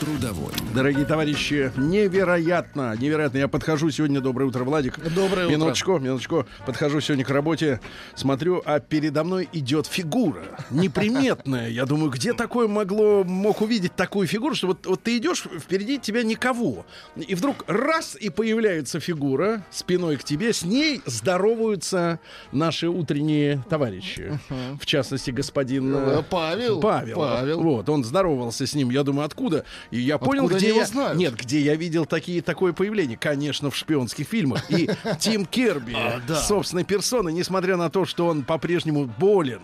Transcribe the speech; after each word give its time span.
Трудовой. 0.00 0.52
Дорогие 0.74 1.06
товарищи, 1.06 1.72
невероятно, 1.76 2.94
невероятно. 2.98 3.38
Я 3.38 3.48
подхожу 3.48 3.90
сегодня, 3.90 4.20
доброе 4.20 4.44
утро, 4.44 4.62
Владик. 4.62 4.98
Доброе 4.98 5.46
утро. 5.46 5.56
Минуточку, 5.56 5.98
минуточку. 5.98 6.46
Подхожу 6.66 7.00
сегодня 7.00 7.24
к 7.24 7.30
работе, 7.30 7.80
смотрю, 8.14 8.60
а 8.66 8.78
передо 8.78 9.24
мной 9.24 9.48
идет 9.54 9.86
фигура 9.86 10.42
неприметная. 10.70 11.70
Я 11.70 11.86
думаю, 11.86 12.10
где 12.10 12.34
такое 12.34 12.68
могло, 12.68 13.24
мог 13.24 13.62
увидеть 13.62 13.94
такую 13.96 14.26
фигуру, 14.26 14.54
что 14.54 14.66
вот, 14.66 14.84
вот 14.84 15.02
ты 15.02 15.16
идешь, 15.16 15.44
впереди 15.58 15.98
тебя 15.98 16.22
никого. 16.22 16.84
И 17.16 17.34
вдруг 17.34 17.64
раз, 17.66 18.16
и 18.20 18.28
появляется 18.28 19.00
фигура 19.00 19.64
спиной 19.70 20.16
к 20.16 20.24
тебе, 20.24 20.52
с 20.52 20.62
ней 20.62 21.00
здороваются 21.06 22.20
наши 22.52 22.88
утренние 22.88 23.64
товарищи. 23.70 24.38
В 24.78 24.84
частности, 24.84 25.30
господин... 25.30 25.94
Э, 25.94 26.22
Павел. 26.28 26.80
Павел. 26.80 27.16
Павел. 27.16 27.62
Вот, 27.62 27.88
он 27.88 28.04
здоровался 28.04 28.66
с 28.66 28.74
ним. 28.74 28.90
Я 28.90 29.02
думаю, 29.02 29.24
откуда? 29.24 29.64
И 29.90 29.98
я 30.00 30.18
понял, 30.18 30.44
Откуда 30.44 30.56
где 30.58 30.66
они 30.66 30.74
его 30.74 30.80
я... 30.80 30.86
знают? 30.86 31.18
Нет, 31.18 31.34
где 31.36 31.60
я 31.60 31.74
видел 31.74 32.06
такие, 32.06 32.42
такое 32.42 32.72
появление. 32.72 33.16
Конечно, 33.16 33.70
в 33.70 33.76
шпионских 33.76 34.26
фильмах. 34.28 34.70
И 34.70 34.88
Тим 35.20 35.46
Керби, 35.46 35.94
А, 35.96 36.20
да. 36.26 36.36
собственной 36.36 36.84
персоной, 36.84 37.32
несмотря 37.32 37.76
на 37.76 37.90
то, 37.90 38.04
что 38.04 38.26
он 38.26 38.42
по-прежнему 38.44 39.04
болен. 39.04 39.60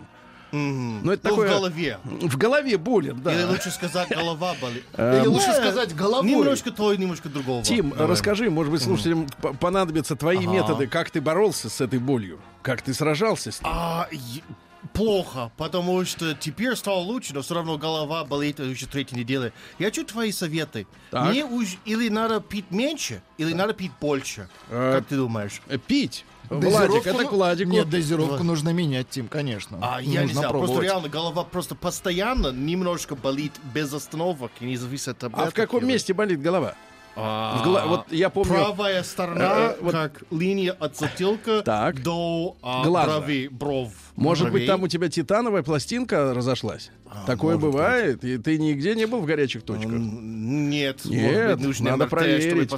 Но 0.53 1.14
это 1.14 1.29
Ну, 1.29 1.31
такое... 1.31 1.48
в 1.48 1.53
голове. 1.55 1.98
В 2.05 2.37
голове 2.37 2.77
болен, 2.77 3.23
да. 3.23 3.33
Или 3.34 3.45
лучше 3.45 3.70
сказать, 3.70 4.11
голова 4.11 4.55
болит. 4.61 4.84
Или 4.98 5.27
лучше 5.27 5.51
сказать 5.55 5.95
головой. 5.97 6.31
Немножко 6.31 6.70
то 6.70 6.92
и 6.92 6.98
немножко 6.98 7.31
другого. 7.31 7.62
Тим, 7.64 7.95
расскажи, 7.97 8.51
может 8.51 8.70
быть, 8.70 8.83
слушателям 8.83 9.27
понадобятся 9.61 10.14
твои 10.14 10.47
методы, 10.47 10.89
как 10.89 11.11
ты 11.11 11.23
боролся 11.23 11.70
с 11.70 11.81
этой 11.81 11.98
болью, 11.98 12.39
как 12.61 12.83
ты 12.83 12.92
сражался 12.92 13.51
с 13.51 13.62
ней. 13.62 13.70
А, 14.84 14.88
плохо, 14.97 15.52
потому 15.56 16.05
что 16.05 16.34
теперь 16.34 16.77
стало 16.77 16.98
лучше, 17.00 17.34
но 17.34 17.42
все 17.42 17.55
равно 17.55 17.78
голова 17.78 18.25
болит 18.25 18.61
уже 18.61 18.86
третьей 18.86 19.19
неделе. 19.19 19.52
Я 19.78 19.86
хочу 19.86 20.05
твои 20.05 20.33
советы. 20.33 20.86
Так. 21.11 21.30
Мне 21.30 21.44
уж 21.44 21.77
или 21.84 22.08
надо 22.08 22.41
пить 22.41 22.70
меньше, 22.70 23.22
или 23.39 23.52
надо 23.52 23.72
пить 23.72 23.92
больше. 24.00 24.48
Э, 24.70 24.97
Как 24.98 25.06
ты 25.06 25.16
думаешь? 25.16 25.61
Э, 25.69 25.78
Пить. 25.78 26.24
Дозировку 26.50 26.89
Владик, 26.92 27.06
это 27.06 27.24
к 27.24 27.33
Владику. 27.33 27.70
Нет, 27.70 27.89
дозировку 27.89 28.42
нужно 28.42 28.70
менять, 28.74 29.08
Тим, 29.08 29.27
конечно. 29.28 29.78
А, 29.80 30.00
я 30.02 30.06
не 30.06 30.19
Нужно 30.27 30.34
знаю, 30.34 30.48
пробовать. 30.50 30.70
просто 30.72 30.84
реально 30.92 31.08
голова 31.08 31.44
просто 31.44 31.74
постоянно 31.74 32.48
немножко 32.52 33.14
болит 33.17 33.52
без 33.72 33.92
остановок, 33.94 34.50
и 34.61 34.67
не 34.67 34.77
зависит 34.77 35.08
от 35.08 35.17
А 35.17 35.20
таблеток. 35.30 35.52
в 35.52 35.56
каком 35.56 35.80
или- 35.80 35.86
месте 35.92 36.12
болит 36.12 36.42
голова? 36.42 36.74
А, 37.17 37.58
В 37.58 37.64
гла- 37.64 37.86
вот 37.86 38.12
я 38.12 38.28
помню- 38.30 38.52
Правая 38.55 39.02
сторона, 39.02 39.55
Э, 39.55 39.77
вот- 39.80 39.92
как 39.92 40.22
линия 40.30 40.72
от 40.72 40.96
затылка 40.98 41.62
Так. 41.62 42.02
до 42.02 42.56
а, 42.62 42.84
Глаза. 42.84 43.20
брови, 43.20 43.48
бров. 43.48 43.92
Может 44.16 44.52
быть, 44.52 44.66
там 44.66 44.82
у 44.82 44.88
тебя 44.88 45.08
титановая 45.08 45.62
пластинка 45.62 46.34
разошлась? 46.34 46.91
Такое 47.27 47.56
может 47.56 47.70
бывает. 47.70 48.24
И 48.24 48.38
ты 48.38 48.58
нигде 48.58 48.94
не 48.94 49.06
был 49.06 49.20
в 49.20 49.27
горячих 49.27 49.62
точках. 49.62 49.92
Нет, 49.92 51.05
Нет, 51.05 51.60
быть, 51.60 51.80
надо 51.80 52.05
МРТ, 52.05 52.10
проверить. 52.10 52.70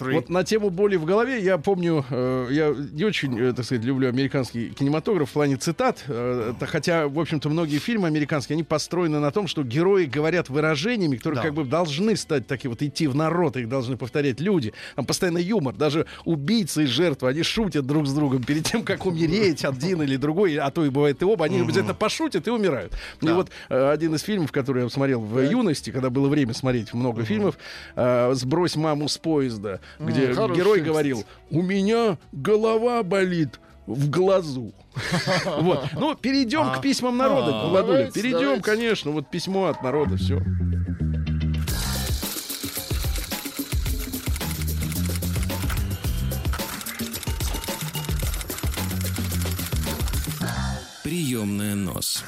Вот 0.00 0.28
на 0.28 0.44
тему 0.44 0.70
боли 0.70 0.96
в 0.96 1.04
голове 1.04 1.40
я 1.40 1.58
помню, 1.58 2.04
э, 2.10 2.48
я 2.50 2.74
не 2.92 3.04
очень, 3.04 3.38
э, 3.38 3.52
так 3.52 3.64
сказать, 3.64 3.84
люблю 3.84 4.08
американский 4.08 4.70
кинематограф 4.70 5.30
в 5.30 5.32
плане 5.32 5.56
цитат, 5.56 6.04
э, 6.08 6.54
хотя, 6.60 7.06
в 7.08 7.18
общем-то, 7.18 7.48
многие 7.48 7.78
фильмы 7.78 8.08
американские, 8.08 8.54
они 8.54 8.64
построены 8.64 9.20
на 9.20 9.30
том, 9.30 9.46
что 9.46 9.62
герои 9.62 10.06
говорят 10.06 10.48
выражениями, 10.48 11.16
которые 11.16 11.36
Да. 11.38 11.42
как 11.42 11.54
бы 11.54 11.64
должны 11.64 12.16
стать 12.16 12.46
такие 12.46 12.68
вот 12.70 12.82
идти 12.82 13.06
в 13.06 13.14
народ, 13.14 13.56
их 13.56 13.68
должны 13.68 13.96
повторять 13.96 14.40
люди. 14.40 14.72
Там 14.96 15.06
постоянно 15.06 15.38
юмор, 15.38 15.74
даже 15.74 16.06
убийцы 16.24 16.84
и 16.84 16.86
жертвы, 16.86 17.28
они 17.28 17.42
шутят 17.42 17.86
друг 17.86 18.06
с 18.06 18.12
другом 18.12 18.42
перед 18.42 18.64
тем, 18.64 18.82
как 18.82 19.06
умереть 19.06 19.64
один 19.64 20.02
или 20.02 20.16
другой, 20.16 20.56
а 20.68 20.70
то 20.70 20.84
и 20.84 20.90
бывает 20.90 21.20
и 21.22 21.24
оба, 21.24 21.46
они 21.46 21.60
обязательно 21.60 21.94
пошутят 21.94 22.46
и 22.46 22.50
умирают. 22.50 22.92
И 23.20 23.28
вот 23.28 23.50
э, 23.68 23.90
один 23.90 24.14
из 24.14 24.22
фильмов, 24.22 24.52
который 24.52 24.84
я 24.84 24.88
смотрел 24.88 25.20
в 25.20 25.40
юности, 25.40 25.90
когда 25.90 26.10
было 26.10 26.28
время 26.28 26.54
смотреть 26.54 26.94
много 26.94 27.24
фильмов, 27.24 27.58
э, 27.96 28.30
«Сбрось 28.34 28.76
маму 28.76 29.08
с 29.08 29.18
поезда», 29.18 29.80
где 29.98 30.26
герой 30.32 30.80
говорил, 30.80 31.24
у 31.50 31.62
меня 31.62 32.18
голова 32.32 33.02
болит 33.02 33.60
в 33.86 34.10
глазу. 34.10 34.72
Вот. 35.60 35.86
Ну, 35.94 36.14
перейдем 36.14 36.72
к 36.72 36.80
письмам 36.80 37.16
народа, 37.16 37.50
А. 37.52 37.68
Владуля. 37.68 38.10
Перейдем, 38.10 38.60
конечно. 38.60 39.10
Вот 39.12 39.30
письмо 39.30 39.66
от 39.66 39.82
народа, 39.82 40.16
все. 40.16 40.42
Приемная 51.08 51.74
нос. 51.74 52.22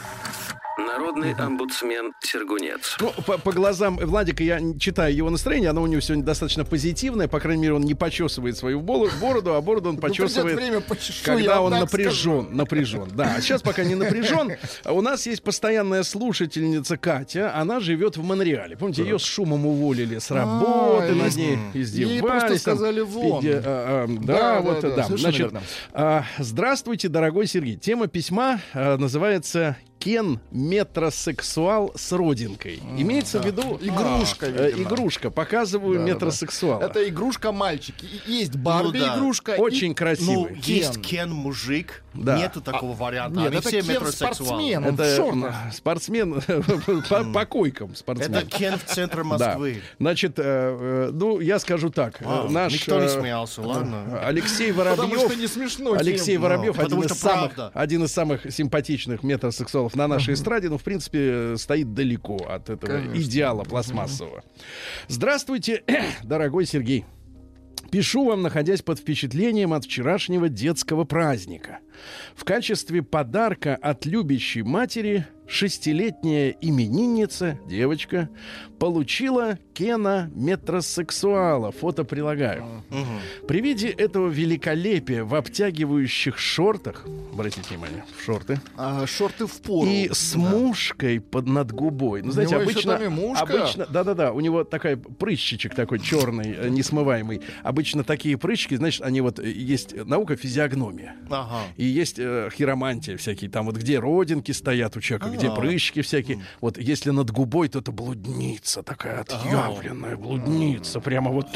Народный 0.86 1.34
омбудсмен 1.34 2.12
Сергунец. 2.20 2.96
Ну, 3.00 3.12
по, 3.26 3.38
по 3.38 3.52
глазам 3.52 3.96
Владика 3.96 4.42
я 4.42 4.60
читаю 4.78 5.14
его 5.14 5.30
настроение, 5.30 5.70
оно 5.70 5.82
у 5.82 5.86
него 5.86 6.00
сегодня 6.00 6.24
достаточно 6.24 6.64
позитивное, 6.64 7.28
по 7.28 7.40
крайней 7.40 7.62
мере, 7.62 7.74
он 7.74 7.82
не 7.82 7.94
почесывает 7.94 8.56
свою 8.56 8.80
бороду, 8.80 9.54
а 9.54 9.60
бороду 9.60 9.90
он 9.90 9.94
Ну, 9.96 10.00
почесывает, 10.00 10.56
время, 10.56 10.80
почешу, 10.80 11.24
когда 11.24 11.60
он 11.60 11.72
напряжен, 11.72 12.48
напряжен. 12.56 13.08
Да, 13.14 13.34
а 13.36 13.40
сейчас 13.40 13.62
пока 13.62 13.84
не 13.84 13.94
напряжен. 13.94 14.52
А 14.84 14.92
У 14.92 15.00
нас 15.00 15.26
есть 15.26 15.42
постоянная 15.42 16.02
слушательница 16.02 16.96
Катя, 16.96 17.54
она 17.54 17.80
живет 17.80 18.16
в 18.16 18.22
Монреале. 18.22 18.76
Помните, 18.76 19.02
ее 19.02 19.18
с 19.18 19.22
шумом 19.24 19.66
уволили 19.66 20.18
с 20.18 20.30
работы, 20.30 21.12
А, 21.12 21.14
над 21.14 21.32
ей- 21.32 21.56
ней 21.56 21.58
издевались. 21.74 22.12
ей 22.14 22.22
просто 22.22 22.48
там, 22.48 22.58
сказали 22.58 23.00
вон. 23.00 23.44
а, 23.46 24.06
Да, 24.08 24.60
вот, 24.60 24.80
да, 24.80 25.06
Значит, 25.16 25.52
здравствуйте, 26.38 27.08
дорогой 27.08 27.46
Сергей. 27.46 27.76
Тема 27.76 28.06
письма 28.06 28.60
называется 28.74 29.76
Кен 30.00 30.40
метросексуал 30.50 31.92
с 31.94 32.10
родинкой. 32.12 32.80
Имеется 32.96 33.38
в 33.38 33.44
виду 33.44 33.78
Игрушка, 33.82 34.46
э, 34.46 34.70
видимо. 34.72 34.82
игрушка. 34.88 35.30
Показываю 35.30 35.98
Да, 35.98 36.06
да. 36.06 36.12
метросексуала. 36.14 36.82
Это 36.82 37.06
игрушка 37.06 37.52
мальчики. 37.52 38.06
Есть 38.26 38.56
Барби 38.56 38.96
Ну 38.98 39.04
да. 39.04 39.16
игрушка. 39.18 39.52
и- 39.56 39.58
Очень 39.60 39.90
Ну, 39.90 39.94
красивый. 39.94 40.58
есть 40.64 41.02
Кен 41.02 41.30
мужик, 41.30 42.02
Да. 42.14 42.36
нету 42.38 42.60
такого 42.60 42.94
варианта. 42.94 43.38
Нет, 43.38 43.48
Они 43.48 43.58
это 43.58 43.68
все 43.68 43.82
Кен 43.82 44.06
спортсмен. 44.06 44.84
он 44.84 44.96
в 44.96 45.00
Это 45.00 45.16
шортах. 45.16 45.54
м, 45.66 45.72
спортсмен 45.72 46.42
по, 47.08 47.24
по 47.24 47.46
койкам 47.46 47.94
спортсмен. 47.94 48.34
Это 48.34 48.46
Кен 48.46 48.78
в 48.78 48.84
центре 48.84 49.22
Да. 49.22 49.28
Москвы. 49.28 49.80
Значит, 49.98 50.38
э, 50.38 50.42
э, 50.44 51.10
ну 51.12 51.38
я 51.40 51.58
скажу 51.58 51.90
так, 51.90 52.20
э, 52.20 52.24
Вау, 52.24 52.48
наш 52.50 52.72
Никто 52.72 52.98
не 53.00 53.06
э, 53.06 53.08
смеялся, 53.08 53.62
ладно. 53.62 54.20
Алексей 54.24 54.72
Потому 54.72 54.96
Воробьев. 54.96 55.20
что 55.30 55.34
не 55.40 55.46
смешно. 55.46 55.92
Алексей 55.92 56.32
Тим. 56.34 56.42
Воробьев 56.42 56.76
Ну, 56.76 56.82
один 56.82 56.84
потому 56.84 57.02
из, 57.02 57.06
что 57.06 57.14
самых, 57.14 57.54
правда. 57.54 57.78
один 57.78 58.04
из 58.04 58.12
самых 58.12 58.52
симпатичных 58.52 59.22
метросексуалов 59.22 59.94
на 59.94 60.08
нашей 60.08 60.34
эстраде, 60.34 60.68
но 60.68 60.78
в 60.78 60.82
принципе 60.82 61.56
стоит 61.58 61.94
далеко 61.94 62.36
от 62.48 62.70
этого 62.70 62.90
Конечно. 62.90 63.16
идеала 63.22 63.62
пластмассового. 63.64 64.42
Здравствуйте, 65.08 65.84
дорогой 66.24 66.66
Сергей. 66.66 67.04
Пишу 67.90 68.24
вам, 68.24 68.42
находясь 68.42 68.82
под 68.82 69.00
впечатлением 69.00 69.72
от 69.72 69.84
вчерашнего 69.84 70.48
детского 70.48 71.04
праздника. 71.04 71.80
В 72.34 72.44
качестве 72.44 73.02
подарка 73.02 73.74
от 73.74 74.06
любящей 74.06 74.62
матери 74.62 75.26
шестилетняя 75.50 76.50
именинница, 76.60 77.58
девочка, 77.66 78.28
получила 78.78 79.58
Кена 79.74 80.30
метросексуала. 80.34 81.70
Фото 81.72 82.04
прилагаю. 82.04 82.82
При 83.46 83.60
виде 83.60 83.88
этого 83.88 84.28
великолепия 84.28 85.24
в 85.24 85.34
обтягивающих 85.34 86.38
шортах, 86.38 87.06
обратите 87.32 87.68
внимание, 87.70 88.04
в 88.16 88.24
шорты, 88.24 88.60
А, 88.76 89.06
шорты 89.06 89.46
в 89.46 89.60
пору. 89.60 89.86
и 89.88 90.08
с 90.12 90.34
мушкой 90.34 91.20
под 91.20 91.46
над 91.46 91.72
губой. 91.72 92.22
Ну, 92.22 92.30
знаете, 92.30 92.56
обычно, 92.56 92.96
обычно, 92.96 93.86
да-да-да, 93.86 94.32
у 94.32 94.40
него 94.40 94.64
такая 94.64 94.96
прыщичек 94.96 95.74
такой 95.74 95.98
черный, 95.98 96.54
э, 96.56 96.68
несмываемый. 96.68 97.42
Обычно 97.62 98.04
такие 98.04 98.38
прыщики, 98.38 98.76
значит, 98.76 99.02
они 99.02 99.20
вот 99.20 99.38
э, 99.40 99.50
есть 99.50 99.94
наука 99.94 100.36
физиогномия. 100.36 101.16
Ага. 101.28 101.64
И 101.76 101.84
есть 101.84 102.18
э, 102.18 102.48
хиромантия 102.54 103.16
всякие, 103.16 103.50
там 103.50 103.66
вот 103.66 103.76
где 103.76 103.98
родинки 103.98 104.52
стоят 104.52 104.96
у 104.96 105.00
человека, 105.00 105.30
где 105.40 105.48
А. 105.48 105.54
прыщики 105.54 106.02
всякие. 106.02 106.44
Вот 106.60 106.78
если 106.78 107.10
над 107.10 107.30
губой, 107.30 107.68
то 107.68 107.78
это 107.80 107.92
блудница 107.92 108.82
такая 108.82 109.20
отъявленная, 109.20 110.16
блудница. 110.16 111.00
Прямо 111.00 111.30
вот 111.30 111.46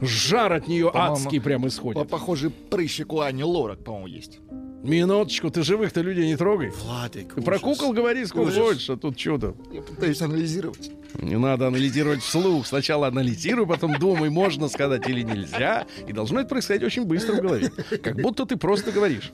жар 0.00 0.52
от 0.54 0.68
нее 0.68 0.90
адский 0.92 1.40
прямо 1.40 1.64
По- 1.64 1.68
исходит. 1.68 2.08
Похожий 2.08 2.50
прыщик 2.50 3.12
у 3.12 3.20
Ани 3.20 3.44
Лорак, 3.44 3.84
по-моему, 3.84 4.06
есть. 4.08 4.40
Минуточку, 4.88 5.50
ты 5.50 5.62
живых-то 5.62 6.00
людей 6.00 6.26
не 6.26 6.36
трогай. 6.36 6.70
Владик, 6.70 7.34
Ты 7.34 7.42
про 7.42 7.56
ужас. 7.56 7.62
кукол 7.78 7.92
говори 7.92 8.24
сколько 8.24 8.48
Ужас. 8.48 8.58
хочешь, 8.62 8.90
а 8.90 8.96
тут 8.96 9.18
что-то. 9.20 9.54
Я 9.72 9.82
пытаюсь 9.82 10.20
анализировать. 10.22 10.90
Не 11.20 11.36
надо 11.38 11.66
анализировать 11.66 12.20
вслух. 12.22 12.66
Сначала 12.66 13.06
анализируй, 13.08 13.66
потом 13.66 13.98
думай, 13.98 14.30
можно 14.30 14.68
сказать 14.68 15.08
или 15.08 15.22
нельзя. 15.22 15.86
И 16.06 16.12
должно 16.12 16.40
это 16.40 16.48
происходить 16.48 16.82
очень 16.84 17.04
быстро 17.04 17.34
в 17.34 17.40
голове. 17.40 17.70
Как 18.02 18.16
будто 18.16 18.46
ты 18.46 18.56
просто 18.56 18.90
говоришь. 18.92 19.30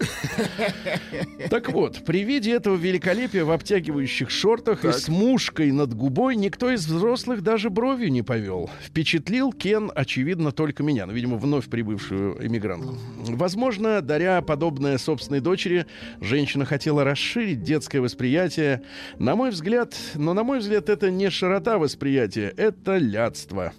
Так 1.50 1.70
вот, 1.70 2.04
при 2.04 2.24
виде 2.24 2.52
этого 2.52 2.76
великолепия 2.76 3.44
в 3.44 3.50
обтягивающих 3.50 4.30
шортах 4.30 4.84
и 4.84 4.92
с 4.92 5.08
мушкой 5.08 5.72
над 5.72 5.94
губой 5.94 6.36
никто 6.36 6.70
из 6.70 6.86
взрослых 6.86 7.42
даже 7.42 7.70
бровью 7.70 8.10
не 8.10 8.22
повел. 8.22 8.70
Впечатлил 8.82 9.52
Кен, 9.52 9.90
очевидно, 9.94 10.52
только 10.52 10.82
меня. 10.82 11.06
Ну, 11.06 11.12
видимо, 11.12 11.36
вновь 11.36 11.68
прибывшую 11.68 12.44
эмигрантку. 12.46 12.94
Возможно, 13.18 14.00
даря 14.00 14.40
подобное 14.42 14.98
собственной 14.98 15.40
дочери, 15.44 15.86
женщина 16.20 16.64
хотела 16.64 17.04
расширить 17.04 17.62
детское 17.62 18.00
восприятие. 18.00 18.82
На 19.20 19.36
мой 19.36 19.50
взгляд, 19.50 19.94
но 20.16 20.34
на 20.34 20.42
мой 20.42 20.58
взгляд, 20.58 20.88
это 20.88 21.12
не 21.12 21.30
широта 21.30 21.78
восприятия, 21.78 22.52
это 22.56 22.96
лядство. 22.96 23.72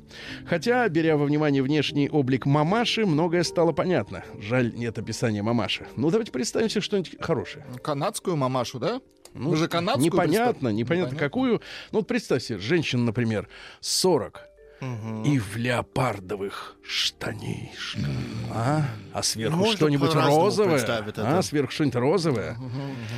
Хотя, 0.45 0.87
беря 0.87 1.17
во 1.17 1.25
внимание 1.25 1.61
внешний 1.61 2.07
облик 2.09 2.45
мамаши, 2.45 3.05
многое 3.05 3.43
стало 3.43 3.73
понятно. 3.73 4.23
Жаль, 4.39 4.73
нет 4.73 4.97
описания 4.97 5.41
мамаши. 5.41 5.87
Ну, 5.97 6.09
давайте 6.09 6.31
представим 6.31 6.69
себе 6.69 6.79
что-нибудь 6.79 7.17
хорошее. 7.19 7.65
Канадскую 7.83 8.37
мамашу, 8.37 8.79
да? 8.79 9.01
Ну, 9.33 9.49
Вы 9.49 9.57
же 9.57 9.67
канадскую 9.67 10.05
непонятно, 10.05 10.69
представь- 10.69 10.73
непонятно, 10.75 11.17
какую. 11.17 11.61
Ну, 11.91 11.99
вот 11.99 12.07
представь 12.07 12.41
себе, 12.41 12.57
женщина, 12.59 13.03
например, 13.03 13.49
40 13.81 14.47
и 14.81 15.39
в 15.39 15.55
леопардовых 15.57 16.75
штанишках. 16.83 18.05
А? 18.51 18.83
А 19.13 19.23
сверху 19.23 19.65
что-нибудь 19.71 20.13
розовое? 20.13 20.83
А, 21.17 21.41
сверху 21.41 21.71
что-нибудь 21.71 21.95
розовое? 21.95 22.57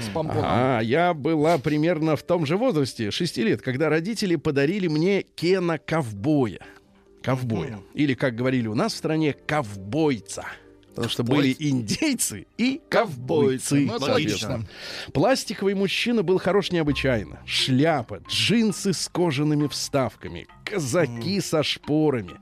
С 0.01 0.09
помпоном. 0.09 0.44
А, 0.45 0.80
я 0.80 1.13
была 1.13 1.57
примерно 1.57 2.15
в 2.15 2.24
том 2.24 2.45
же 2.45 2.57
возрасте, 2.57 3.12
6 3.12 3.38
лет, 3.38 3.62
когда 3.62 3.89
родители 3.89 4.36
подарили 4.36 4.88
мне 4.88 5.24
Кена 5.24 5.77
ковбоя. 5.77 6.59
Ковбоя. 7.21 7.80
Или, 7.94 8.13
как 8.13 8.36
говорили 8.36 8.68
у 8.68 8.75
нас 8.75 8.94
в 8.94 8.98
стране, 8.98 9.33
ковбойца. 9.33 10.45
Потому 10.97 11.11
что 11.11 11.23
были 11.23 11.55
индейцы 11.59 12.47
и 12.57 12.81
ковбойцы. 12.89 13.85
Ну, 13.85 13.97
логично. 13.99 14.65
Пластиковый 15.13 15.75
мужчина 15.75 16.23
был 16.23 16.39
хорош 16.39 16.71
необычайно. 16.71 17.39
Шляпа, 17.45 18.19
джинсы 18.27 18.94
с 18.94 19.07
кожаными 19.07 19.67
вставками, 19.67 20.47
казаки 20.65 21.39
со 21.39 21.61
шпорами. 21.61 22.39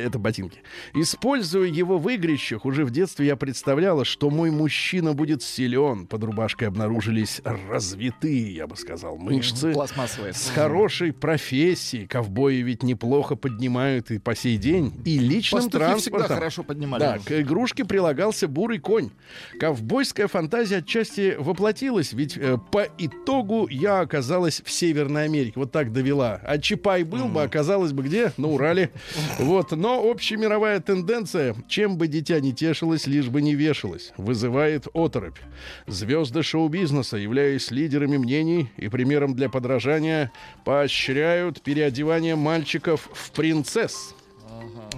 Это 0.00 0.18
ботинки. 0.18 0.62
Используя 0.94 1.68
его 1.68 1.98
в 1.98 2.08
игрищах, 2.08 2.64
уже 2.64 2.86
в 2.86 2.90
детстве 2.90 3.26
я 3.26 3.36
представляла, 3.36 4.06
что 4.06 4.30
мой 4.30 4.50
мужчина 4.50 5.12
будет 5.12 5.42
силен. 5.42 6.06
Под 6.06 6.24
рубашкой 6.24 6.68
обнаружились 6.68 7.42
развитые, 7.44 8.54
я 8.54 8.66
бы 8.66 8.76
сказал, 8.76 9.18
мышцы. 9.18 9.72
Пластмассовые. 9.72 10.32
С 10.32 10.48
хорошей 10.48 11.12
профессией. 11.12 12.06
Ковбои 12.06 12.62
ведь 12.62 12.82
неплохо 12.82 13.36
поднимают 13.36 14.10
и 14.10 14.18
по 14.18 14.34
сей 14.34 14.56
день. 14.56 14.90
И 15.04 15.18
личным 15.18 15.64
Пастухи 15.64 15.74
всегда 15.74 15.88
транспортом. 15.88 16.36
хорошо 16.36 16.62
поднимали. 16.62 17.00
Да, 17.00 17.18
к 17.18 17.30
игрушке 17.74 17.84
прилагался 17.84 18.48
бурый 18.48 18.78
конь. 18.78 19.10
Ковбойская 19.58 20.28
фантазия 20.28 20.78
отчасти 20.78 21.36
воплотилась, 21.38 22.12
ведь 22.12 22.36
э, 22.36 22.58
по 22.70 22.86
итогу 22.98 23.68
я 23.68 24.00
оказалась 24.00 24.62
в 24.64 24.70
Северной 24.70 25.24
Америке. 25.24 25.54
Вот 25.56 25.72
так 25.72 25.92
довела. 25.92 26.40
А 26.44 26.58
Чапай 26.58 27.04
был 27.04 27.26
бы, 27.26 27.42
оказалось 27.42 27.92
бы 27.92 28.02
где? 28.02 28.32
На 28.36 28.48
Урале. 28.48 28.90
Вот. 29.38 29.72
Но 29.72 30.10
общемировая 30.10 30.80
тенденция, 30.80 31.54
чем 31.68 31.96
бы 31.96 32.06
дитя 32.06 32.40
не 32.40 32.52
тешилось, 32.52 33.06
лишь 33.06 33.28
бы 33.28 33.42
не 33.42 33.54
вешалось, 33.54 34.12
вызывает 34.16 34.86
оторопь. 34.94 35.38
Звезды 35.86 36.42
шоу-бизнеса, 36.42 37.16
являясь 37.16 37.70
лидерами 37.70 38.16
мнений 38.16 38.70
и 38.76 38.88
примером 38.88 39.34
для 39.34 39.48
подражания, 39.48 40.30
поощряют 40.64 41.62
переодевание 41.62 42.36
мальчиков 42.36 43.08
в 43.12 43.30
принцесс. 43.32 44.14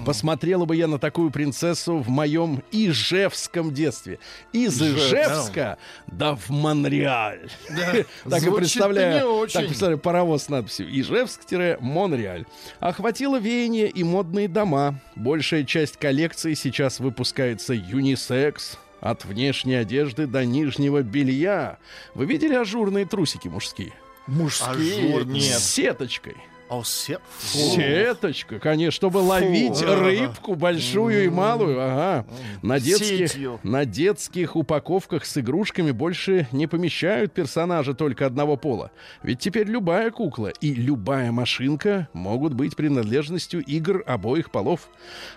Посмотрела 0.04 0.64
бы 0.64 0.76
я 0.76 0.86
на 0.86 0.98
такую 0.98 1.30
принцессу 1.30 1.98
в 1.98 2.08
моем 2.08 2.62
Ижевском 2.70 3.72
детстве. 3.72 4.18
Из 4.52 4.80
Ижевска, 4.80 5.78
да 6.06 6.34
в 6.34 6.50
Монреаль. 6.50 7.50
Так 8.28 8.42
и 8.42 8.50
представляю, 8.50 9.48
так 9.48 9.66
представляю 9.66 9.98
паровоз 9.98 10.44
с 10.44 10.48
надписью 10.48 10.88
Ижевск-Монреаль. 10.88 12.46
Охватило 12.80 13.38
веяние 13.38 13.88
и 13.88 14.04
модные 14.04 14.48
дома. 14.48 15.00
Большая 15.14 15.64
часть 15.64 15.96
коллекции 15.96 16.54
сейчас 16.54 17.00
выпускается 17.00 17.74
юнисекс. 17.74 18.78
От 19.00 19.24
внешней 19.24 19.74
одежды 19.74 20.26
до 20.26 20.44
нижнего 20.44 21.02
белья. 21.02 21.78
Вы 22.14 22.24
видели 22.26 22.54
ажурные 22.54 23.04
трусики 23.04 23.46
мужские? 23.46 23.92
Мужские? 24.26 25.16
Ажур, 25.16 25.26
Нет. 25.26 25.42
С 25.44 25.64
сеточкой. 25.64 26.36
О, 26.68 26.82
се- 26.82 27.18
Сеточка, 27.38 28.58
конечно, 28.58 28.90
чтобы 28.90 29.18
ловить 29.18 29.80
Ага. 29.82 29.94
рыбку 30.00 30.54
большую 30.56 31.24
и 31.26 31.28
малую. 31.28 31.78
Ага. 31.80 32.26
На 32.62 32.80
детских, 32.80 33.28
Сетью. 33.30 33.60
на 33.62 33.84
детских 33.84 34.56
упаковках 34.56 35.24
с 35.26 35.36
игрушками 35.38 35.92
больше 35.92 36.48
не 36.50 36.66
помещают 36.66 37.32
персонажа 37.32 37.94
только 37.94 38.26
одного 38.26 38.56
пола. 38.56 38.90
Ведь 39.22 39.38
теперь 39.38 39.68
любая 39.68 40.10
кукла 40.10 40.48
и 40.60 40.74
любая 40.74 41.30
машинка 41.30 42.08
могут 42.12 42.52
быть 42.54 42.74
принадлежностью 42.74 43.62
игр 43.64 44.02
обоих 44.06 44.50
полов. 44.50 44.88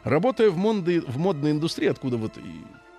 Работая 0.03 0.49
в, 0.49 0.57
монды- 0.57 1.01
в 1.01 1.17
модной 1.19 1.51
индустрии, 1.51 1.89
откуда 1.89 2.17
вот 2.17 2.33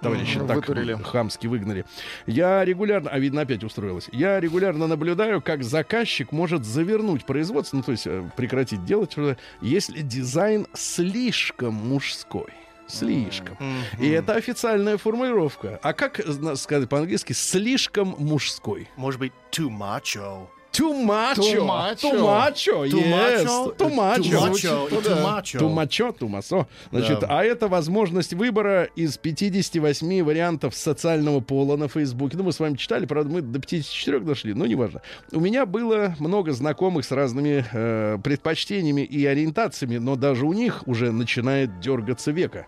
товарищи 0.00 0.38
Мгм, 0.38 0.47
так 0.49 0.56
вытурили. 0.56 0.94
хамски 0.94 1.47
выгнали. 1.47 1.85
Я 2.26 2.64
регулярно, 2.64 3.11
а 3.11 3.19
видно 3.19 3.43
опять 3.43 3.62
устроилась, 3.64 4.08
я 4.12 4.41
регулярно 4.41 4.87
наблюдаю, 4.87 5.41
как 5.43 5.62
заказчик 5.62 6.32
может 6.32 6.64
завернуть 6.64 7.25
производство, 7.26 7.76
ну 7.76 7.82
то 7.82 7.93
есть 7.93 8.06
э, 8.06 8.29
прекратить 8.37 8.85
делать, 8.85 9.12
что-то, 9.12 9.37
если 9.61 10.00
дизайн 10.00 10.67
слишком 10.75 11.75
мужской. 11.75 12.49
Слишком. 12.87 13.56
И 14.00 14.08
это 14.08 14.35
официальная 14.35 14.97
формулировка. 14.99 15.79
А 15.81 15.93
как 15.93 16.19
зна- 16.26 16.56
сказать 16.56 16.88
по-английски 16.88 17.32
слишком 17.32 18.17
мужской? 18.19 18.88
Может 18.97 19.20
быть, 19.20 19.32
too 19.52 19.69
macho. 19.69 20.49
Too 20.72 20.94
macho. 21.05 21.43
Too 21.43 21.64
macho. 21.64 22.11
Too 22.11 22.22
macho. 22.22 22.87
Too 22.87 23.00
Yes. 23.00 23.44
macho. 23.44 23.75
Too 23.76 23.88
macho. 23.90 24.22
Too 24.22 24.31
macho. 24.31 24.46
Звучит, 24.46 24.64
и 24.70 24.94
Too 24.94 25.02
да. 25.08 25.22
macho. 25.40 25.58
Тумачо, 25.58 26.12
тумасо. 26.12 26.67
Значит, 26.93 27.20
Да. 27.20 27.26
а 27.28 27.44
это 27.44 27.67
возможность 27.67 28.34
выбора 28.34 28.84
из 28.94 29.17
58 29.19 30.22
вариантов 30.22 30.75
социального 30.76 31.40
пола 31.40 31.76
на 31.76 31.88
Фейсбуке. 31.88 32.37
Ну, 32.37 32.44
мы 32.44 32.52
с 32.52 32.61
вами 32.61 32.76
читали, 32.76 33.06
правда, 33.06 33.31
мы 33.32 33.40
до 33.43 33.58
54 33.58 34.20
дошли, 34.20 34.55
но 34.55 34.67
неважно. 34.67 35.02
У 35.32 35.40
меня 35.40 35.67
было 35.67 36.14
много 36.20 36.52
знакомых 36.52 37.05
с 37.05 37.11
разными 37.11 37.64
э, 37.73 38.19
предпочтениями 38.23 39.00
и 39.02 39.26
ориентациями, 39.26 39.96
но 39.99 40.14
даже 40.14 40.46
у 40.46 40.52
них 40.52 40.87
уже 40.87 41.11
начинает 41.11 41.81
дергаться 41.81 42.31
века. 42.31 42.66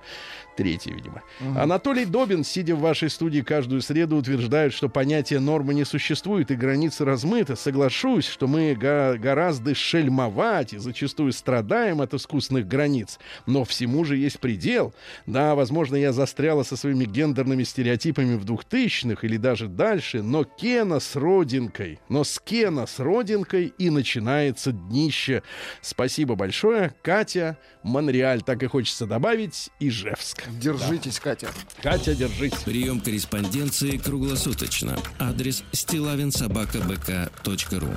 Третий, 0.57 0.93
видимо. 0.93 1.23
Анатолий 1.57 2.05
Добин, 2.05 2.45
сидя 2.45 2.75
в 2.77 2.81
вашей 2.81 3.09
студии 3.09 3.41
каждую 3.41 3.81
среду, 3.81 4.17
утверждает, 4.17 4.75
что 4.75 4.89
понятие 4.91 5.41
нормы 5.41 5.73
не 5.73 5.85
существует 5.85 6.51
и 6.51 6.57
границы 6.57 7.05
размыты. 7.07 7.57
Соглашусь, 7.57 8.27
что 8.29 8.47
мы 8.47 8.75
га- 8.75 9.17
гораздо 9.17 9.75
шельмовать 9.75 10.75
и 10.75 10.79
зачастую 10.79 11.33
страдаем 11.33 12.03
от 12.03 12.13
искусственных 12.13 12.69
границ. 12.69 13.19
Но 13.47 13.65
всему 13.65 14.05
же 14.05 14.17
есть 14.19 14.41
предел. 14.41 14.93
Да, 15.27 15.55
возможно, 15.55 15.97
я 15.97 16.13
застряла 16.13 16.65
со 16.65 16.77
своими 16.77 17.07
гендерными 17.07 17.63
стереотипами 17.65 18.37
в 18.37 18.45
2000-х 18.45 19.27
или 19.27 19.39
даже 19.39 19.69
дальше, 19.69 20.23
но 20.23 20.45
Кена 20.45 21.01
с 21.01 21.17
родинкой, 21.17 21.99
но 22.11 22.25
с 22.25 22.39
Кена 22.39 22.87
с 22.87 22.99
родинкой 22.99 23.73
и 23.79 23.89
начинается 23.89 24.73
днище. 24.73 25.43
Спасибо 25.81 26.35
большое. 26.35 26.93
Катя, 27.03 27.57
Монреаль, 27.83 28.43
так 28.43 28.63
и 28.63 28.67
хочется 28.67 29.07
добавить, 29.07 29.71
Ижевск. 29.81 30.42
Держитесь, 30.49 31.21
Катя. 31.21 31.49
Катя, 31.83 32.15
держись. 32.15 32.55
Прием 32.65 33.01
корреспонденции 33.01 33.97
круглосуточно. 33.97 34.99
Адрес 35.19 35.65
стилавинсобакабк.ру 35.73 37.89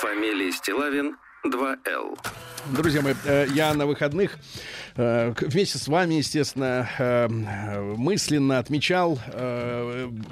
Фамилия 0.00 0.52
Стилавин 0.52 1.16
2Л. 1.46 2.18
Друзья 2.68 3.00
мои, 3.00 3.14
э, 3.24 3.46
я 3.54 3.72
на 3.74 3.86
выходных 3.86 4.38
э, 4.96 5.32
вместе 5.40 5.78
с 5.78 5.88
вами, 5.88 6.14
естественно, 6.14 6.88
э, 6.98 7.28
мысленно 7.28 8.58
отмечал 8.58 9.18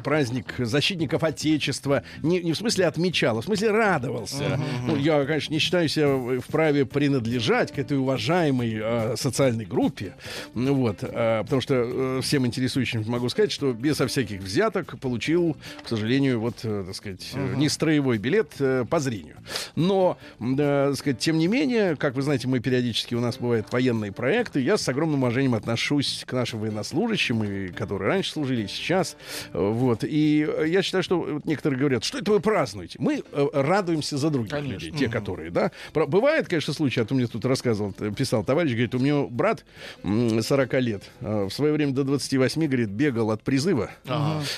праздник 0.05 0.55
защитников 0.59 1.23
Отечества. 1.25 2.03
Не, 2.23 2.41
не 2.41 2.53
в 2.53 2.57
смысле 2.57 2.87
отмечал, 2.87 3.39
а 3.39 3.41
в 3.41 3.45
смысле 3.45 3.71
радовался. 3.71 4.61
Ну, 4.87 4.97
я, 4.97 5.25
конечно, 5.25 5.53
не 5.53 5.59
считаю 5.59 5.89
себя 5.89 6.41
вправе 6.41 6.85
принадлежать 6.85 7.73
к 7.73 7.79
этой 7.79 7.99
уважаемой 7.99 9.17
социальной 9.17 9.65
группе. 9.65 10.15
Ну 10.55 10.75
Вот, 10.75 10.99
потому 10.99 11.61
что 11.61 12.21
всем 12.23 12.47
интересующим 12.47 13.05
могу 13.07 13.29
сказать, 13.29 13.53
что 13.53 13.73
безо 13.73 14.07
всяких 14.07 14.41
взяток 14.41 14.99
получил, 15.01 15.57
к 15.85 15.89
сожалению, 15.89 16.41
вот, 16.41 16.57
так 16.63 16.95
сказать, 16.95 17.31
э, 17.35 17.55
не 17.57 17.69
строевой 17.69 18.19
билет 18.19 18.51
по 18.91 19.01
зрению. 19.01 19.37
Но, 19.77 20.19
так 20.39 20.97
сказать, 20.97 21.19
тем 21.19 21.39
не 21.39 21.49
менее, 21.49 21.97
как 21.97 22.15
вы 22.19 22.23
знаете, 22.23 22.49
мы 22.49 22.59
периодически, 22.59 23.15
у 23.15 23.21
нас 23.21 23.39
бывают 23.39 23.71
военные 23.73 24.11
проекты. 24.11 24.61
Я 24.61 24.77
с 24.77 24.89
огромным 24.89 25.23
уважением 25.23 25.55
отношусь 25.55 26.25
к 26.27 26.33
нашим 26.33 26.59
военнослужащим, 26.61 27.45
и, 27.45 27.69
которые 27.69 28.09
раньше 28.09 28.33
служили, 28.33 28.65
и 28.65 28.67
сейчас. 28.67 29.17
Вот. 29.53 30.03
И 30.03 30.49
я 30.67 30.83
считаю, 30.83 31.05
что 31.05 31.21
вот 31.21 31.45
некоторые 31.45 31.79
говорят, 31.79 32.03
что 32.03 32.19
это 32.19 32.33
вы 32.33 32.41
празднуете? 32.41 32.99
Мы 33.01 33.23
э, 33.31 33.47
радуемся 33.53 34.19
за 34.19 34.31
других 34.31 34.51
Конечно. 34.51 34.87
людей, 34.87 34.99
те, 34.99 35.09
которые, 35.09 35.51
да. 35.53 35.71
Про- 35.93 36.07
Бывает, 36.09 36.49
конечно, 36.49 36.73
случай, 36.75 37.01
а 37.01 37.05
то 37.05 37.15
мне 37.15 37.29
тут 37.29 37.45
рассказывал, 37.45 37.95
э, 38.01 38.11
писал 38.17 38.43
товарищ, 38.43 38.73
говорит, 38.73 38.95
у 38.97 38.99
меня 38.99 39.23
брат 39.31 39.65
м, 40.03 40.43
40 40.43 40.81
лет, 40.81 41.05
э, 41.21 41.45
в 41.45 41.51
свое 41.51 41.73
время 41.73 41.93
до 41.93 42.03
28, 42.03 42.67
говорит, 42.67 42.89
бегал 42.89 43.31
от 43.31 43.43
призыва. 43.45 43.91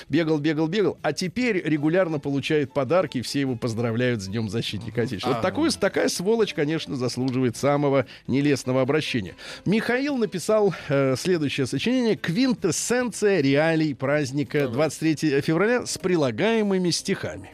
Бегал, 0.09 0.39
бегал, 0.39 0.67
бегал, 0.67 0.97
а 1.03 1.13
теперь 1.13 1.61
регулярно 1.63 2.19
получает 2.19 2.73
подарки, 2.73 3.19
и 3.19 3.21
все 3.21 3.41
его 3.41 3.55
поздравляют 3.55 4.21
с 4.21 4.27
Днем 4.27 4.49
защитника 4.49 5.03
Отечества. 5.03 5.33
Вот 5.33 5.41
такую, 5.41 5.69
такая 5.71 6.09
сволочь, 6.09 6.53
конечно, 6.53 6.95
заслуживает 6.95 7.50
самого 7.57 8.05
нелестного 8.27 8.81
обращения. 8.81 9.35
Михаил 9.65 10.17
написал 10.17 10.73
э, 10.89 11.15
следующее 11.17 11.67
сочинение 11.67 12.15
«Квинтэссенция 12.15 13.41
реалий 13.41 13.95
праздника 13.95 14.67
23 14.67 15.41
февраля» 15.41 15.85
с 15.85 15.97
прилагаемыми 15.97 16.89
стихами. 16.89 17.51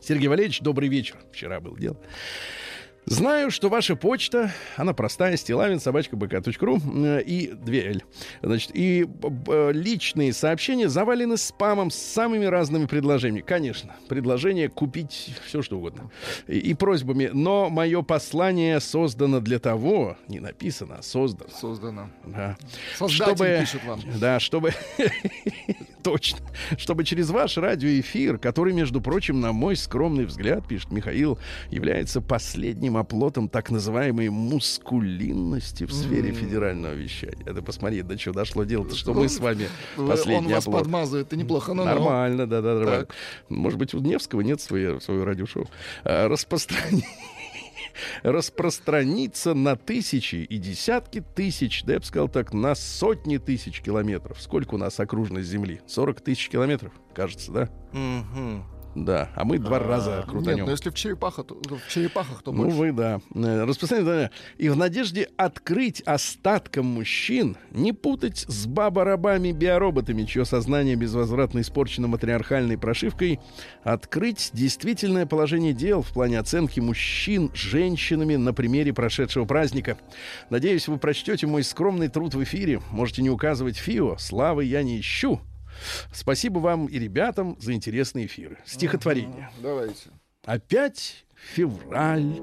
Сергей 0.00 0.28
Валерьевич, 0.28 0.60
добрый 0.60 0.88
вечер. 0.88 1.16
Вчера 1.32 1.60
был 1.60 1.76
дело. 1.76 1.96
Знаю, 3.06 3.50
что 3.50 3.68
ваша 3.68 3.96
почта, 3.96 4.50
она 4.76 4.94
простая, 4.94 5.36
стилавин, 5.36 5.78
собачка, 5.78 6.16
бк.ру 6.16 6.78
э, 7.04 7.22
и 7.22 7.50
2Л. 7.50 8.02
Значит, 8.42 8.70
и 8.74 9.04
б- 9.04 9.72
личные 9.72 10.32
сообщения 10.32 10.88
завалены 10.88 11.36
спамом 11.36 11.90
с 11.90 11.96
самыми 11.96 12.46
разными 12.46 12.86
предложениями. 12.86 13.44
Конечно, 13.44 13.94
предложение 14.08 14.68
купить 14.70 15.34
все, 15.46 15.60
что 15.60 15.76
угодно. 15.76 16.10
И, 16.48 16.58
и 16.58 16.74
просьбами. 16.74 17.30
Но 17.32 17.68
мое 17.68 18.00
послание 18.02 18.80
создано 18.80 19.40
для 19.40 19.58
того, 19.58 20.16
не 20.28 20.40
написано, 20.40 20.96
а 21.00 21.02
создано. 21.02 21.50
Создано. 21.50 22.10
Да. 22.24 22.56
Создатель 22.96 23.60
пишет 23.60 23.84
вам. 23.84 24.00
Да, 24.18 24.40
чтобы... 24.40 24.72
Точно. 26.04 26.38
Чтобы 26.76 27.02
через 27.04 27.30
ваш 27.30 27.56
радиоэфир, 27.56 28.36
который, 28.38 28.74
между 28.74 29.00
прочим, 29.00 29.40
на 29.40 29.52
мой 29.52 29.74
скромный 29.74 30.26
взгляд, 30.26 30.68
пишет 30.68 30.90
Михаил, 30.92 31.38
является 31.70 32.20
последним 32.20 32.98
оплотом 32.98 33.48
так 33.48 33.70
называемой 33.70 34.28
мускулинности 34.28 35.84
в 35.86 35.92
сфере 35.92 36.32
федерального 36.32 36.92
вещания. 36.92 37.44
Это 37.46 37.62
посмотри, 37.62 38.02
до 38.02 38.18
чего 38.18 38.34
дошло 38.34 38.64
дело-то, 38.64 38.94
что 38.94 39.14
мы 39.14 39.28
с 39.30 39.38
вами 39.38 39.68
Вы- 39.96 40.08
последний 40.08 40.46
Он 40.46 40.52
вас 40.52 40.66
оплот. 40.66 40.82
подмазывает, 40.82 41.26
это 41.28 41.36
неплохо, 41.36 41.72
но 41.72 41.84
Нормально, 41.84 42.46
да, 42.46 42.60
да, 42.60 42.74
нормально. 42.74 43.06
Может 43.48 43.78
быть, 43.78 43.94
у 43.94 43.98
Невского 44.00 44.42
нет 44.42 44.60
своего, 44.60 45.00
своего 45.00 45.24
радиошоу. 45.24 45.66
А, 46.04 46.28
распространи- 48.22 48.54
распространиться 48.54 49.54
на 49.54 49.76
тысячи 49.76 50.36
и 50.36 50.58
десятки 50.58 51.20
тысяч, 51.20 51.84
да 51.84 51.94
я 51.94 52.00
бы 52.00 52.04
сказал 52.04 52.28
так, 52.28 52.52
на 52.52 52.74
сотни 52.74 53.38
тысяч 53.38 53.80
километров. 53.80 54.40
Сколько 54.40 54.74
у 54.74 54.78
нас 54.78 54.98
окружность 55.00 55.48
Земли? 55.48 55.80
40 55.86 56.20
тысяч 56.20 56.48
километров, 56.48 56.92
кажется, 57.14 57.52
да? 57.52 57.68
Мгм. 57.92 58.64
Да, 58.94 59.30
а 59.34 59.44
мы 59.44 59.58
два 59.58 59.78
раза 59.78 60.18
Нет, 60.18 60.26
крутанем. 60.26 60.64
но 60.66 60.70
если 60.70 60.90
в 60.90 60.94
черепахах, 60.94 61.46
то, 61.46 61.54
в 61.56 61.88
черепахах, 61.92 62.42
то 62.42 62.52
Ну, 62.52 62.64
больше. 62.64 62.76
вы, 62.76 62.92
да. 62.92 63.20
Э, 63.34 63.64
Распространение. 63.64 64.14
да. 64.28 64.30
И 64.56 64.68
в 64.68 64.76
надежде 64.76 65.28
открыть 65.36 66.00
остаткам 66.02 66.86
мужчин, 66.86 67.56
не 67.72 67.92
путать 67.92 68.44
с 68.48 68.66
баба-рабами 68.66 69.52
биороботами, 69.52 70.24
чье 70.24 70.44
сознание 70.44 70.94
безвозвратно 70.94 71.60
испорчено 71.60 72.06
матриархальной 72.08 72.78
прошивкой, 72.78 73.40
открыть 73.82 74.50
действительное 74.52 75.26
положение 75.26 75.72
дел 75.72 76.02
в 76.02 76.12
плане 76.12 76.38
оценки 76.38 76.80
мужчин 76.80 77.50
женщинами 77.54 78.36
на 78.36 78.52
примере 78.54 78.92
прошедшего 78.92 79.44
праздника. 79.44 79.98
Надеюсь, 80.50 80.86
вы 80.88 80.98
прочтете 80.98 81.46
мой 81.46 81.64
скромный 81.64 82.08
труд 82.08 82.34
в 82.34 82.42
эфире. 82.44 82.80
Можете 82.90 83.22
не 83.22 83.30
указывать 83.30 83.76
ФИО. 83.76 84.16
Славы 84.18 84.64
я 84.64 84.82
не 84.82 85.00
ищу. 85.00 85.40
Спасибо 86.12 86.58
вам 86.58 86.86
и 86.86 86.98
ребятам 86.98 87.56
за 87.60 87.72
интересные 87.72 88.26
эфиры. 88.26 88.58
Стихотворение. 88.64 89.50
Давайте. 89.62 90.10
Опять 90.44 91.24
февраль, 91.34 92.40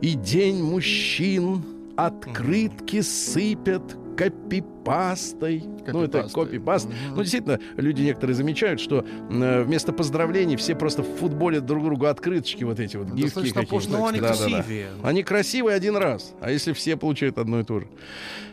и 0.00 0.14
день 0.14 0.62
мужчин 0.62 1.94
открытки 1.96 3.00
сыпят 3.00 3.96
копипастой. 4.88 5.62
Ну, 5.92 6.02
это 6.02 6.18
Копипастой. 6.22 6.44
копипаст. 6.44 6.88
Ну, 7.14 7.22
действительно, 7.22 7.58
люди 7.76 8.02
некоторые 8.02 8.34
замечают, 8.34 8.80
что 8.80 9.04
э, 9.30 9.62
вместо 9.62 9.92
поздравлений 9.92 10.56
все 10.56 10.74
просто 10.74 11.02
футболят 11.02 11.66
друг 11.66 11.84
другу 11.84 12.06
открыточки 12.06 12.64
вот 12.64 12.80
эти 12.80 12.96
вот, 12.96 13.08
гифки 13.08 13.50
какие-то. 13.52 13.90
Ну, 13.90 14.06
они 14.06 14.20
Да-да-да. 14.20 14.44
красивее. 14.62 14.88
Они 15.02 15.22
красивые 15.22 15.76
один 15.76 15.96
раз, 15.96 16.34
а 16.40 16.50
если 16.50 16.72
все 16.72 16.96
получают 16.96 17.38
одно 17.38 17.60
и 17.60 17.64
то 17.64 17.80
же? 17.80 17.88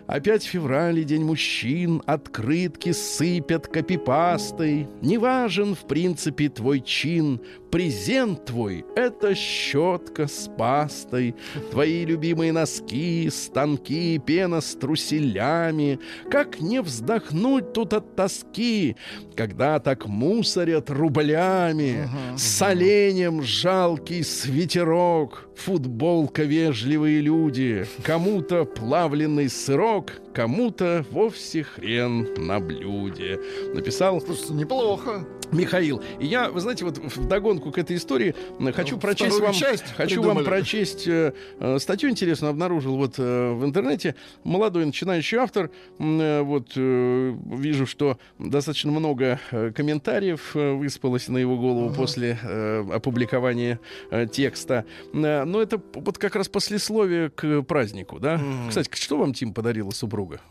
Опять 0.08 0.44
февраль 0.44 1.04
день 1.04 1.24
мужчин, 1.24 2.04
открытки 2.06 2.92
сыпят 2.92 3.66
копипастой. 3.68 4.88
Не 5.02 5.18
важен, 5.18 5.74
в 5.74 5.88
принципе, 5.88 6.48
твой 6.50 6.82
чин, 6.82 7.42
презент 7.72 8.46
твой— 8.46 8.86
это 8.96 9.34
щетка 9.34 10.28
с 10.28 10.48
пастой. 10.56 11.34
Твои 11.72 12.06
любимые 12.06 12.52
носки, 12.54 13.28
станки, 13.32 14.22
пена 14.24 14.62
с 14.62 14.76
труселями. 14.76 16.00
Как 16.30 16.60
не 16.60 16.82
вздохнуть 16.82 17.74
тут 17.74 17.94
от 17.94 18.16
тоски, 18.16 18.96
когда 19.36 19.80
так 19.80 20.08
мусорят 20.08 20.90
рублями, 20.90 22.10
с 22.36 22.62
оленем 22.62 23.42
жалкий 23.44 24.24
свитерок, 24.24 25.48
футболка 25.56 26.44
вежливые 26.44 27.22
люди, 27.22 27.86
кому-то 28.04 28.66
плавленый 28.66 29.50
сырок, 29.50 30.14
кому-то 30.34 31.06
вовсе 31.12 31.64
хрен 31.64 32.28
на 32.38 32.60
блюде. 32.60 33.40
Написал 33.74 34.20
Слушайте, 34.20 34.54
неплохо. 34.54 35.26
Михаил. 35.52 36.02
И 36.20 36.26
я, 36.26 36.50
вы 36.50 36.60
знаете, 36.60 36.86
вот 36.86 36.98
в 36.98 37.28
догонку 37.28 37.72
к 37.72 37.78
этой 37.78 37.96
истории 37.96 38.36
хочу 38.74 38.96
Ну, 38.96 39.02
прочесть 39.02 39.40
вам, 39.40 39.54
часть 39.54 39.84
хочу 39.96 40.16
придумали. 40.16 40.36
вам 40.36 40.46
прочесть 40.46 41.08
э, 41.08 41.34
э, 41.60 41.80
статью 41.80 42.10
интересную 42.10 42.52
обнаружил 42.52 42.98
вот 42.98 43.16
э, 43.18 43.52
в 43.54 43.64
интернете. 43.66 44.16
Молодой 44.44 44.86
начинающий 44.86 45.38
автор. 45.38 45.70
э, 46.00 46.42
вот 46.42 46.72
э, 46.76 47.36
вижу, 47.52 47.86
что 47.86 48.18
достаточно 48.40 48.92
много 48.92 49.40
э, 49.52 49.72
комментариев 49.72 50.56
э, 50.56 50.74
выспалось 50.74 51.28
на 51.28 51.38
его 51.38 51.58
голову 51.58 51.94
после 51.94 52.38
э, 52.42 52.86
опубликования 52.94 53.80
э, 54.12 54.28
текста. 54.28 54.86
Э, 55.14 55.44
но 55.44 55.62
это 55.62 55.82
вот 55.94 56.18
как 56.18 56.36
раз 56.36 56.50
послесловие 56.50 57.30
к 57.30 57.62
празднику, 57.64 58.20
да? 58.20 58.40
Кстати, 58.70 58.90
что 58.94 59.18
вам 59.18 59.34
Тим 59.34 59.54
подарила 59.54 59.92
супруга? 59.92 60.42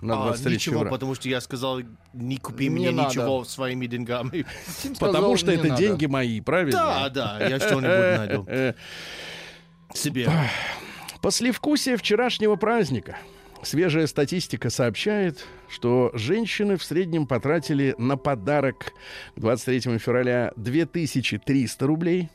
На 0.00 0.14
А, 0.22 0.26
23 0.28 0.54
ничего, 0.54 0.74
февраля? 0.76 0.90
потому 0.90 1.14
что 1.14 1.28
я 1.28 1.40
сказал, 1.40 1.80
не 2.14 2.36
купи 2.38 2.64
Не 2.64 2.70
мне 2.70 2.90
надо. 2.90 3.08
ничего 3.10 3.44
своими 3.44 3.86
деньгами. 3.86 4.46
Потому 4.98 5.36
что 5.36 5.50
это 5.52 5.68
надо. 5.68 5.76
деньги 5.82 6.06
мои, 6.06 6.40
правильно? 6.40 6.72
Да, 6.78 7.08
да, 7.10 7.48
я 7.48 7.58
что-нибудь 7.58 8.18
найду 8.18 8.46
себе. 9.94 10.30
Послевкусие 11.20 11.96
вчерашнего 11.96 12.56
праздника. 12.56 13.18
Свежая 13.62 14.06
статистика 14.06 14.70
сообщает, 14.70 15.44
что 15.68 16.10
женщины 16.14 16.78
в 16.78 16.82
среднем 16.82 17.26
потратили 17.26 17.94
на 17.98 18.16
подарок 18.16 18.94
к 19.36 19.40
23 19.40 19.98
февраля 19.98 20.50
2300 20.56 21.86
рублей, 21.86 22.30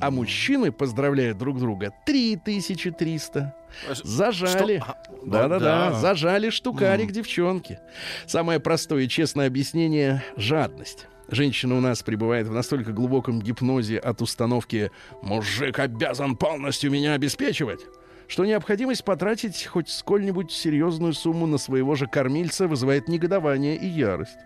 а 0.00 0.12
мужчины 0.12 0.70
поздравляют 0.70 1.36
друг 1.36 1.58
друга 1.58 1.92
3300. 2.06 3.56
Зажали. 4.02 4.82
Да-да-да, 5.24 5.90
да. 5.90 5.92
зажали 5.92 6.50
штукарик 6.50 7.10
девчонки. 7.12 7.78
Самое 8.26 8.60
простое 8.60 9.04
и 9.04 9.08
честное 9.08 9.46
объяснение— 9.46 10.22
жадность. 10.36 11.06
Женщина 11.30 11.76
у 11.76 11.80
нас 11.80 12.02
пребывает 12.02 12.46
в 12.46 12.52
настолько 12.52 12.92
глубоком 12.92 13.42
гипнозе 13.42 13.98
от 13.98 14.22
установки 14.22 14.90
«мужик 15.20 15.78
обязан 15.78 16.36
полностью 16.36 16.90
меня 16.90 17.12
обеспечивать», 17.12 17.80
что 18.28 18.44
необходимость 18.44 19.04
потратить 19.04 19.66
хоть 19.66 19.88
сколь-нибудь 19.88 20.52
серьезную 20.52 21.12
сумму 21.14 21.46
на 21.46 21.58
своего 21.58 21.96
же 21.96 22.06
кормильца 22.06 22.68
вызывает 22.68 23.08
негодование 23.08 23.76
и 23.76 23.86
ярость. 23.86 24.38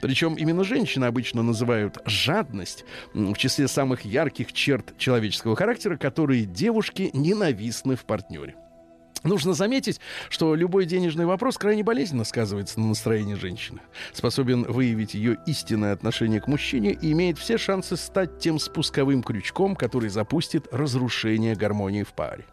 Причем 0.00 0.34
именно 0.34 0.64
женщины 0.64 1.06
обычно 1.06 1.42
называют 1.42 1.98
жадность 2.04 2.84
в 3.14 3.34
числе 3.36 3.66
самых 3.66 4.04
ярких 4.04 4.52
черт 4.52 4.96
человеческого 4.98 5.56
характера, 5.56 5.96
которые 5.96 6.44
девушки 6.44 7.10
ненавистны 7.12 7.96
в 7.96 8.04
партнере. 8.04 8.54
Нужно 9.24 9.52
заметить, 9.52 10.00
что 10.28 10.54
любой 10.54 10.86
денежный 10.86 11.26
вопрос 11.26 11.58
крайне 11.58 11.82
болезненно 11.82 12.24
сказывается 12.24 12.78
на 12.78 12.88
настроении 12.88 13.34
женщины. 13.34 13.80
Способен 14.12 14.64
выявить 14.64 15.14
ее 15.14 15.38
истинное 15.46 15.92
отношение 15.92 16.40
к 16.40 16.46
мужчине 16.46 16.92
и 16.92 17.12
имеет 17.12 17.38
все 17.38 17.58
шансы 17.58 17.96
стать 17.96 18.38
тем 18.38 18.58
спусковым 18.58 19.22
крючком, 19.22 19.74
который 19.74 20.08
запустит 20.08 20.68
разрушение 20.72 21.56
гармонии 21.56 22.04
в 22.04 22.12
паре. 22.12 22.44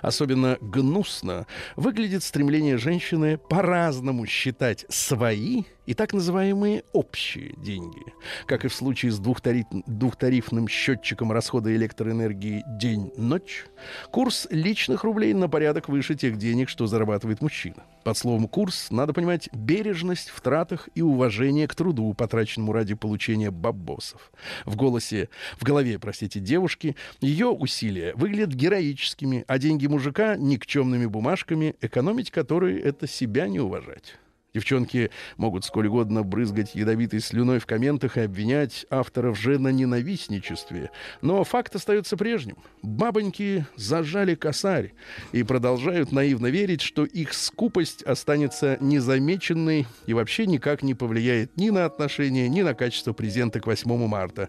Особенно 0.00 0.58
гнусно 0.60 1.46
выглядит 1.74 2.22
стремление 2.22 2.78
женщины 2.78 3.36
по-разному 3.36 4.26
считать 4.26 4.86
свои 4.88 5.64
и 5.86 5.94
так 5.94 6.12
называемые 6.12 6.84
общие 6.92 7.54
деньги. 7.56 8.02
Как 8.46 8.64
и 8.64 8.68
в 8.68 8.74
случае 8.74 9.12
с 9.12 9.18
двухтариф- 9.18 9.82
двухтарифным 9.86 10.68
счетчиком 10.68 11.32
расхода 11.32 11.74
электроэнергии 11.74 12.64
день-ночь, 12.66 13.66
курс 14.10 14.46
личных 14.50 15.04
рублей 15.04 15.32
на 15.32 15.48
порядок 15.48 15.88
выше 15.88 16.14
тех 16.14 16.36
денег, 16.36 16.68
что 16.68 16.86
зарабатывает 16.86 17.40
мужчина. 17.40 17.84
Под 18.04 18.16
словом 18.16 18.46
«курс» 18.48 18.90
надо 18.90 19.12
понимать 19.12 19.48
бережность 19.52 20.28
в 20.28 20.40
тратах 20.40 20.88
и 20.94 21.02
уважение 21.02 21.66
к 21.66 21.74
труду, 21.74 22.12
потраченному 22.14 22.72
ради 22.72 22.94
получения 22.94 23.50
бабосов. 23.50 24.32
В 24.64 24.76
голосе, 24.76 25.28
в 25.58 25.64
голове, 25.64 25.98
простите, 25.98 26.40
девушки, 26.40 26.96
ее 27.20 27.46
усилия 27.46 28.14
выглядят 28.14 28.54
героическими, 28.54 29.44
а 29.48 29.58
деньги 29.58 29.86
мужика— 29.86 30.36
никчемными 30.36 31.06
бумажками, 31.06 31.74
экономить 31.80 32.30
которые— 32.30 32.80
это 32.82 33.06
себя 33.06 33.48
не 33.48 33.60
уважать. 33.60 34.16
Девчонки 34.56 35.10
могут 35.36 35.66
сколь 35.66 35.88
угодно 35.88 36.22
брызгать 36.22 36.74
ядовитой 36.74 37.20
слюной 37.20 37.58
в 37.58 37.66
комментах 37.66 38.16
и 38.16 38.22
обвинять 38.22 38.86
авторов 38.88 39.38
же 39.38 39.58
на 39.58 39.68
ненавистничестве. 39.68 40.90
Но 41.20 41.44
факт 41.44 41.76
остается 41.76 42.16
прежним. 42.16 42.56
Бабоньки 42.80 43.66
зажали 43.76 44.34
косарь 44.34 44.94
и 45.32 45.42
продолжают 45.42 46.10
наивно 46.10 46.46
верить, 46.46 46.80
что 46.80 47.04
их 47.04 47.34
скупость 47.34 48.02
останется 48.02 48.78
незамеченной 48.80 49.86
и 50.06 50.14
вообще 50.14 50.46
никак 50.46 50.82
не 50.82 50.94
повлияет 50.94 51.54
ни 51.58 51.68
на 51.68 51.84
отношения, 51.84 52.48
ни 52.48 52.62
на 52.62 52.72
качество 52.72 53.12
презента 53.12 53.60
к 53.60 53.66
8 53.66 54.06
марта. 54.06 54.48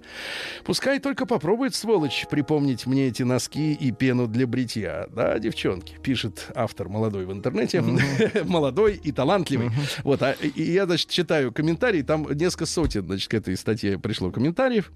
Пускай 0.63 0.99
только 0.99 1.25
попробует, 1.25 1.75
сволочь, 1.75 2.27
припомнить 2.31 2.85
мне 2.85 3.09
эти 3.09 3.23
носки 3.23 3.73
и 3.73 3.91
пену 3.91 4.27
для 4.27 4.47
бритья. 4.47 5.09
Да, 5.11 5.37
девчонки, 5.37 5.97
пишет 6.01 6.47
автор 6.55 6.87
молодой 6.87 7.25
в 7.25 7.33
интернете. 7.33 7.81
Молодой 8.45 8.95
и 9.03 9.11
талантливый. 9.11 9.69
Вот, 10.03 10.21
а, 10.21 10.31
и 10.31 10.71
я, 10.71 10.85
значит, 10.85 11.09
читаю 11.09 11.51
комментарии, 11.51 12.01
там 12.01 12.27
несколько 12.31 12.65
сотен, 12.65 13.05
значит, 13.05 13.29
к 13.29 13.33
этой 13.33 13.55
статье 13.57 13.97
пришло 13.99 14.31
комментариев. 14.31 14.91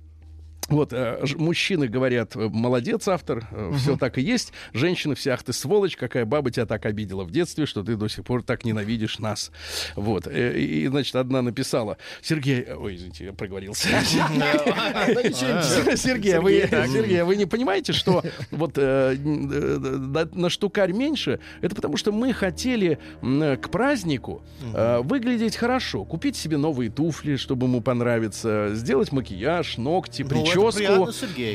Вот, 0.69 0.93
э, 0.93 1.23
мужчины 1.35 1.87
говорят, 1.87 2.35
э, 2.35 2.47
молодец, 2.49 3.07
автор, 3.07 3.45
все 3.77 3.97
так 3.97 4.17
и 4.17 4.21
есть. 4.21 4.53
Женщины 4.73 5.15
все, 5.15 5.31
ах 5.31 5.43
ты 5.43 5.53
сволочь, 5.53 5.97
какая 5.97 6.25
баба 6.25 6.51
тебя 6.51 6.65
так 6.65 6.85
обидела 6.85 7.23
в 7.23 7.31
детстве, 7.31 7.65
что 7.65 7.83
ты 7.83 7.95
до 7.95 8.07
сих 8.07 8.23
пор 8.23 8.43
так 8.43 8.63
ненавидишь 8.63 9.19
нас. 9.19 9.51
Вот, 9.95 10.27
э, 10.27 10.57
и, 10.59 10.87
значит, 10.87 11.15
одна 11.15 11.41
написала, 11.41 11.97
Сергей, 12.21 12.61
э, 12.61 12.75
ой, 12.75 12.95
извините, 12.95 13.25
я 13.25 13.33
проговорился. 13.33 13.89
Сергей, 15.97 16.37
а 16.37 16.41
вы, 16.41 16.67
Сергей, 16.69 17.21
а 17.21 17.25
вы 17.25 17.35
не 17.35 17.45
понимаете, 17.45 17.93
что 17.93 18.23
вот 18.51 18.77
э, 18.77 19.15
э, 19.15 20.25
на, 20.33 20.49
штукарь 20.49 20.91
меньше, 20.93 21.39
это 21.61 21.75
потому 21.75 21.97
что 21.97 22.11
мы 22.11 22.33
хотели 22.33 22.99
к 23.21 23.69
празднику 23.69 24.41
э, 24.73 25.01
выглядеть 25.01 25.55
хорошо, 25.55 26.05
купить 26.05 26.35
себе 26.35 26.57
новые 26.57 26.89
туфли, 26.89 27.35
чтобы 27.35 27.67
ему 27.67 27.81
понравиться, 27.81 28.71
сделать 28.73 29.11
макияж, 29.11 29.77
ногти, 29.77 30.23
Ну, 30.23 30.27
это 30.27 30.50
прическу. 30.53 31.09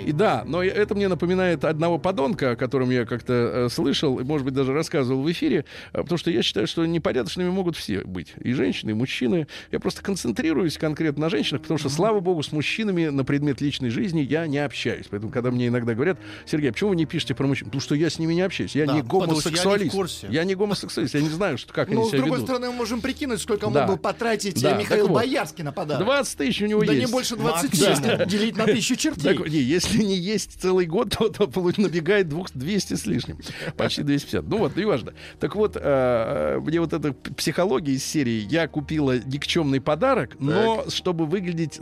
И 0.09 0.13
да, 0.13 0.45
но 0.47 0.63
это 0.63 0.95
мне 0.95 1.09
напоминает 1.09 1.65
одного 1.65 1.99
подонка, 1.99 2.53
о 2.53 2.57
котором 2.57 2.91
я 2.91 3.05
как-то 3.05 3.33
э, 3.33 3.69
слышал, 3.71 4.19
и, 4.19 4.25
может 4.25 4.45
быть, 4.45 4.55
даже 4.55 4.73
рассказывал 4.73 5.23
в 5.23 5.31
эфире, 5.31 5.65
э, 5.93 6.03
потому 6.03 6.19
что 6.19 6.31
я 6.31 6.43
считаю, 6.43 6.67
что 6.67 6.85
непорядочными 6.87 7.49
могут 7.51 7.77
все 7.77 8.01
быть. 8.03 8.33
И 8.41 8.53
женщины, 8.53 8.91
и 8.91 8.95
мужчины. 8.95 9.47
Я 9.73 9.81
просто 9.81 10.03
концентрируюсь 10.03 10.79
конкретно 10.79 11.23
на 11.23 11.31
женщинах, 11.31 11.63
потому 11.63 11.79
что, 11.79 11.89
слава 11.89 12.21
богу, 12.21 12.43
с 12.43 12.53
мужчинами 12.53 13.07
на 13.09 13.25
предмет 13.25 13.61
личной 13.61 13.91
жизни 13.91 14.21
я 14.21 14.47
не 14.47 14.59
общаюсь. 14.59 15.07
Поэтому, 15.11 15.33
когда 15.33 15.51
мне 15.51 15.69
иногда 15.69 15.95
говорят, 15.95 16.19
Сергей, 16.47 16.71
а 16.71 16.73
почему 16.73 16.91
вы 16.91 16.97
не 16.97 17.07
пишете 17.07 17.35
про 17.35 17.47
мужчин? 17.47 17.67
Потому 17.67 17.81
что 17.81 17.95
я 17.95 18.11
с 18.11 18.19
ними 18.19 18.35
не 18.35 18.43
общаюсь. 18.43 18.75
Я 18.75 18.87
Да, 18.87 18.93
не 18.95 19.01
что 19.03 19.07
я 19.17 19.21
не 19.21 19.27
гомосексуалист. 19.27 20.25
Я 20.29 20.45
не 20.45 20.55
гомосексуалист. 20.55 21.15
Я 21.15 21.21
не 21.21 21.29
знаю, 21.29 21.59
что, 21.59 21.73
как 21.73 21.89
Ну, 21.89 22.01
они 22.01 22.05
с 22.05 22.09
себя 22.09 22.19
другой 22.19 22.39
ведут. 22.39 22.49
стороны, 22.49 22.67
мы 22.71 22.73
можем 22.75 23.01
прикинуть, 23.01 23.41
сколько 23.41 23.69
Да. 23.71 23.87
мог 23.87 23.97
бы 23.97 24.03
потратить 24.03 24.61
Да, 24.63 24.73
э, 24.77 24.79
Михаил 24.79 25.07
так 25.07 25.11
вот. 25.11 25.17
Боярский 25.23 25.65
на 25.65 25.73
подарок. 25.73 26.05
20 26.05 26.37
тысяч 26.39 26.63
у 26.63 26.67
него 26.67 26.85
Да 26.85 26.93
есть. 26.93 27.07
не 27.07 27.13
больше 27.13 27.37
20, 27.37 27.65
Максимум. 27.71 27.91
если 27.91 28.25
делить 28.29 28.57
на 28.57 28.65
тысячу 28.67 28.86
чертей. 28.95 29.35
Так, 29.37 29.49
не, 29.49 29.59
если 29.59 30.03
не 30.05 30.15
есть 30.17 30.61
целый 30.61 30.87
год, 30.87 31.17
то, 31.19 31.29
то 31.29 31.47
набегает 31.79 32.29
двух- 32.29 32.53
200 32.53 32.95
с 32.95 33.07
лишним. 33.07 33.39
Почти 33.77 34.03
250. 34.03 34.47
Ну 34.49 34.59
вот, 34.59 34.77
неважно. 34.77 35.15
Так 35.41 35.57
вот, 35.57 35.77
э, 35.81 36.61
мне 36.63 36.79
вот 36.81 36.93
эта 36.93 37.13
психология 37.13 37.93
из 37.95 38.05
серии. 38.05 38.47
Я 38.51 38.69
купила 38.69 39.19
никчемный 39.19 39.81
подарок, 39.81 40.37
но 40.39 40.85
чтобы 40.89 41.27
выглядеть 41.27 41.81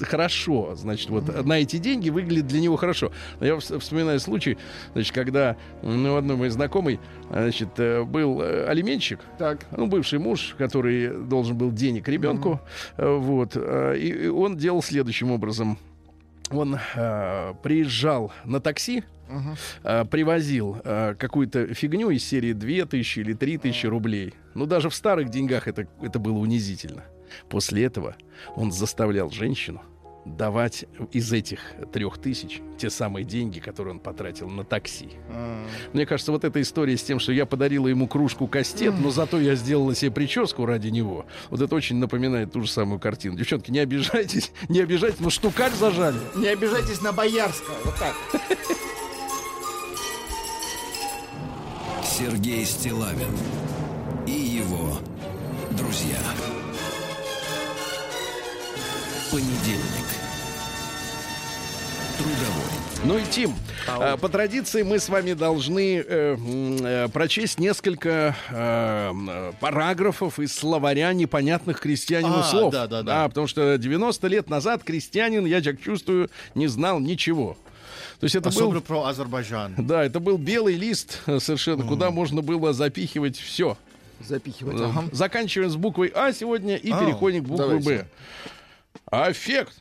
хорошо. 0.00 0.74
Значит, 0.76 1.10
вот 1.10 1.44
на 1.44 1.60
эти 1.60 1.76
деньги 1.78 2.10
выглядит 2.10 2.46
для 2.46 2.60
него 2.60 2.76
хорошо. 2.76 3.12
Я 3.40 3.54
вс- 3.54 3.78
вспоминаю 3.78 4.20
случай, 4.20 4.56
значит, 4.92 5.14
когда 5.14 5.56
ну, 5.82 6.14
у 6.14 6.16
одной 6.16 6.36
моей 6.36 6.50
знакомой 6.50 7.00
значит, 7.30 7.70
э, 7.78 8.04
был 8.04 8.40
э, 8.40 8.66
алименщик, 8.66 9.18
Так. 9.38 9.66
ну, 9.76 9.86
бывший 9.86 10.18
муж, 10.18 10.54
который 10.58 11.24
должен 11.26 11.56
был 11.56 11.72
денег 11.72 12.08
ребенку, 12.08 12.60
э, 12.96 13.16
вот, 13.16 13.56
и 13.56 14.28
он 14.28 14.56
делал 14.56 14.82
следующим 14.82 15.30
образом. 15.32 15.78
Он 16.50 16.78
э, 16.94 17.54
приезжал 17.62 18.32
на 18.44 18.60
такси, 18.60 19.04
э, 19.82 20.04
привозил 20.04 20.78
э, 20.84 21.14
какую-то 21.18 21.74
фигню 21.74 22.10
из 22.10 22.24
серии 22.24 22.52
2000 22.52 23.18
или 23.20 23.32
3000 23.32 23.86
рублей. 23.86 24.34
Ну, 24.54 24.66
даже 24.66 24.88
в 24.88 24.94
старых 24.94 25.30
деньгах 25.30 25.68
это, 25.68 25.86
это 26.00 26.18
было 26.18 26.38
унизительно. 26.38 27.04
После 27.48 27.84
этого 27.84 28.16
он 28.54 28.72
заставлял 28.72 29.30
женщину 29.30 29.82
давать 30.26 30.84
из 31.12 31.32
этих 31.32 31.60
трех 31.92 32.18
тысяч 32.18 32.60
те 32.78 32.90
самые 32.90 33.24
деньги, 33.24 33.60
которые 33.60 33.94
он 33.94 34.00
потратил 34.00 34.48
на 34.48 34.64
такси. 34.64 35.10
Мне 35.92 36.04
кажется, 36.04 36.32
вот 36.32 36.44
эта 36.44 36.60
история 36.60 36.96
с 36.96 37.02
тем, 37.02 37.18
что 37.20 37.32
я 37.32 37.46
подарила 37.46 37.88
ему 37.88 38.08
кружку 38.08 38.46
кастет, 38.46 38.94
но 38.98 39.10
зато 39.10 39.38
я 39.38 39.54
сделала 39.54 39.94
себе 39.94 40.10
прическу 40.10 40.66
ради 40.66 40.88
него, 40.88 41.26
вот 41.50 41.60
это 41.60 41.74
очень 41.74 41.96
напоминает 41.96 42.52
ту 42.52 42.62
же 42.62 42.68
самую 42.68 42.98
картину. 42.98 43.36
Девчонки, 43.36 43.70
не 43.70 43.78
обижайтесь, 43.78 44.52
не 44.68 44.80
обижайтесь, 44.80 45.20
но 45.20 45.30
штукарь 45.30 45.72
зажали. 45.72 46.18
Не 46.34 46.48
обижайтесь 46.48 47.00
на 47.00 47.12
Боярского. 47.12 47.76
Вот 47.84 47.94
так. 47.96 48.14
Сергей 52.04 52.64
Стилавин 52.64 53.28
и 54.26 54.32
его 54.32 54.98
друзья. 55.72 56.18
Понедельник. 59.30 60.15
Трудовой. 62.18 62.64
Ну 63.04 63.18
и 63.18 63.24
Тим, 63.30 63.54
а, 63.86 64.16
по 64.16 64.28
традиции 64.28 64.82
мы 64.82 64.98
с 64.98 65.08
вами 65.08 65.34
должны 65.34 65.98
э, 65.98 66.36
э, 66.38 67.08
прочесть 67.12 67.60
несколько 67.60 68.34
э, 68.50 69.12
э, 69.12 69.52
параграфов 69.60 70.40
из 70.40 70.54
словаря 70.54 71.12
непонятных 71.12 71.78
крестьянину 71.80 72.40
А, 72.40 72.42
слов. 72.42 72.72
да, 72.72 72.86
да, 72.86 73.02
да. 73.02 73.28
потому 73.28 73.46
что 73.46 73.76
90 73.78 74.26
лет 74.28 74.48
назад 74.50 74.82
крестьянин, 74.82 75.44
я 75.46 75.60
так 75.60 75.80
чувствую, 75.80 76.30
не 76.54 76.66
знал 76.66 76.98
ничего. 76.98 77.56
То 78.18 78.24
есть 78.24 78.34
это 78.34 78.48
был 78.48 78.56
Особенно 78.56 78.80
про 78.80 79.04
Азербайджан. 79.04 79.74
Да, 79.76 80.02
это 80.02 80.18
был 80.18 80.38
белый 80.38 80.74
лист 80.74 81.20
э, 81.26 81.38
совершенно, 81.38 81.84
куда 81.84 82.10
можно 82.10 82.40
было 82.42 82.72
запихивать 82.72 83.36
все. 83.38 83.76
Запихивать. 84.26 84.80
ага. 84.80 85.04
Заканчиваем 85.12 85.70
с 85.70 85.76
буквой 85.76 86.10
А 86.14 86.32
сегодня 86.32 86.76
и 86.76 86.90
А, 86.90 86.98
переходим 86.98 87.44
к 87.44 87.48
букве. 87.48 87.78
Б. 87.78 88.06
Аффект. 89.10 89.74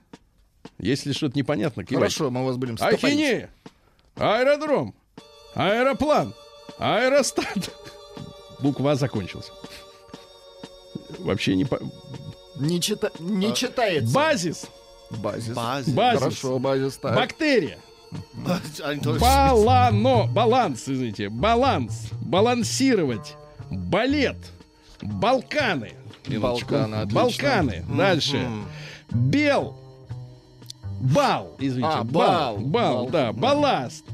Если 0.78 1.14
что-то 1.14 1.38
непонятно, 1.38 1.84
кивайте. 1.84 1.96
Хорошо, 2.16 2.32
мы 2.32 2.46
вас 2.46 2.58
будем 2.58 2.78
стопорить. 2.78 3.04
Ахинея. 3.04 3.50
Аэродром. 4.16 4.94
Аэроплан. 5.54 6.34
Аэростат. 6.78 7.72
Буква 8.60 8.92
А 8.92 8.96
закончилась. 8.96 9.52
Вообще 11.20 11.56
не 11.56 11.66
по... 11.66 11.80
Не, 12.58 12.80
чита... 12.80 13.12
не 13.20 13.54
читается. 13.54 14.14
Базис. 14.14 14.68
Базис. 15.12 15.54
Базис. 15.56 15.94
Базис. 15.94 16.20
Хорошо, 16.20 16.60
базис. 16.60 16.98
Так. 16.98 17.16
Бактерия. 17.16 17.78
Тоже- 19.04 19.20
Балано. 19.20 20.28
Баланс, 20.28 20.88
извините. 20.88 21.30
Баланс. 21.30 22.10
Балансировать. 22.22 23.36
Балет. 23.70 24.38
Балканы. 25.02 25.94
Минуточку. 26.28 26.72
Балканы, 26.74 26.96
отлично. 26.96 27.22
Балканы. 27.22 27.86
Дальше. 27.98 28.50
Бел. 29.12 29.78
Бал. 31.14 31.56
Извините. 31.60 31.90
А, 31.94 32.04
бал. 32.04 32.58
бал. 32.58 32.66
Бал, 32.66 33.10
да. 33.10 33.32
Балласт. 33.34 34.06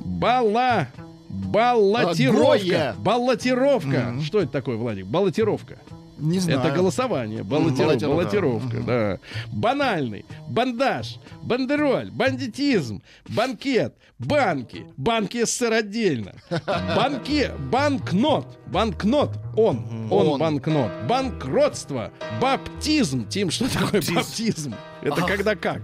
Бала. 0.00 0.88
Баллотировка. 1.28 2.90
Отбоя. 2.90 2.94
Баллотировка. 2.98 4.14
Что 4.22 4.40
это 4.40 4.52
такое, 4.52 4.76
Владик? 4.76 5.06
Баллотировка. 5.06 5.78
Не 6.18 6.38
знаю. 6.38 6.60
Это 6.60 6.70
голосование. 6.70 7.42
Баллотиров- 7.42 7.98
баллотировка. 8.06 8.76
Баллотировка, 8.76 8.80
да. 8.86 9.18
Банальный. 9.52 10.24
Бандаж. 10.48 11.16
Бандероль. 11.42 12.10
Бандитизм. 12.12 13.02
Банкет. 13.28 13.94
Банки. 14.20 14.86
Банки 14.96 15.44
СССР 15.44 15.72
отдельно. 15.72 16.34
Банки. 16.96 17.50
Банкнот. 17.70 18.46
Банкнот. 18.66 19.30
Он. 19.56 20.08
Он, 20.10 20.28
Он. 20.28 20.38
банкнот. 20.40 20.92
Банкротство. 21.08 22.12
Баптизм. 22.40 23.26
Тим, 23.28 23.50
что 23.50 23.68
такое 23.68 24.00
баптизм? 24.14 24.74
Это 25.02 25.20
когда 25.22 25.56
как? 25.56 25.82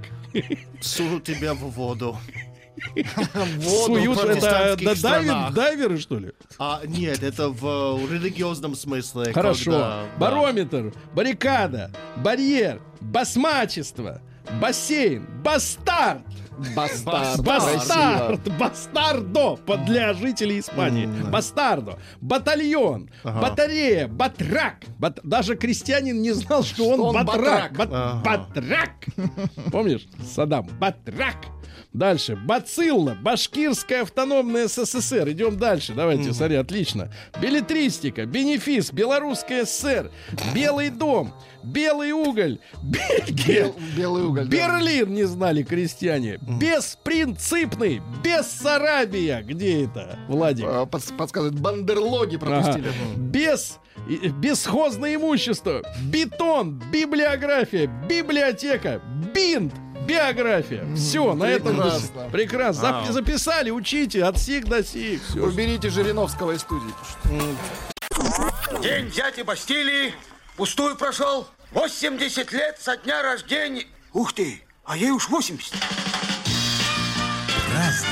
Сужу 0.81 1.21
тебя 1.21 1.55
в 1.55 1.59
воду. 1.59 2.17
Воду 3.59 3.95
суют. 4.15 4.19
Это 4.19 4.77
да, 4.77 4.77
дайвер- 4.77 5.53
дайверы, 5.53 5.99
что 5.99 6.19
ли? 6.19 6.33
А, 6.59 6.81
нет, 6.87 7.23
это 7.23 7.51
в 7.51 7.67
э, 7.67 8.15
религиозном 8.15 8.75
смысле. 8.75 9.33
Хорошо. 9.33 9.73
когда- 9.73 9.79
да. 9.79 10.07
Барометр, 10.19 10.95
баррикада, 11.15 11.91
барьер, 12.17 12.81
басмачество, 13.01 14.23
бассейн, 14.61 15.27
бастард. 15.43 16.23
Бастард. 16.77 17.41
Бастард, 17.43 18.59
бастардо 18.59 19.59
для 19.87 20.13
жителей 20.15 20.61
Испании. 20.61 21.07
Бастардо, 21.31 21.99
батальон, 22.21 23.09
батарея, 23.25 24.09
батрак. 24.09 24.77
Бат- 24.99 25.21
Даже 25.23 25.57
крестьянин 25.57 26.21
не 26.23 26.33
знал, 26.33 26.63
что 26.63 26.85
он, 26.91 27.15
батрак. 27.25 27.73
батрак. 28.23 28.91
Помнишь, 29.71 30.07
Саддам? 30.25 30.69
Батрак. 30.79 31.37
Дальше. 31.93 32.37
Бацилла. 32.37 33.17
Башкирская 33.21 34.03
автономная 34.03 34.69
СССР. 34.69 35.31
Идем 35.31 35.57
дальше. 35.59 35.93
Давайте, 35.95 36.33
смотри, 36.33 36.57
отлично. 36.57 37.13
Билетристика. 37.41 38.27
Бенефис. 38.27 38.93
Белорусская 38.93 39.65
ССР. 39.65 40.11
Белый 40.55 40.91
дом. 40.91 41.33
Белый 41.63 42.13
уголь. 42.13 42.59
Бельгия. 42.83 43.65
Бел- 43.65 43.75
Белый 43.97 44.23
уголь. 44.25 44.47
да. 44.47 44.57
Берлин 44.57 45.13
не 45.15 45.25
знали 45.25 45.63
крестьяне. 45.63 46.39
Беспринципный. 46.61 48.01
Бессарабия. 48.23 49.43
Где 49.43 49.85
это, 49.85 50.19
Владик? 50.29 50.65
А, 50.69 50.85
подс- 50.85 51.15
Подсказывает, 51.17 51.59
бандерлоги 51.61 52.37
пропустили. 52.37 52.89
Ага. 52.89 53.19
Без, 53.21 53.79
бесхозное 54.41 55.15
имущество, 55.17 55.83
бетон, 56.05 56.83
библиография, 56.93 57.91
библиотека, 58.09 59.01
бинт, 59.35 59.75
биография. 60.11 60.85
Все, 60.97 61.35
на 61.35 61.45
этом 61.45 61.77
Прекрасно. 61.77 62.29
прекрасно. 62.31 62.83
Зап-. 62.83 63.13
Записали, 63.13 63.71
учите 63.71 64.25
от 64.25 64.39
сих 64.39 64.65
до 64.67 64.83
сих. 64.85 65.21
Уберите 65.37 65.89
Жириновского 65.89 66.53
из 66.53 66.61
студии. 66.63 66.93
День 68.83 69.11
дяди 69.11 69.43
Бастилии 69.43 70.15
пустую 70.57 70.97
прошел. 70.97 71.47
80 71.73 72.53
лет 72.53 72.79
со 72.81 72.97
дня 72.97 73.23
рождения. 73.23 73.87
Ух 74.13 74.33
ты, 74.33 74.63
а 74.85 74.97
ей 74.97 75.11
уж 75.11 75.29
80. 75.29 75.73
Разный, 77.73 78.09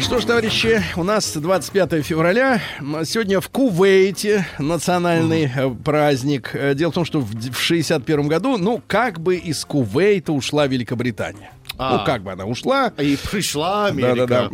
Что 0.00 0.18
ж, 0.18 0.24
товарищи, 0.24 0.82
у 0.96 1.04
нас 1.04 1.32
25 1.36 2.04
февраля. 2.04 2.60
Сегодня 3.04 3.40
в 3.40 3.48
Кувейте 3.48 4.44
национальный 4.58 5.50
э, 5.54 5.70
праздник. 5.84 6.50
Э, 6.54 6.74
Дело 6.74 6.90
в 6.90 6.94
том, 6.94 7.04
что 7.04 7.20
в 7.20 7.32
д- 7.34 7.50
в 7.52 7.58
61 7.58 8.28
году, 8.28 8.58
ну, 8.58 8.82
как 8.86 9.20
бы 9.20 9.36
из 9.36 9.64
Кувейта 9.64 10.32
ушла 10.32 10.66
Великобритания. 10.66 11.50
А. 11.78 11.98
Ну, 11.98 12.04
как 12.04 12.22
бы 12.22 12.32
она 12.32 12.44
ушла. 12.46 12.92
И 12.98 13.16
пришла 13.30 13.86
Америка. 13.86 14.26
Да-да-да. 14.26 14.48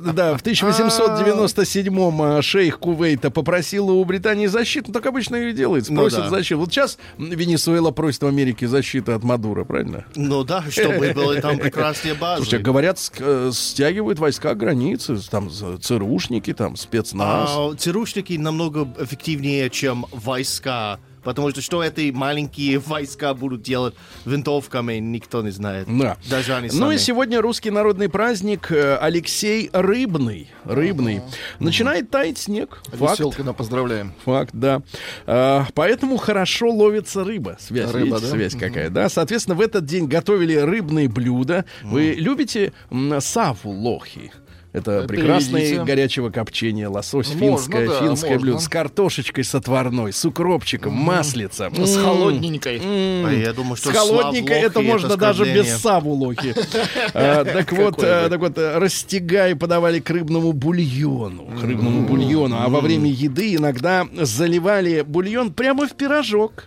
Ну, 0.00 0.12
да, 0.12 0.36
в 0.36 0.42
1897-м 0.42 2.22
э, 2.22 2.42
шейх 2.42 2.78
Кувейта 2.78 3.30
попросил 3.30 3.90
у 3.90 4.04
Британии 4.04 4.46
защиту. 4.46 4.86
Ну, 4.88 4.92
так 4.94 5.06
обычно 5.06 5.36
и 5.36 5.52
делается. 5.52 5.92
Ну 5.92 6.00
Просят 6.02 6.24
да. 6.24 6.30
защиту. 6.30 6.60
Вот 6.60 6.70
сейчас 6.72 6.98
Венесуэла 7.18 7.90
просит 7.90 8.22
в 8.22 8.26
Америке 8.26 8.66
защиты 8.68 9.12
от 9.12 9.22
Мадура, 9.22 9.64
правильно? 9.64 10.04
Ну 10.14 10.44
да, 10.44 10.64
чтобы 10.70 11.12
были 11.12 11.40
там 11.40 11.58
прекрасные 11.58 12.14
базы. 12.14 12.42
Слушайте, 12.42 12.64
говорят, 12.64 12.96
ск- 12.96 13.48
э, 13.48 13.50
стягивают 13.52 14.18
войска 14.18 14.54
к 14.54 14.58
границе, 14.58 15.16
там 15.30 15.50
ЦРУшники, 15.50 16.52
там 16.52 16.76
спецназ. 16.76 17.50
А, 17.52 17.74
ЦРУшники 17.76 18.34
намного 18.34 18.88
эффективнее, 18.98 19.70
чем 19.70 20.06
войска. 20.10 20.98
Потому 21.22 21.50
что 21.50 21.60
что 21.60 21.82
эти 21.82 22.10
маленькие 22.10 22.78
войска 22.78 23.34
будут 23.34 23.62
делать 23.62 23.94
винтовками, 24.24 24.94
никто 24.94 25.42
не 25.42 25.50
знает. 25.50 25.86
Да. 25.88 26.16
Даже 26.28 26.54
они 26.54 26.68
Ну 26.72 26.90
и 26.90 26.96
сами. 26.96 27.06
сегодня 27.06 27.40
русский 27.40 27.70
народный 27.70 28.08
праздник 28.08 28.70
э, 28.72 28.96
Алексей 29.00 29.70
Рыбный. 29.72 30.50
Рыбный. 30.64 31.22
Начинает 31.58 32.10
таять 32.10 32.38
снег. 32.38 32.80
Факт. 32.92 33.18
Веселкина 33.20 33.52
поздравляем. 33.52 34.12
Факт, 34.24 34.50
да. 34.52 34.82
А, 35.26 35.66
поэтому 35.74 36.16
хорошо 36.16 36.70
ловится 36.70 37.24
рыба. 37.24 37.56
Связь, 37.60 37.90
Рыба, 37.90 38.04
видите, 38.16 38.20
да? 38.22 38.30
связь 38.30 38.54
какая, 38.54 38.90
да? 38.90 39.08
Соответственно, 39.08 39.54
в 39.56 39.60
этот 39.60 39.84
день 39.84 40.06
готовили 40.06 40.54
рыбные 40.56 41.08
блюда. 41.08 41.64
Вы 41.82 42.14
любите 42.16 42.72
саву 43.20 43.70
лохи? 43.70 44.32
Это 44.72 45.02
прекрасное 45.06 45.84
горячего 45.84 46.30
копчения, 46.30 46.88
лосось 46.88 47.28
Можно, 47.34 47.40
финское, 47.58 47.88
да, 47.88 48.00
финское 48.00 48.30
можно. 48.32 48.42
блюдо 48.46 48.58
с 48.60 48.68
картошечкой 48.68 49.44
с 49.44 49.54
отварной, 49.54 50.12
с 50.14 50.24
укропчиком, 50.24 50.94
маслица. 50.94 51.70
С 51.74 51.96
М, 51.96 52.02
холодненькой. 52.04 52.78
м. 52.82 53.26
А 53.26 53.32
я 53.32 53.52
думаю, 53.52 53.76
что 53.76 53.90
С 53.90 53.92
холодненькой 53.94 54.60
это 54.60 54.80
можно 54.80 55.16
даже 55.16 55.44
без 55.44 55.50
оскорбление. 55.74 55.78
саву 55.78 56.12
лохи. 56.14 56.54
А, 57.14 57.44
Так 57.44 57.72
вот, 57.72 58.02
а, 58.02 58.28
так 58.30 58.40
вот, 58.40 58.56
растягай 58.56 59.54
подавали 59.56 60.00
к 60.00 60.08
рыбному 60.08 60.52
бульону. 60.52 61.48
К 61.60 61.64
рыбному 61.64 62.06
бульону. 62.06 62.56
А 62.58 62.68
во 62.68 62.80
время 62.80 63.10
еды 63.10 63.54
иногда 63.56 64.06
заливали 64.20 65.02
бульон 65.06 65.52
прямо 65.52 65.86
в 65.86 65.92
пирожок. 65.94 66.64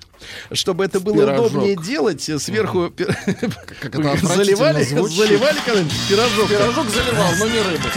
Чтобы 0.52 0.86
это 0.86 1.00
было 1.00 1.24
пирожок. 1.24 1.46
удобнее 1.48 1.76
делать, 1.76 2.28
э, 2.30 2.40
сверху 2.40 2.92
Как 2.96 3.96
это 3.96 4.18
заливали, 4.28 4.84
заливали 4.84 5.58
когда-нибудь 5.66 6.08
пирожок. 6.10 6.50
Пирожок 6.50 6.88
заливал, 6.90 7.32
но 7.40 7.48
не 7.48 7.60
рыбу. 7.60 7.90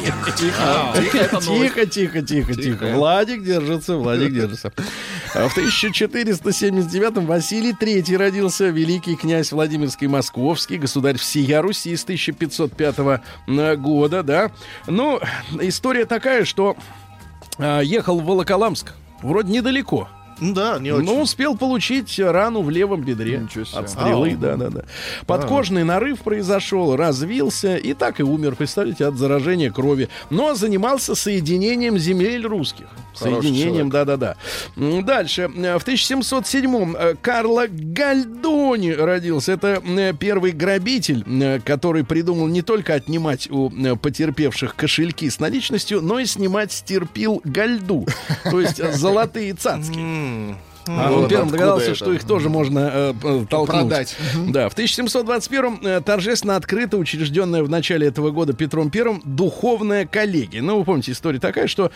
Тихо, 0.00 0.32
тихо. 0.32 1.86
Тихо, 1.86 2.22
тихо, 2.22 2.54
тихо. 2.54 2.86
Владик 2.94 3.42
держится, 3.42 3.96
Владик 3.96 4.32
держится. 4.32 4.72
А 5.34 5.48
В 5.48 5.56
1479-м 5.56 7.26
Василий 7.26 7.72
III 7.72 8.16
родился, 8.16 8.68
великий 8.68 9.16
князь 9.16 9.52
Владимирский 9.52 10.06
Московский, 10.06 10.78
государь 10.78 11.18
всея 11.18 11.62
Руси 11.62 11.96
с 11.96 12.04
1505 12.04 13.20
года, 13.76 14.22
да. 14.22 14.50
Ну, 14.86 15.20
история 15.60 16.04
такая, 16.04 16.44
что 16.44 16.76
ехал 17.82 18.20
в 18.20 18.24
Волоколамск, 18.24 18.92
вроде 19.22 19.52
недалеко. 19.52 20.08
Ну 20.40 20.54
да, 20.54 20.78
не 20.78 20.90
очень. 20.92 21.06
Но 21.06 21.20
успел 21.20 21.56
получить 21.56 22.18
рану 22.18 22.62
в 22.62 22.70
левом 22.70 23.02
бедре 23.02 23.38
Ничего 23.38 23.64
себе. 23.64 23.78
от 23.78 23.90
стрелы, 23.90 24.30
Ау. 24.30 24.36
да, 24.38 24.56
да, 24.56 24.70
да. 24.70 24.84
Подкожный 25.26 25.84
нарыв 25.84 26.20
произошел, 26.20 26.96
развился 26.96 27.76
и 27.76 27.94
так 27.94 28.20
и 28.20 28.22
умер, 28.22 28.56
представляете, 28.56 29.06
от 29.06 29.16
заражения 29.16 29.70
крови. 29.70 30.08
Но 30.30 30.54
занимался 30.54 31.14
соединением 31.14 31.98
земель 31.98 32.46
русских. 32.46 32.86
Хороший 33.14 33.42
Соединением, 33.48 33.90
да, 33.90 34.04
да, 34.04 34.16
да. 34.16 34.36
М, 34.76 35.04
Дальше. 35.04 35.50
Э, 35.54 35.78
В 35.78 35.84
1707-м 35.86 36.96
э, 36.96 37.14
Карло 37.20 37.66
Гальдони 37.68 38.90
родился. 38.92 39.52
Это 39.52 39.82
э, 39.84 40.12
первый 40.18 40.52
грабитель, 40.52 41.60
который 41.64 42.04
придумал 42.04 42.46
не 42.46 42.62
только 42.62 42.94
отнимать 42.94 43.50
у 43.50 43.70
потерпевших 43.96 44.74
кошельки 44.76 45.28
с 45.28 45.38
наличностью, 45.40 46.00
но 46.00 46.18
и 46.18 46.24
снимать 46.26 46.72
стерпил 46.72 47.40
гальду. 47.44 48.06
То 48.50 48.60
есть 48.60 48.82
золотые 48.94 49.54
цацки. 49.54 49.98
М. 50.30 50.69
А 50.98 51.12
он 51.12 51.28
первым 51.28 51.50
догадался, 51.50 51.86
это. 51.86 51.94
что 51.94 52.12
их 52.12 52.24
тоже 52.24 52.48
можно 52.48 52.90
э, 52.92 53.14
э, 53.22 53.46
толкнуть. 53.48 53.88
Продать. 53.88 54.16
Да, 54.48 54.68
в 54.68 54.72
1721 54.72 55.78
э, 55.82 56.00
торжественно 56.00 56.56
открыто 56.56 56.96
учрежденная 56.96 57.62
в 57.62 57.68
начале 57.68 58.06
этого 58.06 58.30
года 58.30 58.52
Петром 58.52 58.90
I 58.94 59.20
духовная 59.24 60.06
коллегия. 60.06 60.62
Ну, 60.62 60.78
вы 60.78 60.84
помните, 60.84 61.12
история 61.12 61.38
такая, 61.38 61.66
что 61.66 61.90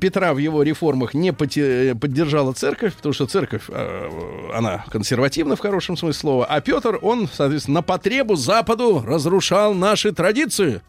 Петра 0.00 0.34
в 0.34 0.38
его 0.38 0.62
реформах 0.62 1.14
не 1.14 1.32
поддержала 1.32 2.52
церковь, 2.52 2.94
потому 2.94 3.12
что 3.12 3.26
церковь, 3.26 3.64
э, 3.68 4.50
она 4.54 4.84
консервативна 4.90 5.56
в 5.56 5.60
хорошем 5.60 5.96
смысле 5.96 6.18
слова, 6.18 6.46
а 6.46 6.60
Петр, 6.60 6.98
он, 7.02 7.28
соответственно, 7.32 7.76
на 7.76 7.82
потребу 7.82 8.36
Западу 8.36 9.02
разрушал 9.04 9.74
наши 9.74 10.12
традиции. 10.12 10.80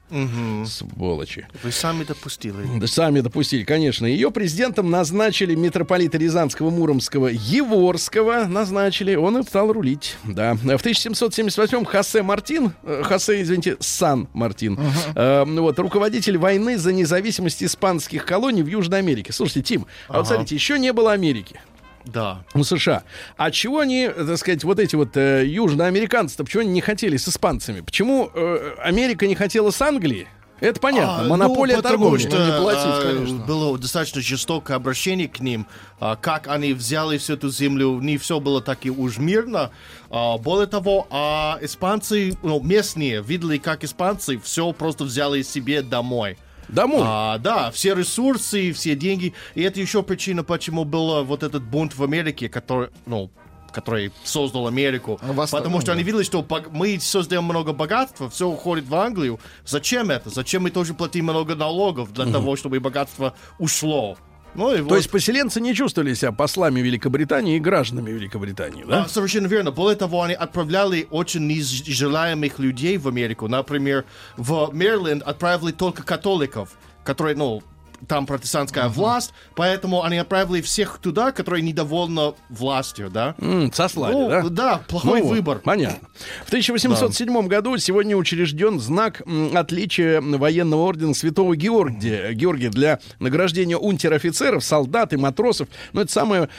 Сволочи. 0.66 1.48
Вы 1.64 1.72
сами 1.72 2.04
допустили. 2.04 2.54
Да 2.80 2.88
Сами 2.88 3.22
допустили, 3.22 3.64
конечно. 3.64 4.06
Ее 4.06 4.30
президентом 4.30 4.92
назначили 4.92 5.56
митрополита 5.56 6.20
Рязанского, 6.20 6.70
Муромского, 6.70 7.28
Еворского 7.46 8.46
назначили. 8.46 9.16
Он 9.16 9.38
и 9.38 9.44
стал 9.44 9.72
рулить. 9.74 10.16
Да. 10.24 10.54
В 10.56 10.66
1778-м 10.66 11.86
Хосе 11.86 12.22
Мартин, 12.24 12.74
э, 12.84 13.02
Хосе, 13.04 13.42
извините, 13.42 13.78
Сан 13.80 14.28
Мартин, 14.34 14.80
э, 15.16 15.44
вот, 15.46 15.78
руководитель 15.80 16.38
войны 16.38 16.78
за 16.78 16.94
независимость 16.94 17.64
испанских 17.64 18.26
колоний 18.26 18.64
в 18.64 18.68
Южной 18.68 19.00
Америке. 19.00 19.34
Слушайте, 19.34 19.62
Тим, 19.62 19.86
а 20.08 20.20
вот 20.20 20.28
смотрите, 20.28 20.56
еще 20.56 20.80
не 20.80 20.94
было 20.94 21.12
Америки 21.12 21.60
Да. 22.06 22.44
у 22.54 22.64
США. 22.64 23.04
А 23.38 23.52
чего 23.52 23.80
они, 23.80 24.08
так 24.10 24.38
сказать, 24.38 24.64
вот 24.64 24.80
эти 24.80 24.96
вот 24.96 25.16
э, 25.18 25.46
южноамериканцы-то, 25.46 26.44
почему 26.44 26.62
они 26.64 26.72
не 26.72 26.82
хотели 26.82 27.18
с 27.18 27.28
испанцами? 27.28 27.82
Почему 27.82 28.30
э, 28.34 28.76
Америка 28.80 29.28
не 29.28 29.36
хотела 29.36 29.72
с 29.72 29.82
Англией? 29.82 30.28
Это 30.60 30.80
понятно, 30.80 31.26
А, 31.26 31.28
монополия 31.28 31.78
ну, 31.78 31.82
торговли. 31.82 32.20
что 32.20 32.38
Ну, 32.38 32.46
не 32.46 32.62
платить, 32.62 32.84
а, 32.86 33.02
конечно. 33.02 33.38
было 33.46 33.78
достаточно 33.78 34.22
жестокое 34.22 34.78
обращение 34.78 35.28
к 35.28 35.40
ним. 35.42 35.68
А, 36.00 36.16
как 36.16 36.48
они 36.48 36.74
взяли 36.74 37.18
всю 37.18 37.34
эту 37.34 37.50
землю, 37.50 38.00
не 38.00 38.18
все 38.18 38.40
было 38.40 38.62
так 38.62 38.86
и 38.86 38.90
уж 38.90 39.18
мирно. 39.18 39.72
А, 40.10 40.38
более 40.38 40.68
того, 40.68 41.08
а 41.10 41.58
испанцы, 41.62 42.38
ну, 42.44 42.62
местные, 42.62 43.22
видели, 43.22 43.58
как 43.58 43.84
испанцы 43.84 44.40
все 44.40 44.72
просто 44.72 45.04
взяли 45.04 45.42
себе 45.42 45.82
домой. 45.82 46.38
Домой. 46.70 47.02
А, 47.04 47.40
да, 47.40 47.70
все 47.72 47.94
ресурсы, 47.94 48.72
все 48.72 48.96
деньги. 48.96 49.34
И 49.56 49.62
это 49.64 49.82
еще 49.82 50.02
причина, 50.02 50.44
почему 50.46 50.86
был 50.86 51.26
вот 51.26 51.44
этот 51.44 51.64
бунт 51.64 51.94
в 51.96 52.04
Америке, 52.04 52.48
который, 52.48 52.88
ну, 53.06 53.30
который 53.74 54.12
создал 54.24 54.68
Америку. 54.68 55.20
Восток, 55.22 55.60
Потому 55.60 55.78
ну 55.78 55.82
что 55.82 55.92
они 55.92 56.04
видели, 56.04 56.24
что 56.24 56.46
мы 56.72 57.00
создаем 57.00 57.44
много 57.44 57.74
богатства, 57.74 58.30
все 58.30 58.48
уходит 58.48 58.86
в 58.86 58.96
Англию. 58.96 59.40
Зачем 59.66 60.10
это? 60.12 60.30
Зачем 60.30 60.64
мы 60.64 60.72
тоже 60.72 60.94
платим 60.94 61.26
много 61.26 61.56
налогов 61.56 62.14
для 62.14 62.26
того, 62.26 62.56
чтобы 62.56 62.80
богатство 62.80 63.34
ушло? 63.60 64.18
Ну 64.56 64.74
и 64.74 64.78
То 64.78 64.84
вот. 64.84 64.96
есть 64.98 65.10
поселенцы 65.10 65.60
не 65.60 65.74
чувствовали 65.74 66.14
себя 66.14 66.32
послами 66.32 66.80
Великобритании 66.80 67.58
и 67.58 67.60
гражданами 67.60 68.12
Великобритании, 68.12 68.84
да? 68.84 69.04
Да, 69.04 69.08
совершенно 69.08 69.48
верно. 69.48 69.72
Более 69.72 69.98
того, 69.98 70.22
они 70.22 70.36
отправляли 70.36 71.08
очень 71.10 71.48
нежелаемых 71.48 72.60
людей 72.60 72.98
в 72.98 73.08
Америку. 73.08 73.48
Например, 73.48 74.06
в 74.38 74.70
Мэриленд 74.72 75.24
отправили 75.24 75.72
только 75.72 76.04
католиков, 76.04 76.70
которые, 77.04 77.36
ну, 77.36 77.64
там 78.08 78.26
протестантская 78.26 78.88
власть, 78.90 79.34
поэтому 79.56 80.04
они 80.04 80.18
отправили 80.18 80.62
всех 80.62 81.00
туда, 81.02 81.32
которые 81.32 81.62
недовольны 81.62 82.34
властью, 82.50 83.10
да? 83.10 83.36
М, 83.40 83.72
сослали, 83.74 84.14
Ну, 84.14 84.30
да? 84.30 84.42
да, 84.50 84.82
плохой 84.88 85.22
Ну 85.22 85.28
выбор. 85.28 85.60
Понятно. 85.64 86.08
В 86.46 86.48
1807 86.50 87.48
году 87.48 87.78
сегодня 87.78 88.16
учрежден 88.16 88.80
знак 88.80 89.22
отличия 89.54 90.22
военного 90.22 90.82
ордена 90.84 91.14
Святого 91.14 91.56
Георгия, 91.56 92.34
Георгия 92.34 92.70
для 92.70 93.00
награждения 93.20 93.78
унтер-офицеров, 93.78 94.64
солдат 94.64 95.14
и 95.14 95.18
матросов. 95.18 95.68
Ну, 95.94 96.02
это 96.02 96.12
самая 96.12 96.50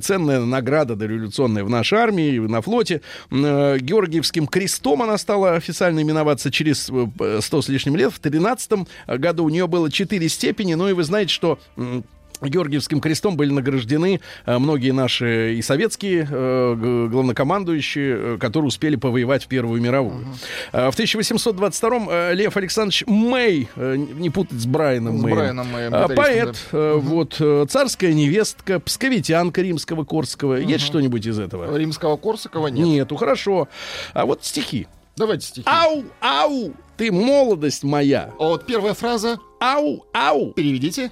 ценная 0.00 0.40
награда 0.40 0.96
дореволюционная 0.96 1.64
в 1.64 1.70
нашей 1.70 1.98
армии, 1.98 2.38
на 2.38 2.60
флоте. 2.62 3.00
Э, 3.30 3.78
Георгиевским 3.78 4.46
крестом 4.46 5.02
она 5.02 5.18
стала 5.18 5.54
официально 5.54 6.00
именоваться 6.02 6.50
через 6.50 6.88
э, 6.90 7.06
п- 7.18 7.40
100 7.40 7.62
с 7.62 7.68
лишним 7.68 7.96
лет. 7.96 8.12
В 8.12 8.18
13 8.18 8.86
году 9.06 9.44
у 9.44 9.48
нее 9.48 9.66
было 9.66 9.90
4 9.90 10.28
степени. 10.28 10.74
Ну 10.74 10.88
и 10.92 10.94
вы 10.94 11.04
знаете, 11.04 11.32
что... 11.32 11.58
Георгиевским 12.48 13.00
крестом 13.00 13.36
были 13.36 13.52
награждены 13.52 14.20
э, 14.46 14.58
многие 14.58 14.90
наши 14.90 15.54
и 15.54 15.62
советские 15.62 16.26
э, 16.28 17.08
главнокомандующие, 17.08 18.16
э, 18.34 18.38
которые 18.38 18.68
успели 18.68 18.96
повоевать 18.96 19.44
в 19.44 19.48
Первую 19.48 19.80
мировую. 19.80 20.26
Э, 20.72 20.90
в 20.90 20.98
1822-м 20.98 22.08
э, 22.10 22.34
Лев 22.34 22.56
Александрович 22.56 23.04
Мэй, 23.06 23.68
не 23.76 24.30
путать 24.30 24.60
с 24.60 24.66
Брайаном 24.66 25.18
С 25.18 25.22
Мэем, 25.22 25.36
Брайаном 25.36 25.68
Мэем, 25.70 25.90
гитаристом, 25.92 26.16
поэт, 26.16 26.56
э, 26.72 26.94
вот, 27.00 27.70
царская 27.70 28.12
невестка, 28.12 28.80
псковитянка 28.80 29.62
римского 29.62 30.04
Корского. 30.04 30.54
Есть 30.54 30.84
что-нибудь 30.84 31.26
из 31.26 31.38
этого? 31.38 31.76
Римского 31.76 32.16
Корсакова 32.16 32.68
нет. 32.68 32.86
Нету, 32.86 33.16
хорошо. 33.16 33.68
А 34.14 34.26
вот 34.26 34.44
стихи. 34.44 34.86
Давайте 35.16 35.46
стихи. 35.46 35.68
Ау, 35.68 36.04
ау, 36.20 36.72
ты 36.96 37.12
молодость 37.12 37.84
моя. 37.84 38.32
А 38.38 38.44
вот 38.44 38.66
первая 38.66 38.94
фраза. 38.94 39.38
Ау, 39.60 40.06
ау. 40.12 40.52
Переведите. 40.52 41.10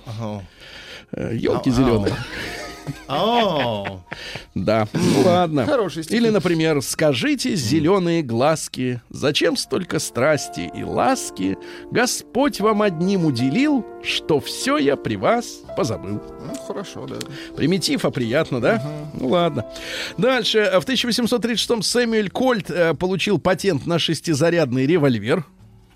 Елки 1.16 1.70
зеленые. 1.70 2.14
Да, 4.54 4.88
ну 4.92 5.22
ладно. 5.24 5.64
Хорошие 5.66 6.04
стихи. 6.04 6.16
Или, 6.16 6.28
например, 6.28 6.82
«Скажите, 6.82 7.54
зеленые 7.54 8.22
глазки, 8.22 9.00
зачем 9.10 9.56
столько 9.56 9.98
страсти 9.98 10.70
и 10.74 10.82
ласки? 10.82 11.56
Господь 11.90 12.60
вам 12.60 12.82
одним 12.82 13.26
уделил, 13.26 13.86
что 14.02 14.40
все 14.40 14.76
я 14.76 14.96
при 14.96 15.16
вас 15.16 15.60
позабыл». 15.76 16.20
Ну, 16.46 16.54
хорошо, 16.66 17.06
да. 17.06 17.16
Примитив, 17.56 18.04
а 18.04 18.10
приятно, 18.10 18.60
да? 18.60 18.82
Ну 19.14 19.28
ладно. 19.28 19.66
Дальше. 20.18 20.70
В 20.80 20.86
1836-м 20.86 21.82
Сэмюэль 21.82 22.30
Кольт 22.30 22.70
э, 22.70 22.94
получил 22.94 23.38
патент 23.38 23.86
на 23.86 23.98
шестизарядный 23.98 24.86
револьвер. 24.86 25.44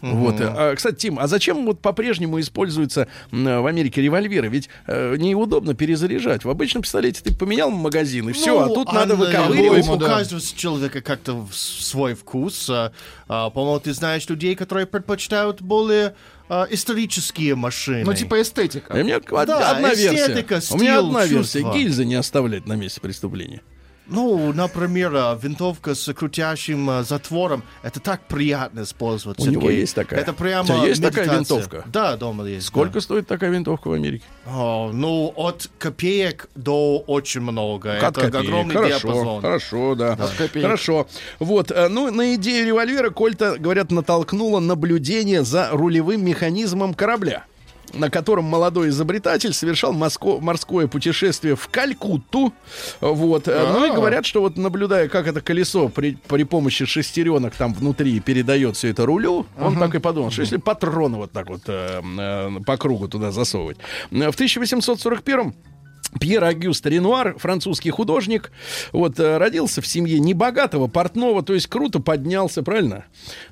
Вот. 0.00 0.36
А, 0.40 0.74
кстати, 0.74 0.96
Тим, 0.96 1.18
а 1.18 1.26
зачем 1.26 1.64
вот 1.64 1.80
по-прежнему 1.80 2.38
используются 2.40 3.08
в 3.30 3.66
Америке 3.66 4.02
револьверы? 4.02 4.48
Ведь 4.48 4.68
э, 4.86 5.16
неудобно 5.16 5.74
перезаряжать. 5.74 6.44
В 6.44 6.50
обычном 6.50 6.82
пистолете 6.82 7.22
ты 7.22 7.34
поменял 7.34 7.70
магазин 7.70 8.28
и 8.28 8.32
все, 8.32 8.60
а 8.60 8.66
Ну, 8.66 8.74
тут 8.74 8.92
надо 8.92 9.14
а, 9.14 9.16
выковыривать. 9.16 9.88
У 9.88 9.98
каждого 9.98 10.40
человека 10.40 11.00
как-то 11.00 11.46
свой 11.52 12.14
вкус. 12.14 12.68
А, 12.68 12.92
а, 13.28 13.50
По-моему, 13.50 13.80
ты 13.80 13.92
знаешь 13.92 14.28
людей, 14.28 14.54
которые 14.54 14.86
предпочитают 14.86 15.62
более 15.62 16.14
а, 16.48 16.66
исторические 16.70 17.54
машины. 17.54 18.04
Ну, 18.04 18.12
типа 18.12 18.42
эстетика. 18.42 18.96
И 18.96 19.00
у 19.02 19.04
меня 19.04 19.20
Да, 19.20 19.70
одна 19.70 19.94
эстетика, 19.94 20.54
версия. 20.54 20.74
У 20.74 20.78
меня 20.78 20.98
одна 20.98 21.28
чувство. 21.28 21.58
версия. 21.58 21.72
Гильзы 21.72 22.04
не 22.04 22.14
оставлять 22.16 22.66
на 22.66 22.74
месте 22.74 23.00
преступления. 23.00 23.62
Ну, 24.06 24.52
например, 24.52 25.12
а, 25.14 25.38
винтовка 25.40 25.94
с 25.94 26.12
крутящим 26.12 26.90
а, 26.90 27.02
затвором. 27.02 27.62
Это 27.82 28.00
так 28.00 28.20
приятно 28.28 28.82
использовать. 28.82 29.38
У 29.40 29.46
него 29.50 29.62
Сергей. 29.62 29.80
есть 29.80 29.94
такая? 29.94 30.20
Это 30.20 30.32
прямо 30.34 30.62
У 30.62 30.66
тебя 30.78 30.86
есть 30.88 31.02
такая 31.02 31.24
медитация. 31.26 31.56
винтовка? 31.58 31.84
Да, 31.86 32.16
дома 32.16 32.44
есть. 32.44 32.66
Сколько 32.66 33.00
стоит 33.00 33.26
такая 33.26 33.50
винтовка 33.50 33.88
в 33.88 33.92
Америке? 33.92 34.24
да. 34.44 34.52
О, 34.52 34.90
ну, 34.92 35.32
от 35.36 35.70
копеек 35.78 36.48
до 36.54 36.98
очень 36.98 37.40
много. 37.40 37.96
От 37.96 38.18
Это 38.18 38.30
копеек. 38.30 38.34
огромный 38.44 38.74
Хорошо, 38.74 38.98
диапазон. 39.08 39.40
хорошо, 39.40 39.94
да. 39.94 40.12
От 40.12 40.30
копеек. 40.32 40.64
Хорошо. 40.66 41.06
Вот, 41.38 41.70
э, 41.70 41.88
ну, 41.88 42.10
на 42.10 42.34
идею 42.34 42.66
револьвера 42.66 43.10
Кольта, 43.10 43.56
говорят, 43.58 43.90
натолкнуло 43.90 44.60
наблюдение 44.60 45.44
за 45.44 45.70
рулевым 45.72 46.24
механизмом 46.24 46.92
корабля 46.94 47.44
на 47.94 48.10
котором 48.10 48.44
молодой 48.44 48.88
изобретатель 48.90 49.52
совершал 49.52 49.92
моско- 49.92 50.40
морское 50.40 50.86
путешествие 50.86 51.56
в 51.56 51.68
Калькутту. 51.68 52.52
Вот. 53.00 53.48
Э, 53.48 53.70
Ну 53.72 53.84
и 53.86 53.90
А. 53.90 53.94
говорят, 53.94 54.26
что 54.26 54.40
вот 54.40 54.56
наблюдая, 54.56 55.08
как 55.08 55.26
это 55.26 55.40
колесо 55.40 55.88
при, 55.88 56.16
при 56.28 56.44
помощи 56.44 56.84
шестеренок 56.84 57.54
там 57.54 57.72
внутри 57.74 58.20
передает 58.20 58.76
все 58.76 58.88
это 58.88 59.06
рулю, 59.06 59.46
он 59.60 59.78
так 59.78 59.94
и 59.94 59.98
подумал, 59.98 60.30
что 60.30 60.42
если 60.42 60.56
патроны 60.58 61.16
вот 61.16 61.32
так 61.32 61.48
вот 61.48 61.62
э, 61.66 62.00
э, 62.18 62.50
по 62.66 62.76
кругу 62.76 63.08
туда 63.08 63.30
засовывать. 63.30 63.78
В 64.10 64.16
1841 64.16 65.54
Пьер 66.20 66.44
Агюст 66.44 66.86
Ренуар, 66.86 67.36
французский 67.38 67.90
художник, 67.90 68.52
вот, 68.92 69.18
э, 69.18 69.36
родился 69.38 69.80
в 69.82 69.86
семье 69.86 70.18
небогатого 70.20 70.86
портного, 70.86 71.42
то 71.42 71.54
есть 71.54 71.66
круто 71.66 72.00
поднялся, 72.00 72.62
правильно? 72.62 73.04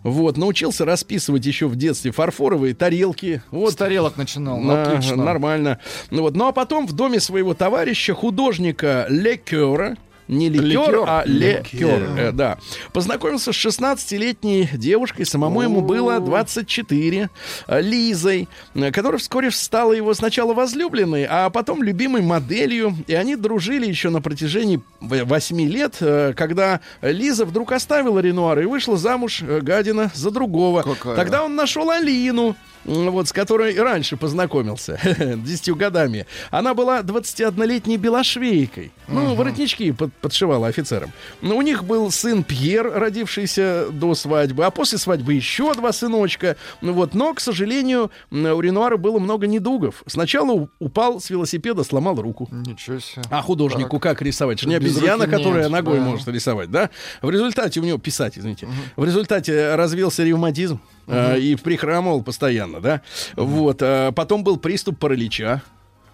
Вот, 0.03 0.37
научился 0.37 0.85
расписывать 0.85 1.45
еще 1.45 1.67
в 1.67 1.77
детстве 1.77 2.13
фарфоровые 2.13 2.75
тарелки. 2.75 3.43
Вот, 3.51 3.73
С 3.73 3.77
тарелок 3.77 4.17
начинал. 4.17 4.59
ну, 4.59 4.69
на- 4.73 4.83
Отлично. 4.83 5.17
Нормально. 5.17 5.79
Ну, 6.11 6.23
вот. 6.23 6.37
ну 6.37 6.47
а 6.47 6.53
потом 6.53 6.87
в 6.87 6.93
доме 6.93 7.21
своего 7.21 7.55
товарища, 7.55 8.15
художника 8.15 9.07
Лекера, 9.09 9.97
не 10.33 10.49
ликер, 10.49 10.65
Ликер? 10.67 11.05
а 11.07 11.23
лекер, 11.27 12.03
э, 12.19 12.33
да. 12.33 12.59
Познакомился 12.93 13.53
с 13.53 13.57
16-летней 13.57 14.69
девушкой, 14.73 15.27
самому 15.27 15.63
ему 15.63 15.83
было 15.83 16.19
24, 16.21 17.31
э, 17.67 17.81
Лизой, 17.81 18.49
э, 18.75 18.91
которая 18.91 19.19
вскоре 19.19 19.51
стала 19.51 19.93
его 19.93 20.15
сначала 20.15 20.55
возлюбленной, 20.55 21.27
а 21.29 21.51
потом 21.51 21.83
любимой 21.83 22.23
моделью. 22.23 22.97
И 23.07 23.15
они 23.15 23.37
дружили 23.37 23.87
еще 23.87 24.11
на 24.11 24.21
протяжении 24.21 24.81
8 25.01 25.61
лет, 25.69 25.97
э, 26.01 26.33
когда 26.37 26.81
Лиза 27.03 27.45
вдруг 27.45 27.73
оставила 27.73 28.19
Ренуара 28.19 28.63
и 28.63 28.67
вышла 28.67 28.97
замуж, 28.97 29.43
гадина, 29.43 30.11
за 30.15 30.31
другого. 30.31 30.83
Какая? 30.83 31.17
Тогда 31.17 31.45
он 31.45 31.55
нашел 31.55 31.91
Алину, 31.91 32.57
вот, 32.85 33.29
с 33.29 33.33
которой 33.33 33.79
раньше 33.79 34.17
познакомился, 34.17 34.99
10 35.37 35.77
годами. 35.77 36.27
Она 36.51 36.75
была 36.75 37.01
21-летней 37.03 37.97
белошвейкой. 37.97 38.93
Ну, 39.09 39.35
воротнички 39.35 39.93
под- 39.93 40.13
подшивала 40.15 40.69
офицерам. 40.69 41.13
Но 41.41 41.57
у 41.57 41.63
них 41.63 41.85
был 41.85 42.11
сын 42.11 42.43
Пьер, 42.45 42.91
родившийся 42.95 43.87
до 43.91 44.15
свадьбы, 44.15 44.65
а 44.65 44.71
после 44.71 44.99
свадьбы 44.99 45.35
еще 45.35 45.75
два 45.75 45.93
сыночка. 45.93 46.57
Ну 46.81 46.93
вот, 46.93 47.15
но, 47.15 47.35
к 47.35 47.41
сожалению, 47.41 48.11
у 48.31 48.61
Ренуара 48.61 48.97
было 48.97 49.19
много 49.19 49.47
недугов. 49.47 50.03
Сначала 50.07 50.69
упал 50.79 51.21
с 51.21 51.31
велосипеда, 51.31 51.85
сломал 51.85 52.17
руку. 52.17 52.49
Ничего 52.51 52.99
себе. 52.99 53.23
А 53.31 53.43
художнику 53.43 53.99
как 53.99 54.23
рисовать? 54.23 54.59
Это 54.61 54.69
не 54.69 54.79
Без 54.79 54.97
обезьяна, 54.97 55.27
которая 55.27 55.65
нет, 55.65 55.71
ногой 55.73 55.99
да. 55.99 56.05
может 56.05 56.29
рисовать, 56.29 56.71
да? 56.71 56.91
В 57.21 57.31
результате 57.31 57.81
у 57.81 57.85
него 57.85 57.99
писать, 57.99 58.39
извините. 58.39 58.69
В 58.97 59.05
результате 59.05 59.75
развился 59.75 60.25
ревматизм 60.25 60.81
э, 61.07 61.39
и 61.39 61.57
прихрамывал 61.57 62.23
постоянно, 62.23 62.81
да? 62.81 63.03
Вот. 63.37 63.79
а 63.83 64.13
потом 64.13 64.45
был 64.45 64.57
приступ 64.57 64.99
паралича. 64.99 65.63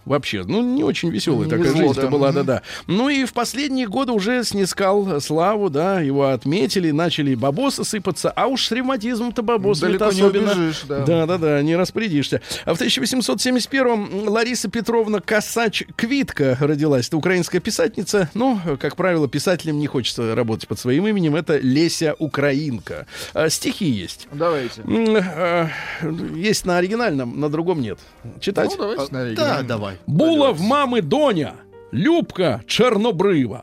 Вообще, 0.09 0.43
ну, 0.45 0.63
не 0.63 0.83
очень 0.83 1.11
веселая 1.11 1.45
Не 1.45 1.51
такая 1.51 1.73
жизнь-то 1.75 2.03
да. 2.03 2.09
была, 2.09 2.33
да-да. 2.33 2.63
Ну 2.87 3.09
и 3.11 3.25
в 3.25 3.33
последние 3.33 3.87
годы 3.87 4.13
уже 4.13 4.43
снискал 4.43 5.21
славу, 5.21 5.69
да, 5.71 6.01
его 6.01 6.29
отметили, 6.29 6.91
начали 6.91 7.35
бабосы 7.35 7.85
сыпаться, 7.85 8.31
а 8.31 8.47
уж 8.47 8.65
с 8.67 8.73
ревматизмом-то 8.73 9.43
бабосы 9.43 9.83
Далеко 9.83 10.07
особенно. 10.07 10.53
убежишь, 10.53 10.83
да. 10.89 11.05
Да, 11.05 11.27
да, 11.27 11.39
да, 11.39 11.63
не 11.63 11.77
распорядишься. 11.77 12.41
А 12.65 12.75
в 12.75 12.81
1871-м 12.81 14.29
Лариса 14.29 14.71
Петровна 14.71 15.19
Косач-Квитка 15.21 16.57
родилась. 16.61 17.09
Это 17.09 17.17
украинская 17.17 17.61
писательница. 17.61 18.31
Ну, 18.35 18.59
как 18.81 18.97
правило, 18.97 19.29
писателям 19.29 19.79
не 19.79 19.87
хочется 19.87 20.35
работать 20.35 20.69
под 20.69 20.79
своим 20.79 21.07
именем. 21.07 21.37
Это 21.37 21.59
Леся 21.59 22.15
Украинка. 22.19 23.07
А, 23.35 23.49
стихи 23.51 23.85
есть. 23.89 24.27
Давайте. 24.33 24.83
А, 24.87 25.69
Есть 26.35 26.65
на 26.65 26.79
оригинальном, 26.79 27.39
на 27.39 27.49
другом 27.49 27.81
нет. 27.81 27.99
Читать? 28.41 28.71
Ну, 28.71 28.77
давайте 28.79 29.03
на 29.13 29.19
Да, 29.19 29.25
оригинальном. 29.27 29.67
давай. 29.67 29.98
Була 30.07 30.51
в 30.51 30.61
мами 30.61 31.01
доня, 31.01 31.53
Любка 31.95 32.61
чорнобрива, 32.67 33.63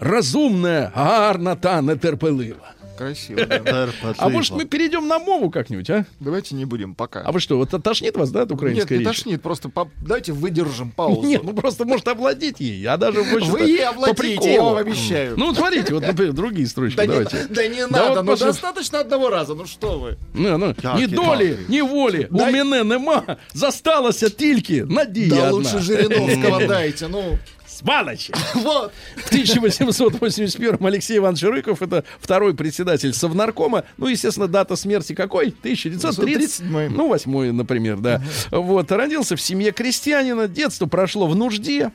розумна, 0.00 0.90
гарна 0.94 1.54
та 1.54 1.82
нетерпелива. 1.82 2.72
Красиво, 2.97 3.45
да. 3.45 3.89
А 4.17 4.29
может 4.29 4.51
мы 4.53 4.65
перейдем 4.65 5.07
на 5.07 5.17
мову 5.19 5.49
как-нибудь, 5.49 5.89
а? 5.89 6.05
Давайте 6.19 6.55
не 6.55 6.65
будем 6.65 6.93
пока. 6.95 7.21
А 7.21 7.31
вы 7.31 7.39
что, 7.39 7.57
вот 7.57 7.69
тошнит 7.83 8.15
вас, 8.17 8.29
да, 8.31 8.41
от 8.41 8.49
Нет, 8.49 8.57
украинской 8.57 8.93
не 8.93 8.99
речи? 8.99 9.07
тошнит, 9.09 9.41
просто 9.41 9.69
по- 9.69 9.89
дайте 10.01 10.31
выдержим 10.33 10.91
паузу. 10.91 11.21
Нет, 11.27 11.43
ну 11.43 11.53
просто 11.53 11.85
может 11.85 12.07
овладеть 12.07 12.59
ей, 12.59 12.85
а 12.85 12.97
даже 12.97 13.21
в 13.23 13.33
общем-то, 13.33 13.51
Вы 13.57 13.61
ей 13.61 13.77
по 13.83 13.89
овладеете, 13.89 14.33
я 14.33 14.39
приколу. 14.39 14.69
вам 14.69 14.77
обещаю. 14.77 15.33
Ну, 15.37 15.47
вот 15.47 15.57
смотрите, 15.57 15.93
вот, 15.93 16.03
например, 16.07 16.33
другие 16.33 16.67
строчки, 16.67 16.97
да, 16.97 17.03
не, 17.05 17.07
давайте. 17.09 17.45
да 17.49 17.67
не 17.67 17.81
Да 17.81 17.87
надо, 17.87 18.07
вот 18.09 18.17
ну 18.17 18.25
просто- 18.25 18.45
достаточно 18.45 18.99
одного 18.99 19.29
раза, 19.29 19.55
ну 19.55 19.65
что 19.65 19.99
вы. 19.99 20.15
Ну, 20.33 20.57
ну, 20.57 20.75
Як 20.83 20.95
ні 20.97 21.03
і 21.03 21.07
долі, 21.07 21.49
так. 21.49 21.69
ні 21.69 21.81
волі 21.81 22.27
у 22.31 22.37
Дай- 22.37 22.53
мене 22.53 22.83
нема. 22.83 23.23
Засталася 23.53 24.29
тільки 24.29 24.83
надія 24.85 25.29
Да 25.29 25.35
одна. 25.35 25.51
лучше 25.51 25.79
Жириновского 25.79 26.65
дайте, 26.67 27.07
ну. 27.07 27.37
Сволочи. 27.76 28.32
Вот. 28.54 28.92
В 29.16 29.28
1881 29.28 30.84
Алексей 30.84 31.18
Иванович 31.18 31.42
Рыков, 31.42 31.82
это 31.82 32.04
второй 32.20 32.54
председатель 32.54 33.12
Совнаркома. 33.12 33.84
Ну, 33.96 34.06
естественно, 34.08 34.48
дата 34.48 34.76
смерти 34.76 35.14
какой? 35.14 35.48
1930. 35.48 36.60
37-й. 36.60 36.88
Ну, 36.88 37.08
восьмой, 37.08 37.52
например, 37.52 37.98
да. 37.98 38.22
Вот, 38.50 38.90
родился 38.90 39.36
в 39.36 39.40
семье 39.40 39.72
крестьянина, 39.72 40.48
детство 40.48 40.86
прошло 40.86 41.26
в 41.26 41.36
нужде. 41.36 41.92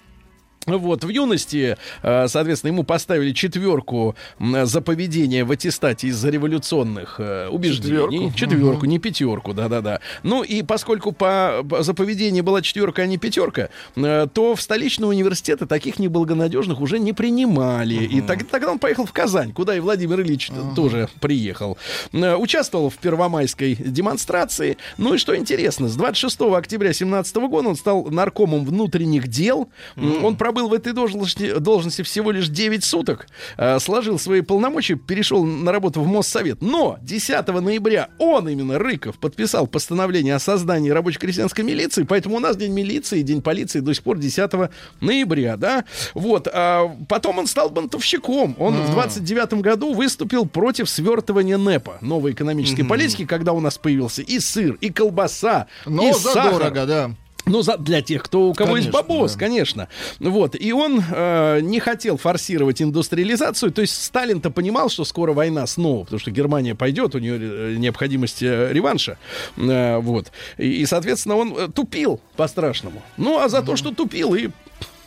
Вот, 0.67 1.03
в 1.03 1.09
юности, 1.09 1.75
э, 2.03 2.27
соответственно, 2.27 2.71
ему 2.71 2.83
поставили 2.83 3.31
четверку 3.31 4.15
за 4.39 4.81
поведение 4.81 5.43
в 5.43 5.51
аттестате 5.51 6.07
из-за 6.09 6.29
революционных 6.29 7.15
э, 7.19 7.47
убеждений. 7.49 8.29
Четверку? 8.31 8.37
Четверку, 8.37 8.85
не 8.85 8.99
пятерку, 8.99 9.53
да-да-да. 9.53 9.99
Ну 10.23 10.43
и 10.43 10.61
поскольку 10.61 11.11
по, 11.13 11.63
за 11.79 11.93
поведение 11.95 12.43
была 12.43 12.61
четверка, 12.61 13.01
а 13.01 13.05
не 13.07 13.17
пятерка, 13.17 13.69
э, 13.95 14.27
то 14.31 14.55
в 14.55 14.61
столичные 14.61 15.07
университеты 15.07 15.65
таких 15.65 15.97
неблагонадежных 15.97 16.79
уже 16.79 16.99
не 16.99 17.13
принимали. 17.13 17.95
И 17.95 18.21
так- 18.21 18.43
тогда 18.47 18.71
он 18.71 18.77
поехал 18.79 19.05
в 19.05 19.11
Казань, 19.13 19.53
куда 19.53 19.75
и 19.75 19.79
Владимир 19.79 20.21
Ильич 20.21 20.49
т- 20.49 20.53
тоже 20.75 21.09
приехал. 21.19 21.77
Участвовал 22.13 22.89
в 22.91 22.97
первомайской 22.97 23.75
демонстрации. 23.75 24.77
Ну 24.97 25.15
и 25.15 25.17
что 25.17 25.35
интересно, 25.35 25.87
с 25.87 25.95
26 25.95 26.55
октября 26.55 26.93
17 26.93 27.47
года 27.47 27.69
он 27.69 27.75
стал 27.75 28.05
наркомом 28.11 28.63
внутренних 28.65 29.27
дел. 29.27 29.69
М, 29.95 30.23
Он 30.23 30.35
пробыл 30.51 30.67
в 30.67 30.73
этой 30.73 30.91
должности, 30.91 31.57
должности 31.59 32.01
всего 32.01 32.31
лишь 32.31 32.49
9 32.49 32.83
суток. 32.83 33.27
Э, 33.57 33.79
Сложил 33.79 34.19
свои 34.19 34.41
полномочия, 34.41 34.95
перешел 34.95 35.45
на 35.45 35.71
работу 35.71 36.01
в 36.01 36.07
Моссовет. 36.07 36.61
Но 36.61 36.97
10 37.01 37.47
ноября 37.61 38.09
он, 38.19 38.49
именно 38.49 38.77
Рыков, 38.77 39.17
подписал 39.17 39.65
постановление 39.67 40.35
о 40.35 40.39
создании 40.39 40.89
рабоче-крестьянской 40.89 41.63
милиции. 41.63 42.03
Поэтому 42.03 42.35
у 42.35 42.39
нас 42.39 42.57
День 42.57 42.73
милиции, 42.73 43.21
День 43.21 43.41
полиции 43.41 43.79
до 43.79 43.93
сих 43.93 44.03
пор 44.03 44.17
10 44.17 44.51
ноября, 44.99 45.55
да? 45.55 45.85
Вот. 46.13 46.49
А 46.51 46.91
потом 47.07 47.39
он 47.39 47.47
стал 47.47 47.69
бунтовщиком. 47.69 48.55
Он 48.59 48.73
в 48.73 48.91
29 48.91 49.53
году 49.61 49.93
выступил 49.93 50.45
против 50.45 50.89
свертывания 50.89 51.57
НЭПа, 51.57 51.97
новой 52.01 52.33
экономической 52.33 52.83
политики, 52.83 53.25
когда 53.25 53.53
у 53.53 53.61
нас 53.61 53.77
появился 53.77 54.21
и 54.21 54.39
сыр, 54.39 54.77
и 54.81 54.89
колбаса, 54.89 55.67
Но 55.85 56.09
и 56.09 56.13
задорого, 56.13 56.59
сахар. 56.59 56.87
да. 56.87 57.11
Ну, 57.51 57.61
за, 57.63 57.77
для 57.77 58.01
тех, 58.01 58.23
кто 58.23 58.49
у 58.49 58.53
кого 58.53 58.77
есть 58.77 58.89
Конечно, 58.89 59.09
бабос, 59.09 59.33
да. 59.33 59.39
конечно. 59.39 59.87
Вот. 60.19 60.55
И 60.55 60.71
он 60.71 61.03
э, 61.11 61.59
не 61.61 61.79
хотел 61.81 62.15
форсировать 62.17 62.81
индустриализацию. 62.81 63.71
То 63.73 63.81
есть 63.81 64.01
Сталин-то 64.05 64.51
понимал, 64.51 64.89
что 64.89 65.03
скоро 65.03 65.33
война 65.33 65.67
снова, 65.67 66.05
потому 66.05 66.19
что 66.19 66.31
Германия 66.31 66.75
пойдет, 66.75 67.13
у 67.13 67.19
нее 67.19 67.37
э, 67.41 67.75
необходимость 67.77 68.41
э, 68.41 68.69
реванша. 68.71 69.17
Э, 69.57 69.97
вот. 69.97 70.31
И, 70.57 70.81
и, 70.81 70.85
соответственно, 70.85 71.35
он 71.35 71.53
э, 71.57 71.67
тупил 71.67 72.21
по-страшному. 72.37 73.01
Ну, 73.17 73.39
а 73.39 73.49
за 73.49 73.61
то, 73.61 73.75
что 73.75 73.91
тупил, 73.91 74.33
и 74.33 74.49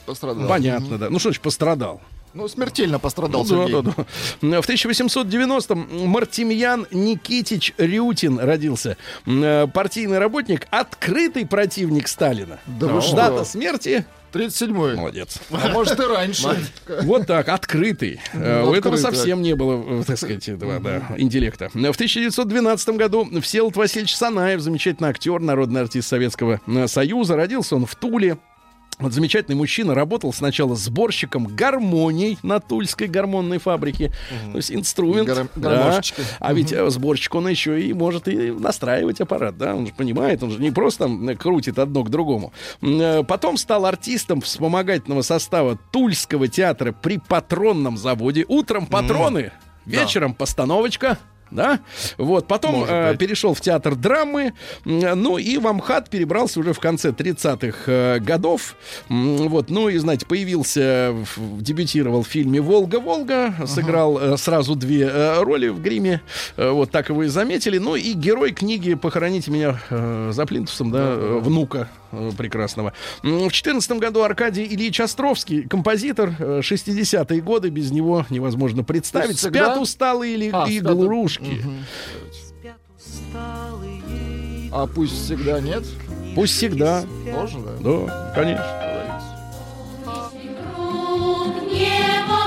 Пострадал. 0.05 0.47
понятно, 0.47 0.99
да. 0.99 1.09
Ну, 1.09 1.19
что 1.19 1.31
значит 1.31 1.43
пострадал? 1.43 2.03
Ну, 2.35 2.49
смертельно 2.49 2.99
пострадал 2.99 3.45
Ну, 3.45 3.49
да, 3.49 3.67
Сергей. 3.67 3.83
да, 3.83 4.05
да. 4.43 4.61
В 4.63 4.69
1890-м 4.69 6.09
Мартемьян 6.09 6.87
Никитич 6.91 7.73
Рютин 7.79 8.39
родился. 8.41 8.97
Э, 9.27 9.67
Партийный 9.73 10.19
работник, 10.19 10.67
открытый 10.71 11.47
противник 11.47 12.09
Сталина. 12.09 12.59
Да 12.67 12.89
вы 12.89 13.01
что? 13.01 13.15
Дата 13.17 13.45
смерти 13.45 14.05
37-й. 14.33 14.97
Молодец. 14.97 15.39
А 15.53 15.69
может 15.69 15.99
и 16.01 16.03
раньше. 16.03 16.49
Вот 17.03 17.27
так, 17.29 17.49
открытый. 17.49 18.21
Э, 18.33 18.65
У 18.65 18.73
этого 18.75 18.97
открытый. 18.97 18.99
совсем 18.99 19.41
не 19.43 19.55
было, 19.55 20.01
э, 20.01 20.05
так 20.05 20.17
сказать, 20.19 20.49
этого, 20.49 20.81
да, 20.81 21.03
интеллекта. 21.17 21.69
В 21.69 21.77
1912 21.77 22.89
году 22.97 23.29
Всеволод 23.43 23.77
Васильевич 23.77 24.17
Санаев, 24.17 24.61
замечательный 24.61 25.11
актер, 25.11 25.39
народный 25.39 25.83
артист 25.83 26.09
Советского 26.09 26.61
Союза, 26.87 27.37
родился 27.37 27.77
он 27.77 27.87
в 27.87 27.95
Туле. 27.95 28.39
Вот 29.05 29.13
замечательный 29.13 29.55
мужчина 29.55 29.95
работал 29.95 30.33
сначала 30.33 30.75
сборщиком 30.77 31.45
гармоний 31.47 32.39
на 32.43 32.59
Тульской 32.59 33.07
гармонной 33.07 33.59
фабрике. 33.59 34.11
То 34.51 34.57
есть 34.57 34.73
инструмент. 34.73 35.29
Гар- 35.29 35.47
да. 35.57 35.69
А 36.41 36.55
ведь 36.55 36.73
э, 36.73 36.89
сборщик 36.89 37.35
он 37.35 37.47
еще 37.47 37.79
и 37.81 37.93
может 37.93 38.29
и 38.29 38.51
настраивать 38.51 39.21
аппарат, 39.21 39.59
да, 39.59 39.75
он 39.75 39.87
же 39.87 39.93
понимает, 39.93 40.43
он 40.43 40.51
же 40.51 40.59
не 40.59 40.71
просто 40.71 41.05
там 41.05 41.29
э, 41.29 41.35
крутит 41.37 41.79
одно 41.79 42.03
к 42.03 42.09
другому. 42.09 42.55
Э, 42.81 43.23
Потом 43.25 43.59
стал 43.59 43.85
артистом 43.85 44.41
вспомогательного 44.41 45.21
состава 45.21 45.79
Тульского 45.93 46.49
театра 46.49 46.93
при 46.93 47.19
патронном 47.19 47.99
заводе. 47.99 48.47
Утром 48.49 48.87
патроны, 48.87 49.53
вечером 49.85 50.33
постановочка. 50.33 51.19
Да, 51.55 51.79
вот 52.19 52.47
потом 52.49 52.85
э, 52.89 53.17
перешел 53.17 53.55
в 53.55 53.61
театр 53.61 53.95
драмы, 53.95 54.53
ну 54.85 55.39
и 55.39 55.57
в 55.57 55.67
Амхат 55.69 56.11
перебрался 56.11 56.59
уже 56.61 56.73
в 56.73 56.81
конце 56.81 57.11
30-х 57.11 57.79
э, 57.87 58.19
годов, 58.19 58.75
вот, 59.09 59.71
ну 59.71 59.89
и 59.89 59.97
знаете 59.99 60.27
появился, 60.27 61.15
в- 61.37 61.63
дебютировал 61.63 62.23
в 62.25 62.27
фильме 62.27 62.61
Волга 62.61 62.99
Волга, 62.99 63.55
сыграл 63.67 64.19
э, 64.19 64.37
сразу 64.37 64.75
две 64.75 65.05
э, 65.11 65.43
роли 65.43 65.69
в 65.69 65.81
гриме, 65.81 66.21
Э, 66.57 66.71
вот 66.71 66.91
так 66.91 67.09
его 67.09 67.23
и 67.23 67.29
заметили, 67.29 67.79
ну 67.79 67.95
и 67.95 68.13
герой 68.13 68.51
книги 68.53 68.95
"Похороните 68.95 69.51
меня 69.53 69.81
э, 69.91 70.31
за 70.33 70.47
плинтусом", 70.47 70.91
да, 70.91 70.99
э, 71.13 71.39
внука 71.41 71.89
прекрасного. 72.37 72.93
М, 73.23 73.49
В 73.49 73.53
14 73.53 73.99
году 73.99 74.23
Аркадий 74.23 74.65
Ильич 74.67 75.01
Островский, 75.01 75.69
композитор, 75.69 76.35
э, 76.39 76.61
60-е 76.63 77.41
годы, 77.41 77.69
без 77.71 77.91
него 77.91 78.25
невозможно 78.31 78.83
представить. 78.85 79.37
всегда? 79.39 79.67
Спят 79.73 79.79
усталые 79.83 80.37
ли 80.37 80.51
А, 80.53 80.67
спят- 80.67 80.93
игрушки. 80.93 81.63
А 84.73 84.87
пусть 84.87 85.25
всегда 85.25 85.61
нет. 85.61 85.85
Пусть 86.35 86.55
всегда. 86.57 87.05
Тоже, 87.33 87.59
да. 87.59 88.07
Да, 88.07 88.33
конечно. 88.35 88.81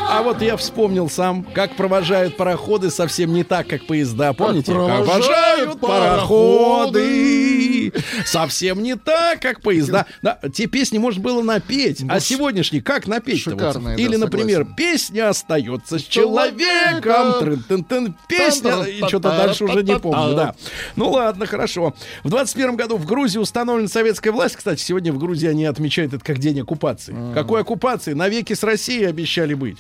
А 0.10 0.24
вот 0.24 0.42
я 0.42 0.56
вспомнил 0.56 1.10
сам, 1.10 1.44
как 1.44 1.76
провожают 1.76 2.38
пароходы 2.38 2.90
совсем 2.90 3.34
не 3.34 3.44
так, 3.44 3.68
как 3.68 3.86
поезда. 3.86 4.32
Помните? 4.32 4.72
провожают 4.72 5.80
пароходы. 5.82 7.92
Совсем 8.26 8.84
не 8.84 8.96
так, 8.96 9.42
как 9.42 9.62
поезда. 9.62 10.06
Да, 10.22 10.40
те 10.54 10.68
песни 10.68 10.98
можно 10.98 11.22
было 11.22 11.42
напеть. 11.42 12.04
А 12.08 12.22
сегодняшний 12.22 12.80
как 12.80 13.08
напеть-то? 13.08 13.52
вот? 13.52 13.60
шикарные, 13.60 13.98
да, 13.98 14.04
Или, 14.04 14.16
например, 14.16 14.60
согласен. 14.60 14.76
песня 14.76 15.30
остается 15.30 16.00
с 16.00 16.04
человеком. 16.04 17.34
Трын-тын-тын. 17.40 18.16
Песня, 18.30 18.84
и 18.84 19.00
что-то 19.08 19.30
дальше 19.32 19.66
уже 19.66 19.84
не 19.84 20.00
помню, 20.00 20.36
да. 20.36 20.56
Ну 20.96 21.12
ладно, 21.12 21.46
хорошо. 21.46 21.94
В 22.24 22.30
21 22.30 22.78
году 22.78 22.96
в 22.98 23.06
Грузии 23.06 23.40
установлена 23.40 23.90
советская 23.90 24.32
власть. 24.32 24.56
Кстати, 24.56 24.82
сегодня 24.82 25.12
в 25.12 25.18
Грузии 25.18 25.50
они 25.50 25.66
отмечают 25.66 26.14
это 26.14 26.24
как 26.24 26.38
день 26.40 26.62
оккупации. 26.62 27.14
Какой 27.34 27.62
оккупации? 27.62 28.14
Навеки 28.14 28.54
с 28.54 28.64
Россией 28.64 29.06
обещали 29.06 29.54
быть. 29.54 29.78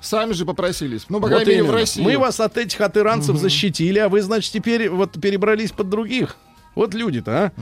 Сами 0.00 0.32
же 0.32 0.44
попросились. 0.44 1.06
Ну, 1.08 1.20
по 1.20 1.28
Вот 1.28 1.30
крайней 1.30 1.52
мере, 1.52 1.62
в. 1.64 1.70
России. 1.70 2.02
Мы 2.02 2.18
вас 2.18 2.40
от 2.40 2.58
этих 2.58 2.80
от 2.80 2.96
иранцев 2.96 3.36
защитили, 3.36 3.98
а 3.98 4.08
вы, 4.08 4.22
значит, 4.22 4.52
теперь 4.52 4.88
вот 4.88 5.20
перебрались 5.20 5.72
под 5.72 5.88
других. 5.88 6.36
Вот 6.74 6.94
люди-то, 6.94 7.46
а? 7.46 7.52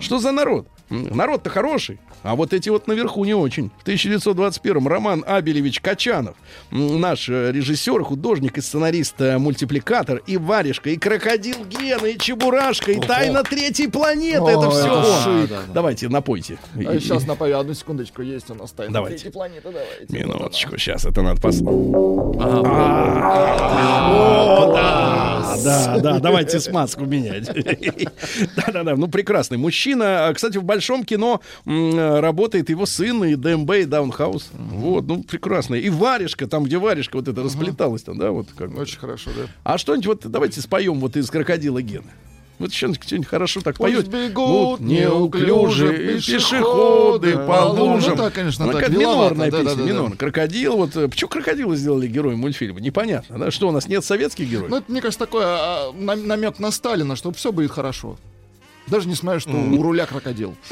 Что 0.00 0.18
за 0.18 0.32
народ? 0.32 0.68
Народ-то 0.90 1.50
хороший, 1.50 1.98
а 2.22 2.34
вот 2.34 2.52
эти 2.54 2.68
вот 2.70 2.86
наверху 2.86 3.24
не 3.24 3.34
очень. 3.34 3.70
В 3.82 3.86
1921-м 3.86 4.88
Роман 4.88 5.22
Абелевич 5.26 5.80
Качанов, 5.80 6.34
наш 6.70 7.28
э, 7.28 7.52
режиссер, 7.52 8.02
художник 8.04 8.56
и 8.56 8.60
сценарист, 8.62 9.20
э, 9.20 9.36
мультипликатор, 9.38 10.22
и 10.26 10.36
Варежка, 10.38 10.90
и 10.90 10.96
Крокодил 10.96 11.64
Гена, 11.66 12.06
и 12.06 12.16
Чебурашка, 12.18 12.92
и 12.92 13.00
Тайна 13.00 13.42
Третьей 13.44 13.88
планеты. 13.88 14.40
О, 14.40 14.48
это 14.48 14.70
все 14.70 14.90
он. 14.90 15.04
шик. 15.46 15.50
Давайте, 15.74 16.08
напойте. 16.08 16.58
А 16.74 16.94
И- 16.94 17.00
сейчас 17.00 17.26
напою, 17.26 17.58
одну 17.58 17.74
секундочку, 17.74 18.22
есть 18.22 18.48
у 18.50 18.54
нас 18.54 18.72
тайна 18.72 18.92
Давайте. 18.94 19.16
третьей 19.16 19.32
планеты, 19.32 19.68
давайте. 19.70 20.06
Минуточку, 20.08 20.78
сейчас 20.78 21.04
это 21.04 21.20
надо 21.22 21.40
послушать. 21.40 21.96
О, 24.10 24.72
да, 24.74 25.54
да, 25.64 25.98
да, 25.98 26.18
давайте 26.20 26.60
смазку 26.60 27.04
менять. 27.04 27.46
Да-да-да, 28.56 28.96
ну 28.96 29.08
прекрасный 29.08 29.58
мужчина. 29.58 30.28
А, 30.28 30.34
Кстати, 30.34 30.56
в 30.58 30.64
большом 30.78 31.04
кино 31.04 31.40
м, 31.66 32.20
работает 32.20 32.70
его 32.70 32.86
сын 32.86 33.24
и 33.24 33.34
ДМБ, 33.34 33.70
и 33.74 33.84
Даунхаус. 33.84 34.50
Вот, 34.52 35.06
ну 35.06 35.22
прекрасно. 35.24 35.74
И 35.74 35.90
варежка, 35.90 36.46
там, 36.46 36.62
где 36.64 36.78
варежка 36.78 37.16
вот 37.16 37.26
это 37.28 37.42
расплеталась 37.42 38.02
там, 38.02 38.16
да, 38.16 38.30
вот 38.30 38.46
как. 38.56 38.76
Очень 38.78 38.98
хорошо, 38.98 39.30
да. 39.36 39.46
А 39.64 39.76
что-нибудь 39.76 40.06
вот 40.06 40.20
давайте 40.26 40.60
споем 40.60 41.00
вот 41.00 41.16
из 41.16 41.28
крокодила 41.30 41.82
Гены. 41.82 42.04
Вот 42.60 42.72
что-нибудь, 42.72 43.04
что-нибудь 43.04 43.28
хорошо 43.28 43.60
так 43.60 43.76
Пусть 43.76 43.94
поет. 43.94 44.08
бегут 44.08 44.80
неуклюже 44.80 46.18
пешеходы 46.20 47.32
по 47.38 47.66
лужам. 47.70 48.16
Ну, 48.16 48.22
так, 48.22 48.32
конечно, 48.34 48.66
Ну, 48.66 48.72
так, 48.72 48.80
как 48.82 48.90
миловато, 48.90 49.34
минорная 49.34 49.50
да, 49.50 49.58
да, 49.58 49.64
песня, 49.64 49.76
да, 49.76 49.84
да. 49.84 49.88
минор. 50.02 50.16
Крокодил, 50.16 50.76
вот, 50.76 50.96
э, 50.96 51.08
почему 51.08 51.28
крокодила 51.30 51.76
сделали 51.76 52.06
героем 52.08 52.38
мультфильма? 52.38 52.80
Непонятно, 52.80 53.38
да? 53.38 53.50
Что, 53.52 53.68
у 53.68 53.70
нас 53.72 53.86
нет 53.86 54.04
советских 54.04 54.48
героев? 54.48 54.70
Ну, 54.70 54.76
это, 54.78 54.90
мне 54.90 55.00
кажется, 55.00 55.20
такой 55.24 55.42
а, 55.44 55.92
нам- 55.92 56.26
намек 56.26 56.58
на 56.58 56.70
Сталина, 56.72 57.14
что 57.16 57.30
все 57.32 57.52
будет 57.52 57.70
хорошо. 57.70 58.16
Даже 58.90 59.08
несмотря, 59.08 59.40
что 59.40 59.52
у 59.52 59.82
руля 59.82 60.06
крокодил. 60.06 60.56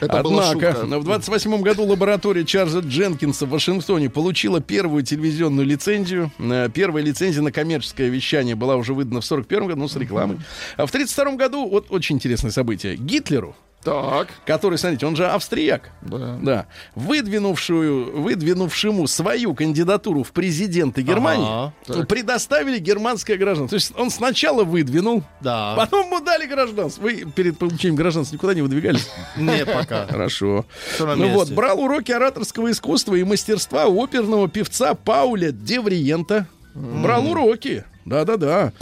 Это 0.00 0.20
Однако, 0.20 0.86
в 0.98 1.04
28 1.04 1.60
году 1.60 1.84
лаборатория 1.84 2.44
Чарльза 2.44 2.80
Дженкинса 2.80 3.46
в 3.46 3.50
Вашингтоне 3.50 4.08
получила 4.08 4.60
первую 4.60 5.02
телевизионную 5.02 5.66
лицензию. 5.66 6.32
Э, 6.38 6.68
Первая 6.72 7.04
лицензия 7.04 7.42
на 7.42 7.52
коммерческое 7.52 8.08
вещание 8.08 8.54
была 8.54 8.76
уже 8.76 8.94
выдана 8.94 9.20
в 9.20 9.26
41 9.26 9.68
году, 9.68 9.80
ну, 9.80 9.88
с 9.88 9.96
рекламой. 9.96 10.38
А 10.76 10.86
в 10.86 10.90
32 10.90 11.36
году, 11.36 11.68
вот 11.68 11.86
очень 11.90 12.16
интересное 12.16 12.50
событие, 12.50 12.96
Гитлеру, 12.96 13.54
Так, 13.82 14.28
который, 14.44 14.76
смотрите, 14.76 15.06
он 15.06 15.16
же 15.16 15.26
австрияк, 15.26 15.90
да. 16.02 16.38
да, 16.42 16.66
выдвинувшую, 16.94 18.20
выдвинувшему 18.20 19.06
свою 19.06 19.54
кандидатуру 19.54 20.22
в 20.22 20.32
президенты 20.32 21.00
Германии, 21.00 21.46
Ага, 21.48 21.72
так. 21.86 22.08
предоставили 22.08 22.78
германское 22.78 23.38
гражданство. 23.38 23.70
То 23.70 23.76
есть 23.82 23.92
он 23.98 24.10
сначала 24.10 24.64
выдвинул, 24.64 25.22
Да. 25.40 25.74
потом 25.76 26.06
ему 26.06 26.20
дали 26.20 26.46
гражданство. 26.46 27.02
Вы 27.02 27.24
перед 27.34 27.58
получением 27.58 27.96
гражданства 27.96 28.36
никуда 28.36 28.52
не 28.52 28.60
выдвигались? 28.62 29.08
Не 29.36 29.64
пока. 29.64 30.06
Хорошо. 30.06 30.66
Ну 30.98 31.28
вот, 31.30 31.50
брал 31.50 31.80
уроки 31.80 32.12
ораторского 32.12 32.70
искусства 32.70 33.14
и 33.14 33.24
мастерства 33.24 33.86
оперного 33.86 34.48
певца 34.48 34.94
Пауля 34.94 35.52
Девриента. 35.52 36.46
Брал 36.74 37.26
уроки. 37.30 37.84
Да-да-да. 38.04 38.72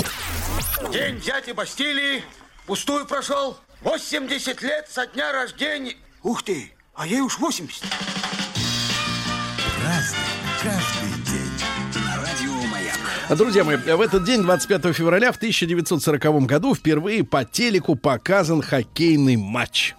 День 0.92 1.20
дяди 1.20 1.52
Бастилии 1.52 2.22
пустую 2.66 3.06
прошел. 3.06 3.56
80 3.82 4.62
лет 4.62 4.88
со 4.90 5.06
дня 5.06 5.32
рождения. 5.32 5.94
Ух 6.22 6.42
ты, 6.42 6.72
а 6.94 7.06
ей 7.06 7.20
уж 7.20 7.38
80. 7.38 7.84
Разный, 9.84 10.18
каждый 10.60 11.22
день. 11.24 11.52
Радио 12.16 12.66
Маяк. 12.68 12.98
Друзья 13.38 13.62
мои, 13.62 13.76
в 13.76 14.00
этот 14.00 14.24
день, 14.24 14.42
25 14.42 14.94
февраля 14.94 15.30
в 15.30 15.36
1940 15.36 16.46
году, 16.46 16.74
впервые 16.74 17.22
по 17.22 17.44
телеку 17.44 17.94
показан 17.94 18.62
хоккейный 18.62 19.36
матч. 19.36 19.94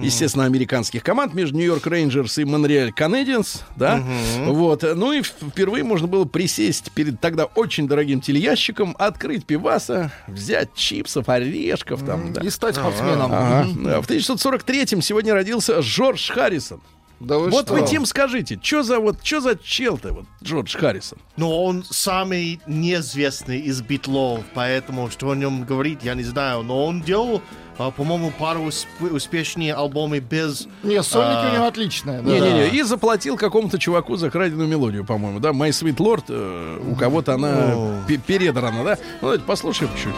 Естественно, 0.00 0.44
американских 0.44 1.02
команд 1.02 1.34
между 1.34 1.56
Нью-Йорк 1.56 1.86
Рейнджерс 1.86 2.38
и 2.38 2.44
Монреаль 2.44 2.92
Канадиенс, 2.92 3.64
да, 3.76 4.02
вот, 4.46 4.82
ну 4.82 5.12
и 5.12 5.22
впервые 5.22 5.84
можно 5.84 6.06
было 6.06 6.24
присесть 6.24 6.90
перед 6.92 7.20
тогда 7.20 7.44
очень 7.44 7.88
дорогим 7.88 8.20
телеящиком, 8.20 8.94
открыть 8.98 9.46
пиваса, 9.46 10.12
взять 10.26 10.74
чипсов, 10.74 11.28
орешков 11.28 12.04
там, 12.04 12.32
да. 12.32 12.40
И 12.42 12.50
стать 12.50 12.76
спортсменом. 12.76 13.30
Ага. 13.32 13.66
Да, 13.76 14.00
В 14.00 14.08
1943-м 14.08 15.02
сегодня 15.02 15.34
родился 15.34 15.80
Джордж 15.80 16.30
Харрисон. 16.30 16.80
Да 17.20 17.36
вы 17.38 17.50
вот 17.50 17.64
что? 17.66 17.74
вы 17.74 17.86
тем 17.86 18.06
скажите, 18.06 18.58
что 18.62 18.82
за 18.82 19.00
вот, 19.00 19.16
что 19.24 19.40
за 19.40 19.56
чел-то, 19.56 20.12
вот, 20.12 20.24
Джордж 20.42 20.76
Харрисон? 20.76 21.18
Но 21.36 21.64
он 21.64 21.84
самый 21.88 22.60
неизвестный 22.66 23.58
из 23.58 23.80
битлов, 23.82 24.44
поэтому 24.54 25.10
что 25.10 25.30
о 25.30 25.34
нем 25.34 25.64
говорить, 25.64 25.98
я 26.02 26.14
не 26.14 26.22
знаю. 26.22 26.62
Но 26.62 26.84
он 26.86 27.02
делал, 27.02 27.42
а, 27.76 27.90
по-моему, 27.90 28.32
пару 28.38 28.60
усп- 28.68 29.10
успешнее 29.10 29.74
альбомы 29.74 30.20
без... 30.20 30.68
Не, 30.84 31.02
сольники 31.02 31.46
А. 31.46 31.50
у 31.50 31.54
него 31.56 31.66
отличные. 31.66 32.22
да. 32.22 32.30
Не-не-не, 32.30 32.68
и 32.78 32.82
заплатил 32.82 33.36
какому-то 33.36 33.78
чуваку 33.78 34.14
за 34.16 34.30
краденую 34.30 34.68
мелодию, 34.68 35.04
по-моему, 35.04 35.40
да? 35.40 35.50
My 35.50 35.70
Sweet 35.70 35.96
Lord, 35.96 36.24
э, 36.28 36.78
у 36.88 36.94
кого-то 36.94 37.34
она 37.34 37.72
О. 37.74 38.02
пе- 38.06 38.18
передрана, 38.18 38.84
да? 38.84 38.96
Ну, 39.20 39.22
давайте 39.22 39.44
послушаем 39.44 39.90
чуть. 40.00 40.14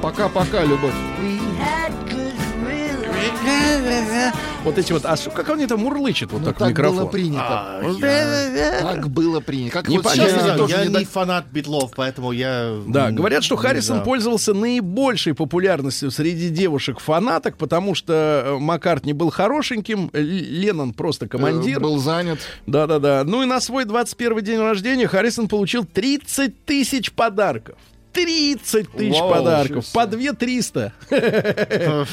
Пока-пока, 0.00 0.64
любовь. 0.64 0.94
Вот 4.64 4.78
эти 4.78 4.92
вот, 4.92 5.04
а 5.04 5.16
как 5.16 5.50
они 5.50 5.66
там 5.66 5.80
мурлычет 5.80 6.30
вот 6.30 6.40
Ну, 6.40 6.46
так 6.46 6.56
в 6.56 6.58
так 6.60 6.68
микрофон? 6.70 6.96
было 6.98 7.06
принято. 7.06 7.42
А, 7.44 8.80
Так 8.80 9.08
было 9.10 9.40
принято. 9.40 9.72
Как 9.72 9.88
Не 9.88 9.96
вот 9.96 10.04
понятно. 10.04 10.30
сейчас 10.32 10.46
Я, 10.46 10.56
тоже 10.56 10.76
я 10.76 10.84
не 10.86 10.94
не 10.98 11.04
фанат 11.04 11.46
битлов, 11.50 11.90
поэтому 11.96 12.30
я... 12.30 12.78
Да, 12.86 13.10
говорят, 13.10 13.42
что 13.42 13.56
Харрисон 13.56 13.96
знаю. 13.96 14.04
пользовался 14.04 14.54
наибольшей 14.54 15.34
популярностью 15.34 16.10
среди 16.12 16.48
девушек-фанаток, 16.50 17.56
потому 17.56 17.96
что 17.96 18.42
э, 18.46 18.58
Маккартни 18.58 19.12
был 19.12 19.30
хорошеньким, 19.30 20.10
Леннон 20.12 20.92
просто 20.92 21.26
командир. 21.26 21.78
Э, 21.78 21.80
Был 21.80 21.98
занят. 21.98 22.38
Да-да-да. 22.66 23.24
Ну 23.24 23.42
и 23.42 23.46
на 23.46 23.60
свой 23.60 23.84
21 23.84 24.40
день 24.42 24.60
рождения 24.60 25.08
Харрисон 25.08 25.48
получил 25.48 25.84
30 25.84 26.64
тысяч 26.64 27.10
подарков. 27.12 27.76
30 28.12 28.90
тысяч 28.92 29.18
Вау, 29.18 29.30
подарков. 29.30 29.86
По 29.92 30.06
2 30.06 30.32
300. 30.32 30.92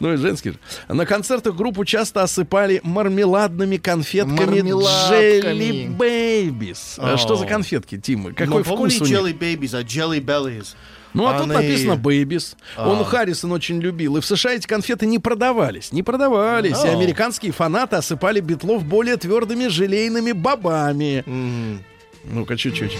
Ну 0.00 0.12
и 0.12 0.16
женский 0.16 0.50
же. 0.50 0.58
На 0.88 1.04
концертах 1.06 1.56
группу 1.56 1.84
часто 1.84 2.22
осыпали 2.22 2.80
мармеладными 2.84 3.76
конфетками. 3.76 4.60
Jelly 4.60 5.96
Babies. 5.96 6.94
А 6.98 7.16
Что 7.16 7.36
за 7.36 7.46
конфетки, 7.46 7.98
Тима? 7.98 8.30
Ну, 8.30 8.34
Какой 8.34 8.62
вкус 8.62 9.00
у 9.00 9.04
них? 9.04 9.12
Jelly 9.14 9.36
Babies, 9.38 9.76
а 9.76 9.82
Jelly 9.82 10.20
Bellies. 10.24 10.74
Ну, 11.12 11.26
а 11.26 11.34
тут 11.38 11.50
Они- 11.50 11.54
написано 11.68 11.92
Babies. 11.92 12.54
Он 12.76 13.00
А. 13.00 13.04
Харрисон 13.04 13.52
очень 13.52 13.80
любил. 13.80 14.16
И 14.16 14.20
в 14.20 14.26
США 14.26 14.52
эти 14.54 14.66
конфеты 14.66 15.06
не 15.06 15.18
продавались. 15.20 15.92
Не 15.92 16.02
продавались. 16.02 16.82
И 16.84 16.88
А. 16.88 16.92
американские 16.92 17.52
фанаты 17.52 17.96
осыпали 17.96 18.40
битлов 18.40 18.84
более 18.84 19.16
твердыми 19.16 19.68
желейными 19.68 20.32
бобами. 20.32 21.22
М. 21.26 21.84
Ну-ка, 22.24 22.56
чуть-чуть. 22.56 22.98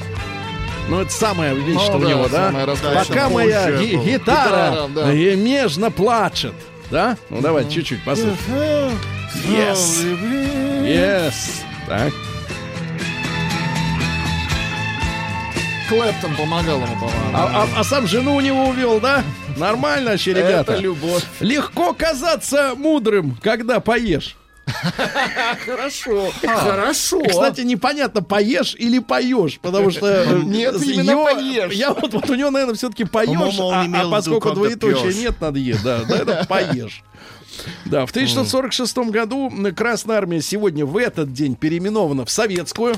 Ну, 0.89 1.01
это 1.01 1.11
самое, 1.11 1.55
видите, 1.55 1.79
Ну 1.91 1.97
у 1.97 2.01
да, 2.01 2.09
него, 2.09 2.29
да? 2.29 2.53
Пока 3.07 3.29
моя 3.31 3.73
ги- 3.73 3.97
гитара 3.97 4.71
Гитара, 4.71 4.89
да. 4.95 5.13
нежно 5.13 5.91
плачет. 5.91 6.53
Да? 6.91 7.17
Ну, 7.31 7.41
давайте 7.41 7.71
чуть-чуть 7.71 8.05
послушаем. 8.05 8.37
Yes. 9.47 10.05
Yes. 10.85 11.35
Так. 11.89 12.13
Клэптон 15.89 16.35
помогал 16.37 16.77
ему, 16.79 16.95
по-моему. 16.95 17.31
А, 17.35 17.65
а- 17.75 17.81
а 17.81 17.85
сам 17.85 18.07
жену 18.07 18.35
у 18.37 18.41
него 18.41 18.65
увел, 18.69 19.01
да? 19.01 19.23
Нормально 19.57 20.13
вообще, 20.13 20.33
ребята. 20.33 20.73
Это 20.73 20.77
любовь. 20.83 21.23
Легко 21.41 21.93
казаться 21.93 22.75
мудрым, 22.77 23.37
когда 23.43 23.81
поешь. 23.81 24.37
Хорошо. 25.65 26.31
Хорошо. 26.43 27.23
Кстати, 27.23 27.61
непонятно, 27.63 28.23
поешь 28.23 28.75
или 28.79 28.99
поешь, 28.99 29.59
потому 29.61 29.91
что... 29.91 30.27
Нет, 30.43 30.83
именно 30.83 31.25
поешь. 31.25 31.73
Я 31.73 31.93
вот, 31.93 32.13
вот 32.13 32.31
у 32.31 32.35
него, 32.35 32.51
наверное, 32.51 32.75
все-таки 32.75 33.05
поешь, 33.05 33.59
а, 33.61 33.87
а 33.95 34.11
поскольку 34.11 34.53
двоеточия 34.53 35.13
нет, 35.13 35.41
надо 35.41 35.59
есть, 35.59 35.83
да, 35.83 36.03
да, 36.09 36.17
это 36.17 36.47
поешь. 36.49 37.03
Да, 37.85 38.07
в 38.07 38.11
1946 38.11 38.99
году 39.11 39.53
Красная 39.77 40.17
Армия 40.17 40.41
сегодня 40.41 40.85
в 40.87 40.97
этот 40.97 41.33
день 41.33 41.55
переименована 41.57 42.25
в 42.25 42.31
Советскую. 42.31 42.95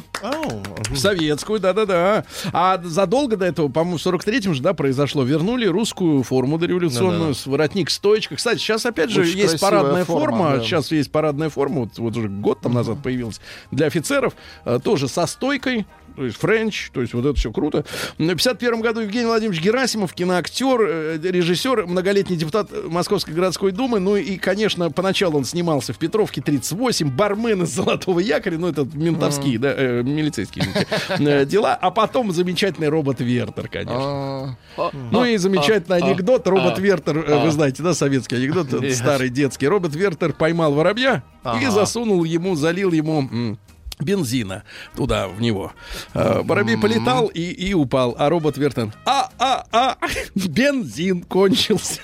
В 0.91 0.97
Советскую, 0.97 1.61
да-да-да. 1.61 2.25
А 2.53 2.81
задолго 2.83 3.37
до 3.37 3.47
этого, 3.47 3.69
по-моему, 3.69 3.99
в 3.99 4.07
43-м 4.07 4.55
же, 4.55 4.63
да, 4.63 4.75
произошло. 4.75 5.25
Вернули 5.25 5.67
русскую 5.67 6.23
форму 6.23 6.59
дореволюционную 6.59 7.35
с 7.35 7.47
воротник 7.47 7.91
стоечка. 7.91 8.37
Кстати, 8.37 8.59
сейчас 8.59 8.87
опять 8.87 9.11
же 9.11 9.23
Очень 9.23 9.39
есть 9.39 9.61
парадная 9.61 10.05
форма. 10.05 10.39
форма, 10.39 10.57
да. 10.59 10.63
Сейчас 10.65 10.91
есть 10.93 11.11
парадная 11.11 11.51
форма. 11.51 11.81
Вот, 11.81 11.99
вот 11.99 12.17
уже 12.17 12.29
год 12.29 12.61
там 12.61 12.75
назад 12.75 12.99
появилась 13.03 13.41
для 13.71 13.87
офицеров. 13.87 14.35
а, 14.65 14.79
тоже 14.79 15.09
со 15.09 15.27
стойкой. 15.27 15.87
То 16.17 16.25
есть 16.25 16.39
френч, 16.39 16.91
то 16.93 17.03
есть 17.03 17.13
вот 17.13 17.27
это 17.27 17.35
все 17.39 17.53
круто. 17.53 17.85
В 18.19 18.27
51 18.27 18.81
году 18.81 19.01
Евгений 19.01 19.27
Владимирович 19.27 19.63
Герасимов, 19.63 20.15
киноактер, 20.15 20.81
э, 20.81 21.19
режиссер, 21.23 21.87
многолетний 21.87 22.37
депутат 22.37 22.71
Московской 22.89 23.35
городской 23.35 23.71
думы. 23.71 24.01
Ну 24.01 24.17
и, 24.17 24.37
конечно, 24.39 24.91
поначалу 24.91 25.37
он 25.37 25.45
снимался 25.45 25.93
в 25.93 25.99
Петровке 25.99 26.41
38, 26.41 27.11
бармен 27.11 27.65
из 27.65 27.75
Золотого 27.75 28.21
якоря, 28.21 28.57
ну 28.57 28.69
это 28.69 28.87
ментовские, 28.95 29.59
да, 29.59 29.75
э, 29.77 30.03
милицейские 30.03 30.65
э, 31.09 31.45
дела. 31.45 31.75
А 31.75 31.91
потом 31.91 32.33
замечательный 32.33 32.89
робот 32.89 33.21
Вертер, 33.21 33.69
конечно. 33.69 34.57
А, 34.77 34.91
Ну 35.11 35.25
и 35.25 35.37
замечательный 35.37 35.99
анекдот. 35.99 36.47
Робот 36.47 36.79
а, 36.79 36.81
Вертер, 36.81 37.19
э, 37.19 37.45
вы 37.45 37.51
знаете, 37.51 37.83
да, 37.83 37.93
советский 37.93 38.37
анекдот, 38.37 38.69
старый 38.95 39.29
детский. 39.29 39.69
Робот 39.69 39.95
Вертер 39.95 40.33
поймал 40.33 40.73
воробья 40.73 41.23
и 41.61 41.67
засунул 41.67 42.25
ему, 42.25 42.55
залил 42.55 42.93
ему 42.93 43.57
бензина 43.99 44.65
туда, 44.95 45.29
в 45.29 45.41
него. 45.41 45.73
Э, 46.15 46.43
Воробей 46.43 46.77
полетал 46.77 47.27
и, 47.29 47.43
и 47.43 47.75
упал, 47.75 48.15
а 48.19 48.29
робот 48.29 48.57
Вертер, 48.57 48.93
а, 49.05 49.31
а, 49.39 49.67
а, 49.73 49.97
бензин 50.35 51.23
кончился. 51.23 52.01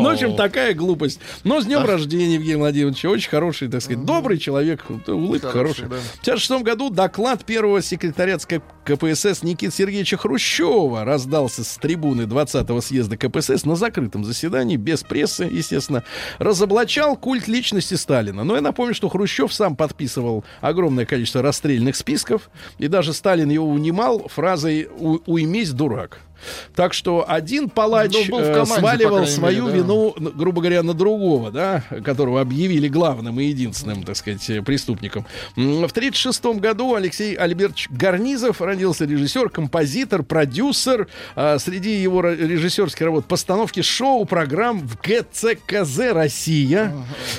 Ну, 0.00 0.02
в 0.02 0.08
общем, 0.08 0.36
такая 0.36 0.74
глупость. 0.74 1.20
Но 1.44 1.60
с 1.60 1.66
днем 1.66 1.84
рождения, 1.84 2.34
Евгений 2.34 2.56
Владимирович, 2.56 3.04
очень 3.04 3.30
хороший, 3.30 3.68
так 3.68 3.82
сказать, 3.82 4.04
добрый 4.04 4.38
человек, 4.38 4.84
улыбка 5.06 5.50
Хороший, 5.50 5.82
хорошая. 5.84 5.86
В 5.86 6.20
1956 6.22 6.62
году 6.62 6.90
доклад 6.90 7.44
первого 7.44 7.82
секретаря 7.82 8.38
КПСС 8.84 9.42
Никиты 9.42 9.74
Сергеевича 9.74 10.16
Хрущева 10.16 11.04
раздался 11.04 11.64
с 11.64 11.76
трибуны 11.76 12.22
20-го 12.22 12.80
съезда 12.80 13.16
КПСС 13.16 13.64
на 13.64 13.76
закрытом 13.76 14.24
заседании, 14.24 14.76
без 14.76 15.02
прессы, 15.02 15.44
естественно, 15.44 16.04
разоблачал 16.38 17.16
культ 17.16 17.48
личности 17.48 17.94
Сталина. 17.94 18.44
Но 18.44 18.54
я 18.54 18.60
напомню, 18.60 18.94
что 18.94 19.08
Хрущев 19.08 19.52
сам 19.52 19.76
подписывал 19.76 20.44
огромное 20.60 21.06
количество 21.06 21.42
расстрельных 21.42 21.96
списков, 21.96 22.50
и 22.78 22.88
даже 22.88 23.12
Сталин 23.12 23.48
его 23.50 23.68
унимал 23.68 24.28
фразой 24.28 24.88
«У- 24.98 25.20
«уймись, 25.26 25.72
дурак». 25.72 26.20
Так 26.74 26.94
что 26.94 27.24
один 27.28 27.68
палач 27.68 28.12
Ну, 28.28 28.40
э, 28.40 28.54
команде, 28.54 28.74
сваливал 28.80 29.26
свою 29.26 29.66
мере, 29.66 29.78
да. 29.78 29.82
вину, 29.84 30.14
грубо 30.34 30.60
говоря, 30.60 30.82
на 30.82 30.94
другого, 30.94 31.50
да, 31.50 31.82
которого 32.04 32.40
объявили 32.40 32.88
главным 32.88 33.38
и 33.40 33.44
единственным, 33.44 34.02
так 34.04 34.16
сказать, 34.16 34.48
э, 34.50 34.62
преступником. 34.62 35.26
В 35.56 35.60
1936 35.92 36.60
году 36.60 36.94
Алексей 36.94 37.34
Альбертович 37.34 37.88
Гарнизов 37.90 38.60
родился 38.60 39.04
режиссер, 39.04 39.48
композитор, 39.50 40.22
продюсер. 40.22 41.08
А, 41.36 41.58
Среди 41.58 42.00
его 42.00 42.22
режиссерских 42.22 43.02
работ 43.04 43.26
постановки 43.26 43.82
шоу, 43.82 44.24
программ 44.24 44.80
в 44.86 44.96
ГЦКЗ 45.00 46.12
«Россия». 46.12 46.92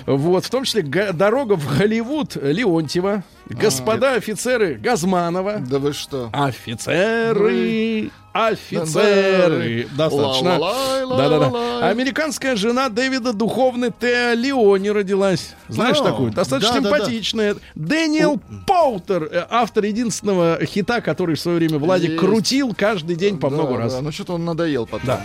Вот, 0.06 0.46
в 0.46 0.50
том 0.50 0.64
числе 0.64 0.82
га- 0.84 1.12
«Дорога 1.12 1.56
в 1.56 1.78
Голливуд» 1.78 2.36
Леонтьева, 2.36 3.24
«Господа 3.50 4.14
офицеры» 4.16 4.76
Газманова. 4.76 5.60
Да 5.60 5.80
вы 5.80 5.94
что? 5.94 6.30
Офицеры, 6.34 8.10
офицеры. 8.34 9.88
Достаточно. 9.96 10.60
Да-да-да. 10.60 11.88
Американская 11.90 12.56
жена 12.56 12.90
Дэвида 12.90 13.34
Духовны 13.34 13.92
Теа 13.98 14.34
Леони 14.34 14.90
родилась. 14.90 15.56
Знаешь 15.68 15.98
такую? 16.00 16.32
Достаточно 16.32 16.76
симпатичная. 16.76 17.56
Дэниел 17.76 18.40
Поутер, 18.68 19.24
э, 19.32 19.46
автор 19.50 19.84
единственного 19.86 20.60
хита, 20.66 21.02
который 21.02 21.36
в 21.36 21.40
свое 21.40 21.58
время 21.58 21.78
Владик 21.78 22.12
Есть. 22.12 22.20
крутил 22.22 22.74
каждый 22.78 23.16
день 23.16 23.38
по 23.40 23.50
Да, 23.50 23.56
много 23.56 23.74
да, 23.74 23.80
раз. 23.80 24.00
ну 24.02 24.12
что-то 24.12 24.34
он 24.34 24.46
надоел 24.46 24.86
потом. 24.86 25.08
Да. 25.08 25.22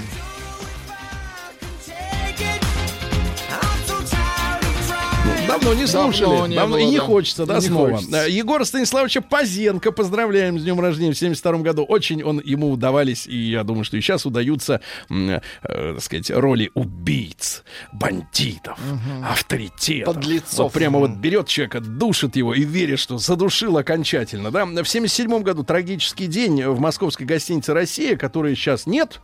Давно 5.46 5.74
не 5.74 5.86
Давно 5.86 6.12
слушали. 6.12 6.48
не 6.50 6.56
Давно, 6.56 6.76
и 6.78 6.82
было, 6.82 6.90
не 6.90 6.98
да. 6.98 7.04
хочется, 7.04 7.46
да, 7.46 7.54
Не 7.56 7.60
снова. 7.62 7.90
хочется. 7.92 8.26
Э, 8.26 8.30
Егора 8.30 8.64
Станиславовича 8.64 9.20
Пазенко 9.20 9.92
поздравляем 9.92 10.58
с 10.58 10.62
днем 10.62 10.80
рождения 10.80 11.12
в 11.12 11.18
72 11.18 11.58
году. 11.58 11.84
Очень 11.84 12.22
он 12.24 12.40
ему 12.44 12.70
удавались, 12.70 13.26
и 13.26 13.36
я 13.36 13.62
думаю, 13.64 13.84
что 13.84 13.96
и 13.96 14.00
сейчас 14.00 14.26
удаются, 14.26 14.80
э, 15.10 15.40
так 15.62 16.02
сказать, 16.02 16.30
роли 16.30 16.70
убийц, 16.74 17.62
бандитов, 17.92 18.78
авторитетов. 19.24 20.14
Подлецов. 20.14 20.58
Вот 20.58 20.72
прямо 20.72 20.98
вот 20.98 21.12
берет 21.12 21.46
человека, 21.48 21.80
душит 21.80 22.36
его 22.36 22.52
и 22.54 22.62
верит, 22.64 22.98
что 22.98 23.18
задушил 23.18 23.78
окончательно. 23.78 24.50
Да? 24.50 24.64
В 24.66 24.84
77 24.86 25.42
году 25.42 25.62
трагический 25.62 26.26
день 26.26 26.64
в 26.64 26.80
московской 26.80 27.26
гостинице 27.26 27.72
«Россия», 27.72 28.16
которой 28.16 28.54
сейчас 28.56 28.86
нет. 28.86 29.20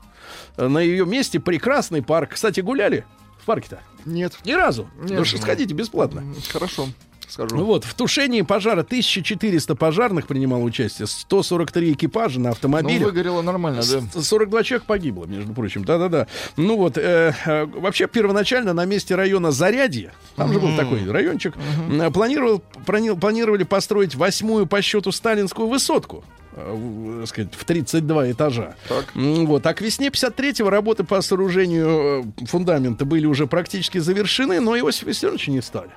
Э, 0.56 0.68
На 0.68 0.78
ее 0.78 1.04
месте 1.04 1.40
прекрасный 1.40 2.02
парк. 2.02 2.34
Кстати, 2.34 2.60
гуляли 2.60 3.04
в 3.42 3.44
парке-то? 3.44 3.80
Нет. 4.04 4.32
Ни 4.44 4.52
разу. 4.52 4.88
Нет. 5.00 5.18
Ну 5.18 5.24
что, 5.24 5.38
сходите 5.38 5.74
бесплатно. 5.74 6.22
Хорошо, 6.52 6.88
скажу. 7.28 7.56
Ну 7.56 7.64
вот, 7.64 7.84
в 7.84 7.94
тушении 7.94 8.42
пожара 8.42 8.80
1400 8.82 9.74
пожарных 9.74 10.26
принимало 10.26 10.62
участие, 10.62 11.06
143 11.06 11.92
экипажа 11.92 12.38
на 12.40 12.46
Ну, 12.48 12.52
автомобилях. 12.52 13.04
выгорело 13.04 13.42
нормально, 13.42 13.82
да. 13.82 14.20
С- 14.20 14.24
42 14.28 14.62
человека 14.64 14.86
погибло, 14.86 15.24
между 15.26 15.52
прочим. 15.52 15.84
Да-да-да. 15.84 16.26
Ну 16.56 16.76
вот, 16.76 16.98
э, 16.98 17.34
э, 17.44 17.64
вообще 17.66 18.06
первоначально 18.08 18.72
на 18.72 18.84
месте 18.84 19.14
района 19.14 19.50
Зарядье, 19.52 20.12
там 20.36 20.52
же 20.52 20.60
был 20.60 20.76
такой 20.76 21.08
райончик, 21.10 21.54
э, 21.90 22.10
планировал, 22.10 22.62
плани- 22.86 23.18
планировали 23.18 23.64
построить 23.64 24.14
восьмую 24.14 24.66
по 24.66 24.80
счету 24.82 25.12
сталинскую 25.12 25.68
высотку. 25.68 26.24
Э, 26.56 26.72
в, 26.74 27.20
так 27.20 27.28
сказать, 27.28 27.54
в 27.54 27.64
32 27.64 28.32
этажа. 28.32 28.74
Так. 28.88 29.06
Вот. 29.14 29.66
А 29.66 29.74
к 29.74 29.80
весне 29.80 30.08
53-го 30.08 30.70
работы 30.70 31.04
по 31.04 31.20
сооружению 31.20 32.32
э, 32.38 32.44
фундамента 32.46 33.04
были 33.04 33.26
уже 33.26 33.46
практически 33.46 33.98
завершены, 33.98 34.60
но 34.60 34.76
Иосифа 34.76 35.06
Виссарионовича 35.06 35.50
не 35.50 35.62
стали. 35.62 35.90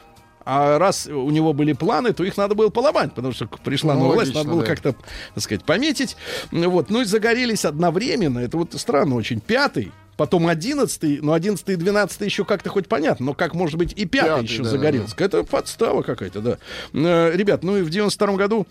А 0.45 0.77
раз 0.77 1.07
у 1.07 1.31
него 1.31 1.53
были 1.53 1.73
планы, 1.73 2.13
то 2.13 2.23
их 2.23 2.37
надо 2.37 2.53
было 2.53 2.69
поломать, 2.69 3.13
потому 3.13 3.33
что 3.33 3.47
пришла 3.47 3.95
Ну, 3.95 4.01
новая 4.01 4.15
власть, 4.15 4.35
логично, 4.35 4.43
надо 4.43 4.51
было 4.51 4.61
да. 4.61 4.67
как-то, 4.67 4.95
так 5.33 5.43
сказать, 5.43 5.63
пометить. 5.63 6.17
Ну 6.51 6.69
Вот. 6.69 6.91
Ну 6.91 7.01
и 7.01 7.05
загорелись 7.05 7.65
одновременно. 7.65 8.39
Это 8.39 8.57
вот 8.57 8.73
странно 8.75 9.15
очень. 9.15 9.39
Пятый, 9.39 9.91
потом 10.17 10.47
одиннадцатый, 10.47 11.19
но 11.19 11.33
одиннадцатый 11.33 11.73
и 11.73 11.77
двенадцатый 11.77 12.25
еще 12.27 12.45
как-то 12.45 12.69
хоть 12.69 12.87
понятно, 12.87 13.27
но 13.27 13.33
как 13.33 13.55
может 13.55 13.77
быть 13.77 13.93
и 13.95 14.05
пятый, 14.05 14.43
еще 14.43 14.61
да, 14.61 14.69
загорелся? 14.69 15.15
Это 15.17 15.43
подстава 15.43 16.03
какая-то, 16.03 16.41
да. 16.41 16.57
Э, 16.93 17.35
Ребят, 17.35 17.63
ну 17.63 17.77
и 17.77 17.81
в 17.81 17.89
девяносто 17.89 18.17
втором 18.17 18.35
году 18.35 18.67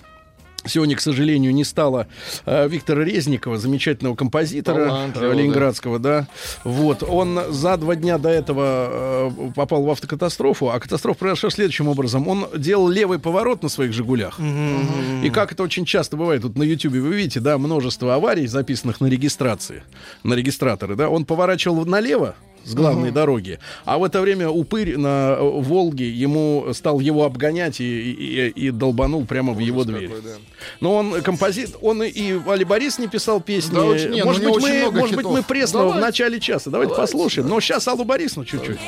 Сегодня, 0.66 0.96
к 0.96 1.00
сожалению, 1.00 1.54
не 1.54 1.64
стало 1.64 2.06
э, 2.46 2.68
Виктора 2.68 3.04
Резникова, 3.04 3.58
замечательного 3.58 4.14
композитора 4.14 5.10
э, 5.14 5.32
ленинградского, 5.34 5.98
да. 5.98 6.26
Вот. 6.64 7.02
Он 7.02 7.40
за 7.50 7.76
два 7.76 7.96
дня 7.96 8.18
до 8.18 8.28
этого 8.28 9.28
э, 9.28 9.50
попал 9.54 9.82
в 9.82 9.90
автокатастрофу, 9.90 10.70
а 10.70 10.80
катастрофа 10.80 11.18
произошла 11.18 11.50
следующим 11.50 11.88
образом: 11.88 12.28
он 12.28 12.46
делал 12.56 12.88
левый 12.88 13.18
поворот 13.18 13.62
на 13.62 13.68
своих 13.68 13.92
Жигулях, 13.92 14.40
и 15.22 15.30
как 15.30 15.52
это 15.52 15.62
очень 15.62 15.84
часто 15.84 16.16
бывает, 16.16 16.42
тут 16.42 16.56
на 16.56 16.62
Ютубе 16.62 17.00
вы 17.00 17.14
видите, 17.14 17.40
да, 17.40 17.58
множество 17.58 18.14
аварий 18.14 18.46
записанных 18.46 19.00
на 19.00 19.06
регистрации, 19.06 19.82
на 20.22 20.34
регистраторы, 20.34 20.96
да. 20.96 21.08
Он 21.08 21.24
поворачивал 21.24 21.84
налево 21.84 22.34
с 22.64 22.74
главной 22.74 23.10
дороги. 23.10 23.58
А 23.84 23.98
в 23.98 24.04
это 24.04 24.20
время 24.20 24.48
упырь 24.50 24.96
на 24.96 25.36
э, 25.38 25.40
Волге 25.40 26.08
ему 26.10 26.66
стал 26.72 27.00
его 27.00 27.24
обгонять 27.24 27.80
и, 27.80 27.84
и- 28.12 28.48
и 28.48 28.70
долбанул 28.70 29.24
прямо 29.26 29.52
в 29.52 29.58
его 29.58 29.84
дверь. 29.84 30.08
какой, 30.08 30.22
да. 30.22 30.30
Но 30.80 30.94
он 30.96 31.22
композит, 31.22 31.76
он 31.82 32.02
и- 32.02 32.40
Али 32.48 32.64
Борис 32.64 32.98
не 32.98 33.08
писал 33.08 33.40
песни. 33.40 33.74
Да, 33.74 33.84
очень- 33.84 34.10
ну, 34.10 34.24
может 34.24 34.42
у 34.42 34.44
него 34.46 34.54
быть, 34.54 34.64
очень 34.64 34.84
мы, 34.84 34.90
может 35.00 35.16
быть, 35.16 35.26
мы 35.26 35.42
пресного 35.42 35.84
в 35.84 35.86
Давайте. 35.88 36.06
начале 36.06 36.40
часа. 36.40 36.70
Давайте, 36.70 36.94
Давайте, 36.94 37.12
послушаем. 37.12 37.48
да. 37.48 37.54
Но 37.54 37.60
сейчас 37.60 37.86
Аллу 37.88 38.04
Борисовну 38.04 38.44
чуть-чуть. 38.44 38.78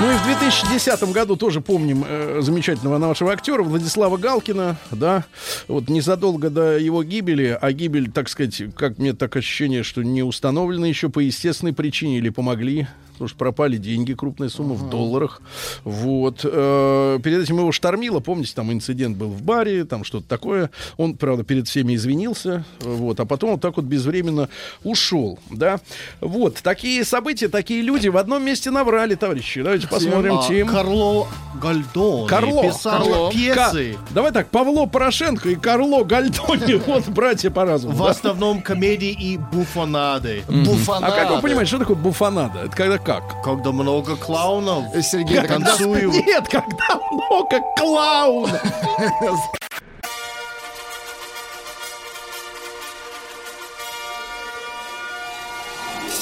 Ну 0.00 0.12
и 0.12 0.14
в 0.14 0.22
2010 0.22 1.12
году 1.12 1.34
тоже 1.34 1.60
помним 1.60 2.04
э, 2.06 2.38
замечательного 2.40 2.98
нашего 2.98 3.32
актера 3.32 3.64
Владислава 3.64 4.16
Галкина, 4.16 4.76
да, 4.92 5.24
вот 5.66 5.88
незадолго 5.88 6.50
до 6.50 6.78
его 6.78 7.02
гибели, 7.02 7.58
а 7.60 7.72
гибель, 7.72 8.08
так 8.12 8.28
сказать, 8.28 8.62
как 8.76 8.98
мне 8.98 9.12
так 9.12 9.34
ощущение, 9.34 9.82
что 9.82 10.04
не 10.04 10.22
установлена 10.22 10.86
еще 10.86 11.08
по 11.08 11.18
естественной 11.18 11.72
причине 11.72 12.18
или 12.18 12.28
помогли, 12.28 12.86
потому 13.18 13.28
что 13.28 13.38
пропали 13.38 13.76
деньги, 13.76 14.14
крупная 14.14 14.48
сумма 14.48 14.74
в 14.74 14.88
долларах, 14.88 15.40
вот. 15.84 16.40
э, 16.44 17.18
перед 17.22 17.42
этим 17.42 17.58
его 17.58 17.72
штормило, 17.72 18.20
помните, 18.20 18.52
там 18.54 18.72
инцидент 18.72 19.16
был 19.16 19.28
в 19.28 19.42
баре, 19.42 19.84
там 19.84 20.04
что-то 20.04 20.26
такое, 20.28 20.70
он, 20.96 21.14
правда, 21.14 21.44
перед 21.44 21.68
всеми 21.68 21.94
извинился, 21.94 22.64
вот, 22.80 23.18
а 23.20 23.24
потом 23.24 23.52
вот 23.52 23.60
так 23.60 23.76
вот 23.76 23.84
безвременно 23.86 24.48
ушел, 24.84 25.38
да, 25.50 25.80
вот, 26.20 26.56
такие 26.62 27.04
события, 27.04 27.48
такие 27.48 27.82
люди 27.82 28.08
в 28.08 28.16
одном 28.16 28.44
месте 28.44 28.70
наврали, 28.70 29.14
товарищи, 29.14 29.62
давайте 29.62 29.88
посмотрим, 29.88 30.38
А, 30.38 30.46
Тим. 30.46 30.68
Карло 30.68 31.26
Гальдони 31.60 32.28
Карло, 32.28 32.62
писал 32.62 33.04
Карло. 33.04 33.30
пьесы. 33.32 33.92
Ка- 33.94 33.98
Давай 34.14 34.32
так, 34.32 34.48
Павло 34.50 34.86
Порошенко 34.86 35.48
и 35.50 35.54
Карло 35.56 36.04
Гальдони, 36.04 36.74
вот 36.86 37.08
братья 37.08 37.50
по 37.50 37.64
разуму. 37.64 37.94
В 37.94 38.04
основном 38.06 38.62
комедии 38.62 39.10
и 39.10 39.36
буфонады. 39.36 40.42
А 40.48 40.52
Буфонада. 40.52 41.14
как 41.16 41.30
вы 41.36 41.40
понимаете, 41.40 41.68
что 41.70 41.78
такое 41.78 41.96
буфонада? 41.96 42.60
Это 42.66 42.76
когда 42.76 42.98
как? 43.08 43.42
Когда 43.42 43.72
много 43.72 44.16
клоунов 44.16 44.94
Э, 44.94 45.00
Сергей, 45.00 45.40
когда... 45.40 45.70
танцуют. 45.70 46.12
Нет, 46.26 46.46
когда 46.46 47.00
много 47.10 47.62
клоунов. 47.74 48.60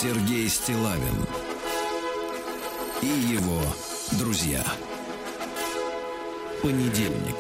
Сергей 0.01 0.49
Стилавин 0.49 1.27
и 3.03 3.07
его 3.07 3.61
друзья. 4.13 4.63
Понедельник. 6.63 7.35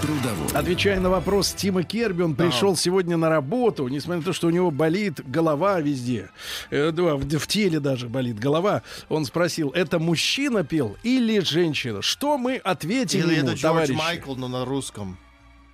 Трудовой. 0.00 0.48
Отвечая 0.54 1.00
на 1.00 1.10
вопрос 1.10 1.52
Тима 1.52 1.82
Керби, 1.82 2.22
он 2.22 2.34
пришел 2.34 2.76
сегодня 2.76 3.16
на 3.16 3.28
работу, 3.28 3.86
несмотря 3.88 4.18
на 4.18 4.24
то, 4.24 4.32
что 4.32 4.46
у 4.46 4.50
него 4.50 4.70
болит 4.70 5.20
голова 5.28 5.80
везде, 5.80 6.30
э, 6.70 6.90
да, 6.90 7.16
в, 7.16 7.24
в 7.24 7.46
теле 7.46 7.80
даже 7.80 8.08
болит 8.08 8.38
голова. 8.38 8.82
Он 9.08 9.24
спросил, 9.24 9.70
это 9.70 9.98
мужчина 9.98 10.64
пел 10.64 10.96
или 11.02 11.40
женщина? 11.40 12.02
Что 12.02 12.38
мы 12.38 12.56
ответили 12.56 13.22
Или 13.22 13.34
ему, 13.34 13.48
это 13.48 13.56
Джордж 13.56 13.62
товарищи? 13.62 13.92
Майкл, 13.92 14.34
но 14.34 14.48
на 14.48 14.64
русском. 14.64 15.18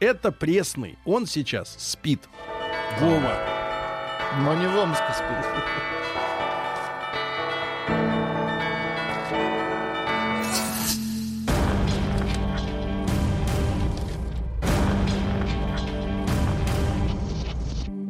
Это 0.01 0.33
пресный. 0.33 0.99
Он 1.05 1.27
сейчас 1.27 1.75
спит. 1.79 2.21
Вова. 3.01 3.39
Но 4.41 4.55
не 4.55 4.67
в 4.67 4.77
Омске 4.77 5.13
спит. 5.15 5.96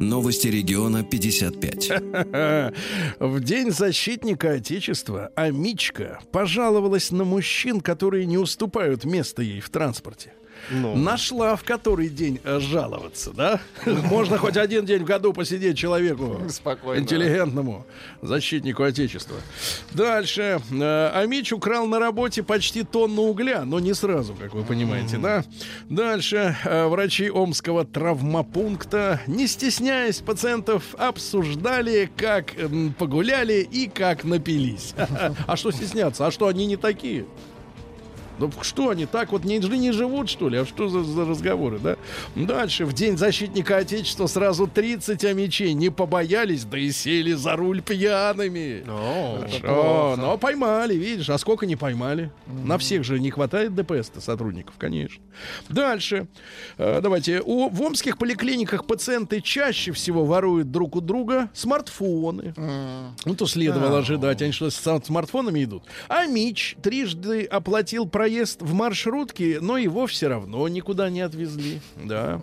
Новости 0.00 0.48
региона 0.48 1.02
55. 1.02 1.90
В 3.18 3.40
День 3.40 3.70
защитника 3.70 4.52
Отечества 4.52 5.30
Амичка 5.34 6.20
пожаловалась 6.32 7.10
на 7.10 7.24
мужчин, 7.24 7.80
которые 7.80 8.26
не 8.26 8.36
уступают 8.36 9.04
место 9.04 9.40
ей 9.42 9.60
в 9.60 9.70
транспорте. 9.70 10.34
Нашла 10.70 11.54
в 11.56 11.62
который 11.64 12.08
день 12.08 12.40
э, 12.44 12.58
жаловаться, 12.60 13.30
да? 13.32 13.60
Можно 13.86 14.38
хоть 14.38 14.56
один 14.56 14.84
день 14.84 15.02
в 15.02 15.04
году 15.04 15.32
посидеть 15.32 15.78
человеку 15.78 16.40
Спокойно. 16.48 17.00
интеллигентному 17.00 17.86
защитнику 18.22 18.82
Отечества. 18.82 19.36
Дальше. 19.92 20.60
Э, 20.72 21.10
Амич 21.14 21.52
украл 21.52 21.86
на 21.86 21.98
работе 21.98 22.42
почти 22.42 22.82
тонну 22.82 23.22
угля, 23.22 23.64
но 23.64 23.78
не 23.80 23.94
сразу, 23.94 24.34
как 24.34 24.54
вы 24.54 24.64
понимаете, 24.64 25.18
да? 25.18 25.44
Дальше. 25.88 26.56
Э, 26.64 26.86
Врачи 26.86 27.30
Омского 27.30 27.84
травмопункта, 27.84 29.20
не 29.26 29.46
стесняясь 29.46 30.18
пациентов, 30.18 30.94
обсуждали, 30.98 32.10
как 32.16 32.54
погуляли 32.98 33.66
и 33.70 33.86
как 33.88 34.24
напились. 34.24 34.94
А 35.46 35.56
что 35.56 35.70
стесняться? 35.70 36.26
А 36.26 36.30
что 36.30 36.48
они 36.48 36.66
не 36.66 36.76
такие? 36.76 37.24
Ну 38.38 38.50
что 38.62 38.90
они 38.90 39.06
так 39.06 39.32
вот 39.32 39.44
не, 39.44 39.58
не 39.58 39.92
живут, 39.92 40.28
что 40.28 40.48
ли? 40.48 40.58
А 40.58 40.66
что 40.66 40.88
за, 40.88 41.02
за 41.02 41.24
разговоры, 41.24 41.78
да? 41.78 41.96
Дальше. 42.34 42.84
В 42.84 42.92
День 42.92 43.16
защитника 43.16 43.78
Отечества 43.78 44.26
сразу 44.26 44.66
30 44.66 45.24
амичей 45.24 45.72
не 45.72 45.90
побоялись, 45.90 46.64
да 46.64 46.78
и 46.78 46.90
сели 46.90 47.32
за 47.32 47.56
руль 47.56 47.82
пьяными. 47.82 48.84
О, 48.88 49.44
Хорошо, 49.60 50.14
но 50.16 50.38
поймали, 50.38 50.94
видишь, 50.94 51.30
а 51.30 51.38
сколько 51.38 51.66
не 51.66 51.76
поймали? 51.76 52.30
На 52.46 52.78
всех 52.78 53.04
же 53.04 53.18
не 53.18 53.30
хватает 53.30 53.74
ДПС-то 53.74 54.20
сотрудников, 54.20 54.74
конечно. 54.78 55.22
Дальше. 55.68 56.26
Э, 56.78 57.00
давайте. 57.02 57.40
У, 57.44 57.68
в 57.68 57.82
омских 57.82 58.18
поликлиниках 58.18 58.86
пациенты 58.86 59.40
чаще 59.40 59.92
всего 59.92 60.24
воруют 60.24 60.70
друг 60.70 60.96
у 60.96 61.00
друга 61.00 61.50
смартфоны. 61.54 62.54
Ну, 63.24 63.34
то 63.34 63.46
следовало 63.46 63.98
ожидать. 63.98 64.42
Они 64.42 64.52
что, 64.52 64.70
с 64.70 65.00
смартфонами 65.04 65.64
идут? 65.64 65.84
А 66.08 66.26
Мич 66.26 66.76
трижды 66.82 67.44
оплатил 67.44 68.06
проезд 68.26 68.60
в 68.60 68.74
маршрутке, 68.74 69.58
но 69.60 69.78
его 69.78 70.08
все 70.08 70.26
равно 70.26 70.66
никуда 70.66 71.10
не 71.10 71.20
отвезли. 71.20 71.80
Да. 71.94 72.40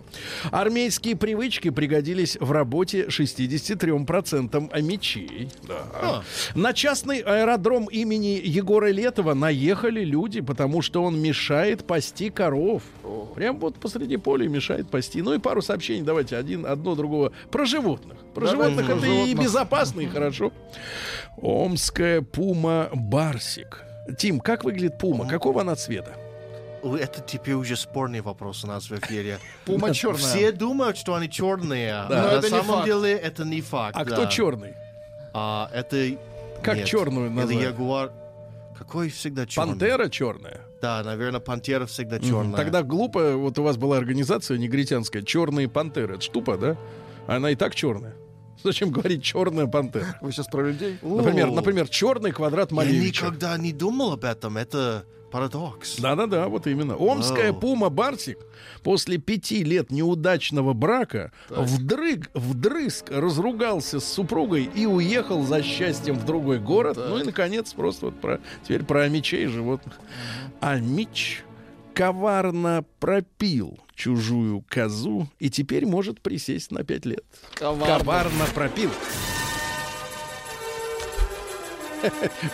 Армейские 0.50 1.14
привычки 1.14 1.68
пригодились 1.68 2.38
в 2.40 2.52
работе 2.52 3.04
63% 3.08 4.70
амичей. 4.72 5.50
Да. 5.68 6.22
На 6.54 6.72
частный 6.72 7.18
аэродром 7.18 7.84
имени 7.84 8.40
Егора 8.42 8.90
Летова 8.90 9.34
наехали 9.34 10.02
люди, 10.04 10.40
потому 10.40 10.80
что 10.80 11.02
он 11.02 11.20
мешает 11.20 11.86
пасти 11.86 12.30
коров. 12.30 12.82
Прям 13.34 13.58
вот 13.58 13.74
посреди 13.76 14.16
поля 14.16 14.48
мешает 14.48 14.88
пасти. 14.88 15.20
Ну 15.20 15.34
и 15.34 15.38
пару 15.38 15.60
сообщений, 15.60 16.02
давайте, 16.02 16.38
один, 16.38 16.64
одно 16.64 16.94
другого. 16.94 17.32
Про 17.50 17.66
животных. 17.66 18.16
Про 18.34 18.46
животных 18.46 18.86
про 18.86 18.94
это 18.94 19.04
и 19.04 19.10
животных. 19.10 19.38
безопасно, 19.38 20.00
и 20.00 20.06
хорошо. 20.06 20.50
Омская 21.36 22.22
пума 22.22 22.88
Барсик. 22.94 23.84
Тим, 24.18 24.40
как 24.40 24.64
выглядит 24.64 24.98
пума? 24.98 25.26
Какого 25.26 25.62
она 25.62 25.74
цвета? 25.76 26.12
Это 26.82 27.22
теперь 27.22 27.54
уже 27.54 27.76
спорный 27.76 28.20
вопрос 28.20 28.62
у 28.64 28.66
нас 28.66 28.90
в 28.90 28.92
эфире. 28.98 29.38
Пума 29.64 29.94
черная. 29.94 30.18
Все 30.18 30.52
думают, 30.52 30.98
что 30.98 31.14
они 31.14 31.30
черные. 31.30 32.04
Но 32.10 32.14
На 32.14 32.32
это 32.32 32.42
не 32.42 32.50
самом 32.50 32.84
деле 32.84 33.12
это 33.12 33.44
не 33.44 33.62
факт. 33.62 33.96
А 33.96 34.04
да. 34.04 34.14
кто 34.14 34.26
черный? 34.26 34.74
А, 35.32 35.70
это... 35.72 36.16
Как 36.62 36.76
нет. 36.76 36.86
черную 36.86 37.30
назвать? 37.30 37.64
ягуар. 37.64 38.12
Какой 38.76 39.08
всегда 39.08 39.46
черный? 39.46 39.70
Пантера 39.70 40.08
черная. 40.10 40.60
Да, 40.82 41.02
наверное, 41.02 41.40
пантера 41.40 41.86
всегда 41.86 42.18
черная. 42.20 42.56
Тогда 42.56 42.82
глупо, 42.82 43.36
вот 43.36 43.58
у 43.58 43.62
вас 43.62 43.78
была 43.78 43.96
организация 43.96 44.58
негритянская, 44.58 45.22
черные 45.22 45.68
пантеры. 45.68 46.14
Это 46.14 46.22
ж 46.22 46.28
тупо, 46.28 46.58
да? 46.58 46.76
Она 47.26 47.50
и 47.50 47.54
так 47.54 47.74
черная. 47.74 48.14
Зачем 48.62 48.90
говорить 48.90 49.22
черная 49.22 49.66
пантера? 49.66 50.18
Вы 50.20 50.32
сейчас 50.32 50.46
про 50.46 50.68
людей? 50.68 50.98
Например, 51.02 51.50
например, 51.50 51.88
черный 51.88 52.32
квадрат 52.32 52.70
Я 52.70 52.76
Малевича. 52.76 53.26
никогда 53.26 53.56
не 53.58 53.72
думал 53.72 54.12
об 54.12 54.24
этом. 54.24 54.56
Это 54.56 55.04
парадокс. 55.30 55.96
Да-да-да, 55.98 56.46
вот 56.46 56.68
именно. 56.68 56.94
Омская 56.94 57.50
Вау. 57.50 57.60
пума 57.60 57.90
Барсик 57.90 58.38
после 58.84 59.18
пяти 59.18 59.64
лет 59.64 59.90
неудачного 59.90 60.74
брака 60.74 61.32
вдрыг, 61.50 62.30
вдрызг 62.34 63.10
разругался 63.10 63.98
с 63.98 64.04
супругой 64.04 64.70
и 64.72 64.86
уехал 64.86 65.42
за 65.42 65.60
счастьем 65.62 66.14
в 66.16 66.24
другой 66.24 66.60
город. 66.60 66.96
Ну 66.96 67.18
и, 67.18 67.24
наконец, 67.24 67.72
просто 67.72 68.06
вот 68.06 68.20
про, 68.20 68.38
теперь 68.62 68.84
про 68.84 69.08
мечей 69.08 69.46
животных. 69.46 69.94
А 70.60 70.78
Мич 70.78 71.42
коварно 71.94 72.84
пропил 72.98 73.78
чужую 73.94 74.64
козу 74.68 75.28
и 75.38 75.48
теперь 75.48 75.86
может 75.86 76.20
присесть 76.20 76.70
на 76.70 76.84
пять 76.84 77.06
лет. 77.06 77.24
Коварно 77.54 78.46
пропил. 78.54 78.90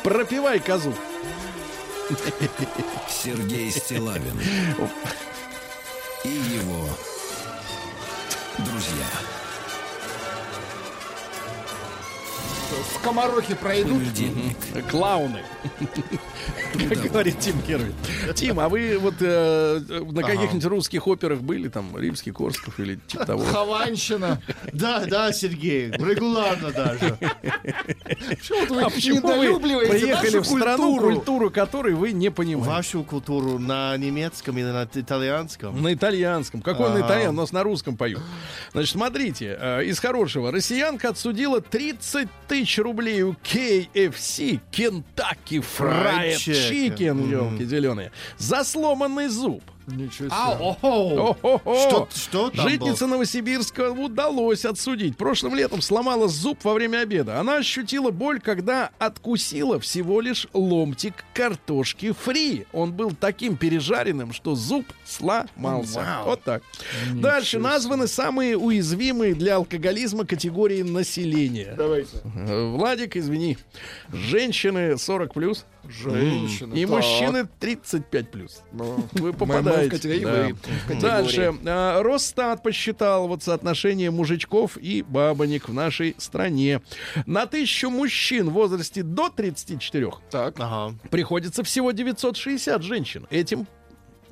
Пропивай 0.03 0.61
козу. 0.61 0.95
Сергей 3.09 3.71
Стилавин 3.71 4.41
и 6.25 6.29
его 6.29 6.89
друзья. 8.59 9.40
Скоморохи 12.97 13.55
пройдут. 13.55 13.99
Понедельник. 13.99 14.57
Клауны. 14.91 15.43
Как 16.89 16.99
говорит 17.03 17.39
Тим 17.41 17.61
Кервин. 17.63 17.95
Тим, 18.35 18.61
а 18.61 18.69
вы 18.69 18.97
вот 18.99 19.15
э, 19.21 19.81
на 20.13 20.23
каких-нибудь 20.23 20.65
русских 20.65 21.07
операх 21.07 21.41
были, 21.41 21.69
там, 21.69 21.97
Римский, 21.97 22.31
Корсков 22.31 22.79
или 22.79 22.99
типа 23.07 23.25
того? 23.27 23.45
Хованщина. 23.45 24.41
Да, 24.73 25.05
да, 25.07 25.33
Сергей, 25.33 25.91
регулярно 25.91 26.71
даже. 26.71 27.19
Почему 28.29 28.61
вот 28.61 28.71
вы 28.71 28.83
А 28.83 28.91
почему 28.91 29.21
вы 29.21 29.61
приехали 29.61 30.39
в 30.39 30.45
страну, 30.47 30.93
культуру? 30.97 31.15
культуру 31.17 31.51
которой 31.51 31.95
вы 31.95 32.13
не 32.13 32.31
понимаете? 32.31 32.71
Вашу 32.71 33.03
культуру 33.05 33.59
на 33.59 33.97
немецком 33.97 34.57
или 34.59 34.67
на 34.67 34.85
итальянском? 34.85 35.83
На 35.83 35.93
итальянском. 35.93 36.63
Какой 36.63 36.89
на 36.91 36.97
Ага. 36.97 37.07
итальянском? 37.07 37.39
У 37.39 37.41
нас 37.41 37.53
на 37.53 37.63
русском 37.63 37.97
поют. 37.97 38.21
Значит, 38.73 38.93
смотрите, 38.93 39.57
э, 39.61 39.85
из 39.85 39.99
хорошего. 39.99 40.53
Россиянка 40.53 41.09
отсудила 41.11 41.61
30 41.61 42.29
тысяч 42.49 42.60
рублей 42.79 43.23
у 43.23 43.33
KFC, 43.33 44.61
Kentucky 44.71 45.65
Fried 45.79 46.37
Chicken. 46.37 47.31
Елки 47.31 47.65
зеленые, 47.65 48.13
за 48.39 48.65
сломанный 48.65 49.29
зуб. 49.29 49.63
Ничего 49.97 50.29
себе. 50.29 50.31
А, 50.31 50.53
охо. 50.59 51.31
О-хо-хо. 51.31 51.89
Что, 51.89 52.09
что 52.15 52.51
там 52.51 52.69
Житнице 52.69 53.07
Новосибирска 53.07 53.91
удалось 53.91 54.65
отсудить. 54.65 55.17
Прошлым 55.17 55.55
летом 55.55 55.81
сломала 55.81 56.29
зуб 56.29 56.63
во 56.65 56.75
время 56.75 56.99
обеда. 56.99 57.41
Она 57.41 57.57
ощутила 57.57 58.11
боль, 58.11 58.41
когда 58.41 58.91
откусила 58.99 59.79
всего 59.81 60.21
лишь 60.21 60.47
ломтик 60.53 61.25
картошки 61.35 62.13
фри. 62.13 62.67
Он 62.73 62.93
был 62.93 63.13
таким 63.13 63.57
пережаренным, 63.57 64.33
что 64.33 64.55
зуб 64.55 64.87
сломался. 65.05 66.01
Вау. 66.01 66.27
Вот 66.27 66.43
так. 66.43 66.63
Дальше 67.15 67.59
названы 67.59 68.07
самые 68.07 68.57
уязвимые 68.57 69.35
для 69.35 69.57
алкоголизма 69.57 70.25
категории 70.25 70.83
населения. 70.83 71.75
Давайте. 71.77 72.19
Владик, 72.25 73.17
извини. 73.17 73.59
Женщины 74.13 74.97
40 74.97 75.35
плюс 75.35 75.65
Женщина. 75.89 76.75
и 76.75 76.85
так. 76.87 76.91
мужчины 76.97 77.49
35 77.59 78.31
плюс. 78.31 78.63
Ну, 78.73 79.05
Вы 79.13 79.29
мы 79.29 79.33
попадаете. 79.33 79.89
в 79.89 79.91
категории, 79.91 80.23
Да. 80.89 80.95
вы. 80.95 81.01
Дальше. 81.01 81.55
А, 81.67 82.03
Росстат 82.03 82.63
посчитал 82.63 83.29
вот 83.29 83.43
соотношение 83.43 84.11
мужичков 84.11 84.77
и 84.77 85.03
бабонек 85.03 85.69
в 85.69 85.75
нашей 85.75 86.15
стране. 86.19 86.81
На 87.27 87.47
тысячу 87.47 87.91
мужчин 87.91 88.51
в 88.51 88.53
возрасте 88.53 89.03
до 89.03 89.29
34 89.29 90.11
Так. 90.31 90.55
Ага. 90.59 90.95
приходится 91.11 91.63
всего 91.65 91.91
960 91.93 92.83
женщин. 92.83 93.27
Этим 93.31 93.67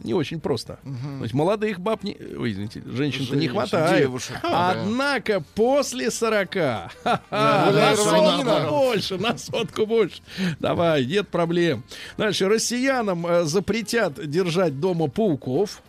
не 0.05 0.15
очень 0.15 0.41
просто. 0.41 0.79
То 0.85 1.23
есть 1.23 1.35
молодых 1.35 1.81
баб 1.81 2.03
не... 2.05 2.17
Ой, 2.37 2.53
извините, 2.53 2.83
женщин-то 2.87 3.37
не 3.37 3.49
хватает. 3.49 4.03
девушек, 4.03 4.39
да. 4.43 4.71
Однако 4.71 5.43
после 5.55 6.11
40 6.11 6.53
ха-ха, 6.53 7.67
более 7.67 7.91
на 7.91 7.97
сотку 7.97 8.71
больше, 8.71 9.19
на 9.19 9.39
сотку 9.39 9.87
больше. 9.87 10.23
Давай, 10.59 11.05
нет 11.05 11.29
проблем. 11.29 11.85
Дальше. 12.17 12.49
Россиянам 12.49 13.27
э, 13.27 13.45
запретят 13.45 14.25
держать 14.29 14.81
дома 14.81 15.09
пауков. 15.09 15.83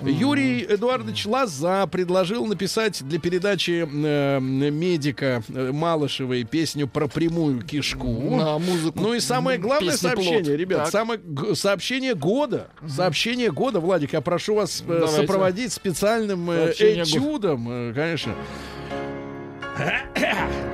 Юрий 0.00 0.64
Эдуардович 0.68 1.26
Лоза 1.26 1.86
предложил 1.86 2.46
написать 2.46 3.02
для 3.06 3.18
передачи 3.18 3.86
э, 3.90 4.40
медика 4.40 5.42
Малышевой 5.48 6.44
песню 6.44 6.86
про 6.88 7.08
прямую 7.08 7.62
кишку. 7.62 8.36
На 8.36 8.58
музыку. 8.58 8.98
Ну 9.00 9.14
и 9.14 9.20
самое 9.20 9.58
главное 9.58 9.92
песни 9.92 10.06
сообщение, 10.08 10.44
«Плод». 10.44 10.56
ребят, 10.58 10.82
Так. 10.84 10.90
самое 10.92 11.20
г- 11.22 11.54
сообщение 11.54 12.14
года. 12.14 12.68
Сообщение 12.88 13.50
года, 13.50 13.80
Владик, 13.80 14.12
я 14.12 14.20
прошу 14.20 14.54
вас 14.54 14.82
э, 14.82 14.84
Давайте. 14.86 15.16
сопроводить 15.16 15.72
специальным 15.72 16.50
э, 16.50 16.64
Сообщение 16.66 17.04
этюдом, 17.04 17.66
э, 17.70 17.92
конечно. 17.94 18.34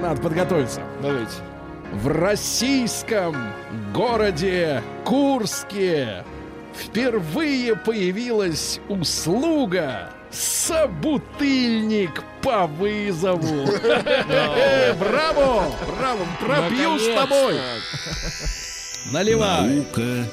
Надо 0.01 0.21
подготовиться. 0.21 0.83
Давайте. 1.03 1.33
В 1.93 2.07
российском 2.09 3.35
городе 3.95 4.83
Курске 5.05 6.25
впервые 6.75 7.77
появилась 7.77 8.81
услуга 8.89 10.11
собутыльник 10.31 12.23
по 12.43 12.67
вызову. 12.67 13.67
Браво! 14.99 15.73
Браво! 15.99 16.27
Пропью 16.41 16.99
с 16.99 17.15
тобой! 17.15 17.57
Наливай! 19.13 19.77
Наука 19.77 20.27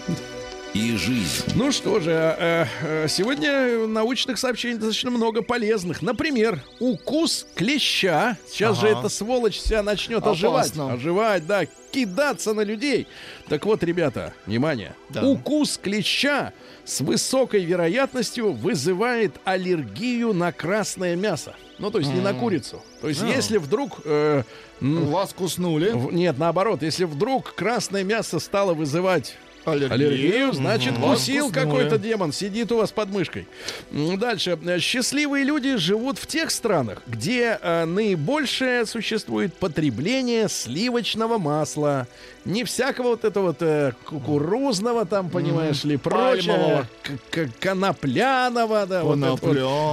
и 0.73 0.95
жизнь. 0.95 1.43
Ну 1.55 1.71
что 1.71 1.99
же, 1.99 2.11
э, 2.11 2.65
э, 2.81 3.07
сегодня 3.07 3.87
научных 3.87 4.37
сообщений 4.37 4.75
достаточно 4.75 5.09
много 5.09 5.41
полезных. 5.41 6.01
Например, 6.01 6.61
укус 6.79 7.47
клеща. 7.55 8.37
Сейчас 8.47 8.79
же 8.79 8.89
Ага. 8.89 8.99
эта 8.99 9.09
сволочь 9.09 9.57
вся 9.57 9.81
начнет 9.81 10.19
Опасно. 10.19 10.93
оживать. 10.93 10.93
Оживать, 10.93 11.47
да, 11.47 11.63
кидаться 11.91 12.53
на 12.53 12.61
людей. 12.61 13.07
Так 13.49 13.65
вот, 13.65 13.83
ребята, 13.83 14.33
внимание. 14.45 14.93
Да. 15.09 15.23
Укус 15.23 15.77
клеща 15.81 16.53
с 16.85 17.01
высокой 17.01 17.63
вероятностью 17.65 18.51
вызывает 18.53 19.35
аллергию 19.43 20.33
на 20.33 20.51
красное 20.51 21.15
мясо. 21.15 21.55
Ну, 21.79 21.91
то 21.91 21.99
есть 21.99 22.11
не 22.11 22.21
на 22.21 22.33
курицу. 22.33 22.81
То 23.01 23.09
есть, 23.09 23.21
если 23.21 23.57
вдруг... 23.57 23.99
э, 24.05 24.43
Вас 24.81 25.33
куснули. 25.33 25.91
в- 25.91 26.11
Нет, 26.13 26.37
наоборот, 26.37 26.81
если 26.83 27.05
вдруг 27.05 27.53
красное 27.55 28.03
мясо 28.03 28.39
стало 28.39 28.73
вызывать 28.73 29.37
Аллергию. 29.67 29.93
аллергию, 29.93 30.53
значит, 30.53 30.97
Вас 30.97 31.29
какой-то 31.51 31.97
демон, 31.97 32.31
сидит 32.31 32.71
у 32.71 32.77
вас 32.77 32.91
под 32.91 33.09
мышкой. 33.09 33.47
Дальше. 33.91 34.57
Счастливые 34.79 35.43
люди 35.43 35.75
живут 35.75 36.17
в 36.19 36.25
тех 36.25 36.51
странах, 36.51 37.01
где 37.05 37.59
э, 37.61 37.83
наибольшее 37.83 38.85
существует 38.85 39.53
потребление 39.55 40.47
сливочного 40.47 41.37
масла. 41.37 42.07
Не 42.45 42.63
всякого 42.63 43.09
вот 43.09 43.25
этого 43.25 43.47
вот 43.47 43.61
э, 43.61 43.91
кукурузного 44.05 45.05
там, 45.05 45.29
понимаешь 45.29 45.83
ли, 45.83 45.97
прочее, 45.97 46.85
пальмового. 47.33 47.51
конопляного, 47.59 48.85
да, 48.85 49.03
вот 49.03 49.17
вот, 49.17 49.41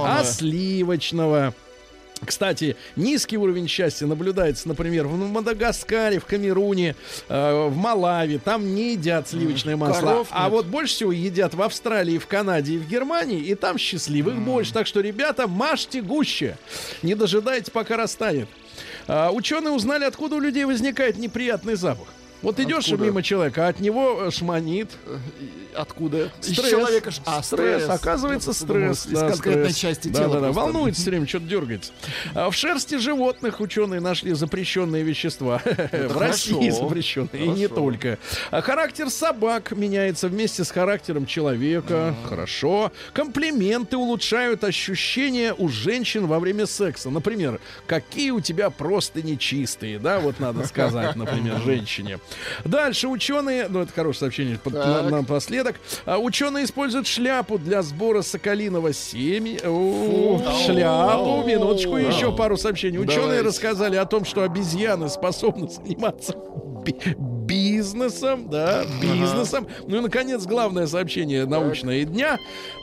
а 0.05 0.23
сливочного. 0.23 1.53
Кстати, 2.23 2.75
низкий 2.95 3.37
уровень 3.37 3.67
счастья 3.67 4.05
наблюдается, 4.05 4.67
например, 4.67 5.07
в 5.07 5.17
Мадагаскаре, 5.17 6.19
в 6.19 6.25
Камеруне, 6.25 6.95
э, 7.27 7.67
в 7.67 7.75
Малави. 7.75 8.37
Там 8.37 8.73
не 8.73 8.93
едят 8.93 9.27
сливочное 9.29 9.75
масло. 9.75 10.01
Коров 10.01 10.27
А 10.31 10.43
нет. 10.43 10.51
вот 10.51 10.65
больше 10.67 10.93
всего 10.95 11.11
едят 11.11 11.53
в 11.53 11.61
Австралии, 11.61 12.17
в 12.17 12.27
Канаде 12.27 12.73
и 12.75 12.77
в 12.77 12.87
Германии. 12.87 13.39
И 13.41 13.53
там 13.55 13.77
счастливых 13.77 14.39
больше. 14.39 14.73
Так 14.73 14.87
что, 14.87 15.01
ребята, 15.01 15.47
мажьте 15.47 16.01
гуще. 16.01 16.57
Не 17.03 17.15
дожидайте, 17.15 17.71
пока 17.71 17.97
растает. 17.97 18.47
А, 19.07 19.31
ученые 19.31 19.71
узнали, 19.73 20.05
откуда 20.05 20.35
у 20.37 20.39
людей 20.39 20.65
возникает 20.65 21.17
неприятный 21.17 21.75
запах. 21.75 22.07
Вот 22.45 22.59
идешь 22.59 22.85
Откуда? 22.85 23.03
мимо 23.05 23.23
человека, 23.23 23.65
а 23.65 23.69
от 23.69 23.79
него 23.79 24.25
э, 24.27 24.31
шманит. 24.31 24.91
Откуда? 25.73 26.31
Из 26.41 26.53
Стресс. 26.53 26.69
человека 26.69 27.11
ж- 27.11 27.19
а, 27.25 27.43
стресс. 27.43 27.83
стресс. 27.83 27.89
Оказывается, 27.89 28.53
стресс. 28.53 29.05
Из 29.07 29.11
да, 29.19 29.29
конкретной 29.31 29.63
стресс. 29.71 29.75
части 29.77 30.07
Да, 30.07 30.19
тела. 30.19 30.33
да, 30.35 30.39
да. 30.39 30.45
просто. 30.53 30.61
Волнуется 30.61 31.01
все 31.01 31.09
время, 31.09 31.27
что-то 31.27 31.45
дергается. 31.47 31.91
А 32.33 32.49
в 32.49 32.55
шерсти 32.55 32.95
животных 32.97 33.59
ученые 33.59 33.99
нашли 33.99 34.33
запрещенные 34.33 35.03
вещества. 35.03 35.59
В 35.91 36.17
России 36.17 36.53
хорошо. 36.69 36.83
запрещенные. 36.87 37.29
И 37.45 37.47
не 37.47 37.63
Хорошо. 37.67 37.75
только. 37.75 38.19
А 38.51 38.61
характер 38.61 39.09
собак 39.09 39.71
меняется 39.71 40.29
вместе 40.29 40.63
с 40.63 40.71
характером 40.71 41.25
человека. 41.25 42.15
Хорошо. 42.29 42.91
Комплименты 43.13 43.97
улучшают 43.97 44.63
ощущения 44.63 45.53
у 45.57 45.67
женщин 45.67 46.27
во 46.27 46.39
время 46.39 46.67
секса. 46.67 47.09
Например, 47.09 47.59
какие 47.87 48.29
у 48.31 48.39
тебя 48.39 48.69
просто 48.69 49.21
нечистые, 49.23 49.99
да, 49.99 50.19
вот 50.19 50.39
надо 50.39 50.65
сказать, 50.67 51.15
например, 51.15 51.59
женщине. 51.65 52.19
Дальше 52.63 53.07
ученые, 53.07 53.67
ну 53.69 53.81
это 53.81 53.91
хорошее 53.93 54.19
сообщение 54.21 54.57
под- 54.57 54.73
на- 54.73 55.01
напоследок. 55.09 55.79
А, 56.05 56.17
ученые 56.17 56.65
используют 56.65 57.07
шляпу 57.07 57.57
для 57.57 57.81
сбора 57.81 58.21
соколиного 58.21 58.93
семени. 58.93 59.59
О, 59.65 60.41
шляпу. 60.65 61.43
Минуточку, 61.45 61.97
еще 61.97 62.35
пару 62.35 62.57
сообщений. 62.57 62.97
Ученые 62.99 63.41
рассказали 63.41 63.95
о 63.95 64.05
том, 64.05 64.25
что 64.25 64.43
обезьяны 64.43 65.09
способны 65.09 65.69
заниматься 65.69 66.35
би- 66.85 67.15
бизнесом, 67.17 68.49
да, 68.49 68.83
бизнесом. 69.01 69.67
Ну 69.87 69.97
и, 69.97 69.99
наконец, 70.01 70.45
главное 70.45 70.87
сообщение 70.87 71.45
научное 71.45 72.03
дня. 72.05 72.37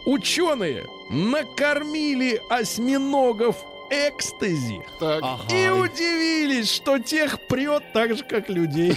Ученые 0.07 0.85
накормили 1.11 2.41
осьминогов 2.51 3.57
экстази 3.91 4.81
Так. 5.01 5.23
и 5.53 5.69
удивились, 5.69 6.71
что 6.73 6.99
тех 6.99 7.39
прет 7.49 7.83
так 7.93 8.17
же, 8.17 8.25
как 8.25 8.49
людей. 8.49 8.97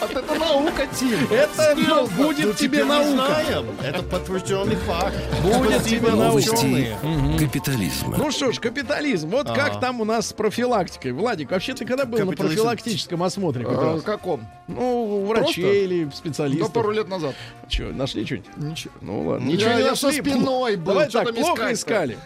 Вот 0.00 0.10
это 0.10 0.34
наука, 0.34 0.86
Тим. 0.98 1.18
Это 1.30 2.06
будет 2.16 2.46
Ну, 2.46 2.52
тебе 2.54 2.84
наука. 2.84 3.10
знаем. 3.10 3.66
Это 3.82 4.02
подтвержденный 4.02 4.76
факт. 4.76 5.14
Будет 5.42 5.84
тебе 5.84 6.10
наука. 6.10 7.38
капитализма. 7.38 8.16
Ну 8.18 8.30
что 8.30 8.52
ж, 8.52 8.58
капитализм. 8.58 9.28
Вот 9.30 9.48
Ага. 9.48 9.54
как 9.70 9.80
там 9.80 10.00
у 10.00 10.04
нас 10.04 10.28
с 10.28 10.32
профилактикой. 10.32 11.12
Владик, 11.12 11.50
вообще 11.50 11.74
ты 11.74 11.84
когда 11.84 12.04
был 12.04 12.18
на 12.18 12.26
Капитализм. 12.26 12.56
профилактическом 12.56 13.22
осмотре? 13.22 13.64
А, 13.68 14.00
каком? 14.00 14.46
Ну, 14.68 15.22
у 15.22 15.26
врачей 15.26 15.84
или 15.84 16.04
Да 16.04 16.12
специалистов. 16.16 16.72
пару 16.72 16.90
лет 16.90 17.08
назад. 17.08 17.34
Че, 17.68 17.84
нашли 17.92 18.24
что-нибудь? 18.24 18.48
Ничего. 18.56 18.92
Ну 19.00 19.22
ладно. 19.28 19.46
Я- 19.48 19.52
Ничего 19.56 19.72
не 19.74 19.80
я 19.80 19.96
со 19.96 20.06
нашли. 20.06 20.20
спиной 20.22 20.76
был, 20.76 20.92
Давай 20.94 21.08
так, 21.10 21.34
плохо 21.34 21.72
искали. 21.72 22.18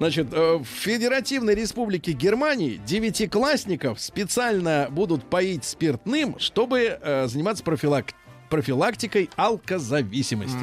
Значит, 0.00 0.28
э, 0.32 0.54
в 0.54 0.64
Федеративной 0.64 1.54
Республике 1.54 2.12
Германии 2.12 2.80
девятиклассников 2.86 4.00
специально 4.00 4.88
будут 4.90 5.28
поить 5.28 5.62
спиртным, 5.66 6.38
чтобы 6.38 6.98
э, 6.98 7.26
заниматься 7.26 7.62
профилак- 7.62 8.14
профилактикой 8.50 9.30
алкозависимости. 9.36 10.58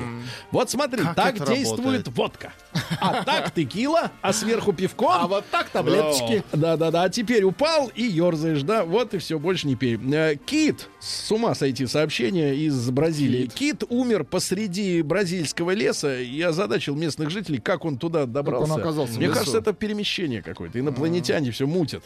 Вот 0.52 0.70
смотри, 0.70 1.04
Как 1.04 1.16
так 1.16 1.48
действует 1.48 2.08
работает? 2.08 2.08
водка. 2.10 2.54
А 3.02 3.24
так 3.26 3.54
текила, 3.54 4.12
а 4.22 4.34
сверху 4.34 4.74
пивком. 4.74 5.12
А 5.12 5.28
вот 5.28 5.46
так 5.50 5.70
таблеточки. 5.70 6.44
Да-да-да, 6.52 7.04
а 7.04 7.10
теперь 7.10 7.44
упал 7.44 7.92
и 7.96 8.04
ерзаешь, 8.04 8.62
да, 8.62 8.84
вот 8.84 9.14
и 9.14 9.18
все, 9.18 9.40
больше 9.40 9.68
не 9.68 9.76
пей. 9.76 9.98
Э, 10.14 10.36
Кит, 10.36 10.90
с 11.00 11.32
ума 11.32 11.56
сойти 11.56 11.88
сообщение 11.88 12.56
из 12.56 12.90
Бразилии. 12.92 13.48
Кит 13.48 13.84
умер 13.90 14.26
посреди 14.26 15.02
бразильского 15.02 15.72
леса 15.72 16.20
и 16.20 16.42
озадачил 16.42 16.96
местных 16.96 17.30
жителей, 17.30 17.60
как 17.60 17.86
он 17.86 17.98
туда 17.98 18.26
добрался. 18.26 18.76
оказался 18.76 19.18
Мне 19.18 19.30
кажется, 19.30 19.58
это 19.60 19.74
перемещение 19.74 20.42
какое-то, 20.42 20.80
инопланетяне 20.80 21.52
все 21.52 21.66
мутят. 21.66 22.04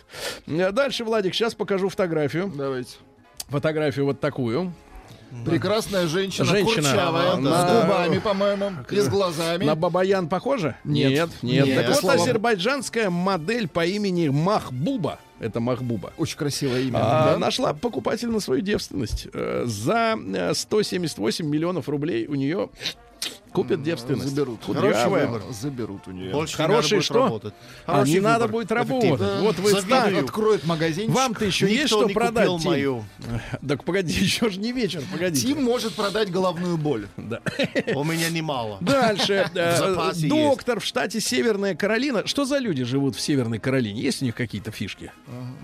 Э, 0.47 0.71
Дальше, 0.71 1.03
Владик, 1.03 1.33
сейчас 1.33 1.55
покажу 1.55 1.89
фотографию. 1.89 2.51
Давайте. 2.55 2.91
Фотографию 3.49 4.05
вот 4.05 4.19
такую. 4.19 4.73
Прекрасная 5.45 6.07
женщина, 6.07 6.45
Женщина, 6.45 6.81
курчавая, 6.89 7.37
да. 7.37 7.67
с 7.79 7.83
губами, 7.83 8.17
по-моему, 8.19 8.71
и 8.89 8.99
с 8.99 9.07
глазами. 9.07 9.63
На 9.63 9.75
Бабаян 9.75 10.27
похоже? 10.27 10.75
Нет. 10.83 11.11
Нет, 11.11 11.29
нет. 11.41 11.65
Нет. 11.67 11.75
Так 11.77 11.87
вот, 11.89 11.97
Слава- 11.97 12.21
азербайджанская 12.21 13.09
модель 13.09 13.67
по 13.67 13.85
имени 13.85 14.27
Махбуба, 14.29 15.19
это 15.39 15.59
Махбуба, 15.59 16.13
Очень 16.17 16.37
красивое 16.37 16.81
имя. 16.81 16.99
А, 17.01 17.31
да? 17.33 17.37
Нашла 17.39 17.73
покупатель 17.73 18.29
на 18.29 18.39
свою 18.39 18.61
девственность. 18.61 19.27
Э, 19.33 19.63
За 19.65 20.15
э, 20.17 20.53
178 20.53 21.45
миллионов 21.47 21.87
рублей 21.89 22.27
у 22.27 22.35
нее 22.35 22.69
купят 23.53 23.83
девственность. 23.83 24.29
Заберут. 24.29 24.61
Кудрявая. 24.65 24.93
Хороший 24.93 25.27
выбор. 25.27 25.41
Заберут 25.51 26.07
у 26.07 26.11
нее. 26.11 26.31
Больше 26.31 26.53
не 26.53 26.57
Хороший 26.57 26.83
надо 26.83 26.95
будет 26.95 27.03
что? 27.05 27.13
работать. 27.23 27.53
А 27.85 28.03
не 28.03 28.19
надо 28.19 28.45
выбор. 28.47 28.51
будет 28.51 28.71
Эффективно. 28.71 29.09
работать. 29.35 29.41
Вот 29.41 29.59
вы 29.59 29.81
так. 29.89 30.13
Откроет 30.23 30.63
магазинчик. 30.65 31.15
Вам-то 31.15 31.45
еще 31.45 31.65
есть 31.67 31.83
Никто 31.83 31.97
что 31.99 32.07
не 32.07 32.13
продать, 32.13 32.47
купил 32.47 32.59
Тим? 32.59 32.69
мою. 32.71 33.05
Так 33.67 33.83
погоди, 33.83 34.13
еще 34.19 34.49
же 34.49 34.59
не 34.59 34.71
вечер, 34.71 35.03
погоди. 35.11 35.39
Тим 35.41 35.63
может 35.63 35.93
продать 35.93 36.31
головную 36.31 36.77
боль. 36.77 37.07
Да. 37.17 37.39
У 37.95 38.03
меня 38.03 38.29
немало. 38.29 38.77
Дальше. 38.81 39.49
э, 39.53 40.13
Доктор 40.27 40.79
в 40.79 40.85
штате 40.85 41.19
Северная 41.21 41.75
Каролина. 41.75 42.25
Что 42.27 42.45
за 42.45 42.57
люди 42.57 42.83
живут 42.83 43.15
в 43.15 43.21
Северной 43.21 43.59
Каролине? 43.59 44.01
Есть 44.01 44.21
у 44.21 44.25
них 44.25 44.35
какие-то 44.35 44.71
фишки? 44.71 45.11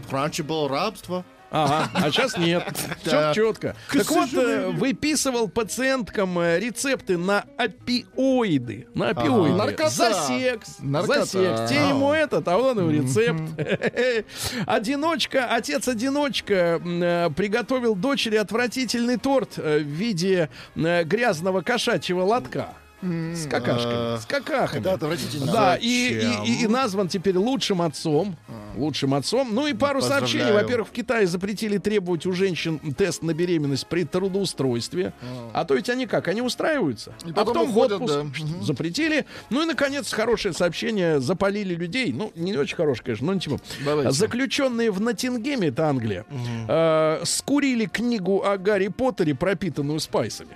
Раньше 0.10 0.44
было 0.44 0.70
рабство. 0.70 1.26
Ага, 1.50 1.90
а 1.94 2.12
сейчас 2.12 2.38
нет. 2.38 2.64
Все 3.02 3.32
четко. 3.34 3.76
Так 3.92 4.10
вот, 4.12 4.34
э, 4.34 4.70
выписывал 4.70 5.48
пациенткам 5.48 6.38
э, 6.40 6.60
рецепты 6.60 7.18
на 7.18 7.46
опиоиды. 7.58 8.88
На 8.94 9.10
опиоиды. 9.10 9.90
За 9.90 10.14
секс. 10.14 10.78
За 10.80 11.26
секс. 11.26 11.70
Те 11.70 11.76
ему 11.90 12.12
этот, 12.12 12.48
а 12.48 12.58
он 12.58 12.80
ему 12.80 12.92
рецепт. 12.92 13.42
Одиночка, 14.66 15.48
отец-одиночка 15.48 16.82
э, 16.84 17.30
приготовил 17.36 17.96
дочери 17.96 18.36
отвратительный 18.36 19.18
торт 19.18 19.58
в 19.58 19.80
виде 19.80 20.50
грязного 20.76 21.62
кошачьего 21.62 22.24
лотка. 22.24 22.70
С 23.02 23.48
какашками. 23.48 24.20
С 24.20 24.26
какахами. 24.26 24.82
Это 24.82 24.94
отвратительно. 24.94 25.52
Да, 25.52 25.76
и, 25.76 26.20
и- 26.46 26.64
и- 26.64 26.68
назван 26.68 27.08
теперь 27.08 27.38
лучшим 27.38 27.82
отцом. 27.82 28.36
Лучшим 28.76 29.14
отцом. 29.14 29.50
Ну 29.54 29.66
и 29.68 29.74
пару 29.74 30.00
Поздравляю. 30.00 30.28
сообщений. 30.28 30.52
Во-первых, 30.54 30.90
в 30.90 30.92
Китае 30.92 31.26
запретили 31.28 31.78
требовать 31.78 32.26
у 32.26 32.32
женщин 32.34 32.80
тест 32.96 33.24
на 33.24 33.34
беременность 33.34 33.88
при 33.88 34.04
трудоустройстве. 34.04 35.14
А 35.54 35.66
то 35.66 35.74
ведь 35.76 35.90
они 35.90 36.06
как? 36.06 36.28
Они 36.28 36.42
устраиваются. 36.42 37.14
И 37.26 37.32
а 37.32 37.34
потом 37.34 37.54
потом 37.54 37.68
в 37.68 37.70
уходят, 37.78 38.02
отпуск 38.02 38.16
да. 38.16 38.64
Запретили. 38.64 39.26
Ну 39.50 39.64
и, 39.64 39.66
наконец, 39.66 40.12
хорошее 40.12 40.54
сообщение. 40.54 41.20
Запалили 41.20 41.76
людей. 41.76 42.12
Ну, 42.14 42.32
не 42.36 42.56
очень 42.56 42.76
хорошее, 42.76 43.06
конечно, 43.06 43.28
но 43.28 43.34
ничего. 43.34 43.60
Давайте. 43.84 44.12
Заключенные 44.12 44.92
в 44.92 45.00
Ноттингеме, 45.02 45.68
это 45.70 45.88
Англия, 45.88 46.26
э, 46.68 47.22
скурили 47.26 47.86
книгу 47.86 48.44
о 48.44 48.58
Гарри 48.58 48.88
Поттере, 48.90 49.34
пропитанную 49.36 50.00
спайсами. 50.00 50.56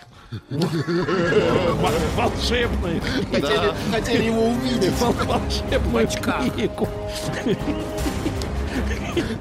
Хотели, 3.32 3.73
хотели 3.91 4.23
его 4.23 4.47
увидеть. 4.47 4.93
Волшебную 5.01 6.07
книгу. 6.07 6.88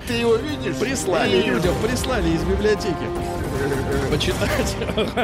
Ты 0.08 0.12
его 0.14 0.34
видишь? 0.36 0.76
Прислали 0.76 1.42
людям, 1.42 1.74
прислали 1.80 2.30
из 2.30 2.42
библиотеки. 2.42 3.39
Почитать. 4.10 4.76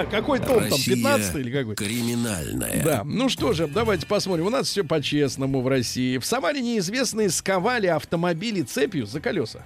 Какой 0.10 0.38
том 0.38 0.60
там, 0.60 0.64
Россия 0.70 0.94
15 0.94 1.34
или 1.36 1.50
какой? 1.50 1.74
Криминальная. 1.74 2.82
Да, 2.84 3.02
ну 3.04 3.28
что 3.28 3.52
же, 3.52 3.66
давайте 3.66 4.06
посмотрим. 4.06 4.46
У 4.46 4.50
нас 4.50 4.68
все 4.68 4.84
по-честному 4.84 5.60
в 5.62 5.68
России. 5.68 6.18
В 6.18 6.24
Самаре 6.24 6.60
неизвестные 6.60 7.30
сковали 7.30 7.86
автомобили 7.86 8.62
цепью 8.62 9.06
за 9.06 9.20
колеса 9.20 9.60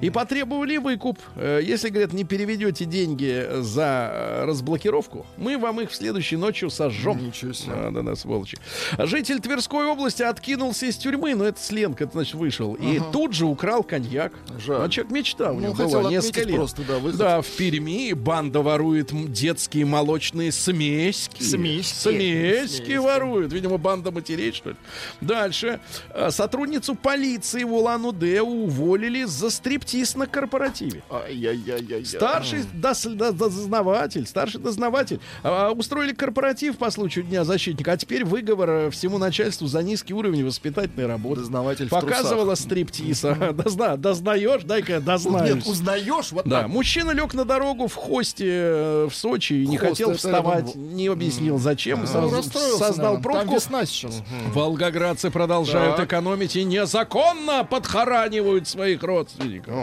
и 0.00 0.10
потребовали 0.10 0.76
выкуп. 0.76 1.18
Э, 1.36 1.60
Если, 1.62 1.88
говорят, 1.88 2.12
не 2.12 2.24
переведете 2.24 2.84
деньги 2.84 3.46
за 3.60 4.10
э, 4.12 4.44
разблокировку, 4.46 5.26
мы 5.36 5.58
вам 5.58 5.80
их 5.80 5.90
в 5.90 5.94
следующей 5.94 6.36
ночью 6.36 6.70
сожжем. 6.70 7.18
Ничего 7.24 7.52
себе. 7.52 7.72
А, 7.74 7.90
да, 7.90 8.02
да, 8.02 8.14
сволочи. 8.16 8.58
Житель 8.98 9.40
Тверской 9.40 9.86
области 9.86 10.22
откинулся 10.22 10.86
из 10.86 10.96
тюрьмы, 10.96 11.34
но 11.34 11.44
это 11.44 11.60
сленг, 11.60 12.00
это 12.00 12.12
значит 12.12 12.34
вышел. 12.34 12.74
И 12.74 13.00
тут 13.12 13.32
же 13.34 13.46
украл 13.46 13.82
коньяк. 13.82 14.32
Жаль. 14.64 14.82
А 14.84 14.88
человек 14.88 15.12
мечта 15.12 15.52
у 15.52 15.60
Ну, 15.60 15.72
него 15.74 15.88
была 15.88 16.10
несколько 16.10 16.42
лет. 16.44 16.56
просто, 16.56 16.82
да, 16.82 16.98
выход. 16.98 17.18
Да, 17.18 17.42
в 17.42 17.46
Перми 17.46 18.09
банда 18.14 18.60
ворует 18.62 19.10
детские 19.32 19.84
молочные 19.84 20.52
смеськи. 20.52 21.42
Смеськи. 21.42 21.92
Смеськи 21.94 22.76
Смеськи. 22.76 22.96
воруют. 22.96 23.52
Видимо, 23.52 23.78
банда 23.78 24.10
матерей, 24.10 24.52
что 24.52 24.70
ли. 24.70 24.76
Дальше. 25.20 25.80
А, 26.14 26.30
Сотрудницу 26.30 26.94
полиции 26.94 27.64
в 27.64 27.72
Улан-Удэ 27.72 28.40
уволили 28.42 29.24
за 29.24 29.50
стриптиз 29.50 30.16
на 30.16 30.26
корпоративе. 30.26 31.02
Ай-яй-яй-яй. 31.10 32.04
Старший 32.04 32.60
дос- 32.74 33.14
до- 33.14 33.32
дознаватель, 33.32 34.26
старший 34.26 34.60
дознаватель. 34.60 35.20
А, 35.42 35.70
устроили 35.70 36.12
корпоратив 36.12 36.76
по 36.78 36.90
случаю 36.90 37.24
Дня 37.24 37.44
защитника, 37.44 37.92
а 37.92 37.96
теперь 37.96 38.24
выговор 38.24 38.70
э, 38.70 38.90
всему 38.90 39.18
начальству 39.18 39.66
за 39.66 39.82
низкий 39.82 40.14
уровень 40.14 40.44
воспитательной 40.44 41.06
работы. 41.06 41.40
Дознаватель 41.40 41.88
Показывала 41.88 42.54
стриптиз. 42.54 43.20
Дозна, 43.52 43.96
дознаешь, 43.96 44.62
дай-ка 44.64 44.92
я 44.94 45.00
дознаюсь. 45.00 45.54
Нет, 45.56 45.66
узнаешь 45.66 46.32
вот 46.32 46.44
Да, 46.46 46.62
так. 46.62 46.68
мужчина 46.68 47.10
лег 47.12 47.34
на 47.34 47.44
дорогу 47.44 47.86
в 47.88 47.94
хосте 48.00 48.46
э, 48.48 49.08
в 49.10 49.14
Сочи 49.14 49.52
и 49.54 49.66
не 49.66 49.76
Хост, 49.78 49.90
хотел 49.90 50.14
вставать, 50.14 50.66
рядом- 50.68 50.96
не 50.96 51.06
объяснил 51.08 51.58
зачем, 51.58 52.00
Ну, 52.00 52.06
сразу 52.06 52.34
расстроился, 52.36 52.78
создал 52.78 53.14
наверное. 53.14 53.14
Там 53.14 53.22
пробку. 53.22 53.54
весна 53.54 53.84
сейчас. 53.86 54.22
Волгоградцы 54.52 55.30
продолжают 55.30 55.96
Так. 55.96 56.06
экономить 56.06 56.56
и 56.56 56.64
незаконно 56.64 57.64
подхоранивают 57.64 58.66
своих 58.68 59.02
родственников. 59.02 59.74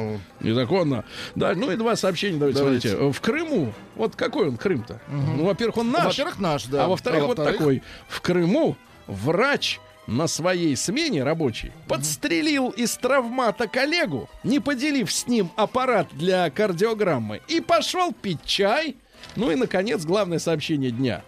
Незаконно. 0.42 1.06
Да, 1.36 1.54
ну 1.56 1.72
и 1.72 1.76
два 1.76 1.96
сообщения, 1.96 2.38
давайте, 2.38 2.60
Давайте. 2.60 2.90
смотрите. 2.90 3.12
В 3.14 3.22
Крыму, 3.22 3.74
вот 3.96 4.16
какой 4.16 4.48
он 4.50 4.58
Крым-то? 4.58 5.00
Ну, 5.10 5.46
во-первых, 5.46 5.78
он 5.78 5.92
наш. 5.92 6.06
Во-первых, 6.06 6.40
наш, 6.40 6.66
да. 6.66 6.86
А 6.86 6.88
во-вторых, 6.88 7.24
А 7.24 7.26
вот 7.28 7.38
во-вторых? 7.38 7.60
такой. 7.60 7.84
В 8.08 8.22
Крыму 8.22 8.76
врач 9.08 9.80
на 10.08 10.28
своей 10.28 10.76
смене 10.76 11.24
рабочий 11.24 11.72
подстрелил 11.88 12.70
из 12.70 12.96
травмата 12.96 13.68
коллегу, 13.68 14.30
не 14.44 14.60
поделив 14.60 15.12
с 15.12 15.28
ним 15.28 15.52
аппарат 15.56 16.08
для 16.14 16.50
кардиограммы, 16.50 17.42
и 17.48 17.62
пошел 17.62 18.14
пить 18.14 18.44
чай. 18.46 18.96
Ну 19.36 19.52
и, 19.52 19.56
наконец, 19.56 20.06
главное 20.06 20.40
сообщение 20.40 20.92
дня. 20.92 21.24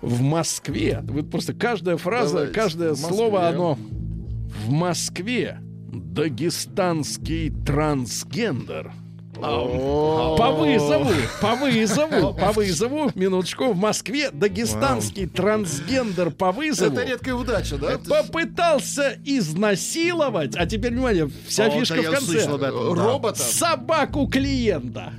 В 0.00 0.20
Москве, 0.20 1.00
вот 1.02 1.30
просто 1.30 1.54
каждая 1.54 1.96
фраза, 1.96 2.34
Давайте. 2.34 2.54
каждое 2.54 2.94
слово, 2.94 3.48
оно 3.48 3.74
в 3.74 4.70
Москве 4.70 5.58
дагестанский 5.92 7.50
трансгендер 7.64 8.92
по 9.34 10.50
вызову, 10.50 11.10
по 11.40 11.54
вызову, 11.54 12.34
по 12.34 12.52
вызову, 12.52 13.10
минуточку, 13.14 13.72
в 13.72 13.76
Москве 13.76 14.30
дагестанский 14.30 15.26
трансгендер 15.26 16.30
по 16.30 16.52
вызову 16.52 16.92
Это 16.96 17.04
редкая 17.04 17.34
удача, 17.34 17.76
да? 17.78 17.98
попытался 17.98 19.16
изнасиловать, 19.24 20.54
а 20.56 20.66
теперь, 20.66 20.92
внимание, 20.92 21.30
вся 21.48 21.70
фишка 21.70 22.02
в 22.02 22.10
конце. 22.10 22.46
Робота. 22.46 23.38
Собаку 23.40 24.28
клиента. 24.28 25.12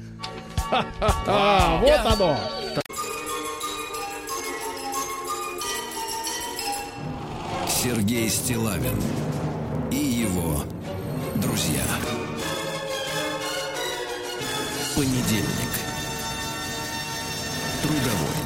Вот 0.72 2.02
оно. 2.06 2.38
Сергей 7.68 8.30
Стилавин 8.30 9.02
и 9.92 9.98
его 9.98 10.64
друзья. 11.36 11.84
Понедельник. 14.96 15.74
Трудовой. 17.82 18.43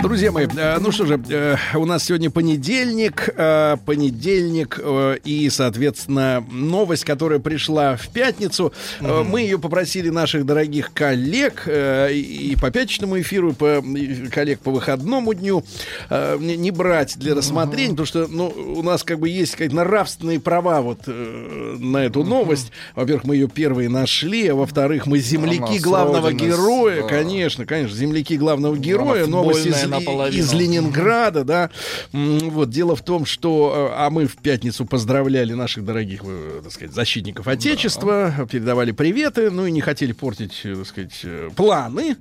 Друзья 0.00 0.32
мои, 0.32 0.46
э, 0.46 0.78
ну 0.80 0.92
что 0.92 1.06
же, 1.06 1.20
э, 1.30 1.56
у 1.74 1.86
нас 1.86 2.04
сегодня 2.04 2.30
понедельник, 2.30 3.30
э, 3.36 3.76
понедельник 3.86 4.78
и, 5.24 5.48
соответственно, 5.50 6.44
новость, 6.50 7.04
которая 7.04 7.38
пришла 7.38 7.96
в 7.96 8.08
пятницу. 8.08 8.72
Э, 9.00 9.22
Мы 9.22 9.42
ее 9.42 9.58
попросили 9.58 10.10
наших 10.10 10.44
дорогих 10.44 10.92
коллег 10.92 11.66
и 11.68 12.56
по 12.60 12.70
пятничному 12.70 13.20
эфиру, 13.20 13.52
и 13.52 13.54
по 13.54 13.84
коллег 14.30 14.60
по 14.60 14.70
выходному 14.70 15.32
дню 15.32 15.64
не 16.10 16.70
брать 16.70 17.16
для 17.18 17.34
рассмотрения, 17.34 17.90
потому 17.90 18.06
что, 18.06 18.26
ну, 18.28 18.48
у 18.48 18.82
нас 18.82 19.02
как 19.02 19.18
бы 19.18 19.28
есть 19.28 19.52
какие-то 19.52 19.76
нравственные 19.76 20.40
права 20.40 20.82
вот 20.82 21.06
на 21.06 21.98
эту 22.04 22.24
новость. 22.24 22.72
Во-первых, 22.94 23.24
мы 23.24 23.36
ее 23.36 23.48
первые 23.48 23.88
нашли, 23.88 24.48
а 24.48 24.54
во-вторых, 24.54 25.06
мы 25.06 25.18
земляки 25.18 25.78
главного 25.78 26.32
героя, 26.32 27.02
да. 27.02 27.08
конечно, 27.08 27.64
конечно, 27.66 27.96
земляки 27.96 28.36
главного 28.36 28.76
героя, 28.76 29.26
новость 29.26 29.66
из, 29.66 29.83
футбольная 29.84 30.00
наполовину. 30.00 30.42
из 30.42 30.52
Ленинграда, 30.52 31.44
да. 31.44 31.70
Вот 32.12 32.70
дело 32.70 32.96
в 32.96 33.02
том, 33.02 33.24
что, 33.26 33.90
э, 33.90 33.94
а 33.96 34.10
мы 34.10 34.26
в 34.26 34.36
пятницу 34.36 34.84
поздравляли 34.86 35.52
наших 35.54 35.84
дорогих, 35.84 36.20
э, 36.24 36.60
так 36.62 36.72
сказать, 36.72 36.94
защитников 36.94 37.46
Отечества, 37.48 38.34
передавали 38.50 38.92
приветы, 38.92 39.50
ну 39.50 39.66
и 39.66 39.70
не 39.70 39.80
хотели 39.80 40.12
портить, 40.12 40.60
э, 40.64 40.74
так 40.76 40.86
сказать, 40.86 41.24
планы. 41.56 42.16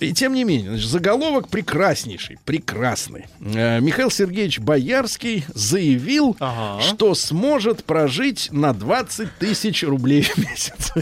И 0.00 0.12
тем 0.12 0.34
не 0.34 0.44
менее, 0.44 0.70
значит, 0.70 0.88
заголовок 0.90 1.48
прекраснейший, 1.48 2.38
прекрасный. 2.44 3.26
Михаил 3.40 4.10
Сергеевич 4.10 4.58
Боярский 4.60 5.44
заявил, 5.54 6.36
Ага. 6.40 6.82
что 6.82 7.14
сможет 7.14 7.84
прожить 7.84 8.48
на 8.52 8.72
20 8.72 9.28
тысяч 9.38 9.82
рублей 9.82 10.22
в 10.22 10.38
месяц. 10.38 10.92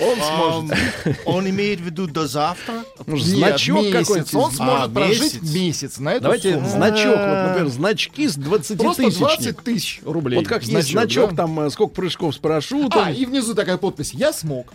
Он 0.00 0.16
сможет. 0.20 0.78
Он 1.24 1.48
имеет 1.50 1.80
в 1.80 1.84
виду 1.84 2.06
до 2.06 2.26
завтра? 2.26 2.84
Значок 3.06 3.84
месяц. 3.84 3.92
какой-нибудь? 4.06 4.34
Он 4.34 4.52
сможет 4.52 4.84
А, 4.84 4.88
прожить 4.96 5.42
месяц. 5.42 5.98
на 5.98 6.14
эту 6.14 6.22
Давайте 6.24 6.54
сумму. 6.54 6.68
значок, 6.68 7.16
вот, 7.18 7.46
например, 7.48 7.68
значки 7.68 8.28
с 8.28 8.34
20 8.34 8.78
Просто 8.78 9.02
тысячник. 9.02 9.26
20 9.26 9.56
тысяч 9.58 10.00
рублей. 10.04 10.38
Вот 10.38 10.48
как 10.48 10.62
есть 10.64 10.90
значок, 10.90 11.30
да? 11.30 11.44
там 11.44 11.60
э, 11.60 11.70
сколько 11.70 11.94
прыжков 11.94 12.34
с 12.34 12.38
парашютом. 12.38 13.02
А, 13.06 13.10
и 13.10 13.24
внизу 13.24 13.54
такая 13.54 13.76
подпись 13.76 14.12
«Я 14.12 14.32
смог». 14.32 14.72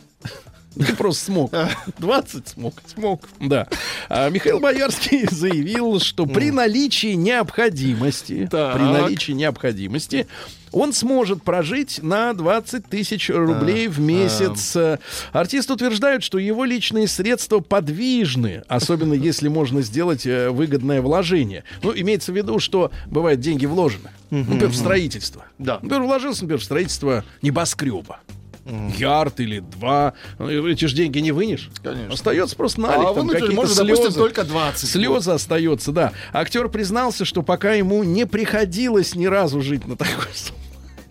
Ты 0.76 0.96
просто 0.96 1.26
смог. 1.26 1.52
20 1.98 2.48
смог. 2.48 2.76
Смог. 2.86 3.22
Да. 3.40 3.68
А 4.10 4.30
Михаил 4.30 4.60
Боярский 4.60 5.28
заявил, 5.32 6.00
что 6.00 6.26
при 6.26 6.50
наличии 6.52 7.14
необходимости, 7.14 8.48
Так. 8.50 8.76
при 8.76 8.84
наличии 8.84 9.34
необходимости, 9.34 10.28
он 10.72 10.94
сможет 10.94 11.44
прожить 11.44 12.02
на 12.02 12.34
20 12.34 12.88
тысяч 12.88 13.30
рублей 13.30 13.90
в 13.90 14.00
месяц. 14.00 14.74
Э, 14.78 15.00
Артист 15.34 15.70
утверждает, 15.70 16.24
что 16.24 16.38
его 16.38 16.64
личные 16.64 17.10
средства 17.10 17.60
подвижны, 17.60 18.64
особенно 18.70 19.14
если 19.14 19.50
можно 19.50 19.82
сделать 19.82 20.26
э, 20.26 20.50
выгодное 20.50 21.02
вложение. 21.02 21.66
Ну, 21.84 21.92
имеется 21.94 22.32
в 22.32 22.36
виду, 22.38 22.60
что 22.60 22.92
бывает 23.08 23.42
деньги 23.42 23.66
вложены. 23.66 24.12
Например, 24.30 24.70
в 24.70 24.76
строительство. 24.76 25.46
Да. 25.58 25.80
Например, 25.82 26.04
вложился, 26.04 26.44
например, 26.44 26.62
в 26.62 26.64
строительство 26.64 27.26
небоскреба. 27.42 28.22
Ярд 28.66 29.40
или 29.40 29.60
два. 29.60 30.14
Ну, 30.38 30.68
Эти 30.68 30.86
же 30.86 30.96
деньги 30.96 31.20
не 31.20 31.32
вынешь. 31.32 31.70
Конечно. 31.82 32.14
Остается 32.14 32.56
просто 32.56 32.80
налик, 32.82 33.00
А 33.00 33.04
там 33.06 33.14
вынудили, 33.16 33.40
какие-то 33.40 33.56
может, 33.56 33.76
допустим, 33.78 34.06
слезы. 34.06 34.20
только 34.20 34.44
20. 34.44 34.90
Слезы 34.90 35.32
остается, 35.32 35.92
да. 35.92 36.14
Актер 36.32 36.70
признался, 36.70 37.26
что 37.26 37.42
пока 37.42 37.74
ему 37.74 38.04
не 38.04 38.26
приходилось 38.28 39.16
ни 39.16 39.26
разу 39.26 39.62
жить 39.62 39.88
на 39.88 39.96
такой 39.96 40.28
сумме. 40.34 40.60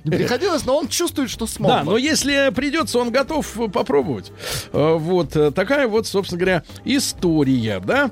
Не 0.05 0.17
приходилось, 0.17 0.65
но 0.65 0.77
он 0.77 0.89
чувствует, 0.89 1.31
что 1.31 1.47
смог. 1.47 1.69
Да, 1.71 1.81
бы. 1.81 1.93
но 1.93 1.97
если 1.97 2.51
придется, 2.55 2.99
он 2.99 3.11
готов 3.11 3.59
э, 3.61 3.69
попробовать. 3.69 4.33
Э, 4.73 4.95
Вот 4.99 5.37
э, 5.37 5.51
такая 5.51 5.89
вот, 5.89 6.07
собственно 6.07 6.41
говоря, 6.41 6.63
история, 6.85 7.81
да. 7.81 8.11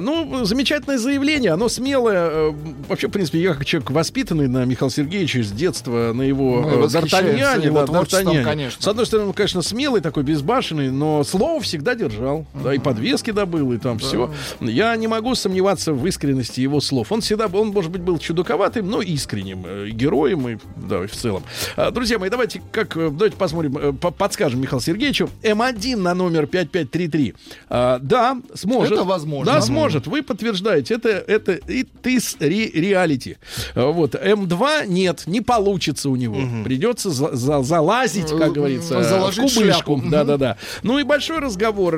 Ну, 0.00 0.44
замечательное 0.44 0.98
заявление, 0.98 1.52
оно 1.52 1.68
смелое. 1.68 2.54
Вообще, 2.88 3.08
в 3.08 3.10
принципе, 3.10 3.40
я 3.40 3.54
как 3.54 3.64
человек 3.64 3.90
воспитанный 3.90 4.48
на 4.48 4.64
Михаила 4.64 4.90
Сергеевича 4.90 5.42
с 5.42 5.50
детства, 5.50 6.12
на 6.12 6.22
его 6.22 6.60
восхищаемся 6.62 7.16
Д'Артаньяне, 7.16 7.72
да, 7.72 7.84
Д'Артаньяне. 7.84 8.72
С 8.78 8.86
одной 8.86 9.06
стороны, 9.06 9.28
он, 9.28 9.34
конечно, 9.34 9.62
смелый 9.62 10.00
такой, 10.00 10.22
безбашенный, 10.22 10.90
но 10.90 11.24
слово 11.24 11.60
всегда 11.60 11.94
держал. 11.94 12.46
Да, 12.54 12.74
и 12.74 12.78
подвески 12.78 13.30
добыл, 13.30 13.72
и 13.72 13.78
там 13.78 13.98
все. 13.98 14.30
Я 14.60 14.94
не 14.96 15.08
могу 15.08 15.34
сомневаться 15.34 15.92
в 15.92 16.06
искренности 16.06 16.60
его 16.60 16.80
слов. 16.80 17.10
Он 17.12 17.20
всегда, 17.20 17.46
он, 17.46 17.68
может 17.68 17.90
быть, 17.90 18.02
был 18.02 18.18
чудаковатым, 18.18 18.88
но 18.88 19.02
искренним 19.02 19.90
героем, 19.90 20.48
и, 20.48 20.58
да, 20.76 21.04
и 21.04 21.06
в 21.16 21.20
целом. 21.20 21.42
А, 21.76 21.90
Друзья 21.90 22.18
мои, 22.18 22.30
давайте 22.30 22.62
как 22.72 22.96
э, 22.96 23.10
давайте 23.10 23.36
посмотрим, 23.36 23.76
э, 23.78 23.92
по- 23.92 24.10
подскажем 24.10 24.60
Михаилу 24.60 24.80
Сергеевичу. 24.80 25.28
М1 25.42 25.96
на 25.96 26.14
номер 26.14 26.46
5533. 26.46 27.34
А, 27.68 27.98
да, 28.00 28.38
сможет. 28.54 28.92
Это 28.92 29.04
возможно. 29.04 29.52
Да, 29.52 29.60
сможет. 29.60 30.06
Вы 30.06 30.22
подтверждаете. 30.22 30.94
Это, 30.94 31.08
это 31.08 31.52
и 31.52 31.84
ты 31.84 32.20
с 32.20 32.36
ре- 32.40 32.70
реалити. 32.70 33.36
А, 33.74 33.90
Вот. 33.90 34.14
М2 34.14 34.86
нет, 34.86 35.24
не 35.26 35.40
получится 35.40 36.10
у 36.10 36.16
него. 36.16 36.36
Придется 36.64 37.10
за- 37.10 37.34
за- 37.34 37.62
залазить, 37.62 38.30
как 38.30 38.48
Э, 38.48 38.52
говорится, 38.52 39.02
заложить 39.02 39.50
в 39.50 39.54
кубышку. 39.54 39.98
шляпу. 39.98 40.02
Да, 40.10 40.24
да, 40.24 40.36
да. 40.36 40.56
Ну 40.82 40.98
и 40.98 41.02
большой 41.02 41.38
разговор. 41.38 41.96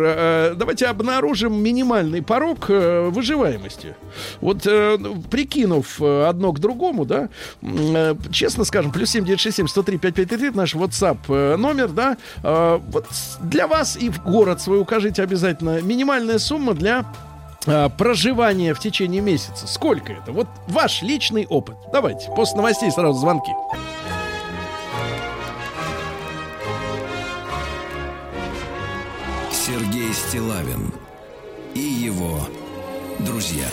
Давайте 0.56 0.86
обнаружим 0.86 1.54
минимальный 1.62 2.22
порог 2.22 2.68
выживаемости. 2.68 3.94
Вот 4.40 4.62
прикинув 5.30 6.00
одно 6.00 6.52
к 6.52 6.58
другому, 6.60 7.04
да, 7.04 7.28
честно 8.32 8.64
скажем, 8.64 8.92
плюс 8.92 9.07
7967 9.09 9.66
103 9.68 9.98
5533 9.98 10.50
наш 10.50 10.74
WhatsApp 10.74 11.18
э, 11.28 11.56
номер, 11.56 11.88
да, 11.88 12.16
э, 12.42 12.80
вот 12.88 13.06
для 13.40 13.66
вас 13.66 13.96
и 13.96 14.11
в 14.11 14.22
город 14.22 14.61
свой 14.61 14.80
укажите 14.80 15.22
обязательно 15.22 15.80
минимальная 15.80 16.38
сумма 16.38 16.74
для 16.74 17.04
э, 17.66 17.88
проживания 17.96 18.74
в 18.74 18.80
течение 18.80 19.20
месяца. 19.20 19.66
Сколько 19.66 20.12
это? 20.12 20.32
Вот 20.32 20.48
ваш 20.68 21.02
личный 21.02 21.46
опыт. 21.46 21.76
Давайте, 21.92 22.30
после 22.36 22.56
новостей 22.56 22.90
сразу 22.90 23.18
звонки. 23.18 23.52
Сергей 29.52 30.12
Стилавин 30.14 30.92
и 31.74 31.80
его 31.80 32.40
друзья. 33.18 33.68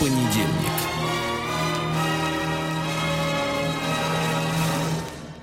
Понедельник. 0.00 0.57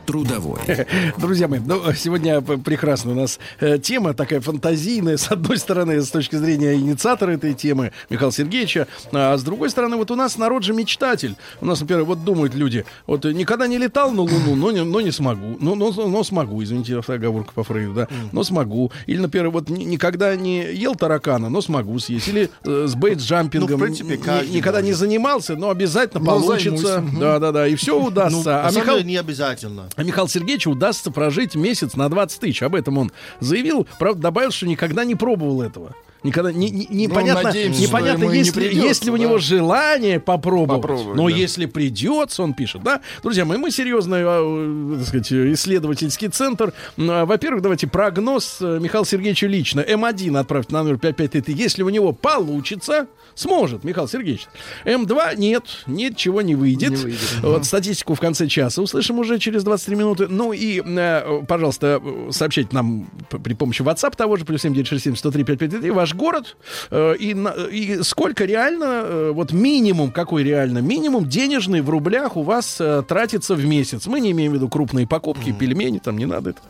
Трудовой. 0.06 0.60
Друзья 1.18 1.47
мои, 1.47 1.60
ну, 1.60 1.82
сегодня 1.93 2.41
п- 2.41 2.58
прекрасно 2.58 3.12
у 3.12 3.16
нас 3.16 3.39
э, 3.60 3.78
тема 3.80 4.14
такая 4.14 4.39
фантазийная, 4.41 5.18
с 5.18 5.32
одной 5.32 5.58
стороны, 5.58 6.01
с 6.01 6.10
точки 6.10 6.36
зрения 6.36 6.76
инициатора 6.76 7.32
этой 7.32 7.53
темы 7.53 7.91
Михаила 8.10 8.32
Сергеевича, 8.32 8.88
а 9.12 9.38
с 9.38 9.43
другой 9.43 9.70
стороны, 9.70 9.97
вот 9.97 10.12
у 10.12 10.16
нас 10.16 10.38
народ 10.38 10.64
же 10.64 10.74
мечтатель. 10.74 11.36
У 11.62 11.66
нас, 11.66 11.82
например, 11.82 12.03
вот 12.03 12.24
думают 12.24 12.53
люди, 12.53 12.86
вот 13.08 13.26
никогда 13.26 13.68
не 13.68 13.78
летал 13.78 14.12
на 14.12 14.22
Луну, 14.22 14.56
но 14.56 14.72
не, 14.72 14.84
но 14.84 15.01
не 15.01 15.12
смогу. 15.12 15.58
Ну, 15.60 15.76
но, 15.76 15.91
но 15.91 16.24
смогу, 16.24 16.64
извините, 16.64 16.99
оговорка 17.06 17.51
по 17.53 17.64
Фрейду, 17.64 17.93
да, 17.93 18.08
но 18.32 18.43
смогу. 18.43 18.91
Или, 19.08 19.20
например, 19.20 19.49
вот 19.49 19.70
ни- 19.70 19.84
никогда 19.84 20.36
не 20.36 20.72
ел 20.74 20.95
таракана, 20.95 21.49
но 21.49 21.62
смогу 21.62 21.97
съесть. 21.99 22.28
Или 22.28 22.49
э, 22.64 22.86
с 22.88 22.95
бейдж-джампингом 22.95 23.78
Ну, 23.78 23.78
принципе, 23.80 24.18
ни- 24.18 24.56
никогда 24.58 24.82
не 24.82 24.93
занимался, 24.93 25.56
но 25.56 25.70
обязательно 25.70 26.24
Но 26.24 26.26
получится. 26.39 27.03
Да-да-да, 27.20 27.68
и 27.68 27.76
все 27.76 27.97
Ну, 27.99 28.06
удастся. 28.08 28.43
на 28.49 28.68
а 28.68 28.72
Михаил... 28.72 29.03
не 29.03 29.18
обязательно. 29.18 29.84
А 29.95 30.03
Михаилу 30.03 30.27
Сергеевичу 30.27 30.71
удастся 30.71 31.11
прожить 31.11 31.55
месяц 31.55 31.95
на 31.95 32.09
20 32.09 32.39
тысяч. 32.39 32.61
Об 32.61 32.75
этом 32.75 32.97
он 32.97 33.11
заявил. 33.39 33.87
Правда, 33.97 34.23
добавил, 34.23 34.51
что 34.51 34.67
никогда 34.67 35.05
не 35.05 35.15
пробовал 35.15 35.61
этого. 35.61 35.95
Никогда 36.24 36.51
не, 36.51 36.72
не- 36.72 36.88
непонятно, 36.89 37.41
Ну, 37.43 37.47
надеемся, 37.49 37.82
непонятно 37.82 38.24
и 38.26 38.41
не 38.41 38.51
придется, 38.51 38.88
если 38.88 39.09
у 39.11 39.18
да. 39.18 39.24
него 39.24 39.38
желание 39.38 40.20
попробовать. 40.20 40.82
Попробовать, 40.82 41.16
но 41.16 41.30
да. 41.30 41.36
если 41.36 41.68
придется, 41.68 42.41
он 42.41 42.53
пишет, 42.53 42.82
да. 42.84 43.01
Друзья 43.22 43.45
мои, 43.45 43.57
мы 43.59 43.70
серьезный, 43.70 44.22
э, 44.24 44.95
так 44.97 45.07
сказать, 45.07 45.32
исследовательский 45.32 46.30
центр. 46.30 46.74
М, 46.97 47.11
а, 47.11 47.26
Во-первых, 47.26 47.61
давайте 47.61 47.86
прогноз 47.88 48.57
э, 48.59 48.80
Михаила 48.82 49.05
Сергеевича 49.05 49.45
лично. 49.47 49.82
М1 49.82 50.38
отправьте 50.39 50.74
на 50.74 50.82
номер 50.84 50.97
5533. 50.97 51.53
Если 51.53 51.84
у 51.84 51.89
него 51.89 52.11
получится, 52.11 53.05
сможет, 53.36 53.84
Михаил 53.84 54.07
Сергеевич. 54.07 54.47
М2 54.86 55.36
нет, 55.38 55.63
ничего 55.86 56.41
не 56.41 56.55
выйдет. 56.55 56.89
Не 56.91 56.95
выйдет. 56.95 57.20
Вот 57.43 57.66
статистику 57.66 58.16
в 58.16 58.20
конце 58.20 58.47
часа 58.47 58.82
услышим 58.82 59.20
уже 59.20 59.38
через 59.38 59.63
23 59.63 59.95
минуты. 59.95 60.28
Ну 60.28 60.53
и, 60.53 60.82
э, 60.84 61.41
пожалуйста, 61.47 62.01
э, 62.03 62.32
сообщайте 62.32 62.70
нам 62.72 63.09
при 63.30 63.53
помощи 63.53 63.84
WhatsApp 63.84 64.16
того 64.16 64.38
же, 64.38 64.45
плюс 64.45 64.61
7967 64.61 65.16
103 65.16 65.43
5533, 65.43 65.91
ваш 65.91 66.14
город, 66.16 66.57
э, 66.91 67.16
и, 67.18 67.36
и 67.72 68.03
сколько 68.03 68.45
реально, 68.45 69.03
э, 69.03 69.32
вот 69.34 69.51
минимум, 69.51 70.11
какой 70.11 70.43
реально 70.43 70.80
минимум 70.80 71.28
денежный 71.28 71.82
в 71.82 71.89
рублях 71.89 72.38
у 72.38 72.43
вас 72.43 72.78
э, 72.80 73.03
тратится 73.07 73.55
в 73.55 73.66
месяц. 73.66 74.07
Мы 74.07 74.20
не 74.20 74.32
имеем 74.32 74.51
в 74.51 74.55
виду 74.55 74.70
крупные 74.70 75.07
покупки, 75.07 75.51
пельмени, 75.51 75.99
там 75.99 76.18
не 76.18 76.26
надо 76.26 76.51
это. 76.51 76.61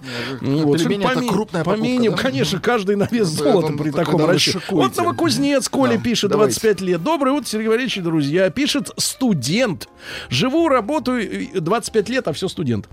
Ну, 0.42 0.66
вот, 0.66 0.80
пельмени 0.80 1.06
это 1.06 1.22
крупная 1.22 1.64
покупка, 1.64 1.82
по 1.82 1.88
минимуму, 1.88 2.18
да? 2.18 2.24
конечно, 2.24 2.60
каждый 2.60 2.96
на 2.96 3.08
вес 3.10 3.30
Когда 3.30 3.52
золота 3.52 3.74
при 3.74 3.92
таком 3.92 4.26
расчете. 4.26 4.60
Вот 4.70 4.96
Новокузнец, 4.98 5.70
Коля 5.70 5.98
Да, 5.98 6.04
пишет, 6.04 6.32
давайте. 6.32 6.60
25 6.60 6.82
лет. 6.82 7.04
Доброе 7.04 7.32
утро, 7.32 7.48
Сергей 7.48 7.68
Валерьевич 7.68 7.98
друзья. 7.98 8.50
Пишет 8.50 8.92
студент. 8.98 9.88
Живу, 10.30 10.68
работаю, 10.68 11.30
и- 11.30 11.60
25 11.60 12.10
лет, 12.10 12.28
а 12.28 12.34
все 12.34 12.48
студент. 12.48 12.90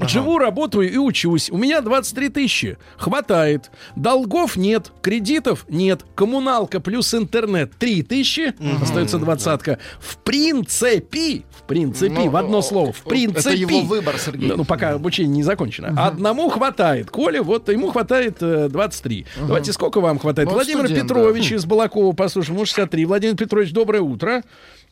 Живу, 0.00 0.38
работаю 0.38 0.90
и 0.90 0.96
учусь. 0.96 1.50
У 1.50 1.56
меня 1.56 1.80
23 1.80 2.28
тысячи. 2.28 2.78
Хватает. 2.96 3.70
Долгов 3.96 4.56
нет, 4.56 4.92
кредитов 5.02 5.64
нет. 5.70 6.02
Коммуналка 6.14 6.80
плюс 6.80 7.14
интернет 7.14 7.72
3 7.78 8.02
тысячи. 8.02 8.52
Остается 8.82 9.18
двадцатка. 9.18 9.78
В 9.98 10.16
принципе, 10.18 11.42
в 11.58 11.62
принципе, 11.66 12.12
Ну, 12.12 12.28
в 12.28 12.36
одно 12.36 12.62
слово, 12.62 12.92
в 12.92 13.00
это 13.00 13.08
принципе. 13.08 13.56
его 13.56 13.80
выбор, 13.80 14.18
Сергей. 14.18 14.48
Ну, 14.48 14.56
ну, 14.58 14.64
пока 14.64 14.90
обучение 14.90 15.36
не 15.36 15.42
закончено. 15.42 15.94
Одному 16.06 16.48
хватает. 16.50 17.10
Коля, 17.10 17.42
вот 17.42 17.68
ему 17.68 17.90
хватает 17.90 18.38
э, 18.42 18.68
23. 18.68 19.26
Давайте, 19.46 19.72
сколько 19.72 20.00
вам 20.00 20.18
хватает? 20.18 20.48
Ну, 20.48 20.54
Владимир 20.54 20.84
студент, 20.86 21.08
Петрович 21.08 21.52
из 21.52 21.64
Балакова, 21.66 22.12
послушаем, 22.12 22.56
ему 22.56 22.66
63. 22.66 23.04
Владимир 23.04 23.36
Петрович, 23.36 23.72
доброе 23.72 24.00
утро. 24.02 24.42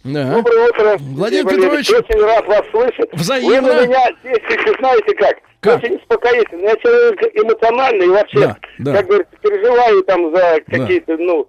Да. 0.04 0.34
Доброе 0.34 0.68
утро. 0.68 0.96
Владимир 1.00 1.46
Петрович. 1.48 1.90
Очень 1.90 2.20
рад 2.22 2.46
вас 2.46 2.64
слышать. 2.70 3.10
Взаимно. 3.12 3.60
Вы 3.60 3.74
на 3.74 3.86
меня 3.86 4.06
действуете, 4.22 4.74
знаете 4.78 5.14
как? 5.16 5.36
Как? 5.60 5.82
Очень 5.82 5.96
успокоительно. 5.96 6.60
Я 6.62 6.76
человек 6.76 7.20
эмоциональный 7.34 8.06
и 8.06 8.10
вообще, 8.10 8.38
Да, 8.40 8.56
да. 8.78 8.92
как 8.96 9.06
говорится, 9.06 9.32
переживаю 9.42 10.02
там 10.04 10.34
за 10.34 10.60
какие-то, 10.66 11.16
ну, 11.16 11.48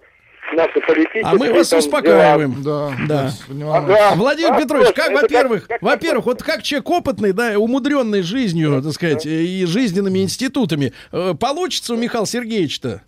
наши 0.56 0.80
политические... 0.80 1.22
А 1.24 1.34
мы 1.34 1.52
вас 1.52 1.68
там, 1.68 1.78
успокаиваем. 1.78 2.62
Да, 2.62 2.92
Да. 3.06 3.30
дела. 3.48 3.70
волнуйтесь. 3.72 4.00
Ага. 4.02 4.14
Владимир 4.16 4.52
А, 4.52 4.60
Петрович, 4.60 4.88
как, 4.94 5.12
во-первых, 5.12 5.68
как- 5.68 5.82
во-первых, 5.82 6.26
вот 6.26 6.42
как 6.42 6.62
человек 6.64 6.90
опытный, 6.90 7.32
да, 7.32 7.56
умудренный 7.56 8.22
жизнью, 8.22 8.82
так 8.82 8.92
сказать, 8.92 9.26
и 9.26 9.64
жизненными 9.66 10.18
институтами, 10.18 10.92
э, 11.12 11.34
получится 11.38 11.94
у 11.94 11.96
Михаила 11.96 12.26
Сергеевича-то? 12.26 13.02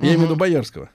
Я 0.00 0.08
имею 0.08 0.20
в 0.20 0.22
виду 0.24 0.36
Боярского. 0.36 0.90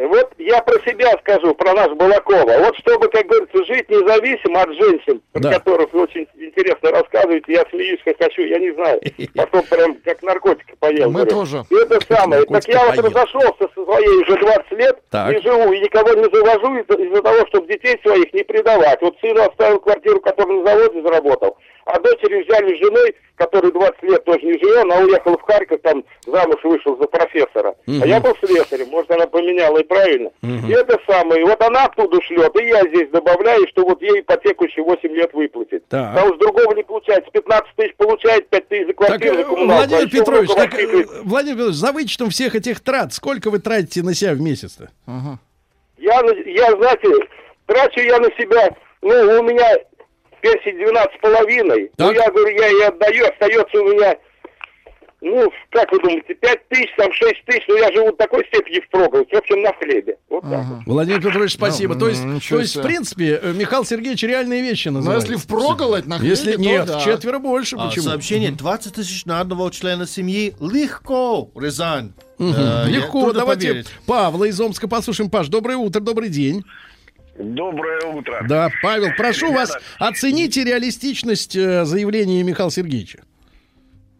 Вот 0.00 0.30
я 0.38 0.62
про 0.62 0.78
себя 0.88 1.10
скажу, 1.20 1.54
про 1.54 1.72
наш 1.74 1.90
Балакова. 1.92 2.52
Вот 2.58 2.76
чтобы, 2.78 3.08
как 3.08 3.26
говорится, 3.26 3.64
жить 3.64 3.88
независимо 3.90 4.62
от 4.62 4.72
женщин, 4.74 5.20
про 5.32 5.40
Да. 5.40 5.52
которых 5.54 5.92
вы 5.92 6.02
очень 6.02 6.26
интересно 6.36 6.90
рассказываете, 6.92 7.52
я 7.52 7.64
смеюсь, 7.70 7.98
как 8.04 8.16
хочу, 8.18 8.42
я 8.42 8.58
не 8.58 8.70
знаю. 8.74 9.00
Потом 9.34 9.62
прям 9.64 9.96
как 10.04 10.22
наркотики 10.22 10.74
поел. 10.78 11.10
Мы 11.10 11.24
говорю. 11.24 11.30
тоже. 11.30 11.64
И 11.70 11.74
это 11.74 11.98
самое. 12.06 12.44
Так 12.44 12.68
я 12.68 12.86
вот 12.86 12.96
разошелся 12.98 13.68
со 13.74 13.84
своей 13.84 14.22
уже 14.22 14.36
20 14.36 14.72
лет, 14.72 14.98
Так. 15.10 15.34
не 15.34 15.40
живу 15.42 15.72
и 15.72 15.80
никого 15.80 16.12
не 16.14 16.24
завожу 16.24 16.76
из-за, 16.76 17.02
из-за 17.02 17.22
того, 17.22 17.46
чтобы 17.48 17.66
детей 17.66 17.98
своих 18.04 18.32
не 18.32 18.44
предавать. 18.44 19.02
Вот 19.02 19.16
сыну 19.20 19.42
оставил 19.42 19.80
квартиру, 19.80 20.20
которую 20.20 20.62
на 20.62 20.70
заводе 20.70 21.02
заработал, 21.02 21.56
а 21.90 21.98
дочери 22.00 22.42
взяли 22.44 22.76
с 22.76 22.78
женой, 22.80 23.14
которой 23.36 23.72
20 23.72 24.02
лет 24.02 24.24
тоже 24.24 24.40
не 24.44 24.58
живет, 24.58 24.82
она 24.84 24.96
уехала 24.98 25.38
в 25.38 25.42
Харьков, 25.42 25.80
там 25.82 26.04
замуж 26.26 26.56
вышел 26.64 26.96
за 26.98 27.06
профессора. 27.06 27.74
А 27.86 28.06
я 28.06 28.20
был 28.20 28.34
слесарем, 28.44 28.88
может, 28.90 29.10
она 29.10 29.26
поменяла 29.26 29.78
и 29.78 29.84
правильно. 29.84 30.30
И 30.42 30.70
это 30.72 30.98
самое. 31.06 31.40
И 31.42 31.44
вот 31.44 31.60
она 31.62 31.84
оттуда 31.86 32.20
шлет, 32.22 32.54
и 32.60 32.66
я 32.66 32.82
здесь 32.88 33.08
добавляю, 33.10 33.66
что 33.68 33.84
вот 33.84 34.02
ей 34.02 34.20
ипотеку 34.20 34.64
еще 34.64 34.82
8 34.82 35.08
лет 35.14 35.32
выплатит. 35.32 35.86
Так. 35.88 36.14
Потому 36.14 36.34
что 36.34 36.38
другого 36.46 36.74
не 36.74 36.82
получается. 36.82 37.30
15 37.32 37.68
тысяч 37.76 37.96
получает, 37.96 38.48
5 38.50 38.68
тысяч 38.68 38.86
за 38.86 38.92
Так, 38.92 38.96
квартиру, 39.06 39.34
э, 39.34 39.36
за 39.38 39.44
коммуналку. 39.44 39.72
а 39.72 39.76
Владимир 39.76 40.02
еще 40.06 40.18
Петрович, 40.18 40.50
так, 40.54 40.74
э. 40.74 41.04
Владимир 41.24 41.56
Петрович, 41.56 41.76
за 41.76 41.92
вычетом 41.92 42.30
всех 42.30 42.54
этих 42.54 42.80
трат, 42.80 43.12
сколько 43.14 43.50
вы 43.50 43.60
тратите 43.60 44.02
на 44.02 44.14
себя 44.14 44.32
в 44.34 44.40
месяц-то? 44.40 44.90
Я, 45.96 46.22
на- 46.22 46.32
я, 46.50 46.70
знаете, 46.72 47.08
трачу 47.66 48.00
я 48.00 48.18
на 48.18 48.28
себя, 48.38 48.68
ну, 49.02 49.10
у 49.40 49.42
меня 49.42 49.66
пенсия 50.40 50.72
12 50.72 51.10
с 51.16 51.20
половиной. 51.20 51.90
Ну, 51.98 52.08
Так. 52.12 52.16
я 52.16 52.30
говорю, 52.30 52.56
я 52.56 52.66
ей 52.68 52.84
отдаю, 52.86 53.24
остается 53.26 53.80
у 53.82 53.88
меня, 53.92 54.16
ну, 55.20 55.50
как 55.70 55.90
вы 55.90 55.98
думаете, 56.00 56.32
5 56.34 56.68
тысяч, 56.68 56.88
там 56.96 57.12
6 57.12 57.44
тысяч, 57.44 57.64
но 57.68 57.74
я 57.76 57.90
живу 57.92 58.12
в 58.12 58.16
такой 58.16 58.46
степени 58.46 58.80
впроголодь, 58.86 59.28
в 59.32 59.36
общем, 59.36 59.62
на 59.62 59.72
хлебе. 59.72 60.16
Вот 60.30 60.42
так. 60.42 60.64
вот. 60.64 60.78
Владимир 60.86 61.20
Петрович, 61.20 61.52
спасибо. 61.54 61.94
Ну, 61.94 62.00
то 62.00 62.08
есть, 62.08 62.22
то 62.48 62.60
есть 62.60 62.76
в 62.76 62.82
принципе, 62.82 63.40
э, 63.42 63.52
Михаил 63.52 63.84
Сергеевич 63.84 64.22
реальные 64.22 64.62
вещи 64.62 64.88
Но 64.88 64.98
называет. 64.98 65.22
если 65.24 65.34
впроголодь 65.36 66.06
на 66.06 66.18
хлебе, 66.18 66.30
Если 66.30 66.52
то 66.52 66.60
нет, 66.60 66.86
да. 66.86 67.00
четверо 67.00 67.40
больше. 67.40 67.74
А, 67.76 67.88
Почему? 67.88 68.04
сообщение 68.04 68.52
20 68.52 68.94
тысяч 68.94 69.24
на 69.24 69.40
одного 69.40 69.68
члена 69.70 70.06
семьи. 70.06 70.54
Легко, 70.60 71.50
Рязань. 71.56 72.12
Мгм. 72.38 72.54
Э, 72.54 72.84
я- 72.86 72.86
Легко. 72.86 73.32
Давайте 73.32 73.66
поверить. 73.68 73.88
Павла 74.06 74.44
из 74.44 74.60
Омска 74.60 74.86
послушаем. 74.86 75.28
Паш, 75.30 75.48
доброе 75.48 75.78
утро, 75.78 75.98
добрый 75.98 76.28
день. 76.28 76.64
Доброе 77.38 78.00
утро. 78.06 78.44
Да, 78.48 78.68
Павел, 78.82 79.08
прошу 79.16 79.46
Ребята. 79.46 79.72
вас, 79.74 79.96
оцените 79.98 80.64
реалистичность 80.64 81.54
э, 81.56 81.84
заявления 81.84 82.42
Михаила 82.42 82.70
Сергеевича. 82.70 83.18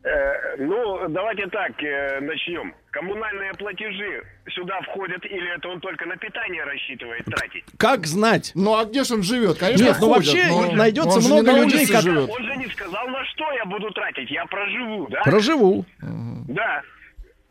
Э, 0.04 0.56
Ну, 0.58 1.08
давайте 1.08 1.46
так 1.48 1.72
э, 1.82 2.20
начнем. 2.20 2.74
Коммунальные 2.90 3.52
платежи 3.54 4.22
сюда 4.50 4.80
входят 4.82 5.24
или 5.24 5.54
это 5.56 5.68
он 5.68 5.80
только 5.80 6.06
на 6.06 6.16
питание 6.16 6.64
рассчитывает 6.64 7.24
тратить? 7.26 7.64
Как 7.76 8.06
знать? 8.06 8.52
Ну 8.54 8.76
а 8.76 8.84
где 8.84 9.04
же 9.04 9.14
он 9.14 9.22
живет? 9.22 9.58
Конечно, 9.58 9.84
Нет, 9.84 9.96
ну 10.00 10.08
ходят, 10.14 10.26
вообще 10.26 10.46
но 10.48 10.72
найдется 10.72 11.18
он 11.18 11.24
много 11.24 11.52
на 11.52 11.64
людей, 11.64 11.86
как- 11.86 12.02
живет. 12.02 12.30
Он 12.30 12.44
же 12.44 12.56
не 12.56 12.66
сказал, 12.68 13.08
на 13.08 13.24
что 13.26 13.52
я 13.52 13.64
буду 13.66 13.90
тратить. 13.90 14.30
Я 14.30 14.46
проживу, 14.46 15.06
да? 15.10 15.22
Проживу. 15.22 15.84
Да. 16.00 16.82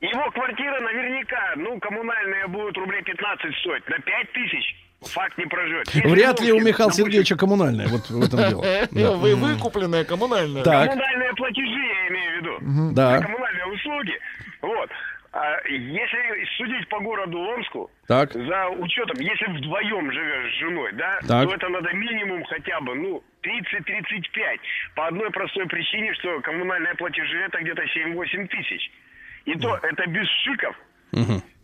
Его 0.02 0.30
квартира 0.32 0.80
наверняка, 0.80 1.54
ну, 1.58 1.80
коммунальные 1.80 2.48
будут 2.48 2.78
рублей 2.78 3.02
15 3.04 3.54
стоить. 3.62 3.88
На 3.90 4.00
5 4.00 4.32
тысяч 4.32 4.76
факт 5.08 5.38
не 5.38 5.46
проживет. 5.46 5.90
Если 5.90 6.08
Вряд 6.08 6.42
ли 6.42 6.52
у 6.52 6.60
Михаила 6.60 6.92
Сергеевича 6.92 7.36
коммунальная. 7.36 7.88
Вот 7.88 8.10
в 8.10 8.24
этом 8.24 8.40
дело. 8.92 9.16
Вы 9.18 9.36
выкупленные 9.36 10.04
коммунальные. 10.06 10.64
Так, 10.64 10.90
Коммунальные 10.90 11.34
платежи, 11.36 11.66
я 11.86 12.08
имею 12.10 12.32
в 12.32 12.36
виду. 12.38 12.94
да. 12.94 13.22
коммунальные 13.22 13.66
услуги. 13.68 14.14
Вот. 14.62 14.90
А 15.34 15.58
если 15.68 16.46
судить 16.58 16.88
по 16.90 17.00
городу 17.00 17.38
Омску, 17.38 17.92
Так. 18.08 18.34
за 18.34 18.70
учетом, 18.70 19.18
если 19.20 19.46
вдвоем 19.58 20.12
живешь 20.12 20.54
с 20.56 20.60
женой, 20.60 20.92
да, 20.94 21.20
Так. 21.28 21.48
то 21.48 21.54
это 21.54 21.70
надо 21.70 21.94
минимум 21.94 22.44
хотя 22.46 22.80
бы, 22.82 22.96
ну, 22.96 23.24
30-35. 23.44 24.60
По 24.96 25.08
одной 25.08 25.30
простой 25.30 25.68
причине, 25.68 26.14
что 26.16 26.40
коммунальные 26.42 26.96
платежи 26.96 27.38
это 27.42 27.60
где-то 27.62 27.84
7-8 27.84 28.48
тысяч. 28.48 28.90
И 29.46 29.54
то 29.60 29.78
это 29.84 30.08
без 30.08 30.28
шиков, 30.44 30.76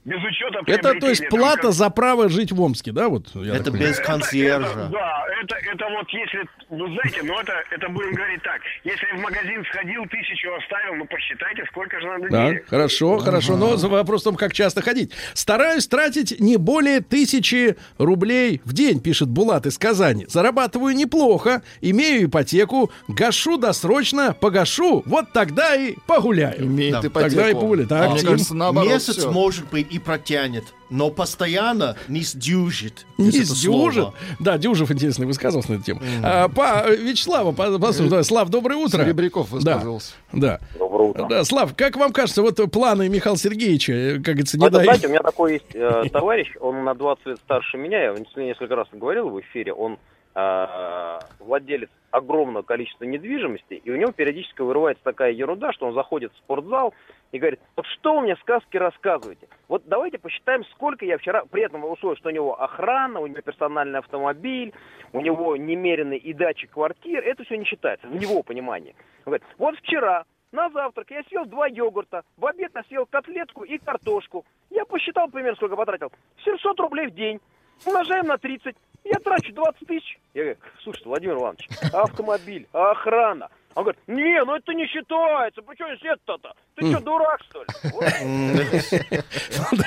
без 0.06 0.18
учета 0.18 0.60
Это, 0.68 0.99
то 0.99 1.08
есть, 1.10 1.30
плата 1.30 1.62
там 1.64 1.72
за 1.72 1.89
право 1.89 2.28
жить 2.30 2.51
в 2.51 2.62
Омске, 2.62 2.91
да? 2.91 3.08
Вот, 3.10 3.28
Это 3.30 3.72
понимаю. 3.72 3.72
без 3.89 3.99
это- 3.99 4.04
консьержа. 4.08 4.68
это- 4.68 4.89
да, 4.91 5.24
это, 5.41 5.56
это 5.72 5.86
вот 5.89 6.08
если, 6.10 6.39
вы 6.70 6.88
знаете, 6.93 7.22
ну 7.24 7.39
это, 7.39 7.54
это 7.72 7.89
будем 7.89 8.12
говорить 8.14 8.41
так. 8.43 8.60
Если 8.84 9.06
в 9.18 9.22
магазин 9.22 9.64
сходил, 9.72 10.04
тысячу 10.08 10.49
оставил, 10.56 10.95
ну 10.95 11.06
посчитайте, 11.06 11.64
сколько 11.72 11.99
же 12.01 12.08
надо 12.08 12.30
Да, 12.30 12.47
денег. 12.49 12.68
хорошо, 12.68 13.18
хорошо. 13.20 13.56
Но 13.58 13.78
за 13.78 13.88
вопрос 13.88 14.22
в 14.22 14.24
том, 14.26 14.36
как 14.36 14.54
часто 14.54 14.82
ходить. 14.82 15.12
Стараюсь 15.34 15.88
тратить 15.88 16.39
не 16.39 16.58
более 16.58 16.99
тысячи 17.01 17.76
рублей 17.97 18.62
в 18.66 18.74
день, 18.74 18.99
пишет 18.99 19.30
Булат 19.30 19.66
из 19.66 19.78
Казани. 19.78 20.26
Зарабатываю 20.28 20.95
неплохо, 20.95 21.62
имею 21.82 22.26
ипотеку, 22.26 22.91
гашу 23.08 23.58
досрочно, 23.58 24.34
погашу, 24.34 25.04
вот 25.06 25.32
тогда 25.34 25.76
и 25.76 25.95
погуляю. 26.08 26.62
Имеет 26.66 26.93
Да, 26.93 26.99
ипотеку. 27.08 27.20
тогда 27.36 27.49
и 27.49 27.54
пуля, 27.54 27.86
так, 27.86 28.06
А 28.08 28.10
мне 28.12 28.22
кажется, 28.22 28.56
наоборот, 28.56 28.89
Месяц 28.89 29.18
всё. 29.18 29.32
может 29.32 29.70
быть 29.70 29.88
и 29.94 30.00
протянет, 30.00 30.64
но 30.89 31.12
постоянно 31.12 31.96
не 32.08 32.22
сдюжит. 32.22 33.06
Не 33.20 33.30
сдюжит. 33.30 33.94
слово. 33.94 34.14
Да, 34.39 34.58
Дюжев 34.58 34.89
интересно 34.91 35.28
высказывался 35.28 35.72
на 35.72 35.76
эту 35.76 35.84
тему. 35.84 36.02
А, 36.24 36.50
по, 36.50 36.89
Вячеслава, 36.89 37.52
по, 37.52 37.78
послушай, 37.78 38.10
давай, 38.10 38.24
Слав, 38.24 38.50
доброе 38.50 38.78
утро. 38.78 39.04
Серебряков 39.04 39.50
Да, 39.52 39.56
высказывался. 39.56 40.14
да. 40.32 40.60
Доброе 40.80 41.10
утро. 41.10 41.28
Да, 41.30 41.44
Слав, 41.44 41.76
как 41.76 41.96
вам 41.98 42.12
кажется, 42.12 42.41
вот 42.41 42.60
планы 42.72 43.08
Михаила 43.08 43.38
Сергеевича, 43.38 43.94
э, 43.94 44.14
как 44.16 44.24
говорится, 44.36 44.58
не 44.58 44.66
это, 44.66 44.78
дай... 44.78 44.86
знаете, 44.86 45.08
у 45.08 45.10
меня 45.12 45.22
такой 45.22 45.54
есть 45.54 45.76
э, 45.76 46.06
товарищ, 46.12 46.52
он 46.60 46.84
на 46.84 46.96
20 46.96 47.26
лет 47.28 47.38
старше 47.46 47.78
меня, 47.78 48.02
я 48.02 48.16
несколько 48.38 48.76
раз 48.76 48.88
говорил 48.91 49.30
в 49.30 49.39
эфире, 49.41 49.74
он 49.74 49.94
э, 49.94 49.98
владелец 51.40 51.90
огромного 52.12 52.64
количества 52.64 53.06
недвижимости, 53.06 53.74
и 53.74 53.92
у 53.92 53.96
него 53.96 54.12
периодически 54.12 54.62
вырывается 54.62 55.04
такая 55.04 55.32
ерунда, 55.32 55.74
что 55.74 55.88
он 55.88 55.94
заходит 55.94 56.32
в 56.34 56.38
спортзал 56.38 56.94
и 57.32 57.40
говорит, 57.40 57.60
вот 57.76 57.86
что 57.88 58.16
вы 58.16 58.22
мне 58.22 58.36
сказки 58.38 58.78
рассказываете? 58.78 59.48
Вот 59.68 59.84
давайте 59.86 60.20
посчитаем, 60.20 60.64
сколько 60.66 61.06
я 61.06 61.18
вчера, 61.18 61.44
при 61.46 61.64
этом 61.64 61.84
условие, 61.84 62.18
что 62.18 62.30
у 62.30 62.32
него 62.32 62.62
охрана, 62.62 63.20
у 63.20 63.28
него 63.28 63.42
персональный 63.42 64.00
автомобиль, 64.00 64.74
у 65.12 65.22
него 65.22 65.56
немеренный 65.56 66.18
и 66.18 66.34
дачи 66.34 66.68
квартир, 66.68 67.24
это 67.24 67.44
все 67.44 67.58
не 67.58 67.66
считается, 67.66 68.08
в 68.08 68.14
его 68.14 68.44
понимании. 68.44 68.96
Он 69.26 69.32
говорит, 69.32 69.48
вот 69.58 69.76
вчера 69.78 70.26
на 70.52 70.70
завтрак 70.70 71.10
я 71.10 71.24
съел 71.24 71.46
два 71.46 71.66
йогурта, 71.68 72.24
в 72.38 72.46
обед 72.46 72.72
я 72.76 72.84
съел 72.84 73.08
котлетку 73.08 73.64
и 73.64 73.80
картошку. 73.80 74.46
Я 74.70 74.86
посчитал 74.86 75.28
примерно, 75.30 75.56
сколько 75.56 75.76
потратил. 75.76 76.12
700 76.46 76.80
рублей 76.80 77.08
в 77.08 77.16
день. 77.16 77.40
Умножаем 77.86 78.28
на 78.28 78.38
30. 78.38 78.76
Я 79.04 79.20
трачу 79.20 79.54
20 79.54 79.88
тысяч. 79.88 80.20
Я 80.34 80.43
говорю, 80.43 80.60
слушайте, 80.84 81.10
Владимир 81.10 81.36
Иванович, 81.36 81.68
автомобиль, 81.91 82.68
охрана. 82.72 83.49
Он 83.76 83.84
говорит, 83.84 84.01
не, 84.08 84.43
ну 84.43 84.56
это 84.56 84.74
не 84.74 84.86
считается. 84.88 85.62
Почему 85.64 85.89
здесь 85.95 86.12
это-то? 86.14 86.54
Ты 86.76 86.91
что, 86.91 87.01
дурак, 87.01 87.41
что 87.49 87.64
ли? 87.64 87.68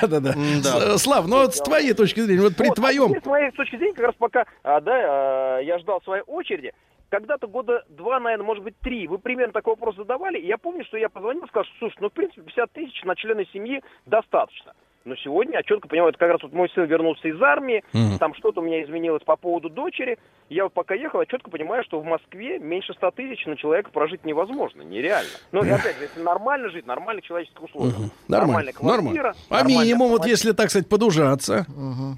Да-да-да. 0.01 0.97
Слав, 0.97 1.27
ну 1.27 1.37
вот 1.37 1.55
с 1.55 1.61
твоей 1.61 1.93
точки 1.93 2.19
зрения, 2.19 2.41
вот 2.41 2.55
при 2.55 2.67
а 2.67 2.73
твоем... 2.73 3.19
с 3.21 3.25
моей 3.25 3.51
точки 3.51 3.77
зрения, 3.77 3.93
как 3.93 4.07
раз 4.07 4.15
пока 4.15 4.45
а, 4.63 4.81
да, 4.81 4.93
а, 4.93 5.59
я 5.59 5.79
ждал 5.79 6.01
своей 6.01 6.23
очереди, 6.23 6.73
когда-то 7.09 7.47
года 7.47 7.85
два, 7.87 8.19
наверное, 8.19 8.45
может 8.45 8.63
быть, 8.63 8.77
три, 8.79 9.07
вы 9.07 9.17
примерно 9.19 9.53
такой 9.53 9.73
вопрос 9.73 9.95
задавали, 9.95 10.37
и 10.37 10.47
я 10.47 10.57
помню, 10.57 10.83
что 10.85 10.97
я 10.97 11.07
позвонил 11.07 11.45
и 11.45 11.47
сказал, 11.47 11.63
что, 11.65 11.75
слушай, 11.79 11.97
ну, 12.01 12.09
в 12.09 12.13
принципе, 12.13 12.41
50 12.41 12.71
тысяч 12.73 13.03
на 13.03 13.15
члена 13.15 13.45
семьи 13.45 13.81
достаточно. 14.05 14.73
Но 15.07 15.15
сегодня 15.15 15.53
я 15.55 15.63
четко 15.63 15.87
понимаю, 15.87 16.09
это 16.09 16.19
как 16.19 16.29
раз 16.31 16.43
вот 16.43 16.51
мой 16.51 16.69
сын 16.75 16.83
вернулся 16.85 17.29
из 17.29 17.41
армии, 17.41 17.81
Мгм. 17.93 18.19
там 18.19 18.35
что-то 18.35 18.59
у 18.59 18.63
меня 18.63 18.83
изменилось 18.83 19.23
по 19.23 19.37
поводу 19.37 19.69
дочери. 19.69 20.17
Я 20.49 20.65
вот 20.65 20.73
пока 20.73 20.95
ехал, 20.95 21.21
я 21.21 21.25
четко 21.25 21.49
понимаю, 21.49 21.83
что 21.85 22.01
в 22.01 22.03
Москве 22.05 22.59
меньше 22.59 22.93
100 22.93 23.11
тысяч 23.11 23.45
на 23.45 23.55
человека 23.55 23.89
прожить 23.91 24.25
невозможно, 24.25 24.81
нереально. 24.81 25.29
Но 25.53 25.63
и 25.63 25.69
опять 25.69 25.95
же, 25.97 26.03
если 26.03 26.21
нормально 26.21 26.69
жить, 26.69 26.85
нормальных 26.85 27.23
человеческих 27.23 27.63
условиях. 27.63 27.95
Нормально, 28.27 28.47
Нормальная 28.47 28.73
квартира, 28.73 29.35
нормально. 29.49 29.79
А 29.79 29.83
минимум, 29.83 30.09
вот 30.09 30.25
если, 30.25 30.51
так 30.51 30.69
сказать, 30.69 30.89
подужаться, 30.89 31.65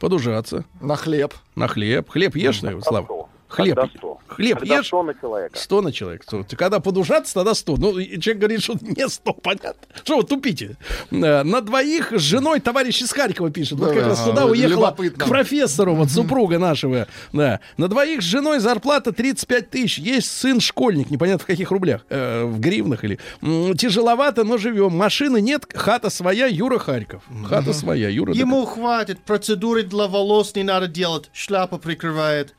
подужаться 0.02 0.66
На 0.82 0.96
хлеб. 0.96 1.34
на 1.56 1.68
хлеб. 1.68 2.10
Хлеб 2.10 2.36
ешь, 2.36 2.62
наверное, 2.64 2.84
Слав? 2.84 3.08
Хлеб. 3.50 3.76
Когда 3.76 3.92
сто. 3.98 4.20
Хлеб 4.28 4.60
Когда 4.60 4.78
ешь? 4.78 4.88
100 4.88 5.04
на 5.04 5.14
человека. 5.16 5.58
100 5.60 5.82
на 5.82 5.92
человека. 5.92 6.24
Сто. 6.26 6.46
Когда 6.56 6.80
подужаться, 6.80 7.34
тогда 7.34 7.54
100. 7.56 7.78
Ну, 7.78 7.98
и 7.98 8.20
человек 8.22 8.40
говорит, 8.42 8.62
что 8.64 8.76
не 8.80 9.10
100, 9.10 9.34
понятно. 9.34 9.74
Что 10.04 10.18
вы 10.18 10.24
тупите? 10.24 10.78
Э, 11.12 11.44
На 11.44 11.62
двоих 11.62 12.12
с 12.14 12.22
женой 12.22 12.60
товарищ 12.60 13.02
из 13.02 13.12
Харькова 13.12 13.50
пишет. 13.52 13.80
Вот 13.80 13.92
как 13.94 14.06
раз 14.06 14.24
туда 14.24 14.46
уехала 14.46 14.92
к 14.92 15.26
профессору, 15.28 15.96
вот 15.96 16.10
супруга 16.12 16.60
нашего. 16.60 17.08
Да. 17.34 17.60
На 17.78 17.88
двоих 17.88 18.22
с 18.22 18.26
женой 18.26 18.60
зарплата 18.60 19.12
35 19.12 19.70
тысяч. 19.70 19.98
Есть 19.98 20.32
сын-школьник, 20.32 21.10
непонятно 21.10 21.44
в 21.44 21.48
каких 21.48 21.72
рублях. 21.72 22.06
э, 22.10 22.44
в 22.46 22.60
гривнах 22.60 23.04
или... 23.04 23.20
Тяжеловато, 23.76 24.44
но 24.44 24.58
живем. 24.58 24.92
Машины 24.96 25.42
нет, 25.42 25.66
хата 25.74 26.10
своя, 26.12 26.46
Юра 26.46 26.78
Харьков. 26.78 27.24
Хата 27.48 27.74
своя, 27.74 28.10
Юра. 28.10 28.34
Ему 28.34 28.66
хватит, 28.66 29.20
процедуры 29.22 29.84
для 29.84 30.08
волос 30.08 30.54
не 30.56 30.64
надо 30.64 30.88
делать, 30.88 31.30
шляпа 31.34 31.78
прикрывает. 31.80 32.54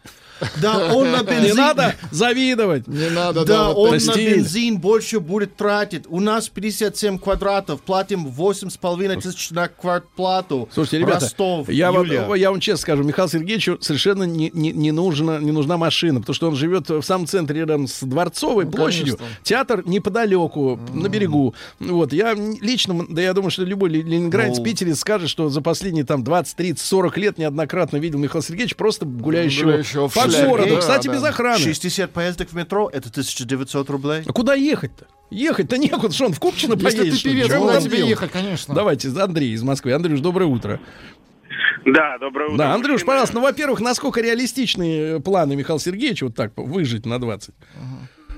Да, 0.61 0.95
он 0.95 1.11
на 1.12 1.22
бензин... 1.22 1.45
Не 1.45 1.53
надо 1.53 1.95
завидовать. 2.11 2.86
Не 2.86 3.11
надо, 3.11 3.45
Да, 3.45 3.70
он 3.72 3.91
на 3.97 4.14
бензин 4.16 4.78
больше 4.78 5.20
будет 5.20 5.57
тратить. 5.57 6.05
У 6.09 6.20
нас 6.20 6.49
57 6.49 7.18
квадратов, 7.18 7.80
платим 7.82 8.26
8,5 8.26 9.20
тысяч 9.20 9.51
на 9.51 9.68
квартплату. 9.68 10.68
Слушайте, 10.72 10.99
ребята, 10.99 11.20
Ростов, 11.26 11.68
я, 11.68 11.93
вам, 11.93 12.07
я 12.34 12.51
вам 12.51 12.61
честно 12.61 12.80
скажу, 12.82 13.03
Михаилу 13.03 13.28
Сергеевичу 13.30 13.78
совершенно 13.80 14.24
не, 14.24 14.51
не, 14.55 14.72
не, 14.72 14.93
нужна, 14.93 15.38
не 15.38 15.53
нужна 15.53 15.76
машина, 15.76 16.20
потому 16.20 16.34
что 16.34 16.49
он 16.49 16.57
живет 16.57 16.88
в 16.88 17.03
самом 17.03 17.26
центре 17.26 17.61
рядом 17.61 17.86
с 17.86 18.01
Дворцовой 18.03 18.64
Ну, 18.64 18.70
площадью. 18.72 19.16
конечно. 19.16 19.36
Театр 19.43 19.82
неподалеку, 19.86 20.78
на 20.93 21.09
берегу. 21.09 21.55
Вот, 21.78 22.12
я 22.12 22.34
лично, 22.34 23.05
да 23.09 23.22
я 23.22 23.32
думаю, 23.32 23.51
что 23.51 23.64
любой 23.64 23.91
ле- 23.91 24.03
ленинградец, 24.03 24.59
Ну. 24.59 24.64
питерец 24.64 24.99
скажет, 25.01 25.28
что 25.30 25.49
за 25.49 25.61
последние 25.61 26.05
там 26.05 26.24
20, 26.24 26.57
30, 26.57 26.84
40 26.84 27.16
лет 27.18 27.38
неоднократно 27.38 27.97
видел 27.99 28.18
Михаила 28.18 28.43
Сергеевича 28.45 28.76
просто 28.76 29.05
гуляющего, 29.07 29.64
Гуляющего 29.66 30.09
в 30.09 30.14
шляпе, 30.31 30.49
городу. 30.49 30.78
Кстати, 30.78 31.09
без 31.09 31.24
охраны. 31.24 31.59
60 31.59 32.11
поездок 32.11 32.49
в 32.49 32.55
метро, 32.55 32.89
это 32.93 33.09
1900 33.09 33.91
рублей. 33.91 34.22
А 34.26 34.33
куда 34.33 34.55
ехать-то? 34.55 35.07
Ехать-то 35.31 35.78
некуда, 35.78 36.12
что 36.12 36.26
он 36.26 36.33
в 36.33 36.41
Купчино 36.41 36.74
Если 36.74 36.85
поедет? 36.85 37.12
ты 37.12 37.18
что 37.18 37.28
ли? 37.28 37.35
певец, 37.35 37.55
куда 37.55 37.81
тебе 37.81 38.09
ехать, 38.09 38.33
конечно. 38.33 38.74
Давайте, 38.74 39.09
Андрей 39.20 39.53
из 39.53 39.62
Москвы. 39.62 39.93
Андрюш, 39.93 40.20
доброе 40.20 40.47
утро. 40.47 40.81
Да, 41.85 42.18
доброе 42.18 42.47
утро. 42.47 42.59
Да, 42.59 42.74
Андрюш, 42.74 43.05
пожалуйста, 43.05 43.37
ну, 43.37 43.43
во-первых, 43.43 43.81
насколько 43.81 44.20
реалистичные 44.20 45.16
э, 45.16 45.20
планы 45.20 45.57
Михаила 45.57 45.81
Сергеевича 45.81 46.26
вот 46.26 46.35
так 46.35 46.53
выжить 46.57 47.07
на 47.07 47.18
20? 47.18 47.55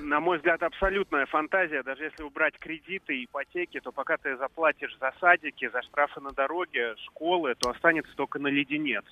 На 0.02 0.20
мой 0.20 0.36
взгляд, 0.36 0.62
абсолютная 0.62 1.26
фантазия. 1.26 1.82
Даже 1.82 2.04
если 2.04 2.22
убрать 2.22 2.54
кредиты, 2.58 3.24
ипотеки, 3.24 3.80
то 3.80 3.90
пока 3.92 4.16
ты 4.18 4.36
заплатишь 4.36 4.96
за 5.00 5.12
садики, 5.20 5.70
за 5.72 5.82
штрафы 5.82 6.20
на 6.20 6.30
дороге, 6.32 6.94
школы, 7.06 7.54
то 7.58 7.70
останется 7.70 8.12
только 8.14 8.38
на 8.38 8.48
леденец 8.48 9.04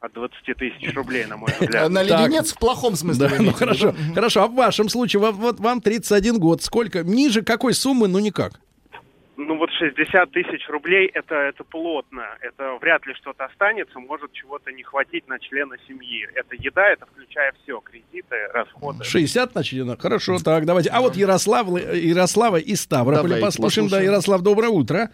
от 0.00 0.12
20 0.12 0.36
тысяч 0.58 0.94
рублей, 0.94 1.24
на 1.26 1.36
мой 1.36 1.50
взгляд. 1.58 1.90
На 1.90 2.04
Так. 2.04 2.20
леденец 2.20 2.52
в 2.52 2.58
плохом 2.58 2.94
смысле. 2.96 3.28
Да, 3.28 3.36
ну 3.38 3.52
хорошо. 3.52 3.94
Хорошо, 4.14 4.42
а 4.42 4.46
в 4.48 4.54
вашем 4.54 4.88
случае, 4.88 5.32
вот 5.32 5.60
вам 5.60 5.80
31 5.80 6.38
год, 6.38 6.62
сколько? 6.62 7.02
Ниже 7.02 7.42
какой 7.42 7.74
суммы? 7.74 8.08
Ну 8.08 8.18
никак. 8.18 8.60
Ну 9.36 9.56
вот 9.58 9.63
60 9.74 10.30
тысяч 10.32 10.68
рублей 10.68 11.10
это, 11.12 11.34
это 11.34 11.64
плотно. 11.64 12.24
Это 12.40 12.78
вряд 12.80 13.06
ли 13.06 13.14
что-то 13.14 13.44
останется, 13.44 13.98
может 13.98 14.32
чего-то 14.32 14.72
не 14.72 14.82
хватить 14.82 15.28
на 15.28 15.38
члена 15.38 15.76
семьи. 15.86 16.26
Это 16.34 16.54
еда, 16.56 16.88
это 16.88 17.06
включая 17.06 17.52
все, 17.62 17.80
кредиты, 17.80 18.36
расходы. 18.52 19.04
60 19.04 19.54
начали? 19.54 19.96
Хорошо, 19.98 20.38
так, 20.38 20.64
давайте. 20.64 20.90
А 20.90 21.00
вот 21.00 21.16
Ярослав, 21.16 21.66
Ярослава 21.68 22.56
из 22.56 22.80
Ставрополя 22.82 23.22
Давайте 23.22 23.44
послушаем. 23.46 23.88
Да, 23.88 23.96
послушаем. 23.96 24.10
Ярослав, 24.12 24.42
доброе 24.42 24.68
утро. 24.68 25.10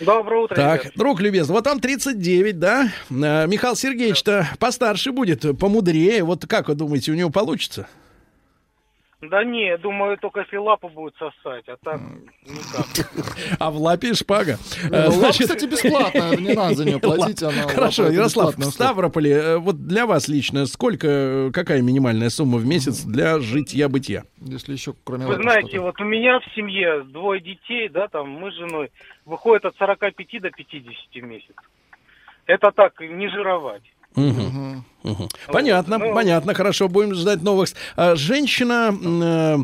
Доброе 0.00 0.42
утро, 0.42 0.54
Так, 0.54 0.82
ребят. 0.84 0.96
друг 0.96 1.20
любезный, 1.20 1.54
вот 1.54 1.64
там 1.64 1.80
39, 1.80 2.58
да? 2.58 2.88
Э, 3.10 3.46
Михаил 3.46 3.76
Сергеевич-то 3.76 4.48
постарше 4.58 5.12
будет, 5.12 5.42
помудрее. 5.58 6.22
Вот 6.24 6.46
как 6.46 6.68
вы 6.68 6.74
думаете, 6.74 7.12
у 7.12 7.14
него 7.14 7.30
получится? 7.30 7.88
Да 9.30 9.44
не, 9.44 9.66
я 9.66 9.78
думаю, 9.78 10.16
только 10.18 10.40
если 10.40 10.56
лапу 10.56 10.88
будет 10.88 11.14
сосать, 11.16 11.64
а 11.68 11.76
так 11.82 12.00
никак. 12.46 13.10
А 13.58 13.70
в 13.70 13.76
лапе 13.76 14.14
шпага. 14.14 14.58
Ну, 14.84 14.96
Э, 14.96 15.00
лапа, 15.06 15.10
значит- 15.12 15.42
кстати, 15.48 15.66
бесплатная, 15.66 16.36
не 16.36 16.54
надо 16.54 16.74
за 16.74 16.84
нее 16.84 16.98
платить, 17.00 17.42
она 17.42 17.68
Хорошо, 17.68 18.02
лапа, 18.04 18.12
Ярослав, 18.14 18.56
в. 18.56 18.62
Ставрополе, 18.70 19.30
э, 19.32 19.56
вот 19.58 19.86
для 19.86 20.06
вас 20.06 20.28
лично, 20.28 20.66
сколько, 20.66 21.06
э, 21.08 21.50
какая 21.52 21.82
минимальная 21.82 22.30
сумма 22.30 22.58
в 22.58 22.66
месяц 22.66 23.02
для 23.04 23.38
житья-бытия? 23.38 24.24
Если 24.40 24.72
еще 24.72 24.94
кроме 25.04 25.26
Вы 25.26 25.34
знаете, 25.36 25.80
вот 25.80 26.00
у 26.00 26.04
меня 26.04 26.40
в 26.40 26.44
семье 26.54 27.02
двое 27.04 27.40
детей, 27.40 27.88
да, 27.88 28.08
там 28.08 28.28
мы 28.28 28.50
с 28.52 28.54
женой, 28.54 28.90
выходит 29.24 29.64
от 29.64 29.76
45 29.76 30.40
до 30.40 30.50
50 30.50 30.94
в 31.14 31.26
месяц. 31.26 31.54
Это 32.46 32.70
так, 32.70 33.00
не 33.00 33.28
жировать. 33.28 33.82
Мгм. 34.16 34.84
Мгм. 35.02 35.28
Понятно, 35.52 35.98
Ну, 35.98 36.14
понятно, 36.14 36.54
хорошо, 36.54 36.88
будем 36.88 37.14
ждать 37.14 37.42
новых. 37.42 37.68
А, 37.96 38.16
Женщина 38.16 38.92
э, 38.92 39.58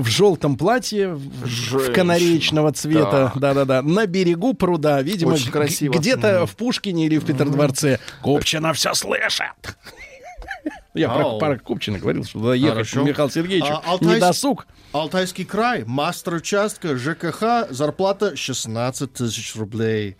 в 0.00 0.06
желтом 0.06 0.56
платье, 0.56 1.08
в- 1.14 1.44
в 1.44 1.46
Женщина. 1.46 1.94
канаречного 1.94 2.72
цвета, 2.72 3.32
да-да-да, 3.36 3.82
на 3.82 4.06
берегу 4.06 4.52
пруда, 4.54 5.00
видимо, 5.02 5.34
Очень 5.34 5.50
красиво. 5.52 5.92
где-то 5.94 6.44
в 6.46 6.56
Пушкине 6.56 7.06
или 7.06 7.16
в 7.18 7.24
Петродворце. 7.24 8.00
Купчина 8.22 8.72
все 8.74 8.92
слышит. 8.94 9.52
Я 10.94 11.08
про, 11.10 11.24
Ау. 11.24 11.38
про 11.38 11.58
Купчина 11.58 11.98
говорил, 11.98 12.24
что 12.24 12.38
туда 12.40 12.54
ехать 12.54 12.72
Хорошо. 12.74 13.02
Михаил 13.02 13.30
Сергеевич 13.30 13.66
А, 13.70 13.82
не 14.00 14.08
Алтайск- 14.08 14.20
досуг. 14.20 14.66
Алтайский 14.92 15.44
край, 15.44 15.84
мастер-участка, 15.86 16.96
ЖКХ, 16.96 17.68
зарплата 17.70 18.34
16 18.34 19.12
тысяч 19.12 19.54
рублей. 19.56 20.16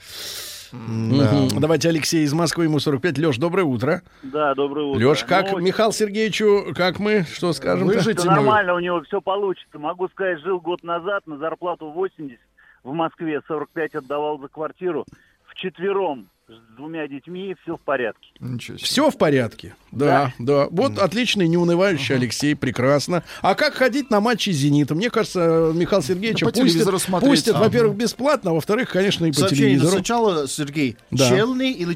Мгм. 0.89 1.61
Давайте 1.61 1.89
Алексей 1.89 2.25
из 2.25 2.33
Москвы, 2.33 2.65
ему 2.65 2.79
45. 2.79 3.19
Леш, 3.19 3.39
доброе 3.39 3.65
утро. 3.65 4.03
Да, 4.23 4.55
доброе 4.55 4.87
утро. 4.87 5.09
Леш, 5.09 5.25
как 5.25 5.53
Ну, 5.53 5.59
Михаил 5.61 5.93
Сергеевичу, 5.93 6.73
как 6.75 6.99
мы, 6.99 7.25
что 7.25 7.53
скажем? 7.53 7.87
Выжить 7.87 8.23
ему. 8.23 8.35
нормально, 8.35 8.75
у 8.75 8.79
него 8.79 9.03
все 9.03 9.21
получится. 9.21 9.79
Могу 9.79 10.09
сказать, 10.09 10.41
жил 10.41 10.61
год 10.61 10.83
назад 10.83 11.27
на 11.27 11.39
зарплату 11.39 11.91
80 11.91 12.39
в 12.85 12.93
Москве, 12.93 13.41
45 13.49 13.95
отдавал 13.97 14.39
за 14.39 14.49
квартиру. 14.49 15.05
Вчетвером 15.47 16.29
с 16.49 16.77
двумя 16.77 17.09
детьми 17.09 17.57
все 17.63 17.77
в 17.77 17.81
порядке. 17.81 18.29
Ничего 18.39 18.79
себе. 18.79 18.87
Все 18.87 19.11
в 19.11 19.19
порядке. 19.19 19.75
Да, 19.91 20.33
да. 20.39 20.69
Вот 20.71 20.97
отличный, 20.99 21.49
неунывающий 21.49 22.15
Алексей, 22.15 22.55
прекрасно. 22.55 23.25
А 23.43 23.55
как 23.57 23.75
ходить 23.75 24.11
на 24.11 24.21
матчи 24.21 24.51
Зенита? 24.51 24.95
Мне 24.95 25.11
кажется, 25.11 25.73
Михаил 25.75 26.03
Сергеевич 26.03 26.41
Да 26.41 26.51
пустят, 26.53 27.21
пустят, 27.21 27.55
Ага. 27.57 27.65
во-первых, 27.65 27.97
бесплатно, 27.97 28.53
а 28.53 28.55
во-вторых, 28.55 28.91
конечно, 28.91 29.27
и 29.27 29.33
по 29.33 29.39
Сообщение 29.41 29.71
телевизору. 29.71 29.93
сначала, 29.93 30.47
Сергей. 30.47 30.97
Да. 31.11 31.29
Челны 31.29 31.73
или 31.73 31.95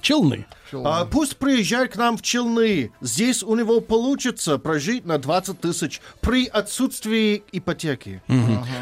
челны? 0.00 0.46
Челны. 0.70 0.86
А, 0.86 1.04
пусть 1.06 1.36
приезжает 1.38 1.92
к 1.92 1.96
нам 1.96 2.16
в 2.18 2.22
Челны. 2.22 2.90
Здесь 3.00 3.42
у 3.42 3.54
него 3.56 3.80
получится 3.80 4.58
прожить 4.58 5.06
на 5.06 5.16
20 5.18 5.58
тысяч 5.60 6.00
при 6.20 6.46
отсутствии 6.46 7.42
ипотеки. 7.52 8.20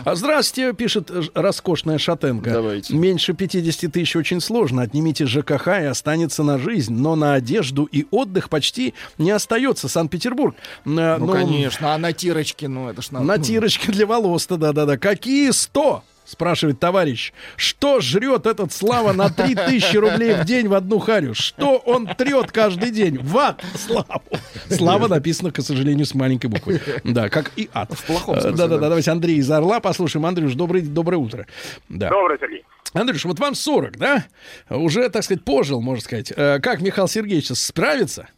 А 0.05 0.15
Здравствуйте, 0.17 0.73
пишет 0.75 1.11
э, 1.11 1.23
ж- 1.23 1.31
роскошная 1.35 1.99
шатенка. 1.99 2.51
Давайте. 2.51 2.95
Меньше 2.95 3.35
50 3.35 3.93
тысяч 3.93 4.17
очень 4.17 4.41
сложно. 4.41 4.83
Отнимите 4.83 5.27
ЖКХ 5.27 5.69
и 5.69 5.85
останется 5.85 6.43
на 6.43 6.59
жизнь. 6.59 6.93
Но 6.95 7.15
на 7.15 7.35
одежду 7.35 7.85
и 7.85 8.07
отдых 8.11 8.49
почти 8.49 8.95
не 9.19 9.31
остается. 9.31 9.89
Санкт-Петербург. 9.89 10.57
Э, 10.85 11.17
Ну, 11.19 11.29
конечно, 11.33 11.95
а 11.95 11.99
на 11.99 12.13
тирочке, 12.13 12.67
ну, 12.69 12.89
это 12.89 13.01
ж 13.03 13.13
надо. 13.13 13.25
На 13.25 13.39
тирочке 13.39 13.93
для 13.93 14.07
волос-то, 14.07 14.57
да-да-да. 14.57 14.99
Какие 14.99 15.51
100? 15.53 16.03
Спрашивает 16.27 16.81
товарищ. 16.81 17.33
Что 17.57 18.01
жрет 18.01 18.47
этот 18.47 18.73
Слава 18.73 19.13
на 19.13 19.31
3000 19.31 19.97
рублей 19.97 20.35
в 20.35 20.45
день 20.45 20.67
в 20.67 20.75
одну 20.75 20.99
харю? 20.99 21.35
Что 21.35 21.77
он 21.77 22.07
трет 22.07 22.51
каждый 22.51 22.91
день? 22.91 23.19
В 23.19 23.39
ад 23.39 23.63
Славу. 23.77 24.23
Слава 24.69 25.07
написано, 25.07 25.53
к 25.53 25.61
сожалению, 25.63 26.05
с 26.05 26.15
маленькой 26.15 26.49
буквы. 26.49 26.81
Да, 27.05 27.29
как 27.29 27.53
и 27.57 27.71
ад. 27.73 27.93
В 27.93 28.05
плохом 28.05 28.35
смысле, 28.41 28.51
Да-да-да, 28.51 28.77
да. 28.81 28.89
давайте 28.89 29.11
Андрей 29.13 29.37
из 29.37 29.49
Орла 29.51 29.79
послушаем. 29.79 30.27
Андрюш, 30.27 30.55
добрый, 30.55 30.83
доброе 30.83 31.19
утро. 31.19 31.47
Да. 31.89 32.11
Добрый, 32.11 32.39
Сергей. 32.41 32.65
Андрюш, 32.93 33.25
вот 33.25 33.39
вам 33.39 33.55
40, 33.55 33.97
да? 33.97 34.25
Уже, 34.69 35.09
так 35.11 35.23
сказать, 35.23 35.45
пожил, 35.45 35.81
можно 35.81 36.03
сказать. 36.03 36.33
Э, 36.37 36.59
Как 36.61 36.81
Михаил 36.81 37.07
Сергеевич 37.07 37.49
справится? 37.49 38.29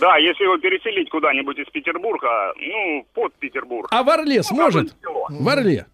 Да, 0.00 0.16
если 0.16 0.44
его 0.44 0.56
переселить 0.58 1.10
куда-нибудь 1.10 1.58
из 1.58 1.66
Петербурга, 1.72 2.52
ну, 2.56 3.06
под 3.14 3.34
Петербург. 3.34 3.88
А 3.90 4.02
в 4.02 4.08
Орле 4.10 4.42
сможет? 4.42 4.94
село. 5.02 5.26
В 5.28 5.48
Орле. 5.48 5.86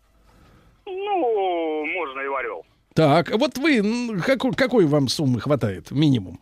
Ну, 0.86 1.86
можно 1.86 2.20
и 2.20 2.28
в 2.28 2.34
Орел. 2.36 2.64
Так, 2.94 3.30
вот 3.36 3.58
вы, 3.58 4.20
какой, 4.20 4.52
какой 4.52 4.86
вам 4.86 5.08
суммы 5.08 5.40
хватает, 5.40 5.90
минимум? 5.90 6.38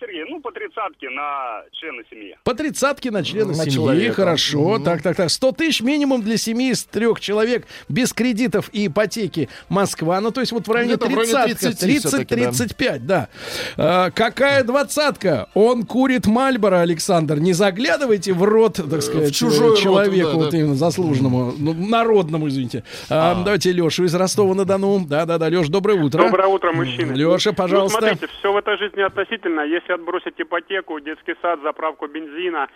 Сергей, 0.00 0.24
ну, 0.28 0.40
по 0.40 0.50
тридцатке 0.52 1.10
на 1.10 1.62
члена 1.72 2.02
семьи. 2.10 2.36
По 2.44 2.54
тридцатке 2.54 3.10
на 3.10 3.22
члена 3.24 3.48
На 3.48 3.54
семьи, 3.54 3.70
человека. 3.70 4.14
хорошо. 4.14 4.74
Мгм. 4.76 4.84
Так, 4.84 5.02
так, 5.02 5.16
так. 5.16 5.30
100 5.30 5.52
тысяч 5.52 5.80
минимум 5.80 6.22
для 6.22 6.36
семьи 6.36 6.70
из 6.70 6.84
трех 6.84 7.20
человек 7.20 7.66
без 7.88 8.12
кредитов 8.12 8.70
и 8.72 8.86
ипотеки 8.86 9.48
Москва. 9.68 10.20
Ну, 10.20 10.30
то 10.30 10.40
есть 10.40 10.52
вот 10.52 10.66
в 10.68 10.70
районе 10.70 10.94
в 10.94 10.98
30 10.98 11.58
30 11.80 11.98
всё-таки, 12.06 12.34
да. 12.36 12.50
30-35, 12.50 12.98
да. 13.00 13.28
А, 13.76 14.10
какая 14.10 14.62
двадцатка? 14.64 15.48
Он 15.54 15.84
курит 15.84 16.26
Мальборо, 16.26 16.80
Александр. 16.80 17.38
Не 17.38 17.52
заглядывайте 17.52 18.32
в 18.32 18.42
рот, 18.42 18.74
так 18.76 19.02
сказать, 19.02 19.28
Э, 19.30 19.32
чужой 19.32 19.70
рот, 19.70 19.78
человеку, 19.78 20.30
да, 20.30 20.36
вот 20.36 20.50
да. 20.50 20.58
именно 20.58 20.74
заслуженному, 20.74 21.54
ну, 21.58 21.74
народному, 21.74 22.48
извините. 22.48 22.84
А, 23.10 23.34
Давайте 23.42 23.72
Лешу 23.72 24.04
из 24.04 24.14
Ростова-на-Дону. 24.14 25.06
Да-да-да, 25.08 25.46
Леш, 25.48 25.68
доброе 25.68 26.00
утро. 26.02 26.22
Доброе 26.22 26.48
утро, 26.48 26.72
мужчины. 26.72 27.12
Леша, 27.12 27.52
пожалуйста. 27.52 28.00
Ну, 28.00 28.06
смотрите, 28.06 28.32
все 28.38 28.52
в 28.52 28.56
этой 28.56 28.76
жизни 28.78 29.00
относительно. 29.00 29.60
Если 29.62 29.87
отбросить 29.90 30.40
ипотеку, 30.40 31.00
детский 31.00 31.34
сад, 31.42 31.60
заправку 31.62 32.06
бензина, 32.06 32.68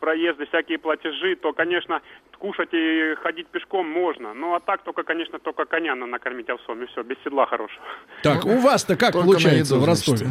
проезды, 0.00 0.46
всякие 0.46 0.78
платежи, 0.78 1.36
то, 1.36 1.52
конечно, 1.52 2.00
кушать 2.38 2.70
и 2.72 3.14
ходить 3.22 3.46
пешком 3.48 3.88
можно. 3.88 4.34
Ну, 4.34 4.54
а 4.54 4.60
так 4.60 4.82
только, 4.82 5.02
конечно, 5.02 5.38
только 5.38 5.64
коня 5.64 5.94
надо 5.94 6.12
накормить 6.12 6.50
овсом, 6.50 6.82
и 6.82 6.86
все, 6.86 7.02
без 7.02 7.16
седла 7.24 7.46
хорошего. 7.46 7.82
Так, 8.22 8.44
у 8.44 8.58
вас-то 8.58 8.96
как 8.96 9.12
Только 9.12 9.26
получается 9.26 9.74
еду, 9.74 9.84
в 9.84 9.88
Ростове? 9.88 10.26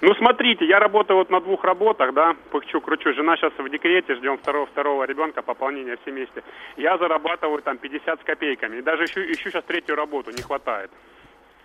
Ну, 0.00 0.14
смотрите, 0.14 0.64
я 0.64 0.78
работаю 0.78 1.18
вот 1.18 1.30
на 1.30 1.40
двух 1.40 1.64
работах, 1.64 2.14
да, 2.14 2.36
пыхчу, 2.52 2.80
кручу. 2.80 3.12
Жена 3.14 3.36
сейчас 3.36 3.52
в 3.58 3.68
декрете, 3.68 4.14
ждем 4.14 4.38
второго, 4.38 4.66
второго 4.66 5.04
ребенка, 5.04 5.42
пополнения 5.42 5.96
в 5.96 6.08
семействе. 6.08 6.44
Я 6.76 6.96
зарабатываю 6.98 7.60
там 7.62 7.78
50 7.78 8.20
с 8.20 8.24
копейками. 8.24 8.76
И 8.76 8.82
даже 8.82 9.06
ищу, 9.06 9.20
ищу 9.20 9.50
сейчас 9.50 9.64
третью 9.64 9.96
работу, 9.96 10.30
не 10.30 10.42
хватает. 10.42 10.90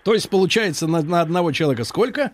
То 0.03 0.13
есть 0.13 0.29
получается 0.29 0.87
на, 0.87 1.03
на 1.03 1.21
одного 1.21 1.51
человека 1.51 1.83
сколько? 1.83 2.31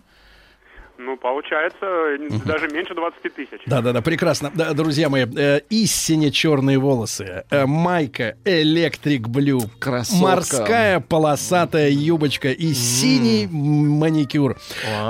Ну, 1.01 1.15
получается, 1.15 1.77
э, 1.85 2.17
даже 2.45 2.67
меньше 2.67 2.93
20 2.93 3.33
тысяч. 3.33 3.61
Да-да-да, 3.65 4.01
прекрасно. 4.01 4.51
Да, 4.53 4.73
друзья 4.73 5.07
мои, 5.07 5.25
э, 5.25 5.61
истине 5.69 6.29
черные 6.29 6.77
волосы, 6.77 7.45
э, 7.49 7.65
майка 7.65 8.35
электрик 8.43 9.29
блю, 9.29 9.61
Красотка. 9.79 10.21
морская 10.21 10.99
полосатая 10.99 11.89
юбочка 11.89 12.51
и 12.51 12.73
синий 12.73 13.47
маникюр. 13.47 14.57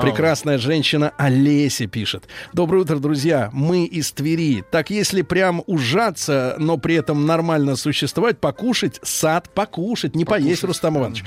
Прекрасная 0.03 0.59
женщина 0.59 1.11
Олеся 1.17 1.87
пишет. 1.87 2.25
Доброе 2.53 2.83
утро, 2.83 2.97
друзья. 2.97 3.49
Мы 3.51 3.85
из 3.85 4.11
Твери. 4.11 4.63
Так 4.69 4.91
если 4.91 5.23
прям 5.23 5.63
ужаться, 5.65 6.55
но 6.59 6.77
при 6.77 6.95
этом 6.95 7.25
нормально 7.25 7.75
существовать, 7.75 8.37
покушать, 8.37 8.99
сад 9.01 9.49
покушать, 9.55 10.15
не 10.15 10.23
поесть, 10.23 10.63
Рустам 10.63 10.99
Иванович. 10.99 11.23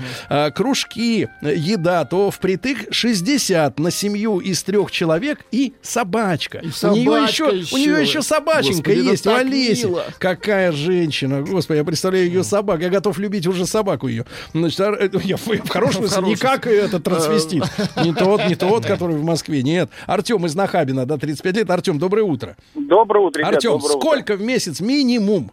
Кружки, 0.55 1.28
э, 1.43 1.52
еда, 1.56 2.05
то 2.05 2.30
впритык 2.30 2.94
60 2.94 3.80
на 3.80 3.90
семью 3.90 4.39
из 4.53 4.62
трех 4.62 4.91
человек 4.91 5.41
и 5.51 5.73
собачка. 5.83 6.59
И 6.59 6.66
у 6.66 6.95
нее 6.95 7.05
собачка 7.05 7.45
еще, 7.45 7.74
у 7.74 7.79
нее 7.79 7.93
еще. 7.93 8.03
еще 8.03 8.23
собаченька 8.23 8.91
Господи, 8.91 9.09
есть, 9.11 9.27
у 9.27 9.31
так 9.31 9.41
Олеси. 9.41 9.87
мило. 9.87 10.05
Какая 10.19 10.73
женщина. 10.73 11.43
Господи, 11.43 11.79
я 11.79 11.85
представляю 11.85 12.27
ее 12.27 12.45
собак. 12.45 12.81
Я 12.81 12.91
готов 12.91 13.19
любить 13.19 13.47
уже 13.47 13.66
собаку 13.66 14.09
ее. 14.09 14.27
Значит, 14.53 14.81
а, 14.81 14.93
э, 14.93 15.09
я 15.24 15.37
в, 15.37 15.47
в 15.47 15.69
хорошем 15.69 16.03
смысле, 16.07 16.23
не 16.23 16.37
как 16.37 16.66
этот 16.66 17.03
трансвестит. 17.03 17.65
Не 18.05 18.12
тот, 18.15 18.47
не 18.47 18.55
тот, 18.55 18.85
который 18.87 19.16
в 19.16 19.24
Москве. 19.24 19.62
Нет. 19.62 19.91
Артем 20.07 20.45
из 20.47 20.55
Нахабина, 20.55 21.07
да, 21.07 21.16
35 21.16 21.57
лет. 21.57 21.70
Артем, 21.70 21.99
доброе 21.99 22.23
утро. 22.23 22.57
Доброе 22.74 23.27
утро, 23.27 23.41
ребят, 23.41 23.55
Артем, 23.55 23.73
доброе 23.73 23.97
утро. 23.97 24.01
сколько 24.01 24.37
в 24.37 24.43
месяц 24.43 24.81
минимум? 24.81 25.51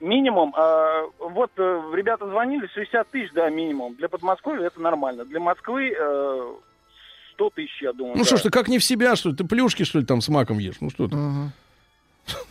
Минимум, 0.00 0.54
э, 0.56 1.06
вот 1.20 1.50
э, 1.56 1.82
ребята 1.94 2.26
звонили, 2.28 2.66
60 2.74 3.08
тысяч, 3.08 3.32
да, 3.32 3.48
минимум. 3.48 3.94
Для 3.94 4.08
Подмосковья 4.08 4.66
это 4.66 4.80
нормально. 4.80 5.24
Для 5.24 5.40
Москвы 5.40 5.94
э, 5.96 6.52
100 7.36 7.50
тысяч, 7.50 7.82
я 7.82 7.92
думаю. 7.92 8.14
Ну 8.16 8.22
да. 8.22 8.26
что 8.26 8.36
ж 8.38 8.42
ты, 8.42 8.50
как 8.50 8.68
не 8.68 8.78
в 8.78 8.84
себя, 8.84 9.14
что 9.16 9.28
ли? 9.30 9.36
Ты 9.36 9.44
плюшки, 9.44 9.84
что 9.84 9.98
ли, 9.98 10.04
там 10.04 10.20
с 10.20 10.28
маком 10.28 10.58
ешь? 10.58 10.76
Ну 10.80 10.90
что 10.90 11.06
ты? 11.08 11.16
Мгм. 11.16 11.52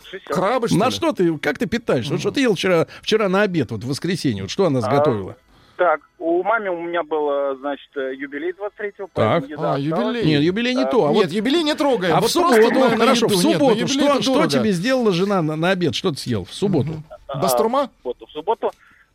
60. 0.04 0.32
Крабы, 0.34 0.68
что 0.68 0.76
На 0.78 0.86
ли? 0.86 0.90
что 0.90 1.12
ты, 1.12 1.36
как 1.38 1.58
ты 1.58 1.66
питаешься? 1.66 2.12
Вот 2.12 2.20
что 2.20 2.30
ты 2.30 2.40
ел 2.40 2.54
вчера, 2.54 2.86
вчера 3.02 3.28
на 3.28 3.42
обед, 3.42 3.70
вот 3.72 3.84
в 3.84 3.88
воскресенье? 3.88 4.44
Вот 4.44 4.50
что 4.50 4.64
она 4.66 4.80
сготовила? 4.80 5.36
Так, 5.76 6.00
у 6.18 6.42
мамы 6.42 6.70
у 6.70 6.80
меня 6.80 7.02
был, 7.02 7.28
э, 7.30 7.56
значит, 7.60 7.90
э, 7.96 8.14
юбилей 8.14 8.52
23-го. 8.52 9.10
Так. 9.12 9.44
А, 9.58 9.76
юбилей. 9.78 10.24
Нет, 10.24 10.40
юбилей 10.42 10.74
не 10.74 10.84
А, 10.84 10.86
то. 10.86 11.06
А 11.08 11.12
Нет, 11.12 11.24
вот 11.26 11.32
юбилей 11.32 11.62
не 11.62 11.74
трогаем. 11.74 12.14
А 12.16 12.20
Вот 12.22 12.30
в 12.30 12.32
просто 12.32 12.62
субботу, 12.62 12.80
на- 12.80 12.88
на 12.88 12.96
хорошо, 12.96 13.28
в 13.28 13.32
еду. 13.32 13.42
Нет, 13.42 13.44
на 13.44 13.58
субботу, 13.58 13.78
юбилей 13.80 14.08
что, 14.08 14.22
что 14.22 14.34
дорого. 14.34 14.50
тебе 14.50 14.72
сделала 14.72 15.12
жена 15.12 15.42
на, 15.42 15.56
на 15.56 15.70
обед? 15.72 15.94
Что 15.94 16.12
ты 16.12 16.16
съел 16.16 16.46
в 16.46 16.54
субботу? 16.54 17.02
А, 17.28 17.38
Бастурма? 17.42 17.90
В 17.90 18.02
субботу. 18.02 18.26
В 18.26 18.30
субботу, 18.30 18.70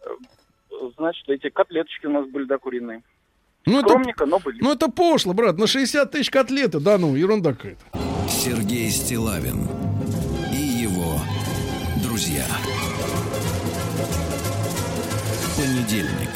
э, 0.05 0.09
значит, 0.99 1.27
эти 1.29 1.49
котлеточки 1.49 2.05
у 2.05 2.11
нас 2.11 2.27
были, 2.27 2.43
да, 2.43 2.59
Ну 3.65 3.79
это, 3.79 3.89
Скромненько, 3.89 4.25
но 4.25 4.39
были. 4.39 4.61
ну 4.61 4.71
это 4.73 4.89
пошло, 4.89 5.33
брат, 5.33 5.57
на 5.57 5.67
60 5.67 6.09
тысяч 6.09 6.29
котлеты, 6.29 6.79
да 6.79 6.97
ну, 6.97 7.15
ерунда 7.15 7.53
какая-то. 7.53 7.83
Сергей 8.29 8.89
Стилавин 8.89 9.67
и 10.51 10.57
его 10.57 11.19
друзья. 12.03 12.45
Понедельник. 15.57 16.29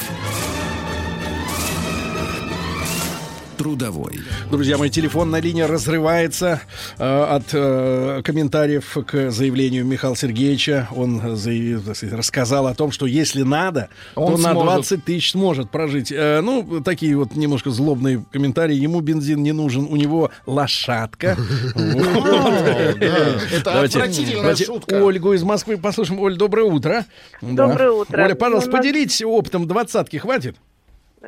Трудовой. 3.56 4.18
Друзья 4.50 4.76
мои, 4.78 4.90
телефонная 4.90 5.40
линия 5.40 5.66
разрывается 5.66 6.60
э, 6.98 7.22
от 7.24 7.44
э, 7.52 8.20
комментариев 8.22 8.96
к 9.06 9.30
заявлению 9.30 9.84
Михаила 9.86 10.14
Сергеевича. 10.16 10.88
Он 10.94 11.36
заявил, 11.36 11.82
так 11.82 11.96
сказать, 11.96 12.14
рассказал 12.16 12.66
о 12.66 12.74
том, 12.74 12.90
что 12.92 13.06
если 13.06 13.42
надо, 13.42 13.88
Он 14.14 14.34
то 14.36 14.42
на 14.42 14.50
сможет. 14.52 14.72
20 14.74 15.04
тысяч 15.04 15.30
сможет 15.32 15.70
прожить. 15.70 16.12
Э, 16.12 16.40
ну, 16.42 16.82
такие 16.84 17.16
вот 17.16 17.34
немножко 17.34 17.70
злобные 17.70 18.24
комментарии. 18.30 18.74
Ему 18.76 19.00
бензин 19.00 19.42
не 19.42 19.52
нужен, 19.52 19.86
у 19.90 19.96
него 19.96 20.30
лошадка. 20.46 21.36
Это 21.76 23.62
Давайте- 23.64 23.98
отвратительная 23.98 24.54
шутка. 24.56 24.94
Ольгу 25.02 25.32
из 25.32 25.42
Москвы 25.42 25.78
послушаем. 25.78 26.20
Оль, 26.20 26.36
доброе 26.36 26.66
утро. 26.66 27.04
Доброе 27.40 27.90
утро. 27.90 28.22
Оля, 28.24 28.34
пожалуйста, 28.34 28.70
Ну, 28.70 28.76
на- 28.76 28.82
поделитесь 28.82 29.22
опытом. 29.22 29.66
Двадцатки 29.66 30.16
хватит? 30.16 30.56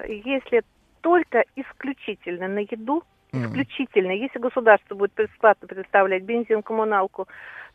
Если 0.06 0.62
только 1.00 1.44
исключительно 1.56 2.48
на 2.48 2.60
еду, 2.60 3.02
исключительно, 3.32 4.12
если 4.12 4.38
государство 4.38 4.94
будет 4.94 5.12
бесплатно 5.16 5.68
предоставлять 5.68 6.22
бензин, 6.22 6.62
коммуналку, 6.62 7.28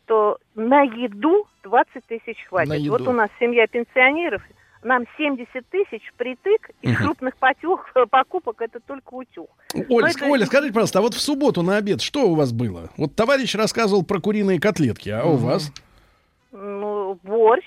то 0.06 0.38
на 0.54 0.82
еду 0.82 1.46
20 1.62 2.04
тысяч 2.06 2.36
хватит. 2.48 2.88
Вот 2.88 3.02
у 3.02 3.12
нас 3.12 3.30
семья 3.40 3.66
пенсионеров, 3.66 4.42
нам 4.82 5.04
70 5.16 5.66
тысяч 5.70 6.02
притык, 6.18 6.70
из 6.82 6.90
Мгм. 6.94 7.04
крупных 7.04 7.36
потюх, 7.38 7.88
покупок 8.10 8.60
это 8.60 8.80
только 8.80 9.14
утюг. 9.14 9.48
Ск- 9.72 9.84
это- 9.88 10.26
Оля, 10.26 10.44
скажите, 10.44 10.74
пожалуйста, 10.74 10.98
а 10.98 11.02
вот 11.02 11.14
в 11.14 11.20
субботу 11.20 11.62
на 11.62 11.78
обед 11.78 12.02
что 12.02 12.28
у 12.28 12.34
вас 12.34 12.52
было? 12.52 12.90
Вот 12.98 13.14
товарищ 13.16 13.54
рассказывал 13.54 14.04
про 14.04 14.20
куриные 14.20 14.60
котлетки, 14.60 15.08
а 15.08 15.24
у 15.24 15.36
вас? 15.36 15.72
Ну, 16.52 17.18
борщ, 17.22 17.64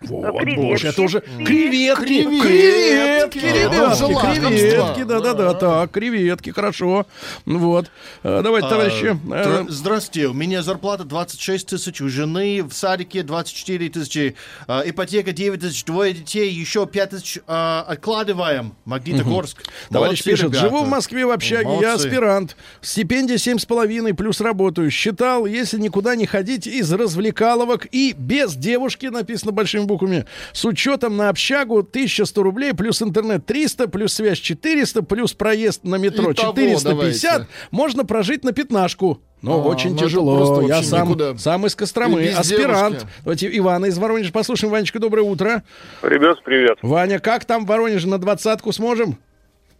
Вот, 0.00 0.38
креветки. 0.40 0.60
борщ, 0.60 0.84
это 0.84 1.02
уже 1.02 1.20
Креветки. 1.44 2.04
креветки, 2.04 3.38
Креветки. 3.38 3.38
креветки, 3.38 5.02
да-да-да, 5.02 5.54
так, 5.54 5.90
креветки, 5.90 6.50
хорошо, 6.50 7.06
вот, 7.44 7.90
Э, 8.22 8.40
давайте, 8.44 8.66
А, 8.68 8.70
товарищи, 8.70 9.06
э, 9.06 9.14
здра- 9.16 9.66
Здравствуйте, 9.68 10.28
у 10.28 10.32
меня 10.34 10.62
зарплата 10.62 11.02
26 11.04 11.66
тысяч, 11.66 12.00
у 12.00 12.08
жены 12.08 12.62
в 12.62 12.72
садике 12.72 13.22
24 13.24 13.88
тысячи, 13.88 14.36
а, 14.68 14.82
ипотека 14.84 15.32
9 15.32 15.60
тысяч, 15.62 15.84
двое 15.84 16.12
детей, 16.12 16.48
еще 16.52 16.86
5 16.86 17.10
тысяч 17.10 17.38
а, 17.48 17.84
откладываем. 17.88 18.74
Магнитогорск. 18.84 19.64
Товарищ 19.90 20.22
пишет, 20.22 20.54
живу 20.54 20.84
в 20.84 20.88
Москве 20.88 21.26
в 21.26 21.30
общаге, 21.30 21.70
я 21.80 21.94
аспирант, 21.94 22.56
стипендия 22.82 23.36
семь 23.38 23.58
с 23.58 23.64
половиной 23.66 24.14
плюс 24.14 24.40
работаю. 24.40 24.90
Считал, 24.92 25.44
если 25.46 25.78
никуда 25.78 26.14
не 26.14 26.26
ходить 26.26 26.66
из 26.68 26.92
развлекаловок 26.92 27.86
и 27.90 28.14
без 28.16 28.54
девушки, 28.54 29.06
написано 29.06 29.52
буквами, 29.88 30.24
с 30.52 30.64
учетом 30.64 31.16
на 31.16 31.28
общагу 31.30 31.78
1100 31.80 32.42
рублей, 32.42 32.72
плюс 32.74 33.02
интернет 33.02 33.44
300, 33.44 33.88
плюс 33.88 34.12
связь 34.12 34.38
400, 34.38 35.02
плюс 35.02 35.32
проезд 35.32 35.82
на 35.82 35.96
метро 35.96 36.30
Итого 36.32 36.52
450, 36.52 37.32
давайте. 37.32 37.46
можно 37.72 38.04
прожить 38.04 38.44
на 38.44 38.52
пятнашку. 38.52 39.20
Но 39.42 39.54
А, 39.60 39.64
очень 39.64 39.92
ну 39.92 39.98
тяжело. 39.98 40.66
Я 40.68 40.82
сам, 40.82 41.08
никуда. 41.08 41.36
сам 41.36 41.64
из 41.66 41.74
Костромы, 41.76 42.24
И 42.24 42.28
аспирант. 42.28 42.98
девушки. 42.98 43.08
Давайте 43.24 43.58
Ивана 43.58 43.86
из 43.86 43.96
Воронежа 43.98 44.32
послушаем. 44.32 44.72
Ванечка, 44.72 44.98
доброе 44.98 45.22
утро. 45.22 45.62
Ребят, 46.02 46.42
привет. 46.44 46.78
Ваня, 46.82 47.18
как 47.20 47.44
там 47.44 47.64
в 47.64 47.68
Воронеже 47.68 48.08
на 48.08 48.18
двадцатку 48.18 48.72
сможем? 48.72 49.16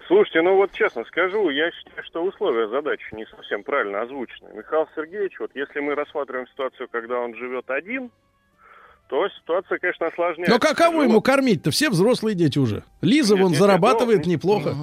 Слушайте, 0.07 0.41
ну 0.43 0.55
вот 0.57 0.71
честно 0.73 1.05
скажу, 1.05 1.51
я 1.51 1.71
считаю, 1.71 2.03
что 2.07 2.25
условия 2.25 2.69
задачи 2.69 3.05
не 3.13 3.27
совсем 3.27 3.63
правильно 3.63 4.01
озвучены. 4.03 4.49
Михаил 4.55 4.87
Сергеевич, 4.97 5.39
вот 5.39 5.51
если 5.55 5.81
мы 5.81 5.95
рассматриваем 5.95 6.47
ситуацию, 6.49 6.89
когда 6.91 7.19
он 7.19 7.35
живет 7.35 7.69
один, 7.69 8.11
то 9.09 9.29
ситуация, 9.31 9.79
конечно, 9.79 10.07
осложняется. 10.07 10.53
Но 10.55 10.59
каково 10.61 11.03
ему 11.03 11.21
кормить-то? 11.21 11.71
Все 11.71 11.91
взрослые 11.91 12.35
дети 12.35 12.59
уже. 12.59 12.85
Лиза 13.01 13.35
Нет, 13.35 13.43
вон 13.43 13.51
нет, 13.53 13.61
зарабатывает 13.61 14.19
нет, 14.19 14.27
ну, 14.27 14.33
неплохо. 14.33 14.77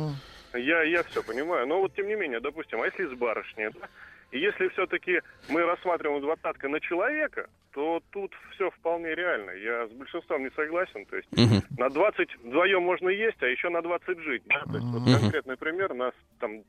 Я, 0.53 0.83
я 0.83 1.03
все 1.03 1.21
понимаю. 1.23 1.67
Но 1.67 1.79
вот 1.81 1.93
тем 1.95 2.07
не 2.07 2.15
менее, 2.15 2.39
допустим, 2.39 2.81
а 2.81 2.85
если 2.85 3.05
с 3.05 3.17
барышней, 3.17 3.69
да? 3.79 3.87
И 4.31 4.39
если 4.39 4.67
все-таки 4.69 5.21
мы 5.47 5.61
рассматриваем 5.63 6.21
двадцатка 6.21 6.67
на 6.67 6.79
человека, 6.79 7.47
то 7.73 8.01
тут 8.11 8.31
все 8.55 8.71
вполне 8.71 9.13
реально. 9.13 9.51
Я 9.51 9.87
с 9.87 9.91
большинством 9.91 10.43
не 10.43 10.49
согласен. 10.55 11.05
То 11.05 11.17
есть 11.17 11.29
на 11.77 11.89
20 11.89 12.35
вдвоем 12.43 12.83
можно 12.83 13.09
есть, 13.09 13.41
а 13.41 13.47
еще 13.47 13.69
на 13.69 13.81
20 13.81 14.19
жить. 14.19 14.43
Да? 14.47 14.61
То 14.65 14.77
есть 14.77 14.87
вот 14.87 15.01
Мгм. 15.03 15.19
конкретный 15.19 15.57
пример, 15.57 15.93
нас 15.93 16.13
там 16.39 16.63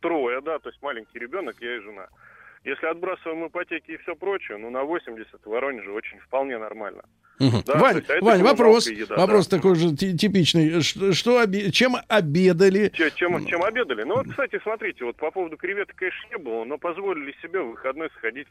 трое, 0.00 0.40
да, 0.40 0.58
то 0.60 0.68
есть 0.70 0.80
маленький 0.82 1.18
ребенок, 1.18 1.56
я 1.60 1.76
и 1.76 1.80
жена. 1.80 2.06
Если 2.64 2.86
отбрасываем 2.86 3.46
ипотеки 3.46 3.92
и 3.92 3.96
все 3.98 4.14
прочее, 4.14 4.58
ну 4.58 4.68
на 4.70 4.82
80 4.84 5.28
в 5.44 5.48
Воронеже 5.48 5.90
очень 5.92 6.18
вполне 6.20 6.58
нормально. 6.58 7.02
Мгм. 7.38 7.62
Да, 7.64 7.78
Вань, 7.78 7.96
есть, 7.96 8.10
а 8.10 8.22
Вань, 8.22 8.42
вопрос, 8.42 8.86
еда, 8.86 9.16
вопрос 9.16 9.48
да. 9.48 9.56
такой 9.56 9.74
же 9.76 9.96
ти- 9.96 10.14
типичный. 10.16 10.82
Что, 10.82 11.14
что 11.14 11.40
обе- 11.42 11.70
чем 11.70 11.96
обедали? 12.08 12.88
Че- 12.90 13.10
Чем, 13.12 13.46
чем 13.46 13.62
обедали? 13.64 14.02
Ну 14.02 14.16
вот, 14.16 14.28
кстати, 14.28 14.60
смотрите, 14.62 15.06
вот 15.06 15.16
по 15.16 15.30
поводу 15.30 15.56
креветок, 15.56 15.96
конечно, 15.96 16.20
не 16.30 16.36
было, 16.36 16.64
но 16.64 16.76
позволили 16.76 17.34
себе 17.40 17.62
в 17.62 17.70
выходной 17.70 18.10
сходить 18.18 18.46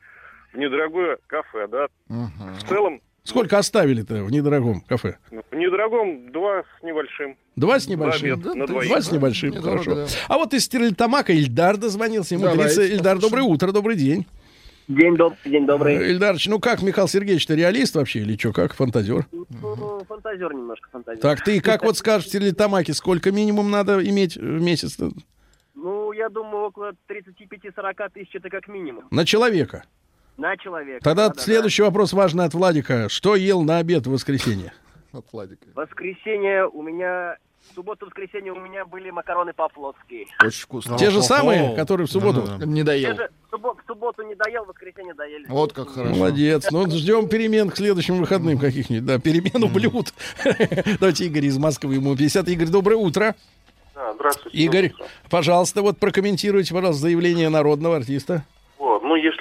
в 0.53 0.57
недорогое 0.57 1.19
кафе, 1.27 1.67
да. 1.67 1.87
В 2.07 2.63
целом, 2.67 2.99
Сколько 3.29 3.57
оставили-то 3.57 4.23
в 4.23 4.31
недорогом 4.31 4.81
кафе? 4.81 5.17
ну, 5.31 5.41
в 5.51 5.55
недорогом 5.55 6.31
два 6.31 6.63
с 6.63 6.83
небольшим. 6.83 7.37
Два 7.55 7.79
с 7.79 7.87
небольшим. 7.87 8.33
обед 8.33 8.55
на 8.55 8.67
двоих. 8.67 8.89
Два 8.89 9.01
с 9.01 9.11
небольшим, 9.11 9.51
Недорого, 9.51 9.83
хорошо. 9.83 9.95
да. 9.95 10.07
А 10.27 10.37
вот 10.37 10.53
из 10.53 10.65
Стерлитамака 10.65 11.33
Ильдар 11.33 11.77
дозвонился. 11.77 12.35
Ему 12.35 12.45
Давайте 12.45 12.75
30. 12.75 12.91
Ильдар, 12.97 13.19
доброе 13.19 13.43
утро, 13.43 13.71
добрый 13.71 13.95
день. 13.95 14.25
День, 14.87 15.15
доб- 15.15 15.35
день 15.45 15.67
добрый. 15.67 16.09
Ильдарыч, 16.11 16.47
ну 16.47 16.59
как, 16.59 16.81
Михаил 16.81 17.07
Сергеевич-то 17.07 17.53
реалист 17.53 17.95
вообще 17.95 18.19
или 18.21 18.35
что, 18.37 18.51
как 18.53 18.73
фантазер? 18.73 19.27
Ну, 19.31 20.01
фантазер 20.07 20.51
немножко, 20.53 20.89
фантазер. 20.91 21.21
Так, 21.21 21.43
ты 21.43 21.61
как 21.61 21.83
вот 21.83 21.95
скажешь 21.97 22.25
в 22.25 22.29
Стерлитамаке, 22.29 22.93
сколько 22.93 23.31
минимум 23.31 23.69
надо 23.69 24.03
иметь 24.03 24.35
в 24.37 24.41
месяц 24.61 24.97
Ну, 25.75 26.11
я 26.13 26.29
думаю, 26.29 26.65
около 26.65 26.93
35-40 27.07 28.09
тысяч 28.15 28.33
это 28.33 28.49
как 28.49 28.67
минимум. 28.67 29.03
на 29.11 29.25
человека? 29.25 29.83
На 30.39 30.55
человека. 30.57 31.03
Тогда 31.03 31.23
Да-да-да. 31.27 31.41
следующий 31.41 31.81
вопрос 31.83 32.13
важный 32.13 32.45
от 32.45 32.53
Владика. 32.53 33.09
Что 33.09 33.35
ел 33.35 33.61
на 33.61 33.77
обед 33.79 34.07
в 34.07 34.11
воскресенье? 34.11 34.71
От 35.11 35.25
Владика. 35.33 35.65
Воскресенье 35.75 36.65
у 36.67 36.81
меня... 36.81 37.35
В 37.71 37.75
субботу-воскресенье 37.75 38.53
у 38.53 38.59
меня 38.59 38.85
были 38.85 39.09
макароны 39.09 39.51
по-флотски. 39.53 40.27
Очень 40.41 40.61
вкусно. 40.63 40.97
Те 40.97 41.09
же 41.11 41.21
самые, 41.21 41.75
которые 41.75 42.07
в 42.07 42.11
субботу? 42.11 42.47
Не 42.65 42.83
доел. 42.83 43.11
Те 43.11 43.15
же 43.17 43.29
в 43.49 43.53
суббо- 43.53 43.75
в 43.75 43.85
субботу 43.85 44.23
не 44.23 44.33
доел, 44.35 44.63
в 44.63 44.69
воскресенье 44.69 45.13
доели. 45.13 45.45
Вот 45.49 45.73
как 45.73 45.89
хорошо. 45.89 46.15
Молодец. 46.15 46.71
Ну, 46.71 46.89
ждем 46.89 47.27
перемен 47.27 47.69
к 47.69 47.75
следующим 47.75 48.17
выходным 48.17 48.57
каких-нибудь. 48.59 49.05
Да, 49.05 49.19
перемену 49.19 49.67
блюд. 49.67 50.13
Давайте 51.01 51.25
Игорь 51.25 51.45
из 51.47 51.57
Москвы, 51.57 51.95
ему 51.95 52.15
50. 52.15 52.47
Игорь, 52.47 52.67
доброе 52.69 52.95
утро. 52.95 53.35
Да, 53.93 54.13
здравствуйте. 54.13 54.57
Игорь, 54.57 54.93
пожалуйста, 55.29 55.81
вот 55.81 55.97
прокомментируйте, 55.99 56.73
пожалуйста, 56.73 57.01
заявление 57.01 57.49
народного 57.49 57.97
артиста. 57.97 58.45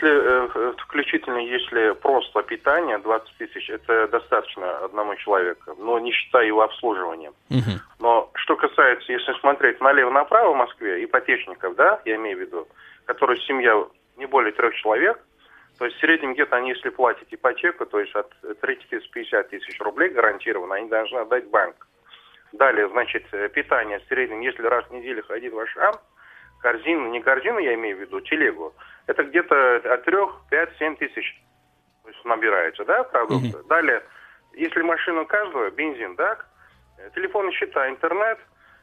Если 0.00 0.68
э, 0.68 0.72
включительно, 0.78 1.38
если 1.38 1.92
просто 1.92 2.42
питание, 2.42 2.98
20 2.98 3.36
тысяч, 3.36 3.68
это 3.68 4.06
достаточно 4.08 4.78
одному 4.78 5.16
человеку, 5.16 5.74
но 5.78 5.98
не 5.98 6.12
считая 6.12 6.46
его 6.46 6.62
обслуживанием. 6.62 7.34
Но 7.98 8.30
что 8.34 8.56
касается, 8.56 9.12
если 9.12 9.32
смотреть 9.40 9.80
налево-направо 9.80 10.52
в 10.52 10.56
Москве, 10.56 11.04
ипотечников, 11.04 11.74
да, 11.74 12.00
я 12.04 12.16
имею 12.16 12.38
в 12.38 12.40
виду, 12.40 12.68
которые 13.06 13.40
семья 13.40 13.84
не 14.16 14.26
более 14.26 14.52
трех 14.52 14.74
человек, 14.76 15.20
то 15.78 15.84
есть 15.84 15.96
в 15.96 16.00
среднем 16.00 16.34
где-то 16.34 16.56
они, 16.56 16.70
если 16.70 16.90
платят 16.90 17.28
ипотеку, 17.30 17.86
то 17.86 18.00
есть 18.00 18.14
от 18.14 18.32
30-50 18.42 19.42
тысяч 19.44 19.80
рублей 19.80 20.10
гарантированно, 20.10 20.74
они 20.74 20.88
должны 20.88 21.18
отдать 21.18 21.48
банк. 21.48 21.86
Далее, 22.52 22.88
значит, 22.88 23.24
э, 23.32 23.48
питание 23.48 23.98
в 24.00 24.04
среднем, 24.08 24.40
если 24.40 24.62
раз 24.62 24.84
в 24.86 24.92
неделю 24.92 25.22
ходить 25.24 25.52
в 25.52 25.58
Ашан, 25.58 25.94
корзину, 26.60 27.10
не 27.10 27.20
корзину 27.20 27.58
я 27.58 27.74
имею 27.74 27.96
в 27.96 28.00
виду, 28.00 28.20
телегу, 28.20 28.74
это 29.06 29.24
где-то 29.24 29.76
от 29.76 30.04
3, 30.04 30.16
5, 30.50 30.70
7 30.78 30.96
тысяч 30.96 31.40
то 32.08 32.12
есть 32.12 32.24
набирается, 32.24 32.84
да, 32.86 33.04
продукты. 33.04 33.62
Далее, 33.68 34.02
если 34.54 34.80
машина 34.80 35.22
у 35.22 35.26
каждого, 35.26 35.70
бензин, 35.70 36.16
да, 36.16 36.38
телефонные 37.14 37.52
счета, 37.52 37.88
интернет 37.90 38.38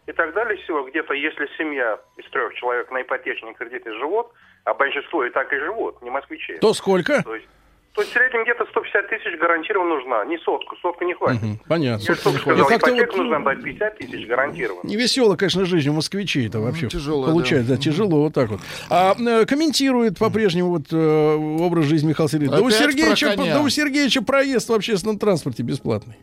и 0.05 0.11
так 0.11 0.33
далее 0.33 0.61
всего, 0.61 0.83
где-то 0.83 1.15
если 1.15 1.49
семья 1.57 1.99
из 2.17 2.29
трех 2.29 2.53
человек 2.53 2.91
на 2.91 3.01
ипотечные 3.01 3.55
кредиты 3.55 3.91
живут, 3.93 4.27
а 4.63 4.75
большинство 4.75 5.25
и 5.25 5.31
так 5.31 5.51
и 5.51 5.57
живут, 5.57 6.01
не 6.03 6.11
москвичи. 6.11 6.57
То 6.57 6.73
сколько? 6.73 7.23
То 7.23 7.33
есть, 7.33 7.47
то 7.95 8.01
есть 8.01 8.11
в 8.11 8.13
среднем 8.13 8.43
где-то 8.43 8.65
150 8.65 9.07
тысяч 9.07 9.39
гарантированно 9.39 9.95
нужна, 9.95 10.25
не 10.25 10.37
сотку, 10.39 10.75
сотка 10.81 11.05
не 11.05 11.13
хватит. 11.13 11.41
Мгм, 11.41 11.59
Понятно. 11.65 12.03
Я 12.03 12.13
И 12.13 12.17
сказал, 12.17 12.67
как-то 12.67 12.89
ипотеку 12.91 13.17
вот 13.17 13.17
нужно 13.17 13.43
дать 13.45 13.63
50 13.63 13.97
тысяч 13.97 14.27
гарантированно. 14.27 14.87
Не 14.87 14.97
весело, 14.97 15.37
конечно, 15.37 15.63
жизнь 15.63 15.89
у 15.89 15.93
москвичей 15.93 16.47
это 16.47 16.59
вообще 16.59 16.89
тяжелая, 16.89 17.31
получается, 17.31 17.75
да. 17.75 17.77
тяжело 17.77 18.23
вот 18.23 18.33
так 18.33 18.49
вот. 18.49 18.59
А 18.89 19.15
э, 19.17 19.45
комментирует 19.45 20.19
по-прежнему 20.19 20.71
вот 20.71 20.91
э, 20.91 21.35
образ 21.61 21.85
жизни 21.85 22.09
Михаила 22.09 22.29
Сергеевича. 22.29 22.57
Да 22.57 22.65
у 22.65 22.69
Сергеевича, 22.69 23.35
да 23.37 23.61
у 23.61 23.69
Сергеевича 23.69 24.21
проезд 24.21 24.67
в 24.67 24.73
общественном 24.73 25.17
транспорте 25.17 25.63
бесплатный. 25.63 26.15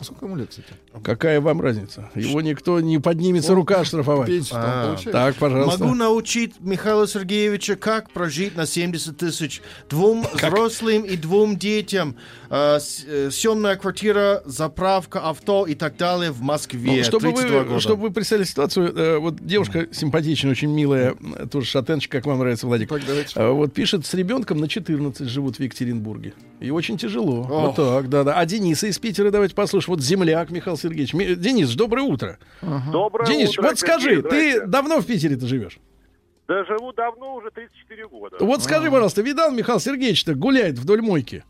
А 0.00 0.04
сколько 0.04 0.24
ему 0.24 0.36
лет, 0.36 0.48
кстати? 0.48 0.68
Какая 1.04 1.40
вам 1.42 1.60
разница? 1.60 2.10
Его 2.14 2.40
никто 2.40 2.80
не 2.80 2.98
поднимется 2.98 3.54
рука 3.54 3.80
оштрафовать. 3.80 4.28
Пенсию 4.28 4.58
А. 4.58 4.96
Так, 5.12 5.36
пожалуйста. 5.36 5.84
Могу 5.84 5.94
научить 5.94 6.54
Михаила 6.60 7.06
Сергеевича, 7.06 7.76
как 7.76 8.10
прожить 8.10 8.56
на 8.56 8.64
70 8.66 9.16
тысяч 9.18 9.60
двум 9.90 10.26
взрослым 10.32 11.02
и 11.02 11.16
двум 11.16 11.58
детям. 11.58 12.16
Э, 12.48 12.78
с- 12.80 13.04
э, 13.06 13.30
съемная 13.30 13.76
квартира, 13.76 14.42
заправка 14.46 15.20
авто 15.20 15.66
и 15.66 15.74
так 15.74 15.96
далее 15.98 16.30
в 16.32 16.40
Москве. 16.40 16.92
Ну, 16.98 17.04
чтобы, 17.04 17.20
32 17.32 17.58
вы, 17.58 17.64
года. 17.64 17.80
чтобы 17.80 18.02
вы 18.02 18.10
представили 18.10 18.44
ситуацию, 18.44 18.96
э, 18.96 19.18
вот 19.18 19.36
девушка 19.44 19.86
симпатичная, 19.92 20.52
очень 20.52 20.70
милая, 20.70 21.14
тоже 21.50 21.66
шатеночка, 21.66 22.18
как 22.18 22.26
вам 22.26 22.38
нравится, 22.38 22.66
Владик. 22.66 22.90
Э, 23.36 23.50
вот 23.50 23.74
пишет, 23.74 24.06
с 24.06 24.14
ребенком 24.14 24.58
на 24.58 24.66
14 24.68 25.28
живут 25.28 25.56
в 25.58 25.60
Екатеринбурге. 25.60 26.32
И 26.60 26.70
очень 26.70 26.98
тяжело. 26.98 27.42
Вот 27.42 27.76
так, 27.76 28.08
да-да. 28.10 28.34
А 28.34 28.44
Дениса 28.44 28.86
из 28.86 28.98
Питера 28.98 29.30
давайте 29.30 29.54
послушаем. 29.54 29.96
Вот 29.96 30.04
земляк 30.04 30.50
Михаил 30.50 30.76
Сергеевич. 30.76 31.14
Ми- 31.14 31.34
Денис, 31.34 31.74
доброе 31.74 32.02
утро. 32.02 32.38
Доброе 32.92 33.26
Денис, 33.26 33.50
утро, 33.50 33.62
вот 33.68 33.78
скажи, 33.78 34.16
Сергей, 34.16 34.30
ты 34.30 34.66
давно 34.66 35.00
в 35.00 35.06
Питере-то 35.06 35.46
живешь? 35.46 35.78
Да 36.46 36.64
живу 36.64 36.92
давно, 36.92 37.36
уже 37.36 37.50
34 37.50 38.08
года. 38.08 38.36
Вот 38.40 38.62
скажи, 38.62 38.90
пожалуйста, 38.90 39.22
видал 39.22 39.52
Михаил 39.52 39.80
Сергеевич-то 39.80 40.34
гуляет 40.34 40.78
вдоль 40.78 41.00
мойки? 41.00 41.44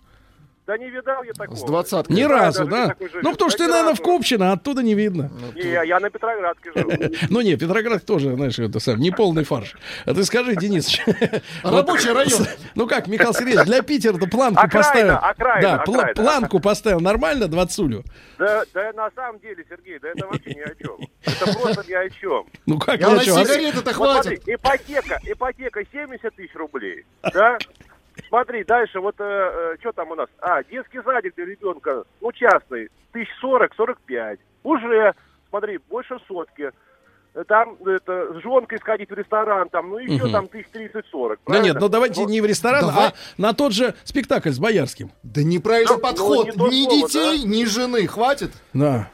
Да 0.67 0.77
не 0.79 0.89
видал 0.91 1.23
я 1.25 1.33
такого. 1.33 1.57
С 1.57 1.63
двадцаткой. 1.63 2.15
Ни 2.17 2.23
разу, 2.23 2.67
да? 2.67 2.95
Ну, 3.23 3.33
потому 3.33 3.51
что 3.51 3.59
ты, 3.65 3.67
наверное, 3.69 3.95
в. 3.95 4.01
Купчино, 4.01 4.51
а 4.51 4.53
оттуда 4.53 4.83
не 4.83 4.95
видно. 4.95 5.31
Не, 5.55 5.63
я, 5.71 5.83
я 5.83 6.01
на 6.01 6.11
Петроградке 6.11 6.71
живу. 6.77 6.93
Ну 7.29 7.41
не, 7.41 7.57
Петроград 7.57 8.05
тоже, 8.05 8.35
знаешь, 8.35 8.59
это 8.59 8.79
сам, 8.79 8.99
не 8.99 9.11
полный 9.11 9.45
фарш. 9.45 9.77
А 10.07 10.15
ты 10.15 10.25
скажи, 10.25 10.55
Денис. 10.57 10.99
Рабочий 11.65 12.13
район. 12.13 12.47
Ну 12.75 12.87
как, 12.87 13.09
Михаил 13.09 13.35
Сергеевич, 13.35 13.65
для 13.67 13.83
Питера-то 13.83 14.27
планку 14.27 14.63
поставил. 14.69 15.19
Да, 15.61 15.79
планку 16.15 16.61
поставил 16.61 17.01
нормально, 17.01 17.49
двадцулю. 17.49 18.05
Да, 18.39 18.63
да 18.73 18.93
на 18.93 19.11
самом 19.15 19.41
деле, 19.41 19.65
Сергей, 19.69 19.99
да 19.99 20.09
это 20.09 20.27
вообще 20.27 20.55
ни 20.55 20.61
о 20.61 20.75
чем. 20.75 20.97
Это 21.25 21.59
просто 21.59 21.85
ни 21.89 21.95
о 21.95 22.09
чем. 22.11 22.47
Ну 22.67 22.79
как, 22.79 23.01
Я 23.01 23.09
ни 23.09 23.13
о 23.13 23.17
на 23.17 23.25
чем? 23.25 23.37
А 23.37 23.45
сигареты-то 23.45 23.93
хватит. 23.93 24.43
ипотека, 24.47 25.19
ипотека 25.25 25.83
70 25.93 26.35
тысяч 26.35 26.55
рублей, 26.55 27.05
да? 27.35 27.59
Смотри, 28.31 28.63
дальше, 28.63 29.01
вот 29.01 29.17
что 29.17 29.93
там 29.93 30.13
у 30.13 30.15
нас? 30.15 30.29
А, 30.39 30.63
детский 30.63 31.03
садик 31.03 31.35
для 31.35 31.47
ребенка, 31.47 32.05
ну, 32.21 32.31
частный, 32.31 32.89
тысяч 33.11 33.29
сорок, 33.41 33.75
сорок 33.75 34.01
пять. 34.07 34.39
Уже, 34.63 35.15
смотри, 35.49 35.79
больше 35.89 36.17
сотки. 36.29 36.71
Э, 37.35 37.45
Там 37.47 37.77
это, 37.87 38.35
с 38.39 38.43
женкой 38.43 38.79
сходить 38.79 39.09
в 39.11 39.15
ресторан, 39.15 39.69
там, 39.69 39.91
ну, 39.91 39.99
еще 39.99 40.25
Мгм. 40.25 40.33
там 40.33 40.49
тысяч 40.49 40.67
тридцать-сорок. 40.73 41.39
Да 41.47 41.61
нет, 41.61 41.77
ну 41.81 41.89
давайте 41.89 42.25
не 42.25 42.41
в 42.41 42.47
ресторан, 42.47 42.87
Давай. 42.87 43.09
а 43.09 43.13
на 43.39 43.53
тот 43.53 43.73
же 43.73 43.95
спектакль 44.05 44.51
с 44.51 44.59
Боярским. 44.59 45.11
Да 45.23 45.43
неправильный 45.43 45.95
Ну, 45.95 46.01
подход. 46.01 46.49
ну, 46.57 46.69
не 46.69 46.87
ни 46.87 47.07
слово, 47.07 47.09
детей, 47.09 47.45
ни 47.45 47.65
жены. 47.67 48.07
Хватит? 48.09 48.51
Да. 48.73 49.09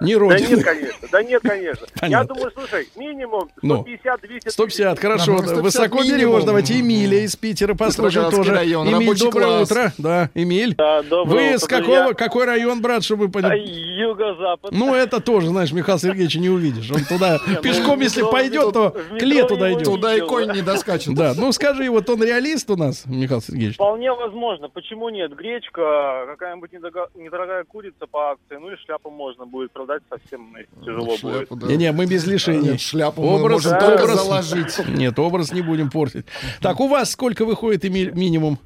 Не 0.00 0.14
Да 0.14 0.20
родин. 0.20 0.48
нет, 0.56 0.64
конечно, 0.64 1.08
да 1.10 1.22
нет, 1.22 1.42
конечно. 1.42 1.86
Я 2.02 2.24
думаю, 2.24 2.50
слушай, 2.54 2.88
минимум 2.96 3.48
Ну. 3.62 3.82
150-200 3.84 4.50
150, 4.50 4.98
хорошо. 4.98 5.32
Ага, 5.36 5.46
150 5.48 5.62
Высоко 5.64 6.02
минимум. 6.02 6.34
берешь. 6.34 6.44
Давайте 6.44 6.80
Эмилия 6.80 7.24
из 7.24 7.36
Питера 7.36 7.74
послушаем 7.74 8.30
тоже. 8.30 8.52
район, 8.54 8.86
Эмиль, 8.88 9.18
доброе 9.18 9.46
класс. 9.46 9.70
утро. 9.70 9.92
Да, 9.98 10.30
Эмиль. 10.34 10.74
Да, 10.74 11.02
доброе 11.02 11.34
Вы 11.50 11.54
утро, 11.56 11.58
с 11.58 11.68
какого, 11.68 12.12
какой 12.12 12.44
район, 12.44 12.82
брат, 12.82 13.02
чтобы 13.02 13.28
вы 13.28 13.40
А? 13.42 13.54
Юго-запад. 13.56 14.72
Ну, 14.72 14.94
это 14.94 15.20
тоже, 15.20 15.48
знаешь, 15.48 15.72
Михаил 15.72 15.98
Сергеевич 15.98 16.34
не 16.36 16.50
увидишь. 16.50 16.90
Он 16.90 17.02
туда 17.04 17.38
ну, 17.45 17.45
пешком, 17.62 17.98
в 17.98 18.02
если 18.02 18.22
пойдет, 18.22 18.72
то 18.72 18.90
к 18.90 19.22
лету 19.22 19.56
дойдет. 19.56 19.84
Туда 19.84 20.14
и 20.14 20.20
конь 20.20 20.52
не 20.52 20.62
доскачет. 20.62 21.14
Да, 21.14 21.34
ну 21.36 21.52
скажи, 21.52 21.88
вот 21.90 22.08
он 22.10 22.22
реалист 22.22 22.70
у 22.70 22.76
нас, 22.76 23.04
Михаил 23.06 23.40
Сергеевич. 23.40 23.76
Вполне 23.76 24.12
возможно. 24.12 24.68
Почему 24.68 25.08
нет? 25.08 25.34
Гречка, 25.34 26.24
какая-нибудь 26.26 26.72
недорога- 26.72 27.10
недорогая 27.14 27.64
курица 27.64 28.06
по 28.10 28.32
акции, 28.32 28.56
ну 28.60 28.70
и 28.72 28.76
шляпу 28.76 29.10
можно 29.10 29.46
будет 29.46 29.70
продать 29.72 30.02
совсем 30.08 30.54
ну, 30.76 30.84
тяжело 30.84 31.16
будет. 31.22 31.50
Не-не, 31.68 31.92
мы 31.92 32.06
без 32.06 32.26
лишений. 32.26 32.78
Шляпу 32.78 33.22
мы 33.22 33.40
Образ, 33.40 33.64
можем 33.64 33.78
только 33.78 34.02
образ- 34.04 34.24
заложить. 34.24 34.88
Нет, 34.88 35.18
образ 35.18 35.52
не 35.52 35.62
будем 35.62 35.90
портить. 35.90 36.26
Так, 36.60 36.80
у 36.80 36.88
вас 36.88 37.10
сколько 37.12 37.44
выходит 37.44 37.84
минимум? 37.84 38.58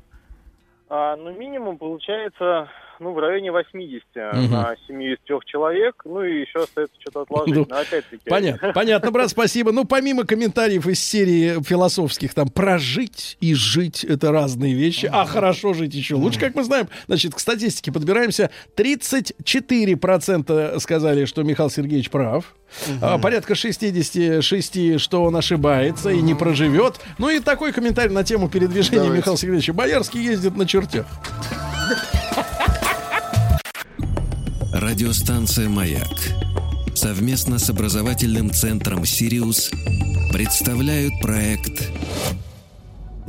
А, 0.89 1.16
ну, 1.16 1.32
минимум 1.32 1.78
получается, 1.78 2.69
ну, 3.01 3.12
в 3.12 3.18
районе 3.18 3.51
80 3.51 4.05
Мгм. 4.14 4.51
на 4.52 4.77
семью 4.86 5.14
из 5.14 5.18
трех 5.27 5.44
человек. 5.47 6.02
Ну, 6.05 6.22
и 6.22 6.43
еще 6.43 6.62
остается 6.64 6.94
что-то 7.01 7.22
отложить. 7.22 7.55
Ну, 7.56 7.66
Но 7.68 7.77
опять-таки... 7.78 8.22
Понятно, 8.28 8.72
понятно, 8.74 9.10
брат, 9.10 9.31
спасибо. 9.31 9.72
Ну, 9.72 9.85
помимо 9.85 10.24
комментариев 10.24 10.86
из 10.86 11.01
серии 11.01 11.60
философских, 11.62 12.35
там, 12.35 12.48
прожить 12.48 13.36
и 13.40 13.55
жить— 13.55 14.05
это 14.09 14.31
разные 14.32 14.74
вещи, 14.74 15.09
а 15.10 15.24
хорошо 15.24 15.72
жить 15.74 15.94
еще 15.94 16.14
лучше, 16.14 16.39
как 16.39 16.55
мы 16.55 16.62
знаем. 16.62 16.89
Значит, 17.06 17.35
к 17.35 17.40
статистике 17.40 17.90
подбираемся. 17.90 18.51
34% 18.77 20.78
сказали, 20.81 21.24
что 21.24 21.43
Михаил 21.43 21.70
Сергеевич 21.70 22.10
прав. 22.10 22.55
А, 23.01 23.18
порядка 23.18 23.55
66, 23.55 24.98
что 25.01 25.24
он 25.24 25.35
ошибается 25.36 26.10
и 26.10 26.20
не 26.20 26.35
проживет. 26.35 27.01
Ну 27.18 27.31
и 27.31 27.40
такой 27.40 27.72
комментарий 27.72 28.12
на 28.14 28.24
тему 28.24 28.48
передвижения 28.48 28.98
Давайте. 29.01 29.18
Михаила 29.18 29.39
Сергеевича. 29.39 29.72
Боярский 29.72 30.20
ездит 30.22 30.56
на 30.56 30.66
чертях. 30.66 31.06
Радиостанция 34.81 35.69
«Маяк» 35.69 36.09
совместно 36.94 37.59
с 37.59 37.69
образовательным 37.69 38.51
центром 38.51 39.05
«Сириус» 39.05 39.70
представляют 40.32 41.12
проект 41.20 41.90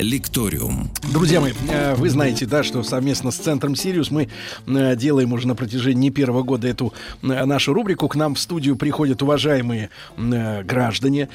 «Лекториум». 0.01 0.89
Друзья 1.13 1.39
мои, 1.41 1.53
э, 1.69 1.95
вы 1.95 2.09
знаете, 2.09 2.45
да, 2.45 2.63
что 2.63 2.81
совместно 2.83 3.31
с 3.31 3.35
Центром 3.35 3.75
Сириус 3.75 4.11
мы 4.11 4.29
э, 4.67 4.95
делаем 4.95 5.33
уже 5.33 5.47
на 5.47 5.55
протяжении 5.55 6.01
не 6.01 6.09
первого 6.09 6.41
года 6.41 6.67
эту 6.67 6.93
э, 7.21 7.45
нашу 7.45 7.73
рубрику. 7.73 8.07
К 8.07 8.15
нам 8.15 8.35
в 8.35 8.39
студию 8.39 8.75
приходят 8.75 9.21
уважаемые 9.21 9.89
граждане, 10.17 11.29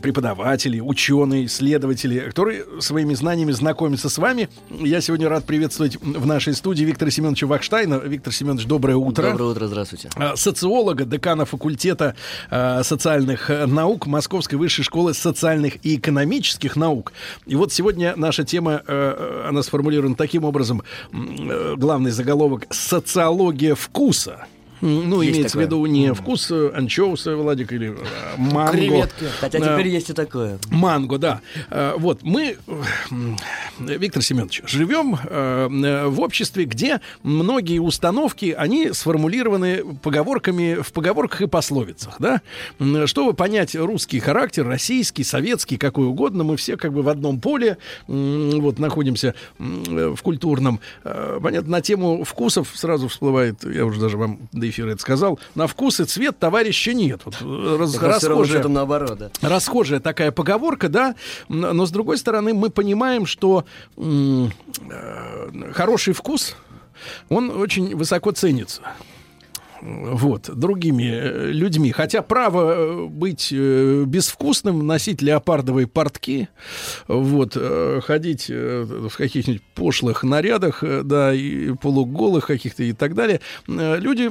преподаватели, 0.00 0.80
ученые, 0.80 1.46
исследователи, 1.46 2.20
которые 2.20 2.64
своими 2.80 3.14
знаниями 3.14 3.52
знакомятся 3.52 4.08
с 4.08 4.18
вами. 4.18 4.48
Я 4.70 5.00
сегодня 5.00 5.28
рад 5.28 5.44
приветствовать 5.44 5.96
в 6.00 6.24
нашей 6.26 6.54
студии 6.54 6.84
Виктора 6.84 7.10
Семеновича 7.10 7.46
Вахштайна. 7.46 7.96
Виктор 7.96 8.32
Семенович, 8.32 8.66
доброе 8.66 8.96
утро. 8.96 9.30
Доброе 9.30 9.50
утро, 9.50 9.66
здравствуйте. 9.66 10.10
Социолога, 10.36 11.04
декана 11.04 11.44
факультета 11.44 12.14
социальных 12.50 13.50
наук 13.66 14.06
Московской 14.06 14.58
высшей 14.58 14.84
школы 14.84 15.14
социальных 15.14 15.84
и 15.84 15.96
экономических 15.96 16.76
наук. 16.76 17.12
И 17.46 17.54
вот 17.56 17.72
сегодня 17.72 18.05
наша 18.16 18.44
тема, 18.44 18.82
э, 18.86 19.44
она 19.48 19.62
сформулирована 19.62 20.14
таким 20.14 20.44
образом, 20.44 20.82
э, 21.12 21.74
главный 21.76 22.10
заголовок 22.10 22.66
«Социология 22.70 23.74
вкуса». 23.74 24.46
Ну, 24.80 25.22
Есть 25.22 25.36
имеется 25.36 25.52
такое. 25.58 25.64
в 25.64 25.66
виду 25.66 25.86
не 25.86 26.12
вкус 26.14 26.50
э, 26.50 26.70
анчоуса, 26.74 27.36
Владик, 27.36 27.72
или 27.72 27.92
э, 27.92 27.96
манго. 28.36 28.72
Креветки. 28.72 29.24
Хотя 29.40 29.58
Э, 29.58 29.60
теперь 29.62 29.88
есть 29.88 30.10
и 30.10 30.12
такое. 30.12 30.58
Манго, 30.70 31.18
да. 31.18 31.40
Э, 31.70 31.94
Вот, 31.96 32.22
мы, 32.22 32.56
э, 32.66 32.82
Виктор 33.78 34.22
Семенович, 34.22 34.62
живем 34.66 35.16
э, 35.24 35.68
э, 35.70 36.06
в 36.08 36.20
обществе, 36.20 36.64
где 36.64 37.00
многие 37.22 37.78
установки, 37.78 38.54
они 38.56 38.92
сформулированы 38.92 39.82
поговорками, 40.02 40.82
в 40.82 40.92
поговорках 40.92 41.42
и 41.42 41.46
пословицах, 41.46 42.16
да? 42.18 42.42
Чтобы 43.06 43.32
понять 43.34 43.74
русский 43.74 44.20
характер, 44.20 44.66
российский, 44.66 45.24
советский, 45.24 45.76
какой 45.78 46.06
угодно, 46.06 46.44
мы 46.44 46.56
все 46.56 46.76
как 46.76 46.92
бы 46.92 47.02
в 47.02 47.08
одном 47.08 47.40
поле, 47.40 47.78
вот, 48.06 48.78
находимся 48.78 49.34
э, 49.58 50.14
в 50.16 50.22
культурном. 50.22 50.80
Э, 51.04 51.38
Понятно, 51.42 51.70
на 51.70 51.80
тему 51.80 52.24
вкусов 52.24 52.72
сразу 52.74 53.08
всплывает, 53.08 53.64
я 53.64 53.84
уже 53.86 54.00
даже 54.00 54.16
вам 54.16 54.38
до 54.66 54.70
эфира 54.70 54.90
это 54.90 55.00
сказал, 55.00 55.38
на 55.54 55.66
вкус 55.66 56.00
и 56.00 56.04
цвет 56.04 56.38
товарища 56.38 56.92
нет. 56.94 57.20
Вот, 57.24 57.36
э, 57.40 57.76
раз- 57.78 57.94
равно 57.96 58.42
расхожая- 58.42 58.68
наоборот, 58.68 59.18
да. 59.18 59.30
расхожая 59.42 60.00
такая 60.00 60.30
поговорка, 60.32 60.88
да, 60.88 61.14
но 61.48 61.86
с 61.86 61.90
другой 61.90 62.18
стороны 62.18 62.54
мы 62.54 62.70
понимаем, 62.70 63.26
что 63.26 63.64
м, 63.96 64.52
э, 64.90 65.72
хороший 65.72 66.14
вкус, 66.14 66.56
он 67.28 67.50
очень 67.50 67.94
высоко 67.96 68.32
ценится. 68.32 68.82
Вот, 69.88 70.50
другими 70.52 71.04
э, 71.04 71.50
людьми. 71.52 71.92
Хотя 71.92 72.20
право 72.22 72.72
э, 72.74 73.06
быть 73.06 73.50
э, 73.52 74.02
безвкусным, 74.04 74.84
носить 74.84 75.22
леопардовые 75.22 75.86
портки, 75.86 76.48
вот, 77.06 77.56
ходить 78.04 78.48
в 78.48 79.10
каких-нибудь 79.16 79.62
пошлых 79.74 80.24
нарядах, 80.24 80.82
да, 81.04 81.32
и 81.32 81.72
полуголых 81.74 82.46
каких-то 82.46 82.82
и 82.82 82.92
так 82.92 83.14
далее, 83.14 83.40
люди 83.68 84.28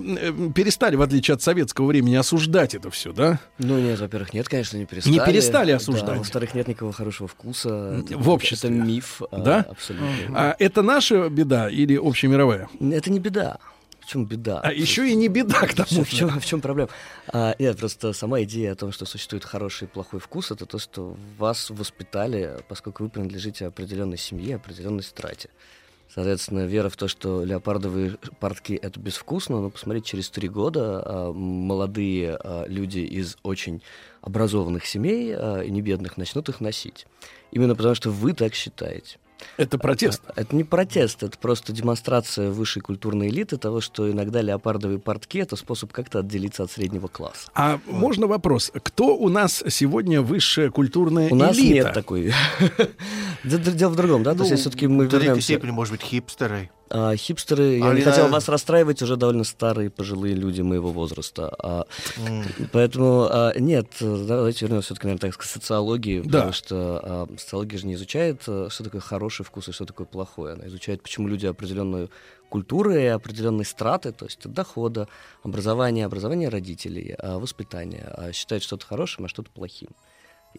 перестали, 0.53 0.95
в 0.97 1.01
отличие 1.01 1.35
от 1.35 1.41
советского 1.41 1.85
времени, 1.87 2.15
осуждать 2.15 2.75
это 2.75 2.89
все, 2.89 3.13
да? 3.13 3.39
Ну, 3.57 3.79
нет, 3.79 3.99
во-первых, 3.99 4.33
нет, 4.33 4.49
конечно, 4.49 4.77
не 4.77 4.85
перестали. 4.85 5.13
Не 5.13 5.19
перестали 5.25 5.71
Да, 5.71 5.77
осуждать. 5.77 6.17
во-вторых, 6.17 6.53
нет 6.53 6.67
никакого 6.67 6.91
хорошего 6.91 7.27
вкуса. 7.29 8.03
Это- 8.05 8.17
В 8.17 8.29
обществе. 8.29 8.69
Это 8.69 8.77
миф. 8.79 9.21
а, 9.31 9.37
Да? 9.39 9.65
Абсолютно. 9.69 10.05
А 10.33 10.55
это 10.59 10.81
наша 10.81 11.29
беда 11.29 11.69
или 11.69 11.95
общемировая? 11.95 12.67
Это 12.79 13.09
не 13.09 13.19
беда. 13.19 13.57
В 14.05 14.07
чем 14.07 14.25
беда? 14.25 14.61
А 14.63 14.71
еще 14.71 15.09
и 15.09 15.15
не 15.15 15.29
беда, 15.29 15.65
к 15.65 15.73
тому 15.73 16.03
В 16.03 16.09
чем, 16.09 16.39
в 16.39 16.45
чем 16.45 16.61
проблема? 16.61 16.89
А, 17.27 17.55
нет, 17.57 17.75
просто 17.77 18.13
сама 18.13 18.43
идея 18.43 18.73
о 18.73 18.75
том, 18.75 18.91
что 18.91 19.05
существует 19.05 19.43
хороший 19.43 19.85
и 19.85 19.87
плохой 19.87 20.19
вкус, 20.19 20.51
это 20.51 20.67
то, 20.67 20.77
что 20.77 21.17
вас 21.39 21.71
воспитали, 21.71 22.59
поскольку 22.67 23.03
вы 23.03 23.09
принадлежите 23.09 23.65
определенной 23.65 24.19
семье, 24.19 24.57
определенной 24.57 25.01
страте. 25.01 25.49
Соответственно, 26.13 26.65
вера 26.65 26.89
в 26.89 26.97
то, 26.97 27.07
что 27.07 27.43
леопардовые 27.43 28.17
портки— 28.39 28.73
это 28.81 28.99
безвкусно, 28.99 29.59
но 29.59 29.71
посмотреть 29.71 30.05
через 30.05 30.29
три 30.29 30.49
года 30.49 31.01
а, 31.03 31.33
молодые 31.33 32.37
а, 32.39 32.65
люди 32.67 32.99
из 32.99 33.37
очень 33.41 33.81
образованных 34.21 34.85
семей 34.85 35.33
а, 35.35 35.61
и 35.61 35.71
не 35.71 35.81
бедных 35.81 36.17
начнут 36.17 36.47
их 36.47 36.61
носить. 36.61 37.07
Именно 37.51 37.75
потому, 37.75 37.95
что 37.95 38.11
вы 38.11 38.33
так 38.33 38.53
считаете. 38.53 39.17
Это 39.57 39.77
протест? 39.77 40.21
Это, 40.29 40.41
это 40.41 40.55
не 40.55 40.63
протест, 40.63 41.23
это 41.23 41.37
просто 41.37 41.71
демонстрация 41.71 42.51
высшей 42.51 42.81
культурной 42.81 43.29
элиты 43.29 43.57
того, 43.57 43.79
что 43.81 44.11
иногда 44.11 44.41
леопардовые 44.41 44.99
портки— 44.99 45.37
это 45.39 45.55
способ 45.55 45.91
как-то 45.93 46.19
отделиться 46.19 46.63
от 46.63 46.71
среднего 46.71 47.07
класса. 47.07 47.49
А 47.53 47.79
можно 47.87 48.27
вопрос? 48.27 48.71
Кто 48.73 49.15
у 49.15 49.29
нас 49.29 49.63
сегодня 49.69 50.21
высшая 50.21 50.69
культурная 50.69 51.29
У 51.29 51.35
нас 51.35 51.57
элита? 51.57 51.73
нет 51.85 51.93
такой. 51.93 52.33
Д- 53.43 53.57
д- 53.57 53.71
Дело 53.71 53.91
в 53.91 53.95
другом, 53.95 54.23
да? 54.23 54.33
То 54.33 54.39
есть, 54.39 54.51
Ну, 54.51 54.57
все-таки 54.57 54.87
мы 54.87 55.05
вернемся... 55.05 55.41
степени, 55.41 55.71
может 55.71 55.91
быть, 55.93 56.01
хипстеры. 56.01 56.69
А, 56.89 57.15
хипстеры, 57.15 57.77
я 57.77 57.89
Они, 57.89 57.99
не 57.99 58.05
хотел 58.05 58.27
вас 58.29 58.47
расстраивать, 58.47 59.01
уже 59.01 59.15
довольно 59.17 59.43
старые 59.43 59.89
пожилые 59.89 60.35
люди 60.35 60.61
моего 60.61 60.91
возраста. 60.91 61.53
А, 61.57 61.85
М. 62.17 62.43
Поэтому 62.71 63.27
а, 63.29 63.53
нет, 63.57 63.87
давайте 63.99 64.65
вернемся 64.65 64.87
все-таки, 64.87 65.07
наверное, 65.07 65.31
так, 65.31 65.39
к 65.39 65.43
социологии, 65.43 66.19
Да. 66.21 66.25
потому 66.25 66.53
что 66.53 66.75
а, 67.03 67.27
социология 67.37 67.79
же 67.79 67.87
не 67.87 67.95
изучает, 67.95 68.43
а, 68.47 68.69
что 68.69 68.83
такое 68.83 69.01
хороший 69.01 69.43
вкус 69.45 69.67
и 69.69 69.71
что 69.71 69.85
такое 69.85 70.05
плохой. 70.05 70.53
Она 70.53 70.67
изучает, 70.67 71.01
почему 71.01 71.27
люди 71.27 71.47
определенную 71.47 72.11
культуры 72.49 73.01
и 73.01 73.07
определенные 73.07 73.65
страты, 73.65 74.11
то 74.11 74.25
есть 74.25 74.47
дохода, 74.47 75.07
образования, 75.43 76.05
образования 76.05 76.49
родителей, 76.49 77.15
а, 77.17 77.39
воспитания, 77.39 78.07
а, 78.15 78.31
считает 78.31 78.61
что-то 78.61 78.85
хорошим, 78.85 79.25
а 79.25 79.27
что-то 79.27 79.49
плохим. 79.49 79.89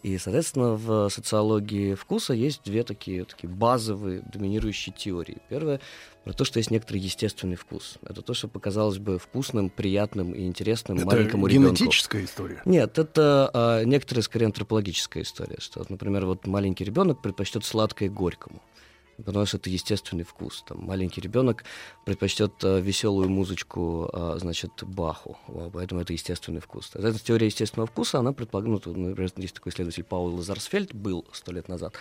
И, 0.03 0.19
соответственно, 0.19 0.73
в 0.75 1.09
социологии 1.09 1.95
вкуса 1.95 2.33
есть 2.33 2.61
две 2.63 2.83
такие, 2.83 3.25
такие 3.25 3.49
базовые 3.49 4.21
доминирующие 4.31 4.93
теории. 4.95 5.39
Первая 5.49 5.79
про 6.27 6.33
то, 6.33 6.43
что 6.43 6.59
есть 6.59 6.71
некоторый 6.71 6.97
естественный 6.97 7.55
вкус. 7.55 7.99
Это 8.03 8.21
то, 8.21 8.33
что 8.33 8.49
показалось 8.49 8.97
бы 8.97 9.17
вкусным, 9.17 9.69
приятным 9.69 10.33
и 10.33 10.45
интересным 10.45 10.97
Это 10.97 11.05
маленькому 11.05 11.47
ребенку. 11.47 11.69
генетическая 11.69 12.25
история? 12.25 12.61
Нет, 12.65 12.97
это 12.99 13.49
а, 13.53 13.83
некоторая, 13.85 14.23
скорее, 14.23 14.47
антропологическая 14.47 15.23
история. 15.23 15.55
Что, 15.59 15.85
например, 15.87 16.25
вот 16.25 16.45
маленький 16.45 16.83
ребенок 16.83 17.21
предпочтет 17.21 17.63
сладкое 17.63 18.09
горькому. 18.09 18.61
Потому 19.23 19.45
что 19.45 19.55
это 19.55 19.69
естественный 19.69 20.25
вкус. 20.25 20.65
Там, 20.67 20.83
маленький 20.83 21.21
ребенок 21.21 21.63
предпочтет 22.03 22.51
а, 22.61 22.79
веселую 22.81 23.29
музычку, 23.29 24.09
а, 24.11 24.35
значит, 24.37 24.71
Баху. 24.81 25.37
А, 25.47 25.69
Поэтому 25.71 26.01
это 26.01 26.11
естественный 26.11 26.59
вкус. 26.59 26.91
Эта 26.93 27.17
теория 27.23 27.45
естественного 27.45 27.87
вкуса, 27.87 28.19
она 28.19 28.33
предполагает, 28.33 28.85
ну, 28.85 28.93
например, 29.07 29.31
есть 29.37 29.53
такой 29.55 29.71
исследователь 29.71 30.03
Паул 30.03 30.35
Лазарсфельд, 30.35 30.93
был 30.93 31.25
сто 31.31 31.53
лет 31.53 31.69
назад, 31.69 31.95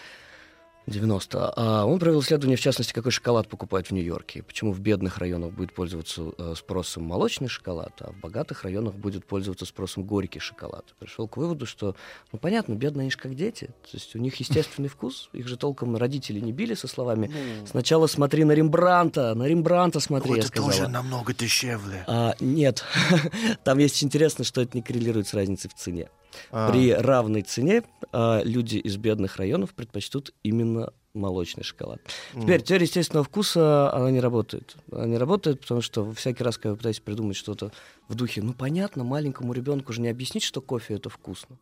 90. 0.87 1.53
А 1.57 1.85
он 1.85 1.99
провел 1.99 2.21
исследование, 2.21 2.57
в 2.57 2.61
частности, 2.61 2.93
какой 2.93 3.11
шоколад 3.11 3.49
покупать 3.49 3.89
в 3.89 3.91
Нью-Йорке. 3.93 4.43
Почему 4.43 4.73
в 4.73 4.81
бедных 4.81 5.19
районах 5.19 5.53
будет 5.53 5.75
пользоваться 5.75 6.33
э, 6.39 6.55
спросом 6.57 7.05
молочный 7.05 7.49
шоколад, 7.49 7.93
а 8.01 8.13
в 8.13 8.21
богатых 8.21 8.63
районах 8.63 8.95
будет 8.95 9.27
пользоваться 9.27 9.67
спросом 9.67 10.05
горький 10.05 10.39
шоколад. 10.39 10.95
Пришел 10.99 11.27
к 11.27 11.37
выводу, 11.37 11.67
что, 11.67 11.97
ну, 12.33 12.39
понятно, 12.39 12.75
бедные 12.75 13.03
они 13.03 13.11
же 13.11 13.19
как 13.19 13.35
дети. 13.35 13.67
То 13.67 13.91
есть 13.95 14.15
у 14.15 14.19
них 14.19 14.37
естественный 14.37 14.89
вкус. 14.89 15.29
Их 15.33 15.49
же 15.49 15.57
толком 15.57 15.97
родители 15.97 16.41
не 16.41 16.53
били 16.53 16.75
со 16.75 16.87
словами 16.87 17.33
«Сначала 17.67 18.07
смотри 18.07 18.45
на 18.45 18.53
Рембранта, 18.53 19.35
на 19.35 19.45
Рембранта 19.45 19.99
смотри», 20.01 20.31
Ну, 20.31 20.37
я 20.37 20.41
это 20.41 20.49
сказала. 20.49 20.73
тоже 20.73 20.89
намного 20.89 21.35
дешевле. 21.35 22.05
А, 22.07 22.35
нет, 22.39 22.85
там 23.65 23.79
есть 23.79 24.03
интересно, 24.05 24.45
что 24.45 24.61
это 24.61 24.77
не 24.77 24.83
коррелирует 24.83 25.27
с 25.27 25.35
разницей 25.35 25.69
в 25.69 25.75
цене. 25.75 26.09
А. 26.51 26.71
При 26.71 26.93
равной 26.93 27.43
цене 27.43 27.83
а, 28.13 28.43
люди 28.45 28.79
из 28.79 28.97
бедных 28.97 29.37
районов 29.37 29.75
предпочтут 29.75 30.33
именно 30.43 30.93
молочный 31.15 31.65
шоколад. 31.65 32.01
М. 32.35 32.43
Теперь 32.43 32.63
теория 32.63 32.85
естественного 32.85 33.25
вкуса, 33.25 33.93
она 33.93 34.11
не 34.11 34.21
работает. 34.21 34.77
Она 34.93 35.07
не 35.07 35.19
работает, 35.19 35.61
потому 35.61 35.81
что 35.81 36.13
всякий 36.13 36.45
раз, 36.45 36.59
когда 36.59 36.71
вы 36.71 36.77
пытаетесь 36.77 37.01
придумать 37.01 37.37
что-то 37.37 37.73
в 38.09 38.15
духе, 38.15 38.43
ну 38.43 38.53
понятно, 38.53 39.05
маленькому 39.05 39.53
ребенку 39.53 39.93
же 39.93 40.01
не 40.01 40.09
объяснить, 40.09 40.45
что 40.45 40.61
кофе 40.61 40.95
это 40.95 41.09
вкусно. 41.09 41.57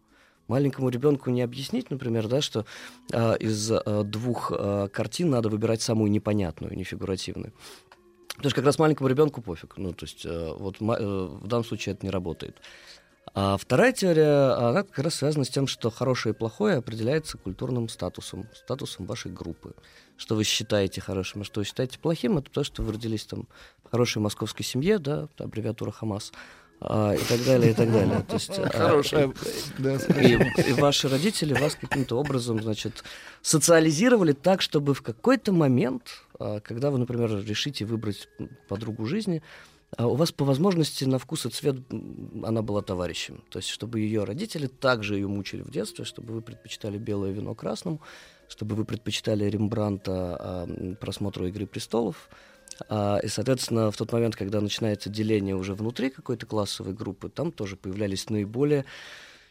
Маленькому 0.46 0.90
ребенку 0.90 1.30
не 1.30 1.40
объяснить, 1.40 1.90
например, 1.90 2.28
да, 2.28 2.42
что 2.42 2.66
а, 3.12 3.34
из 3.34 3.70
а, 3.70 4.02
двух 4.02 4.52
а, 4.54 4.88
картин 4.88 5.30
надо 5.30 5.48
выбирать 5.48 5.80
самую 5.80 6.10
непонятную, 6.10 6.76
нефигуративную. 6.76 7.54
Потому 8.36 8.50
что 8.50 8.56
как 8.56 8.66
раз 8.66 8.78
маленькому 8.78 9.08
ребенку 9.08 9.40
пофиг. 9.40 9.74
Ну, 9.76 9.92
то 9.92 10.06
есть, 10.06 10.26
э, 10.26 10.52
вот 10.58 10.80
э, 10.80 10.84
в 10.84 11.46
данном 11.46 11.64
случае 11.64 11.94
это 11.94 12.04
не 12.04 12.10
работает. 12.10 12.60
А 13.36 13.56
вторая 13.56 13.92
теория, 13.92 14.52
она 14.56 14.84
как 14.84 14.96
раз 15.00 15.16
связана 15.16 15.44
с 15.44 15.48
тем, 15.48 15.66
что 15.66 15.90
хорошее 15.90 16.34
и 16.34 16.38
плохое 16.38 16.76
определяется 16.76 17.36
культурным 17.36 17.88
статусом, 17.88 18.46
статусом 18.54 19.06
вашей 19.06 19.32
группы. 19.32 19.74
Что 20.16 20.36
вы 20.36 20.44
считаете 20.44 21.00
хорошим, 21.00 21.40
а 21.40 21.44
что 21.44 21.60
вы 21.60 21.64
считаете 21.64 21.98
плохим, 21.98 22.38
это 22.38 22.48
то, 22.50 22.62
что 22.62 22.82
вы 22.82 22.92
родились 22.92 23.24
там 23.24 23.48
в 23.84 23.90
хорошей 23.90 24.22
московской 24.22 24.64
семье, 24.64 24.98
да, 25.00 25.26
аббревиатура 25.38 25.90
ХАМАС, 25.90 26.32
а, 26.80 27.12
и 27.14 27.18
так 27.24 27.44
далее, 27.44 27.72
и 27.72 27.74
так 27.74 27.90
далее. 27.90 28.24
То 28.28 28.34
есть, 28.34 28.56
а, 28.56 28.68
Хорошая, 28.68 29.28
и- 29.28 29.82
да, 29.82 29.96
и, 29.96 30.70
и 30.70 30.72
ваши 30.74 31.08
родители 31.08 31.54
вас 31.54 31.74
каким-то 31.74 32.16
образом, 32.20 32.62
значит, 32.62 33.02
социализировали 33.42 34.32
так, 34.32 34.62
чтобы 34.62 34.94
в 34.94 35.02
какой-то 35.02 35.50
момент, 35.52 36.22
а, 36.38 36.60
когда 36.60 36.92
вы, 36.92 36.98
например, 36.98 37.44
решите 37.44 37.84
выбрать 37.84 38.28
подругу 38.68 39.06
жизни, 39.06 39.42
а 39.42 39.73
у 39.98 40.14
вас 40.14 40.32
по 40.32 40.44
возможности 40.44 41.04
на 41.04 41.18
вкус 41.18 41.46
и 41.46 41.50
цвет 41.50 41.76
она 42.42 42.62
была 42.62 42.82
товарищем. 42.82 43.42
То 43.50 43.58
есть, 43.58 43.68
чтобы 43.68 44.00
ее 44.00 44.24
родители 44.24 44.66
также 44.66 45.14
ее 45.14 45.28
мучили 45.28 45.62
в 45.62 45.70
детстве, 45.70 46.04
чтобы 46.04 46.34
вы 46.34 46.42
предпочитали 46.42 46.98
белое 46.98 47.32
вино 47.32 47.54
красному, 47.54 48.00
чтобы 48.48 48.74
вы 48.74 48.84
предпочитали 48.84 49.44
Рембранта 49.44 50.36
а, 50.38 50.94
просмотру 51.00 51.46
«Игры 51.46 51.66
престолов». 51.66 52.28
А, 52.88 53.18
и, 53.22 53.28
соответственно, 53.28 53.90
в 53.90 53.96
тот 53.96 54.12
момент, 54.12 54.36
когда 54.36 54.60
начинается 54.60 55.10
деление 55.10 55.54
уже 55.54 55.74
внутри 55.74 56.10
какой-то 56.10 56.46
классовой 56.46 56.94
группы, 56.94 57.28
там 57.28 57.52
тоже 57.52 57.76
появлялись 57.76 58.28
наиболее 58.30 58.84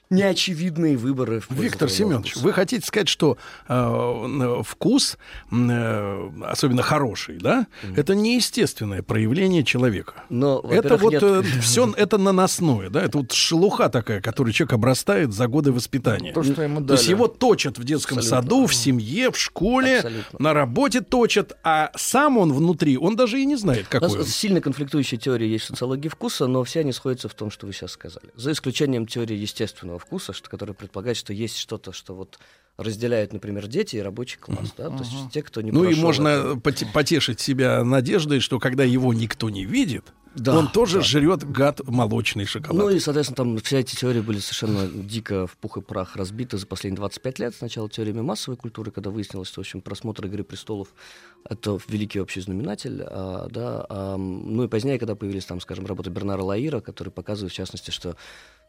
неочевидные 0.10 0.96
выборы. 0.98 1.42
в 1.42 1.52
Виктор 1.52 1.90
Семенович, 1.90 2.36
вы 2.38 2.54
хотите 2.54 2.86
сказать, 2.86 3.08
что 3.08 3.38
э, 3.68 3.74
н- 3.74 4.64
вкус, 4.64 5.18
э, 5.52 6.30
особенно 6.44 6.82
хороший, 6.84 7.38
да, 7.38 7.68
это 7.96 8.14
неестественное 8.16 9.02
проявление 9.02 9.64
человека. 9.64 10.14
Но, 10.30 10.60
это 10.70 10.98
вот 10.98 11.14
нет. 11.14 11.46
все 11.62 11.92
это 11.98 12.18
наносное, 12.18 12.90
да, 12.90 13.02
это 13.04 13.18
вот 13.20 13.32
шелуха 13.32 13.90
такая, 13.90 14.22
которой 14.22 14.52
человек 14.54 14.74
обрастает 14.74 15.34
за 15.34 15.48
годы 15.48 15.72
воспитания. 15.72 16.32
То, 16.34 16.44
что 16.44 16.62
ему 16.62 16.86
То 16.86 16.94
есть 16.94 17.06
дали. 17.06 17.16
его 17.16 17.28
точат 17.28 17.78
в 17.78 17.84
детском 17.84 18.20
Абсолютно. 18.20 18.42
саду, 18.50 18.66
в 18.68 18.76
семье, 18.76 19.32
в 19.32 19.38
школе, 19.38 19.98
Абсолютно. 19.98 20.40
на 20.40 20.54
работе 20.54 21.02
точат, 21.02 21.58
а 21.64 21.92
сам 21.96 22.38
он 22.38 22.54
внутри, 22.54 22.98
он 22.98 23.16
даже 23.16 23.40
и 23.42 23.46
не 23.46 23.56
знает, 23.56 23.88
У 23.92 23.94
нас 23.96 24.02
какой 24.12 24.20
он. 24.20 24.26
сильно 24.26 24.62
конфликтующие 24.62 25.20
теории 25.20 25.48
есть 25.48 25.66
в 25.66 25.68
социологии 25.70 26.08
вкуса, 26.10 26.48
но 26.48 26.64
все 26.64 26.82
они 26.82 26.92
сходятся 26.92 27.30
в 27.30 27.34
том, 27.34 27.50
что 27.52 27.66
вы 27.66 27.74
сейчас 27.74 27.92
сказали. 27.92 28.28
За 28.36 28.52
исключением 28.52 29.08
теории 29.08 29.36
естественного 29.38 29.93
вкуса, 30.00 30.34
что, 30.34 30.50
которая 30.50 30.74
предполагает, 30.74 31.18
что 31.18 31.34
есть 31.34 31.58
что-то, 31.58 31.92
что 31.92 32.14
вот 32.16 32.40
разделяет, 32.78 33.34
например, 33.34 33.68
дети 33.68 33.98
и 33.98 34.00
рабочий 34.00 34.38
класс. 34.40 34.74
Да? 34.78 34.90
То 34.90 34.98
есть 35.04 35.12
те, 35.32 35.44
кто 35.44 35.62
не 35.62 35.72
Ну 35.72 35.88
и 35.88 35.94
можно 35.96 36.28
это- 36.30 36.56
поте- 36.60 36.92
потешить 36.92 37.40
себя 37.40 37.84
надеждой, 37.84 38.40
что 38.40 38.60
когда 38.60 38.84
его 38.84 39.14
никто 39.14 39.50
не 39.52 39.64
видит, 39.64 40.12
Да, 40.36 40.58
он 40.58 40.68
тоже 40.72 40.98
да. 40.98 41.04
жрет 41.04 41.44
гад 41.44 41.82
молочный 41.88 42.46
шоколад. 42.46 42.76
Ну 42.76 42.90
и, 42.90 43.00
соответственно, 43.00 43.36
там 43.36 43.58
все 43.60 43.78
эти 43.80 43.96
теории 43.96 44.22
были 44.22 44.40
совершенно 44.40 44.88
дико 44.88 45.46
в 45.46 45.56
пух 45.58 45.78
и 45.78 45.82
прах 45.82 46.16
разбиты 46.16 46.58
за 46.58 46.66
последние 46.66 46.98
25 46.98 47.38
лет. 47.38 47.54
Сначала 47.56 47.88
теориями 47.88 48.22
массовой 48.22 48.58
культуры, 48.58 48.90
когда 48.90 49.12
выяснилось, 49.12 49.50
что, 49.50 49.62
в 49.62 49.66
общем, 49.66 49.82
просмотр 49.82 50.26
«Игры 50.26 50.44
престолов»— 50.44 50.88
это 51.50 51.78
великий 51.88 52.20
общий 52.20 52.42
знаменатель, 52.42 53.04
а, 53.06 53.48
да, 53.50 53.86
а, 53.90 54.18
ну 54.18 54.64
и 54.64 54.68
позднее, 54.68 55.00
когда 55.00 55.16
появились, 55.16 55.46
там, 55.46 55.60
скажем, 55.60 55.86
работы 55.86 56.10
Бернара 56.10 56.42
Лаира, 56.42 56.80
которые 56.80 57.12
показывают, 57.12 57.54
в 57.54 57.56
частности, 57.56 57.92
что 57.92 58.16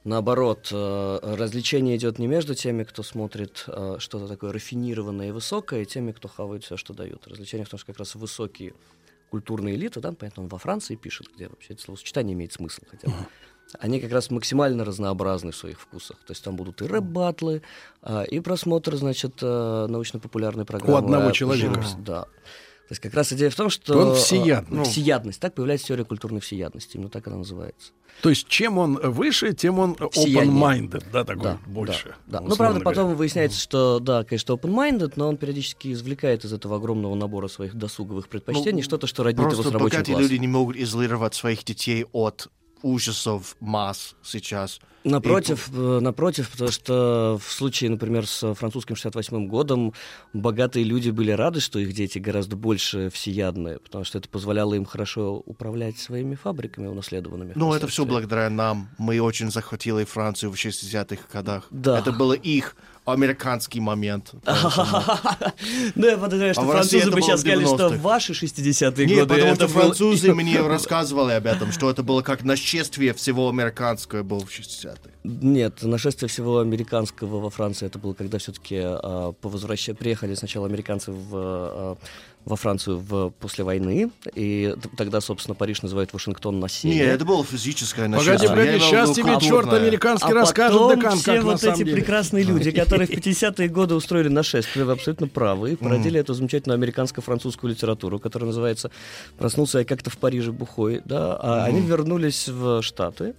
Наоборот, 0.04 0.68
э, 0.70 1.18
развлечение 1.22 1.96
идет 1.96 2.18
не 2.18 2.26
между 2.26 2.54
теми, 2.54 2.84
кто 2.84 3.02
смотрит 3.02 3.64
э, 3.66 3.96
что-то 3.98 4.28
такое 4.28 4.52
рафинированное 4.52 5.28
и 5.28 5.30
высокое, 5.30 5.80
и 5.80 5.86
теми, 5.86 6.12
кто 6.12 6.28
хавает 6.28 6.62
все, 6.62 6.76
что 6.76 6.92
дают. 6.92 7.26
Развлечение 7.26 7.64
в 7.64 7.70
том, 7.70 7.78
что 7.78 7.86
как 7.86 7.98
раз 7.98 8.14
высокие 8.14 8.74
культурные 9.30 9.76
элиты, 9.76 10.00
да, 10.00 10.14
он 10.36 10.48
во 10.48 10.58
Франции 10.58 10.94
пишет, 10.96 11.28
где 11.34 11.48
вообще 11.48 11.72
это 11.72 11.82
словосочетание 11.82 12.34
имеет 12.34 12.52
смысл 12.52 12.82
хотя 12.90 13.08
бы. 13.08 13.14
Они 13.80 13.98
как 13.98 14.12
раз 14.12 14.30
максимально 14.30 14.84
разнообразны 14.84 15.50
в 15.50 15.56
своих 15.56 15.80
вкусах. 15.80 16.18
То 16.18 16.32
есть 16.32 16.44
там 16.44 16.54
будут 16.54 16.82
и 16.82 16.86
рэп-батлы, 16.86 17.62
а, 18.02 18.22
и 18.22 18.40
просмотр, 18.40 18.94
значит, 18.96 19.38
э, 19.40 19.86
научно-популярной 19.88 20.66
программы. 20.66 20.98
одного 20.98 21.28
а, 21.28 21.32
человека. 21.32 21.82
Да. 21.98 22.26
То 22.88 22.92
есть 22.92 23.00
как 23.00 23.14
раз 23.14 23.32
идея 23.32 23.48
в 23.48 23.54
том, 23.54 23.70
что... 23.70 23.98
Он 23.98 24.12
э, 24.12 24.14
всеядный. 24.14 24.78
ну, 24.78 24.84
всеядность. 24.84 25.40
Так 25.40 25.54
появляется 25.54 25.86
теория 25.86 26.04
культурной 26.04 26.40
всеядности. 26.40 26.96
Именно 26.96 27.08
так 27.08 27.26
она 27.26 27.38
называется. 27.38 27.92
То 28.20 28.28
есть 28.28 28.46
чем 28.46 28.76
он 28.76 28.96
выше, 29.02 29.54
тем 29.54 29.78
он 29.78 29.94
open-minded, 29.94 31.04
да, 31.10 31.24
такой 31.24 31.42
Да, 31.42 31.58
больше. 31.66 32.14
Да. 32.26 32.38
условно 32.38 32.48
Ну, 32.50 32.56
правда, 32.56 32.80
говоря. 32.80 32.84
потом 32.84 33.14
выясняется, 33.16 33.58
что, 33.58 34.00
да, 34.00 34.22
конечно, 34.24 34.52
open-minded, 34.52 35.14
но 35.16 35.28
он 35.28 35.38
периодически 35.38 35.92
извлекает 35.92 36.44
из 36.44 36.52
этого 36.52 36.76
огромного 36.76 37.14
набора 37.14 37.48
своих 37.48 37.74
досуговых 37.74 38.28
предпочтений 38.28 38.82
Ну, 38.82 38.84
что-то, 38.84 39.06
что 39.06 39.22
роднит 39.22 39.40
его 39.46 39.50
с 39.52 39.54
Просто 39.54 39.72
рабочим 39.72 39.92
богатые 39.96 40.14
классом. 40.16 40.30
люди 40.30 40.40
не 40.40 40.48
могут 40.48 40.76
изолировать 40.76 41.34
своих 41.34 41.64
детей 41.64 42.04
от 42.12 42.48
ужасов 42.82 43.56
масс 43.60 44.14
сейчас. 44.22 44.80
Напротив, 45.04 45.68
э, 45.74 45.98
напротив, 46.00 46.50
потому 46.50 46.70
что 46.70 47.38
в 47.42 47.52
случае, 47.52 47.90
например, 47.90 48.26
с 48.26 48.54
французским 48.54 48.96
68 48.96 49.48
годом 49.48 49.92
богатые 50.32 50.84
люди 50.84 51.10
были 51.10 51.30
рады, 51.30 51.60
что 51.60 51.78
их 51.78 51.92
дети 51.92 52.18
гораздо 52.18 52.56
больше 52.56 53.10
всеядные, 53.10 53.78
потому 53.80 54.04
что 54.04 54.16
это 54.16 54.30
позволяло 54.30 54.72
им 54.74 54.86
хорошо 54.86 55.42
управлять 55.44 55.98
своими 55.98 56.36
фабриками 56.36 56.86
унаследованными. 56.86 57.52
Ну, 57.54 57.74
это 57.74 57.86
все 57.86 58.06
благодаря 58.06 58.48
нам. 58.48 58.88
Мы 58.96 59.20
очень 59.20 59.50
захватили 59.50 60.04
Францию 60.04 60.50
в 60.50 60.54
60-х 60.54 61.22
годах. 61.30 61.66
Да. 61.70 61.98
Это 61.98 62.10
было 62.10 62.32
их 62.32 62.74
американский 63.04 63.80
момент. 63.80 64.32
Ну, 65.94 66.06
я 66.06 66.16
подозреваю, 66.16 66.54
что 66.54 66.62
А 66.62 66.66
французы 66.66 67.10
бы 67.10 67.20
сейчас 67.20 67.40
сказали, 67.40 67.64
что 67.64 67.74
90-х. 67.76 67.96
в 67.96 68.00
ваши 68.00 68.32
60-е 68.32 69.06
Нет, 69.06 69.18
годы 69.20 69.34
потому 69.34 69.52
это 69.52 69.68
что 69.68 69.78
французы 69.80 70.34
мне 70.34 70.60
рассказывали 70.60 71.32
об 71.34 71.46
этом, 71.46 71.72
что 71.72 71.90
это 71.90 72.02
было 72.02 72.22
как 72.22 72.42
нашествие 72.44 73.12
всего 73.14 73.48
американского 73.48 74.22
было 74.22 74.40
в 74.40 74.50
60-х. 74.50 75.10
Нет, 75.24 75.82
нашествие 75.82 76.28
всего 76.28 76.58
американского 76.60 77.40
во 77.40 77.50
Франции 77.50 77.86
это 77.86 77.98
было, 77.98 78.14
когда 78.14 78.38
все-таки 78.38 78.80
по 78.80 79.48
возвращению 79.48 79.98
приехали 79.98 80.34
сначала 80.34 80.66
американцы 80.66 81.12
в, 81.12 81.28
а, 81.32 81.96
во 82.44 82.56
Францию 82.56 82.98
в, 82.98 83.30
после 83.30 83.64
войны, 83.64 84.10
и 84.34 84.74
тогда, 84.96 85.20
собственно, 85.20 85.54
Париж 85.54 85.82
называют 85.82 86.12
Вашингтон 86.12 86.60
на 86.60 86.68
севере. 86.68 86.98
Не, 86.98 87.06
это 87.06 87.24
было 87.24 87.44
физическое 87.44 88.02
Погоди, 88.02 88.28
нашествие. 88.30 88.50
погоди, 88.50 88.78
в 88.78 88.82
сейчас 88.82 89.10
тебе 89.12 89.32
культурное. 89.32 89.62
черт 89.62 89.72
американский 89.72 90.30
а 90.30 90.34
расскажет, 90.34 90.78
потом 90.78 90.98
Декан, 90.98 91.18
все 91.18 91.34
как 91.36 91.44
вот 91.44 91.64
эти 91.64 91.78
деле. 91.78 91.92
прекрасные 91.94 92.44
люди, 92.44 92.70
которые 92.80 93.06
в 93.06 93.10
50-е 93.10 93.68
годы 93.68 93.94
устроили 93.94 94.28
нашествие, 94.28 94.84
вы 94.84 94.92
абсолютно 94.92 95.26
правы, 95.26 95.72
и 95.72 95.76
породили 95.76 96.20
эту 96.20 96.34
замечательную 96.34 96.76
американско-французскую 96.76 97.70
литературу, 97.70 98.18
которая 98.18 98.48
называется 98.48 98.90
«Проснулся 99.38 99.78
я 99.78 99.84
как-то 99.84 100.10
в 100.10 100.18
Париже 100.18 100.52
бухой», 100.52 101.00
да, 101.04 101.36
а 101.40 101.64
они 101.64 101.80
вернулись 101.80 102.48
в 102.48 102.82
Штаты, 102.82 103.34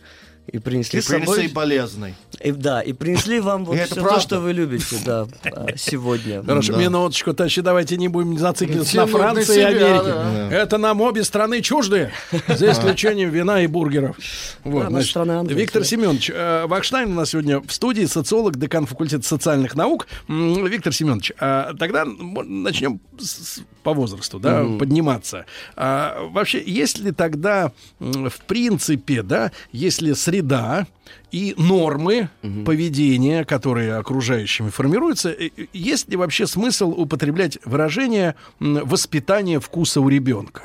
и 0.52 0.60
принесли 0.60 1.00
И 1.00 1.02
с 1.02 1.06
собой... 1.06 1.22
принесли 1.26 1.48
болезный. 1.54 2.16
И, 2.40 2.52
да, 2.52 2.82
и 2.82 2.94
принесли 2.94 3.40
вам 3.40 3.66
вот 3.66 3.78
все 3.80 3.96
то, 3.96 4.20
что 4.20 4.40
вы 4.40 4.54
любите, 4.54 4.98
да, 5.06 5.28
а, 5.46 5.68
сегодня. 5.76 6.44
Хорошо, 6.44 6.74
Да. 6.74 6.80
минуточку, 6.80 7.34
товарищи, 7.34 7.62
давайте 7.62 7.98
не 7.98 8.08
будем 8.08 8.38
зацикливаться 8.38 8.98
на 8.98 9.08
Франции 9.08 9.60
и 9.60 9.64
Америке. 9.64 10.04
да. 10.06 10.50
Это 10.52 10.78
нам 10.78 11.02
обе 11.02 11.24
страны 11.24 11.62
чужды, 11.62 12.12
за 12.48 12.72
исключением 12.72 13.30
вина 13.30 13.62
и 13.64 13.68
бургеров. 13.68 14.18
Вот, 14.64 14.80
наша 14.84 14.90
значит, 14.92 15.10
страна 15.10 15.40
Англия, 15.40 15.58
Виктор 15.58 15.82
да. 15.82 15.88
Семенович 15.88 16.32
э, 16.34 16.66
Вахштайн 16.68 17.12
у 17.12 17.16
нас 17.16 17.30
сегодня 17.32 17.60
в 17.62 17.72
студии, 17.72 18.06
социолог, 18.06 18.58
декан 18.58 18.86
факультета 18.86 19.26
социальных 19.26 19.76
наук. 19.76 20.08
Виктор 20.28 20.94
Семенович, 20.94 21.32
а, 21.40 21.74
тогда 21.80 22.06
начнем 22.06 23.00
с- 23.20 23.62
по 23.84 23.94
возрасту, 23.94 24.40
да, 24.40 24.64
Мгм. 24.64 24.78
подниматься. 24.80 25.46
А, 25.76 26.28
вообще, 26.32 26.62
есть 26.66 27.00
ли 27.00 27.12
тогда, 27.12 27.72
в 28.00 28.34
принципе, 28.48 29.22
да, 29.24 29.52
если 29.72 30.14
среда 30.36 30.86
и 31.32 31.54
нормы 31.58 32.30
поведения, 32.66 33.46
которые 33.46 33.96
окружающими 33.96 34.70
формируются, 34.70 35.30
э, 35.30 35.50
э, 35.58 35.66
есть 35.74 36.10
ли 36.10 36.18
вообще 36.18 36.48
смысл 36.48 36.94
употреблять 36.98 37.58
выражение 37.66 38.36
«воспитание 38.60 39.60
вкуса 39.60 40.02
у 40.02 40.10
ребенка»? 40.10 40.62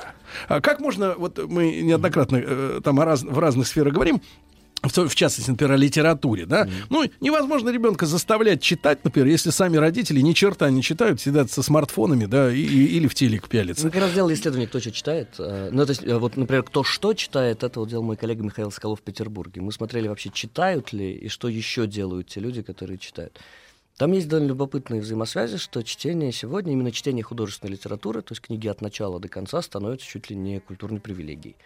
А 0.48 0.60
как 0.60 0.80
можно, 0.80 1.14
вот 1.16 1.38
мы 1.48 1.82
неоднократно 1.82 2.40
э, 2.44 2.80
там 2.84 3.00
о 3.00 3.04
раз- 3.04 3.22
в 3.22 3.38
разных 3.38 3.66
сферах 3.66 3.94
говорим, 3.94 4.20
в, 4.82 5.14
частности, 5.14 5.50
например, 5.50 5.72
о 5.72 5.76
литературе, 5.76 6.46
да? 6.46 6.68
Ну, 6.88 7.04
невозможно 7.20 7.70
ребенка 7.70 8.06
заставлять 8.06 8.62
читать, 8.62 9.04
например, 9.04 9.28
если 9.28 9.50
сами 9.50 9.76
родители 9.76 10.20
ни 10.20 10.32
черта 10.32 10.70
не 10.70 10.82
читают, 10.82 11.20
сидят 11.20 11.50
со 11.50 11.62
смартфонами, 11.62 12.26
да, 12.26 12.50
и- 12.52 12.60
и- 12.60 12.96
или 12.96 13.06
в 13.06 13.14
телек 13.14 13.48
пялятся. 13.48 13.84
Мы 13.86 13.90
как 13.90 14.00
раз 14.02 14.12
делали 14.12 14.34
исследование, 14.34 14.68
кто 14.68 14.80
что 14.80 14.90
читает. 14.90 15.28
Э, 15.38 15.70
Ну, 15.72 15.84
то 15.84 15.90
есть, 15.90 16.02
э, 16.02 16.16
вот, 16.18 16.36
например, 16.36 16.62
кто 16.62 16.82
что 16.84 17.12
читает, 17.14 17.62
это 17.62 17.80
вот 17.80 17.88
делал 17.88 18.02
мой 18.04 18.16
коллега 18.16 18.42
Михаил 18.42 18.70
Соколов 18.70 19.00
в 19.00 19.02
Петербурге. 19.02 19.60
Мы 19.60 19.72
смотрели 19.72 20.08
вообще, 20.08 20.30
читают 20.30 20.92
ли 20.92 21.12
и 21.12 21.28
что 21.28 21.48
еще 21.48 21.86
делают 21.86 22.28
те 22.28 22.40
люди, 22.40 22.62
которые 22.62 22.98
читают. 22.98 23.38
Там 23.98 24.12
есть 24.12 24.28
довольно 24.28 24.48
любопытные 24.48 25.02
взаимосвязи, 25.02 25.58
что 25.58 25.82
чтение 25.82 26.32
сегодня, 26.32 26.72
именно 26.72 26.90
чтение 26.90 27.22
художественной 27.22 27.72
литературы, 27.74 28.22
то 28.22 28.32
есть 28.32 28.40
книги 28.40 28.66
от 28.66 28.80
начала 28.80 29.20
до 29.20 29.28
конца, 29.28 29.60
становится 29.60 30.06
чуть 30.06 30.30
ли 30.30 30.36
не 30.36 30.58
культурной 30.60 31.00
привилегией. 31.00 31.56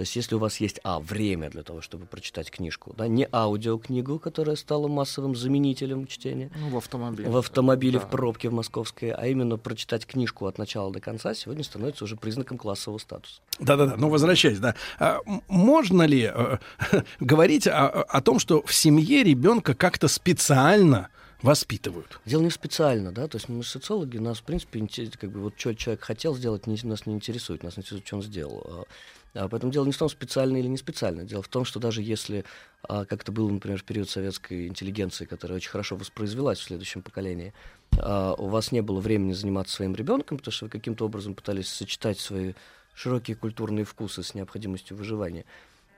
То 0.00 0.02
есть, 0.02 0.16
если 0.16 0.34
у 0.34 0.38
вас 0.38 0.56
есть, 0.60 0.80
а, 0.82 0.98
время 0.98 1.50
для 1.50 1.62
того, 1.62 1.82
чтобы 1.82 2.06
прочитать 2.06 2.50
книжку, 2.50 2.94
да, 2.96 3.06
не 3.06 3.28
аудиокнигу, 3.30 4.18
которая 4.18 4.56
стала 4.56 4.88
массовым 4.88 5.36
заменителем 5.36 6.06
чтения, 6.06 6.50
Ну, 6.58 6.70
в 6.70 6.76
автомобиле. 6.78 7.28
в 7.28 7.36
автомобиле, 7.36 7.98
Да. 7.98 8.06
в 8.06 8.08
пробке 8.10 8.48
в 8.48 8.54
московской, 8.54 9.10
а 9.10 9.26
именно 9.26 9.58
прочитать 9.58 10.06
книжку 10.06 10.46
от 10.46 10.56
начала 10.56 10.90
до 10.90 11.00
конца 11.00 11.34
сегодня 11.34 11.62
становится 11.64 12.04
уже 12.04 12.16
признаком 12.16 12.56
классового 12.56 12.96
статуса. 12.96 13.42
Да-да-да, 13.58 13.96
ну 13.98 14.08
возвращаясь, 14.08 14.58
да. 14.58 14.74
А, 14.98 15.18
можно 15.48 16.04
ли 16.04 16.32
э, 16.34 16.56
говорить 17.20 17.66
о, 17.66 17.88
о 18.02 18.22
том, 18.22 18.38
что 18.38 18.62
в 18.64 18.72
семье 18.72 19.22
ребенка 19.22 19.74
как-то 19.74 20.08
специально 20.08 21.10
воспитывают? 21.42 22.20
Дело 22.24 22.40
не 22.40 22.50
специально, 22.50 23.12
да, 23.12 23.28
то 23.28 23.36
есть 23.36 23.50
мы 23.50 23.62
социологи, 23.64 24.16
нас, 24.16 24.38
в 24.38 24.44
принципе, 24.44 24.80
как 25.20 25.30
бы 25.30 25.40
вот 25.40 25.52
что 25.58 25.74
человек 25.74 26.02
хотел 26.02 26.34
сделать, 26.34 26.66
не- 26.66 26.80
нас 26.84 27.04
не 27.04 27.12
интересует, 27.12 27.62
нас 27.62 27.74
интересует, 27.76 28.06
что 28.06 28.16
он 28.16 28.22
сделал. 28.22 28.86
А, 29.34 29.48
поэтому 29.48 29.72
дело 29.72 29.84
не 29.84 29.92
в 29.92 29.98
том, 29.98 30.08
специально 30.08 30.56
или 30.56 30.66
не 30.66 30.76
специально. 30.76 31.24
Дело 31.24 31.42
в 31.42 31.48
том, 31.48 31.64
что 31.64 31.78
даже 31.78 32.02
если, 32.02 32.44
а, 32.82 33.04
как 33.04 33.22
это 33.22 33.32
было, 33.32 33.48
например, 33.48 33.78
в 33.78 33.84
период 33.84 34.10
советской 34.10 34.66
интеллигенции, 34.66 35.24
которая 35.24 35.56
очень 35.56 35.70
хорошо 35.70 35.96
воспроизвелась 35.96 36.58
в 36.58 36.64
следующем 36.64 37.02
поколении, 37.02 37.52
а, 37.98 38.34
у 38.34 38.48
вас 38.48 38.72
не 38.72 38.80
было 38.80 39.00
времени 39.00 39.32
заниматься 39.32 39.74
своим 39.76 39.94
ребенком, 39.94 40.38
потому 40.38 40.52
что 40.52 40.66
вы 40.66 40.70
каким-то 40.70 41.04
образом 41.04 41.34
пытались 41.34 41.68
сочетать 41.68 42.18
свои 42.18 42.54
широкие 42.94 43.36
культурные 43.36 43.84
вкусы 43.84 44.22
с 44.22 44.34
необходимостью 44.34 44.96
выживания, 44.96 45.44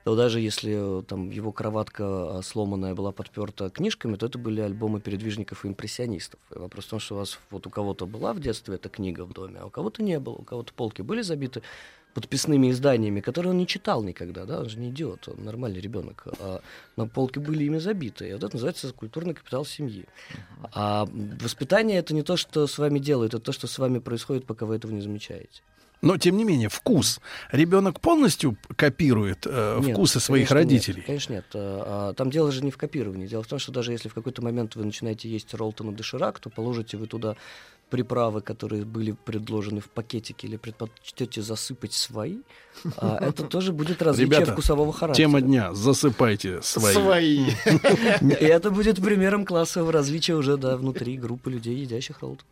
то 0.03 0.15
даже 0.15 0.41
если 0.41 0.99
э, 0.99 1.03
там 1.03 1.29
его 1.29 1.53
кроватка 1.53 2.41
сломанная 2.43 2.93
была 2.93 3.13
подперта 3.13 3.69
книжками, 3.69 4.15
то 4.17 4.25
это 4.25 4.37
были 4.37 4.59
альбомы 4.59 4.99
передвижников 4.99 5.63
и 5.63 5.69
импрессионистов. 5.69 6.41
И 6.53 6.59
вопрос 6.59 6.85
в 6.85 6.89
том, 6.89 6.99
что 6.99 7.15
у 7.15 7.17
вас 7.19 7.39
вот 7.51 7.65
у 7.67 7.69
кого-то 7.69 8.05
была 8.05 8.33
в 8.33 8.41
детстве 8.41 8.75
эта 8.75 8.89
книга 8.89 9.23
в 9.23 9.31
доме, 9.31 9.59
а 9.61 9.65
у 9.65 9.69
кого-то 9.69 10.03
не 10.03 10.19
было. 10.19 10.35
У 10.35 10.43
кого-то 10.43 10.73
полки 10.73 11.01
были 11.01 11.21
забиты 11.21 11.61
подписными 12.13 12.71
изданиями, 12.71 13.21
которые 13.21 13.51
он 13.51 13.57
не 13.57 13.67
читал 13.67 14.03
никогда, 14.03 14.45
да, 14.45 14.59
он 14.59 14.69
же 14.69 14.79
не 14.79 14.89
идиот, 14.89 15.27
он 15.29 15.43
нормальный 15.43 15.79
ребенок, 15.79 16.27
а, 16.39 16.61
но 16.95 17.07
полки 17.07 17.39
были 17.39 17.63
ими 17.63 17.79
забиты, 17.79 18.29
и 18.29 18.33
вот 18.33 18.43
это 18.43 18.55
называется 18.55 18.91
культурный 18.93 19.33
капитал 19.33 19.65
семьи. 19.65 20.05
А 20.73 21.07
воспитание 21.41 21.97
это 21.99 22.13
не 22.13 22.23
то, 22.23 22.37
что 22.37 22.67
с 22.67 22.77
вами 22.77 22.99
делают, 22.99 23.33
это 23.33 23.43
то, 23.43 23.51
что 23.51 23.67
с 23.67 23.77
вами 23.79 23.99
происходит, 23.99 24.45
пока 24.45 24.65
вы 24.65 24.75
этого 24.75 24.91
не 24.91 25.01
замечаете. 25.01 25.61
Но, 26.03 26.17
тем 26.17 26.35
не 26.35 26.43
менее, 26.43 26.67
вкус. 26.67 27.21
Ребенок 27.53 28.01
полностью 28.01 28.57
копирует 28.75 29.47
э, 29.49 29.79
Нет, 29.81 29.95
вкусы 29.95 30.19
своих 30.19 30.49
конечно, 30.49 30.55
родителей. 30.55 30.97
Нет, 30.97 31.05
конечно, 31.05 31.33
нет. 31.33 31.45
А, 31.53 32.09
а, 32.09 32.13
Там 32.13 32.29
дело 32.29 32.51
же 32.51 32.61
не 32.61 32.71
в 32.71 32.77
копировании. 32.77 33.25
Дело 33.25 33.41
в 33.41 33.47
том, 33.47 33.57
что 33.57 33.71
даже 33.71 33.93
если 33.93 34.09
в 34.09 34.13
какой-то 34.13 34.41
момент 34.41 34.75
вы 34.75 34.83
начинаете 34.83 35.29
есть 35.29 35.53
роллтон 35.53 35.91
и 35.91 35.95
доширак, 35.95 36.39
то 36.39 36.49
положите 36.49 36.97
вы 36.97 37.07
туда 37.07 37.37
приправы, 37.93 38.41
которые 38.41 38.85
были 38.85 39.11
предложены 39.11 39.79
в 39.79 39.87
пакетике, 39.87 40.47
или 40.47 40.57
предпочтете 40.57 41.43
засыпать 41.43 41.93
свои, 41.93 42.37
а, 42.97 43.19
это 43.21 43.43
тоже 43.43 43.71
будет 43.71 44.01
различие 44.01 44.35
Ребята, 44.35 44.53
вкусового 44.53 44.91
характера. 44.91 45.27
тема 45.27 45.41
дня. 45.41 45.75
Засыпайте 45.75 46.63
свои. 46.63 46.93
Свои. 46.95 47.45
И 48.21 48.45
это 48.45 48.71
будет 48.71 48.99
примером 48.99 49.45
классового 49.45 49.91
различия 49.91 50.33
уже 50.33 50.57
да, 50.57 50.75
внутри 50.75 51.17
группы 51.17 51.51
людей, 51.51 51.75
едящих 51.75 52.21
роллтон. 52.21 52.47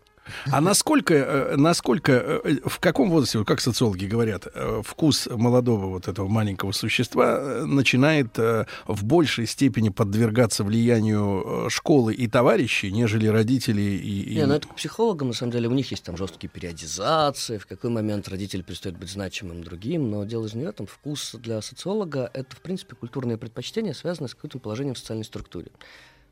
А 0.52 0.62
насколько, 0.62 1.14
э, 1.14 1.56
насколько, 1.58 2.12
э, 2.12 2.58
в 2.66 2.80
каком 2.80 3.10
возрасте, 3.10 3.44
как 3.44 3.60
социологи 3.62 4.06
говорят, 4.06 4.48
э, 4.54 4.82
вкус 4.86 5.28
молодого 5.32 5.88
вот 5.88 6.08
этого 6.08 6.28
маленького 6.28 6.72
существа 6.72 7.64
начинает 7.66 8.38
в 8.38 9.04
большей 9.04 9.46
степени 9.48 9.90
подвергаться 9.90 10.64
влиянию 10.64 11.70
школы 11.70 12.14
и 12.14 12.28
товарищей, 12.28 12.92
нежели 12.92 13.28
родителей 13.28 13.98
и... 13.98 14.22
и- 14.34 14.36
Не, 14.36 14.46
ну 14.46 14.54
это 14.54 14.68
к 14.68 14.76
психологам, 14.76 15.30
на 15.30 15.34
самом 15.34 15.52
деле, 15.52 15.68
у 15.68 15.74
них 15.74 15.92
есть 15.92 16.04
там 16.04 16.18
жесткие 16.18 16.50
периодизации, 16.50 17.58
в 17.58 17.66
какой 17.66 17.90
момент 17.90 18.28
родитель 18.28 18.64
перестает 18.64 18.98
быть 18.98 19.10
значимым 19.10 19.64
другим, 19.64 20.10
но 20.10 20.24
дело 20.24 20.48
же 20.48 20.58
не 20.58 20.66
в 20.66 20.70
этом. 20.70 20.86
Вкус 20.88 21.36
для 21.40 21.62
социолога— 21.62 22.30
это, 22.34 22.56
в 22.56 22.62
принципе, 22.62 22.96
культурное 22.96 23.38
предпочтение, 23.38 23.94
связанное 23.94 24.30
с 24.30 24.36
каким-то 24.36 24.60
положением 24.60 24.96
в 24.96 25.00
социальной 25.00 25.26
структуре. 25.26 25.68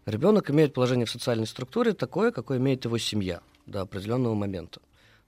Ребенок 0.05 0.49
имеет 0.49 0.73
положение 0.73 1.05
в 1.05 1.11
социальной 1.11 1.45
структуре 1.47 1.93
такое, 1.93 2.31
какое 2.31 2.57
имеет 2.57 2.85
его 2.85 2.97
семья 2.97 3.41
до 3.69 3.81
определенного 3.81 4.33
момента. 4.35 4.79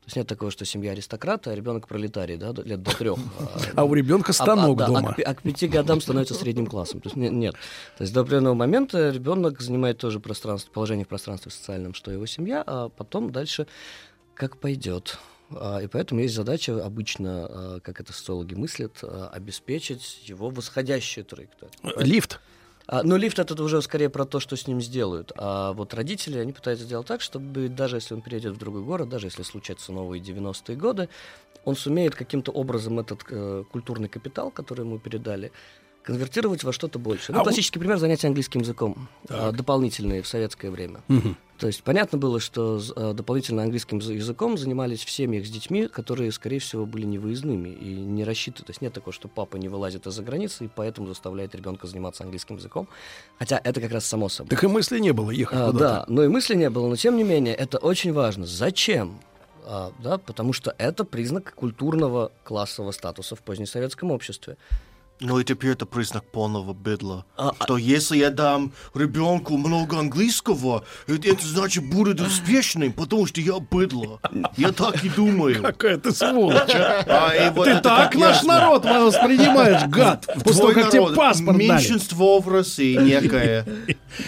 То 0.02 0.08
есть 0.08 0.16
нет 0.16 0.28
такого, 0.28 0.50
что 0.50 0.66
семья 0.66 0.94
аристократа, 0.94 1.52
а 1.52 1.56
ребенок 1.56 1.88
пролетарий, 1.88 2.36
да, 2.36 2.54
лет 2.64 2.82
до 2.82 2.92
трех. 2.92 3.20
А 3.76 3.84
у 3.84 3.94
ребенка 3.94 4.34
станок 4.34 4.76
да, 4.78 4.88
дома. 4.88 5.10
А, 5.10 5.14
к 5.14 5.20
а 5.20 5.36
к 5.36 5.44
пяти 5.44 5.68
годам 5.68 6.02
становится 6.02 6.34
средним 6.34 6.66
классом. 6.66 7.02
То 7.02 7.10
есть 7.10 7.16
не- 7.16 7.30
нет. 7.30 7.54
То 7.98 8.04
есть 8.04 8.14
до 8.14 8.22
определенного 8.22 8.56
момента 8.56 9.12
ребенок 9.12 9.62
занимает 9.62 10.00
тоже 10.00 10.20
пространство, 10.20 10.72
положение 10.72 11.06
в 11.06 11.08
пространстве 11.08 11.52
социальном, 11.52 11.94
что 11.94 12.10
его 12.10 12.26
семья, 12.26 12.64
а 12.66 12.90
потом 12.90 13.32
дальше 13.32 13.68
как 14.34 14.58
пойдет. 14.58 15.20
А, 15.52 15.80
И 15.80 15.88
поэтому 15.88 16.22
есть 16.22 16.34
задача 16.34 16.84
обычно, 16.84 17.46
а, 17.46 17.80
как 17.82 18.00
это 18.02 18.12
социологи 18.12 18.56
мыслят, 18.56 18.98
а, 19.04 19.30
обеспечить 19.32 20.22
его 20.24 20.50
восходящую 20.50 21.26
траекторию. 21.26 21.76
Лифт. 21.98 22.40
А, 22.92 23.04
ну, 23.04 23.16
лифт 23.16 23.40
это 23.40 23.64
уже 23.64 23.82
скорее 23.82 24.10
про 24.10 24.26
то, 24.26 24.42
что 24.42 24.58
с 24.58 24.68
ним 24.68 24.82
сделают. 24.82 25.32
А 25.38 25.72
вот 25.72 25.94
родители, 25.94 26.38
они 26.38 26.52
пытаются 26.52 26.84
сделать 26.84 27.08
так, 27.08 27.22
чтобы 27.22 27.70
даже 27.70 27.96
если 27.96 28.14
он 28.14 28.22
переедет 28.22 28.56
в 28.56 28.58
другой 28.58 28.84
город, 28.84 29.08
даже 29.08 29.28
если 29.28 29.44
случатся 29.44 29.94
новые 29.94 30.22
90-е 30.22 30.76
годы, 30.76 31.08
он 31.64 31.78
сумеет 31.78 32.16
каким-то 32.16 32.52
образом 32.52 33.00
этот 33.00 33.24
э, 33.30 33.64
культурный 33.72 34.10
капитал, 34.10 34.52
который 34.52 34.82
ему 34.82 35.00
передали, 35.00 35.54
конвертировать 36.04 36.66
во 36.66 36.74
что-то 36.74 37.00
большее. 37.00 37.34
Ну, 37.34 37.42
А 37.42 37.44
классический 37.44 37.80
пример 37.80 37.98
занятия 37.98 38.28
английским 38.28 38.60
языком, 38.60 39.08
Так. 39.26 39.38
а, 39.40 39.52
дополнительные 39.54 40.22
в 40.22 40.28
советское 40.28 40.70
время. 40.70 41.00
Мгм. 41.08 41.38
То 41.62 41.68
есть 41.68 41.84
понятно 41.84 42.18
было, 42.18 42.40
что 42.40 42.82
а, 42.96 43.14
дополнительно 43.14 43.62
английским 43.62 44.00
язы- 44.00 44.14
языком 44.16 44.58
занимались 44.58 45.06
в 45.06 45.12
семьях 45.12 45.46
с 45.46 45.50
детьми, 45.52 45.86
которые, 45.86 46.32
скорее 46.32 46.58
всего, 46.58 46.88
были 46.88 47.06
невыездными 47.06 47.70
и 47.70 47.94
не 47.94 48.24
рассчитаны. 48.24 48.66
То 48.66 48.72
есть 48.72 48.82
нет 48.82 48.94
такого, 48.94 49.14
что 49.14 49.28
папа 49.28 49.58
не 49.58 49.70
вылазит 49.70 50.08
из-за 50.08 50.24
границы 50.24 50.66
и 50.66 50.70
поэтому 50.76 51.06
заставляет 51.06 51.54
ребенка 51.54 51.86
заниматься 51.86 52.24
английским 52.24 52.56
языком. 52.56 52.88
Хотя 53.38 53.62
это 53.64 53.80
как 53.80 53.92
раз 53.92 54.08
само 54.08 54.28
собой. 54.28 54.50
Так 54.50 54.64
и 54.64 54.68
мысли 54.68 54.98
не 54.98 55.12
было 55.14 55.30
ехать 55.30 55.60
А, 55.60 55.68
куда-то. 55.68 55.86
да, 55.86 56.06
но 56.08 56.24
и 56.24 56.28
мысли 56.30 56.56
не 56.56 56.72
было, 56.72 56.88
но 56.88 56.96
тем 56.96 57.16
не 57.16 57.24
менее 57.24 57.54
это 57.54 57.78
очень 57.78 58.12
важно. 58.12 58.48
Зачем? 58.48 59.20
А, 59.64 59.92
да, 60.00 60.18
потому 60.18 60.54
что 60.54 60.74
это 60.80 61.06
признак 61.06 61.54
культурного 61.54 62.32
классового 62.44 62.90
статуса 62.92 63.36
в 63.36 63.44
позднесоветском 63.44 64.10
обществе. 64.10 64.58
Ну 65.24 65.40
и 65.40 65.44
теперь 65.44 65.72
это 65.72 65.86
признак 65.86 66.24
полного 66.32 66.74
быдла. 66.74 67.26
А, 67.38 67.54
что 67.62 67.78
если 67.78 68.18
я 68.18 68.32
дам 68.32 68.74
ребенку 68.96 69.56
много 69.56 70.00
английского, 70.00 70.84
это, 71.06 71.30
это 71.30 71.48
значит 71.48 71.88
будет 71.88 72.20
успешным, 72.20 72.92
потому 72.92 73.28
что 73.28 73.40
я 73.40 73.60
быдло. 73.60 74.20
Я 74.58 74.72
так 74.72 75.06
и 75.06 75.10
думаю. 75.10 75.62
Какая 75.62 75.98
ты 75.98 76.12
сволочь, 76.12 76.74
а? 76.74 77.04
А, 77.08 77.36
и 77.36 77.52
вот 77.52 77.66
Ты 77.66 77.80
так 77.82 78.16
наш 78.16 78.38
ясно. 78.38 78.48
народ 78.48 78.86
воспринимаешь, 78.86 79.84
гад, 79.90 80.26
после 80.44 80.74
того, 80.74 80.90
тебе 80.90 81.16
паспорт 81.16 81.58
дали. 81.58 81.70
Меньшинство 81.70 82.40
в 82.40 82.48
России 82.48 82.96
некое. 82.98 83.66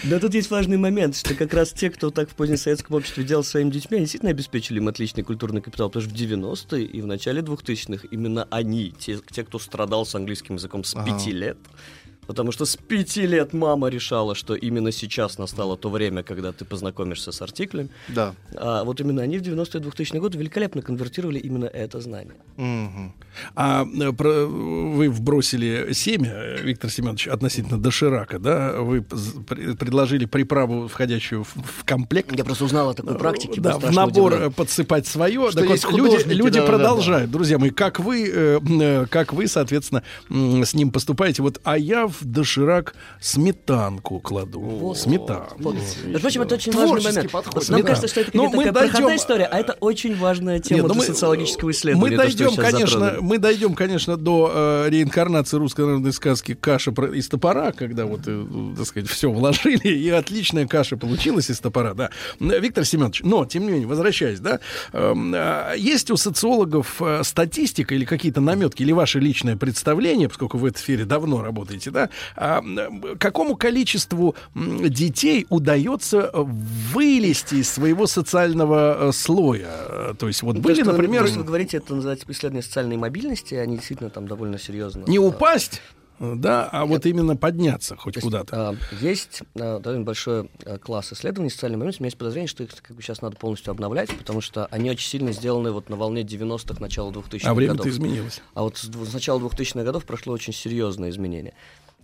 Да 0.04 0.18
тут 0.18 0.32
есть 0.32 0.50
важный 0.50 0.78
момент, 0.78 1.14
что 1.14 1.34
как 1.34 1.52
раз 1.52 1.70
те, 1.70 1.90
кто 1.90 2.10
так 2.10 2.30
в 2.30 2.34
позднесоветском 2.34 2.96
обществе 2.96 3.22
делал 3.22 3.44
своими 3.44 3.68
детьми, 3.68 3.98
они 3.98 4.04
действительно 4.06 4.30
обеспечили 4.30 4.78
им 4.78 4.88
отличный 4.88 5.22
культурный 5.22 5.60
капитал, 5.60 5.90
потому 5.90 6.06
что 6.06 6.14
в 6.14 6.18
90-е 6.18 6.84
и 6.86 7.00
в 7.02 7.06
начале 7.06 7.42
2000-х 7.42 8.08
именно 8.10 8.48
они, 8.50 8.94
те, 8.98 9.18
те, 9.30 9.44
кто 9.44 9.58
страдал 9.58 10.06
с 10.06 10.14
английским 10.14 10.54
языком 10.54 10.83
с 10.84 10.94
пяти 11.04 11.32
лет, 11.32 11.58
Потому 12.26 12.52
что 12.52 12.64
с 12.64 12.76
пяти 12.76 13.26
лет 13.26 13.52
мама 13.52 13.88
решала, 13.88 14.34
что 14.34 14.54
именно 14.54 14.92
сейчас 14.92 15.38
настало 15.38 15.76
то 15.76 15.90
время, 15.90 16.22
когда 16.22 16.52
ты 16.52 16.64
познакомишься 16.64 17.32
с 17.32 17.42
артиклями. 17.42 17.88
Да. 18.08 18.34
А 18.56 18.84
вот 18.84 19.00
именно 19.00 19.22
они 19.22 19.38
в 19.38 19.42
90-е 19.42 19.80
2000 19.80 20.16
годы 20.18 20.38
великолепно 20.38 20.82
конвертировали 20.82 21.38
именно 21.38 21.66
это 21.66 22.00
знание. 22.00 22.34
А 23.56 23.84
э, 23.84 24.12
про- 24.12 24.46
вы 24.46 25.08
вбросили 25.10 25.92
семя, 25.92 26.30
э, 26.34 26.62
Виктор 26.62 26.90
Семенович, 26.90 27.28
относительно 27.28 27.80
доширака, 27.80 28.38
да? 28.38 28.72
Вы 28.80 29.02
предложили 29.02 30.24
приправу, 30.24 30.88
входящую 30.88 31.44
в, 31.44 31.48
в 31.54 31.84
комплект. 31.84 32.34
Я 32.36 32.44
просто 32.44 32.64
узнал 32.64 32.90
о 32.90 32.94
такой 32.94 33.16
практике. 33.18 33.60
Да, 33.60 33.78
в 33.78 33.90
набор 33.92 34.32
удивлен. 34.32 34.48
э, 34.48 34.52
подсыпать 34.52 35.06
свое. 35.06 35.50
Что 35.50 35.60
Так 35.60 35.68
вот, 35.68 35.92
люди, 35.92 36.28
люди 36.28 36.58
да-да-да. 36.60 36.66
продолжают, 36.66 37.30
друзья 37.30 37.58
мои, 37.58 37.70
как 37.70 38.00
вы, 38.00 38.28
э, 38.32 38.60
э, 38.80 39.06
как 39.10 39.32
вы, 39.32 39.46
соответственно, 39.48 40.02
с 40.30 40.74
ним 40.74 40.90
поступаете. 40.90 41.42
Вот, 41.42 41.60
а 41.64 41.76
я 41.76 42.06
в 42.06 42.13
доширак 42.22 42.94
сметанку 43.20 44.20
кладу. 44.20 44.94
Сметанку. 44.96 45.54
Вот. 45.58 45.76
Между 46.04 46.20
прочим, 46.20 46.42
это 46.42 46.54
очень 46.54 46.72
Творческий 46.72 46.94
важный 47.04 47.12
момент. 47.16 47.32
подход. 47.32 47.54
Вот 47.54 47.68
нам 47.68 47.78
Сметана. 47.78 47.86
кажется, 47.88 48.08
что 48.08 48.20
это 48.20 48.30
Ну, 48.34 48.44
какая-то 48.50 48.72
такая 48.72 48.88
проходная 48.88 49.08
дойдем- 49.08 49.22
история, 49.22 49.44
а 49.46 49.58
это 49.58 49.72
очень 49.80 50.16
важная 50.16 50.60
тема 50.60 50.76
Нет, 50.80 50.88
ну 50.88 50.94
для 50.94 51.00
мы- 51.02 51.06
социологического 51.06 51.70
исследования. 51.70 52.10
Мы 52.10 52.16
то, 52.16 52.22
дойдем, 52.22 52.50
сейчас 52.50 52.70
конечно, 52.72 53.00
затронули. 53.00 53.26
мы 53.28 53.38
дойдем, 53.38 53.74
конечно, 53.74 54.16
до 54.16 54.52
э, 54.54 54.90
реинкарнации 54.90 55.56
русской 55.56 55.84
народной 55.86 56.12
сказки 56.12 56.54
«Каша 56.54 56.90
из 56.90 57.28
топора», 57.28 57.72
когда 57.72 58.06
вот, 58.06 58.20
э, 58.26 58.46
так 58.76 58.86
сказать, 58.86 59.08
все 59.10 59.30
вложили, 59.30 59.88
и 59.88 60.08
отличная 60.10 60.66
каша 60.66 60.96
получилась 60.96 61.50
из 61.50 61.58
топора, 61.60 61.94
да. 61.94 62.10
Виктор 62.40 62.84
Семенович, 62.84 63.22
но, 63.24 63.44
тем 63.44 63.64
не 63.66 63.72
менее, 63.72 63.86
возвращаясь, 63.88 64.40
да, 64.40 64.60
эм, 64.92 65.32
а, 65.34 65.74
есть 65.74 66.10
у 66.10 66.16
социологов 66.16 67.00
э, 67.00 67.22
статистика 67.24 67.94
или 67.94 68.04
какие-то 68.04 68.40
наметки, 68.40 68.82
или 68.82 68.92
ваше 68.92 69.18
личное 69.20 69.56
представление, 69.56 70.28
поскольку 70.28 70.58
вы 70.58 70.64
в 70.64 70.66
этой 70.70 70.78
сфере 70.78 71.04
давно 71.04 71.42
работаете, 71.42 71.90
да, 71.90 72.03
а, 72.36 72.58
м, 72.58 73.18
какому 73.18 73.56
количеству 73.56 74.34
детей 74.54 75.46
удается 75.48 76.30
вылезти 76.34 77.56
из 77.56 77.70
своего 77.70 78.06
социального 78.06 79.08
э, 79.08 79.12
слоя? 79.12 79.70
Э, 79.88 80.14
То 80.18 80.26
есть 80.28 80.42
вот 80.42 80.58
были, 80.58 80.82
то, 80.82 80.92
например... 80.92 81.22
то, 81.22 81.28
что 81.28 81.38
вы 81.40 81.44
говорите, 81.44 81.76
это 81.78 81.94
называется 81.94 82.26
исследование 82.28 82.62
социальной 82.62 82.96
мобильности, 82.96 83.54
они 83.54 83.76
действительно 83.76 84.10
там 84.10 84.26
довольно 84.28 84.58
серьезно. 84.58 85.04
Не 85.06 85.18
упасть, 85.18 85.80
да, 86.20 86.68
а 86.70 86.86
вот 86.86 87.06
именно 87.06 87.36
подняться 87.36 87.96
хоть 87.96 88.20
куда-то. 88.20 88.70
а, 88.70 88.74
есть 89.00 89.42
а, 89.58 89.80
довольно 89.80 90.04
большой 90.04 90.48
а, 90.64 90.78
класс 90.78 91.12
исследований 91.12 91.50
социальной 91.50 91.76
мобильности. 91.76 92.00
У 92.00 92.04
меня 92.04 92.08
есть 92.08 92.18
подозрение, 92.18 92.48
что 92.48 92.62
их 92.62 92.70
как 92.82 92.94
бы 92.96 93.02
сейчас 93.02 93.20
надо 93.20 93.36
полностью 93.36 93.72
обновлять, 93.72 94.16
потому 94.16 94.40
что 94.40 94.66
они 94.66 94.90
очень 94.90 95.08
сильно 95.08 95.32
сделаны 95.32 95.72
вот 95.72 95.88
на 95.88 95.96
волне 95.96 96.22
90-х, 96.22 96.80
начала 96.80 97.10
2000-х 97.10 97.50
А 97.50 97.54
время-то 97.54 97.78
годов. 97.78 97.92
изменилось. 97.92 98.42
А 98.54 98.62
вот 98.62 98.76
с, 98.76 98.82
с 98.84 99.12
начала 99.12 99.40
2000-х 99.40 99.82
годов 99.82 100.04
прошло 100.04 100.32
очень 100.34 100.52
серьезное 100.52 101.10
изменение. 101.10 101.54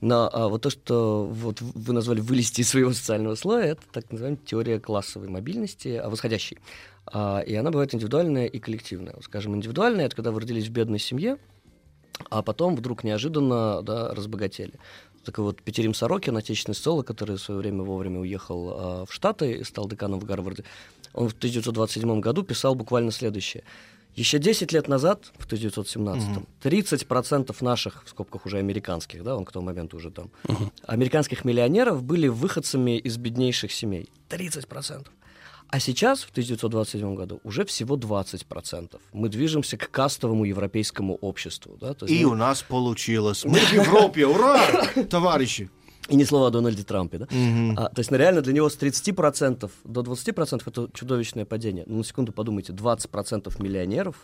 Но 0.01 0.31
а, 0.33 0.49
вот 0.49 0.63
то, 0.63 0.71
что 0.71 1.27
вот 1.27 1.61
вы 1.61 1.93
назвали 1.93 2.21
вылезти 2.21 2.63
из 2.63 2.71
своего 2.71 2.93
социального 2.93 3.35
слоя, 3.35 3.73
это 3.73 3.83
так 3.93 4.11
называемая 4.11 4.41
теория 4.45 4.81
классовой 4.81 5.29
мобильности, 5.29 6.01
а, 6.03 6.09
восходящей. 6.09 6.59
А, 7.07 7.41
и 7.41 7.55
она 7.55 7.71
бывает 7.71 7.95
индивидуальная 7.95 8.47
и 8.47 8.59
коллективная. 8.59 9.15
Вот, 9.15 9.25
скажем, 9.25 9.55
индивидуальная— 9.55 10.07
это 10.07 10.17
когда 10.17 10.31
вы 10.31 10.41
родились 10.41 10.69
в 10.69 10.71
бедной 10.71 10.99
семье, 10.99 11.37
а 12.31 12.43
потом 12.43 12.77
вдруг 12.77 13.05
неожиданно 13.05 13.83
да, 13.83 14.15
разбогатели. 14.15 14.75
Такой 15.25 15.45
вот 15.45 15.61
Петерим 15.63 15.93
Сорокин, 15.93 16.37
отечественный 16.37 16.75
социолог, 16.75 17.07
который 17.07 17.37
в 17.37 17.41
свое 17.41 17.61
время 17.61 17.83
вовремя 17.83 18.21
уехал 18.21 18.71
а, 18.71 19.07
в 19.07 19.13
Штаты 19.13 19.53
и 19.53 19.65
стал 19.65 19.87
деканом 19.87 20.19
в 20.19 20.25
Гарварде, 20.25 20.65
он 21.13 21.29
в 21.29 21.33
1927 21.33 22.21
году 22.21 22.43
писал 22.43 22.75
буквально 22.75 23.11
следующее. 23.11 23.65
Еще 24.17 24.39
10 24.39 24.73
лет 24.73 24.89
назад, 24.89 25.33
в 25.39 25.47
1917-м, 25.47 26.47
30% 26.63 27.57
наших, 27.65 28.03
в 28.05 28.09
скобках 28.11 28.47
уже 28.47 28.59
американских, 28.59 29.23
да, 29.23 29.37
он 29.37 29.45
к 29.45 29.53
тому 29.53 29.67
моменту 29.67 29.97
уже 29.97 30.11
там, 30.11 30.31
американских 30.85 31.45
миллионеров 31.45 32.03
были 32.03 32.29
выходцами 32.29 32.99
из 32.99 33.17
беднейших 33.19 33.73
семей. 33.73 34.09
30%. 34.29 35.07
А 35.73 35.79
сейчас, 35.79 36.25
в 36.25 36.31
1927 36.31 37.15
году, 37.15 37.41
уже 37.45 37.65
всего 37.65 37.97
20%. 37.97 38.99
Мы 39.13 39.29
движемся 39.29 39.77
к 39.77 39.89
кастовому 39.89 40.45
европейскому 40.45 41.15
обществу. 41.15 41.77
Да? 41.81 41.95
То 41.95 42.07
есть 42.07 42.21
И 42.21 42.25
мы- 42.25 42.33
у 42.33 42.35
нас 42.35 42.63
получилось. 42.63 43.45
Мы 43.45 43.59
в 43.61 43.73
Европе, 43.73 44.27
ура, 44.27 44.61
товарищи. 45.09 45.71
И 46.11 46.17
ни 46.17 46.25
слова 46.25 46.49
о 46.49 46.51
Дональде 46.51 46.83
Трампе, 46.83 47.19
да? 47.19 47.27
А, 47.77 47.89
то 47.89 48.01
есть, 48.01 48.11
ну, 48.11 48.17
реально 48.17 48.43
для 48.43 48.53
него 48.53 48.69
с 48.69 48.77
30% 48.77 49.71
до 49.85 50.01
20% 50.03 50.63
это 50.67 50.89
чудовищное 50.93 51.45
падение. 51.45 51.85
Ну, 51.87 51.99
на 51.99 52.05
секунду 52.05 52.33
подумайте, 52.33 52.73
20% 52.73 53.63
миллионеров 53.63 54.17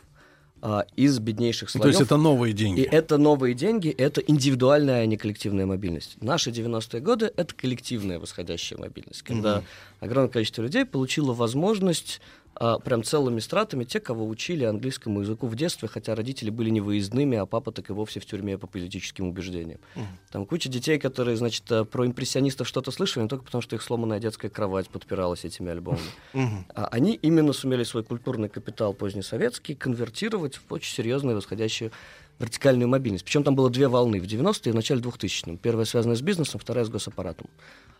а, 0.62 0.84
из 0.96 1.18
беднейших 1.18 1.68
Ну, 1.74 1.80
слоев. 1.80 1.82
то 1.82 1.88
есть 1.88 2.00
это 2.00 2.16
новые 2.16 2.52
деньги. 2.54 2.80
И 2.80 2.82
это 2.82 3.18
новые 3.18 3.54
деньги, 3.54 3.90
это 3.90 4.20
индивидуальная, 4.20 5.02
а 5.02 5.06
не 5.06 5.16
коллективная 5.16 5.66
мобильность. 5.66 6.16
Наши 6.22 6.50
90-е 6.50 7.00
годы— 7.00 7.30
это 7.36 7.54
коллективная 7.54 8.18
восходящая 8.18 8.78
мобильность, 8.78 9.22
когда 9.22 9.58
Мгм. 9.58 9.64
огромное 10.00 10.30
количество 10.30 10.62
людей 10.62 10.84
получило 10.84 11.34
возможность 11.34 12.20
а, 12.58 12.78
прям 12.78 13.02
целыми 13.02 13.40
стратами 13.40 13.84
те, 13.84 14.00
кого 14.00 14.26
учили 14.26 14.64
английскому 14.64 15.20
языку 15.20 15.46
в 15.46 15.54
детстве, 15.54 15.88
хотя 15.88 16.14
родители 16.14 16.48
были 16.48 16.70
не 16.70 16.80
выездными, 16.80 17.36
а 17.36 17.44
папа 17.44 17.70
так 17.70 17.90
и 17.90 17.92
вовсе 17.92 18.18
в 18.18 18.26
тюрьме 18.26 18.56
по 18.56 18.66
политическим 18.66 19.28
убеждениям. 19.28 19.78
Мгм. 19.94 20.06
Там 20.30 20.46
куча 20.46 20.68
детей, 20.70 20.98
которые, 20.98 21.36
значит, 21.36 21.70
э, 21.70 21.84
про 21.84 22.06
импрессионистов 22.06 22.66
что-то 22.66 22.90
слышали, 22.90 23.24
но 23.24 23.28
только 23.28 23.44
потому, 23.44 23.60
что 23.60 23.76
их 23.76 23.82
сломанная 23.82 24.20
детская 24.20 24.48
кровать 24.48 24.88
подпиралась 24.88 25.44
этими 25.44 25.70
альбомами. 25.70 26.08
Мгм. 26.32 26.66
А 26.74 26.86
они 26.86 27.14
именно 27.14 27.52
сумели 27.52 27.84
свой 27.84 28.04
культурный 28.04 28.48
капитал 28.48 28.94
позднесоветский 28.94 29.74
конвертировать 29.74 30.56
в 30.56 30.72
очень 30.72 30.94
серьезную 30.94 31.36
восходящую 31.36 31.92
вертикальную 32.38 32.88
мобильность. 32.88 33.24
Причем 33.24 33.44
там 33.44 33.54
было 33.54 33.70
две 33.70 33.88
волны 33.88 34.20
в 34.20 34.24
90-е 34.24 34.70
и 34.70 34.72
в 34.72 34.74
начале 34.74 35.00
2000-х. 35.00 35.58
Первая 35.62 35.84
связана 35.84 36.14
с 36.14 36.22
бизнесом, 36.22 36.60
вторая 36.60 36.84
с 36.84 36.88
госаппаратом. 36.88 37.48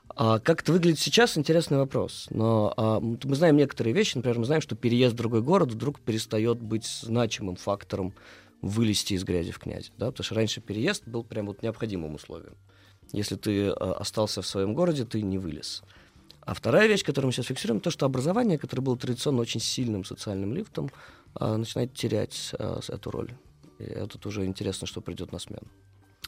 А 0.09 0.39
как 0.39 0.63
это 0.63 0.73
выглядит 0.73 0.99
сейчас, 0.99 1.37
интересный 1.37 1.79
вопрос. 1.79 2.27
Но 2.31 2.73
а, 2.77 3.01
мы 3.01 3.35
знаем 3.35 3.57
некоторые 3.57 3.95
вещи. 3.95 4.17
Например, 4.17 4.39
мы 4.39 4.45
знаем, 4.45 4.63
что 4.63 4.77
переезд 4.77 5.15
в 5.15 5.17
другой 5.17 5.43
город 5.43 5.73
вдруг 5.73 6.01
перестает 6.01 6.61
быть 6.61 6.87
значимым 6.87 7.57
фактором 7.57 8.15
вылезти 8.63 9.15
из 9.15 9.25
грязи 9.25 9.53
в 9.53 9.59
князи. 9.59 9.91
Да? 9.99 10.07
Потому 10.07 10.25
что 10.25 10.35
раньше 10.35 10.61
переезд 10.61 11.07
был 11.07 11.25
прям 11.25 11.47
вот 11.47 11.63
необходимым 11.63 12.15
условием. 12.15 12.55
Если 13.13 13.37
ты 13.37 13.69
а, 13.69 13.95
остался 13.95 14.43
в 14.43 14.47
своем 14.47 14.75
городе, 14.75 15.05
ты 15.05 15.23
не 15.23 15.39
вылез. 15.39 15.83
А 16.41 16.55
вторая 16.55 16.87
вещь, 16.87 17.05
которую 17.05 17.29
мы 17.29 17.33
сейчас 17.33 17.47
фиксируем, 17.47 17.81
то, 17.81 17.91
что 17.91 18.07
образование, 18.07 18.57
которое 18.57 18.83
было 18.83 18.97
традиционно 18.97 19.41
очень 19.41 19.61
сильным 19.61 20.05
социальным 20.05 20.55
лифтом, 20.55 20.91
а, 21.35 21.57
начинает 21.57 21.93
терять 21.95 22.53
а, 22.59 22.81
эту 22.89 23.11
роль. 23.11 23.33
И 23.79 23.85
это 23.85 24.29
уже 24.29 24.47
интересно, 24.47 24.87
что 24.87 25.01
придет 25.01 25.33
на 25.33 25.39
смену. 25.39 25.67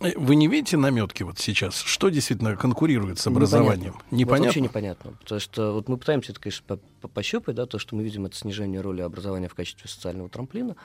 Э, 0.01 0.13
Вы 0.17 0.37
не 0.37 0.49
видите 0.49 0.77
наметки 0.77 1.23
вот 1.23 1.39
сейчас? 1.39 1.81
Что 1.81 2.09
действительно 2.09 2.57
конкурирует 2.57 3.19
с 3.19 3.27
образованием? 3.27 3.95
Вот 3.95 4.13
Непонятно. 4.13 4.45
вообще 4.47 4.61
непонятно. 4.61 5.13
Потому 5.21 5.41
что 5.41 5.73
вот 5.73 5.89
мы 5.89 5.97
пытаемся 5.99 6.33
это, 6.33 6.41
конечно, 6.41 6.65
по- 6.67 6.77
по- 7.01 7.09
пощупать, 7.09 7.57
да, 7.57 7.67
то, 7.67 7.79
что 7.79 7.97
мы 7.97 8.03
видим, 8.05 8.27
это 8.27 8.37
снижение 8.37 8.81
роли 8.81 9.01
образования 9.01 9.49
в 9.49 9.55
качестве 9.55 9.89
социального 9.89 10.29
трамплина. 10.29 10.77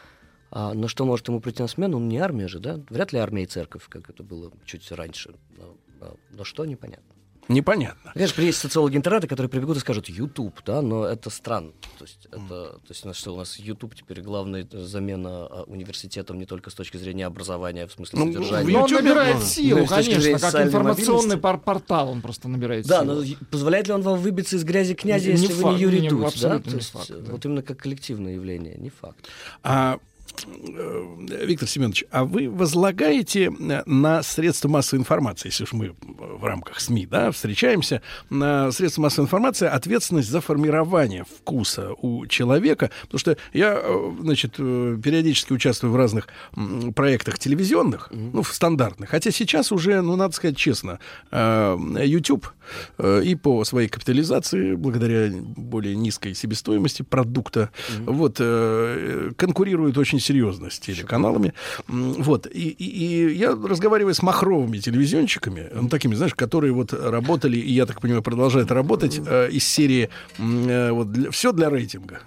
А, 0.52 0.74
но 0.74 0.88
что 0.88 1.06
может 1.06 1.28
ему 1.28 1.40
прийти 1.42 1.62
на 1.62 1.68
смену? 1.68 2.00
Ну, 2.00 2.06
не 2.08 2.18
армия 2.20 2.48
же, 2.48 2.60
да? 2.60 2.80
Вряд 2.90 3.12
ли 3.14 3.20
армия 3.20 3.44
и 3.44 3.48
церковь, 3.48 3.88
как 3.90 4.10
это 4.10 4.24
было 4.24 4.52
чуть 4.66 4.92
раньше. 4.92 5.34
Но- 5.58 6.16
но 6.32 6.44
что, 6.44 6.66
непонятно. 6.66 7.12
Непонятно. 7.49 8.11
Конечно, 8.14 8.41
есть 8.41 8.57
социологи 8.60 8.95
интернета, 8.95 9.28
которые 9.28 9.49
прибегут 9.49 9.78
и 9.78 9.80
скажут 9.80 10.07
YouTube, 10.10 10.61
да, 10.65 10.82
но 10.82 11.06
это 11.06 11.30
странно. 11.30 11.72
То 11.99 12.06
есть, 12.06 12.28
это, 12.32 12.40
то 12.48 12.82
есть 12.90 13.03
у 13.06 13.07
нас 13.10 13.18
что, 13.18 13.34
у 13.34 13.38
нас 13.38 13.57
YouTube 13.60 13.95
теперь 13.95 14.22
главная 14.22 14.68
замена 14.72 15.45
а, 15.48 15.64
университетом 15.68 16.40
не 16.40 16.45
только 16.45 16.70
с 16.70 16.74
точки 16.74 16.98
зрения 16.98 17.26
образования, 17.26 17.86
в 17.88 17.91
смысле 17.91 18.20
Ну, 18.20 18.26
содержания. 18.34 18.72
Но 18.72 18.84
он 18.84 18.91
набирает 18.91 19.36
но 19.36 19.41
силу, 19.41 19.88
точки 19.88 20.14
конечно, 20.14 20.40
как 20.40 20.65
информационный 20.68 21.38
пор- 21.38 21.60
портал 21.60 22.10
он 22.10 22.22
просто 22.22 22.48
набирает 22.48 22.86
Да, 22.88 23.02
силу. 23.02 23.14
но 23.15 23.22
и- 23.24 23.36
позволяет 23.52 23.88
ли 23.88 23.94
он 23.94 24.02
вам 24.02 24.20
выбиться 24.20 24.56
из 24.56 24.64
грази 24.64 24.94
князя, 24.95 25.34
Не 25.34 25.41
если 25.41 25.53
вы 25.53 25.61
факт, 25.64 25.76
не 25.76 25.82
Юрий 25.82 26.02
не- 26.02 26.10
Дудь, 26.10 26.41
да? 26.41 26.61
не 26.65 26.74
есть, 26.76 26.91
факт, 26.91 27.10
да. 27.10 27.32
Вот 27.32 27.45
именно 27.45 27.61
как 27.61 27.78
коллективное 27.78 28.34
явление, 28.36 28.76
не 28.78 28.90
факт. 28.90 29.28
А, 29.64 29.95
э, 29.95 29.99
Виктор 30.48 31.68
Семенович, 31.68 32.06
а 32.12 32.26
вы 32.26 32.50
возлагаете 32.50 33.46
э, 33.46 33.84
на 33.86 34.24
средства 34.24 34.68
массовой 34.68 35.02
информации, 35.02 35.50
если 35.50 35.64
уж 35.64 35.74
мы 35.74 35.96
в 36.02 36.44
рамках 36.44 36.80
СМИ 36.80 37.06
да, 37.06 37.32
встречаемся, 37.32 38.02
на 38.30 38.72
средства 38.72 39.04
массовой 39.04 39.26
информации 39.26 39.68
ответственность 39.68 40.30
за 40.30 40.42
формирование 40.42 41.24
вкуса 41.24 41.92
у 42.02 42.26
человека? 42.28 42.92
Потому 43.04 43.20
что 43.20 43.38
я, 43.54 43.80
э, 43.82 44.12
значит, 44.22 44.56
э, 44.58 44.98
периодически 45.04 45.54
участвую 45.54 45.94
в 45.94 45.96
разных 45.96 46.28
проектах 46.96 47.40
телевизионных, 47.40 48.10
ну, 48.12 48.42
в 48.42 48.54
стандартных. 48.54 49.10
Хотя 49.10 49.32
сейчас 49.32 49.72
уже, 49.72 50.02
ну, 50.02 50.16
надо 50.16 50.34
сказать 50.34 50.58
честно, 50.58 51.00
э, 51.32 51.78
YouTube 52.04 52.48
э, 52.48 52.50
и 52.99 53.35
по 53.35 53.64
своей 53.65 53.88
капитализации, 53.88 54.76
благодаря 54.76 55.31
более 55.34 55.95
низкой 55.95 56.34
себестоимости 56.35 57.02
продукта, 57.03 57.69
вот, 58.06 58.38
э, 58.40 59.31
конкурирует 59.38 59.98
очень 59.98 60.19
серьезно 60.19 60.69
с 60.69 60.80
телеканалами. 60.80 61.53
Вот, 61.88 62.48
и, 62.48 62.69
и- 62.69 63.30
и 63.30 63.35
я 63.35 63.52
разговариваю 63.52 64.14
с 64.14 64.22
махровыми 64.22 64.77
телевизионщиками, 64.80 65.69
ну, 65.73 65.90
такими, 65.90 66.15
знаешь, 66.15 66.34
которые 66.35 66.73
вот 66.73 66.94
работали, 66.94 67.57
и, 67.57 67.72
я 67.73 67.85
так 67.85 68.02
понимаю, 68.02 68.22
продолжают 68.23 68.72
работать 68.72 69.19
э, 69.26 69.49
из 69.52 69.64
серии 69.65 70.10
э, 70.38 70.91
вот, 70.91 71.07
все 71.31 71.52
для 71.52 71.69
рейтинга. 71.69 72.19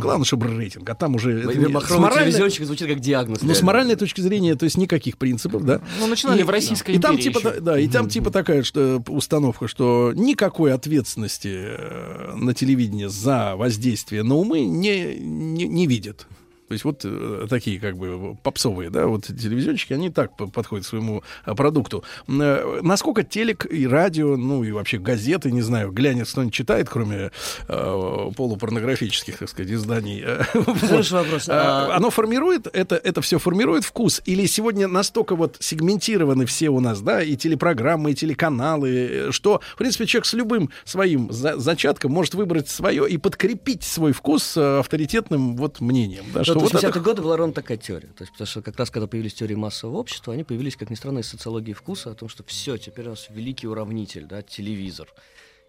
Главное, 0.00 0.24
чтобы 0.24 0.48
рейтинг, 0.48 0.88
а 0.90 0.94
там 0.94 1.14
уже... 1.14 1.40
это 1.42 1.58
не- 1.58 1.66
Махровый 1.68 2.02
моральной- 2.02 2.24
телевизионщик 2.30 2.64
звучит 2.66 2.88
как 2.88 3.00
диагноз. 3.00 3.42
ну, 3.42 3.54
с 3.54 3.62
моральной 3.62 3.96
точки 3.96 4.20
зрения, 4.20 4.54
то 4.54 4.64
есть 4.64 4.76
никаких 4.78 5.18
принципов, 5.18 5.64
да. 5.64 5.80
Ну, 6.00 6.06
начинали 6.06 6.40
И- 6.40 6.44
в 6.44 6.50
Российской 6.50 6.92
и 6.96 6.98
там 6.98 7.14
империи 7.14 7.24
типа, 7.32 7.38
еще. 7.38 7.50
та- 7.50 7.60
да, 7.60 7.78
и 7.80 7.88
там 7.88 8.08
типа 8.08 8.30
такая 8.30 8.62
что, 8.62 9.02
установка, 9.08 9.68
что 9.68 9.77
никакой 9.78 10.72
ответственности 10.72 11.52
э, 11.52 12.34
на 12.36 12.54
телевидении 12.54 13.06
за 13.06 13.56
воздействие 13.56 14.22
на 14.22 14.34
умы 14.34 14.60
не, 14.60 15.16
не, 15.18 15.66
не 15.66 15.86
видят. 15.86 16.26
То 16.68 16.72
есть 16.74 16.84
вот 16.84 17.00
э, 17.04 17.46
такие 17.48 17.80
как 17.80 17.96
бы 17.96 18.36
попсовые, 18.42 18.90
да, 18.90 19.06
вот 19.06 19.24
телевизионщики, 19.26 19.92
они 19.94 20.10
так 20.10 20.36
по- 20.36 20.46
подходят 20.48 20.84
к 20.84 20.88
своему 20.88 21.22
э, 21.46 21.54
продукту. 21.54 22.04
Э, 22.28 22.80
насколько 22.82 23.22
телек 23.22 23.66
и 23.70 23.86
радио, 23.86 24.36
ну 24.36 24.64
и 24.64 24.70
вообще 24.70 24.98
газеты, 24.98 25.50
не 25.50 25.62
знаю, 25.62 25.90
глянец 25.92 26.30
кто-нибудь 26.32 26.54
читает, 26.54 26.88
кроме 26.88 27.30
э, 27.68 28.30
полупорнографических, 28.36 29.38
так 29.38 29.48
сказать, 29.48 29.70
изданий? 29.72 30.22
э, 30.24 30.42
Хороший 30.52 31.12
вопрос. 31.12 31.48
А, 31.48 31.86
А- 31.92 31.96
Оно 31.96 32.10
формирует, 32.10 32.66
это, 32.72 32.96
это 32.96 33.20
все 33.22 33.38
формирует 33.38 33.84
вкус? 33.84 34.20
Или 34.26 34.46
сегодня 34.46 34.88
настолько 34.88 35.36
вот 35.36 35.56
сегментированы 35.60 36.46
все 36.46 36.68
у 36.68 36.80
нас, 36.80 37.00
да, 37.00 37.22
и 37.22 37.36
телепрограммы, 37.36 38.12
и 38.12 38.14
телеканалы, 38.14 38.90
э, 38.90 39.30
что, 39.32 39.60
в 39.74 39.78
принципе, 39.78 40.06
человек 40.06 40.26
с 40.26 40.34
любым 40.34 40.70
своим 40.84 41.30
за- 41.32 41.56
зачатком 41.58 42.12
может 42.12 42.34
выбрать 42.34 42.68
свое 42.68 43.08
и 43.08 43.16
подкрепить 43.18 43.84
свой 43.84 44.12
вкус 44.12 44.56
э, 44.56 44.78
авторитетным 44.80 45.56
вот 45.56 45.80
мнением. 45.80 46.24
Да, 46.34 46.44
что 46.44 46.57
вот 46.58 46.72
80-е 46.72 46.90
это... 46.90 47.00
годы 47.00 47.22
была 47.22 47.36
ровно 47.36 47.52
такая 47.52 47.76
теория. 47.76 48.08
То 48.08 48.22
есть, 48.22 48.32
потому 48.32 48.46
что 48.46 48.62
как 48.62 48.78
раз 48.78 48.90
когда 48.90 49.06
появились 49.06 49.34
теории 49.34 49.54
массового 49.54 49.98
общества, 49.98 50.34
они 50.34 50.44
появились, 50.44 50.76
как 50.76 50.90
ни 50.90 50.94
странно, 50.94 51.20
из 51.20 51.28
социологии 51.28 51.72
вкуса, 51.72 52.10
о 52.10 52.14
том, 52.14 52.28
что 52.28 52.44
все, 52.44 52.76
теперь 52.76 53.06
у 53.06 53.10
нас 53.10 53.28
великий 53.30 53.66
уравнитель, 53.66 54.26
да, 54.26 54.42
телевизор. 54.42 55.08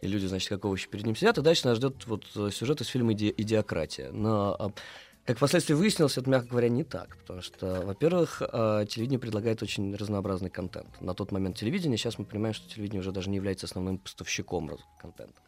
И 0.02 0.08
люди, 0.08 0.26
значит, 0.26 0.50
как 0.50 0.64
овощи 0.66 0.88
перед 0.88 1.06
ним 1.06 1.16
сидят, 1.16 1.38
и 1.38 1.42
дальше 1.42 1.68
нас 1.68 1.78
ждет 1.78 2.08
вот 2.08 2.26
э, 2.36 2.50
сюжет 2.52 2.80
из 2.82 2.88
фильма 2.88 3.14
«Иде- 3.14 3.34
«Идиократия». 3.36 4.12
Но, 4.12 4.56
а, 4.58 4.72
как 5.26 5.38
впоследствии 5.38 5.74
выяснилось, 5.74 6.18
это, 6.18 6.30
мягко 6.30 6.50
говоря, 6.50 6.70
не 6.70 6.84
так. 6.84 7.18
Потому 7.18 7.42
что, 7.42 7.82
во-первых, 7.86 8.42
э, 8.42 8.86
телевидение 8.90 9.20
предлагает 9.20 9.62
очень 9.62 9.94
разнообразный 9.96 10.50
контент. 10.50 11.02
На 11.02 11.14
тот 11.14 11.32
момент 11.32 11.58
телевидение, 11.58 11.98
сейчас 11.98 12.18
мы 12.18 12.26
понимаем, 12.26 12.54
что 12.54 12.70
телевидение 12.70 13.02
уже 13.02 13.12
даже 13.12 13.30
не 13.30 13.36
является 13.36 13.66
основным 13.66 13.98
поставщиком 13.98 14.72
контента. 15.00 15.40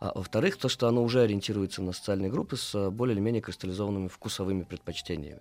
А 0.00 0.12
во-вторых, 0.14 0.56
то, 0.56 0.68
что 0.68 0.86
оно 0.86 1.02
уже 1.02 1.22
ориентируется 1.22 1.82
на 1.82 1.92
социальные 1.92 2.30
группы 2.30 2.56
с 2.56 2.74
э, 2.74 2.90
более 2.90 3.14
или 3.14 3.20
менее 3.20 3.42
кристаллизованными 3.42 4.08
вкусовыми 4.08 4.62
предпочтениями. 4.62 5.40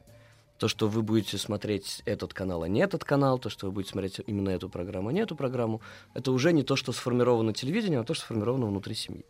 То, 0.58 0.68
что 0.68 0.88
вы 0.88 1.04
будете 1.04 1.38
смотреть 1.38 2.02
этот 2.06 2.34
канал, 2.34 2.64
а 2.64 2.68
не 2.68 2.80
этот 2.80 3.04
канал, 3.04 3.38
то, 3.38 3.50
что 3.50 3.68
вы 3.68 3.72
будете 3.72 3.92
смотреть 3.92 4.20
именно 4.26 4.50
эту 4.50 4.70
программу, 4.70 5.10
а 5.10 5.14
не 5.14 5.20
эту 5.20 5.36
программу, 5.36 5.82
это 6.16 6.32
уже 6.32 6.52
не 6.54 6.64
то, 6.64 6.76
что 6.76 6.92
сформировано 6.92 7.54
телевидением, 7.54 8.02
а 8.02 8.04
то, 8.04 8.16
что 8.16 8.26
сформировано 8.26 8.66
внутри 8.66 8.96
семьи. 8.96 9.24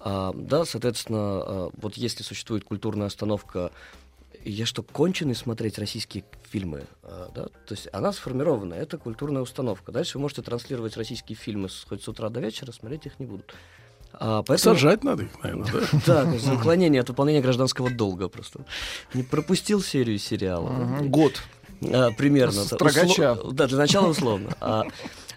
А, 0.00 0.32
да, 0.34 0.64
соответственно, 0.64 1.18
а, 1.20 1.70
вот 1.76 1.98
если 1.98 2.22
существует 2.22 2.64
культурная 2.64 3.08
остановка, 3.08 3.70
я 4.42 4.64
что, 4.64 4.82
конченый 4.82 5.34
смотреть 5.34 5.78
российские 5.78 6.24
фильмы, 6.50 6.84
а, 7.02 7.30
да, 7.34 7.44
то 7.44 7.74
есть 7.74 7.88
она 7.92 8.12
сформирована, 8.12 8.72
это 8.72 8.96
культурная 8.96 9.42
установка. 9.42 9.92
Дальше 9.92 10.16
вы 10.16 10.22
можете 10.22 10.40
транслировать 10.40 10.96
российские 10.96 11.36
фильмы 11.36 11.68
хоть 11.86 12.02
с 12.02 12.08
утра 12.08 12.30
до 12.30 12.40
вечера, 12.40 12.72
смотреть 12.72 13.04
их 13.04 13.20
не 13.20 13.26
будут. 13.26 13.54
А, 14.20 14.42
поэтому- 14.42 14.74
Сажать 14.76 15.04
надо 15.04 15.24
их, 15.24 15.42
наверное, 15.42 15.70
да? 15.72 15.80
Да, 16.06 16.24
то 16.24 16.30
есть 16.32 16.48
уклонение 16.48 17.00
от 17.00 17.08
выполнения 17.08 17.40
гражданского 17.40 17.90
долга 17.90 18.28
просто. 18.28 18.64
Не 19.14 19.22
пропустил 19.22 19.82
серию 19.82 20.18
сериала. 20.18 20.98
Год. 21.02 21.42
А, 21.82 22.10
примерно. 22.12 22.64
Строгача. 22.64 23.36
Да, 23.52 23.66
для 23.66 23.78
начала 23.78 24.08
условно. 24.08 24.50
А, 24.60 24.84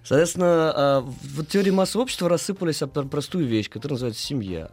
Соответственно, 0.03 0.71
а, 0.73 1.01
в 1.01 1.43
теории 1.45 1.71
массового 1.71 2.03
общества 2.03 2.29
рассыпались 2.29 2.81
простую 3.11 3.45
вещь, 3.45 3.69
которая 3.69 3.95
называется 3.95 4.21
семья 4.23 4.69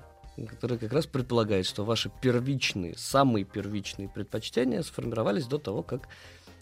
которая 0.48 0.80
как 0.80 0.92
раз 0.92 1.06
предполагает, 1.06 1.64
что 1.64 1.84
ваши 1.84 2.10
первичные, 2.20 2.94
самые 2.96 3.44
первичные 3.44 4.08
предпочтения 4.08 4.82
сформировались 4.82 5.46
до 5.46 5.58
того, 5.58 5.84
как, 5.84 6.08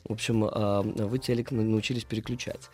в 0.04 0.12
общем, 0.12 0.40
вы 0.42 1.18
телек 1.18 1.50
на- 1.52 1.62
научились 1.62 2.04
переключать. 2.04 2.68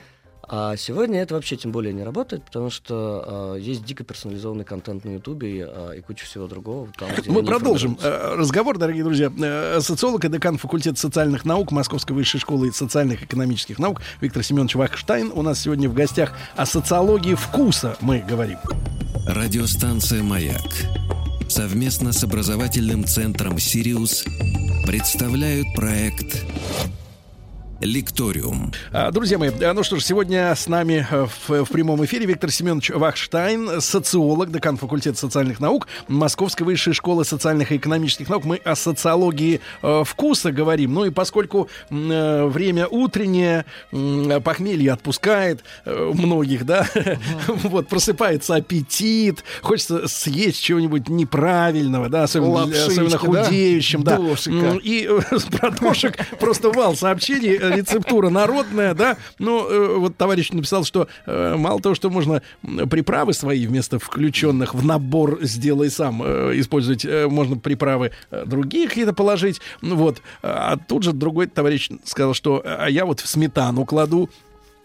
А 0.48 0.76
сегодня 0.76 1.20
это 1.20 1.34
вообще 1.34 1.56
тем 1.56 1.72
более 1.72 1.92
не 1.92 2.02
работает, 2.02 2.42
потому 2.42 2.70
что 2.70 3.24
а, 3.26 3.54
есть 3.56 3.84
дико 3.84 4.02
персонализованный 4.02 4.64
контент 4.64 5.04
на 5.04 5.10
Ютубе 5.10 5.66
а, 5.66 5.92
и 5.92 6.00
куча 6.00 6.24
всего 6.24 6.46
другого. 6.46 6.88
Там, 6.98 7.10
Мы 7.26 7.44
продолжим 7.44 7.98
э, 8.02 8.34
разговор, 8.36 8.78
дорогие 8.78 9.04
друзья. 9.04 9.30
Э, 9.38 9.80
Социолог 9.80 10.24
и 10.24 10.28
декан 10.28 10.56
факультета 10.56 10.98
социальных 10.98 11.44
наук 11.44 11.70
Московской 11.70 12.16
высшей 12.16 12.40
школы 12.40 12.72
социальных 12.72 13.22
и 13.22 13.24
экономических 13.26 13.78
наук 13.78 14.00
Виктор 14.20 14.42
Семенович 14.42 14.76
Вахштайн. 14.76 15.32
У 15.34 15.42
нас 15.42 15.60
сегодня 15.60 15.88
в 15.88 15.94
гостях 15.94 16.32
о 16.56 16.64
социологии 16.64 17.34
вкуса 17.34 17.96
мы 18.00 18.20
говорим. 18.26 18.58
Радиостанция 19.26 20.22
«Маяк» 20.22 20.62
совместно 21.48 22.12
с 22.12 22.24
образовательным 22.24 23.04
центром 23.04 23.58
«Сириус» 23.58 24.24
представляют 24.86 25.66
проект 25.74 26.44
«Лекториум». 27.80 28.72
А, 28.92 29.10
Друзья 29.12 29.38
мои, 29.38 29.50
а, 29.50 29.72
ну 29.72 29.84
что 29.84 29.96
ж, 29.96 30.04
сегодня 30.04 30.52
с 30.54 30.66
нами 30.66 31.06
э, 31.08 31.26
в, 31.26 31.64
в 31.64 31.68
прямом 31.70 32.04
эфире 32.04 32.26
Виктор 32.26 32.50
Семенович 32.50 32.90
Вахштайн, 32.90 33.80
социолог, 33.80 34.50
декан 34.50 34.76
факультета 34.76 35.16
социальных 35.16 35.60
наук 35.60 35.86
Московской 36.08 36.66
высшей 36.66 36.92
школы 36.92 37.24
социальных 37.24 37.70
и 37.70 37.76
экономических 37.76 38.28
наук. 38.28 38.44
Мы 38.44 38.56
о 38.56 38.74
социологии 38.74 39.60
э, 39.82 40.02
вкуса 40.04 40.50
говорим. 40.50 40.92
Ну 40.94 41.04
и 41.04 41.10
поскольку 41.10 41.68
э, 41.90 42.46
время 42.46 42.88
утреннее, 42.88 43.64
м, 43.92 44.42
похмелье 44.42 44.92
отпускает 44.92 45.62
э, 45.84 46.12
многих, 46.14 46.66
да, 46.66 46.86
вот 47.46 47.86
просыпается 47.88 48.56
аппетит, 48.56 49.44
хочется 49.62 50.08
съесть 50.08 50.60
чего-нибудь 50.62 51.08
неправильного, 51.08 52.08
да, 52.08 52.24
особенно, 52.24 52.62
особенно 52.64 53.18
худеющим, 53.18 54.02
да. 54.02 54.18
И 54.82 55.08
э, 55.08 55.20
с 55.38 55.44
продушек 55.44 56.16
просто 56.40 56.70
вал 56.70 56.96
сообщений, 56.96 57.56
э, 57.56 57.67
рецептура 57.70 58.28
народная, 58.30 58.94
да. 58.94 59.16
Ну, 59.38 59.68
э, 59.68 59.96
вот 59.98 60.16
товарищ 60.16 60.50
написал, 60.50 60.84
что 60.84 61.08
э, 61.26 61.56
мало 61.56 61.80
того, 61.80 61.94
что 61.94 62.10
можно 62.10 62.42
приправы 62.62 63.32
свои 63.32 63.66
вместо 63.66 63.98
включенных 63.98 64.74
в 64.74 64.84
набор 64.84 65.38
«сделай 65.42 65.90
сам» 65.90 66.22
э, 66.22 66.52
использовать, 66.56 67.04
э, 67.04 67.28
можно 67.28 67.56
приправы 67.56 68.12
э, 68.30 68.44
другие 68.46 68.88
какие-то 68.88 69.12
положить. 69.12 69.60
Вот. 69.82 70.22
А 70.42 70.76
тут 70.76 71.02
же 71.02 71.12
другой 71.12 71.46
товарищ 71.46 71.90
сказал, 72.04 72.34
что 72.34 72.62
а 72.64 72.88
я 72.88 73.04
вот 73.04 73.20
в 73.20 73.28
сметану 73.28 73.84
кладу, 73.84 74.30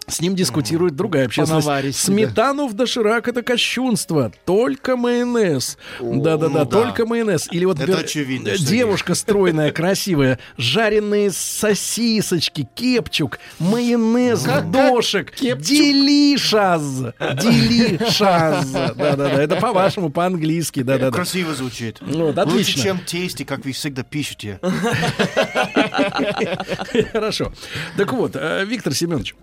с 0.08 0.22
ним 0.22 0.36
дискутирует 0.36 0.96
другая 0.96 1.26
общественность. 1.26 1.66
По-наваристи, 1.66 2.08
да. 2.08 2.14
Сметану 2.14 2.68
в 2.68 2.74
доширак 2.74 3.28
это 3.28 3.42
кощунство. 3.42 4.32
Только 4.46 4.96
майонез. 4.98 5.78
Да-да-да, 6.00 6.50
ну 6.50 6.58
да. 6.60 6.66
только 6.66 7.06
майонез. 7.06 7.48
Или 7.52 7.66
вот 7.66 7.80
Это 7.80 7.92
бер- 7.94 8.04
очевидно, 8.04 8.50
э, 8.50 8.58
девушка 8.58 9.16
стройная, 9.16 9.72
красивая, 9.72 10.40
жареные 10.58 11.32
сосисочки, 11.32 12.68
кепчук, 12.76 13.40
майонез 13.60 14.46
в 14.46 14.72
дошек. 14.72 15.34
Делишаз. 15.40 16.84
Делишаз. 17.42 18.66
Да-да-да, 18.72 19.42
это 19.42 19.56
по-вашему, 19.58 20.10
по-английски. 20.10 20.82
Да-да-да. 20.84 21.16
Красиво 21.16 21.54
звучит. 21.54 21.98
Ну, 22.02 22.28
вот, 22.32 22.38
Лучше, 22.38 22.50
отлично. 22.52 22.84
чем 22.84 23.00
тесте, 23.00 23.46
как 23.46 23.66
вы 23.66 23.72
всегда 23.72 24.04
пишете. 24.04 24.60
Хорошо. 27.12 27.52
Так 27.98 28.14
вот, 28.14 28.36
э, 28.36 28.66
Виктор 28.66 28.94
Семенович, 28.94 29.36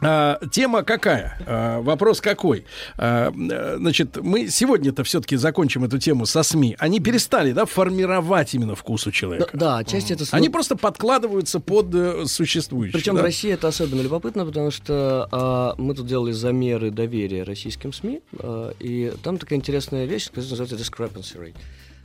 А, 0.00 0.38
тема 0.50 0.82
какая? 0.82 1.38
А, 1.46 1.80
вопрос 1.80 2.20
какой? 2.20 2.64
А, 2.96 3.32
э, 3.32 3.76
значит, 3.78 4.16
мы 4.22 4.48
сегодня-то 4.48 5.04
все-таки 5.04 5.36
закончим 5.36 5.84
эту 5.84 5.98
тему 5.98 6.26
со 6.26 6.42
СМИ. 6.42 6.76
Они 6.78 7.00
перестали, 7.00 7.52
да, 7.52 7.66
формировать 7.66 8.54
именно 8.54 8.74
вкус 8.74 9.06
у 9.06 9.10
человека. 9.10 9.50
Да, 9.52 9.58
да, 9.58 9.78
отчасти 9.78 10.12
это... 10.12 10.24
Они 10.30 10.48
просто 10.48 10.76
подкладываются 10.76 11.60
под 11.60 11.94
э, 11.94 12.26
существующее. 12.26 12.92
Причем 12.92 13.16
да? 13.16 13.22
в 13.22 13.24
России 13.24 13.50
это 13.50 13.68
особенно 13.68 14.00
любопытно, 14.00 14.44
потому 14.46 14.70
что 14.70 15.28
а, 15.32 15.74
мы 15.78 15.94
тут 15.94 16.06
делали 16.06 16.32
замеры 16.32 16.90
доверия 16.90 17.42
российским 17.42 17.92
СМИ, 17.92 18.20
а, 18.38 18.72
и 18.78 19.12
там 19.22 19.38
такая 19.38 19.58
интересная 19.58 20.04
вещь, 20.04 20.28
которая 20.28 20.50
называется 20.50 20.76
discrepancy 20.76 21.36
rate. 21.38 21.56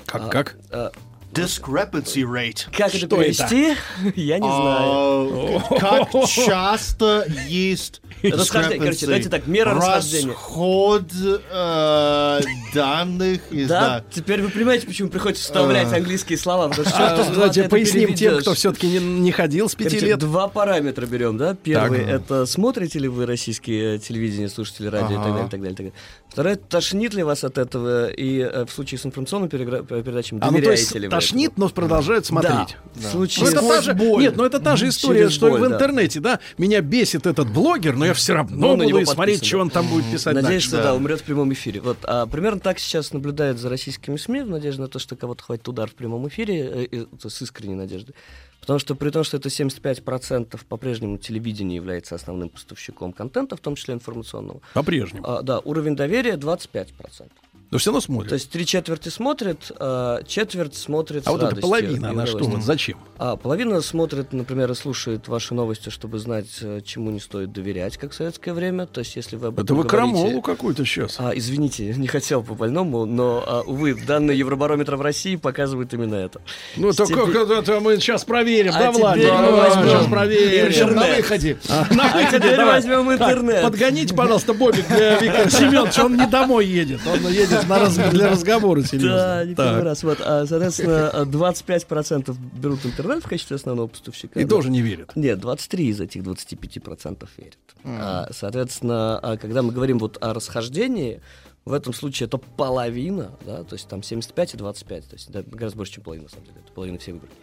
Как, 0.05 0.21
А, 0.23 0.27
как? 0.29 0.55
а, 0.71 0.91
Discrepancy 1.34 2.23
rate. 2.23 2.65
как 2.76 2.93
это 2.95 3.07
перевести? 3.07 3.76
Я 4.15 4.39
не 4.39 4.47
знаю. 4.47 5.61
А, 5.72 5.80
Как 5.80 6.26
часто 6.27 7.26
есть 7.47 8.01
Расхождение. 8.22 8.80
Короче, 8.80 8.97
discrepancy? 8.99 9.05
давайте 9.07 9.30
так, 9.30 9.47
мера 9.47 9.73
расхождения. 9.73 10.31
Расход 10.34 11.03
э, 11.14 12.39
данных 12.73 13.41
из... 13.51 13.68
Да, 13.68 14.03
теперь 14.11 14.41
вы 14.41 14.49
понимаете, 14.49 14.88
почему 14.88 15.10
приходится 15.10 15.43
вставлять 15.43 15.91
А. 15.91 15.97
английские 15.97 16.38
слова. 16.38 16.69
потому 16.69 16.88
что 16.88 16.97
А, 16.97 17.15
два 17.18 17.34
давайте 17.34 17.64
поясним 17.69 18.14
тем, 18.14 18.39
кто 18.39 18.53
все-таки 18.53 18.88
не, 18.88 18.99
не 18.99 19.31
ходил 19.31 19.68
с 19.68 19.76
пяти 19.76 19.89
Короче, 19.89 20.05
лет. 20.07 20.19
Два 20.19 20.47
параметра 20.47 21.05
берем, 21.05 21.38
да? 21.38 21.55
Первый 21.55 21.99
Так. 21.99 22.07
это 22.10 22.45
смотрите 22.45 22.99
ли 22.99 23.07
вы 23.07 23.26
российские 23.26 23.99
телевидение, 23.99 24.47
слушаете 24.49 24.84
ли 24.84 24.89
радио 24.89 25.07
и 25.11 25.15
так 25.15 25.26
Ага. 25.26 25.34
далее, 25.34 25.49
так 25.49 25.60
далее, 25.61 25.76
так 25.76 25.85
далее. 25.88 25.93
Второе, 26.34 26.55
тошнит 26.55 27.14
ли 27.14 27.22
вас 27.23 27.43
от 27.43 27.57
этого 27.60 28.10
и 28.10 28.39
э, 28.39 28.65
в 28.65 28.72
случае 28.72 28.97
с 28.97 29.05
информационными 29.05 29.49
перегра- 29.49 29.85
передачами 30.03 30.39
А 30.41 30.49
ну 30.49 30.60
то 30.61 30.72
есть 30.72 30.93
ли 30.95 31.07
тошнит, 31.07 31.57
но 31.57 31.69
продолжают 31.69 32.26
смотреть. 32.26 32.76
Да. 32.95 33.01
В 33.07 33.11
случае 33.11 33.45
Ну, 33.45 33.51
это 33.51 33.61
с- 33.61 33.68
та 33.68 33.81
же, 33.81 33.93
боль. 33.93 34.22
нет, 34.23 34.35
ну 34.35 34.43
это 34.43 34.60
та 34.60 34.76
же 34.76 34.88
история, 34.89 35.22
Через 35.22 35.34
что 35.34 35.47
и 35.47 35.51
боль, 35.51 35.60
в 35.60 35.69
да. 35.69 35.76
интернете, 35.76 36.19
да. 36.19 36.39
Меня 36.57 36.81
бесит 36.81 37.27
этот 37.27 37.51
блогер, 37.51 37.95
но 37.95 38.05
я 38.07 38.14
все 38.15 38.34
равно 38.34 38.55
Ну, 38.69 38.76
на 38.77 38.84
буду 38.85 38.97
и 38.99 39.05
смотреть, 39.05 39.45
что 39.45 39.57
да. 39.57 39.61
он 39.61 39.69
там 39.69 39.88
будет 39.88 40.05
писать 40.11 40.34
Надеюсь, 40.34 40.64
дальше. 40.64 40.68
что 40.69 40.81
да, 40.84 40.95
умрет 40.95 41.22
в 41.22 41.23
прямом 41.23 41.53
эфире. 41.53 41.81
Вот, 41.81 41.97
а, 42.03 42.26
примерно 42.26 42.60
так 42.60 42.80
сейчас 42.80 43.14
наблюдает 43.14 43.60
за 43.60 43.69
российскими 43.69 44.18
СМИ, 44.18 44.41
в 44.41 44.49
надежде 44.49 44.81
на 44.81 44.88
то, 44.88 44.97
что 44.97 45.15
кого-то 45.15 45.43
хватит 45.43 45.68
удар 45.68 45.88
в 45.88 45.93
прямом 45.93 46.27
эфире, 46.30 46.68
э, 46.68 46.84
и- 46.85 47.05
то 47.22 47.30
с 47.30 47.41
искренней 47.43 47.76
надеждой. 47.76 48.15
Потому 48.64 48.80
что 48.80 48.95
при 48.95 49.10
том, 49.10 49.26
что 49.26 49.35
это 49.35 49.49
75% 49.49 50.57
по-прежнему 50.69 51.18
телевидение 51.18 51.76
является 51.76 52.15
основным 52.15 52.48
поставщиком 52.48 53.11
контента, 53.11 53.57
в 53.57 53.60
том 53.60 53.76
числе 53.76 53.94
информационного. 53.94 54.61
По-прежнему. 54.73 55.27
А, 55.27 55.41
да, 55.41 55.60
уровень 55.60 55.98
доверия 55.98 56.35
25%. 56.38 57.30
Но 57.73 57.79
все 57.79 57.89
равно 57.91 58.01
смотрят. 58.01 58.29
То 58.29 58.35
есть 58.35 58.49
три 58.49 58.65
четверти 58.65 59.09
смотрит, 59.09 59.71
а 59.79 60.21
четверть 60.23 60.75
смотрит 60.75 61.27
А 61.27 61.31
вот 61.31 61.43
эта 61.43 61.55
половина, 61.57 62.09
она 62.11 62.25
что, 62.25 62.37
вот 62.45 62.63
зачем? 62.63 62.97
А 63.17 63.35
половина 63.35 63.81
смотрит, 63.81 64.33
например, 64.33 64.71
и 64.71 64.75
слушает 64.75 65.27
ваши 65.27 65.53
новости, 65.53 65.89
чтобы 65.89 66.19
знать, 66.19 66.47
э, 66.61 66.81
чему 66.85 67.11
не 67.11 67.19
стоит 67.19 67.51
доверять, 67.51 67.97
как 67.97 68.11
в 68.11 68.15
советское 68.15 68.53
время. 68.53 68.85
То 68.85 68.99
есть, 68.99 69.15
если 69.15 69.35
вы 69.35 69.47
об 69.47 69.53
Это 69.55 69.63
этом 69.63 69.77
вы 69.77 69.83
говорите- 69.83 70.13
крамолу 70.13 70.41
какую-то 70.41 70.85
сейчас. 70.85 71.15
А, 71.19 71.31
извините, 71.35 71.93
не 71.95 72.07
хотел 72.07 72.43
по 72.43 72.53
больному, 72.53 73.05
но, 73.05 73.43
а, 73.45 73.61
увы, 73.61 73.93
данные 73.95 74.37
Евробарометра 74.39 74.97
в 74.97 75.01
России 75.01 75.35
показывают 75.35 75.93
именно 75.93 76.15
это. 76.15 76.41
Ну, 76.75 76.89
это 76.89 77.05
Теперь- 77.05 77.31
как 77.31 77.49
это 77.63 77.79
мы 77.79 77.95
сейчас 77.97 78.23
проверим, 78.25 78.73
А 78.75 78.79
да, 78.79 78.91
Влад? 78.91 79.15
теперь 79.15 79.31
мы 79.31 79.37
Да, 79.41 79.51
возьмем 79.51 79.89
сейчас 79.89 80.07
проверим. 80.07 80.67
интернет. 80.67 80.95
На 80.95 81.15
выходе. 81.17 81.57
А, 81.69 81.93
на 81.93 82.03
А 82.11 82.17
выходе, 82.17 82.37
теперь 82.39 82.57
давай. 82.57 82.73
возьмем 82.75 83.17
Так, 83.17 83.29
интернет. 83.31 83.61
Подгоните, 83.63 84.13
пожалуйста, 84.15 84.53
Бобик 84.53 84.87
для 84.87 85.17
Виктора 85.19 85.49
Семеновича. 85.49 86.05
Он 86.05 86.17
не 86.17 86.27
домой 86.27 86.65
едет. 86.65 86.99
Он 87.07 87.27
едет 87.31 87.62
для 88.11 88.31
разговора 88.31 88.84
серьезно. 88.84 89.15
Да, 89.15 89.45
не 89.45 89.56
первый 89.56 89.84
раз. 89.84 90.03
Вот, 90.03 90.19
а, 90.22 90.45
соответственно, 90.45 91.10
а, 91.10 91.26
25% 91.26 92.35
берут 92.60 92.85
интернет 92.85 93.23
в 93.23 93.27
качестве 93.27 93.56
основного 93.56 93.88
поставщика. 93.88 94.40
И 94.40 94.45
тоже 94.45 94.69
не 94.69 94.81
верят. 94.81 95.15
Нет, 95.15 95.40
23 95.40 95.88
из 95.88 96.02
этих 96.02 96.23
25% 96.23 97.30
верят. 97.38 97.57
А, 97.84 98.30
соответственно, 98.31 99.19
а, 99.19 99.38
когда 99.38 99.61
мы 99.61 99.72
говорим 99.72 99.99
вот 99.99 100.18
о 100.22 100.34
расхождении, 100.34 101.22
в 101.65 101.73
этом 101.73 101.94
случае 101.94 102.27
это 102.27 102.38
половина, 102.38 103.31
да, 103.45 103.64
то 103.64 103.76
есть 103.76 103.88
там 103.88 104.03
75 104.03 104.56
и 104.56 104.57
25, 104.57 105.07
то 105.07 105.15
есть 105.15 105.31
да, 105.31 105.44
гораздо 105.44 105.77
больше, 105.77 105.94
чем 105.94 106.03
половина, 106.03 106.26
на 106.26 106.30
самом 106.30 106.45
деле, 106.45 106.57
это 106.64 106.73
половина 106.73 106.98
всех 106.98 107.15
выборов. 107.15 107.34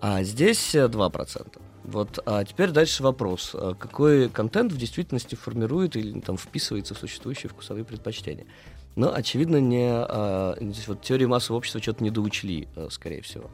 А 0.00 0.22
здесь 0.24 0.74
э, 0.74 0.86
2%. 0.86 1.60
Вот, 1.84 2.18
а 2.26 2.44
теперь 2.44 2.70
дальше 2.70 3.02
вопрос. 3.02 3.52
А 3.54 3.74
Какой 3.74 4.28
контент 4.28 4.72
в 4.72 4.76
действительности 4.76 5.34
формирует 5.34 5.96
или 5.96 6.20
там 6.20 6.36
вписывается 6.36 6.94
в 6.94 6.98
существующие 6.98 7.50
вкусовые 7.50 7.84
предпочтения? 7.84 8.46
Но, 8.94 9.12
очевидно, 9.14 9.56
не, 9.56 9.88
а, 9.90 10.56
здесь 10.60 10.86
вот 10.88 11.00
теории 11.02 11.24
массового 11.24 11.58
общества 11.58 11.80
что-то 11.80 12.04
не 12.04 12.10
доучли, 12.10 12.68
э, 12.76 12.88
скорее 12.90 13.22
всего. 13.22 13.50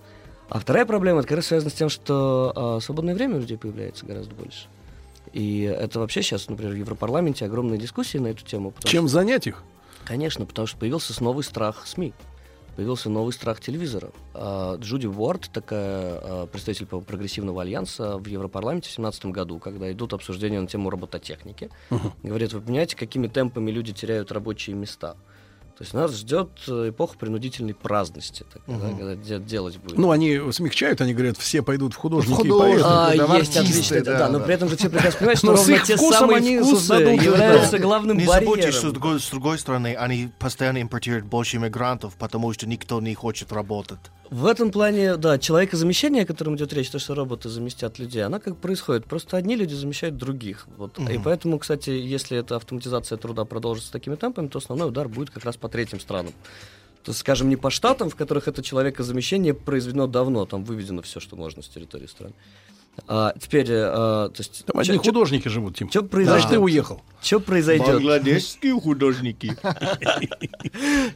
А 0.49 0.59
вторая 0.59 0.85
проблема, 0.87 1.21
это 1.21 1.29
как 1.29 1.37
раз 1.37 1.47
связана 1.47 1.71
с 1.71 1.75
тем, 1.75 1.89
что 1.89 2.53
а, 2.57 2.81
свободное 2.81 3.15
время 3.15 3.37
у 3.37 3.41
людей 3.41 3.57
появляется 3.59 4.05
гораздо 4.07 4.35
больше. 4.35 4.67
И 5.33 5.61
это 5.63 6.01
вообще 6.01 6.23
сейчас, 6.23 6.49
например, 6.49 6.73
в 6.73 6.77
Европарламенте 6.77 7.45
огромные 7.45 7.79
дискуссии 7.79 8.19
на 8.19 8.29
эту 8.29 8.45
тему. 8.45 8.73
Чем 8.83 9.07
что- 9.07 9.15
занять 9.15 9.47
их? 9.47 9.63
Конечно, 10.05 10.47
потому 10.47 10.67
что 10.67 10.79
появился 10.79 11.23
новый 11.23 11.45
страх 11.45 11.87
СМИ. 11.87 12.15
Появился 12.77 13.11
новый 13.11 13.33
страх 13.33 13.61
телевизора. 13.61 14.11
А, 14.35 14.77
Джуди 14.77 15.07
Уорд, 15.07 15.51
такая 15.53 16.19
а, 16.23 16.47
представитель 16.47 16.87
прогрессивного 16.87 17.63
альянса 17.63 18.17
в 18.19 18.25
Европарламенте 18.27 18.87
в 18.89 18.95
2017 18.97 19.27
году, 19.27 19.59
когда 19.59 19.91
идут 19.93 20.15
обсуждения 20.15 20.61
на 20.61 20.67
тему 20.67 20.89
робототехники, 20.89 21.71
Мгм. 21.91 22.13
говорит, 22.23 22.53
вы 22.55 22.61
понимаете, 22.61 22.97
какими 22.97 23.27
темпами 23.27 23.71
люди 23.71 23.93
теряют 23.93 24.33
рабочие 24.33 24.75
места. 24.77 25.17
То 25.79 25.85
есть 25.85 25.95
нас 25.95 26.13
ждет 26.13 26.49
э, 26.67 26.89
эпоха 26.89 27.17
принудительной 27.17 27.73
праздности, 27.73 28.45
такая, 28.53 28.77
да, 28.81 28.87
Мгм. 28.89 28.99
когда 28.99 29.15
де- 29.15 29.39
делать 29.39 29.77
будет. 29.79 29.97
Ну, 29.97 30.11
они 30.11 30.41
смягчают, 30.51 31.01
они 31.01 31.15
говорят, 31.15 31.37
все 31.39 31.63
пойдут 31.63 31.95
в 31.95 31.97
художники 31.99 32.33
и 32.33 32.35
Художники, 32.51 32.83
поэты. 32.83 32.85
а, 32.85 33.07
Да, 33.29 33.37
есть 33.39 33.57
артисты, 33.57 33.61
отличные, 33.79 34.03
да, 34.03 34.19
да, 34.19 34.29
но 34.29 34.39
да. 34.41 34.45
при 34.45 34.55
этом 34.55 34.69
же 34.69 34.77
все 34.77 34.91
прекрасно 34.91 35.19
понимают, 35.21 35.39
что 35.39 35.47
Но 35.47 35.57
с 35.57 35.61
ровно 35.61 35.73
их 35.75 35.83
те 35.85 35.97
самые 35.97 36.37
они 36.39 36.59
вкусы 36.59 36.93
являются 36.95 37.71
да. 37.73 37.79
главным 37.79 38.19
Не 38.19 38.27
барьером. 38.27 38.55
забудьте, 38.55 38.73
что 38.73 38.89
с 38.89 38.93
другой, 38.93 39.21
с 39.21 39.31
другой 39.31 39.59
стороны, 39.61 39.95
они 39.95 40.31
постоянно 40.41 40.83
импортируют 40.83 41.27
больше 41.27 41.59
иммигрантов, 41.59 42.17
потому 42.17 42.53
что 42.53 42.67
никто 42.69 43.01
не 43.01 43.15
хочет 43.15 43.53
работать. 43.53 44.01
В 44.31 44.45
этом 44.45 44.71
плане, 44.73 45.17
да, 45.17 45.39
человекозамещение, 45.39 46.25
о 46.25 46.27
котором 46.27 46.57
идет 46.57 46.75
речь, 46.75 46.91
то, 46.91 46.99
что 46.99 47.15
роботы 47.15 47.49
заместят 47.49 47.99
людей, 47.99 48.23
она 48.23 48.41
как 48.41 48.59
происходит. 48.59 49.07
Просто 49.07 49.39
одни 49.39 49.57
люди 49.57 49.73
замещают 49.73 50.19
других. 50.19 50.67
Вот. 50.77 50.99
И 50.99 51.03
Мгм. 51.15 51.23
поэтому, 51.23 51.59
кстати, 51.59 51.89
если 51.89 52.37
эта 52.37 52.57
автоматизация 52.57 53.17
труда 53.17 53.47
продолжится 53.47 53.91
такими 53.91 54.17
темпами, 54.17 54.49
то 54.49 54.59
основной 54.59 54.89
удар 54.89 55.09
будет 55.09 55.31
как 55.31 55.47
раз 55.47 55.57
по 55.57 55.68
третьим 55.69 56.01
странам. 56.01 56.33
То 57.05 57.11
есть, 57.11 57.21
скажем, 57.21 57.49
не 57.49 57.57
по 57.57 57.71
штатам, 57.71 58.11
в 58.11 58.17
которых 58.17 58.49
это 58.49 58.63
человекозамещение 58.63 59.55
произведено 59.55 60.07
давно, 60.07 60.45
там 60.45 60.65
выведено 60.65 61.03
все, 61.03 61.21
что 61.21 61.37
можно 61.37 61.63
с 61.63 61.69
территории 61.69 62.07
страны. 62.07 62.35
А 63.07 63.33
теперь, 63.39 63.71
э, 63.71 63.85
а, 63.85 64.29
то 64.29 64.41
есть... 64.41 64.65
Там 64.65 64.79
одни 64.79 64.99
художники 64.99 65.49
живут, 65.49 65.77
Тим. 65.77 65.89
Что 65.89 66.03
произойдет? 66.03 66.43
Значит, 66.43 66.51
ты 66.51 66.59
уехал. 66.59 67.01
Что 67.23 67.41
произойдет? 67.41 67.87
Бангладешские 67.87 68.79
художники. 68.81 69.57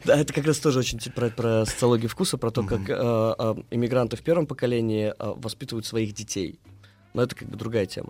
Да, 0.05 0.17
это 0.17 0.33
как 0.33 0.45
раз 0.45 0.59
тоже 0.59 0.79
очень 0.79 0.99
типа 0.99 1.21
про, 1.21 1.29
про 1.29 1.65
социологию 1.65 2.09
вкуса, 2.09 2.37
про 2.37 2.51
то, 2.51 2.63
как 2.63 2.81
э, 2.89 2.93
э, 2.93 3.55
иммигранты 3.71 4.17
в 4.17 4.21
первом 4.21 4.47
поколении 4.47 5.13
э, 5.17 5.33
воспитывают 5.37 5.85
своих 5.85 6.13
детей. 6.13 6.59
Но 7.13 7.23
это 7.23 7.35
как 7.35 7.47
бы 7.49 7.57
другая 7.57 7.85
тема. 7.85 8.09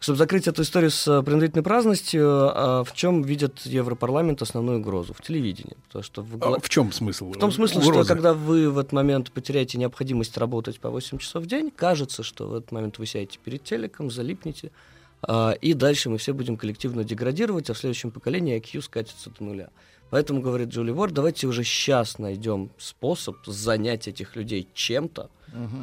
Чтобы 0.00 0.18
закрыть 0.18 0.46
эту 0.46 0.62
историю 0.62 0.90
с 0.90 1.08
э, 1.08 1.22
принудительной 1.22 1.62
праздностью, 1.62 2.22
э, 2.22 2.84
в 2.84 2.88
чем 2.94 3.22
видят 3.22 3.60
Европарламент 3.64 4.42
основную 4.42 4.80
угрозу? 4.80 5.14
В 5.14 5.22
телевидении. 5.22 5.76
Потому 5.86 6.02
что 6.02 6.22
в, 6.22 6.42
А 6.42 6.60
в 6.60 6.68
чем 6.68 6.92
смысл? 6.92 7.32
в 7.32 7.38
том 7.38 7.50
смысле, 7.50 7.80
угрозы? 7.80 8.04
что 8.04 8.14
когда 8.14 8.34
вы 8.34 8.70
в 8.70 8.78
этот 8.78 8.92
момент 8.92 9.32
потеряете 9.32 9.78
необходимость 9.78 10.36
работать 10.36 10.78
по 10.78 10.90
8 10.90 11.18
часов 11.18 11.44
в 11.44 11.46
день, 11.46 11.70
кажется, 11.74 12.22
что 12.22 12.48
в 12.48 12.54
этот 12.54 12.70
момент 12.72 12.98
вы 12.98 13.06
сядете 13.06 13.38
перед 13.42 13.64
телеком, 13.64 14.10
залипнете, 14.10 14.72
а, 15.22 15.52
и 15.52 15.72
дальше 15.72 16.10
мы 16.10 16.18
все 16.18 16.34
будем 16.34 16.56
коллективно 16.56 17.04
деградировать, 17.04 17.70
а 17.70 17.74
в 17.74 17.78
следующем 17.78 18.10
поколении 18.10 18.60
IQ 18.60 18.82
скатится 18.82 19.30
до 19.30 19.44
нуля. 19.44 19.70
Поэтому, 20.10 20.40
говорит 20.40 20.68
Джули 20.68 20.90
Ворд, 20.90 21.12
давайте 21.12 21.46
уже 21.46 21.64
сейчас 21.64 22.18
найдем 22.18 22.70
способ 22.78 23.36
занять 23.46 24.06
этих 24.06 24.36
людей 24.36 24.68
чем-то, 24.74 25.30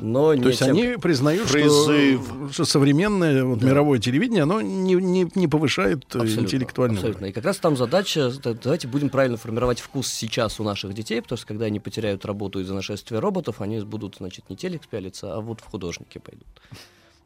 но 0.02 0.36
То 0.36 0.50
есть 0.50 0.60
тем- 0.60 0.76
они 0.76 0.98
признают, 0.98 1.48
что, 1.48 1.54
Призыв. 1.54 2.22
что 2.52 2.66
современное 2.66 3.46
вот, 3.46 3.62
мировое 3.62 4.00
телевидение, 4.00 4.44
оно 4.44 4.60
не, 4.62 4.96
не, 4.96 5.32
не 5.34 5.48
повышает 5.48 6.04
э, 6.14 6.20
Абсолютно, 6.20 6.42
интеллектуальный 6.42 6.98
абсолютно. 6.98 7.26
И 7.28 7.32
как 7.32 7.46
раз 7.46 7.58
там 7.58 7.78
задача, 7.78 8.32
да, 8.44 8.54
давайте 8.54 8.88
будем 8.88 9.10
правильно 9.10 9.38
формировать 9.38 9.80
вкус 9.80 10.08
сейчас 10.08 10.60
у 10.60 10.64
наших 10.64 10.94
детей, 10.94 11.22
потому 11.22 11.38
что 11.38 11.48
когда 11.48 11.66
они 11.66 11.80
потеряют 11.80 12.26
работу 12.26 12.60
из-за 12.60 12.74
нашествия 12.74 13.22
роботов, 13.22 13.62
они 13.62 13.80
будут, 13.80 14.16
значит, 14.18 14.50
не 14.50 14.58
телек 14.58 14.88
пялиться, 14.88 15.36
а 15.36 15.40
вот 15.40 15.62
в 15.62 15.66
художники 15.66 16.18
пойдут. 16.18 16.48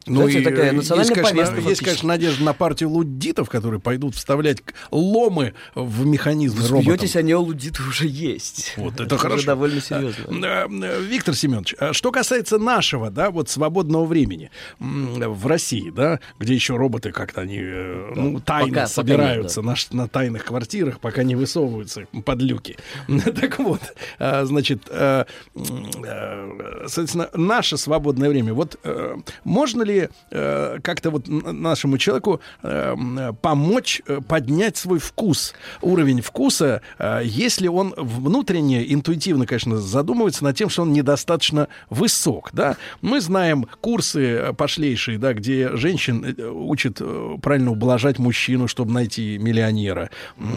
Ну 0.08 0.22
Знаете, 0.22 0.40
и 0.42 0.44
такая 0.44 0.70
э, 0.70 0.72
национальная 0.72 1.16
есть, 1.16 1.30
конечно, 1.30 1.46
повестка 1.46 1.70
есть, 1.70 1.84
конечно, 1.84 2.08
надежда 2.08 2.44
на 2.44 2.54
партию 2.54 2.90
луддитов, 2.90 3.50
которые 3.50 3.80
пойдут 3.80 4.16
вставлять 4.16 4.60
ломы 4.92 5.54
в 5.74 6.06
механизмы 6.06 6.62
Вы 6.62 6.84
смеетесь, 6.84 7.16
они 7.16 7.34
у 7.34 7.42
лудиты 7.42 7.82
уже 7.82 8.08
есть. 8.08 8.74
Вот 8.78 9.00
это 9.00 9.16
уже 9.16 9.22
хорошо. 9.22 9.46
довольно 9.48 9.82
серьезно. 9.82 10.24
А, 10.30 10.68
э, 10.70 11.02
Виктор 11.02 11.34
Семенович, 11.36 11.76
а 11.80 11.94
что 11.94 12.12
касается 12.12 12.60
нашего, 12.60 13.10
да, 13.10 13.32
вот 13.32 13.50
свободного 13.50 14.06
времени 14.06 14.52
в 14.80 15.48
России, 15.48 15.90
да, 15.90 16.20
где 16.40 16.54
еще 16.54 16.76
роботы 16.76 17.12
как-то 17.12 17.42
они 17.42 17.60
э, 17.62 18.12
ну, 18.16 18.40
тайно 18.40 18.68
Пока- 18.68 18.82
пока 18.82 18.88
собираются 18.88 19.62
нет, 19.62 19.68
на, 19.68 19.76
ш- 19.76 19.88
на 19.92 20.08
тайных 20.08 20.46
квартирах, 20.46 21.00
пока 21.00 21.24
не 21.24 21.36
высовываются 21.36 22.06
под 22.24 22.42
люки. 22.42 22.78
Так 23.36 23.60
вот, 23.60 23.82
а, 24.20 24.46
значит, 24.46 24.84
э, 24.90 25.26
э, 25.56 26.82
соответственно, 26.88 27.30
наше 27.34 27.78
свободное 27.78 28.30
время. 28.30 28.54
Вот 28.54 28.80
э, 28.84 29.18
можно 29.44 29.84
ли 29.84 29.95
ли 29.96 30.10
э, 30.32 30.80
как-то 30.84 31.12
вот 31.12 31.28
нашему 31.28 31.98
человеку 31.98 32.42
э, 32.64 33.32
помочь 33.42 34.02
э, 34.08 34.20
поднять 34.28 34.78
свой 34.78 35.00
вкус, 35.00 35.54
уровень 35.82 36.22
вкуса, 36.22 36.82
э, 37.00 37.22
если 37.24 37.68
он 37.68 37.94
внутренне, 37.98 38.94
интуитивно, 38.94 39.46
конечно, 39.46 39.78
задумывается 39.78 40.44
над 40.44 40.56
тем, 40.58 40.70
что 40.70 40.84
он 40.84 40.94
недостаточно 40.94 41.68
высок, 41.90 42.50
да? 42.54 42.78
Мы 43.02 43.22
знаем 43.22 43.68
курсы 43.82 44.22
э, 44.22 44.54
пошлейшие, 44.54 45.18
да, 45.18 45.34
где 45.34 45.76
женщин 45.76 46.26
э, 46.26 46.48
учат 46.48 47.02
правильно 47.42 47.72
ублажать 47.72 48.20
мужчину, 48.20 48.68
чтобы 48.68 48.92
найти 48.92 49.38
миллионера, 49.38 50.10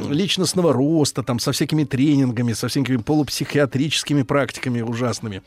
личностного 0.09 0.73
роста, 0.73 1.23
там, 1.23 1.39
со 1.39 1.52
всякими 1.52 1.85
тренингами, 1.85 2.52
со 2.52 2.69
всякими 2.69 2.97
полупсихиатрическими 2.97 4.23
практиками 4.23 4.81
ужасными. 4.81 5.43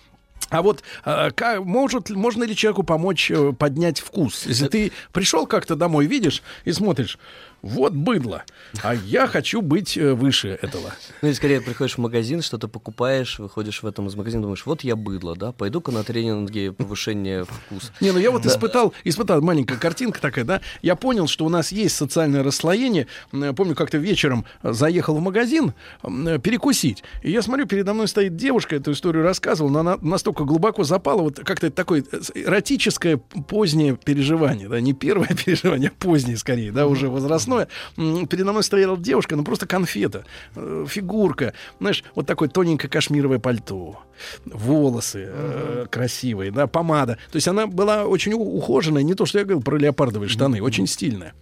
А 0.51 0.61
вот 0.61 0.83
а, 1.05 1.31
ка- 1.31 1.61
может, 1.61 2.09
можно 2.09 2.43
ли 2.43 2.55
человеку 2.55 2.83
помочь 2.83 3.31
э, 3.31 3.53
поднять 3.53 3.99
вкус? 4.01 4.45
Если 4.45 4.67
ты 4.67 4.91
пришел 5.13 5.47
как-то 5.47 5.75
домой, 5.75 6.05
видишь 6.05 6.43
и 6.65 6.73
смотришь, 6.73 7.17
вот 7.61 7.93
быдло, 7.93 8.43
а 8.81 8.95
я 8.95 9.27
хочу 9.27 9.61
быть 9.61 9.97
э, 9.97 10.13
выше 10.13 10.57
этого. 10.61 10.93
Ну 11.21 11.29
и 11.29 11.33
скорее 11.33 11.61
приходишь 11.61 11.95
в 11.95 11.97
магазин, 11.99 12.41
что-то 12.41 12.67
покупаешь, 12.67 13.39
выходишь 13.39 13.83
в 13.83 13.87
этом 13.87 14.07
из 14.07 14.15
магазина, 14.15 14.43
думаешь, 14.43 14.65
вот 14.65 14.83
я 14.83 14.95
быдло, 14.95 15.35
да, 15.35 15.51
пойду-ка 15.51 15.91
на 15.91 16.03
тренинги 16.03 16.69
повышения 16.69 17.45
вкуса. 17.45 17.91
Не, 18.01 18.11
ну 18.11 18.19
я 18.19 18.31
вот 18.31 18.43
Да. 18.43 18.49
испытал, 18.49 18.93
испытал 19.03 19.41
маленькая 19.41 19.77
картинка 19.77 20.19
такая, 20.19 20.45
да. 20.45 20.61
Я 20.81 20.95
понял, 20.95 21.27
что 21.27 21.45
у 21.45 21.49
нас 21.49 21.71
есть 21.71 21.95
социальное 21.95 22.43
расслоение. 22.43 23.07
Я 23.31 23.53
Помню, 23.53 23.75
как-то 23.75 23.97
вечером 23.97 24.45
э, 24.63 24.73
заехал 24.73 25.15
в 25.15 25.21
магазин 25.21 25.73
э, 26.03 26.39
перекусить. 26.39 27.03
И 27.21 27.31
я 27.31 27.41
смотрю, 27.41 27.67
передо 27.67 27.93
мной 27.93 28.07
стоит 28.07 28.35
девушка, 28.35 28.75
эту 28.77 28.93
историю 28.93 29.23
рассказывала, 29.23 29.71
но 29.71 29.79
она 29.81 29.97
настолько 30.01 30.45
глубоко 30.45 30.83
запала, 30.83 31.21
вот 31.21 31.39
как-то 31.39 31.67
это 31.67 31.75
такое 31.75 32.03
э, 32.11 32.19
эротическое 32.33 33.17
позднее 33.17 33.95
переживание, 33.95 34.67
да, 34.67 34.79
не 34.81 34.93
первое 34.93 35.27
переживание, 35.45 35.91
а 35.95 36.03
позднее 36.03 36.37
скорее, 36.37 36.71
да, 36.71 36.87
уже 36.87 37.07
возрастное. 37.09 37.50
М, 37.97 38.27
Передо 38.27 38.51
мной 38.51 38.63
стояла 38.63 38.97
девушка, 38.97 39.35
ну 39.35 39.43
просто 39.43 39.65
конфета, 39.67 40.25
э, 40.55 40.85
фигурка, 40.87 41.53
знаешь, 41.79 42.03
вот 42.15 42.25
такое 42.27 42.49
тоненькое 42.49 42.89
кашмировое 42.89 43.39
пальто, 43.39 43.99
волосы 44.45 45.27
э, 45.27 45.85
красивые, 45.89 46.51
да, 46.51 46.67
помада. 46.67 47.17
То 47.31 47.35
есть 47.37 47.47
она 47.47 47.67
была 47.67 48.05
очень 48.05 48.33
ухоженная, 48.33 49.03
не 49.03 49.13
то, 49.15 49.25
что 49.25 49.39
я 49.39 49.45
говорил 49.45 49.61
про 49.63 49.77
леопардовые 49.77 50.29
штаны, 50.29 50.61
очень 50.61 50.87
стильная. 50.87 51.33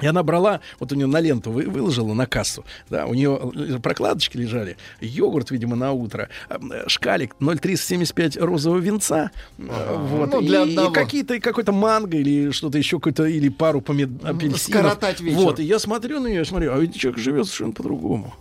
И 0.00 0.06
она 0.06 0.22
брала, 0.22 0.60
вот 0.78 0.92
у 0.92 0.94
нее 0.94 1.06
на 1.06 1.18
ленту 1.18 1.50
вы- 1.50 1.64
выложила 1.68 2.12
на 2.14 2.26
кассу, 2.26 2.64
да, 2.90 3.06
у 3.06 3.14
нее 3.14 3.80
прокладочки 3.82 4.36
лежали, 4.36 4.76
йогурт, 5.00 5.50
видимо, 5.50 5.74
на 5.76 5.92
утро, 5.92 6.28
э, 6.50 6.58
шкалик 6.88 7.34
0,375 7.40 8.36
розового 8.36 8.78
винца, 8.78 9.30
э, 9.58 9.96
вот, 9.98 10.30
Ну, 10.32 10.40
для 10.42 10.62
и, 10.62 10.74
и 10.74 10.92
какие-то, 10.92 11.40
какой-то 11.40 11.72
манго 11.72 12.16
или 12.18 12.50
что-то 12.50 12.78
еще, 12.78 12.98
какой-то, 12.98 13.24
или 13.24 13.48
пару 13.48 13.80
помид... 13.80 14.10
апельсинов. 14.24 14.60
скоротать 14.60 15.20
вечер. 15.20 15.38
Вот, 15.46 15.60
и 15.60 15.64
я 15.64 15.78
смотрю 15.78 16.20
на 16.20 16.26
нее, 16.26 16.44
смотрю, 16.44 16.72
а 16.72 16.78
ведь 16.78 16.96
человек 16.96 17.18
живет 17.20 17.46
совершенно 17.46 17.72
по-другому. 17.72 18.34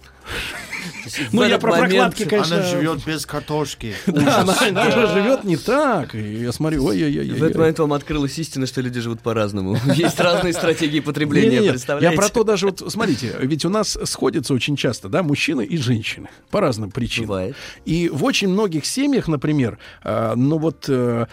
Ну, 1.32 1.44
я 1.44 1.57
про 1.60 1.72
прокладки, 1.78 2.24
конечно... 2.26 2.57
Она 2.57 2.66
живет 2.66 3.06
без 3.06 3.26
картошки. 3.26 3.94
Да, 4.06 4.41
она, 4.41 4.91
же 4.91 5.07
живет 5.07 5.44
не 5.44 5.57
так. 5.57 6.14
Я 6.14 6.52
смотрю, 6.52 6.84
В 6.84 6.90
этот 6.90 7.02
ой-ой-ой. 7.12 7.53
момент 7.57 7.80
вам 7.80 7.94
открылась 7.94 8.38
истина, 8.40 8.66
что 8.66 8.82
люди 8.82 8.99
живут 8.99 9.22
по-разному. 9.22 9.78
Есть 9.95 10.20
разные 10.20 10.53
стратегии 10.53 10.99
потребления, 10.99 11.49
Не-не-не, 11.49 11.66
Я 11.66 11.72
представляете? 11.72 12.16
про 12.18 12.30
то 12.30 12.44
даже 12.44 12.68
вот, 12.68 12.84
смотрите, 12.91 13.36
ведь 13.41 13.66
у 13.66 13.70
нас 13.70 13.98
сходятся 14.06 14.53
очень 14.53 14.76
часто, 14.76 15.10
да, 15.10 15.24
мужчины 15.24 15.64
и 15.66 15.78
женщины 15.78 16.30
по 16.49 16.62
разным 16.62 16.91
причинам. 16.91 17.28
Бывает. 17.28 17.56
И 17.86 18.10
в 18.10 18.24
очень 18.24 18.48
многих 18.49 18.86
семьях, 18.86 19.28
например, 19.28 19.78
э, 20.03 20.34
ну 20.36 20.57
вот 20.57 20.86
э, 20.88 21.26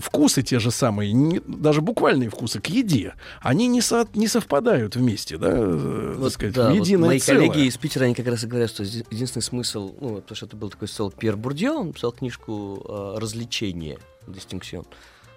вкусы 0.00 0.42
те 0.42 0.58
же 0.58 0.70
самые, 0.70 1.40
даже 1.46 1.80
буквальные 1.80 2.30
вкусы 2.30 2.60
к 2.60 2.66
еде, 2.66 3.14
они 3.40 3.66
не, 3.68 3.80
со- 3.80 4.06
не 4.14 4.28
совпадают 4.28 4.96
вместе, 4.96 5.36
да, 5.38 5.50
э, 5.52 6.16
так 6.20 6.32
сказать, 6.32 6.54
Да, 6.54 6.70
в 6.70 6.78
вот 6.78 6.86
единое 6.86 7.08
мои 7.08 7.18
целое. 7.18 7.48
коллеги 7.48 7.66
из 7.68 7.76
Питера, 7.76 8.04
они 8.04 8.14
как 8.14 8.26
раз 8.26 8.44
и 8.44 8.46
говорят, 8.46 8.70
что 8.70 8.84
единственный 9.10 9.42
смысл, 9.42 9.94
ну, 10.00 10.16
потому 10.16 10.36
что 10.36 10.46
это 10.46 10.56
был 10.56 10.70
такой 10.70 10.88
социолог 10.88 11.14
Пьер 11.14 11.36
Бурдье, 11.36 11.70
он 11.72 11.92
писал 11.92 12.12
книжку 12.12 12.84
э, 12.86 13.18
«Развлечение», 13.18 13.98
«Дистинксион», 14.26 14.86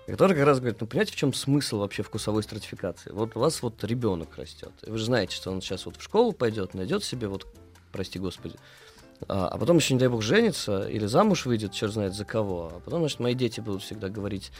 который 0.05 0.35
как 0.35 0.45
раз 0.45 0.59
говорит, 0.59 0.79
ну, 0.81 0.87
понимаете, 0.87 1.13
в 1.13 1.15
чем 1.15 1.33
смысл 1.33 1.79
вообще 1.79 2.03
вкусовой 2.03 2.43
стратификации? 2.43 3.11
Вот 3.11 3.35
у 3.35 3.39
вас 3.39 3.61
вот 3.61 3.83
ребенок 3.83 4.37
растет, 4.37 4.71
и 4.85 4.89
вы 4.89 4.97
же 4.97 5.05
знаете, 5.05 5.35
что 5.35 5.51
он 5.51 5.61
сейчас 5.61 5.85
вот 5.85 5.97
в 5.97 6.01
школу 6.01 6.31
пойдет, 6.31 6.73
найдет 6.73 7.03
себе 7.03 7.27
вот, 7.27 7.45
прости 7.91 8.19
господи, 8.19 8.55
а, 9.27 9.47
а 9.47 9.57
потом 9.57 9.77
еще, 9.77 9.93
не 9.93 9.99
дай 9.99 10.09
бог, 10.09 10.21
женится 10.21 10.87
или 10.87 11.05
замуж 11.05 11.45
выйдет, 11.45 11.73
черт 11.73 11.93
знает 11.93 12.13
за 12.13 12.25
кого. 12.25 12.71
А 12.75 12.79
потом, 12.79 12.99
значит, 12.99 13.19
мои 13.19 13.33
дети 13.33 13.59
будут 13.59 13.81
всегда 13.81 14.09
говорить 14.09 14.51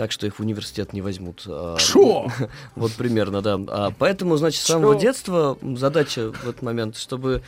так, 0.00 0.12
что 0.12 0.26
их 0.26 0.36
в 0.36 0.40
университет 0.40 0.94
не 0.94 1.02
возьмут. 1.02 1.44
А, 1.46 1.76
Шо? 1.78 2.32
Вот 2.74 2.90
примерно, 2.92 3.42
да. 3.42 3.60
А, 3.68 3.90
поэтому, 3.90 4.38
значит, 4.38 4.62
с 4.62 4.64
самого 4.64 4.98
детства 4.98 5.58
задача 5.76 6.32
в 6.32 6.48
этот 6.48 6.62
момент, 6.62 6.96
чтобы 6.96 7.42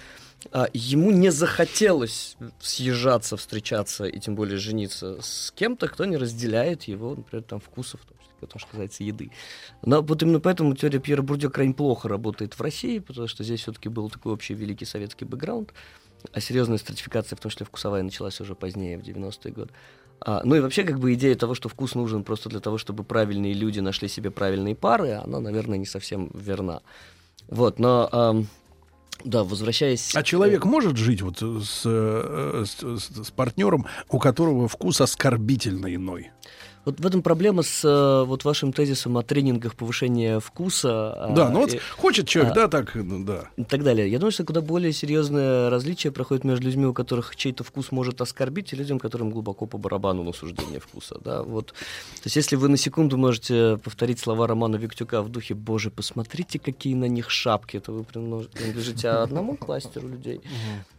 а, 0.50 0.68
ему 0.74 1.10
не 1.12 1.30
захотелось 1.30 2.36
съезжаться, 2.60 3.38
встречаться 3.38 4.04
и 4.04 4.20
тем 4.20 4.34
более 4.34 4.58
жениться 4.58 5.16
с 5.22 5.50
кем-то, 5.56 5.88
кто 5.88 6.04
не 6.04 6.18
разделяет 6.18 6.82
его, 6.82 7.14
например, 7.14 7.42
там 7.42 7.58
вкусов, 7.58 8.02
в 8.02 8.04
том 8.04 8.18
числе, 8.18 8.34
потому 8.40 8.60
что 8.60 8.68
касается 8.68 9.02
еды. 9.02 9.30
Но 9.80 10.02
вот 10.02 10.22
именно 10.22 10.38
поэтому 10.38 10.76
теория 10.76 10.98
Пьера 10.98 11.22
Бурдье 11.22 11.48
крайне 11.48 11.72
плохо 11.72 12.06
работает 12.06 12.52
в 12.52 12.60
России, 12.60 12.98
потому 12.98 13.28
что 13.28 13.44
здесь 13.44 13.62
все-таки 13.62 13.88
был 13.88 14.10
такой 14.10 14.34
общий 14.34 14.52
великий 14.52 14.84
советский 14.84 15.24
бэкграунд, 15.24 15.72
а 16.34 16.40
серьезная 16.42 16.76
стратификация, 16.76 17.34
в 17.34 17.40
том 17.40 17.50
числе 17.50 17.64
вкусовая, 17.64 18.02
началась 18.02 18.38
уже 18.42 18.54
позднее, 18.54 18.98
в 18.98 19.02
90-е 19.02 19.52
годы. 19.52 19.70
А, 20.24 20.42
ну 20.44 20.54
и 20.54 20.60
вообще, 20.60 20.84
как 20.84 20.98
бы 21.00 21.12
идея 21.14 21.34
того, 21.34 21.54
что 21.54 21.68
вкус 21.68 21.94
нужен 21.94 22.22
просто 22.24 22.48
для 22.48 22.60
того, 22.60 22.78
чтобы 22.78 23.04
правильные 23.04 23.54
люди 23.54 23.80
нашли 23.80 24.08
себе 24.08 24.30
правильные 24.30 24.74
пары, 24.74 25.12
она, 25.12 25.40
наверное, 25.40 25.78
не 25.78 25.86
совсем 25.86 26.30
верна. 26.34 26.80
Вот, 27.48 27.78
но, 27.78 28.08
ам, 28.12 28.46
да, 29.24 29.42
возвращаясь... 29.44 30.14
А 30.14 30.22
человек 30.22 30.64
может 30.64 30.96
жить 30.96 31.22
вот 31.22 31.38
с, 31.40 31.82
э, 31.84 32.64
с, 32.66 33.00
с- 33.00 33.26
с 33.26 33.30
партнером, 33.30 33.86
у 34.08 34.18
которого 34.18 34.68
вкус 34.68 35.00
оскорбительно 35.00 35.92
иной? 35.94 36.30
Вот 36.84 36.98
в 36.98 37.06
этом 37.06 37.22
проблема 37.22 37.62
с 37.62 37.84
э, 37.84 38.24
вот 38.26 38.44
вашим 38.44 38.72
тезисом 38.72 39.16
о 39.16 39.22
тренингах 39.22 39.74
повышения 39.76 40.40
вкуса. 40.40 41.12
а, 41.12 41.32
Да, 41.34 41.48
ну 41.50 41.60
вот 41.60 41.74
и- 41.74 41.78
хочет 41.96 42.26
человек, 42.26 42.52
а, 42.52 42.54
да, 42.56 42.68
так, 42.68 42.94
ну, 42.96 43.24
да. 43.24 43.50
и 43.56 43.62
так 43.64 43.84
далее. 43.84 44.10
Я 44.10 44.18
думаю, 44.18 44.32
что 44.32 44.44
куда 44.44 44.60
более 44.60 44.92
серьезное 44.92 45.70
различие 45.70 46.10
проходит 46.12 46.44
между 46.44 46.66
людьми, 46.66 46.86
у 46.86 46.92
которых 46.92 47.36
чей-то 47.36 47.62
вкус 47.62 47.92
может 47.92 48.20
оскорбить, 48.20 48.72
и 48.72 48.76
людям, 48.76 48.98
которым 48.98 49.30
глубоко 49.30 49.66
по 49.66 49.78
барабану 49.78 50.24
на 50.24 50.32
суждение 50.32 50.80
вкуса. 50.80 51.20
Да? 51.24 51.42
Вот. 51.44 51.66
То 51.68 52.24
есть, 52.24 52.36
если 52.36 52.56
вы 52.56 52.68
на 52.68 52.76
секунду 52.76 53.16
можете 53.16 53.76
повторить 53.76 54.18
слова 54.18 54.46
Романа 54.48 54.74
Виктюка 54.76 55.22
в 55.22 55.28
духе 55.28 55.54
«Боже, 55.54 55.90
посмотрите, 55.90 56.58
какие 56.58 56.94
на 56.94 57.06
них 57.08 57.30
шапки», 57.30 57.78
то 57.78 57.92
вы 57.92 58.02
принадлеж- 58.02 58.48
принадлежите 58.52 59.08
одному 59.08 59.56
кластеру 59.56 60.08
людей. 60.08 60.40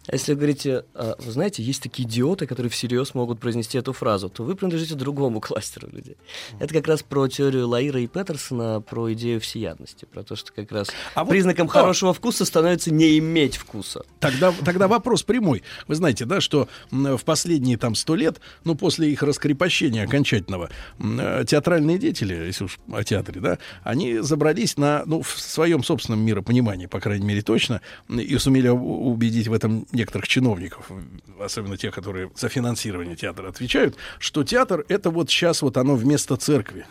А 0.08 0.14
если 0.16 0.34
вы 0.34 0.38
говорите, 0.40 0.84
«А, 0.94 1.16
вы 1.26 1.32
знаете, 1.32 1.64
есть 1.64 1.82
такие 1.82 2.06
идиоты, 2.08 2.46
которые 2.46 2.70
всерьез 2.70 3.14
могут 3.16 3.40
произнести 3.40 3.78
эту 3.78 3.94
фразу, 3.94 4.30
то 4.30 4.44
вы 4.44 4.54
принадлежите 4.56 4.96
другому 4.96 5.40
кластеру 5.40 5.73
людей. 5.92 6.18
Это 6.60 6.74
как 6.74 6.88
раз 6.88 7.04
про 7.04 7.28
теорию 7.28 7.68
Лаира 7.68 8.00
и 8.00 8.08
Петерсона, 8.08 8.82
про 8.82 9.14
идею 9.14 9.40
всеядности, 9.42 10.06
про 10.06 10.24
то, 10.24 10.36
что 10.36 10.52
как 10.54 10.72
раз 10.72 10.90
А 11.16 11.24
вот- 11.24 11.32
признаком 11.32 11.68
О! 11.68 11.70
хорошего 11.70 12.14
вкуса 12.14 12.46
становится 12.46 12.92
не 12.92 13.18
иметь 13.20 13.56
вкуса. 13.58 14.04
Тогда, 14.20 14.54
тогда 14.64 14.88
вопрос 14.88 15.24
прямой. 15.24 15.64
Вы 15.88 15.96
знаете, 15.96 16.26
да, 16.26 16.42
что 16.42 16.68
в 16.92 17.24
последние 17.24 17.78
там 17.78 17.96
сто 17.96 18.16
лет, 18.16 18.40
ну, 18.64 18.76
после 18.76 19.12
их 19.12 19.24
раскрепощения 19.24 20.04
окончательного, 20.06 20.70
э, 21.00 21.44
театральные 21.48 21.98
деятели, 21.98 22.34
если 22.34 22.66
уж 22.66 22.80
о 22.92 23.04
театре, 23.04 23.42
да, 23.42 23.58
они 23.84 24.20
забрались 24.20 24.78
на, 24.78 25.04
ну, 25.06 25.22
в 25.22 25.40
своем 25.40 25.84
собственном 25.84 26.22
миропонимании, 26.22 26.86
по 26.86 27.00
крайней 27.00 27.26
мере, 27.26 27.42
точно, 27.42 27.82
и 28.10 28.38
сумели 28.38 28.68
убедить 28.70 29.48
в 29.48 29.54
этом 29.54 29.88
некоторых 29.92 30.28
чиновников, 30.28 30.92
особенно 31.40 31.78
тех, 31.78 31.94
которые 31.94 32.30
за 32.36 32.50
финансирование 32.50 33.16
театра 33.16 33.50
отвечают, 33.50 33.96
что 34.20 34.44
театр— 34.44 34.86
это 34.90 35.10
вот 35.10 35.30
сейчас 35.30 35.63
вот 35.64 35.78
оно 35.78 35.96
вместо 35.96 36.36
церкви. 36.36 36.86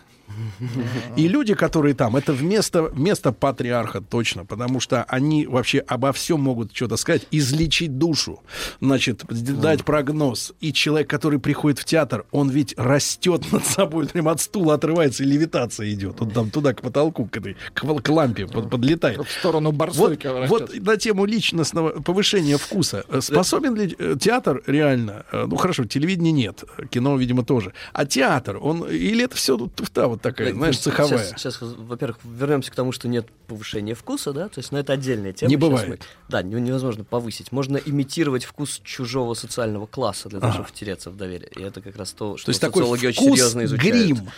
И 1.17 1.29
люди, 1.29 1.55
которые 1.55 1.95
там, 1.95 2.17
это 2.17 2.33
вместо, 2.33 2.83
вместо 2.85 3.33
патриарха 3.33 4.01
точно, 4.01 4.45
потому 4.45 4.81
что 4.81 5.05
они 5.05 5.47
вообще 5.47 5.79
обо 5.81 6.13
всем 6.13 6.41
могут 6.41 6.75
что-то 6.75 6.97
сказать, 6.97 7.27
излечить 7.31 7.99
душу, 7.99 8.43
значит, 8.81 9.25
дать 9.29 9.85
прогноз. 9.85 10.53
И 10.61 10.73
человек, 10.73 11.09
который 11.11 11.39
приходит 11.39 11.79
в 11.79 11.85
театр, 11.85 12.25
он 12.31 12.51
ведь 12.51 12.75
растет 12.77 13.51
над 13.53 13.65
собой, 13.67 14.07
прям 14.07 14.29
от 14.29 14.41
стула 14.41 14.75
отрывается 14.75 15.23
и 15.25 15.27
левитация 15.27 15.91
идет. 15.93 16.21
Он 16.23 16.31
там 16.31 16.51
туда 16.51 16.73
к 16.75 16.81
потолку, 16.83 17.27
к 17.27 17.37
этой, 17.37 17.57
к, 17.75 17.85
к 18.03 18.09
лампе 18.09 18.47
под- 18.47 18.71
подлетает. 18.71 19.19
В 19.27 19.31
сторону 19.31 19.71
Вот, 19.71 19.77
барсойка 19.77 20.47
вот 20.49 20.75
на 20.81 20.97
тему 20.97 21.25
личностного 21.25 22.01
повышения 22.01 22.57
вкуса. 22.57 23.05
Э, 23.09 23.21
Способен 23.21 23.75
ли 23.75 23.95
э, 23.99 24.17
театр 24.21 24.63
реально? 24.67 25.25
э, 25.33 25.47
Ну 25.47 25.57
хорошо, 25.57 25.85
телевидения 25.85 26.33
нет, 26.33 26.65
кино, 26.91 27.17
видимо, 27.17 27.45
тоже. 27.45 27.73
А 27.93 28.07
театр, 28.07 28.59
он 28.61 28.85
или 28.89 29.25
это 29.25 29.37
все 29.37 29.57
туфта 29.57 30.07
вот 30.09 30.22
такая 30.23 30.49
Да, 30.53 30.55
знаешь, 30.55 30.79
цеховая. 30.79 31.25
Сейчас, 31.27 31.41
сейчас, 31.57 31.59
во-первых, 31.61 32.19
вернемся 32.25 32.71
к 32.71 32.75
тому, 32.75 32.93
что 32.93 33.09
нет 33.09 33.27
повышения 33.49 33.95
вкуса, 33.95 34.33
да, 34.33 34.49
то 34.49 34.59
есть, 34.61 34.73
ну, 34.73 34.79
это 34.79 34.93
отдельная 34.95 35.33
тема. 35.33 35.51
Не 35.51 35.57
бывает. 35.57 35.89
мы- 35.89 35.99
да, 36.29 36.43
не- 36.43 36.55
невозможно 36.61 37.05
повысить. 37.05 37.53
Можно 37.53 37.77
имитировать 37.77 38.45
вкус 38.45 38.81
чужого 38.85 39.35
социального 39.35 39.87
класса 39.87 40.29
для 40.29 40.41
того, 40.41 40.53
чтобы 40.53 40.69
втереться 40.69 41.11
в 41.11 41.17
доверие. 41.17 41.51
И 41.57 41.63
это 41.63 41.81
как 41.81 41.97
раз 41.97 42.13
то, 42.13 42.37
что 42.37 42.47
То 42.47 42.51
есть 42.51 42.61
такой 42.61 42.83
социологи 42.83 43.07
очень 43.07 43.23
вкус 43.23 43.39
серьезно 43.39 43.65
изучают. 43.65 43.95
грим. 43.97 44.29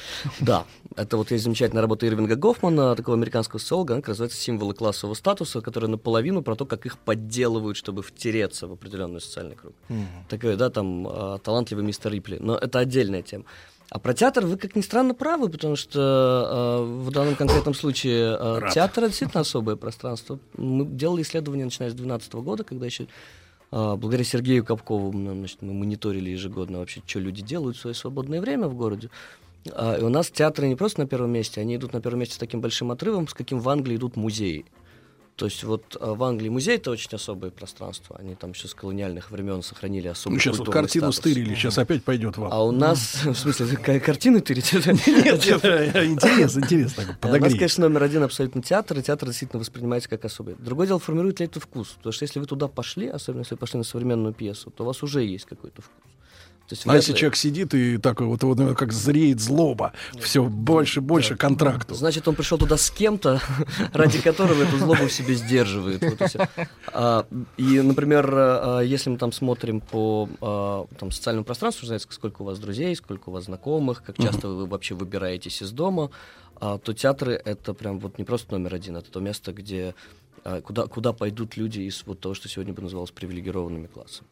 Да, 0.41 0.65
это 0.97 1.17
вот 1.17 1.31
есть 1.31 1.45
замечательная 1.45 1.83
работа 1.83 2.07
Ирвинга 2.07 2.37
Гофмана, 2.37 2.97
такого 2.97 3.17
американского 3.17 3.59
социолога, 3.59 3.95
она 3.95 4.01
как 4.03 4.09
называется 4.09 4.39
«Символы 4.39 4.75
классового 4.75 5.15
статуса», 5.15 5.61
которая 5.61 5.91
наполовину 5.91 6.43
про 6.43 6.57
то, 6.57 6.67
как 6.67 6.87
их 6.87 6.99
подделывают, 6.99 7.77
чтобы 7.77 8.03
втереться 8.03 8.67
в 8.67 8.73
определенный 8.73 9.21
социальный 9.21 9.55
круг. 9.57 9.75
Мгм. 9.89 10.07
Такой, 10.29 10.57
да, 10.57 10.71
там, 10.71 11.07
а, 11.09 11.39
талантливый 11.39 11.85
мистер 11.85 12.13
Рипли. 12.13 12.39
Но 12.41 12.57
это 12.57 12.79
отдельная 12.79 13.23
тема. 13.23 13.45
А 13.91 13.99
про 13.99 14.15
театр 14.15 14.47
вы, 14.47 14.57
как 14.57 14.75
ни 14.77 14.81
странно, 14.81 15.15
правы, 15.15 15.49
потому 15.49 15.77
что 15.77 16.01
а, 16.01 16.83
в 16.85 17.11
данном 17.11 17.37
конкретном 17.37 17.75
случае 17.75 18.37
Рад. 18.37 18.73
театр 18.73 19.05
это 19.05 19.11
действительно 19.11 19.43
особое 19.43 19.77
пространство. 19.77 20.39
Мы 20.57 20.87
делали 20.87 21.23
исследования, 21.23 21.65
начиная 21.65 21.91
с 21.91 21.95
2012 21.95 22.35
года, 22.35 22.65
когда 22.65 22.87
еще 22.87 23.07
а, 23.71 23.97
благодаря 23.97 24.25
Сергею 24.25 24.65
Капкову 24.65 25.11
значит, 25.13 25.61
мы 25.61 25.75
мониторили 25.75 26.31
ежегодно 26.31 26.79
вообще, 26.79 27.03
что 27.05 27.19
люди 27.19 27.43
делают 27.43 27.77
в 27.77 27.81
свое 27.81 27.95
свободное 27.95 28.41
время 28.41 28.69
в 28.69 28.75
городе. 28.75 29.11
А, 29.73 29.97
и 29.97 30.03
у 30.03 30.09
нас 30.09 30.31
театры 30.31 30.69
не 30.69 30.77
просто 30.77 31.01
на 31.01 31.09
первом 31.09 31.33
месте, 31.33 31.61
они 31.61 31.75
идут 31.75 31.93
на 31.93 32.01
первом 32.01 32.21
месте 32.21 32.37
с 32.37 32.39
таким 32.39 32.61
большим 32.61 32.93
отрывом, 32.93 33.27
с 33.27 33.35
каким 33.35 33.59
в 33.59 33.69
Англии 33.69 33.97
идут 33.97 34.15
музеи. 34.15 34.65
То 35.37 35.47
есть 35.47 35.65
вот 35.65 35.97
а, 36.01 36.15
в 36.15 36.23
Англии 36.23 36.49
музей 36.49 36.77
это 36.77 36.93
очень 36.93 37.11
особое 37.13 37.51
пространство. 37.51 38.17
Они 38.21 38.37
там 38.37 38.53
еще 38.53 38.69
с 38.69 38.75
колониальных 38.75 39.33
времен 39.33 39.63
сохранили 39.63 40.07
особый 40.07 40.35
Ну, 40.35 40.41
сейчас 40.41 40.59
вот 40.59 40.71
картину 40.71 41.11
статус. 41.11 41.33
стырили, 41.33 41.55
сейчас 41.57 41.77
опять 41.79 42.05
пойдет 42.05 42.37
вам. 42.37 42.53
А 42.53 42.63
у 42.63 42.71
нас, 42.71 43.25
в 43.25 43.35
смысле, 43.35 43.77
картины 44.01 44.41
тырить? 44.41 44.73
Нет, 44.73 44.87
нет, 44.87 45.97
интерес, 45.97 46.57
интерес 46.57 46.95
У 47.23 47.27
нас, 47.27 47.53
конечно, 47.53 47.89
номер 47.89 48.05
один 48.05 48.23
абсолютно 48.23 48.63
театр, 48.63 48.99
и 48.99 49.03
театр 49.03 49.29
действительно 49.29 49.59
воспринимается 49.59 50.09
как 50.09 50.25
особый. 50.25 50.55
Другое 50.57 50.87
дело, 50.87 51.01
формирует 51.01 51.41
ли 51.41 51.47
это 51.47 51.59
вкус. 51.59 51.95
Потому 51.99 52.13
что 52.13 52.23
если 52.23 52.39
вы 52.39 52.47
туда 52.47 52.69
пошли, 52.69 53.09
особенно 53.09 53.41
если 53.41 53.55
вы 53.55 53.59
пошли 53.59 53.79
на 53.79 53.85
современную 53.85 54.35
пьесу, 54.35 54.71
то 54.71 54.85
у 54.85 54.87
вас 54.87 55.03
уже 55.03 55.25
есть 55.25 55.47
какой-то 55.47 55.83
вкус. 55.83 56.14
Есть 56.71 56.87
А 56.87 56.97
если 56.97 57.13
ли- 57.13 57.19
человек 57.19 57.37
сидит 57.37 57.75
и 57.75 57.99
такой 57.99 58.27
вот, 58.27 58.43
вот 58.43 58.77
как 58.77 58.93
зреет 58.93 59.41
злоба, 59.41 59.93
все 60.19 60.43
больше, 60.43 61.03
больше 61.03 61.37
контракту. 61.37 61.95
Значит, 61.95 62.27
он 62.27 62.35
пришел 62.35 62.57
туда 62.57 62.79
с 62.79 62.91
кем-то, 62.91 63.41
ради 63.93 64.21
которого 64.21 64.63
эту 64.63 64.79
злобу 64.79 65.07
в 65.07 65.13
себе 65.13 65.35
сдерживает. 65.35 66.03
Вот 66.03 66.21
и. 66.23 66.39
А, 66.93 67.27
и, 67.59 67.81
например, 67.81 68.31
а, 68.35 68.81
если 68.81 69.11
мы 69.11 69.19
там 69.19 69.33
смотрим 69.33 69.81
по 69.81 70.29
а, 70.41 70.87
там, 70.99 71.11
социальному 71.11 71.45
пространству, 71.45 71.87
знаете, 71.87 72.07
сколько 72.09 72.43
у 72.43 72.45
вас 72.47 72.59
друзей, 72.59 72.97
сколько 72.97 73.29
у 73.29 73.33
вас 73.33 73.45
знакомых, 73.45 74.03
как 74.03 74.17
часто 74.17 74.49
вы 74.49 74.67
вообще 74.67 74.95
выбираетесь 74.95 75.61
из 75.61 75.71
дома, 75.71 76.11
а, 76.57 76.79
то 76.79 76.95
театры 76.95 77.41
это 77.45 77.75
прям 77.75 77.99
вот 77.99 78.17
не 78.19 78.25
просто 78.25 78.53
номер 78.53 78.75
один, 78.75 78.97
это 78.97 79.11
то 79.11 79.21
место, 79.21 79.53
где 79.53 79.95
куда, 80.63 80.87
куда 80.87 81.15
пойдут 81.15 81.57
люди 81.57 81.81
из 81.81 82.03
вот 82.05 82.21
того, 82.21 82.35
что 82.35 82.49
сегодня 82.49 82.75
бы 82.75 82.83
называлось 82.83 83.11
привилегированными 83.11 83.87
классами. 83.87 84.29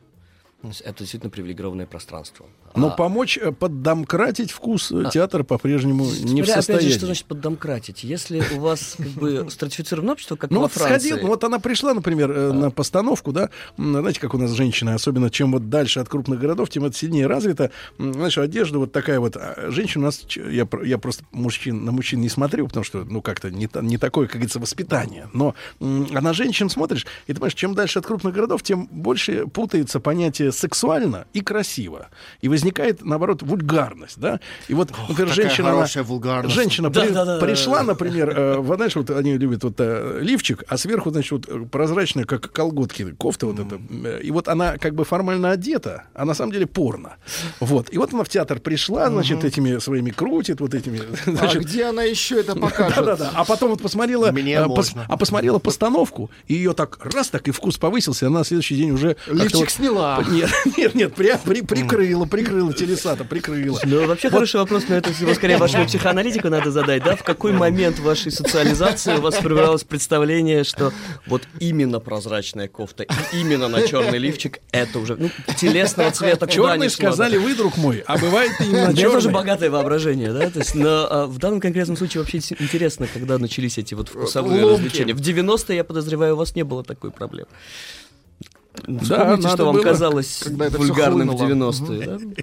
Есть 0.63 0.81
это 0.83 1.01
действительно 1.01 1.31
привилегированное 1.31 1.87
пространство. 1.87 2.47
Но 2.75 2.89
А- 2.89 2.91
помочь 2.91 3.39
э, 3.39 3.53
поддомкратить 3.53 4.51
вкус 4.51 4.91
А. 4.93 5.11
театр 5.11 5.45
по-прежнему 5.45 6.05
не 6.05 6.11
в 6.11 6.17
Смотря, 6.19 6.43
опять 6.43 6.47
же, 6.47 6.55
состоянии. 6.63 6.91
что 6.97 7.07
значит 7.07 7.25
поддомкратить? 7.27 8.05
Если 8.05 8.43
у 8.57 8.61
вас 8.61 8.95
как 8.97 9.07
бы 9.09 9.47
стратифицированное 9.51 10.13
общество, 10.15 10.37
как 10.37 10.51
Ну 10.51 10.57
во 10.59 10.63
вот 10.63 10.73
Франции... 10.73 11.09
сходил, 11.09 11.23
ну 11.25 11.29
вот 11.33 11.45
она 11.45 11.59
пришла, 11.59 11.95
например, 11.95 12.31
э, 12.31 12.53
на 12.53 12.71
постановку, 12.71 13.33
да, 13.33 13.51
знаете, 13.77 14.21
как 14.21 14.35
у 14.35 14.39
нас 14.39 14.51
женщины, 14.53 14.91
особенно 14.91 15.31
чем 15.31 15.53
вот 15.53 15.69
дальше 15.69 16.01
от 16.01 16.09
крупных 16.09 16.41
городов, 16.41 16.71
тем 16.71 16.85
это 16.85 16.97
сильнее 16.97 17.27
развито. 17.27 17.71
М, 17.99 18.13
Знаешь, 18.15 18.39
одежда 18.39 18.79
вот 18.79 18.93
такая 18.93 19.21
вот. 19.21 19.37
а 19.37 19.71
Женщина 19.71 20.05
у 20.05 20.07
нас, 20.07 20.25
я, 20.37 20.67
я 20.85 20.99
просто 20.99 21.25
мужчин, 21.33 21.85
на 21.85 21.93
мужчин 21.93 22.21
не 22.21 22.29
смотрю, 22.29 22.67
потому 22.69 22.85
что, 22.85 23.05
ну, 23.05 23.21
как-то 23.23 23.51
не, 23.51 23.69
не 23.83 23.99
такое, 23.99 24.27
как 24.27 24.37
говорится, 24.37 24.59
воспитание. 24.61 25.29
Но 25.33 25.55
а 25.81 25.85
на 26.21 26.33
женщин 26.33 26.69
смотришь, 26.71 27.07
и 27.27 27.33
ты 27.33 27.35
понимаешь, 27.35 27.55
чем 27.55 27.75
дальше 27.75 27.99
от 27.99 28.07
крупных 28.07 28.35
городов, 28.35 28.63
тем 28.63 28.87
больше 28.91 29.47
путается 29.47 30.01
понятие 30.01 30.53
сексуально 30.53 31.27
и 31.33 31.41
красиво. 31.41 32.09
И 32.41 32.49
возникает, 32.63 33.05
наоборот, 33.05 33.43
вульгарность, 33.43 34.19
да. 34.19 34.41
И 34.69 34.75
вот, 34.75 34.91
например, 35.09 35.29
какая 35.31 35.35
женщина... 35.49 35.69
она- 35.69 35.77
хорошая 35.79 36.05
вульгарность. 36.05 36.55
Женщина 36.55 36.91
Да, 36.91 37.01
при- 37.03 37.11
да, 37.11 37.25
да, 37.25 37.39
пришла, 37.41 37.79
да. 37.79 37.85
например, 37.85 38.31
э, 38.37 38.57
вот 38.59 38.77
знаешь, 38.77 38.95
вот 38.97 39.11
они 39.11 39.37
любят 39.37 39.65
вот 39.65 39.75
э, 39.79 40.19
лифчик, 40.23 40.63
а 40.69 40.77
сверху, 40.79 41.11
значит, 41.11 41.33
вот 41.33 41.49
э, 41.49 41.67
прозрачная, 41.71 42.25
как 42.25 42.53
колготки, 42.53 43.13
кофта 43.19 43.47
вот 43.47 43.59
эта. 43.59 43.81
Э, 44.05 44.21
И 44.23 44.31
вот 44.31 44.49
она 44.49 44.79
как 44.79 44.95
бы 44.95 45.05
формально 45.05 45.51
одета, 45.51 46.05
а 46.15 46.25
на 46.25 46.35
самом 46.35 46.53
деле 46.53 46.67
порно. 46.67 47.17
Вот. 47.61 47.93
И 47.93 47.99
вот 47.99 48.15
она 48.15 48.23
в 48.25 48.29
театр 48.29 48.61
пришла, 48.61 49.09
значит, 49.09 49.45
этими 49.45 49.79
своими 49.79 50.11
крутит, 50.11 50.61
вот 50.61 50.75
этими. 50.75 51.01
А 51.27 51.31
значит, 51.37 51.65
где 51.65 51.85
она 51.87 52.03
еще 52.03 52.41
это 52.41 52.55
покажет? 52.61 52.97
да-да-да. 52.97 53.31
А 53.35 53.45
потом 53.45 53.71
вот 53.71 53.83
посмотрела, 53.83 54.31
Мне 54.31 54.55
э, 54.55 54.65
пос- 54.67 54.97
а 55.09 55.17
посмотрела 55.17 55.59
постановку, 55.59 56.31
и 56.47 56.55
ее 56.55 56.73
так 56.75 56.99
раз 57.05 57.29
так 57.31 57.49
и 57.49 57.51
вкус 57.51 57.79
повысился, 57.79 58.27
и 58.27 58.29
она 58.29 58.41
на 58.41 58.45
следующий 58.45 58.77
день 58.77 58.91
уже 58.93 59.17
Лифчик 59.27 59.57
вот- 59.61 59.71
сняла. 59.71 60.23
Нет, 60.31 60.51
нет, 60.77 60.95
нет, 60.95 61.15
при- 61.15 61.37
при- 61.45 61.63
прикрыла, 61.63 62.27
прикрыла 62.27 62.52
телесата, 62.73 63.25
прикрыла. 63.25 63.81
Ну, 63.85 64.07
вообще 64.07 64.31
хороший 64.31 64.57
вопрос, 64.61 64.85
но 64.89 64.97
это 64.97 65.11
его 65.11 65.35
скорее 65.35 65.57
вашему 65.57 65.87
психоаналитику 65.87 66.49
надо 66.49 66.71
задать, 66.71 67.03
да? 67.05 67.17
В 67.17 67.23
какой 67.23 67.53
момент 67.53 67.99
вашей 67.99 68.31
социализации 68.33 69.17
у 69.17 69.21
вас 69.21 69.37
формировалось 69.37 69.85
представление, 69.85 70.65
что 70.65 70.93
вот 71.27 71.43
именно 71.61 72.01
прозрачная 72.01 72.69
кофта 72.69 73.05
и 73.05 73.41
именно 73.41 73.69
на 73.69 73.87
черный 73.87 74.19
лифчик 74.19 74.61
это 74.71 74.99
уже 74.99 75.17
ну, 75.17 75.31
телесного 75.57 76.11
цвета 76.11 76.47
Черный 76.47 76.91
сказали 76.91 77.37
вы, 77.37 77.55
друг 77.55 77.77
мой, 77.77 78.03
а 78.07 78.19
бывает 78.19 78.53
и 78.61 78.65
У 78.65 78.67
именно 78.67 78.89
меня 78.89 79.07
тоже 79.09 79.23
черный. 79.23 79.35
богатое 79.35 79.71
воображение, 79.71 80.33
да, 80.33 80.51
то 80.51 80.59
есть, 80.59 80.75
но 80.75 81.07
а, 81.11 81.27
в 81.27 81.39
данном 81.39 81.61
конкретном 81.61 81.97
случае 81.97 82.23
вообще 82.23 82.39
интересно, 82.39 83.07
когда 83.13 83.39
начались 83.39 83.79
эти 83.79 83.95
вот 83.95 84.09
вкусовые 84.09 84.65
Ломки. 84.65 84.85
развлечения. 84.85 85.15
В 85.15 85.21
90-е, 85.21 85.77
я 85.77 85.85
подозреваю, 85.85 86.35
у 86.35 86.37
вас 86.37 86.55
не 86.55 86.63
было 86.63 86.85
такой 86.85 87.11
проблемы. 87.11 87.49
Вспомните, 88.75 89.15
надо 89.17 89.49
что 89.51 89.65
вам 89.67 89.75
было, 89.77 89.83
казалось 89.83 90.45
вульгарным 90.47 91.29
в 91.31 91.37
хлынуло. 91.37 91.71
90-е, 91.73 92.07
да? 92.07 92.43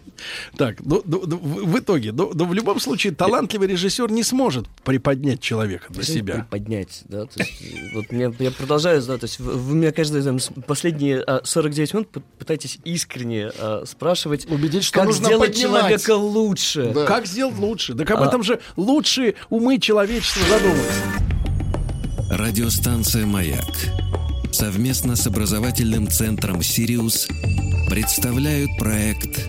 Так, 0.57 0.77
ну, 0.81 1.01
ну, 1.05 1.23
ну, 1.25 1.37
в 1.37 1.79
итоге, 1.79 2.11
ну, 2.11 2.31
в 2.31 2.53
любом 2.53 2.79
случае, 2.79 3.13
талантливый 3.13 3.67
режиссер 3.67 4.11
не 4.11 4.23
сможет 4.23 4.67
приподнять 4.83 5.41
человека 5.41 5.85
для 5.89 6.03
себя. 6.03 6.33
Приподнять, 6.35 7.01
да, 7.05 7.25
то 7.25 7.39
есть, 7.39 7.61
э, 7.61 7.95
вот 7.95 8.11
мне, 8.11 8.33
я 8.39 8.51
продолжаю, 8.51 9.01
да, 9.01 9.17
то 9.17 9.25
есть 9.25 9.39
вы, 9.39 9.75
меня 9.75 9.91
каждый 9.91 10.21
там, 10.21 10.37
последние 10.67 11.21
а, 11.21 11.41
49 11.43 11.93
минут 11.93 12.09
пытаетесь 12.37 12.77
искренне 12.83 13.51
а, 13.57 13.83
спрашивать, 13.87 14.45
Убедить, 14.49 14.83
что 14.83 14.99
как 14.99 15.05
нужно 15.07 15.25
сделать 15.25 15.51
поднимать. 15.53 15.81
человека 15.81 16.11
лучше. 16.15 16.93
Как 17.07 17.25
сделать 17.25 17.57
лучше? 17.57 17.95
Так 17.95 18.09
об 18.11 18.21
А. 18.21 18.27
этом 18.27 18.43
же 18.43 18.59
лучшие 18.75 19.35
умы 19.49 19.79
человечества 19.79 20.43
задумываются. 20.47 21.03
Радиостанция 22.29 23.25
«Маяк» 23.25 23.65
совместно 24.59 25.15
с 25.15 25.25
образовательным 25.25 26.09
центром 26.09 26.61
«Сириус» 26.61 27.29
представляют 27.89 28.69
проект 28.77 29.47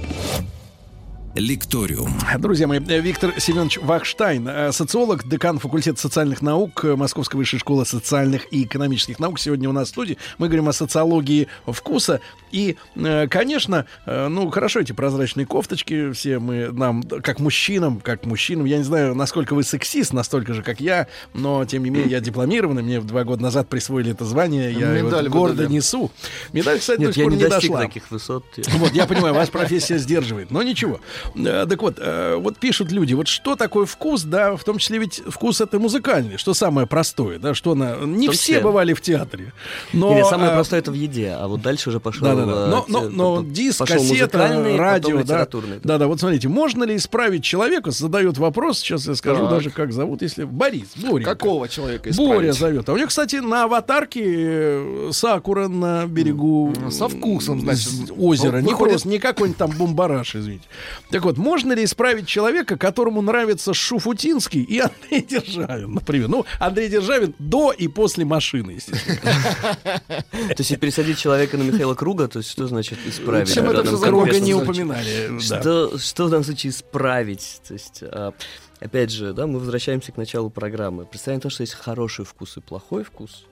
«Лекториум». 1.34 2.12
Друзья 2.38 2.68
мои, 2.68 2.78
Виктор 2.78 3.32
Семенович 3.40 3.78
Вахштайн, 3.78 4.46
э, 4.46 4.70
социолог, 4.70 5.28
декан 5.28 5.58
факультета 5.58 6.00
социальных 6.00 6.42
наук 6.42 6.84
э, 6.84 6.94
Московской 6.94 7.38
высшей 7.38 7.58
школы 7.58 7.84
социальных 7.86 8.52
и 8.52 8.62
экономических 8.62 9.18
наук. 9.18 9.40
Сегодня 9.40 9.68
у 9.68 9.72
нас 9.72 9.88
в 9.88 9.90
студии. 9.90 10.16
Мы 10.38 10.46
говорим 10.46 10.68
о 10.68 10.72
социологии 10.72 11.48
вкуса. 11.66 12.20
И, 12.52 12.76
э, 12.96 13.28
конечно, 13.28 13.86
э, 14.06 14.28
ну, 14.28 14.50
хорошо 14.50 14.80
эти 14.80 14.92
прозрачные 14.92 15.46
кофточки 15.46 16.12
все 16.12 16.38
мы, 16.38 16.70
нам, 16.72 17.02
как 17.02 17.38
мужчинам, 17.40 18.00
как 18.00 18.24
мужчинам, 18.26 18.64
я 18.66 18.78
не 18.78 18.84
знаю, 18.84 19.14
насколько 19.14 19.54
вы 19.54 19.62
сексист, 19.62 20.12
настолько 20.12 20.54
же, 20.54 20.62
как 20.62 20.80
я, 20.80 21.06
но, 21.34 21.64
тем 21.64 21.84
не 21.84 21.90
менее, 21.90 22.10
я 22.10 22.20
дипломированный, 22.20 22.82
мне 22.82 23.00
два 23.00 23.24
года 23.24 23.42
назад 23.42 23.68
присвоили 23.68 24.12
это 24.12 24.24
звание, 24.24 24.72
я 24.72 24.92
его 24.94 25.08
Медаль 25.08 25.28
гордо 25.28 25.54
выдали. 25.62 25.72
несу. 25.74 26.10
Медаль, 26.52 26.78
кстати, 26.78 26.98
до 27.00 27.06
Нет, 27.06 27.14
сих 27.14 27.18
я 27.18 27.24
пор 27.24 27.32
не 27.32 27.38
не 27.38 27.44
достиг 27.48 27.70
дошла. 27.70 27.80
таких 27.86 28.10
высот. 28.10 28.44
Вот, 28.74 28.92
я 28.92 29.06
понимаю, 29.06 29.34
вас 29.34 29.48
профессия 29.50 29.98
сдерживает, 29.98 30.50
но 30.50 30.62
ничего. 30.62 31.00
Э, 31.36 31.66
Так 31.68 31.82
вот, 31.82 31.98
вот 32.00 32.58
пишут 32.58 32.90
люди, 32.92 33.14
вот 33.14 33.28
что 33.28 33.56
такое 33.56 33.86
вкус, 33.86 34.22
да, 34.22 34.56
в 34.56 34.64
том 34.64 34.78
числе 34.78 34.98
ведь 34.98 35.22
вкус 35.28 35.60
это 35.60 35.78
музыкальный, 35.78 36.36
что 36.36 36.54
самое 36.54 36.86
простое, 36.86 37.38
да, 37.38 37.54
что 37.54 37.74
на... 37.74 37.96
Не 38.04 38.28
все 38.30 38.60
бывали 38.60 38.92
в 38.94 39.00
театре, 39.00 39.52
но... 39.92 40.14
Не, 40.14 40.24
самое 40.24 40.50
э, 40.50 40.54
простое 40.54 40.80
это 40.80 40.90
в 40.90 40.94
еде, 40.94 41.30
а 41.30 41.46
вот 41.48 41.62
дальше 41.62 41.90
уже 41.90 42.00
пошел. 42.46 42.70
Да-да-да. 42.70 42.84
Но, 42.88 43.00
но, 43.00 43.40
но 43.40 43.42
диск, 43.42 43.86
кассета, 43.86 44.38
радио, 44.76 45.16
да. 45.16 45.22
литературный. 45.22 45.80
Да-да, 45.82 46.06
вот 46.06 46.20
смотрите, 46.20 46.48
можно 46.48 46.84
ли 46.84 46.96
исправить 46.96 47.44
человека, 47.44 47.90
задают 47.90 48.38
вопрос, 48.38 48.78
сейчас 48.78 49.06
я 49.06 49.14
скажу 49.14 49.42
Так. 49.42 49.50
даже, 49.50 49.70
как 49.70 49.92
зовут, 49.92 50.22
если... 50.22 50.44
Борис, 50.44 50.88
Боря. 50.96 51.24
Какого 51.24 51.68
человека 51.68 52.10
Боря 52.16 52.50
исправить? 52.50 52.58
зовет. 52.58 52.88
А 52.88 52.92
у 52.92 52.96
него, 52.96 53.08
кстати, 53.08 53.36
на 53.36 53.64
аватарке 53.64 54.22
э, 54.24 55.10
сакура 55.12 55.68
на 55.68 56.06
берегу 56.06 56.72
Со 56.90 57.08
вкусом, 57.08 57.60
значит. 57.60 58.10
озера. 58.18 58.58
Не 58.58 58.74
просто 58.74 59.08
не 59.08 59.18
какой-нибудь 59.18 59.58
там 59.58 59.70
бомбараш, 59.70 60.36
извините. 60.36 60.64
Так 61.10 61.24
вот, 61.24 61.36
можно 61.36 61.72
ли 61.72 61.84
исправить 61.84 62.26
человека, 62.26 62.76
которому 62.76 63.22
нравится 63.22 63.74
Шуфутинский 63.74 64.62
и 64.62 64.78
Андрей 64.78 65.22
Державин, 65.22 65.94
например? 65.94 66.28
Ну, 66.28 66.44
Андрей 66.58 66.88
Державин 66.88 67.34
до 67.38 67.72
и 67.72 67.88
после 67.88 68.24
машины, 68.24 68.72
естественно. 68.72 69.18
То 70.20 70.56
есть 70.58 70.78
пересадить 70.78 71.18
человека 71.18 71.56
на 71.56 71.62
Михаила 71.62 71.94
Круга, 71.94 72.28
то 72.30 72.38
есть 72.38 72.50
что 72.50 72.66
значит 72.66 72.98
исправить? 73.06 73.52
Чем 73.52 73.64
это 73.64 73.82
данном 73.82 73.96
всё 73.96 74.06
Круга 74.06 74.24
конкретном 74.24 74.46
не 74.46 74.54
упоминали, 74.54 75.38
да. 75.48 75.60
Что, 75.60 75.98
что 75.98 76.26
в 76.26 76.30
данном 76.30 76.44
случае 76.44 76.70
исправить? 76.70 77.60
То 77.66 77.74
есть, 77.74 78.02
а, 78.02 78.32
опять 78.78 79.10
же, 79.10 79.32
да, 79.32 79.46
мы 79.46 79.58
возвращаемся 79.58 80.12
к 80.12 80.16
началу 80.16 80.50
программы. 80.50 81.04
Представление 81.04 81.42
того, 81.42 81.50
что 81.50 81.62
есть 81.62 81.74
хороший 81.74 82.24
вкус 82.24 82.56
и 82.56 82.60
плохой 82.60 83.04
вкус. 83.04 83.44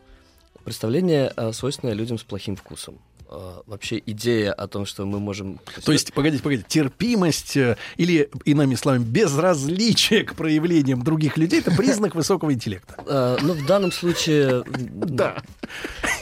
Представление, 0.64 1.32
а, 1.36 1.52
свойственное 1.52 1.94
людям 1.94 2.18
с 2.18 2.22
плохим 2.22 2.56
вкусом. 2.56 2.98
А, 3.30 3.62
вообще 3.66 4.02
идея 4.06 4.52
о 4.52 4.66
том, 4.68 4.86
что 4.86 5.04
мы 5.04 5.20
можем... 5.20 5.60
То 5.84 5.92
есть, 5.92 6.14
погодите, 6.14 6.42
погодите, 6.42 6.66
терпимость 6.68 7.56
э, 7.58 7.76
или, 7.98 8.30
иными 8.44 8.74
словами, 8.74 9.04
безразличие 9.04 10.24
к 10.24 10.34
проявлениям 10.34 11.02
других 11.02 11.36
людей— 11.36 11.60
это 11.60 11.70
признак 11.70 12.14
высокого 12.14 12.54
интеллекта. 12.54 12.94
А, 13.06 13.36
ну, 13.42 13.52
в 13.52 13.66
данном 13.66 13.92
случае... 13.92 14.64
Да. 14.68 15.42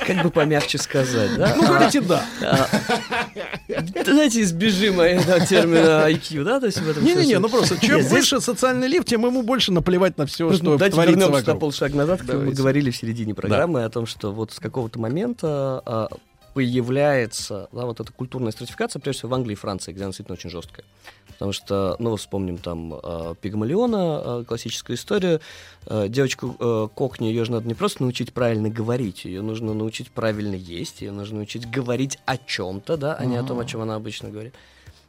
Как 0.05 0.23
бы 0.25 0.31
помягче 0.31 0.79
сказать, 0.79 1.37
да? 1.37 1.55
Ну, 1.57 1.67
говорите 1.67 2.01
«да». 2.01 2.25
А, 2.43 2.69
Давайте 4.05 4.43
избежим 4.43 5.01
этого 5.01 5.41
термина 5.47 6.11
IQ, 6.11 6.45
да? 6.45 6.61
То 6.61 6.67
есть 6.67 6.79
в 6.81 6.89
этом 6.89 7.05
Не-не-не, 7.05 7.39
ну 7.39 7.49
просто, 7.49 7.79
чем 7.85 8.03
выше 8.03 8.41
социальный 8.41 8.89
лифт, 8.89 9.07
тем 9.07 9.25
ему 9.25 9.43
больше 9.43 9.73
наплевать 9.73 10.19
на 10.19 10.27
все, 10.27 10.53
что 10.53 10.65
Давайте 10.77 10.95
творится 10.95 11.19
вернемся 11.19 11.33
на 11.33 11.39
вокруг. 11.39 11.61
полшага 11.61 11.97
назад, 11.97 12.21
как 12.21 12.29
мы 12.29 12.35
Давайте. 12.35 12.59
говорили 12.59 12.91
в 12.91 12.97
середине 12.97 13.35
программы 13.35 13.85
о 13.85 13.91
том, 13.91 14.07
что 14.07 14.33
вот 14.33 14.53
с 14.53 14.59
какого-то 14.59 14.99
момента 14.99 15.83
а, 15.85 16.09
появляется 16.57 17.69
да, 17.71 17.85
вот 17.85 18.01
эта 18.01 18.11
культурная 18.11 18.51
стратификация, 18.51 18.99
прежде 18.99 19.19
всего 19.19 19.33
в 19.33 19.35
Англии 19.35 19.53
и 19.53 19.57
Франции, 19.57 19.93
где 19.93 20.05
она 20.05 20.09
действительно 20.09 20.39
очень 20.39 20.49
жесткая. 20.49 20.87
Потому 21.29 21.53
что, 21.53 21.97
ну, 21.99 22.17
вспомним 22.17 22.57
там 22.57 22.95
а, 22.95 23.35
Пигмалиона, 23.35 23.99
а, 23.99 24.45
классическая 24.45 24.95
история. 24.95 25.41
А, 25.87 26.09
девочку 26.09 26.89
Кокни, 26.95 27.27
ее 27.27 27.45
же 27.45 27.53
надо 27.53 27.69
не 27.69 27.75
просто 27.75 28.05
научить 28.05 28.33
правильно 28.33 28.71
говорить, 28.71 29.27
ее 29.27 29.43
нужно 29.43 29.75
научить 29.75 30.11
правильно 30.11 30.55
есть, 30.55 31.03
ее 31.03 31.13
нужно 31.13 31.37
научить 31.37 31.71
говорить 31.71 32.19
о 32.25 32.39
чем-то, 32.39 32.97
да, 32.97 33.15
а 33.17 33.27
не 33.27 33.37
о 33.37 33.43
том, 33.43 33.61
о 33.61 33.67
чем 33.67 33.83
она 33.83 33.95
обычно 33.95 34.31
говорит. 34.31 34.55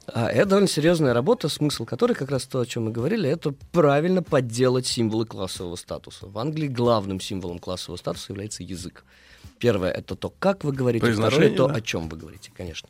А 0.07 0.29
это 0.29 0.47
довольно 0.47 0.67
серьезная 0.67 1.13
работа, 1.13 1.47
смысл 1.47 1.85
которой, 1.85 2.11
как 2.11 2.29
раз 2.29 2.43
то, 2.43 2.59
о 2.59 2.65
чем 2.65 2.87
мы 2.87 2.91
говорили, 2.91 3.29
это 3.29 3.53
правильно 3.71 4.21
подделать 4.21 4.85
символы 4.85 5.25
классового 5.25 5.77
статуса. 5.77 6.27
В 6.27 6.37
Англии 6.39 6.67
главным 6.67 7.21
символом 7.21 7.59
классового 7.59 7.97
статуса 7.97 8.33
является 8.33 8.63
язык. 8.63 9.05
Первое 9.59 9.91
это 9.91 10.15
то, 10.15 10.29
как 10.29 10.63
вы 10.63 10.71
говорите, 10.71 11.05
второе 11.05 11.17
Произношение, 11.17 11.57
то, 11.57 11.67
да. 11.67 11.75
о 11.75 11.81
чем 11.81 12.09
вы 12.09 12.17
говорите, 12.17 12.51
конечно. 12.55 12.89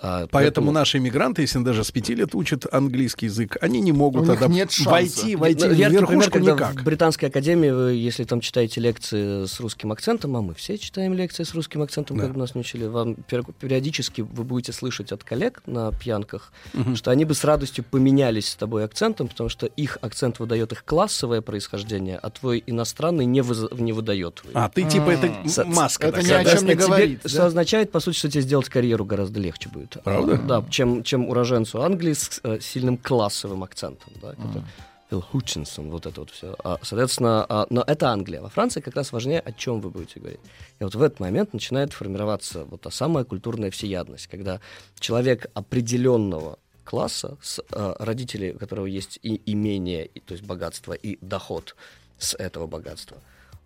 А, 0.00 0.26
Поэтому 0.30 0.70
наши 0.70 0.98
иммигранты, 0.98 1.42
если 1.42 1.58
даже 1.60 1.82
с 1.82 1.90
пяти 1.90 2.14
лет 2.14 2.34
учат 2.34 2.66
английский 2.72 3.26
язык, 3.26 3.56
они 3.60 3.80
не 3.80 3.90
могут 3.92 4.28
адап- 4.28 4.48
нет 4.48 4.70
шанса. 4.70 4.90
войти, 4.90 5.34
войти 5.36 5.64
Ну, 5.66 5.74
в 5.74 5.76
верхушку 5.76 6.30
когда 6.32 6.52
никак. 6.52 6.80
В 6.80 6.84
Британской 6.84 7.28
академии, 7.28 7.70
вы, 7.70 7.92
если 7.94 8.22
там 8.24 8.40
читаете 8.40 8.80
лекции 8.80 9.44
с 9.46 9.58
русским 9.58 9.90
акцентом, 9.90 10.36
а 10.36 10.42
мы 10.42 10.54
все 10.54 10.78
читаем 10.78 11.14
лекции 11.14 11.42
с 11.42 11.52
русским 11.54 11.82
акцентом, 11.82 12.16
Да. 12.16 12.26
как 12.28 12.36
нас 12.36 12.54
не 12.54 12.60
учили, 12.60 12.86
вам 12.86 13.14
пер- 13.28 13.52
периодически 13.58 14.20
вы 14.20 14.44
будете 14.44 14.72
слышать 14.72 15.10
от 15.10 15.24
коллег 15.24 15.62
на 15.66 15.90
пьянках, 15.90 16.52
Мгм. 16.74 16.94
что 16.94 17.10
они 17.10 17.24
бы 17.24 17.34
с 17.34 17.42
радостью 17.42 17.82
поменялись 17.82 18.48
с 18.50 18.54
тобой 18.54 18.84
акцентом, 18.84 19.26
потому 19.26 19.48
что 19.50 19.66
их 19.66 19.98
акцент 20.00 20.38
выдает 20.38 20.70
их 20.72 20.84
классовое 20.84 21.40
происхождение, 21.40 22.18
а 22.22 22.30
твой 22.30 22.62
иностранный 22.66 23.24
не, 23.26 23.40
выз- 23.40 23.80
не 23.80 23.92
выдает. 23.92 24.42
А, 24.54 24.68
ты 24.68 24.84
типа 24.84 25.10
это 25.10 25.32
Со- 25.48 25.64
маска. 25.64 26.06
это 26.06 26.20
такая, 26.20 26.44
ни 26.44 26.48
о 26.48 26.56
чем 26.56 26.66
не 26.66 26.74
говорит, 26.74 27.20
Что 27.28 27.46
означает, 27.46 27.90
по 27.90 27.98
сути, 28.00 28.16
что 28.16 28.30
тебе 28.30 28.42
сделать 28.42 28.68
карьеру 28.68 29.04
гораздо 29.04 29.40
легче 29.40 29.68
будет. 29.68 29.87
Правда? 30.04 30.36
Да, 30.36 30.64
чем, 30.70 31.02
чем 31.02 31.28
уроженцу 31.28 31.82
Англии 31.82 32.12
с 32.12 32.40
э, 32.42 32.60
сильным 32.60 32.96
классовым 32.96 33.62
акцентом. 33.64 34.12
Да, 34.22 34.32
который- 34.32 34.64
Фил 35.10 35.22
Хутчинсон, 35.22 35.88
вот 35.90 36.04
это 36.04 36.20
вот 36.20 36.30
все. 36.30 36.54
соответственно, 36.82 37.46
а, 37.48 37.66
но 37.70 37.82
это 37.86 38.10
Англия. 38.10 38.42
Во 38.42 38.50
Франции 38.50 38.82
как 38.82 38.94
раз 38.94 39.10
важнее, 39.10 39.40
о 39.40 39.52
чем 39.52 39.80
вы 39.80 39.88
будете 39.88 40.20
говорить. 40.20 40.40
И 40.80 40.84
вот 40.84 40.94
в 40.94 41.02
этот 41.02 41.18
момент 41.18 41.54
начинает 41.54 41.94
формироваться 41.94 42.64
вот 42.64 42.82
та 42.82 42.90
самая 42.90 43.24
культурная 43.24 43.70
всеядность, 43.70 44.26
когда 44.26 44.60
человек 45.00 45.46
определенного 45.54 46.58
класса, 46.84 47.38
с, 47.42 47.58
э, 47.72 47.94
родители, 47.98 48.52
у 48.52 48.58
которого 48.58 48.84
есть 48.86 49.18
и 49.22 49.40
имение, 49.46 50.04
и, 50.06 50.20
то 50.20 50.32
есть 50.34 50.44
богатство, 50.44 50.92
и 50.92 51.16
доход 51.22 51.74
с 52.18 52.34
этого 52.34 52.66
богатства, 52.66 53.16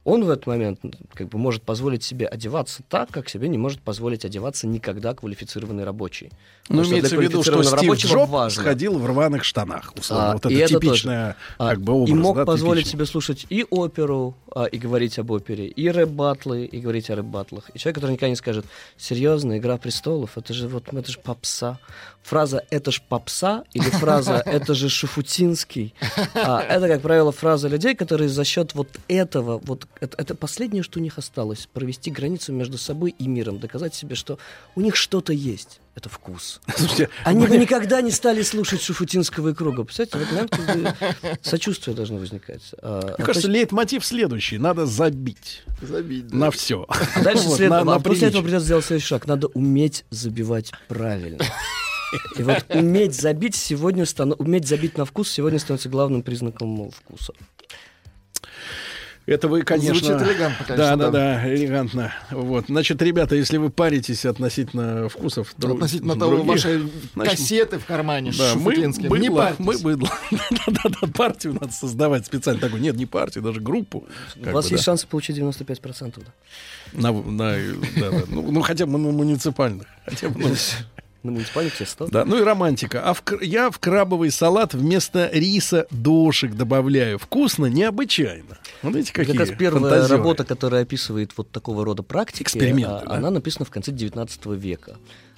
он 0.05 0.24
в 0.24 0.31
этот 0.31 0.47
момент 0.47 0.81
как 1.15 1.29
бы 1.29 1.39
может 1.39 1.62
позволить 1.62 2.03
себе 2.03 2.27
одеваться 2.27 2.83
так, 2.89 3.11
как 3.11 3.29
себе 3.29 3.49
не 3.49 3.59
может 3.59 3.81
позволить 3.81 4.24
одеваться 4.24 4.66
никогда 4.66 5.15
квалифицированный 5.15 5.85
рабочий. 5.85 6.31
Ну, 6.69 6.85
имеется 6.85 7.16
в 7.16 7.20
виду, 7.20 7.43
что 7.43 7.62
Стив 7.62 7.95
Джобс 7.95 8.31
важно. 8.31 8.62
ходил 8.62 8.99
в 8.99 9.07
рваных 9.07 9.45
штанах. 9.45 9.93
условно. 9.97 10.31
А, 10.31 10.33
вот 10.35 10.47
это 10.47 10.55
это 10.55 10.74
типичная, 10.74 11.37
тоже. 11.59 11.70
как 11.70 11.81
бы, 11.83 11.93
А, 11.93 11.95
образ. 11.97 12.11
И 12.11 12.15
мог 12.15 12.37
да, 12.37 12.45
позволить 12.45 12.85
типичный. 12.85 12.99
себе 12.99 13.07
слушать 13.07 13.47
и 13.49 13.65
оперу, 13.70 14.35
а, 14.55 14.65
и 14.65 14.79
говорить 14.79 15.19
об 15.19 15.31
опере, 15.31 15.66
и 15.66 15.89
рэп-батлы, 15.89 16.65
и 16.65 16.81
говорить 16.81 17.11
о 17.11 17.16
рэп-батлах. 17.16 17.70
И 17.74 17.79
человек, 17.79 17.97
который 17.97 18.12
никогда 18.12 18.31
не 18.31 18.37
скажет, 18.37 18.65
серьезно, 18.97 19.59
«Игра 19.59 19.77
престолов», 19.77 20.37
это 20.37 20.53
же 20.55 20.69
вот, 20.69 20.93
это 20.93 21.11
же 21.11 21.19
попса. 21.19 21.79
Фраза 22.23 22.65
«это 22.70 22.91
ж 22.91 23.03
попса» 23.09 23.65
или 23.73 23.91
фраза 23.91 24.35
«это 24.47 24.74
же 24.74 24.89
Шафутинский». 24.89 25.95
А, 26.35 26.61
это, 26.62 26.89
как 26.89 27.03
правило, 27.03 27.33
фраза 27.33 27.69
людей, 27.69 27.95
которые 27.95 28.29
за 28.29 28.45
счет 28.45 28.74
вот 28.74 28.89
этого, 29.09 29.59
вот 29.65 29.87
это, 30.01 30.16
это 30.20 30.35
последнее, 30.35 30.82
что 30.82 30.98
у 30.98 31.02
них 31.02 31.19
осталось, 31.19 31.69
провести 31.73 32.10
границу 32.10 32.52
между 32.52 32.78
собой 32.78 33.14
и 33.19 33.28
миром, 33.28 33.59
доказать 33.59 33.94
себе, 33.94 34.14
что 34.16 34.39
у 34.74 34.81
них 34.81 34.97
что-то 34.97 35.32
есть. 35.32 35.81
Это 35.94 36.09
вкус. 36.09 36.60
Слушайте, 36.77 37.10
Они 37.24 37.47
бы 37.47 37.56
никогда 37.59 38.01
не 38.01 38.10
стали 38.10 38.43
слушать 38.43 38.81
Шуфутинского 38.82 39.51
и 39.51 39.55
Круга. 39.55 39.85
Представляете, 39.85 40.16
в 40.19 40.23
этот 40.23 40.59
момент 40.59 40.97
как 40.98 41.20
бы 41.20 41.39
сочувствие 41.43 41.94
должно 41.94 42.16
возникать. 42.16 42.62
А, 42.81 43.02
Мне 43.02 43.10
а 43.19 43.23
кажется, 43.23 43.48
есть- 43.48 43.60
лейтмотив 43.60 44.05
следующий. 44.05 44.59
Надо 44.59 44.86
забить 44.86 45.62
Забить, 45.82 46.28
да. 46.28 46.36
на 46.36 46.51
все. 46.51 46.86
а 46.89 47.23
дальше 47.23 47.48
след- 47.51 47.70
а 47.73 47.98
после 48.01 48.28
этого 48.28 48.43
придется 48.43 48.64
сделать 48.64 48.85
следующий 48.86 49.09
шаг. 49.09 49.27
Надо 49.27 49.48
уметь 49.48 50.05
забивать 50.10 50.73
правильно. 50.89 51.44
И 52.39 52.43
вот 52.43 52.64
уметь 52.70 53.14
забить 53.14 53.55
сегодня 53.55 54.05
станов- 54.05 54.36
уметь 54.39 54.66
забить 54.69 54.97
на 54.98 55.05
вкус 55.05 55.31
сегодня 55.31 55.59
становится 55.59 55.89
главным 55.89 56.23
признаком 56.23 56.90
вкуса. 56.90 57.32
Это 59.24 59.47
вы, 59.47 59.62
конечно... 59.62 59.94
Звучит 59.94 60.20
элегантно, 60.28 60.65
Да, 60.69 60.74
конечно, 60.74 60.97
да, 60.97 61.05
да. 61.05 61.11
да, 61.11 61.55
элегантно. 61.55 62.12
Вот. 62.32 62.65
Значит, 62.66 63.01
ребята, 63.03 63.36
если 63.36 63.57
вы 63.57 63.70
паритесь 63.70 64.24
относительно 64.27 65.09
вкусов 65.09 65.55
друг- 65.57 65.77
Относительно 65.77 66.15
того, 66.19 66.36
других, 66.36 66.49
вашей 66.51 66.90
значит, 67.15 67.31
кассеты 67.39 67.78
в 67.78 67.85
кармане 67.86 68.32
Да, 68.36 68.55
мы 68.57 68.74
быдло, 68.74 69.16
Не 69.19 69.31
парьтесь. 69.31 69.59
мы 69.65 69.78
быдло. 69.78 70.09
Да-да-да, 70.51 71.07
партию 71.12 71.55
надо 71.55 71.73
создавать 71.73 72.27
специально 72.27 72.61
такую. 72.61 72.82
Нет, 72.82 72.97
не 72.97 73.07
партию, 73.07 73.44
даже 73.44 73.61
группу. 73.61 74.05
У 74.36 74.51
вас 74.51 74.66
бы, 74.66 74.73
есть 74.74 74.85
да. 74.85 74.90
шансы 74.93 75.07
получить 75.07 75.39
95%. 75.39 76.15
Да. 76.93 77.01
На, 77.01 77.12
на- 77.12 77.53
да, 77.97 78.11
да. 78.11 78.23
Ну, 78.28 78.51
ну, 78.51 78.61
хотя 78.62 78.86
бы 78.86 78.93
на 78.93 78.99
муниципальных. 78.99 79.86
Хотя 80.05 80.31
бы, 80.31 80.40
ну, 80.40 80.49
На 81.23 81.31
муниципальных 81.31 81.74
все 81.74 81.86
100. 81.86 82.09
да. 82.09 82.24
Ну 82.24 82.39
и 82.39 82.43
романтика. 82.43 83.03
А 83.09 83.15
в, 83.15 83.23
я 83.43 83.70
в 83.70 83.78
крабовый 83.78 84.31
салат 84.31 84.74
вместо 84.74 85.31
риса 85.32 85.86
дошик 85.90 86.55
добавляю. 86.55 87.19
Вкусно, 87.19 87.66
необычайно. 87.66 88.59
Вот 88.82 88.94
видите, 88.94 89.12
какие 89.12 89.36
Как 89.36 89.49
раз 89.49 89.57
первая 89.57 89.82
фантазеры. 89.90 90.19
работа, 90.19 90.44
которая 90.44 90.82
описывает 90.82 91.32
вот 91.36 91.51
такого 91.51 91.85
рода 91.85 92.03
практики, 92.03 92.59
а, 92.85 93.05
да? 93.05 93.15
она 93.16 93.31
написана 93.31 93.65
в 93.65 93.70
конце 93.70 93.93
19 93.93 94.47
века. 94.47 94.97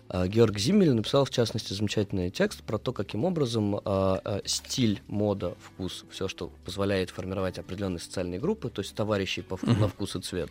А, 0.09 0.27
Георг 0.27 0.59
Зиммель 0.59 0.93
написал, 0.93 1.24
в 1.24 1.31
частности, 1.31 1.73
замечательный 1.73 2.31
текст 2.31 2.62
про 2.62 2.78
то, 2.78 2.93
каким 2.93 3.24
образом 3.24 3.77
а, 3.77 4.20
а, 4.24 4.40
стиль, 4.44 5.02
мода, 5.09 5.55
вкус, 5.61 6.05
все, 6.11 6.28
что 6.28 6.51
позволяет 6.65 7.11
формировать 7.11 7.59
определенные 7.59 8.01
социальные 8.01 8.40
группы, 8.40 8.69
то 8.70 8.81
есть 8.82 8.94
товарищей 8.94 9.43
по 9.43 9.59
Мгм. 9.61 9.81
на 9.81 9.89
вкус 9.89 10.16
и 10.16 10.20
цвет, 10.20 10.51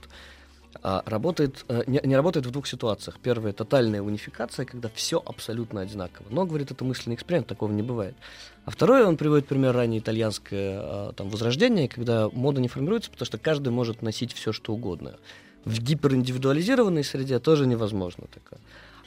работает, 0.82 1.66
а, 1.68 1.84
не, 1.88 2.02
не 2.04 2.16
работает 2.16 2.46
в 2.46 2.52
двух 2.52 2.68
ситуациях. 2.68 3.18
Первая— 3.22 3.54
тотальная 3.54 4.02
унификация, 4.02 4.66
когда 4.66 4.90
все 4.94 5.22
абсолютно 5.24 5.82
одинаково. 5.82 6.26
Но, 6.30 6.46
говорит, 6.46 6.72
это 6.72 6.84
мысленный 6.84 7.16
эксперимент, 7.16 7.48
такого 7.48 7.72
не 7.72 7.84
бывает. 7.84 8.16
А 8.66 8.72
второе, 8.72 9.06
он 9.06 9.18
приводит 9.18 9.48
пример 9.48 9.74
ранее 9.74 10.00
итальянское 10.00 10.80
а, 10.80 11.14
там, 11.14 11.30
возрождение, 11.30 11.88
когда 11.88 12.30
мода 12.30 12.62
не 12.62 12.68
формируется, 12.68 13.12
потому 13.12 13.26
что 13.26 13.38
каждый 13.38 13.70
может 13.70 14.02
носить 14.02 14.34
все, 14.34 14.52
что 14.52 14.74
угодно. 14.74 15.16
В 15.66 15.80
гипериндивидуализированной 15.80 17.04
среде 17.04 17.40
тоже 17.40 17.68
невозможно 17.68 18.26
такое. 18.34 18.60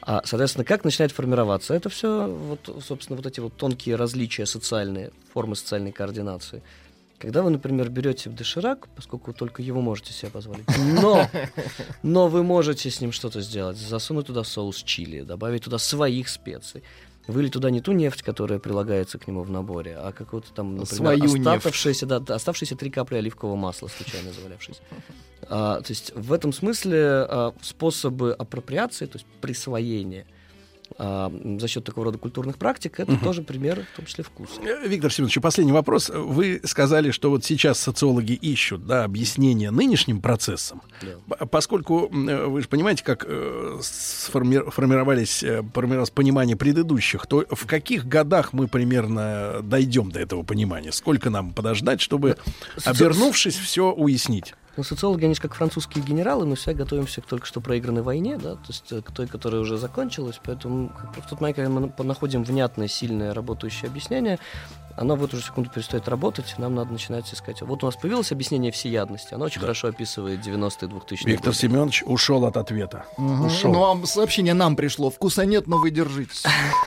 А, 0.02 0.22
соответственно, 0.24 0.64
как 0.64 0.84
начинает 0.84 1.10
формироваться? 1.10 1.74
Это 1.74 1.88
все, 1.88 2.28
вот, 2.28 2.82
собственно, 2.86 3.16
вот 3.16 3.26
эти 3.26 3.40
вот 3.40 3.56
тонкие 3.56 3.96
различия 3.96 4.46
социальные, 4.46 5.10
формы 5.32 5.56
социальной 5.56 5.90
координации. 5.90 6.62
Когда 7.18 7.42
вы, 7.42 7.50
например, 7.50 7.88
берете 7.88 8.28
доширак, 8.28 8.88
поскольку 8.94 9.32
только 9.32 9.62
его 9.62 9.80
можете 9.80 10.12
себе 10.12 10.30
позволить, 10.30 10.66
но, 11.00 11.28
но 12.02 12.28
вы 12.28 12.42
можете 12.42 12.90
с 12.90 13.00
ним 13.00 13.12
что-то 13.12 13.40
сделать, 13.40 13.78
засунуть 13.78 14.26
туда 14.26 14.44
соус 14.44 14.82
чили, 14.82 15.22
добавить 15.22 15.64
туда 15.64 15.78
своих 15.78 16.28
специй, 16.28 16.82
вылить 17.26 17.54
туда 17.54 17.70
не 17.70 17.80
ту 17.80 17.92
нефть, 17.92 18.22
которая 18.22 18.58
прилагается 18.58 19.18
к 19.18 19.26
нему 19.26 19.42
в 19.42 19.50
наборе, 19.50 19.96
а 19.96 20.12
какую-то 20.12 20.52
там, 20.52 20.76
например, 20.76 21.16
Свою 21.16 21.36
нефть. 21.36 21.46
оставшиеся, 21.46 22.06
да, 22.06 22.20
да, 22.20 22.34
оставшиеся 22.34 22.76
три 22.76 22.90
капли 22.90 23.16
оливкового 23.16 23.56
масла, 23.56 23.88
случайно 23.88 24.32
завалявшись. 24.32 24.80
А, 25.48 25.80
то 25.80 25.90
есть 25.90 26.12
в 26.14 26.32
этом 26.32 26.52
смысле 26.52 26.98
а, 27.00 27.54
способы 27.62 28.32
апроприации, 28.32 29.06
то 29.06 29.16
есть 29.16 29.26
присвоения, 29.40 30.26
а, 30.98 31.32
за 31.58 31.68
счет 31.68 31.84
такого 31.84 32.06
рода 32.06 32.18
культурных 32.18 32.56
практик, 32.58 32.98
это 33.00 33.12
Мгм. 33.12 33.20
тоже 33.20 33.42
примеры, 33.42 33.86
в 33.92 33.96
том 33.96 34.06
числе 34.06 34.24
вкуса. 34.24 34.60
Э, 34.62 34.86
Виктор 34.88 35.12
Семенович, 35.12 35.38
последний 35.40 35.72
вопрос. 35.72 36.10
Вы 36.14 36.60
сказали, 36.64 37.10
что 37.10 37.30
вот 37.30 37.44
сейчас 37.44 37.78
социологи 37.78 38.32
ищут 38.32 38.86
да, 38.86 39.04
объяснение 39.04 39.70
нынешним 39.70 40.20
процессам. 40.20 40.82
П- 41.28 41.46
Поскольку 41.46 42.08
вы 42.10 42.60
же 42.62 42.68
понимаете, 42.68 43.04
как 43.04 43.24
э, 43.28 43.78
сформи- 43.82 44.70
формировались, 44.70 45.42
э, 45.42 45.62
формировалось 45.74 46.10
понимание 46.10 46.56
предыдущих, 46.56 47.26
то 47.26 47.44
в 47.50 47.66
каких 47.66 48.06
годах 48.06 48.52
мы 48.52 48.68
примерно 48.68 49.60
дойдем 49.62 50.10
до 50.10 50.20
этого 50.20 50.42
понимания? 50.42 50.92
Сколько 50.92 51.30
нам 51.30 51.52
подождать, 51.52 52.00
чтобы, 52.00 52.36
обернувшись, 52.84 53.56
все 53.56 53.90
уяснить? 53.92 54.54
Ну, 54.76 54.82
социологи, 54.84 55.24
они 55.24 55.34
же 55.34 55.40
как 55.40 55.54
французские 55.54 56.04
генералы, 56.04 56.44
мы 56.44 56.54
все 56.56 56.74
готовимся 56.74 57.22
к 57.22 57.26
только 57.26 57.46
что 57.46 57.60
проигранной 57.60 58.02
войне, 58.02 58.36
да, 58.36 58.56
то 58.56 58.66
есть 58.68 58.92
э, 58.92 59.00
к 59.00 59.10
той, 59.10 59.26
которая 59.26 59.60
уже 59.62 59.78
закончилась, 59.78 60.38
поэтому 60.44 60.92
в 61.16 61.28
тот 61.28 61.40
момент, 61.40 61.56
когда 61.56 61.70
мы 61.70 61.92
на- 61.96 62.04
находим 62.04 62.44
внятное, 62.44 62.86
сильное, 62.88 63.32
работающее 63.32 63.88
объяснение, 63.88 64.38
оно 64.94 65.16
в 65.16 65.24
эту 65.24 65.36
же 65.36 65.42
секунду 65.44 65.70
перестает 65.70 66.08
работать, 66.08 66.54
нам 66.58 66.74
надо 66.74 66.92
начинать 66.92 67.32
искать. 67.32 67.60
Вот 67.62 67.82
у 67.82 67.86
нас 67.86 67.96
появилось 67.96 68.32
объяснение 68.32 68.70
всеядности, 68.72 69.34
оно 69.34 69.46
очень 69.46 69.60
хорошо 69.60 69.88
описывает 69.88 70.40
90-е 70.46 70.88
2000-е 70.88 71.18
Виктор 71.32 71.46
годы. 71.48 71.56
Семенович 71.58 72.02
ушел 72.06 72.44
от 72.44 72.56
ответа. 72.56 73.04
Мгм. 73.16 73.46
Ушел. 73.46 73.72
Ну, 73.72 73.82
а 74.02 74.06
сообщение 74.06 74.54
нам 74.54 74.76
пришло. 74.76 75.10
Вкуса 75.10 75.44
нет, 75.46 75.66
но 75.66 75.78
вы 75.78 75.90
держитесь. 75.90 76.44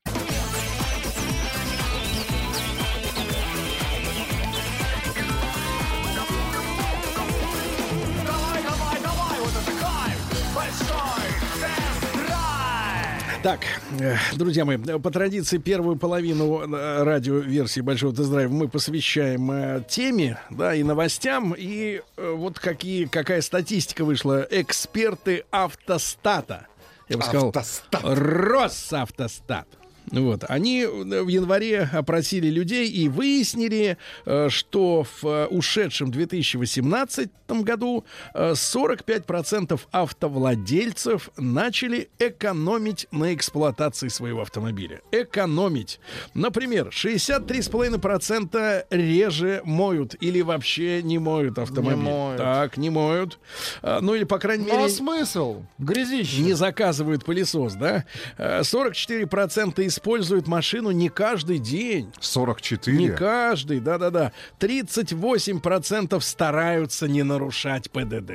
Так, 13.42 13.62
э, 14.02 14.18
друзья 14.36 14.66
мои, 14.66 14.76
по 14.78 15.12
традиции 15.12 15.60
первую 15.60 15.96
половину 15.96 16.60
э, 16.60 17.04
радиоверсии 17.04 17.80
Большого 17.80 18.14
Тест-драйва 18.14 18.52
мы 18.52 18.68
посвящаем 18.68 19.50
э, 19.50 19.84
теме, 19.88 20.38
да, 20.50 20.76
и 20.76 20.84
новостям. 20.84 21.56
И 21.58 22.02
вот 22.18 22.60
какие, 22.60 23.06
какая 23.06 23.42
статистика 23.42 24.04
вышла. 24.04 24.46
Эксперты 24.52 25.46
автостата. 25.52 26.68
Я 27.08 27.18
бы 27.18 27.24
сказал, 27.24 27.48
Автостат. 27.48 28.02
Росавтостат. 28.04 29.68
Вот. 30.12 30.44
Они 30.48 30.82
э, 30.84 30.88
в 30.88 31.28
январе 31.28 31.90
опросили 31.92 32.48
людей 32.50 32.90
и 32.90 33.08
выяснили, 33.10 33.98
э, 34.26 34.50
что 34.50 35.04
в 35.04 35.26
э, 35.26 35.46
ушедшем 35.48 36.12
2018 36.12 37.30
году 37.48 38.06
э, 38.34 38.52
45% 38.54 39.80
автовладельцев 39.92 41.30
начали 41.38 42.10
экономить 42.20 43.08
на 43.12 43.34
эксплуатации 43.34 44.08
своего 44.08 44.42
автомобиля. 44.42 45.02
Экономить. 45.12 46.00
Например, 46.34 46.90
63,5% 46.90 48.86
реже 48.90 49.62
моют 49.64 50.16
или 50.22 50.42
вообще 50.42 51.02
не 51.04 51.20
моют 51.20 51.58
автомобиль. 51.60 51.98
Не 51.98 52.12
моют. 52.12 52.38
Так, 52.38 52.78
не 52.78 52.90
моют. 52.90 53.40
А, 53.82 54.00
Ну 54.02 54.16
или, 54.16 54.24
по 54.24 54.40
крайней 54.40 54.66
Ну, 54.66 54.74
а 54.76 54.78
мере... 54.82 54.90
смысл? 54.90 55.64
Грязище. 55.78 56.42
Не 56.42 56.54
заказывают 56.54 57.26
пылесос, 57.26 57.74
да? 57.74 58.06
Э, 58.38 58.62
44% 58.62 59.99
используют 60.04 60.48
машину 60.48 60.92
не 60.92 61.10
каждый 61.10 61.60
день. 61.60 62.10
44? 62.22 62.98
Не 62.98 63.10
каждый, 63.10 63.82
да-да-да. 63.82 64.32
38% 64.60 66.20
стараются 66.22 67.08
не 67.10 67.24
нарушать 67.24 67.92
ПДД. 67.92 68.32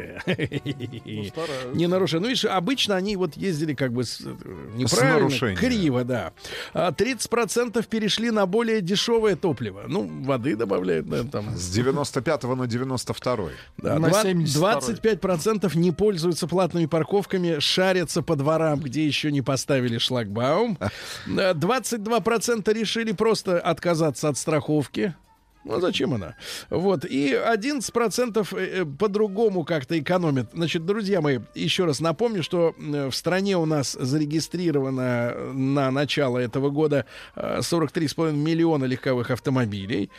Не 1.75 1.87
нарушать. 1.87 2.21
Ну, 2.21 2.29
видишь, 2.29 2.45
обычно 2.45 2.97
они 2.97 3.17
вот 3.17 3.37
ездили 3.37 3.73
как 3.75 3.93
бы 3.93 4.05
с- 4.05 4.21
э, 4.21 4.35
неправильно, 4.77 5.15
нарушением. 5.21 5.57
криво, 5.59 6.05
да. 6.05 6.33
А 6.75 6.93
30% 6.93 7.87
перешли 7.87 8.31
на 8.31 8.45
более 8.47 8.83
дешевое 8.83 9.37
топливо. 9.37 9.85
Ну, 9.89 10.07
воды 10.25 10.57
добавляют, 10.57 11.07
наверное, 11.07 11.31
там. 11.31 11.57
С 11.57 11.71
95 11.71 12.55
на 12.55 12.67
92 12.67 13.51
Да, 13.79 13.99
На 13.99 14.09
два- 14.09 14.23
72-й. 14.23 14.95
25% 14.95 15.75
не 15.77 15.93
пользуются 15.93 16.47
платными 16.47 16.87
парковками, 16.87 17.59
шарятся 17.59 18.21
по 18.23 18.37
дворам, 18.37 18.81
где 18.81 19.07
еще 19.07 19.33
не 19.33 19.41
поставили 19.41 19.97
шлагбаум. 19.99 20.79
Э, 21.55 21.59
22% 21.59 22.73
решили 22.73 23.13
просто 23.13 23.61
отказаться 23.61 24.29
от 24.29 24.39
страховки. 24.39 25.15
Ну, 25.65 25.77
а 25.77 25.81
зачем 25.81 26.13
она? 26.13 26.37
Вот. 26.69 27.07
И 27.07 27.33
11% 27.33 28.49
э, 28.53 28.81
э, 28.83 28.85
по-другому 28.85 29.65
как-то 29.65 29.99
экономят. 29.99 30.51
Значит, 30.53 30.85
друзья 30.85 31.23
мои, 31.23 31.39
еще 31.55 31.87
раз 31.87 32.01
напомню, 32.01 32.43
что 32.43 32.75
э, 32.77 33.09
в 33.09 33.15
стране 33.15 33.57
у 33.57 33.65
нас 33.65 33.97
зарегистрировано 33.99 35.53
на 35.55 35.91
начало 35.91 36.39
этого 36.39 36.69
года 36.69 37.07
э, 37.35 37.61
43,5 37.61 38.33
миллиона 38.33 38.85
легковых 38.85 39.31
автомобилей. 39.31 40.11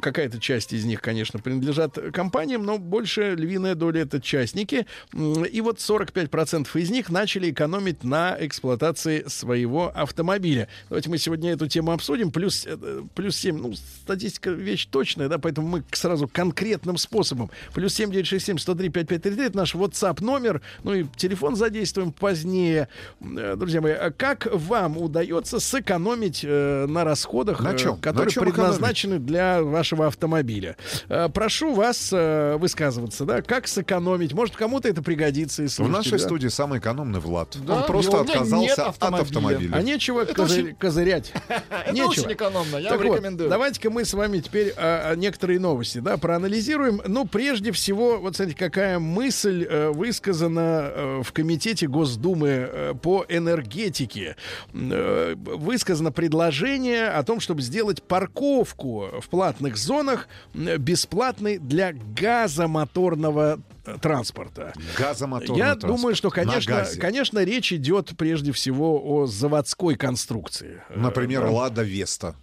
Какая-то 0.00 0.38
часть 0.38 0.74
из 0.74 0.84
них, 0.84 1.00
конечно, 1.00 1.38
принадлежат 1.38 1.98
компаниям, 2.12 2.64
но 2.64 2.76
больше 2.76 3.34
львиная 3.34 3.74
доля 3.74 4.02
это 4.02 4.20
частники. 4.20 4.86
И 5.14 5.60
вот 5.62 5.78
45% 5.78 6.68
из 6.78 6.90
них 6.90 7.08
начали 7.08 7.50
экономить 7.50 8.04
на 8.04 8.36
эксплуатации 8.38 9.24
своего 9.28 9.90
автомобиля. 9.94 10.68
Давайте 10.90 11.08
мы 11.08 11.16
сегодня 11.16 11.52
эту 11.52 11.68
тему 11.68 11.92
обсудим. 11.92 12.30
Плюс, 12.30 12.68
плюс 13.14 13.36
7, 13.36 13.56
ну, 13.56 13.72
статистика 13.72 14.50
вещь 14.50 14.89
точная, 14.90 15.28
да, 15.28 15.38
поэтому 15.38 15.68
мы 15.68 15.82
сразу 15.92 16.28
конкретным 16.28 16.96
способом. 16.96 17.50
Плюс 17.74 17.94
7 17.94 18.10
967 18.10 18.58
103 18.58 18.88
5533 18.90 19.46
это 19.46 19.56
наш 19.56 19.74
WhatsApp 19.74 20.22
номер, 20.22 20.60
ну 20.84 20.94
и 20.94 21.04
телефон 21.16 21.56
задействуем 21.56 22.12
позднее. 22.12 22.88
Э, 23.20 23.54
Друзья 23.56 23.80
мои, 23.80 23.92
а 23.92 24.10
как 24.10 24.46
вам 24.52 24.98
удается 24.98 25.60
сэкономить 25.60 26.40
э, 26.44 26.86
на 26.86 27.04
расходах, 27.04 27.60
На 27.60 27.74
э, 27.74 27.78
чем? 27.78 27.96
которые 27.98 28.26
На 28.26 28.30
чем 28.30 28.44
предназначены 28.44 29.18
для 29.18 29.62
вашего 29.62 30.06
автомобиля? 30.06 30.76
Э, 31.08 31.28
прошу 31.32 31.74
вас 31.74 32.10
э, 32.12 32.56
высказываться, 32.58 33.24
да, 33.24 33.42
как 33.42 33.68
сэкономить? 33.68 34.32
Может, 34.32 34.56
кому-то 34.56 34.88
это 34.88 35.02
пригодится 35.02 35.62
из 35.62 35.78
В 35.78 35.88
нашей 35.88 36.12
да? 36.12 36.18
студии 36.18 36.48
самый 36.48 36.78
экономный 36.78 37.20
Влад. 37.20 37.56
Да, 37.66 37.76
Он 37.78 37.84
и 37.84 37.86
просто 37.86 38.20
отказался 38.20 38.82
от 38.86 38.88
автомобиля. 38.90 39.22
автомобиля. 39.22 39.74
А 39.76 39.82
нечего 39.82 40.22
Это 40.22 40.34
козырь- 40.34 40.64
очень- 40.64 40.76
козырять. 40.76 41.32
Это 41.48 41.92
Нечего. 41.92 42.08
очень 42.10 42.32
экономно, 42.32 42.76
я 42.76 42.90
Так 42.90 42.98
вам 42.98 43.08
вот, 43.08 43.14
рекомендую. 43.16 43.50
давайте-ка 43.50 43.90
мы 43.90 44.04
с 44.04 44.12
вами 44.14 44.38
теперь 44.40 44.72
а, 44.80 45.14
некоторые 45.14 45.60
новости, 45.60 45.98
да, 45.98 46.16
проанализируем. 46.16 47.00
Ну, 47.06 47.26
прежде 47.26 47.72
всего, 47.72 48.18
вот 48.18 48.36
смотрите, 48.36 48.58
какая 48.58 48.98
мысль 48.98 49.66
э, 49.68 49.90
высказана 49.90 50.90
э, 50.92 51.22
в 51.22 51.32
комитете 51.32 51.86
Госдумы 51.86 52.48
э, 52.48 52.94
по 53.00 53.24
энергетике. 53.28 54.36
Э, 54.72 55.34
высказано 55.36 56.12
предложение 56.12 57.08
о 57.08 57.22
том, 57.22 57.40
чтобы 57.40 57.62
сделать 57.62 58.02
парковку 58.02 59.08
в 59.20 59.28
платных 59.28 59.76
зонах 59.76 60.28
э, 60.54 60.76
бесплатной 60.78 61.58
для 61.58 61.92
газомоторного 61.92 63.60
э, 63.84 63.96
транспорта. 64.00 64.72
Газомоторный 64.98 65.58
Я 65.58 65.64
транспорт. 65.74 65.96
думаю, 65.96 66.14
что, 66.14 66.30
конечно, 66.30 66.86
конечно, 67.00 67.42
речь 67.44 67.72
идет 67.72 68.12
прежде 68.16 68.52
всего 68.52 69.00
о 69.02 69.26
заводской 69.26 69.96
конструкции. 69.96 70.82
Э, 70.88 70.98
Например, 70.98 71.42
да. 71.42 71.50
Лада 71.50 71.82
Веста. 71.82 72.34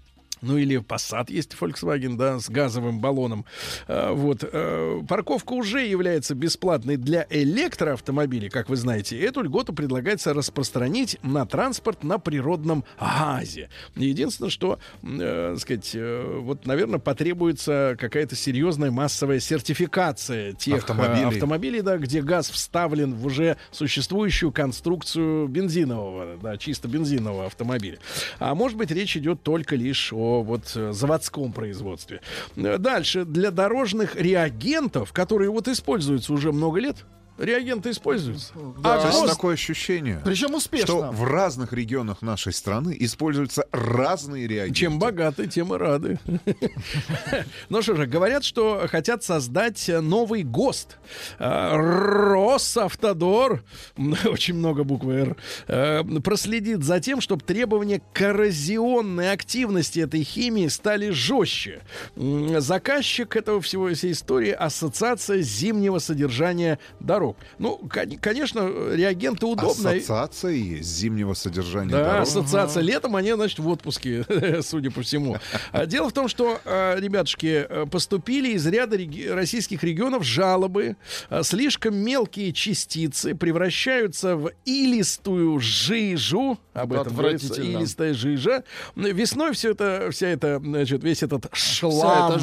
Ну 0.41 0.57
или 0.57 0.79
Passat 0.79 1.25
есть 1.29 1.55
Volkswagen, 1.59 2.15
да, 2.15 2.39
с 2.39 2.49
газовым 2.49 2.99
баллоном. 2.99 3.45
А, 3.87 4.13
вот. 4.13 4.43
э, 4.43 5.01
парковка 5.07 5.53
уже 5.53 5.85
является 5.85 6.35
бесплатной 6.35 6.97
для 6.97 7.25
электроавтомобилей, 7.29 8.49
как 8.49 8.69
вы 8.69 8.75
знаете. 8.75 9.19
Эту 9.19 9.41
льготу 9.41 9.73
предлагается 9.73 10.33
распространить 10.33 11.17
на 11.23 11.45
транспорт 11.45 12.03
на 12.03 12.19
природном 12.19 12.85
газе. 12.99 13.69
Единственное, 13.95 14.49
что, 14.49 14.79
э, 15.03 15.55
сказать, 15.59 15.91
э, 15.93 16.39
вот, 16.39 16.65
наверное, 16.65 16.99
потребуется 16.99 17.95
какая-то 17.99 18.35
серьезная 18.35 18.91
массовая 18.91 19.39
сертификация 19.39 20.53
тех 20.53 20.75
э, 20.75 20.77
Автомобилей. 20.77 21.25
автомобилей, 21.25 21.81
да, 21.81 21.97
где 21.97 22.21
газ 22.21 22.49
вставлен 22.49 23.15
в 23.15 23.25
уже 23.25 23.57
существующую 23.71 24.51
конструкцию 24.51 25.47
бензинового, 25.47 26.37
да, 26.41 26.57
чисто 26.57 26.87
бензинового 26.87 27.45
автомобиля. 27.47 27.97
А 28.39 28.55
может 28.55 28.77
быть, 28.77 28.91
речь 28.91 29.17
идет 29.17 29.41
только 29.43 29.75
лишь 29.75 30.11
о 30.13 30.26
вот 30.43 30.71
э, 30.75 30.91
заводском 30.93 31.53
производстве. 31.53 32.21
Э, 32.55 32.77
Дальше 32.77 33.25
для 33.25 33.51
дорожных 33.51 34.15
реагентов, 34.15 35.13
которые 35.13 35.49
вот 35.49 35.67
используются 35.67 36.33
уже 36.33 36.51
много 36.51 36.79
лет, 36.79 37.05
реагенты 37.37 37.91
используются. 37.91 38.53
Да, 38.79 38.95
А 38.95 39.01
то 39.01 39.07
есть 39.07 39.23
гос- 39.23 39.27
такое 39.27 39.53
ощущение, 39.53 40.21
Причем 40.23 40.55
успешно. 40.55 40.87
что 40.87 41.11
в 41.11 41.23
разных 41.23 41.73
регионах 41.73 42.21
нашей 42.21 42.53
страны 42.53 42.95
используются 42.99 43.65
разные 43.71 44.47
реагенты. 44.47 44.79
Чем 44.79 44.99
богаты, 44.99 45.47
тем 45.47 45.73
и 45.73 45.77
рады. 45.77 46.19
Ну 47.69 47.81
что 47.81 47.95
же, 47.95 48.05
говорят, 48.05 48.43
что 48.43 48.87
хотят 48.89 49.23
создать 49.23 49.87
новый 50.01 50.43
ГОСТ. 50.43 50.97
Э, 51.39 51.75
Росавтодор, 51.75 53.63
очень 54.25 54.55
много 54.55 54.83
буквы 54.83 55.13
«Р», 55.15 55.35
э, 55.67 56.03
проследит 56.23 56.83
за 56.83 56.99
тем, 56.99 57.21
чтобы 57.21 57.43
требования 57.43 58.01
коррозионной 58.13 59.31
активности 59.31 59.99
этой 59.99 60.23
химии 60.23 60.67
стали 60.67 61.09
жестче. 61.09 61.81
Заказчик 62.15 63.35
этого 63.35 63.61
всего, 63.61 63.93
всей 63.93 64.11
истории— 64.13 64.51
Ассоциация 64.57 65.41
зимнего 65.41 65.99
содержания 65.99 66.79
дорог. 66.99 67.26
Дорог. 67.33 67.37
Ну, 67.59 67.77
кон- 67.89 68.17
конечно, 68.19 68.61
реагенты 68.93 69.45
удобно. 69.45 69.91
Ассоциация 69.91 70.51
есть 70.51 70.89
зимнего 70.89 71.33
содержания 71.33 71.91
Да, 71.91 72.03
дорог. 72.03 72.21
ассоциация. 72.23 72.81
Летом 72.83 73.15
они, 73.15 73.33
значит, 73.33 73.59
в 73.59 73.67
отпуске, 73.67 74.25
судя 74.61 74.91
по 74.91 75.01
всему. 75.01 75.37
А 75.71 75.85
Дело 75.85 76.09
в 76.09 76.13
том, 76.13 76.27
что, 76.27 76.59
э, 76.65 76.99
ребятушки, 76.99 77.65
э, 77.69 77.85
поступили 77.89 78.49
из 78.53 78.65
ряда 78.67 78.97
российских 79.33 79.83
регионов 79.83 80.23
жалобы. 80.23 80.95
Э, 81.29 81.41
Слишком 81.43 81.95
мелкие 81.95 82.51
частицы 82.53 83.35
превращаются 83.35 84.35
в 84.35 84.51
илистую 84.65 85.59
жижу. 85.59 86.59
Об 86.73 86.93
этом 86.93 87.15
говорится. 87.15 87.61
Илистая 87.61 88.13
жижа. 88.13 88.63
Весной 88.95 89.53
все 89.53 89.71
это, 89.71 90.09
вся 90.11 90.27
эта, 90.27 90.59
значит, 90.59 91.03
весь 91.03 91.23
этот 91.23 91.47
шлам 91.53 92.39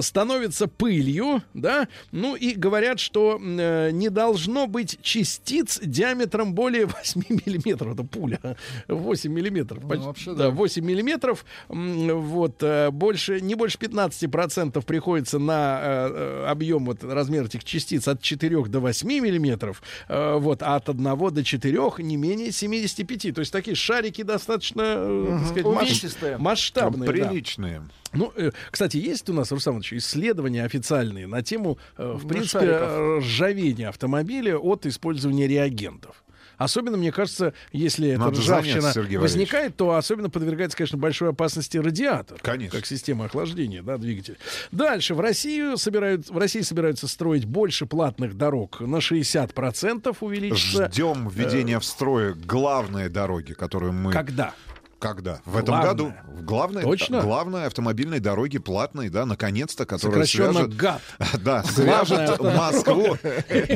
становится 0.00 0.66
пылью, 0.68 1.42
да, 1.54 1.88
ну 2.10 2.34
и 2.36 2.54
говорят, 2.54 3.00
что 3.00 3.40
э, 3.40 3.90
не 3.92 4.08
должно 4.12 4.66
быть 4.66 4.98
частиц 5.02 5.80
диаметром 5.82 6.54
более 6.54 6.86
8 6.86 7.22
миллиметров. 7.46 7.94
Это 7.94 8.04
пуля. 8.04 8.56
8 8.88 9.32
миллиметров. 9.32 9.82
Почти- 9.86 10.04
вообще 10.06 10.34
да, 10.34 10.50
8 10.50 10.84
миллиметров. 10.84 11.44
Вот, 11.68 12.62
э, 12.62 12.90
больше, 12.90 13.40
не 13.40 13.54
больше 13.54 13.78
15% 13.78 14.84
приходится 14.84 15.38
на 15.38 15.80
э, 15.82 16.10
э, 16.12 16.46
объем, 16.48 16.86
вот, 16.86 17.02
размер 17.04 17.44
этих 17.46 17.64
частиц 17.64 18.06
от 18.08 18.20
4 18.22 18.64
до 18.64 18.80
8 18.80 19.08
миллиметров, 19.08 19.82
э, 20.08 20.36
вот, 20.38 20.62
а 20.62 20.76
от 20.76 20.88
1 20.88 21.30
до 21.32 21.42
4 21.44 21.78
не 21.98 22.16
менее 22.16 22.52
75. 22.52 23.32
То 23.34 23.40
есть 23.40 23.52
такие 23.52 23.74
шарики 23.76 24.22
достаточно, 24.22 24.82
э, 24.84 25.26
так 25.38 25.46
сказать, 25.48 25.64
масштабные. 26.38 27.06
да. 27.06 27.12
Ну, 28.12 28.32
э, 28.36 28.50
кстати, 28.70 28.96
есть 28.96 29.28
у 29.30 29.32
нас, 29.32 29.50
Руслан 29.52 29.74
Иванович, 29.74 29.94
исследования 29.94 30.64
официальные 30.64 31.26
на 31.26 31.42
тему, 31.42 31.78
э, 31.96 32.12
в 32.16 32.26
принципе, 32.26 32.66
шариков. 32.66 32.88
э, 32.90 33.18
ржавения 33.18 33.88
автомобиля 33.88 34.58
от 34.58 34.86
использования 34.86 35.48
реагентов. 35.48 36.22
Особенно, 36.58 36.96
мне 36.96 37.10
кажется, 37.10 37.54
если 37.72 38.10
эта 38.10 38.20
Надо 38.20 38.40
ржавчина 38.40 38.92
заняться, 38.92 39.18
возникает, 39.18 39.76
то 39.76 39.96
особенно 39.96 40.30
подвергается, 40.30 40.76
конечно, 40.76 40.98
большой 40.98 41.30
опасности 41.30 41.76
радиатор. 41.76 42.38
Конечно. 42.40 42.78
Как 42.78 42.86
система 42.86 43.24
охлаждения, 43.24 43.82
да, 43.82 43.98
двигатель. 43.98 44.38
Дальше. 44.70 45.14
В, 45.14 45.20
Россию 45.20 45.76
собирают, 45.76 46.28
в 46.28 46.38
России 46.38 46.60
собираются 46.60 47.08
строить 47.08 47.46
больше 47.46 47.86
платных 47.86 48.36
дорог. 48.36 48.80
На 48.80 48.96
60% 48.96 50.16
увеличится. 50.20 50.86
Ждем 50.86 51.28
введения 51.28 51.80
в 51.80 51.84
строй 51.84 52.34
главные 52.34 53.08
дороги, 53.08 53.54
которые 53.54 53.92
мы... 53.92 54.12
Когда? 54.12 54.54
Когда? 55.02 55.40
В 55.44 55.56
этом 55.56 55.74
Главное. 55.74 55.88
году. 55.90 56.14
Главное, 56.42 56.82
Точно? 56.84 57.20
главные 57.22 57.66
автомобильные 57.66 58.20
дороги 58.20 58.58
платные, 58.58 59.10
да, 59.10 59.26
наконец-то, 59.26 59.84
Сокращенно 59.98 60.52
свяжут... 60.52 60.76
ГАТ. 60.76 61.00
Да, 61.42 61.64
Главное, 61.76 62.34
это- 62.34 62.42
Москву, 62.44 63.18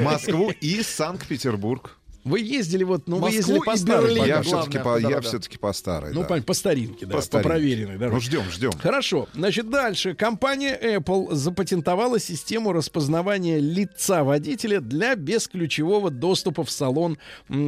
Москву 0.00 0.52
и 0.60 0.82
Санкт-Петербург. 0.84 1.96
Вы 2.26 2.40
ездили 2.40 2.82
вот, 2.82 3.06
ну, 3.06 3.18
вы 3.18 3.30
ездили 3.30 3.60
по 3.60 3.76
старой 3.76 4.08
Берлин. 4.08 4.24
Я 4.24 4.42
все-таки 4.42 4.78
по, 4.78 4.96
я 4.96 5.02
да-да-да. 5.02 5.20
все-таки 5.20 5.58
по 5.58 5.72
старой. 5.72 6.12
Ну, 6.12 6.22
да. 6.22 6.26
понятно, 6.26 6.46
по 6.46 6.54
старинке, 6.54 7.06
да, 7.06 7.12
По 7.12 7.18
по, 7.18 7.22
старинке. 7.22 7.48
проверенной 7.48 7.98
дороге. 7.98 8.14
Ну, 8.16 8.20
ждем, 8.20 8.42
ждем. 8.50 8.72
Хорошо. 8.72 9.28
Значит, 9.32 9.70
дальше. 9.70 10.14
Компания 10.16 10.76
Apple 10.82 11.32
запатентовала 11.36 12.18
систему 12.18 12.72
распознавания 12.72 13.60
лица 13.60 14.24
водителя 14.24 14.80
для 14.80 15.14
бесключевого 15.14 16.10
доступа 16.10 16.64
в 16.64 16.70
салон 16.70 17.16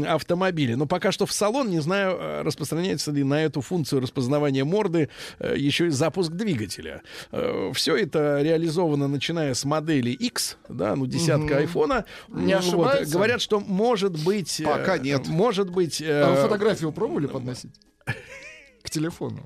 автомобиля. 0.08 0.76
Но 0.76 0.86
пока 0.86 1.12
что 1.12 1.24
в 1.24 1.32
салон, 1.32 1.70
не 1.70 1.80
знаю, 1.80 2.16
э, 2.18 2.42
распространяется 2.42 3.12
ли 3.12 3.22
на 3.22 3.44
эту 3.44 3.60
функцию 3.60 4.00
распознавания 4.02 4.64
морды 4.64 5.08
э, 5.38 5.54
еще 5.56 5.86
и 5.86 5.90
запуск 5.90 6.32
двигателя. 6.32 7.02
Все 7.74 7.94
это 7.96 8.40
реализовано, 8.42 9.06
начиная 9.06 9.54
с 9.54 9.64
модели 9.64 10.10
X, 10.10 10.56
да, 10.68 10.96
ну, 10.96 11.06
десятка 11.06 11.44
Мгм. 11.44 11.56
айфона. 11.58 12.04
Не 12.28 12.54
М, 12.54 12.62
вот. 12.72 13.04
Говорят, 13.06 13.40
что 13.40 13.60
может 13.60 14.12
быть... 14.24 14.47
э, 14.60 14.64
Пока 14.64 14.98
нет. 14.98 15.26
Может 15.28 15.70
быть... 15.70 16.00
э, 16.00 16.22
А 16.22 16.30
вы 16.30 16.36
фотографию 16.42 16.92
пробовали 16.92 17.26
подносить? 17.26 17.74
К 18.82 18.90
телефону. 18.90 19.40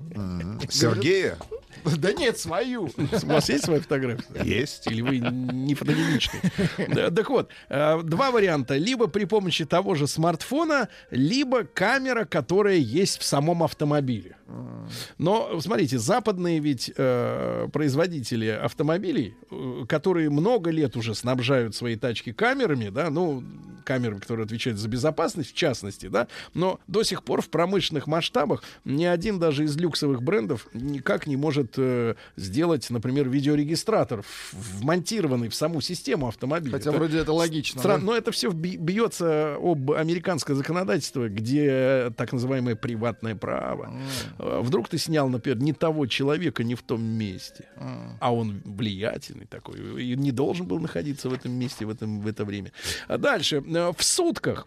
Сергея? 0.70 1.38
Да 1.98 2.12
нет, 2.12 2.38
свою. 2.38 2.90
У 2.96 3.26
вас 3.26 3.48
есть 3.48 3.64
своя 3.64 3.80
фотография? 3.80 4.24
Есть. 4.44 4.86
Или 4.86 5.02
вы 5.02 5.18
не 5.18 5.74
фотогеничный? 5.74 6.40
Да, 6.88 7.10
Так 7.10 7.30
вот, 7.30 7.50
э, 7.68 8.02
два 8.02 8.30
варианта. 8.30 8.76
Либо 8.76 9.06
при 9.06 9.24
помощи 9.24 9.64
того 9.64 9.94
же 9.94 10.06
смартфона, 10.06 10.88
либо 11.10 11.64
камера, 11.64 12.24
которая 12.24 12.76
есть 12.76 13.18
в 13.18 13.24
самом 13.24 13.62
автомобиле. 13.62 14.36
Но, 15.18 15.60
смотрите, 15.60 15.98
западные 15.98 16.58
ведь 16.58 16.92
э, 16.96 17.68
производители 17.72 18.48
автомобилей, 18.48 19.34
э, 19.50 19.84
которые 19.88 20.30
много 20.30 20.70
лет 20.70 20.96
уже 20.96 21.14
снабжают 21.14 21.74
свои 21.74 21.96
тачки 21.96 22.32
камерами, 22.32 22.90
да, 22.90 23.08
ну, 23.10 23.42
камерами, 23.84 24.18
которые 24.18 24.44
отвечают 24.44 24.78
за 24.78 24.88
безопасность, 24.88 25.52
в 25.52 25.54
частности, 25.54 26.06
да, 26.06 26.28
но 26.54 26.80
до 26.86 27.02
сих 27.02 27.24
пор 27.24 27.40
в 27.40 27.48
промышленных 27.48 28.06
масштабах 28.06 28.62
ни 28.84 29.04
один 29.04 29.38
даже 29.38 29.64
из 29.64 29.76
люксовых 29.76 30.22
брендов 30.22 30.66
никак 30.72 31.26
не 31.26 31.36
может 31.36 31.61
э, 31.76 32.14
сделать, 32.36 32.88
например, 32.90 33.28
видеорегистратор, 33.28 34.24
вмонтированный 34.52 35.48
в 35.48 35.54
саму 35.54 35.80
систему 35.80 36.28
автомобиля. 36.28 36.72
Хотя 36.72 36.92
вроде 36.92 37.18
это 37.18 37.32
логично, 37.32 37.80
Стран- 37.80 38.00
да? 38.00 38.06
Но 38.06 38.16
это 38.16 38.32
все 38.32 38.50
бьется 38.50 39.56
об 39.60 39.92
американское 39.92 40.56
законодательство, 40.56 41.28
где 41.28 42.12
так 42.16 42.32
называемое 42.32 42.76
приватное 42.76 43.34
право. 43.36 43.92
Э, 44.38 44.60
Вдруг 44.62 44.88
ты 44.88 44.98
снял, 44.98 45.28
например, 45.28 45.58
не 45.60 45.72
того 45.72 46.06
человека 46.06 46.64
не 46.64 46.74
в 46.74 46.82
том 46.82 47.02
месте, 47.02 47.68
а 48.20 48.34
он 48.34 48.62
влиятельный 48.64 49.46
такой 49.46 50.02
и 50.02 50.16
не 50.16 50.32
должен 50.32 50.66
был 50.66 50.78
находиться 50.80 51.28
в 51.28 51.32
этом 51.32 51.52
месте 51.52 51.84
в, 51.86 51.90
этом, 51.90 52.20
в 52.20 52.26
это 52.26 52.44
время. 52.44 52.72
А 53.08 53.18
дальше. 53.18 53.62
э, 53.66 53.92
В 53.96 54.02
сутках. 54.02 54.66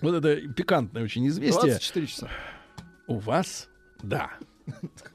Вот 0.00 0.14
это 0.14 0.36
пикантное 0.52 1.04
очень 1.04 1.26
известие. 1.28 1.60
24 1.62 2.06
часа. 2.06 2.28
У 3.06 3.18
вас? 3.18 3.68
Да. 4.02 4.30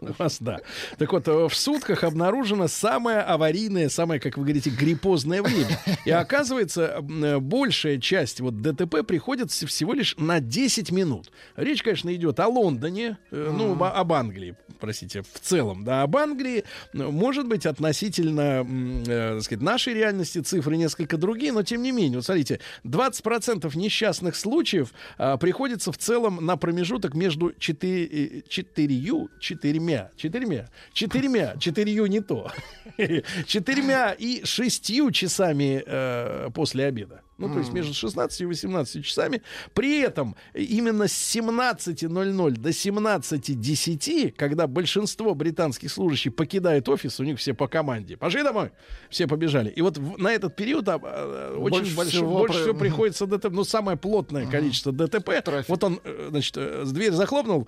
У 0.02 0.14
вас, 0.18 0.38
да. 0.40 0.60
Так 0.98 1.12
вот, 1.12 1.28
э, 1.28 1.48
в 1.48 1.56
сутках 1.56 2.04
обнаружено 2.04 2.68
самое 2.68 3.20
аварийное, 3.20 3.90
самое, 3.90 4.20
как 4.20 4.38
вы 4.38 4.44
говорите, 4.44 4.70
гриппозное 4.70 5.42
время. 5.42 5.80
И 6.06 6.12
оказывается, 6.12 7.02
э, 7.02 7.40
большая 7.40 8.00
часть 8.00 8.42
вот 8.42 8.62
ДТП 8.62 9.06
приходится 9.06 9.68
всего 9.68 9.94
лишь 9.94 10.16
на 10.18 10.40
10 10.40 10.92
минут. 10.92 11.32
Речь, 11.56 11.84
конечно, 11.84 12.14
идет 12.14 12.40
о 12.40 12.48
Лондоне, 12.48 13.18
э, 13.32 13.54
ну, 13.56 13.82
об 13.84 14.14
Англии, 14.14 14.56
простите, 14.80 15.22
в 15.22 15.40
целом, 15.40 15.84
да, 15.84 16.04
об 16.04 16.16
Англии. 16.16 16.64
Может 16.94 17.48
быть, 17.48 17.66
относительно, 17.66 18.66
так 19.06 19.44
сказать, 19.44 19.64
нашей 19.64 19.94
реальности 19.94 20.40
цифры 20.40 20.78
несколько 20.78 21.18
другие, 21.18 21.52
но 21.52 21.64
тем 21.64 21.82
не 21.82 21.92
менее, 21.92 22.18
вот 22.18 22.26
смотрите, 22.26 22.60
20% 22.86 23.76
несчастных 23.78 24.36
случаев 24.36 24.94
а, 25.18 25.38
приходится 25.38 25.92
в 25.92 25.98
целом 25.98 26.46
на 26.46 26.58
промежуток 26.58 27.14
между 27.14 27.54
4, 27.58 28.44
четырью, 28.48 29.30
четырьмя, 29.40 30.12
четырьмя, 30.16 30.70
четырьмя, 30.94 31.56
четырью 31.60 32.06
не 32.08 32.22
то, 32.22 32.52
четырьмя 33.46 34.12
и 34.12 34.44
шестью 34.46 35.12
часами 35.12 35.84
э, 35.86 36.50
после 36.54 36.86
обеда. 36.86 37.22
Ну, 37.40 37.52
то 37.52 37.60
есть 37.60 37.72
между 37.74 37.94
16 37.94 38.42
и 38.42 38.46
18 38.46 39.04
часами. 39.06 39.42
При 39.74 40.00
этом 40.02 40.36
именно 40.54 41.08
с 41.08 41.14
17.00 41.36 42.52
до 42.52 42.70
17.10, 42.70 44.32
когда 44.38 44.68
большинство 44.68 45.34
британских 45.36 45.92
служащих 45.92 46.36
покидает 46.36 46.88
офис, 46.90 47.20
у 47.20 47.24
них 47.24 47.40
все 47.40 47.54
по 47.54 47.68
команде. 47.68 48.18
Пошли 48.18 48.44
домой. 48.44 48.72
Все 49.10 49.28
побежали. 49.28 49.70
И 49.70 49.82
вот 49.82 49.98
в- 49.98 50.18
на 50.18 50.32
этот 50.32 50.56
период 50.56 50.88
а, 50.90 51.00
а, 51.02 51.56
очень 51.58 51.80
Больше 51.80 51.96
больше, 51.96 52.12
всего 52.12 52.38
больше 52.40 52.54
про- 52.54 52.62
всего 52.64 52.74
приходится 52.78 53.26
ДТП. 53.26 53.50
Ну, 53.52 53.64
самое 53.64 53.98
плотное 53.98 54.46
количество 54.46 54.92
ДТП. 54.92 55.30
Вот 55.70 55.84
он, 55.84 56.00
э, 56.04 56.28
значит, 56.30 56.58
э, 56.58 56.84
с 56.86 56.92
дверь 56.92 57.12
захлопнул, 57.14 57.68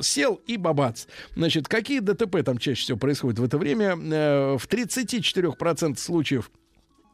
сел 0.00 0.40
и 0.46 0.56
бабац. 0.56 1.06
Значит, 1.36 1.68
какие 1.68 2.00
ДТП 2.00 2.42
там 2.44 2.58
чаще 2.58 2.82
всего 2.82 2.98
происходят 2.98 3.38
в 3.38 3.44
это 3.44 3.58
время? 3.58 3.96
Э, 4.00 4.56
В 4.58 4.66
34% 4.66 5.98
случаев 5.98 6.50
а, 6.54 6.58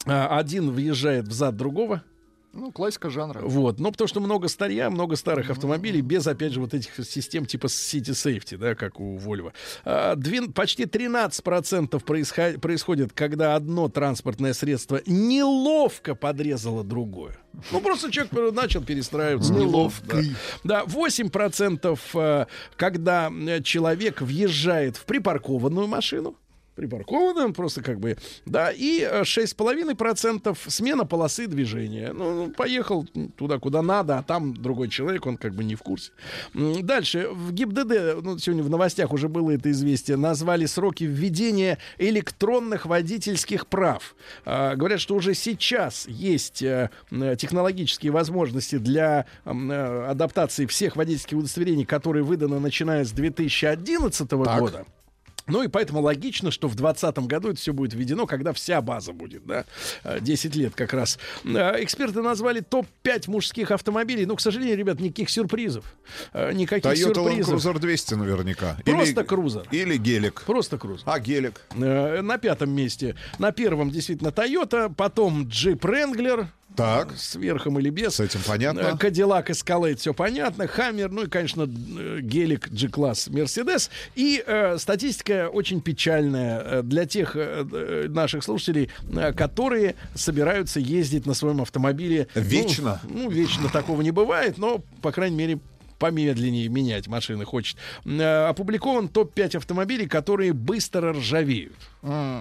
один 0.07 0.71
въезжает 0.71 1.29
в 1.29 1.33
зад 1.33 1.57
другого. 1.57 2.03
Ну, 2.57 2.71
классика 2.71 3.11
жанра. 3.11 3.41
Вот, 3.43 3.81
ну 3.81 3.91
потому 3.91 4.07
что 4.07 4.21
много 4.21 4.47
старья, 4.47 4.89
много 4.89 5.17
старых 5.17 5.51
автомобилей 5.51 6.01
без, 6.03 6.25
опять 6.25 6.53
же, 6.53 6.61
вот 6.61 6.73
этих 6.73 7.05
систем 7.05 7.47
типа 7.47 7.67
City 7.67 8.11
Safety, 8.13 8.57
да, 8.57 8.77
как 8.77 9.01
у 9.01 9.17
Volvo. 9.19 9.53
А, 9.85 10.15
двен- 10.15 10.53
почти 10.53 10.85
13% 10.85 12.05
происход- 12.05 12.61
происходит, 12.61 13.13
когда 13.13 13.57
одно 13.57 13.89
транспортное 13.89 14.53
средство 14.53 15.01
неловко 15.05 16.15
подрезало 16.15 16.85
другое. 16.85 17.37
Ну, 17.73 17.81
просто 17.81 18.13
человек 18.13 18.55
начал 18.55 18.83
перестраиваться. 18.85 19.53
Неловко. 19.53 20.23
Да, 20.63 20.85
8% 20.85 21.99
э, 22.15 22.47
когда 22.77 23.33
э, 23.33 23.63
человек 23.63 24.21
въезжает 24.21 24.97
в 24.97 25.07
припаркованную 25.07 25.89
машину. 25.89 26.37
Припарковано, 26.75 27.53
просто 27.53 27.83
как 27.83 28.01
бы, 28.01 28.17
да, 28.47 28.71
и 28.71 29.01
э, 29.01 29.23
6,5% 29.23 30.57
смена 30.69 31.05
полосы 31.05 31.47
движения. 31.47 32.13
Ну, 32.13 32.35
ну, 32.35 32.51
поехал 32.51 33.07
туда, 33.37 33.59
куда 33.59 33.83
надо, 33.83 34.19
а 34.19 34.23
там 34.23 34.55
другой 34.55 34.89
человек, 34.89 35.27
он 35.27 35.37
как 35.37 35.55
бы 35.55 35.65
не 35.65 35.75
в 35.75 35.83
курсе. 35.83 36.13
Дальше, 36.55 37.29
в 37.31 37.53
ГИБДД, 37.53 38.23
ну, 38.23 38.39
сегодня 38.39 38.63
в 38.63 38.71
новостях 38.71 39.13
уже 39.13 39.29
было 39.29 39.53
это 39.53 39.71
известие, 39.71 40.17
назвали 40.17 40.67
сроки 40.67 41.05
введения 41.05 41.79
электронных 41.99 42.87
водительских 42.87 43.67
прав. 43.67 44.15
А, 44.45 44.75
говорят, 44.75 45.01
что 45.01 45.15
уже 45.15 45.35
сейчас 45.35 46.07
есть 46.09 46.63
э, 46.63 46.91
м, 47.11 47.37
технологические 47.37 48.13
возможности 48.13 48.79
для 48.79 49.27
э, 49.45 50.07
адаптации 50.09 50.67
всех 50.67 50.97
водительских 50.97 51.39
удостоверений, 51.39 51.85
которые 51.85 52.25
выданы 52.25 52.59
начиная 52.61 53.05
с 53.05 53.13
2011 53.13 54.31
года. 54.33 54.87
Ну 55.47 55.63
и 55.63 55.69
поэтому 55.69 56.01
логично, 56.01 56.51
что 56.51 56.69
в 56.69 56.75
2020 56.75 57.19
году 57.27 57.51
это 57.51 57.61
все 57.61 57.73
будет 57.73 57.93
введено, 57.93 58.27
когда 58.27 58.53
вся 58.53 58.81
база 58.81 59.13
будет, 59.13 59.45
да, 59.47 59.65
Э, 60.03 60.19
10 60.21 60.55
лет 60.57 60.75
как 60.75 60.93
раз. 60.95 61.19
Э, 61.45 61.83
Эксперты 61.83 62.23
назвали 62.23 62.61
топ-5 62.61 63.31
мужских 63.31 63.71
автомобилей. 63.71 64.25
Ну, 64.27 64.37
к 64.37 64.41
сожалению, 64.41 64.77
ребят, 64.77 65.01
никаких 65.01 65.29
сюрпризов. 65.31 65.85
Э, 66.33 66.53
Никаких 66.53 66.91
Toyota 66.93 67.15
Land 67.15 67.15
сюрпризов. 67.45 67.65
Cruiser 67.67 67.79
200 67.79 68.15
наверняка. 68.15 68.77
Просто 68.85 69.21
или, 69.21 69.27
крузер. 69.27 69.67
Или 69.71 69.97
гелик. 69.99 70.43
Просто 70.43 70.79
крузер. 70.79 71.05
А, 71.07 71.19
гелик. 71.21 71.61
Э, 71.77 72.23
На 72.23 72.39
пятом 72.39 72.71
месте. 72.71 73.15
На 73.39 73.53
первом 73.53 73.91
действительно 73.91 74.29
Toyota, 74.29 74.93
потом 74.95 75.43
Jeep 75.47 75.81
Wrangler. 75.81 76.47
Так. 76.77 77.17
С 77.17 77.37
верхом 77.37 77.79
или 77.79 77.91
без. 77.91 78.15
С 78.17 78.21
этим 78.21 78.41
понятно. 78.47 78.81
Э, 78.81 78.97
Кадиллак 78.97 79.51
Escalade, 79.51 79.97
все 79.97 80.13
понятно. 80.13 80.67
Хаммер, 80.67 81.11
ну 81.11 81.23
и, 81.25 81.29
конечно, 81.29 81.63
э, 81.63 82.19
гелик 82.21 82.69
G-класс 82.71 83.29
Мерседес. 83.29 83.91
И 84.15 84.43
э, 84.45 84.77
статистика 84.79 85.49
очень 85.53 85.81
печальная 85.81 86.61
э, 86.61 86.83
для 86.83 87.07
тех 87.07 87.37
э, 87.37 87.65
э, 87.71 88.07
наших 88.09 88.43
слушателей, 88.43 88.91
э, 89.13 89.33
которые 89.33 89.95
собираются 90.15 90.81
ездить 90.81 91.27
на 91.27 91.35
своем 91.35 91.61
автомобиле. 91.63 92.29
Ну, 92.35 92.43
Вечно? 92.43 93.01
Ну, 93.09 93.31
вечно 93.31 93.69
такого 93.69 94.03
не 94.03 94.11
бывает, 94.11 94.59
но, 94.59 94.83
по 95.01 95.13
крайней 95.13 95.37
мере, 95.37 95.59
помедленнее 96.05 96.69
менять 96.69 97.09
машины 97.09 97.47
хочет. 97.47 97.79
Э, 98.05 98.49
Опубликован 98.49 99.09
топ-5 99.09 99.57
автомобилей, 99.57 100.07
которые 100.07 100.53
быстро 100.53 101.15
ржавеют. 101.15 101.73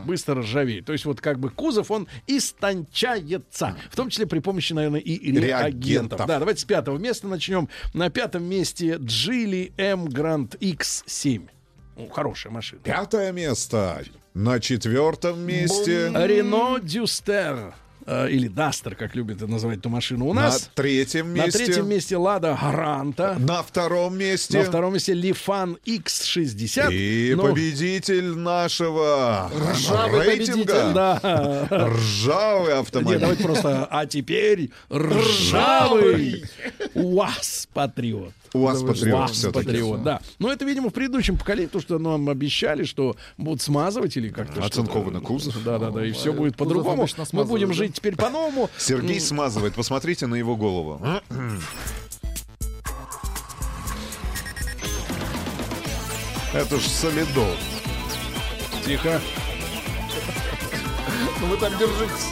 Быстро 0.03 0.41
ржавеют. 0.41 0.85
То 0.85 0.91
есть 0.91 1.05
вот 1.05 1.21
как 1.21 1.39
бы 1.39 1.49
кузов, 1.49 1.89
он 1.89 2.09
истончается. 2.27 3.77
В 3.89 3.95
том 3.95 4.09
числе 4.09 4.27
при 4.27 4.39
помощи, 4.39 4.73
наверное, 4.73 4.99
и 4.99 5.13
реагентов. 5.31 5.43
Реагентов. 5.45 6.27
Да, 6.27 6.39
давайте 6.39 6.59
с 6.59 6.65
пятого 6.65 6.97
места 6.97 7.29
начнем. 7.29 7.69
На 7.93 8.09
пятом 8.09 8.43
месте 8.43 8.95
Geely 8.95 9.71
M 9.77 10.07
Grand 10.07 10.59
X7. 10.59 11.47
Ну, 11.95 12.09
хорошая 12.09 12.51
машина. 12.51 12.81
Пятое 12.83 13.31
место. 13.31 14.03
На 14.33 14.59
четвертом 14.59 15.39
месте. 15.39 16.11
Рено 16.13 16.79
Дюстер. 16.81 17.73
Э, 18.05 18.29
Или 18.29 18.47
Дастер, 18.47 18.95
как 18.95 19.15
любят 19.15 19.41
называть 19.47 19.79
эту 19.79 19.89
машину 19.89 20.27
у 20.27 20.33
На 20.33 20.43
нас. 20.43 20.69
третьем 20.75 21.33
На 21.35 21.45
месте. 21.45 21.65
третьем 21.65 21.87
месте 21.89 22.17
Лада 22.17 22.57
Гранта. 22.61 23.35
На 23.39 23.61
втором 23.63 24.17
месте. 24.17 24.57
На 24.59 24.63
втором 24.65 24.93
месте 24.93 25.13
Лифан 25.13 25.77
X60. 25.85 26.93
И 26.93 27.33
Ну, 27.35 27.43
победитель 27.43 28.35
нашего 28.35 29.51
Ржавый 29.71 30.25
рейтинга. 30.27 30.51
победитель, 30.63 30.93
да. 30.93 31.87
Ржавый 31.89 32.73
автомобиль. 32.79 33.11
Нет, 33.13 33.21
давайте 33.21 33.43
просто, 33.43 33.87
а 33.89 34.05
теперь 34.05 34.71
ржавый 34.91 36.43
УАЗ 36.93 37.67
Патриот. 37.73 38.33
УАЗ 38.53 38.83
Патриот 38.83 39.19
УАЗ 39.19 39.31
всё-таки. 39.31 39.65
Патриот, 39.65 40.03
да. 40.03 40.21
Но 40.39 40.51
это, 40.51 40.65
видимо, 40.65 40.89
в 40.89 40.93
предыдущем 40.93 41.37
поколении, 41.37 41.67
то, 41.67 41.79
что 41.79 41.99
нам 41.99 42.29
обещали, 42.29 42.83
что 42.83 43.15
будут 43.37 43.61
смазывать 43.61 44.15
или 44.17 44.29
как-то. 44.29 44.53
что-то. 44.53 44.67
Оцинкованный 44.67 45.21
кузов. 45.21 45.63
Да, 45.63 45.77
да, 45.79 45.89
да, 45.91 46.05
и 46.05 46.11
все 46.11 46.25
Кузов 46.31 46.37
будет 46.37 46.57
по-другому. 46.57 47.07
Мы 47.31 47.45
будем 47.45 47.69
да? 47.69 47.73
жить 47.73 47.93
теперь 47.95 48.15
по-новому. 48.15 48.69
Сергей 48.77 49.19
смазывает. 49.19 49.73
Посмотрите 49.75 50.27
на 50.27 50.35
его 50.35 50.55
голову. 50.55 51.01
Это 56.53 56.77
ж 56.77 56.83
солидол. 56.83 57.47
Тихо. 58.85 59.19
Ну 61.41 61.47
вы 61.47 61.57
там 61.57 61.71
держитесь. 61.79 62.27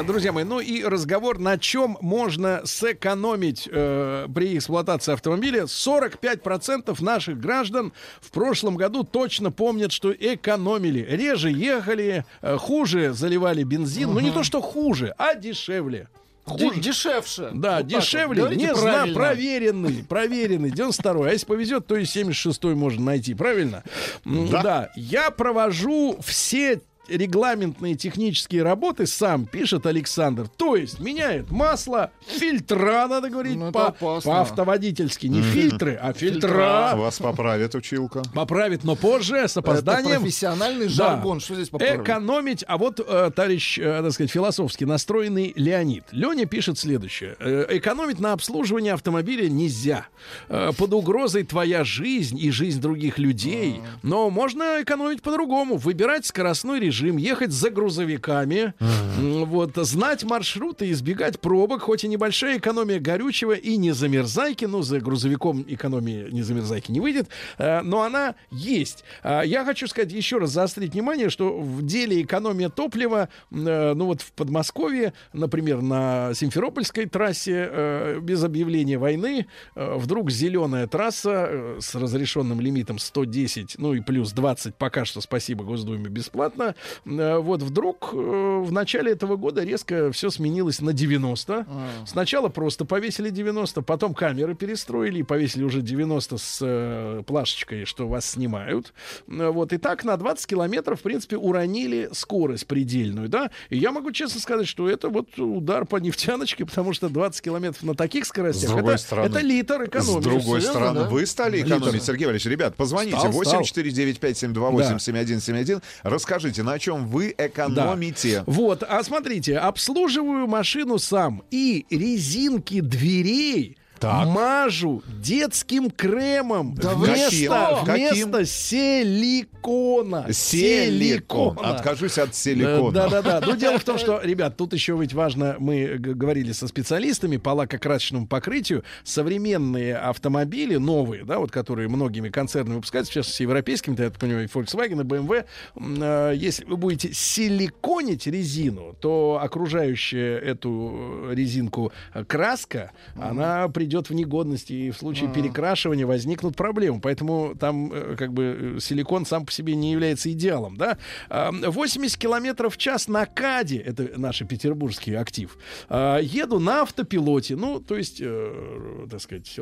Друзья 0.00 0.32
мои, 0.32 0.44
ну 0.44 0.58
и 0.58 0.82
разговор, 0.82 1.38
на 1.38 1.58
чем 1.58 1.98
можно 2.00 2.62
сэкономить 2.64 3.68
э, 3.70 4.26
при 4.34 4.56
эксплуатации 4.56 5.12
автомобиля. 5.12 5.62
45% 5.64 7.02
наших 7.04 7.38
граждан 7.38 7.92
в 8.20 8.30
прошлом 8.30 8.76
году 8.76 9.04
точно 9.04 9.52
помнят, 9.52 9.92
что 9.92 10.10
экономили. 10.12 11.06
Реже 11.08 11.50
ехали, 11.50 12.24
э, 12.40 12.56
хуже 12.56 13.12
заливали 13.12 13.62
бензин. 13.62 14.12
Ну 14.12 14.20
не 14.20 14.30
то, 14.30 14.42
что 14.42 14.60
хуже, 14.60 15.14
а 15.18 15.34
дешевле. 15.34 16.08
Д- 16.46 16.80
дешевше. 16.80 17.50
Да, 17.52 17.76
Вот 17.76 17.82
вот. 17.82 17.86
дешевле, 17.86 18.42
Говорите 18.42 18.66
не 18.66 18.74
знаю, 18.74 19.14
проверенный, 19.14 20.04
проверенный, 20.08 20.70
92-й. 20.70 21.28
А 21.28 21.32
если 21.32 21.46
повезет, 21.46 21.86
то 21.86 21.96
и 21.96 22.02
76-й 22.02 22.74
можно 22.74 23.04
найти, 23.04 23.34
правильно? 23.34 23.84
Да. 24.24 24.62
да. 24.62 24.90
Я 24.96 25.30
провожу 25.30 26.18
все 26.20 26.80
регламентные 27.08 27.94
технические 27.94 28.62
работы 28.62 29.06
сам, 29.06 29.46
пишет 29.46 29.86
Александр. 29.86 30.48
То 30.48 30.76
есть 30.76 31.00
меняет 31.00 31.50
масло, 31.50 32.10
фильтра, 32.26 33.06
надо 33.08 33.28
говорить, 33.30 33.56
Ну, 33.56 33.66
это 33.68 33.72
по, 33.72 33.86
опасно. 33.88 34.30
по-автоводительски. 34.30 35.26
Не 35.26 35.42
фильтры, 35.42 35.98
а 36.00 36.12
фильтра. 36.12 36.92
Вас 36.96 37.18
поправит 37.18 37.74
училка. 37.74 38.22
Поправит, 38.34 38.84
но 38.84 38.96
позже, 38.96 39.36
с 39.48 39.52
Это 39.56 39.60
опозданием. 39.60 40.20
профессиональный 40.20 40.86
Да. 40.86 40.92
жаргон. 40.92 41.40
Что 41.40 41.54
здесь 41.54 41.68
поправить? 41.68 42.00
Экономить. 42.02 42.64
А 42.68 42.78
вот, 42.78 43.00
э, 43.00 43.30
товарищ, 43.34 43.78
э, 43.78 44.02
так 44.02 44.12
сказать, 44.12 44.30
философски 44.30 44.84
настроенный 44.84 45.52
Леонид. 45.56 46.04
Леня 46.12 46.46
пишет 46.46 46.78
следующее. 46.78 47.36
Э, 47.40 47.66
экономить 47.70 48.20
на 48.20 48.32
обслуживании 48.32 48.90
автомобиля 48.92 49.48
нельзя. 49.48 50.06
Э, 50.48 50.70
под 50.76 50.92
угрозой 50.94 51.44
твоя 51.44 51.84
жизнь 51.84 52.38
и 52.38 52.50
жизнь 52.50 52.80
других 52.80 53.18
людей. 53.18 53.80
Но 54.02 54.30
можно 54.30 54.82
экономить 54.82 55.22
по-другому. 55.22 55.76
Выбирать 55.76 56.26
скоростной 56.26 56.78
режим, 56.80 56.91
ехать 57.00 57.52
за 57.52 57.70
грузовиками, 57.70 58.74
вот, 59.18 59.76
знать 59.76 60.24
маршруты, 60.24 60.90
избегать 60.90 61.40
пробок, 61.40 61.82
хоть 61.82 62.04
и 62.04 62.08
небольшая 62.08 62.58
экономия 62.58 63.00
горючего 63.00 63.52
и 63.52 63.76
не 63.76 63.92
замерзайки, 63.92 64.64
ну, 64.64 64.82
за 64.82 65.00
грузовиком 65.00 65.64
экономия 65.68 66.28
не 66.30 66.42
замерзайки 66.42 66.90
не 66.92 67.00
выйдет, 67.00 67.28
э, 67.58 67.80
но 67.82 68.02
она 68.02 68.34
есть. 68.50 69.04
А, 69.22 69.42
Я 69.42 69.64
хочу 69.64 69.86
сказать 69.86 70.12
еще 70.12 70.38
раз, 70.38 70.50
заострить 70.50 70.92
внимание, 70.92 71.30
что 71.30 71.58
в 71.58 71.84
деле 71.84 72.22
экономия 72.22 72.68
топлива, 72.68 73.28
э, 73.50 73.94
ну 73.94 74.06
вот 74.06 74.22
в 74.22 74.32
Подмосковье, 74.32 75.12
например, 75.32 75.82
на 75.82 76.32
Симферопольской 76.34 77.06
трассе, 77.06 77.68
э, 77.70 78.18
без 78.20 78.42
объявления 78.44 78.98
войны, 78.98 79.46
вдруг 79.74 80.30
зеленая 80.30 80.86
трасса 80.86 81.76
с 81.80 81.94
разрешенным 81.94 82.60
лимитом 82.60 82.98
110, 82.98 83.76
ну 83.78 83.94
и 83.94 84.00
плюс 84.00 84.32
20, 84.32 84.74
пока 84.76 85.04
что, 85.04 85.20
спасибо 85.20 85.64
Госдуме, 85.64 86.08
бесплатно, 86.08 86.74
вот 87.04 87.62
вдруг 87.62 88.10
э, 88.12 88.16
в 88.16 88.70
начале 88.72 89.12
этого 89.12 89.36
года 89.36 89.62
резко 89.64 90.10
все 90.12 90.30
сменилось 90.30 90.80
на 90.80 90.92
90. 90.92 91.66
Сначала 92.06 92.48
просто 92.48 92.84
повесили 92.84 93.30
90, 93.30 93.82
потом 93.82 94.14
камеры 94.14 94.54
перестроили 94.54 95.20
и 95.20 95.22
повесили 95.22 95.64
уже 95.64 95.82
90 95.82 96.38
с 96.38 96.58
э, 96.60 97.22
плашечкой, 97.26 97.84
что 97.84 98.08
вас 98.08 98.26
снимают. 98.30 98.92
Э, 99.28 99.48
Вот 99.48 99.72
и 99.72 99.78
так 99.78 100.04
на 100.04 100.16
20 100.16 100.46
километров, 100.46 101.00
в 101.00 101.02
принципе, 101.02 101.36
уронили 101.36 102.08
скорость 102.12 102.66
предельную, 102.66 103.28
да. 103.28 103.50
И 103.70 103.78
я 103.78 103.92
могу 103.92 104.12
честно 104.12 104.40
сказать, 104.40 104.68
что 104.68 104.88
это 104.88 105.08
вот 105.08 105.38
удар 105.38 105.86
по 105.86 105.96
нефтяночке, 105.96 106.64
потому 106.66 106.92
что 106.92 107.08
20 107.08 107.40
километров 107.42 107.82
на 107.82 107.94
таких 107.94 108.26
скоростях 108.26 108.76
это, 108.76 108.96
стороны- 108.98 109.26
это 109.28 109.40
литр 109.40 109.84
экономии. 109.84 110.20
С 110.20 110.24
другой 110.24 110.42
Серьезно, 110.60 110.70
стороны, 110.70 111.00
да? 111.00 111.08
вы 111.08 111.26
стали 111.26 111.56
Литр. 111.58 111.76
экономить, 111.76 112.02
Сергей 112.02 112.26
Валерьевич. 112.26 112.46
Ребят, 112.46 112.74
позвоните 112.76 113.16
Стал, 113.18 113.32
8495-728-7171. 113.32 115.82
Расскажите, 116.02 116.62
на 116.62 116.71
чем 116.78 117.06
вы 117.06 117.34
экономите? 117.36 118.44
Вот, 118.46 118.82
а 118.82 119.02
смотрите, 119.02 119.58
обслуживаю 119.58 120.46
машину 120.46 120.98
сам 120.98 121.42
и 121.50 121.86
резинки 121.90 122.80
дверей 122.80 123.76
мажу 124.02 125.02
детским 125.06 125.90
кремом 125.90 126.74
Да 126.74 126.94
вместо, 126.94 127.80
вместо 127.84 128.44
силикона. 128.44 130.32
Силикон. 130.32 131.58
Откажусь 131.62 132.18
от 132.18 132.34
силикона. 132.34 132.92
Да, 132.92 133.08
да, 133.08 133.22
да. 133.22 133.40
Но 133.46 133.54
дело 133.54 133.78
в 133.78 133.84
том, 133.84 133.98
что, 133.98 134.20
ребят, 134.24 134.56
тут 134.56 134.72
еще 134.72 134.96
ведь 134.98 135.14
важно, 135.14 135.56
мы 135.58 135.96
говорили 135.98 136.52
со 136.52 136.68
специалистами 136.68 137.36
по 137.36 137.50
лакокрасочному 137.50 138.26
покрытию, 138.26 138.84
современные 139.04 139.96
автомобили, 139.96 140.76
новые, 140.76 141.24
да, 141.24 141.38
вот 141.38 141.50
которые 141.50 141.88
многими 141.88 142.28
концернами 142.28 142.76
выпускаются, 142.76 143.12
сейчас 143.12 143.28
с 143.28 143.40
европейскими, 143.40 143.94
я 143.98 144.10
так 144.10 144.18
понимаю, 144.18 144.44
и 144.44 144.46
Volkswagen, 144.48 145.00
и 145.00 145.04
BMW, 145.04 145.44
э, 145.76 146.32
если 146.36 146.64
вы 146.64 146.76
будете 146.76 147.12
силиконить 147.12 148.26
резину, 148.26 148.96
то 149.00 149.40
окружающая 149.42 150.38
эту 150.38 151.30
резинку 151.30 151.92
э, 152.14 152.24
краска, 152.24 152.92
она 153.16 153.68
придет 153.68 153.91
придет 153.92 154.08
в 154.08 154.14
негодность, 154.14 154.70
и 154.70 154.90
в 154.90 154.96
случае 154.96 155.28
А. 155.28 155.34
перекрашивания 155.34 156.06
возникнут 156.06 156.56
проблемы. 156.56 157.00
Поэтому 157.00 157.54
там 157.54 157.92
э, 157.92 158.16
как 158.16 158.32
бы 158.32 158.76
э, 158.76 158.80
силикон 158.80 159.26
сам 159.26 159.44
по 159.44 159.52
себе 159.52 159.74
не 159.74 159.92
является 159.92 160.32
идеалом. 160.32 160.76
Да? 160.78 160.96
А, 161.28 161.52
80 161.52 162.16
километров 162.16 162.74
в 162.74 162.78
час 162.78 163.06
на 163.08 163.26
КАДе, 163.26 163.76
это 163.76 164.10
наш 164.16 164.38
петербургский 164.38 165.14
актив, 165.14 165.58
а, 165.90 166.18
еду 166.18 166.58
на 166.58 166.82
автопилоте. 166.82 167.54
Ну, 167.56 167.80
то 167.80 167.96
есть, 167.96 168.18
э, 168.20 169.06
так 169.10 169.20
сказать, 169.20 169.58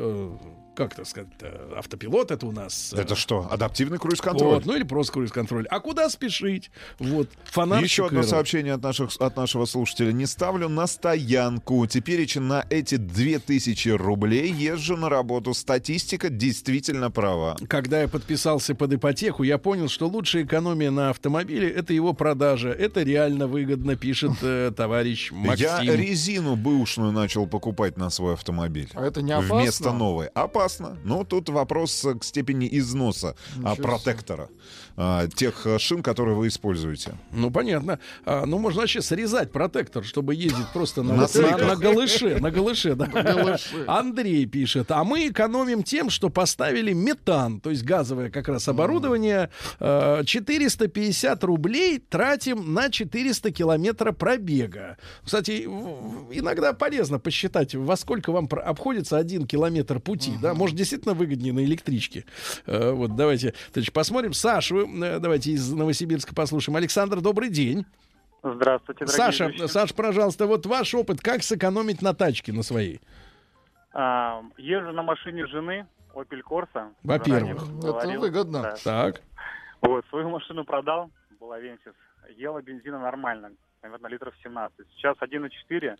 как 0.75 0.95
так 0.95 1.05
сказать, 1.05 1.29
э, 1.41 1.73
автопилот 1.77 2.31
это 2.31 2.45
у 2.45 2.51
нас... 2.51 2.93
э, 2.93 3.01
Это 3.01 3.15
что, 3.15 3.47
адаптивный 3.51 3.97
круиз-контроль? 3.97 4.55
Вот, 4.55 4.65
ну 4.65 4.75
или 4.75 4.83
просто 4.83 5.13
круиз-контроль. 5.13 5.67
А 5.67 5.79
куда 5.79 6.09
спешить? 6.09 6.71
Вот, 6.99 7.29
фонарчик 7.45 7.89
Еще 7.89 8.05
одно 8.07 8.23
сообщение 8.23 8.73
от, 8.73 8.81
наших, 8.81 9.11
от 9.19 9.35
нашего 9.35 9.65
слушателя. 9.65 10.11
Не 10.11 10.25
ставлю 10.25 10.69
на 10.69 10.87
стоянку. 10.87 11.85
Теперь 11.87 12.21
на 12.39 12.65
эти 12.69 12.95
2000 12.95 13.89
рублей 13.89 14.51
езжу 14.53 14.95
на 14.95 15.09
работу. 15.09 15.53
Статистика 15.53 16.29
действительно 16.29 17.09
права. 17.09 17.57
Когда 17.67 18.01
я 18.01 18.07
подписался 18.07 18.75
под 18.75 18.93
ипотеку, 18.93 19.43
я 19.43 19.57
понял, 19.57 19.89
что 19.89 20.07
лучшая 20.07 20.43
экономия 20.43 20.91
на 20.91 21.09
автомобиле— 21.09 21.69
это 21.75 21.93
его 21.93 22.13
продажа. 22.13 22.69
Это 22.69 23.01
реально 23.01 23.47
выгодно, 23.47 23.95
пишет 23.95 24.33
э, 24.41 24.71
товарищ 24.75 25.31
Максим. 25.31 25.65
Я 25.65 25.81
резину 25.95 26.55
бэушную 26.55 27.11
начал 27.11 27.47
покупать 27.47 27.97
на 27.97 28.09
свой 28.09 28.33
автомобиль. 28.33 28.89
А 28.93 29.03
это 29.03 29.21
не 29.21 29.31
опасно? 29.31 29.55
Вместо 29.55 29.91
новой. 29.91 30.27
Опасно. 30.27 30.60
Но 31.03 31.23
тут 31.23 31.49
вопрос 31.49 32.05
э, 32.05 32.15
к 32.15 32.23
степени 32.23 32.67
износа 32.71 33.35
а, 33.63 33.71
Ничего 33.71 33.87
протектора. 33.87 34.49
А, 34.97 35.27
тех 35.27 35.65
э, 35.65 35.79
шин, 35.79 36.03
которые 36.03 36.35
вы 36.35 36.47
используете. 36.47 37.15
Ну, 37.31 37.51
понятно. 37.51 37.99
А, 38.25 38.45
ну, 38.45 38.59
можно 38.59 38.81
вообще 38.81 39.01
срезать 39.01 39.51
протектор, 39.51 40.03
чтобы 40.03 40.35
ездить 40.35 40.67
просто 40.73 41.03
на, 41.03 41.15
На 41.15 41.27
на, 41.33 41.57
на 41.57 41.75
голыше. 41.75 42.39
На 42.39 42.51
голыше, 42.51 42.95
да. 42.95 43.57
Андрей 43.87 44.45
пишет. 44.45 44.91
А 44.91 45.03
мы 45.03 45.27
экономим 45.27 45.83
тем, 45.83 46.09
что 46.09 46.29
поставили 46.29 46.93
метан, 46.93 47.59
то 47.59 47.69
есть 47.69 47.83
газовое 47.83 48.29
как 48.29 48.47
раз 48.47 48.67
оборудование. 48.67 49.49
Э, 49.79 50.23
450 50.25 51.43
рублей 51.43 51.99
тратим 51.99 52.73
на 52.73 52.89
400 52.89 53.51
километра 53.51 54.11
пробега. 54.11 54.97
Кстати, 55.23 55.63
иногда 56.31 56.73
полезно 56.73 57.19
посчитать, 57.19 57.75
во 57.75 57.95
сколько 57.95 58.31
вам 58.31 58.49
обходится 58.51 59.17
один 59.17 59.47
километр 59.47 59.99
пути. 59.99 60.33
Да? 60.41 60.53
Может, 60.53 60.75
действительно 60.75 61.13
выгоднее 61.13 61.53
на 61.53 61.63
электричке. 61.63 62.25
Э, 62.65 62.91
Вот, 62.91 63.15
давайте 63.15 63.53
значит, 63.73 63.93
посмотрим. 63.93 64.33
Саш, 64.33 64.71
вы, 64.71 64.80
давайте 65.19 65.51
из 65.51 65.71
Новосибирска 65.71 66.33
послушаем. 66.35 66.75
Александр, 66.77 67.21
добрый 67.21 67.49
день. 67.49 67.85
Здравствуйте, 68.43 69.05
дорогие 69.05 69.25
Саша, 69.25 69.45
ведущие. 69.45 69.67
Саш, 69.67 69.93
пожалуйста, 69.93 70.47
вот 70.47 70.65
ваш 70.65 70.95
опыт, 70.95 71.21
как 71.21 71.43
сэкономить 71.43 72.01
на 72.01 72.13
тачке 72.13 72.51
на 72.51 72.63
своей? 72.63 72.99
А, 73.93 74.41
езжу 74.57 74.91
на 74.91 75.03
машине 75.03 75.45
жены, 75.47 75.85
Opel 76.13 76.41
Corsa. 76.49 76.91
Во-первых. 77.03 77.63
Это 77.83 78.19
выгодно. 78.19 78.61
Да. 78.61 78.75
Так. 78.83 79.21
Вот, 79.81 80.05
свою 80.09 80.29
машину 80.29 80.63
продал, 80.63 81.11
была 81.39 81.59
Венсис. 81.59 81.93
Ела 82.35 82.61
бензина 82.61 82.99
нормально, 82.99 83.51
наверное, 83.81 84.09
литров 84.11 84.33
17. 84.43 84.87
Сейчас 84.95 85.17
1,4 85.17 85.97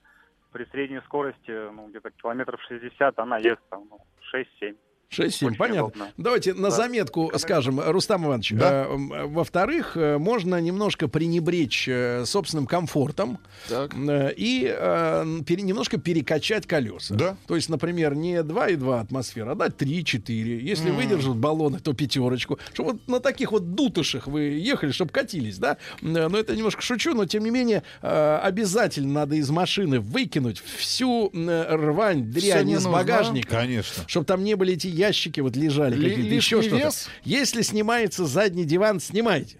при 0.52 0.66
средней 0.66 1.02
скорости, 1.02 1.72
ну, 1.72 1.88
где-то 1.90 2.12
километров 2.12 2.60
60, 2.68 3.20
она 3.20 3.38
ест 3.38 3.62
там, 3.70 3.88
ну, 3.90 4.00
6-7. 4.34 4.76
6-7, 5.12 5.48
Очень 5.48 5.58
понятно. 5.58 5.84
удобно. 5.86 6.12
Давайте 6.18 6.54
на 6.54 6.70
Да. 6.70 6.76
заметку 6.76 7.32
скажем, 7.38 7.82
Рустам 7.82 8.26
Иванович. 8.26 8.54
Да. 8.54 8.86
э, 8.88 9.26
во-вторых, 9.28 9.98
э, 9.98 10.18
можно 10.18 10.60
немножко 10.62 11.10
пренебречь 11.10 11.86
э, 11.90 12.24
собственным 12.26 12.66
комфортом 12.66 13.40
Так. 13.68 13.94
э, 13.94 14.32
и 14.38 14.66
э, 14.74 15.40
пере- 15.46 15.64
немножко 15.64 15.98
перекачать 15.98 16.66
колеса. 16.66 17.16
Да. 17.16 17.36
То 17.48 17.56
есть, 17.58 17.68
например, 17.68 18.16
не 18.16 18.42
2,2 18.42 19.02
атмосфера, 19.02 19.52
а 19.52 19.56
дать 19.56 19.76
3-4. 19.76 20.60
Если 20.62 20.90
М. 20.92 20.96
выдержат 20.96 21.36
баллоны, 21.36 21.80
то 21.80 21.92
пятерочку. 21.94 22.58
Чтобы 22.74 22.94
вот 22.94 23.08
на 23.08 23.20
таких 23.20 23.52
вот 23.52 23.76
дутышах 23.76 24.28
вы 24.28 24.42
ехали, 24.44 24.92
чтобы 24.92 25.12
катились, 25.12 25.58
да? 25.58 25.76
Э, 26.02 26.28
Но 26.30 26.38
это 26.38 26.56
немножко 26.56 26.82
шучу, 26.82 27.14
но 27.14 27.26
тем 27.26 27.44
не 27.44 27.50
менее 27.52 27.84
э, 28.02 28.40
обязательно 28.44 29.12
надо 29.14 29.36
из 29.36 29.50
машины 29.50 30.00
выкинуть 30.00 30.60
всю 30.78 31.30
э, 31.34 31.76
рвань, 31.76 32.32
дрянь 32.32 32.70
из 32.70 32.76
нужно. 32.86 32.92
багажника. 32.92 33.58
Конечно. 33.58 34.04
Чтобы 34.08 34.26
там 34.26 34.44
не 34.46 34.56
были 34.56 34.74
эти 34.76 34.88
ящики 35.02 35.42
вот 35.42 35.56
лежали 35.56 35.96
Ли- 35.96 36.10
какие-то, 36.10 36.34
еще 36.36 36.62
что-то. 36.62 36.92
Если 37.24 37.62
снимается 37.64 38.26
задний 38.26 38.66
диван, 38.66 39.00
снимайте. 39.00 39.58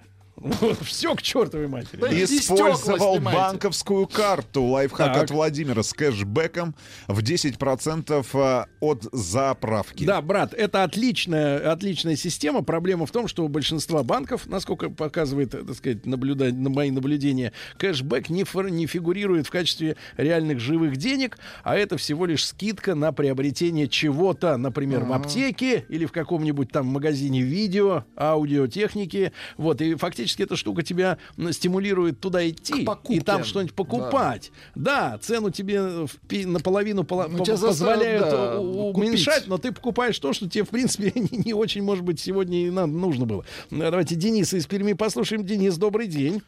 Все 0.82 1.16
к 1.16 1.22
чертовой 1.22 1.68
матери. 1.68 2.00
Да 2.00 2.12
Использовал 2.12 3.20
банковскую 3.20 4.08
карту. 4.08 4.64
Лайфхак 4.64 5.14
Так. 5.14 5.24
от 5.24 5.32
Владимира 5.32 5.84
с 5.84 5.94
кэшбэком 5.94 6.76
в 7.08 7.20
10% 7.20 8.26
а, 8.34 8.66
от 8.80 9.04
заправки. 9.12 10.04
Да, 10.04 10.22
брат, 10.22 10.54
это 10.54 10.84
отличная, 10.84 11.72
отличная 11.72 12.16
система. 12.16 12.64
Проблема 12.64 13.06
в 13.06 13.12
том, 13.12 13.28
что 13.28 13.46
у 13.46 13.50
большинства 13.50 14.04
банков, 14.04 14.48
насколько 14.48 14.90
показывает, 14.90 15.54
э, 15.54 15.64
так 15.64 15.76
сказать, 15.76 16.06
наблюда- 16.06 16.52
на 16.52 16.70
мои 16.70 16.90
наблюдения, 16.92 17.52
кэшбэк 17.78 18.30
не, 18.30 18.44
фор- 18.44 18.70
не 18.72 18.88
фигурирует 18.88 19.48
в 19.48 19.52
качестве 19.52 19.96
реальных 20.18 20.60
живых 20.60 20.98
денег, 20.98 21.38
а 21.64 21.76
это 21.76 21.98
всего 21.98 22.26
лишь 22.26 22.46
скидка 22.48 22.96
на 22.96 23.12
приобретение 23.12 23.88
чего-то, 23.88 24.58
например, 24.58 25.04
в 25.04 25.14
аптеке 25.14 25.86
или 25.90 26.06
в 26.06 26.12
каком-нибудь 26.12 26.72
там 26.72 26.88
магазине 26.88 27.42
видео, 27.42 28.06
аудиотехники. 28.18 29.34
Вот, 29.58 29.82
и 29.82 29.96
фактически 29.96 30.21
эта 30.40 30.56
штука 30.56 30.84
тебя 30.84 31.18
стимулирует 31.52 32.20
туда 32.20 32.48
идти 32.50 32.88
и 33.10 33.20
там 33.20 33.44
что-нибудь 33.44 33.74
покупать. 33.76 34.52
Да, 34.76 35.18
цену 35.22 35.50
тебе 35.52 36.06
в 36.06 36.16
пи- 36.28 36.46
наполовину 36.46 37.04
пола- 37.04 37.28
Ну, 37.30 37.40
по- 37.40 37.46
тебя 37.46 37.58
позволяют 37.58 38.24
да, 38.30 38.60
у- 38.60 38.94
купить. 38.94 39.10
уменьшать, 39.10 39.48
но 39.48 39.58
ты 39.58 39.72
покупаешь 39.72 40.18
то, 40.20 40.34
что 40.34 40.50
тебе, 40.50 40.64
в 40.64 40.70
принципе, 40.70 41.12
не, 41.16 41.44
не 41.46 41.54
очень, 41.54 41.84
может 41.84 42.04
быть, 42.04 42.20
сегодня 42.20 42.66
и 42.66 42.70
нам 42.70 43.00
нужно 43.00 43.26
было. 43.26 43.46
Давайте 43.70 44.16
Дениса 44.16 44.58
из 44.58 44.66
Перми 44.68 44.94
послушаем. 44.94 45.46
Денис, 45.46 45.78
добрый 45.78 46.08
день. 46.08 46.42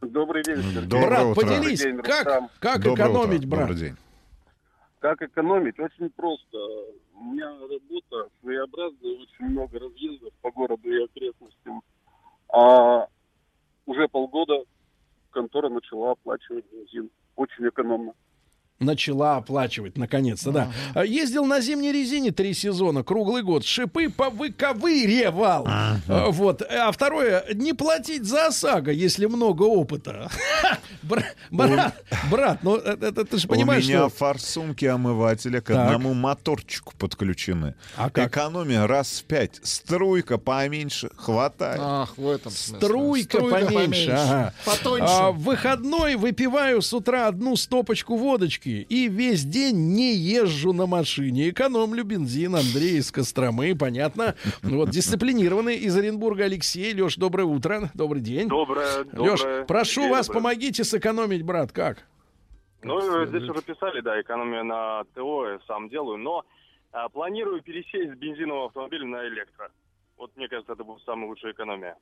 Добрый 0.00 0.42
день, 0.42 0.56
Сергей. 0.62 0.82
Доброе 0.82 1.06
брат, 1.08 1.24
утро. 1.26 1.40
поделись, 1.42 1.80
день, 1.80 1.98
как, 1.98 2.24
Рустам. 2.24 2.48
как 2.58 2.82
Доброе 2.82 2.94
экономить, 2.94 3.38
утро. 3.40 3.48
брат? 3.48 3.68
Добрый 3.68 3.76
день. 3.88 3.96
Как 5.00 5.22
экономить? 5.22 5.78
Очень 5.78 6.10
просто. 6.10 6.56
У 7.14 7.24
меня 7.24 7.50
работа 7.50 8.30
своеобразная, 8.40 9.12
очень 9.12 9.44
много 9.52 9.78
разъездов 9.78 10.32
по 10.40 10.50
городу 10.52 10.88
и 10.90 11.04
окрестностям. 11.04 11.82
А 12.52 13.06
уже 13.90 14.06
полгода 14.06 14.62
контора 15.32 15.68
начала 15.68 16.12
оплачивать 16.12 16.64
бензин. 16.70 17.10
Очень 17.34 17.68
экономно. 17.68 18.14
Начала 18.90 19.36
оплачивать, 19.36 19.98
наконец-то, 19.98 20.52
да. 20.52 20.72
А, 20.94 21.04
Ездил 21.04 21.44
на 21.44 21.60
зимней 21.60 21.92
резине 21.92 22.30
три 22.30 22.54
сезона, 22.54 23.02
круглый 23.04 23.42
год. 23.42 23.62
Шипы 23.62 24.08
повыковыривал. 24.08 25.66
А, 25.68 25.96
Вот. 26.30 26.62
А 26.62 26.90
второе, 26.90 27.44
не 27.52 27.74
платить 27.74 28.24
за 28.24 28.46
ОСАГО, 28.46 28.90
если 28.90 29.26
много 29.26 29.64
опыта. 29.64 30.30
Бра- 31.02 31.24
Брат, 31.50 32.02
брат, 32.30 32.62
ну 32.62 32.76
это 32.76 33.06
это 33.06 33.24
ты 33.26 33.36
же 33.38 33.48
понимаешь, 33.48 33.84
У 33.84 33.88
меня 33.88 33.98
что... 34.08 34.16
форсунки 34.16 34.84
омывателя 34.86 35.60
к 35.60 35.70
одному 35.70 36.14
моторчику 36.14 36.94
подключены. 36.96 37.74
А? 37.96 38.08
Экономия 38.14 38.86
раз 38.86 39.20
в 39.20 39.24
пять. 39.24 39.60
Струйка 39.62 40.38
поменьше. 40.38 41.10
Хватает. 41.16 41.80
Ах, 41.82 42.16
в 42.16 42.26
этом. 42.28 42.50
Струйка, 42.52 43.40
поменьше. 43.40 44.10
ага. 44.10 44.54
Потоньше. 44.64 45.06
А, 45.06 45.32
в 45.32 45.40
выходной 45.40 46.16
выпиваю 46.16 46.80
с 46.80 46.94
утра 46.94 47.26
одну 47.28 47.56
стопочку 47.56 48.16
водочки 48.16 48.69
и 48.78 49.08
весь 49.08 49.44
день 49.44 49.94
не 49.94 50.14
езжу 50.14 50.72
на 50.72 50.86
машине. 50.86 51.50
Экономлю 51.50 52.04
бензин. 52.04 52.54
Андрей 52.56 52.98
из 52.98 53.10
Костромы, 53.10 53.74
понятно. 53.76 54.34
Вот, 54.62 54.90
дисциплинированный 54.90 55.76
из 55.76 55.96
Оренбурга 55.96 56.44
Алексей. 56.44 56.94
Леш, 56.94 57.16
доброе 57.16 57.44
утро. 57.44 57.90
Добрый 57.94 58.22
день. 58.22 58.48
Доброе, 58.48 59.04
Леш, 59.12 59.40
доброе. 59.40 59.64
прошу 59.64 60.02
День 60.02 60.10
вас, 60.10 60.26
доброе. 60.26 60.42
помогите 60.42 60.84
сэкономить, 60.84 61.42
брат. 61.42 61.72
Как? 61.72 62.06
Ну, 62.82 63.26
здесь 63.26 63.42
уже 63.42 63.60
писали, 63.62 64.00
да, 64.00 64.20
экономия 64.20 64.62
на 64.62 65.04
ТО, 65.14 65.48
я 65.48 65.58
сам 65.66 65.88
делаю, 65.90 66.16
но 66.16 66.44
а, 66.92 67.08
планирую 67.10 67.62
пересесть 67.62 68.12
с 68.14 68.16
бензинового 68.16 68.66
автомобиля 68.66 69.06
на 69.06 69.28
электро. 69.28 69.70
Вот 70.20 70.36
мне 70.36 70.48
кажется, 70.48 70.74
это 70.74 70.84
будет 70.84 71.02
самая 71.06 71.30
лучшая 71.30 71.52
экономия, 71.52 71.96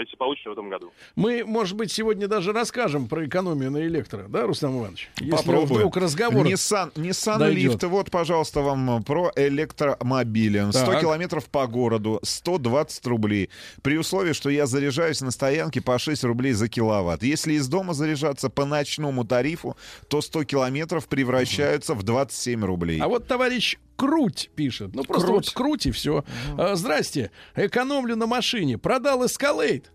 если 0.00 0.16
получится 0.16 0.48
в 0.48 0.52
этом 0.54 0.68
году. 0.68 0.90
Мы, 1.14 1.44
может 1.44 1.76
быть, 1.76 1.92
сегодня 1.92 2.26
даже 2.26 2.52
расскажем 2.52 3.06
про 3.06 3.24
экономию 3.24 3.70
на 3.70 3.86
электро, 3.86 4.26
да, 4.28 4.44
Рустам 4.44 4.76
Иванович? 4.76 5.08
Если 5.20 5.30
Попробуем. 5.30 5.76
вдруг 5.76 5.96
разговор... 5.96 6.44
Nissan, 6.44 6.92
Nissan. 6.94 7.38
Leaf. 7.38 7.86
Вот, 7.86 8.10
пожалуйста, 8.10 8.60
вам 8.62 9.04
про 9.04 9.30
электромобили. 9.36 10.68
100 10.68 10.84
Так. 10.84 11.00
километров 11.00 11.48
по 11.48 11.68
городу, 11.68 12.18
120 12.24 13.06
рублей. 13.06 13.50
При 13.82 13.98
условии, 13.98 14.32
что 14.32 14.50
я 14.50 14.66
заряжаюсь 14.66 15.20
на 15.20 15.30
стоянке 15.30 15.80
по 15.80 15.96
6 15.96 16.24
рублей 16.24 16.54
за 16.54 16.68
киловатт. 16.68 17.22
Если 17.22 17.52
из 17.52 17.68
дома 17.68 17.94
заряжаться 17.94 18.50
по 18.50 18.64
ночному 18.64 19.24
тарифу, 19.24 19.76
то 20.08 20.20
100 20.20 20.42
километров 20.42 21.06
превращаются 21.06 21.94
в 21.94 22.02
27 22.02 22.64
рублей. 22.64 22.98
А 22.98 23.06
вот 23.06 23.28
товарищ 23.28 23.78
Круть 24.00 24.50
пишет. 24.54 24.94
Ну, 24.94 25.04
просто 25.04 25.26
Круть. 25.26 25.46
вот 25.48 25.54
круть 25.54 25.86
и 25.86 25.90
все. 25.90 26.24
здрасте. 26.72 27.30
Экономлю 27.54 28.16
на 28.16 28.26
машине. 28.26 28.78
Продал 28.78 29.26
эскалейт. 29.26 29.92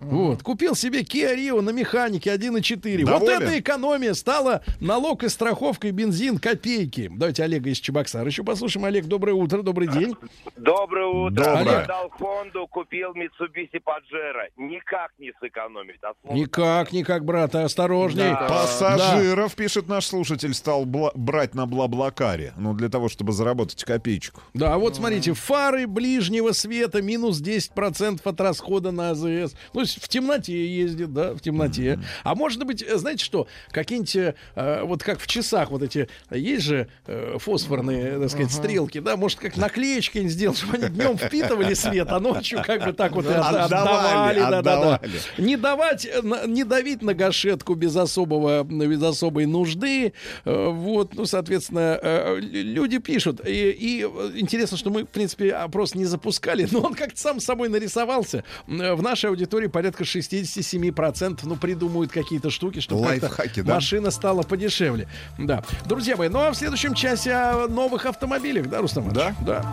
Вот, 0.00 0.42
купил 0.42 0.74
себе 0.74 1.00
Kia 1.02 1.34
Rio 1.34 1.60
на 1.60 1.70
механике 1.70 2.30
1.4. 2.34 3.04
Вот 3.06 3.28
эта 3.28 3.58
экономия 3.58 4.12
стала 4.14 4.62
налог 4.80 5.24
и 5.24 5.28
страховка 5.28 5.88
и 5.88 5.90
бензин 5.92 6.38
копейки. 6.38 7.10
Давайте 7.14 7.42
Олега 7.44 7.70
из 7.70 7.78
Чебоксара 7.78 8.26
еще 8.26 8.44
послушаем. 8.44 8.84
Олег, 8.84 9.06
доброе 9.06 9.32
утро, 9.32 9.62
добрый 9.62 9.88
день. 9.88 10.14
Доброе 10.56 11.06
утро. 11.06 11.44
Доброе. 11.44 11.80
Я 11.80 11.86
дал 11.86 12.10
Хонду, 12.10 12.66
купил 12.66 13.12
Mitsubishi 13.12 13.80
Pajero. 13.82 14.48
Никак 14.58 15.12
не 15.18 15.32
сэкономить. 15.40 16.00
слова 16.00 16.36
Никак, 16.36 16.92
никак, 16.92 17.24
брат, 17.24 17.54
осторожней. 17.54 18.30
Да. 18.30 18.46
Пассажиров, 18.48 19.54
пишет 19.54 19.88
наш 19.88 20.06
слушатель, 20.06 20.52
стал 20.54 20.84
бла- 20.84 21.12
брать 21.14 21.54
на 21.54 21.66
Блаблакаре. 21.66 22.52
Ну, 22.56 22.74
для 22.74 22.88
того, 22.88 23.08
чтобы 23.08 23.32
заработать 23.32 23.84
копеечку. 23.84 24.40
Да, 24.52 24.74
а 24.74 24.78
вот 24.78 24.96
смотрите, 24.96 25.32
фары 25.32 25.86
ближнего 25.86 26.52
света 26.52 27.00
минус 27.00 27.40
10% 27.40 28.20
от 28.22 28.40
расхода 28.40 28.90
на 28.90 29.10
АЗС. 29.10 29.54
Ну, 29.72 29.83
то 29.84 29.90
есть 29.92 30.02
в 30.04 30.08
темноте 30.08 30.66
ездит, 30.66 31.12
да, 31.12 31.34
в 31.34 31.40
темноте. 31.40 31.98
А 32.22 32.34
может 32.34 32.64
быть, 32.64 32.82
э, 32.82 32.96
знаете 32.96 33.24
что, 33.24 33.46
какие-нибудь, 33.70 34.34
э, 34.56 34.82
вот 34.84 35.02
как 35.02 35.20
в 35.20 35.26
часах 35.26 35.70
вот 35.70 35.82
эти, 35.82 36.08
есть 36.30 36.64
же 36.64 36.88
э, 37.06 37.36
фосфорные, 37.38 38.18
так 38.18 38.30
сказать, 38.30 38.52
стрелки, 38.52 39.00
да, 39.00 39.16
может, 39.16 39.38
как 39.38 39.56
наклеечки 39.56 40.26
сделать, 40.28 40.58
чтобы 40.58 40.76
они 40.78 40.88
днем 40.88 41.18
впитывали 41.18 41.74
свет, 41.74 42.08
а 42.10 42.20
ночью 42.20 42.62
как 42.64 42.84
бы 42.84 42.92
так 42.92 43.12
вот 43.12 43.26
от- 43.26 43.34
Отдавали, 43.54 44.38
отдавали. 44.40 44.62
да, 44.62 44.62
да, 44.62 45.00
да. 45.36 45.42
Не 45.42 45.56
давать, 45.56 46.06
э, 46.06 46.20
не 46.46 46.64
давить 46.64 47.02
на 47.02 47.14
гашетку 47.14 47.74
без 47.74 47.94
особого, 47.96 48.64
без 48.64 49.02
особой 49.02 49.46
нужды. 49.46 50.12
Э, 50.44 50.68
Вот, 50.70 51.14
ну, 51.14 51.26
соответственно, 51.26 51.98
э, 52.02 52.38
люди 52.40 52.98
пишут. 52.98 53.40
И, 53.46 53.70
и, 53.70 54.02
э, 54.04 54.32
интересно, 54.36 54.76
что 54.76 54.90
мы, 54.90 55.02
в 55.04 55.08
принципе, 55.08 55.52
опрос 55.52 55.94
не 55.94 56.04
запускали, 56.04 56.66
но 56.72 56.80
он 56.80 56.94
как-то 56.94 57.20
сам 57.20 57.40
собой 57.40 57.68
нарисовался. 57.68 58.44
Э, 58.68 58.94
В 58.94 59.02
нашей 59.02 59.30
аудитории 59.30 59.66
порядка 59.74 60.04
67%, 60.04 61.40
ну, 61.42 61.56
придумывают 61.56 62.12
какие-то 62.12 62.48
штуки, 62.48 62.78
чтобы 62.78 63.00
Лайфхаки, 63.00 63.60
да? 63.62 63.74
машина 63.74 64.12
стала 64.12 64.42
подешевле. 64.42 65.08
Да. 65.36 65.64
Друзья 65.84 66.16
мои, 66.16 66.28
ну 66.28 66.38
а 66.38 66.52
в 66.52 66.54
следующем 66.54 66.94
часе 66.94 67.32
о 67.32 67.66
новых 67.66 68.06
автомобилях, 68.06 68.70
да, 68.70 68.80
Рустам? 68.80 69.12
Да. 69.12 69.34
Да. 69.44 69.72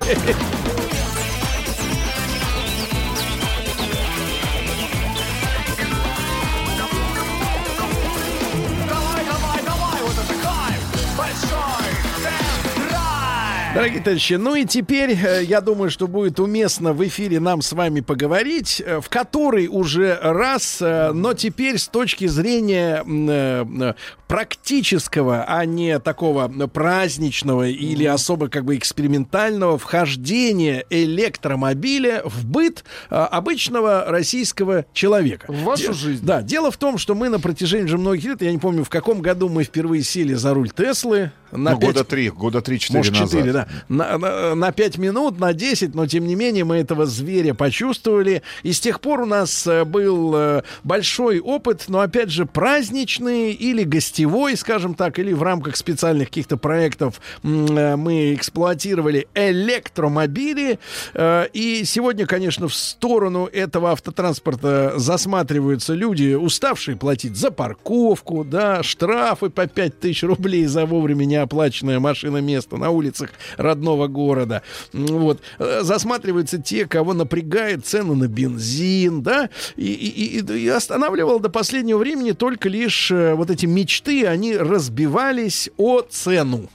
Дорогие 13.76 14.00
товарищи, 14.00 14.32
ну 14.32 14.54
и 14.54 14.64
теперь, 14.64 15.10
э, 15.10 15.44
я 15.44 15.60
думаю, 15.60 15.90
что 15.90 16.08
будет 16.08 16.40
уместно 16.40 16.94
в 16.94 17.06
эфире 17.06 17.40
нам 17.40 17.60
с 17.60 17.74
вами 17.74 18.00
поговорить, 18.00 18.82
э, 18.84 19.02
в 19.02 19.10
который 19.10 19.68
уже 19.68 20.18
раз, 20.22 20.78
э, 20.80 21.12
но 21.12 21.34
теперь 21.34 21.76
с 21.76 21.86
точки 21.86 22.26
зрения 22.26 23.04
практического, 24.26 25.44
а 25.46 25.66
не 25.66 25.98
такого 25.98 26.48
праздничного 26.48 27.68
или 27.68 28.04
особо 28.06 28.48
как 28.48 28.64
бы 28.64 28.76
экспериментального 28.76 29.78
вхождения 29.78 30.84
электромобиля 30.88 32.22
в 32.24 32.46
быт 32.46 32.82
обычного 33.10 34.06
российского 34.08 34.86
человека. 34.94 35.46
В 35.48 35.62
вашу 35.62 35.88
Де- 35.88 35.92
жизнь. 35.92 36.24
Да, 36.24 36.42
дело 36.42 36.70
в 36.70 36.76
том, 36.78 36.98
что 36.98 37.14
мы 37.14 37.28
на 37.28 37.38
протяжении 37.38 37.84
уже 37.84 37.98
многих 37.98 38.24
лет, 38.24 38.42
я 38.42 38.50
не 38.50 38.58
помню, 38.58 38.84
в 38.84 38.88
каком 38.88 39.20
году 39.20 39.48
мы 39.48 39.64
впервые 39.64 40.02
сели 40.02 40.32
за 40.34 40.54
руль 40.54 40.70
Теслы. 40.70 41.30
На 41.52 41.72
Ну, 41.72 41.78
пять- 41.78 41.88
года 41.88 42.04
три, 42.04 42.28
года 42.30 42.60
три-четыре 42.60 42.98
может, 42.98 43.12
назад. 43.14 43.30
4, 43.30 43.52
да. 43.52 43.68
На, 43.88 44.18
на, 44.18 44.54
на 44.54 44.72
5 44.72 44.98
минут, 44.98 45.38
на 45.38 45.52
10, 45.52 45.94
но 45.94 46.06
тем 46.06 46.26
не 46.26 46.34
менее 46.34 46.64
мы 46.64 46.76
этого 46.76 47.06
зверя 47.06 47.54
почувствовали. 47.54 48.42
И 48.62 48.72
с 48.72 48.80
тех 48.80 49.00
пор 49.00 49.20
у 49.20 49.26
нас 49.26 49.66
э, 49.66 49.84
был 49.84 50.34
э, 50.34 50.62
большой 50.82 51.38
опыт, 51.40 51.84
но 51.88 52.00
опять 52.00 52.30
же 52.30 52.46
праздничный 52.46 53.52
или 53.52 53.84
гостевой, 53.84 54.56
скажем 54.56 54.94
так, 54.94 55.18
или 55.18 55.32
в 55.32 55.42
рамках 55.42 55.76
специальных 55.76 56.28
каких-то 56.28 56.56
проектов 56.56 57.20
э, 57.42 57.96
мы 57.96 58.34
эксплуатировали 58.34 59.28
электромобили. 59.34 60.78
И 61.52 61.82
сегодня, 61.84 62.26
конечно, 62.26 62.68
в 62.68 62.74
сторону 62.74 63.46
этого 63.46 63.92
автотранспорта 63.92 64.94
засматриваются 64.96 65.94
люди, 65.94 66.34
уставшие 66.34 66.96
платить 66.96 67.36
за 67.36 67.50
парковку, 67.50 68.44
да, 68.44 68.82
штрафы 68.82 69.50
по 69.50 69.66
5000 69.66 70.22
рублей 70.24 70.66
за 70.66 70.86
вовремя 70.86 71.24
неоплаченное 71.36 72.00
машина 72.00 72.38
место 72.38 72.76
на 72.76 72.90
улицах 72.90 73.30
родного 73.56 74.06
города. 74.06 74.62
Вот. 74.92 75.40
Э, 75.58 75.80
Засматриваются 75.82 76.58
те, 76.58 76.86
кого 76.86 77.14
напрягает 77.14 77.86
цены 77.86 78.14
на 78.14 78.26
бензин, 78.28 79.22
да, 79.22 79.50
и, 79.76 79.92
и- 79.92 80.38
и- 80.40 80.58
и 80.64 80.68
останавливал 80.68 81.38
до 81.40 81.48
последнего 81.48 81.98
времени 81.98 82.32
только 82.32 82.68
лишь 82.68 83.10
э, 83.10 83.34
вот 83.34 83.50
эти 83.50 83.66
мечты, 83.66 84.26
они 84.26 84.56
разбивались 84.56 85.70
о 85.76 86.00
цену. 86.02 86.68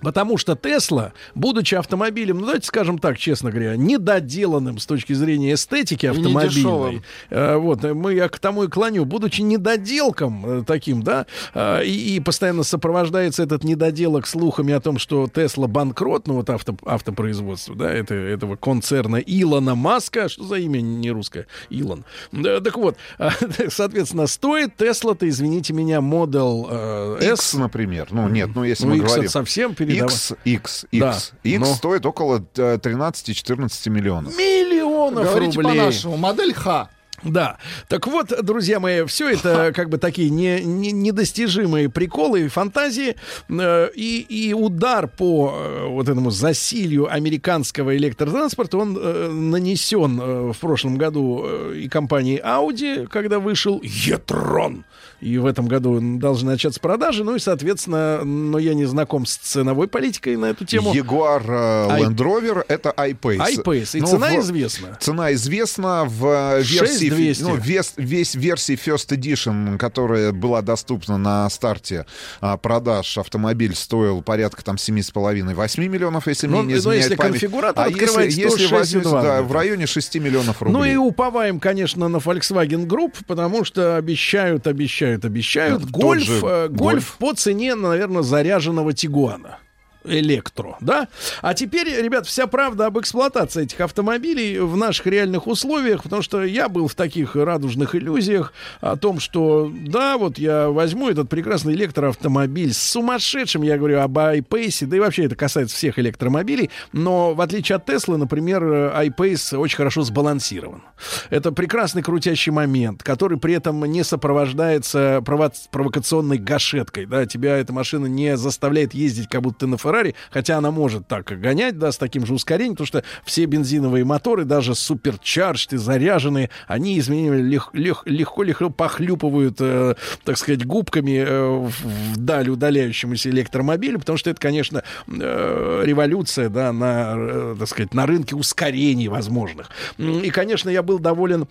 Потому 0.00 0.38
что 0.38 0.54
Тесла, 0.54 1.12
будучи 1.34 1.74
автомобилем, 1.74 2.38
ну 2.38 2.46
давайте 2.46 2.66
скажем 2.66 2.98
так, 2.98 3.18
честно 3.18 3.50
говоря, 3.50 3.76
недоделанным 3.76 4.78
с 4.78 4.86
точки 4.86 5.12
зрения 5.12 5.54
эстетики 5.54 6.06
автомобильной, 6.06 7.02
э, 7.30 7.56
вот 7.56 7.84
э, 7.84 7.94
мы 7.94 8.14
я 8.14 8.28
к 8.28 8.38
тому 8.38 8.64
и 8.64 8.68
клоню, 8.68 9.04
будучи 9.04 9.40
недоделком 9.40 10.60
э, 10.60 10.64
таким, 10.64 11.02
да, 11.02 11.26
э, 11.54 11.84
и, 11.84 12.16
и 12.16 12.20
постоянно 12.20 12.62
сопровождается 12.62 13.42
этот 13.42 13.64
недоделок 13.64 14.26
слухами 14.26 14.72
о 14.72 14.80
том, 14.80 14.98
что 14.98 15.26
Тесла 15.26 15.66
банкрот, 15.66 16.26
ну 16.26 16.34
вот 16.34 16.50
авто, 16.50 16.76
автопроизводство, 16.84 17.74
да, 17.74 17.90
это, 17.90 18.14
этого 18.14 18.56
концерна 18.56 19.16
Илона 19.16 19.74
Маска, 19.74 20.28
что 20.28 20.44
за 20.44 20.56
имя 20.56 20.80
не 20.80 21.10
русское, 21.10 21.46
Илон. 21.70 22.04
Да, 22.32 22.60
так 22.60 22.76
вот, 22.76 22.96
э, 23.18 23.30
соответственно, 23.68 24.26
стоит 24.26 24.76
Тесла-то, 24.76 25.28
извините 25.28 25.72
меня, 25.72 25.98
Model 25.98 27.18
э, 27.20 27.32
X, 27.32 27.54
например. 27.54 28.08
Ну, 28.10 28.28
нет, 28.28 28.50
ну, 28.54 28.64
если 28.64 28.84
Ну, 28.84 28.90
мы 28.90 28.98
X 28.98 29.06
говорим... 29.06 29.28
совсем 29.28 29.74
передавай. 29.88 30.14
X, 30.14 30.32
X, 30.44 30.86
X. 30.92 31.00
Да, 31.00 31.18
X 31.50 31.60
но- 31.60 31.74
стоит 31.74 32.06
около 32.06 32.44
э, 32.56 32.78
13-14 32.78 33.90
миллионов. 33.90 34.36
Миллионов 34.36 35.24
Говорите 35.24 35.56
рублей. 35.60 35.78
по-нашему. 35.78 36.16
Модель 36.16 36.54
Х. 36.54 36.88
Да. 37.24 37.58
Так 37.88 38.06
вот, 38.06 38.32
друзья 38.44 38.78
мои, 38.78 39.04
все 39.06 39.30
это 39.30 39.72
как 39.74 39.88
бы 39.88 39.98
такие 39.98 40.30
не, 40.30 40.62
не- 40.62 40.92
недостижимые 40.92 41.88
приколы 41.88 42.42
и 42.42 42.48
фантазии. 42.48 43.16
Э, 43.48 43.88
И, 43.92 44.20
и 44.20 44.54
удар 44.54 45.08
по 45.08 45.52
э, 45.52 45.86
вот 45.88 46.08
этому 46.08 46.30
засилью 46.30 47.12
американского 47.12 47.96
электротранспорта, 47.96 48.78
он 48.78 48.96
э, 48.96 49.28
нанесен 49.32 50.20
э, 50.20 50.52
в 50.52 50.58
прошлом 50.60 50.96
году 50.96 51.42
э, 51.44 51.74
и 51.78 51.88
компанией 51.88 52.38
Audi, 52.40 53.08
когда 53.08 53.40
вышел 53.40 53.80
e-tron. 53.82 54.84
И 55.20 55.36
в 55.38 55.46
этом 55.46 55.66
году 55.66 55.98
должны 56.18 56.52
начаться 56.52 56.78
продажи. 56.80 57.24
Ну 57.24 57.34
и, 57.34 57.38
соответственно, 57.40 58.24
но 58.24 58.58
я 58.58 58.74
не 58.74 58.84
знаком 58.84 59.26
с 59.26 59.36
ценовой 59.36 59.88
политикой 59.88 60.36
на 60.36 60.46
эту 60.46 60.64
тему. 60.64 60.92
Jaguar 60.94 61.42
э, 61.48 61.90
Ай- 61.90 62.02
Land 62.04 62.16
Rover 62.16 62.64
это 62.68 62.90
iPace. 62.96 63.38
iPace. 63.56 63.98
И 63.98 64.00
Ну, 64.00 64.06
цена 64.06 64.28
в- 64.28 64.38
известна. 64.40 64.96
Цена 65.00 65.32
известна 65.32 66.04
в 66.06 66.24
э, 66.26 66.62
версии, 66.62 67.08
6200. 67.08 67.42
ну, 67.42 67.56
вес, 67.56 67.94
весь 67.96 68.34
версии 68.36 68.74
First 68.76 69.08
Edition, 69.16 69.76
которая 69.76 70.30
была 70.32 70.62
доступна 70.62 71.18
на 71.18 71.50
старте 71.50 72.06
а, 72.40 72.56
продаж, 72.56 73.18
автомобиль 73.18 73.74
стоил 73.74 74.22
порядка 74.22 74.64
там 74.64 74.76
7,5-8 74.76 75.88
миллионов, 75.88 76.26
если 76.28 76.46
Ну, 76.46 76.58
мне 76.58 76.66
не 76.66 76.72
но 76.74 76.78
изменяет 76.78 77.02
если 77.04 77.14
память. 77.16 77.32
конфигуратор 77.32 77.84
а 77.84 77.88
если, 77.88 78.22
если 78.40 78.66
6,2 78.68 78.70
возьмете, 78.78 79.10
да, 79.10 79.42
в 79.42 79.52
районе 79.52 79.86
6 79.86 80.14
миллионов 80.16 80.62
рублей. 80.62 80.78
Ну 80.78 80.84
и 80.84 80.94
уповаем, 80.96 81.58
конечно, 81.60 82.08
на 82.08 82.18
Volkswagen 82.18 82.86
Group, 82.86 83.14
потому 83.26 83.64
что 83.64 83.96
обещают, 83.96 84.66
обещают, 84.66 85.07
обещают. 85.16 85.82
Тот 85.82 85.90
Гольф, 85.90 86.22
же 86.22 86.34
э, 86.44 86.68
Гольф. 86.68 86.78
гольф 86.78 87.16
по 87.18 87.34
цене, 87.34 87.74
наверное, 87.74 88.22
заряженного 88.22 88.92
Тигуана. 88.92 89.58
Электро, 90.04 90.76
да? 90.80 91.08
А 91.42 91.54
теперь, 91.54 91.88
ребят, 91.88 92.26
вся 92.26 92.46
правда 92.46 92.86
об 92.86 92.98
эксплуатации 92.98 93.64
этих 93.64 93.80
автомобилей 93.80 94.58
в 94.58 94.76
наших 94.76 95.06
реальных 95.06 95.46
условиях, 95.46 96.02
потому 96.02 96.22
что 96.22 96.42
я 96.44 96.68
был 96.68 96.88
в 96.88 96.94
таких 96.94 97.36
радужных 97.36 97.94
иллюзиях 97.94 98.52
о 98.80 98.96
том, 98.96 99.20
что 99.20 99.70
да, 99.72 100.18
вот 100.18 100.38
я 100.38 100.68
возьму 100.68 101.08
этот 101.10 101.28
прекрасный 101.28 101.74
электроавтомобиль 101.74 102.72
с 102.72 102.78
сумасшедшим, 102.78 103.62
я 103.62 103.78
говорю 103.78 104.00
об 104.00 104.18
iPace, 104.18 104.86
да 104.86 104.96
и 104.96 105.00
вообще 105.00 105.24
это 105.24 105.36
касается 105.36 105.76
всех 105.76 105.98
электромобилей, 105.98 106.70
но 106.92 107.34
в 107.34 107.40
отличие 107.40 107.76
от 107.76 107.86
Теслы, 107.86 108.18
например, 108.18 108.62
iPace 108.62 109.56
очень 109.56 109.76
хорошо 109.76 110.02
сбалансирован. 110.02 110.82
Это 111.30 111.52
прекрасный 111.52 112.02
крутящий 112.02 112.52
момент, 112.52 113.02
который 113.02 113.38
при 113.38 113.54
этом 113.54 113.84
не 113.84 114.04
сопровождается 114.04 115.22
прово- 115.24 115.52
провокационной 115.70 116.38
гашеткой, 116.38 117.06
да, 117.06 117.26
тебя 117.26 117.56
эта 117.56 117.72
машина 117.72 118.06
не 118.06 118.36
заставляет 118.36 118.94
ездить, 118.94 119.28
как 119.28 119.42
будто 119.42 119.60
ты 119.60 119.66
на 119.66 119.76
Феррари, 119.88 120.14
хотя 120.30 120.58
она 120.58 120.70
может 120.70 121.06
так 121.06 121.26
гонять, 121.40 121.78
да, 121.78 121.92
с 121.92 121.98
таким 121.98 122.26
же 122.26 122.34
ускорением, 122.34 122.74
потому 122.74 122.86
что 122.86 123.04
все 123.24 123.46
бензиновые 123.46 124.04
моторы, 124.04 124.44
даже 124.44 124.74
суперчарджды, 124.74 125.78
заряженные, 125.78 126.50
они 126.66 126.98
изменили 126.98 127.40
лег- 127.40 127.70
лег- 127.72 128.02
легко-легко 128.04 128.70
похлюпывают, 128.70 129.56
э, 129.60 129.94
так 130.24 130.36
сказать, 130.36 130.66
губками 130.66 131.24
э, 131.26 131.68
вдаль 132.14 132.50
удаляющемуся 132.50 133.30
электромобилю, 133.30 133.98
потому 133.98 134.18
что 134.18 134.30
это, 134.30 134.40
конечно, 134.40 134.82
э, 135.06 135.82
революция, 135.84 136.48
да, 136.48 136.72
на, 136.72 137.14
э, 137.16 137.56
так 137.58 137.68
сказать, 137.68 137.94
на 137.94 138.06
рынке 138.06 138.36
ускорений 138.36 139.08
возможных. 139.08 139.70
И, 139.98 140.30
конечно, 140.30 140.68
я 140.70 140.82
был 140.82 140.98
доволен 140.98 141.48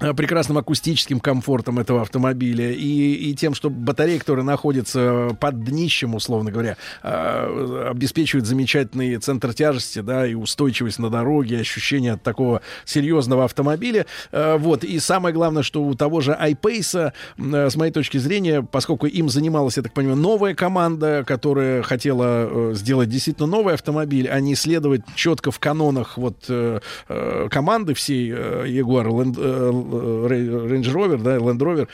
прекрасным 0.00 0.58
акустическим 0.58 1.20
комфортом 1.20 1.78
этого 1.78 2.02
автомобиля 2.02 2.72
и, 2.72 3.14
и 3.14 3.34
тем, 3.34 3.54
что 3.54 3.70
батарея, 3.70 4.18
которая 4.18 4.44
находится 4.44 5.36
под 5.38 5.62
днищем, 5.64 6.16
условно 6.16 6.50
говоря, 6.50 6.76
э, 7.02 7.88
обеспечивает 7.90 8.44
замечательный 8.46 9.16
центр 9.18 9.54
тяжести, 9.54 10.00
да, 10.00 10.26
и 10.26 10.34
устойчивость 10.34 10.98
на 10.98 11.10
дороге, 11.10 11.60
ощущение 11.60 12.14
от 12.14 12.22
такого 12.22 12.60
серьезного 12.84 13.44
автомобиля. 13.44 14.06
Э, 14.32 14.56
вот. 14.58 14.82
И 14.82 14.98
самое 14.98 15.32
главное, 15.32 15.62
что 15.62 15.84
у 15.84 15.94
того 15.94 16.20
же 16.20 16.32
iPace, 16.32 17.12
э, 17.38 17.70
с 17.70 17.76
моей 17.76 17.92
точки 17.92 18.18
зрения, 18.18 18.62
поскольку 18.62 19.06
им 19.06 19.28
занималась, 19.28 19.76
я 19.76 19.84
так 19.84 19.92
понимаю, 19.92 20.16
новая 20.16 20.54
команда, 20.54 21.22
которая 21.24 21.82
хотела 21.82 22.72
э, 22.72 22.74
сделать 22.74 23.08
действительно 23.08 23.46
новый 23.46 23.74
автомобиль, 23.74 24.28
а 24.28 24.40
не 24.40 24.56
следовать 24.56 25.02
четко 25.14 25.52
в 25.52 25.60
канонах 25.60 26.18
вот 26.18 26.46
э, 26.48 26.80
э, 27.08 27.48
команды 27.48 27.94
всей 27.94 28.32
э, 28.34 28.64
Jaguar 28.66 29.06
Land, 29.06 29.36
э, 29.38 29.83
Range 29.84 30.92
Rover, 30.92 31.22
да, 31.22 31.36
Land 31.36 31.58
Rover, 31.58 31.88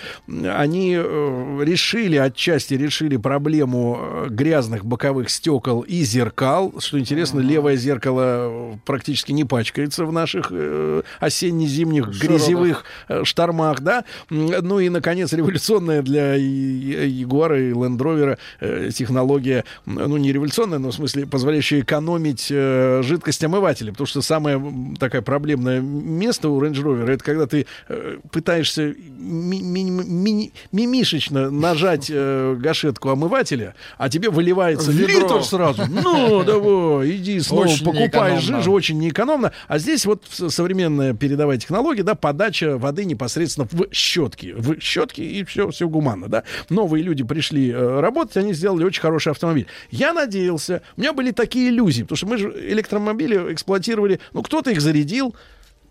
они 0.49 0.97
э, 0.97 1.65
решили, 1.65 2.17
отчасти 2.17 2.75
решили 2.75 3.17
проблему 3.17 3.99
э, 4.01 4.27
грязных 4.31 4.85
боковых 4.85 5.31
стекол 5.31 5.83
и 5.83 6.02
зеркал. 6.02 6.75
Что 6.78 6.99
интересно, 6.99 7.41
левое 7.41 7.77
зеркало 7.77 8.23
э, 8.25 8.73
практически 8.85 9.33
не 9.33 9.44
пачкается 9.44 10.05
в 10.05 10.12
наших 10.12 10.49
э, 10.51 11.02
осенне-зимних 11.20 12.09
грязевых 12.20 12.85
э, 13.09 13.25
штормах, 13.25 13.81
да. 13.81 14.05
Ну 14.28 14.78
и, 14.78 14.89
наконец, 14.89 15.33
революционная 15.33 16.02
для 16.02 16.35
Ягуара 16.35 17.60
и 17.60 17.73
Land 17.73 17.99
Rover 17.99 18.39
э, 18.60 18.91
технология, 18.94 19.65
ну 19.86 20.17
не 20.17 20.33
революционная, 20.33 20.78
но 20.78 20.91
в 20.91 20.94
смысле 20.94 21.27
позволяющая 21.27 21.81
экономить 21.81 22.49
э, 22.51 23.02
жидкость 23.02 23.43
омывателя, 23.44 23.93
потому 23.93 24.07
что 24.07 24.23
самое 24.23 24.60
такая 24.99 25.23
проблемное 25.23 25.81
место 25.81 26.49
у 26.49 26.60
Range 26.60 26.75
Rover 26.75 27.10
это 27.10 27.25
когда 27.25 27.47
ты 27.47 27.60
э, 27.60 27.65
пытаешься 28.31 28.94
ми- 29.18 29.60
ми- 29.62 29.91
ми- 29.91 30.52
мимишечно 30.73 31.50
нажать 31.50 32.09
э, 32.10 32.57
гашетку 32.59 33.10
омывателя, 33.10 33.75
а 33.99 34.09
тебе 34.09 34.31
выливается 34.31 34.91
Ведро. 34.92 35.20
литр 35.20 35.42
сразу. 35.44 35.83
Ну, 35.89 36.44
давай, 36.47 37.10
иди 37.17 37.41
снова 37.41 37.65
Очень 37.65 37.84
покупай 37.84 38.39
жижу, 38.41 38.73
очень 38.73 38.99
неэкономно. 38.99 39.52
А 39.68 39.78
здесь 39.78 40.07
вот 40.07 40.25
современная 40.31 41.15
передовая 41.15 41.59
технология, 41.59 42.02
да, 42.02 42.15
подача 42.15 42.78
воды 42.78 43.05
непосредственно 43.05 43.68
в 43.70 43.92
щетки. 43.92 44.55
В 44.57 44.81
щетки 44.81 45.20
и 45.20 45.44
все, 45.44 45.70
все 45.70 45.89
гуманно, 45.89 46.28
да. 46.28 46.44
Новые 46.68 47.02
люди 47.02 47.25
пришли 47.25 47.70
э, 47.70 48.00
работать, 48.00 48.36
они 48.36 48.52
сделали 48.55 48.84
очень 48.84 49.00
хороший 49.02 49.31
автомобиль. 49.33 49.67
Я 49.91 50.12
надеялся, 50.12 50.83
у 50.97 51.00
меня 51.00 51.12
были 51.12 51.31
такие 51.31 51.68
иллюзии, 51.70 52.02
потому 52.02 52.17
что 52.17 52.26
мы 52.26 52.39
же 52.39 52.49
электромобили 52.70 53.52
эксплуатировали, 53.52 54.20
ну, 54.33 54.42
кто-то 54.42 54.70
их 54.70 54.81
зарядил, 54.81 55.34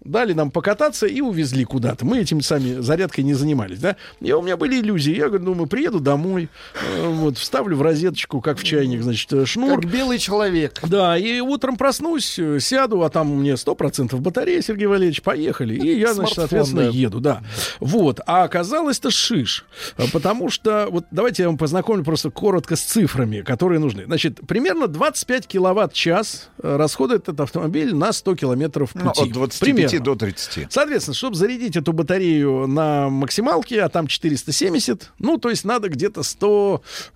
дали 0.03 0.33
нам 0.33 0.51
покататься 0.51 1.07
и 1.07 1.21
увезли 1.21 1.65
куда-то. 1.65 2.05
Мы 2.05 2.19
этим 2.19 2.41
сами 2.41 2.79
зарядкой 2.81 3.23
не 3.23 3.33
занимались, 3.33 3.79
да. 3.79 3.95
И 4.21 4.31
у 4.31 4.41
меня 4.41 4.57
были 4.57 4.79
иллюзии. 4.79 5.15
Я 5.15 5.27
говорю, 5.27 5.45
думаю, 5.45 5.67
приеду 5.67 5.99
домой, 5.99 6.49
э, 6.73 7.07
вот, 7.07 7.37
вставлю 7.37 7.75
в 7.75 7.81
розеточку, 7.81 8.41
как 8.41 8.57
в 8.57 8.63
чайник, 8.63 9.01
значит, 9.01 9.31
э, 9.33 9.45
шнур. 9.45 9.81
Как 9.81 9.91
белый 9.91 10.17
человек. 10.17 10.79
Да, 10.87 11.17
и 11.17 11.39
утром 11.41 11.75
проснусь, 11.75 12.39
э, 12.39 12.59
сяду, 12.59 13.03
а 13.03 13.09
там 13.09 13.27
мне 13.35 13.57
100% 13.57 14.19
батарея, 14.19 14.61
Сергей 14.61 14.87
Валерьевич, 14.87 15.21
поехали. 15.21 15.75
И 15.75 15.99
я, 15.99 16.13
значит, 16.13 16.35
соответственно, 16.35 16.83
да. 16.83 16.89
еду, 16.89 17.19
да. 17.19 17.43
Вот. 17.79 18.21
А 18.25 18.43
оказалось-то 18.43 19.11
шиш. 19.11 19.65
Потому 20.13 20.49
что, 20.49 20.87
вот 20.89 21.05
давайте 21.11 21.43
я 21.43 21.49
вам 21.49 21.57
познакомлю 21.57 22.03
просто 22.03 22.31
коротко 22.31 22.75
с 22.75 22.81
цифрами, 22.81 23.41
которые 23.41 23.79
нужны. 23.79 24.05
Значит, 24.05 24.39
примерно 24.47 24.87
25 24.87 25.47
киловатт-час 25.47 26.49
расходует 26.61 27.23
этот 27.23 27.41
автомобиль 27.41 27.93
на 27.93 28.13
100 28.13 28.35
километров 28.35 28.93
пути. 28.93 29.03
Ну, 29.05 29.11
от 29.11 29.31
25 29.31 29.59
Примерно. 29.59 29.88
До 29.97 30.15
30. 30.15 30.71
Соответственно, 30.71 31.15
чтобы 31.15 31.35
зарядить 31.35 31.75
эту 31.75 31.91
батарею 31.93 32.67
на 32.67 33.09
максималке, 33.09 33.81
а 33.81 33.89
там 33.89 34.05
470, 34.07 35.11
ну, 35.19 35.37
то 35.37 35.49
есть 35.49 35.65
надо 35.65 35.89
где-то 35.89 36.21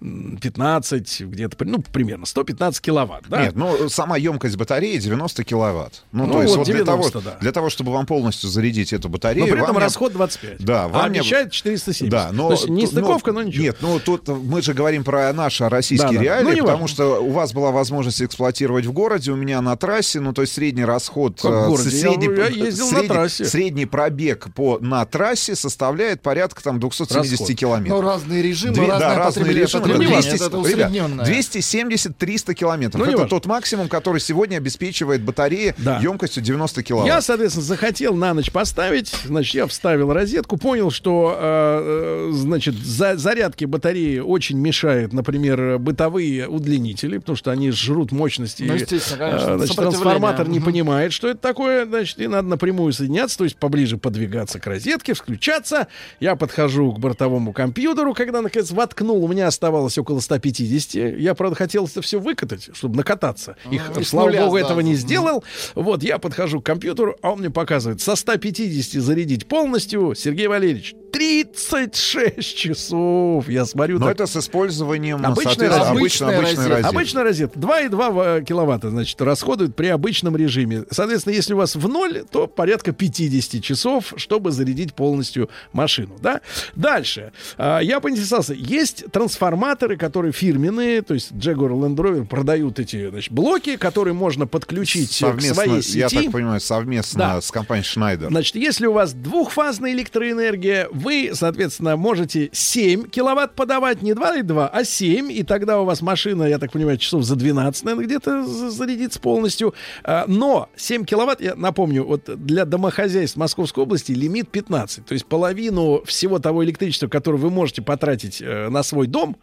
115, 0.01 1.21
где-то, 1.21 1.65
ну, 1.65 1.81
примерно 1.81 2.25
115 2.25 2.81
киловатт, 2.81 3.25
да? 3.29 3.43
Нет, 3.45 3.55
ну 3.55 3.89
сама 3.89 4.17
емкость 4.17 4.55
батареи 4.57 4.97
90 4.97 5.43
киловатт. 5.43 6.03
Ну, 6.11 6.25
Ну, 6.25 6.33
то 6.33 6.41
есть 6.41 6.55
вот 6.55 6.67
вот 6.67 6.73
для, 6.75 6.83
90, 6.83 7.11
того, 7.11 7.23
да. 7.25 7.37
для 7.39 7.51
того, 7.51 7.69
чтобы 7.69 7.91
вам 7.91 8.05
полностью 8.05 8.49
зарядить 8.49 8.93
эту 8.93 9.09
батарею... 9.09 9.47
Но 9.47 9.53
при 9.53 9.63
этом 9.63 9.77
расход 9.77 10.13
25. 10.13 10.63
Да, 10.63 10.85
а 10.85 10.87
вам 10.87 11.11
не- 11.11 11.19
обещает 11.19 11.51
470. 11.51 12.09
Да, 12.09 12.29
но... 12.31 12.47
То 12.47 12.53
есть 12.53 12.69
не 12.69 12.87
стыковка, 12.87 13.31
ну, 13.31 13.39
но 13.41 13.47
ничего. 13.47 13.63
Нет, 13.63 13.77
ну 13.81 13.99
тут 13.99 14.27
мы 14.27 14.61
же 14.61 14.73
говорим 14.73 15.03
про 15.03 15.31
наши 15.33 15.67
российские 15.69 16.11
Да, 16.11 16.17
да. 16.17 16.23
реалии, 16.23 16.43
Ну, 16.45 16.53
не 16.53 16.61
потому 16.61 16.81
важно. 16.81 16.87
что 16.87 17.23
у 17.23 17.31
вас 17.31 17.53
была 17.53 17.71
возможность 17.71 18.21
эксплуатировать 18.21 18.85
в 18.85 18.91
городе, 18.93 19.31
у 19.31 19.35
меня 19.35 19.61
на 19.61 19.75
трассе, 19.75 20.19
ну 20.19 20.33
то 20.33 20.41
есть 20.41 20.53
средний 20.53 20.85
расход... 20.85 21.39
Как 21.41 21.51
в 21.51 21.53
э, 21.55 21.67
городе? 21.67 21.89
Средний, 21.89 22.27
Я- 22.35 22.47
я 22.47 22.62
ездил 22.65 22.85
на 22.85 22.91
средний- 22.91 23.07
трассе. 23.07 23.45
Средний 23.45 23.85
пробег 23.85 24.47
по, 24.55 24.79
на 24.79 25.05
трассе 25.05 25.55
составляет 25.55 26.21
порядка 26.21 26.63
там 26.63 26.79
270 26.79 27.39
Расход. 27.39 27.55
километров. 27.57 28.01
Ну, 28.01 28.07
разные 28.07 28.41
режимы, 28.41 28.73
Две- 28.75 28.87
разное 28.87 29.09
да, 29.09 29.15
разные 29.17 29.53
режимы. 29.53 29.81
потребление. 29.83 30.21
200, 30.21 30.35
Это 30.35 30.45
ребят, 30.45 30.53
усредненное. 30.53 31.25
270-300 31.25 32.53
километров. 32.53 32.99
Ну, 32.99 33.03
Это 33.05 33.11
неважно. 33.13 33.29
тот 33.29 33.45
максимум, 33.45 33.87
который 33.87 34.19
сегодня 34.19 34.57
обеспечивает 34.57 35.21
батарея 35.23 35.75
Да. 35.77 35.99
емкостью 35.99 36.43
90 36.43 36.83
киловатт. 36.83 37.07
Я, 37.07 37.21
соответственно, 37.21 37.65
захотел 37.65 38.15
на 38.15 38.33
ночь 38.33 38.51
поставить, 38.51 39.13
значит, 39.25 39.55
я 39.55 39.67
вставил 39.67 40.11
розетку, 40.13 40.57
понял, 40.57 40.91
что, 40.91 41.37
э, 41.39 42.29
э, 42.29 42.33
значит, 42.33 42.75
за, 42.75 43.17
зарядке 43.17 43.65
батареи 43.67 44.19
очень 44.19 44.57
мешает, 44.57 45.13
например, 45.13 45.77
бытовые 45.79 46.47
удлинители, 46.47 47.17
потому 47.17 47.35
что 47.35 47.51
они 47.51 47.71
жрут 47.71 48.11
мощности. 48.11 48.63
Ну, 48.63 48.73
и, 48.75 48.79
естественно, 48.79 49.17
конечно, 49.29 49.51
э, 49.51 49.57
значит, 49.57 49.75
трансформатор 49.75 50.47
не 50.47 50.59
понимает, 50.59 51.13
что 51.13 51.29
это 51.29 51.39
такое, 51.39 51.85
значит, 51.85 52.19
и 52.19 52.27
надо 52.27 52.47
напрямую 52.53 52.93
соединяться, 52.93 53.37
то 53.37 53.43
есть 53.43 53.57
поближе 53.57 53.97
подвигаться 53.97 54.59
к 54.59 54.67
розетке, 54.67 55.13
включаться. 55.13 55.87
Я 56.19 56.35
подхожу 56.35 56.93
к 56.93 56.99
бортовому 56.99 57.53
компьютеру, 57.53 58.13
когда, 58.13 58.41
наконец, 58.41 58.71
воткнул, 58.71 59.23
у 59.23 59.27
меня 59.27 59.47
оставалось 59.47 59.97
около 59.97 60.19
150. 60.19 61.19
Я, 61.19 61.33
правда, 61.35 61.55
хотел 61.55 61.85
это 61.85 62.01
все 62.01 62.19
выкатать, 62.19 62.69
чтобы 62.73 62.95
накататься. 62.97 63.57
И, 63.69 63.77
Ага. 63.77 63.99
И 63.99 64.03
с 64.03 64.09
слава 64.09 64.27
нуля 64.27 64.45
богу, 64.45 64.57
сразу. 64.57 64.65
этого 64.65 64.79
не 64.81 64.95
сделал. 64.95 65.43
Вот, 65.75 66.03
я 66.03 66.17
подхожу 66.19 66.61
к 66.61 66.65
компьютеру, 66.65 67.17
а 67.21 67.31
он 67.31 67.39
мне 67.39 67.49
показывает, 67.49 68.01
со 68.01 68.15
150 68.15 69.01
зарядить 69.01 69.47
полностью, 69.47 70.15
Сергей 70.15 70.47
Валерьевич, 70.47 70.95
36 71.13 72.57
часов. 72.57 73.47
Я 73.47 73.65
смотрю, 73.65 73.99
Но 73.99 74.07
так, 74.07 74.15
это 74.15 74.25
с 74.27 74.35
использованием, 74.35 75.23
Обычная 75.25 75.69
соответственно, 75.69 75.77
розетка. 75.77 75.91
обычно, 75.97 76.27
обычной 76.27 76.41
розетка. 76.41 76.69
розетки. 76.69 76.95
Обычная 76.95 77.23
розетка 77.23 77.59
2,2 77.59 78.11
в- 78.11 78.43
киловатта, 78.43 78.89
значит, 78.89 79.21
расходует 79.21 79.75
при 79.75 79.87
обычном 79.87 80.35
режиме. 80.35 80.83
Соответственно, 80.89 81.33
если 81.33 81.53
у 81.53 81.57
вас 81.57 81.75
в 81.75 81.87
ноль, 81.87 82.23
то 82.31 82.47
порядка 82.47 82.91
50 82.91 83.61
часов, 83.61 84.13
чтобы 84.17 84.51
зарядить 84.51 84.93
полностью 84.95 85.49
машину, 85.71 86.15
да? 86.21 86.41
Дальше. 86.75 87.31
А, 87.57 87.79
Я 87.79 87.99
поинтересовался, 87.99 88.53
есть 88.53 89.05
трансформаторы, 89.11 89.97
которые 89.97 90.31
фирменные, 90.33 91.01
то 91.03 91.13
есть 91.13 91.31
Jaguar 91.33 91.71
Land 91.71 91.95
Rover 91.95 92.25
продают 92.25 92.79
эти 92.79 93.09
значит, 93.09 93.31
блоки, 93.31 93.75
которые 93.77 94.13
можно 94.13 94.47
подключить 94.47 95.11
э, 95.21 95.25
к 95.25 95.29
совместно, 95.29 95.53
своей 95.53 95.81
сети. 95.83 95.97
я 95.99 96.09
так 96.09 96.31
понимаю, 96.31 96.59
совместно 96.59 97.19
Да. 97.19 97.41
с 97.41 97.51
компанией 97.51 97.85
Schneider. 97.85 98.27
Значит, 98.29 98.55
если 98.55 98.87
у 98.87 98.93
вас 98.93 99.13
двухфазная 99.13 99.91
электроэнергия, 99.93 100.87
вы, 101.03 101.31
соответственно, 101.33 101.95
можете 101.97 102.49
7 102.51 103.09
киловатт 103.09 103.55
подавать, 103.55 104.01
не 104.01 104.13
2,2, 104.13 104.69
а 104.71 104.83
7, 104.83 105.31
и 105.31 105.43
тогда 105.43 105.79
у 105.79 105.85
вас 105.85 106.01
машина, 106.01 106.43
я 106.43 106.57
так 106.57 106.71
понимаю, 106.71 106.97
часов 106.97 107.23
за 107.23 107.35
12, 107.35 107.83
наверное, 107.83 108.05
где-то 108.05 108.45
за- 108.45 108.71
зарядится 108.71 109.19
полностью. 109.19 109.73
А, 110.03 110.25
Но 110.27 110.69
7 110.75 111.05
киловатт, 111.05 111.41
я 111.41 111.55
напомню, 111.55 112.05
вот 112.05 112.29
для 112.45 112.65
домохозяйств 112.65 113.37
Московской 113.37 113.83
области 113.83 114.11
лимит 114.13 114.49
15, 114.49 115.05
то 115.05 115.13
есть 115.13 115.25
половину 115.25 116.03
всего 116.05 116.39
того 116.39 116.63
электричества, 116.63 117.07
которое 117.07 117.37
вы 117.37 117.49
можете 117.49 117.81
потратить 117.81 118.41
э, 118.41 118.69
на 118.69 118.83
свой 118.83 119.07
дом, 119.07 119.35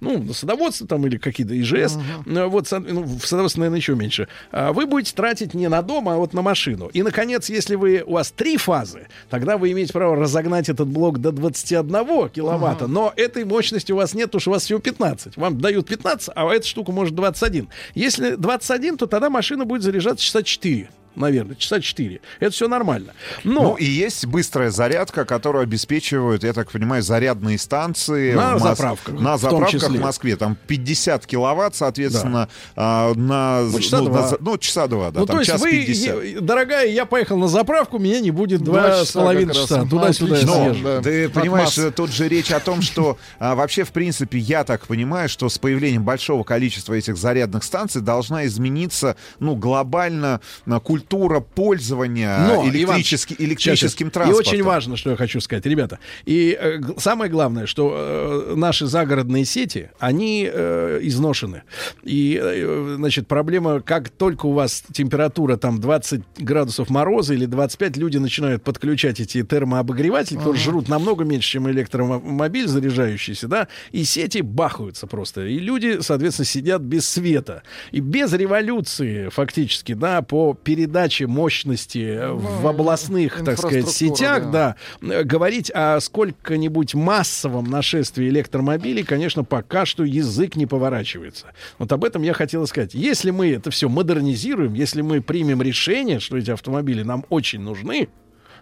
ну, 0.00 0.32
садоводство 0.32 0.86
там 0.86 1.06
или 1.06 1.16
какие-то 1.16 1.58
ИЖС, 1.60 1.98
э, 2.26 2.44
вот, 2.46 2.70
ну, 2.70 3.02
в 3.02 3.26
садоводстве, 3.26 3.60
наверное, 3.60 3.78
еще 3.78 3.94
меньше, 3.94 4.28
а 4.52 4.72
вы 4.72 4.86
будете 4.86 5.14
тратить 5.14 5.54
не 5.54 5.68
на 5.68 5.82
дом, 5.82 6.08
а 6.08 6.16
вот 6.16 6.34
на 6.34 6.42
машину. 6.42 6.86
И, 6.92 7.02
наконец, 7.02 7.48
если 7.48 7.74
вы, 7.74 8.02
у 8.06 8.12
вас 8.14 8.30
три 8.30 8.56
фазы, 8.56 9.08
тогда 9.30 9.58
вы 9.58 9.72
имеете 9.72 9.92
право 9.92 10.16
разогнать 10.16 10.68
этот 10.68 10.88
блок 10.88 11.18
до 11.18 11.32
21 11.32 12.28
киловатта, 12.30 12.86
но 12.86 13.12
этой 13.16 13.44
мощности 13.44 13.92
у 13.92 13.96
вас 13.96 14.14
нет, 14.14 14.26
потому 14.26 14.40
что 14.40 14.50
у 14.50 14.54
вас 14.54 14.64
всего 14.64 14.78
15. 14.78 15.36
Вам 15.36 15.60
дают 15.60 15.86
15, 15.86 16.30
а 16.34 16.52
эта 16.52 16.66
штука 16.66 16.92
может 16.92 17.14
21. 17.14 17.68
Если 17.94 18.34
21, 18.36 18.96
то 18.98 19.06
тогда 19.06 19.30
машина 19.30 19.64
будет 19.64 19.82
заряжаться 19.82 20.24
часа 20.24 20.42
4. 20.42 20.88
Наверное, 21.16 21.56
часа 21.56 21.80
4. 21.80 22.20
Это 22.40 22.50
все 22.52 22.68
нормально. 22.68 23.12
Но 23.42 23.62
Ну 23.62 23.74
и 23.76 23.84
есть 23.84 24.26
быстрая 24.26 24.70
зарядка, 24.70 25.24
которую 25.24 25.62
обеспечивают, 25.62 26.44
я 26.44 26.52
так 26.52 26.70
понимаю, 26.70 27.02
зарядные 27.02 27.58
станции. 27.58 28.34
На 28.34 28.56
в 28.56 28.62
Мос- 28.62 28.68
заправках, 28.68 29.14
На 29.18 29.36
в 29.36 29.40
заправках 29.40 29.70
числе. 29.80 29.98
в 29.98 30.02
Москве. 30.02 30.36
Там 30.36 30.56
50 30.66 31.26
киловатт, 31.26 31.74
соответственно, 31.74 32.48
а, 32.76 33.14
на, 33.14 33.62
Ну, 33.62 33.80
часа 33.80 33.98
ну, 33.98 34.04
два. 34.06 34.30
на 34.30 34.36
ну, 34.40 34.58
часа 34.58 34.86
два, 34.88 35.10
да, 35.10 35.20
ну, 35.20 35.26
там 35.26 35.36
то 35.36 35.40
есть 35.40 35.50
час 35.50 35.60
вы, 35.62 35.70
50. 35.70 36.22
е- 36.22 36.40
дорогая, 36.40 36.86
я 36.88 37.06
поехал 37.06 37.38
на 37.38 37.48
заправку, 37.48 37.98
меня 37.98 38.20
не 38.20 38.30
будет 38.30 38.60
Два 38.62 39.02
с 39.04 39.12
половиной 39.12 39.54
часа. 39.54 39.84
Ну, 39.84 39.88
Туда-сюда. 39.88 40.40
Но 40.44 40.74
да. 40.84 41.00
ты 41.00 41.24
От 41.26 41.32
понимаешь, 41.32 41.76
масс. 41.78 41.92
тут 41.94 42.10
же 42.12 42.28
речь 42.28 42.50
о 42.52 42.60
том, 42.60 42.82
что 42.82 43.16
а, 43.38 43.54
вообще, 43.54 43.84
в 43.84 43.90
принципе, 43.92 44.38
я 44.38 44.64
так 44.64 44.86
понимаю, 44.86 45.30
что 45.30 45.48
с 45.48 45.56
появлением 45.58 46.04
большого 46.04 46.44
количества 46.44 46.92
этих 46.92 47.16
зарядных 47.16 47.64
станций 47.64 48.02
должна 48.02 48.44
измениться, 48.44 49.16
ну, 49.40 49.56
глобально 49.56 50.40
а, 50.66 50.78
культура 50.80 51.05
культура 51.08 51.40
пользования 51.40 52.38
Но, 52.48 52.68
электрически- 52.68 53.34
Иван, 53.38 53.46
электрическим 53.50 54.06
сейчас, 54.06 54.12
транспортом. 54.12 54.52
И 54.52 54.56
очень 54.56 54.62
важно, 54.64 54.96
что 54.96 55.10
я 55.10 55.16
хочу 55.16 55.40
сказать, 55.40 55.64
ребята. 55.66 55.98
И 56.24 56.56
э, 56.60 56.80
самое 56.98 57.30
главное, 57.30 57.66
что 57.66 57.94
э, 57.96 58.54
наши 58.56 58.86
загородные 58.86 59.44
сети, 59.44 59.90
они 59.98 60.48
э, 60.52 60.98
изношены. 61.02 61.62
И, 62.02 62.40
э, 62.42 62.94
значит, 62.96 63.28
проблема, 63.28 63.80
как 63.80 64.08
только 64.08 64.46
у 64.46 64.52
вас 64.52 64.82
температура 64.92 65.56
там 65.56 65.80
20 65.80 66.22
градусов 66.38 66.90
мороза 66.90 67.34
или 67.34 67.46
25, 67.46 67.96
люди 67.96 68.18
начинают 68.18 68.62
подключать 68.64 69.20
эти 69.20 69.42
термообогреватели, 69.44 70.38
которые 70.38 70.60
Ага. 70.60 70.64
жрут 70.70 70.88
намного 70.88 71.24
меньше, 71.24 71.50
чем 71.50 71.70
электромобиль 71.70 72.66
заряжающийся, 72.66 73.46
да, 73.48 73.68
и 73.92 74.04
сети 74.04 74.40
бахаются 74.40 75.06
просто. 75.06 75.46
И 75.46 75.58
люди, 75.58 75.98
соответственно, 76.00 76.46
сидят 76.46 76.82
без 76.82 77.08
света. 77.08 77.62
И 77.92 78.00
без 78.00 78.32
революции, 78.32 79.28
фактически, 79.28 79.92
да, 79.94 80.22
по 80.22 80.54
передаче 80.54 80.95
мощности 81.26 81.98
э, 81.98 82.32
в 82.32 82.66
областных, 82.66 83.44
так 83.44 83.58
сказать, 83.58 83.88
сетях, 83.88 84.50
да, 84.50 84.76
э, 85.02 85.22
говорить 85.22 85.70
о 85.74 86.00
сколько-нибудь 86.00 86.94
массовом 86.94 87.66
нашествии 87.66 88.28
электромобилей, 88.28 89.02
конечно, 89.04 89.44
пока 89.44 89.86
что 89.86 90.04
язык 90.04 90.56
не 90.56 90.66
поворачивается. 90.66 91.46
Вот 91.78 91.92
об 91.92 92.04
этом 92.04 92.22
я 92.22 92.32
хотел 92.32 92.66
сказать. 92.66 92.94
Если 92.94 93.30
мы 93.30 93.50
это 93.52 93.70
все 93.70 93.88
модернизируем, 93.88 94.74
если 94.74 95.02
мы 95.02 95.20
примем 95.20 95.62
решение, 95.62 96.20
что 96.20 96.36
эти 96.36 96.50
автомобили 96.50 97.02
нам 97.02 97.24
очень 97.28 97.60
нужны, 97.60 98.08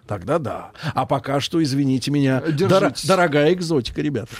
тогда 0.07 0.39
да. 0.39 0.71
А 0.93 1.05
пока 1.05 1.39
что, 1.39 1.61
извините 1.63 2.11
меня, 2.11 2.41
дора- 2.41 2.93
дорогая 3.07 3.53
экзотика, 3.53 4.01
ребята. 4.01 4.35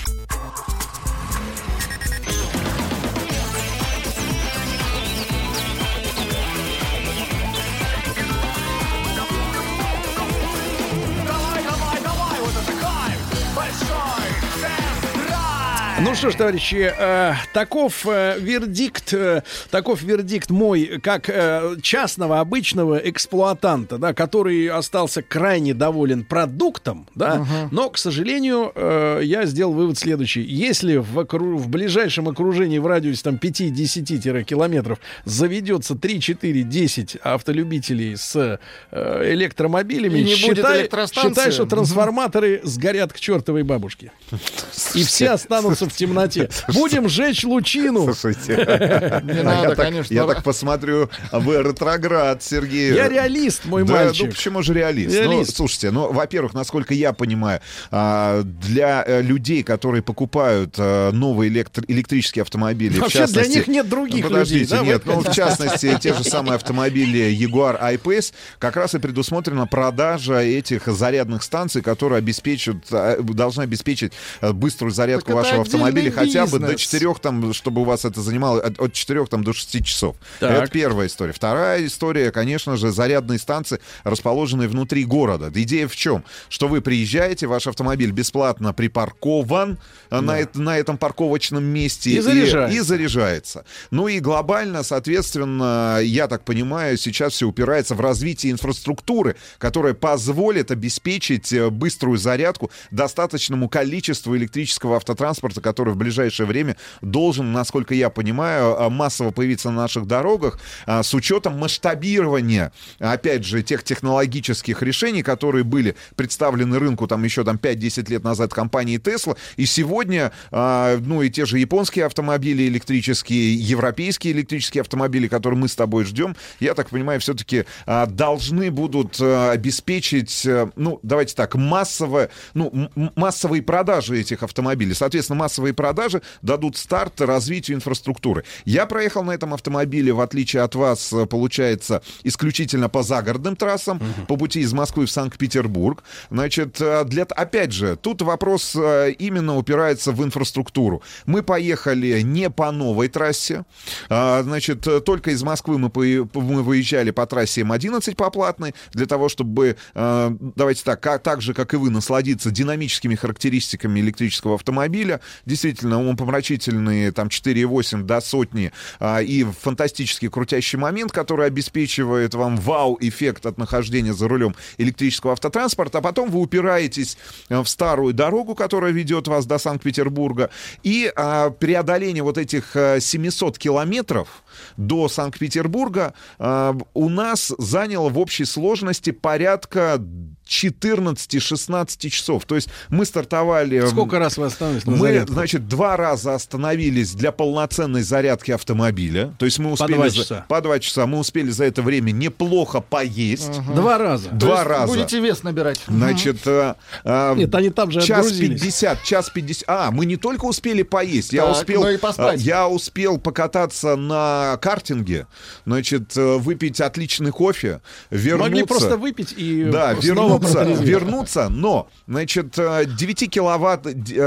Ну 16.05 16.13
что 16.13 16.29
ж, 16.29 16.35
товарищи, 16.35 16.93
э, 16.95 17.33
таков 17.51 18.05
э, 18.05 18.37
вердикт, 18.39 19.11
э, 19.11 19.41
таков 19.71 20.03
вердикт 20.03 20.51
мой, 20.51 20.99
как 21.01 21.27
э, 21.29 21.77
частного 21.81 22.39
обычного 22.41 22.97
эксплуатанта, 22.97 23.97
да, 23.97 24.13
который 24.13 24.67
остался 24.67 25.23
крайне 25.23 25.73
доволен 25.73 26.23
продуктом, 26.23 27.07
да, 27.15 27.33
Ага. 27.33 27.69
но, 27.71 27.89
к 27.89 27.97
сожалению, 27.97 28.71
э, 28.75 29.21
я 29.23 29.47
сделал 29.47 29.73
вывод 29.73 29.97
следующий: 29.97 30.43
если 30.43 30.97
в, 30.97 31.17
окру- 31.19 31.55
в 31.57 31.69
ближайшем 31.69 32.29
окружении 32.29 32.77
в 32.77 32.85
радиусе 32.85 33.23
там 33.23 33.35
5-10 33.37 34.43
километров 34.43 34.99
заведется 35.25 35.95
3, 35.95 36.21
4, 36.21 36.61
10 36.61 37.15
автолюбителей 37.23 38.15
с 38.15 38.59
э, 38.91 39.33
электромобилями, 39.33 40.19
И 40.19 40.23
не 40.23 40.35
будет 40.35 40.57
считай, 40.57 40.81
электростанции. 40.81 41.29
считай, 41.31 41.51
что 41.51 41.65
трансформаторы 41.65 42.61
сгорят 42.63 43.11
к 43.11 43.19
чертовой 43.19 43.63
бабушке. 43.63 44.11
И 44.93 45.03
все 45.03 45.31
останутся 45.31 45.89
в 45.89 45.94
темноте. 45.95 46.49
Будем 46.73 47.09
жечь 47.09 47.43
лучину. 47.43 48.03
Слушайте, 48.03 48.55
Не 49.23 49.39
а 49.39 49.43
надо, 49.43 49.61
я, 49.61 49.69
так, 49.69 49.77
конечно. 49.77 50.13
я 50.13 50.25
так 50.25 50.43
посмотрю, 50.43 51.09
вы 51.31 51.55
ретроград, 51.57 52.43
Сергей. 52.43 52.93
Я 52.93 53.07
реалист, 53.07 53.65
мой 53.65 53.83
да, 53.83 53.93
мальчик. 53.93 54.25
ну 54.25 54.31
почему 54.31 54.61
же 54.63 54.73
реалист? 54.73 55.15
Реалист. 55.15 55.51
Ну, 55.51 55.55
слушайте, 55.55 55.91
ну, 55.91 56.11
во-первых, 56.11 56.53
насколько 56.53 56.93
я 56.93 57.13
понимаю, 57.13 57.61
а, 57.91 58.43
для 58.43 59.03
э, 59.05 59.21
людей, 59.21 59.63
которые 59.63 60.01
покупают 60.01 60.75
э, 60.77 61.11
новые 61.11 61.49
электр- 61.51 61.85
электрические 61.87 62.43
автомобили, 62.43 62.97
в 62.97 63.01
Вообще 63.01 63.19
для 63.19 63.27
частности... 63.27 63.57
них 63.57 63.67
нет 63.67 63.89
других 63.89 64.23
Ну, 64.23 64.29
Подождите, 64.29 64.75
людей, 64.75 64.87
нет, 64.87 65.01
ну, 65.05 65.21
в 65.21 65.31
частности, 65.31 65.97
те 66.01 66.13
же 66.13 66.23
самые 66.23 66.55
автомобили 66.55 67.31
Jaguar 67.33 67.77
I-Pace, 67.81 68.33
как 68.59 68.75
раз 68.75 68.95
и 68.95 68.99
предусмотрена 68.99 69.67
продажа 69.67 70.39
этих 70.39 70.87
зарядных 70.87 71.43
станций, 71.43 71.81
которые 71.81 72.19
обеспечат, 72.19 72.77
э, 72.91 73.21
должны 73.21 73.63
обеспечить 73.63 74.13
э, 74.41 74.51
быструю 74.51 74.91
зарядку 74.91 75.33
вашего 75.33 75.61
автомобиля 75.61 75.84
отдельный 75.87 76.11
хотя 76.11 76.45
бы 76.45 76.59
до 76.59 76.67
бизнес. 76.73 76.81
4 76.81 77.13
там, 77.21 77.53
чтобы 77.53 77.81
у 77.81 77.83
вас 77.83 78.05
это 78.05 78.21
занимало 78.21 78.61
от, 78.61 78.79
от 78.79 78.93
4 78.93 79.25
там, 79.25 79.43
до 79.43 79.53
6 79.53 79.83
часов. 79.83 80.15
Так. 80.39 80.51
Это 80.63 80.71
первая 80.71 81.07
история. 81.07 81.33
Вторая 81.33 81.85
история, 81.85 82.31
конечно 82.31 82.77
же, 82.77 82.91
зарядные 82.91 83.39
станции, 83.39 83.79
расположенные 84.03 84.67
внутри 84.67 85.05
города. 85.05 85.51
Идея 85.53 85.87
в 85.87 85.95
чем? 85.95 86.23
Что 86.49 86.67
вы 86.67 86.81
приезжаете, 86.81 87.47
ваш 87.47 87.67
автомобиль 87.67 88.11
бесплатно 88.11 88.73
припаркован 88.73 89.77
э, 90.09 90.19
на, 90.19 90.41
эт- 90.41 90.57
на 90.57 90.77
этом 90.77 90.97
парковочном 90.97 91.63
месте 91.63 92.11
И 92.11 92.19
заряжается. 92.19 92.77
и 92.77 92.79
заряжается. 92.81 93.65
Ну 93.91 94.07
и 94.07 94.19
глобально, 94.19 94.83
соответственно, 94.83 95.99
я 96.01 96.27
так 96.27 96.43
понимаю, 96.45 96.97
сейчас 96.97 97.33
все 97.33 97.47
упирается 97.47 97.95
в 97.95 98.01
развитие 98.01 98.51
инфраструктуры, 98.51 99.35
которая 99.57 99.93
позволит 99.93 100.71
обеспечить 100.71 101.51
э, 101.53 101.69
быструю 101.69 102.17
зарядку 102.17 102.71
достаточному 102.91 103.69
количеству 103.69 104.35
электрического 104.37 104.97
автотранспорта, 104.97 105.61
который 105.65 105.95
в 105.95 105.97
ближайшее 105.97 106.45
время 106.45 106.77
должен, 107.01 107.51
насколько 107.51 107.95
я 107.95 108.11
понимаю, 108.11 108.75
э, 108.75 108.89
массово 108.89 109.31
появиться 109.31 109.71
на 109.71 109.77
наших 109.77 110.05
дорогах 110.05 110.59
а, 110.85 111.01
с 111.01 111.11
учетом 111.15 111.57
масштабирования, 111.57 112.71
опять 112.99 113.43
же, 113.43 113.63
тех 113.63 113.83
технологических 113.83 114.83
решений, 114.83 115.23
которые 115.23 115.63
были 115.63 115.95
представлены 116.15 116.77
рынку 116.77 117.07
там 117.07 117.23
еще 117.23 117.43
там 117.43 117.55
5-10 117.55 118.11
лет 118.11 118.23
назад 118.23 118.53
компанией 118.53 118.99
Tesla. 118.99 119.35
И 119.55 119.65
сегодня, 119.65 120.31
а, 120.51 120.97
ну 120.99 121.23
и 121.23 121.31
те 121.31 121.47
же 121.47 121.57
японские 121.57 122.05
автомобили 122.05 122.67
электрические, 122.67 123.55
европейские 123.55 124.33
электрические 124.33 124.81
автомобили, 124.81 125.27
которые 125.27 125.59
мы 125.59 125.67
с 125.67 125.75
тобой 125.75 126.05
ждем, 126.05 126.35
я 126.59 126.75
так 126.75 126.89
понимаю, 126.89 127.19
все-таки 127.19 127.65
должны 127.85 128.69
будут 128.69 129.17
а, 129.19 129.51
обеспечить, 129.51 130.45
а, 130.45 130.69
ну, 130.75 130.99
давайте 131.01 131.33
так, 131.33 131.55
массово, 131.55 132.29
ну, 132.53 132.89
массовые 133.15 133.63
продажи 133.63 134.19
этих 134.19 134.43
автомобилей. 134.43 134.93
Соответственно, 134.93 135.37
массовые 135.55 135.73
продажи 135.73 136.21
дадут 136.41 136.75
старт 136.75 137.21
развитию 137.21 137.77
инфраструктуры. 137.77 138.43
Я 138.65 138.85
проехал 138.85 139.23
на 139.23 139.31
этом 139.31 139.53
автомобиле, 139.53 140.11
в 140.11 140.19
отличие 140.19 140.63
от 140.63 140.75
вас, 140.75 141.13
э, 141.13 141.25
получается, 141.25 142.01
исключительно 142.23 142.89
по 142.89 143.03
загородным 143.03 143.55
трассам, 143.55 144.01
по 144.27 144.35
пути 144.35 144.59
из 144.59 144.73
Москвы 144.73 145.05
в 145.05 145.11
Санкт-Петербург. 145.11 146.03
Значит, 146.29 146.81
э, 146.81 147.05
для, 147.05 147.23
опять 147.23 147.71
же, 147.71 147.95
тут 147.95 148.21
вопрос 148.21 148.75
э, 148.75 149.11
именно 149.17 149.55
упирается 149.55 150.11
в 150.11 150.21
инфраструктуру. 150.25 151.01
Мы 151.25 151.41
поехали 151.41 152.21
не 152.21 152.49
по 152.49 152.71
новой 152.71 153.07
трассе. 153.07 153.63
А, 154.09 154.43
Значит, 154.43 154.85
только 155.05 155.31
из 155.31 155.41
Москвы 155.43 155.77
мы, 155.77 155.87
пое- 155.87 156.29
мы 156.33 156.63
выезжали 156.63 157.11
по 157.11 157.25
трассе 157.25 157.61
М11 157.61 158.15
по 158.15 158.29
платной, 158.29 158.73
для 158.93 159.05
того, 159.05 159.29
чтобы, 159.29 159.77
давайте 159.93 160.83
так, 160.83 161.21
так 161.23 161.41
же, 161.41 161.53
как 161.53 161.73
и 161.73 161.77
вы, 161.77 161.89
насладиться 161.89 162.51
динамическими 162.51 163.15
характеристиками 163.15 163.99
электрического 164.01 164.55
автомобиля. 164.55 165.21
Действительно, 165.45 165.99
умопомрачительные 165.99 167.11
там 167.11 167.27
4,8 167.27 168.03
до 168.03 168.21
сотни 168.21 168.71
а, 168.99 169.21
и 169.21 169.43
фантастически 169.43 170.29
крутящий 170.29 170.77
момент, 170.77 171.11
который 171.11 171.47
обеспечивает 171.47 172.33
вам 172.33 172.57
вау-эффект 172.57 173.45
от 173.45 173.57
нахождения 173.57 174.13
за 174.13 174.27
рулем 174.27 174.55
электрического 174.77 175.33
автотранспорта, 175.33 175.99
а 175.99 176.01
потом 176.01 176.29
вы 176.29 176.39
упираетесь 176.39 177.17
э, 177.49 177.59
в 177.59 177.67
старую 177.67 178.13
дорогу, 178.13 178.55
которая 178.55 178.91
ведет 178.91 179.27
вас 179.27 179.45
до 179.45 179.57
Санкт-Петербурга, 179.57 180.49
и 180.83 181.11
а, 181.15 181.49
преодоление 181.51 182.23
вот 182.23 182.37
этих 182.37 182.75
э, 182.75 182.99
700 182.99 183.57
километров 183.57 184.43
до 184.77 185.07
Санкт-Петербурга 185.09 186.13
а, 186.39 186.75
у 186.93 187.09
нас 187.09 187.53
заняло 187.57 188.09
в 188.09 188.19
общей 188.19 188.45
сложности 188.45 189.11
порядка 189.11 190.01
14-16 190.47 192.09
часов. 192.09 192.45
То 192.45 192.55
есть 192.55 192.69
мы 192.89 193.05
стартовали... 193.05 193.77
м, 193.77 193.87
Сколько 193.87 194.19
раз 194.19 194.37
вы 194.37 194.45
остановились 194.45 194.85
на 194.85 194.91
мы, 194.91 194.97
зарядку? 194.99 195.33
Значит, 195.35 195.67
два 195.67 195.95
раза 195.97 196.33
остановились 196.35 197.13
для 197.13 197.31
полноценной 197.31 198.01
зарядки 198.03 198.51
автомобиля. 198.51 199.33
То 199.37 199.45
есть 199.45 199.59
мы 199.59 199.71
успели... 199.71 199.93
два 199.95 200.09
за- 200.09 200.15
часа. 200.15 200.45
По 200.47 200.61
два 200.61 200.79
часа. 200.79 201.05
Мы 201.05 201.19
успели 201.19 201.49
за 201.49 201.65
это 201.65 201.81
время 201.81 202.11
неплохо 202.11 202.81
поесть. 202.81 203.61
Два 203.75 203.97
раза. 203.97 204.29
То 204.29 204.35
Два 204.35 204.55
есть 204.59 204.67
раза. 204.67 204.93
Будете 204.93 205.19
вес 205.19 205.43
набирать. 205.43 205.79
Значит, 205.87 206.37
э, 206.45 206.75
э, 207.03 207.33
Нет, 207.35 207.53
они 207.53 207.69
там 207.69 207.91
же 207.91 208.01
час. 208.01 208.31
50, 208.31 209.03
час 209.03 209.29
50. 209.29 209.63
А, 209.67 209.91
мы 209.91 210.05
не 210.05 210.17
только 210.17 210.45
успели 210.45 210.81
поесть, 210.83 211.33
я 211.33 211.43
Так, 211.45 211.57
успел, 211.57 211.81
но 211.83 211.89
и 211.89 211.97
поспать. 211.97 212.39
э, 212.39 212.43
я 212.43 212.67
успел 212.67 213.17
покататься 213.17 213.95
на 213.95 214.57
картинге, 214.61 215.27
значит, 215.65 216.15
выпить 216.15 216.81
отличный 216.81 217.31
кофе, 217.31 217.81
вернуться. 218.09 218.49
Могли 218.49 218.63
просто 218.63 218.97
выпить 218.97 219.33
и 219.37 219.65
Да, 219.65 219.95
снова 220.01 220.39
вернуться, 220.41 220.63
вернуться, 220.63 221.49
но, 221.49 221.89
значит, 222.07 222.57
э, 222.57 222.85
9 222.85 223.29
киловатт, 223.29 223.85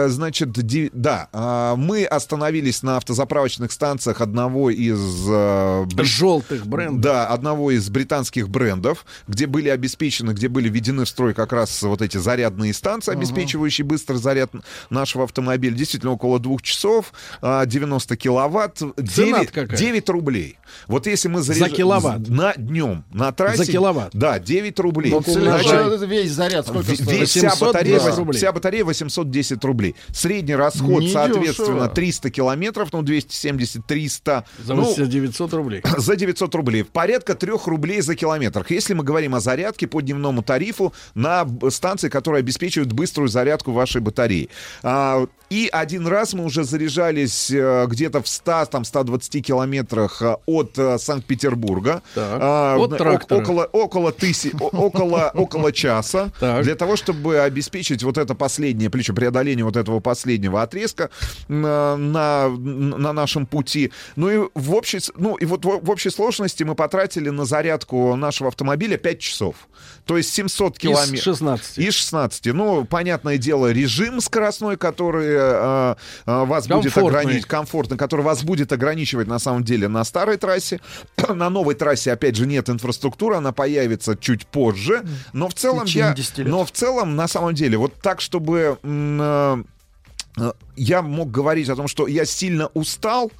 значит, 0.09 0.53
да, 0.99 1.29
а, 1.33 1.77
мы 1.77 2.05
остановились 2.05 2.83
на 2.83 2.97
автозаправочных 2.97 3.71
станциях 3.71 4.21
одного 4.21 4.69
из... 4.69 4.99
э, 5.31 5.87
Желтых 5.97 6.67
брендов. 6.67 7.01
Да, 7.01 7.29
одного 7.29 7.71
из 7.71 7.89
британских 7.89 8.49
брендов, 8.49 9.07
где 9.29 9.47
были 9.47 9.69
обеспечены, 9.69 10.33
где 10.33 10.49
были 10.49 10.69
введены 10.69 11.05
в 11.05 11.09
строй 11.09 11.35
как 11.35 11.53
раз 11.53 11.83
вот 11.83 12.03
эти 12.03 12.17
зарядные 12.17 12.75
станции, 12.75 13.13
обеспечивающие 13.13 13.85
быстрый 13.85 14.17
заряд 14.17 14.51
нашего 14.91 15.23
автомобиля. 15.25 15.75
Действительно, 15.77 16.13
около 16.13 16.41
двух 16.41 16.63
часов, 16.63 17.13
а, 17.41 17.65
90 17.65 18.17
киловатт, 18.17 18.83
9, 18.97 19.53
какая? 19.53 19.77
9 19.77 20.09
рублей. 20.09 20.59
Вот 20.89 21.07
если 21.07 21.29
мы 21.29 21.43
заряжаем... 21.43 21.75
киловатт? 21.75 22.29
На 22.29 22.55
днем, 22.55 23.05
на 23.13 23.31
трассе... 23.31 23.65
За 23.65 23.71
киловатт? 23.71 24.11
Да, 24.15 24.41
9 24.41 24.81
рублей. 24.81 25.13
Ну, 25.13 25.23
Значит, 25.25 26.01
весь 26.09 26.33
заряд 26.33 26.67
сколько 26.67 26.93
стоит? 26.93 27.09
весь- 27.09 27.31
вся, 27.31 27.51
810 27.51 27.61
батарея, 27.61 28.17
рублей. 28.17 28.39
вся 28.39 28.53
батарея 28.53 28.85
810 28.85 29.65
рублей. 29.65 29.95
Средний 30.13 30.57
расход, 30.57 30.88
Недешево. 30.89 31.13
соответственно, 31.13 31.89
300 31.89 32.31
километров, 32.31 32.93
ну, 32.93 33.03
270-300. 33.03 34.45
За 34.65 34.75
ну, 34.75 34.95
900 34.95 35.53
рублей. 35.55 35.83
за 35.97 36.17
900 36.17 36.55
рублей. 36.55 36.85
Порядка 36.85 37.35
3 37.35 37.53
рублей 37.67 38.01
за 38.01 38.15
километр. 38.15 38.65
Если 38.69 38.95
мы 38.95 39.05
говорим 39.05 39.35
о 39.35 39.41
зарядке 39.41 39.87
по 39.87 40.01
дневному 40.01 40.43
тарифу 40.43 40.93
на 41.15 41.47
станции, 41.71 42.09
которые 42.09 42.41
обеспечивают 42.41 42.93
быструю 42.93 43.29
зарядку 43.29 43.73
вашей 43.73 44.01
батареи. 44.01 44.49
А, 44.83 45.27
и 45.51 45.69
один 45.73 46.07
раз 46.07 46.35
мы 46.35 46.45
уже 46.45 46.65
заряжались 46.65 47.51
э, 47.51 47.87
где-то 47.89 48.23
в 48.23 48.29
100, 48.29 48.67
там, 48.67 48.85
120 48.85 49.45
километрах 49.47 50.21
э, 50.23 50.37
от 50.47 50.79
э, 50.79 50.99
Санкт-Петербурга. 50.99 52.03
Так. 52.15 52.39
А, 52.41 52.77
От 52.77 52.93
о- 52.93 52.97
трактора. 52.97 53.43
около, 53.43 53.65
около, 53.65 54.11
о- 54.11 54.67
около, 54.77 55.31
около 55.35 55.73
часа. 55.73 56.31
Так. 56.39 56.65
Для 56.65 56.75
того, 56.75 56.97
чтобы 56.97 57.39
обеспечить 57.41 58.03
вот 58.03 58.19
это 58.19 58.35
последнее 58.35 58.91
плечо, 58.91 59.15
преодоление 59.15 59.65
вот 59.65 59.77
этого 59.77 60.01
последнего 60.01 60.63
отрезка 60.63 60.78
на, 61.49 61.97
на, 61.97 62.49
на 62.49 63.13
нашем 63.13 63.47
пути. 63.47 63.93
Ну 64.17 64.31
и 64.31 64.49
в 64.55 64.75
общей, 64.75 65.01
ну 65.17 65.37
и 65.37 65.45
вот 65.45 65.65
в, 65.65 65.81
в 65.83 65.91
общей 65.91 66.11
сложности 66.11 66.63
мы 66.63 66.75
потратили 66.75 67.31
на 67.31 67.45
зарядку 67.45 68.15
нашего 68.17 68.49
автомобиля 68.49 68.97
5 68.97 69.19
часов. 69.19 69.57
То 70.05 70.17
есть 70.17 70.33
700 70.33 70.79
километров. 70.79 71.15
Из 71.15 71.23
16. 71.23 71.79
Из 71.79 71.95
16. 71.95 72.47
Ну, 72.55 72.85
понятное 72.85 73.39
дело, 73.39 73.71
режим 73.71 74.21
скоростной, 74.21 74.77
который 74.77 75.29
э, 75.29 75.95
э, 76.27 76.45
вас 76.45 76.67
будет 76.67 76.97
ограничивать, 76.97 77.45
комфортно, 77.45 77.97
который 77.97 78.23
вас 78.23 78.43
будет 78.43 78.73
ограничивать 78.73 79.29
на 79.29 79.39
самом 79.39 79.65
деле 79.65 79.89
на 79.89 80.05
старой 80.05 80.37
трассе. 80.37 80.81
на 81.29 81.51
новой 81.51 81.75
трассе, 81.75 82.13
опять 82.13 82.37
же, 82.37 82.47
нет 82.47 82.71
инфраструктуры, 82.71 83.37
она 83.37 83.53
появится 83.53 84.17
чуть 84.17 84.47
позже. 84.47 85.05
Но 85.33 85.49
в 85.49 85.55
целом 85.55 85.85
я... 85.87 86.13
10 86.13 86.39
лет. 86.39 86.49
Но 86.49 86.65
в 86.65 86.73
целом, 86.73 87.17
на 87.17 87.29
самом 87.29 87.55
деле, 87.55 87.77
вот 87.79 87.95
так, 88.01 88.21
чтобы... 88.21 88.79
э, 88.83 89.63
э, 90.39 90.53
я 90.79 91.03
мог 91.03 91.31
говорить 91.31 91.69
о 91.69 91.77
том, 91.77 91.89
что 91.89 92.07
я 92.07 92.25
сильно 92.25 92.69
устал, 92.75 93.31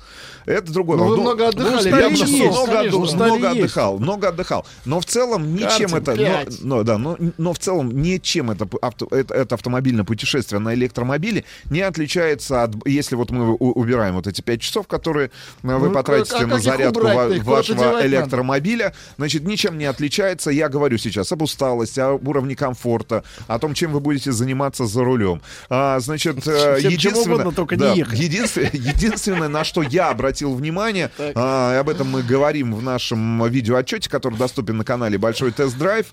это 0.47 0.73
другой 0.73 0.97
Ну, 0.97 1.09
вы 1.09 1.17
много 1.19 1.49
отдыхали, 1.49 1.89
я 1.91 2.07
есть, 2.09 2.23
много, 2.33 2.73
конечно, 2.73 2.99
устали 2.99 3.31
много 3.31 3.47
есть. 3.49 3.59
отдыхал, 3.61 3.99
много 3.99 4.29
отдыхал. 4.29 4.67
Но 4.85 5.01
в 5.01 5.05
целом 5.07 5.55
ничем 5.55 5.91
Картинг 5.91 6.09
это, 6.09 6.45
но, 6.61 6.77
но, 6.77 6.83
да, 6.85 6.99
но, 6.99 7.17
но 7.37 7.53
в 7.53 7.59
целом 7.59 8.01
ничем 8.03 8.51
это, 8.51 8.67
авто- 8.83 9.09
это, 9.15 9.35
это 9.35 9.55
автомобильное 9.55 10.05
путешествие 10.05 10.59
на 10.59 10.75
электромобиле 10.75 11.45
не 11.71 11.81
отличается 11.83 12.63
от, 12.63 12.75
если 12.87 13.15
вот 13.15 13.31
мы 13.31 13.53
у- 13.53 13.57
убираем 13.73 14.15
вот 14.15 14.27
эти 14.27 14.41
пять 14.41 14.61
часов, 14.63 14.87
которые 14.87 15.27
э, 15.63 15.77
вы 15.77 15.89
Ну, 15.89 15.93
потратите 15.93 16.39
как- 16.39 16.47
на 16.49 16.59
зарядку 16.59 17.01
убрать-то? 17.01 17.45
ва- 17.45 17.51
вашего 17.57 17.85
надо. 17.85 18.07
электромобиля, 18.07 18.95
значит, 19.17 19.45
ничем 19.45 19.77
не 19.79 19.85
отличается. 19.85 20.51
Я 20.51 20.69
говорю 20.69 20.99
сейчас 20.99 21.31
об 21.33 21.43
усталости, 21.43 22.01
об 22.01 22.27
уровне 22.27 22.57
комфорта, 22.57 23.23
о 23.47 23.59
том, 23.59 23.75
чем 23.75 23.93
вы 23.93 24.01
будете 24.01 24.33
заниматься 24.33 24.87
за 24.87 25.05
рулем. 25.05 25.43
А, 25.69 26.01
значит, 26.01 26.47
э, 26.47 26.77
Всем 26.79 26.97
чем 26.97 27.15
единственное, 27.29 27.47
угодно, 27.47 27.57
только 27.57 27.77
не 27.77 27.83
да, 27.83 27.93
ехать. 27.93 28.19
единственное, 28.19 28.71
единственное, 28.73 29.49
на 29.49 29.65
что 29.65 29.83
я 29.83 30.11
обратил 30.11 30.55
внимание, 30.55 31.11
а, 31.19 31.75
и 31.75 31.77
об 31.77 31.89
этом 31.89 32.11
мы 32.11 32.23
говорим 32.23 32.75
в 32.75 32.83
нашем 32.83 33.47
видеоотчете, 33.47 34.11
который 34.11 34.39
доступен 34.39 34.77
на 34.79 34.85
канале 34.85 35.19
Большой 35.19 35.53
тест-драйв, 35.53 36.07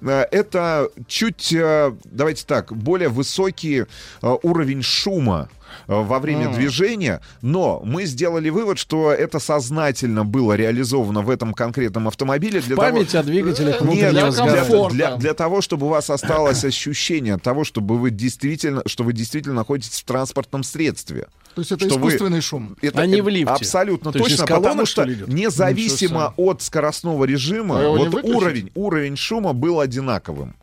э, 0.00 0.26
это 0.30 0.88
чуть, 1.06 1.52
э, 1.52 1.92
давайте 2.04 2.44
так, 2.46 2.72
более 2.72 3.08
высокий 3.08 3.84
э, 4.22 4.36
уровень 4.42 4.82
шума 4.82 5.48
во 5.86 6.18
время 6.18 6.46
М. 6.46 6.54
движения, 6.54 7.20
но 7.40 7.80
мы 7.84 8.04
сделали 8.04 8.48
вывод, 8.50 8.78
что 8.78 9.10
это 9.12 9.38
сознательно 9.38 10.24
было 10.24 10.54
реализовано 10.54 11.22
в 11.22 11.30
этом 11.30 11.54
конкретном 11.54 12.08
автомобиле 12.08 12.60
для 12.60 12.76
Память 12.76 13.10
того... 13.12 13.20
о 13.22 13.24
двигателях 13.24 13.80
Нет, 13.82 14.10
для, 14.10 14.30
для- 14.30 14.88
для- 14.88 15.16
для 15.16 15.34
того, 15.34 15.60
чтобы 15.60 15.86
у 15.86 15.88
вас 15.90 16.10
осталось 16.10 16.64
ощущение 16.64 17.38
того, 17.38 17.64
чтобы 17.64 17.98
вы 17.98 18.10
действительно, 18.10 18.82
что 18.86 19.04
вы 19.04 19.12
действительно 19.12 19.54
находитесь 19.56 20.00
в 20.00 20.04
транспортном 20.04 20.62
средстве. 20.62 21.26
То 21.54 21.60
есть 21.60 21.70
это 21.72 21.84
Что 21.86 21.98
вы- 21.98 22.08
искусственный 22.08 22.40
шум. 22.40 22.76
Это, 22.80 23.02
А 23.02 23.06
не 23.06 23.20
в 23.20 23.28
лифте. 23.28 23.52
Абсолютно 23.52 24.10
То 24.12 24.20
точно, 24.20 24.46
колонок, 24.46 24.64
потому 24.70 24.86
что 24.86 25.02
что 25.02 25.12
идет? 25.12 25.28
независимо 25.28 26.32
от 26.36 26.62
скоростного 26.62 27.24
режима, 27.24 27.88
вот 27.88 28.14
уровень, 28.24 28.70
уровень 28.74 29.16
шума 29.16 29.52
был 29.52 29.80
одинаковым. 29.80 30.54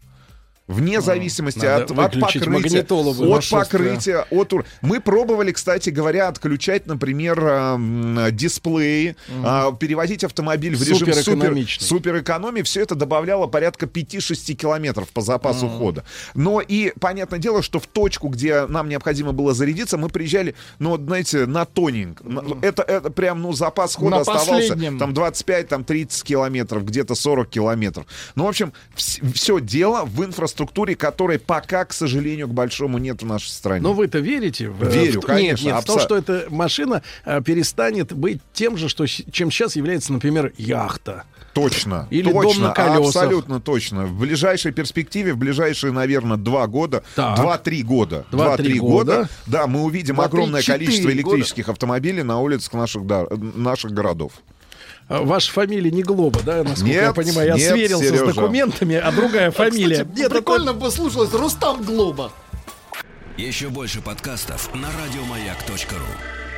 Вне 0.70 1.02
зависимости 1.02 1.66
надо 1.66 1.76
от, 1.84 1.92
от 1.92 1.98
покрытия, 1.98 2.82
от 3.38 3.50
покрытия, 3.50 4.26
от 4.30 4.54
ур- 4.54 4.66
Мы 4.82 5.02
пробовали, 5.02 5.52
кстати 5.52 5.90
говоря, 5.90 6.28
отключать, 6.28 6.86
например, 6.86 7.40
эм, 7.44 8.20
дисплеи, 8.32 9.16
а, 9.44 9.72
переводить 9.72 10.24
автомобиль 10.24 10.76
в 10.76 10.82
режим 10.82 11.00
супер, 11.00 11.16
Суперэкономичный. 11.16 11.88
суперэкономии. 11.88 12.62
Все 12.62 12.82
это 12.82 12.94
добавляло 12.94 13.48
порядка 13.48 13.88
5-6 13.88 14.54
километров 14.54 15.10
по 15.10 15.22
запасу 15.22 15.68
хода. 15.68 16.04
Но 16.36 16.62
и 16.62 16.94
понятное 17.00 17.40
дело, 17.40 17.64
что 17.64 17.80
в 17.80 17.88
точку, 17.88 18.28
где 18.28 18.68
нам 18.68 18.90
необходимо 18.90 19.32
было 19.32 19.56
зарядиться, 19.56 19.98
мы 19.98 20.10
приезжали, 20.10 20.54
ну, 20.78 20.98
знаете, 20.98 21.48
на 21.48 21.66
тоненько. 21.66 22.24
На- 22.24 22.44
Это, 22.62 22.84
это 22.84 23.10
прям, 23.10 23.42
ну, 23.42 23.54
запас 23.54 23.96
хода 23.96 24.12
На 24.18 24.18
оставался 24.22 24.52
последнем. 24.52 25.00
там 25.00 25.16
25, 25.16 25.68
там 25.68 25.84
30 25.84 26.24
километров, 26.24 26.86
где-то 26.86 27.16
40 27.16 27.50
километров. 27.50 28.06
Ну, 28.36 28.46
в 28.46 28.48
общем, 28.48 28.72
все 28.96 29.60
дело 29.60 30.04
в 30.06 30.24
инфраструктуре, 30.24 30.59
которой 30.96 31.40
пока, 31.40 31.86
к 31.86 31.94
сожалению, 31.94 32.48
к 32.48 32.52
большому 32.54 32.98
нет 32.98 33.22
в 33.22 33.26
нашей 33.26 33.50
стране. 33.50 33.82
Но 33.82 33.94
вы-то 33.94 34.20
верите? 34.20 34.70
В, 34.70 34.84
Верю, 34.92 35.22
в- 35.22 35.26
конечно, 35.26 35.66
Нет, 35.68 35.76
нет, 35.76 35.86
в 35.86 35.90
абсо- 35.90 36.00
что 36.00 36.16
эта 36.18 36.46
машина 36.50 37.02
а, 37.26 37.42
перестанет 37.42 38.14
быть 38.14 38.42
тем 38.54 38.78
же, 38.78 38.90
что, 38.90 39.06
чем 39.08 39.52
сейчас 39.52 39.76
является, 39.76 40.14
например, 40.14 40.54
яхта. 40.58 41.24
Точно. 41.54 42.08
Или 42.12 42.32
точно, 42.32 42.42
дом 42.54 42.62
на 42.64 42.74
колесах. 42.74 43.08
Абсолютно 43.24 43.60
точно. 43.60 44.06
В 44.06 44.20
ближайшей 44.20 44.72
перспективе, 44.72 45.34
в 45.34 45.38
ближайшие, 45.38 45.92
наверное, 45.92 46.38
два 46.38 46.68
года, 46.68 47.04
два-три 47.16 47.82
года, 47.84 48.26
Два-три 48.32 48.80
года. 48.80 49.16
года, 49.16 49.30
да, 49.48 49.68
мы 49.68 49.82
увидим 49.82 50.22
огромное 50.22 50.62
количество 50.62 51.08
года. 51.08 51.14
электрических 51.16 51.68
автомобилей 51.70 52.24
на 52.24 52.40
улицах 52.40 52.74
наших, 52.74 53.06
да, 53.06 53.26
наших 53.30 53.92
городов. 53.92 54.34
А, 55.10 55.22
Ваша 55.24 55.52
фамилия 55.52 55.92
не 55.92 56.04
Глоба, 56.04 56.40
да, 56.46 56.64
насколько 56.64 56.94
я 56.94 57.08
Нет, 57.08 57.16
понимаю? 57.16 57.48
Я 57.50 57.56
нет, 57.56 57.72
сверился 57.72 58.06
с 58.06 58.10
Сережа. 58.10 58.26
документами, 58.34 58.96
а 58.96 59.12
другая 59.12 59.52
фамилия. 59.52 60.04
Кстати, 60.06 60.20
Нет, 60.20 60.32
прикольно 60.32 60.74
бы 60.74 60.92
слушалось 60.92 61.34
Рустам 61.34 61.84
Глоба. 61.84 62.32
Еще 63.38 63.70
больше 63.70 64.02
подкастов 64.02 64.70
на 64.76 64.88
радиомаяк.ру. 64.92 66.49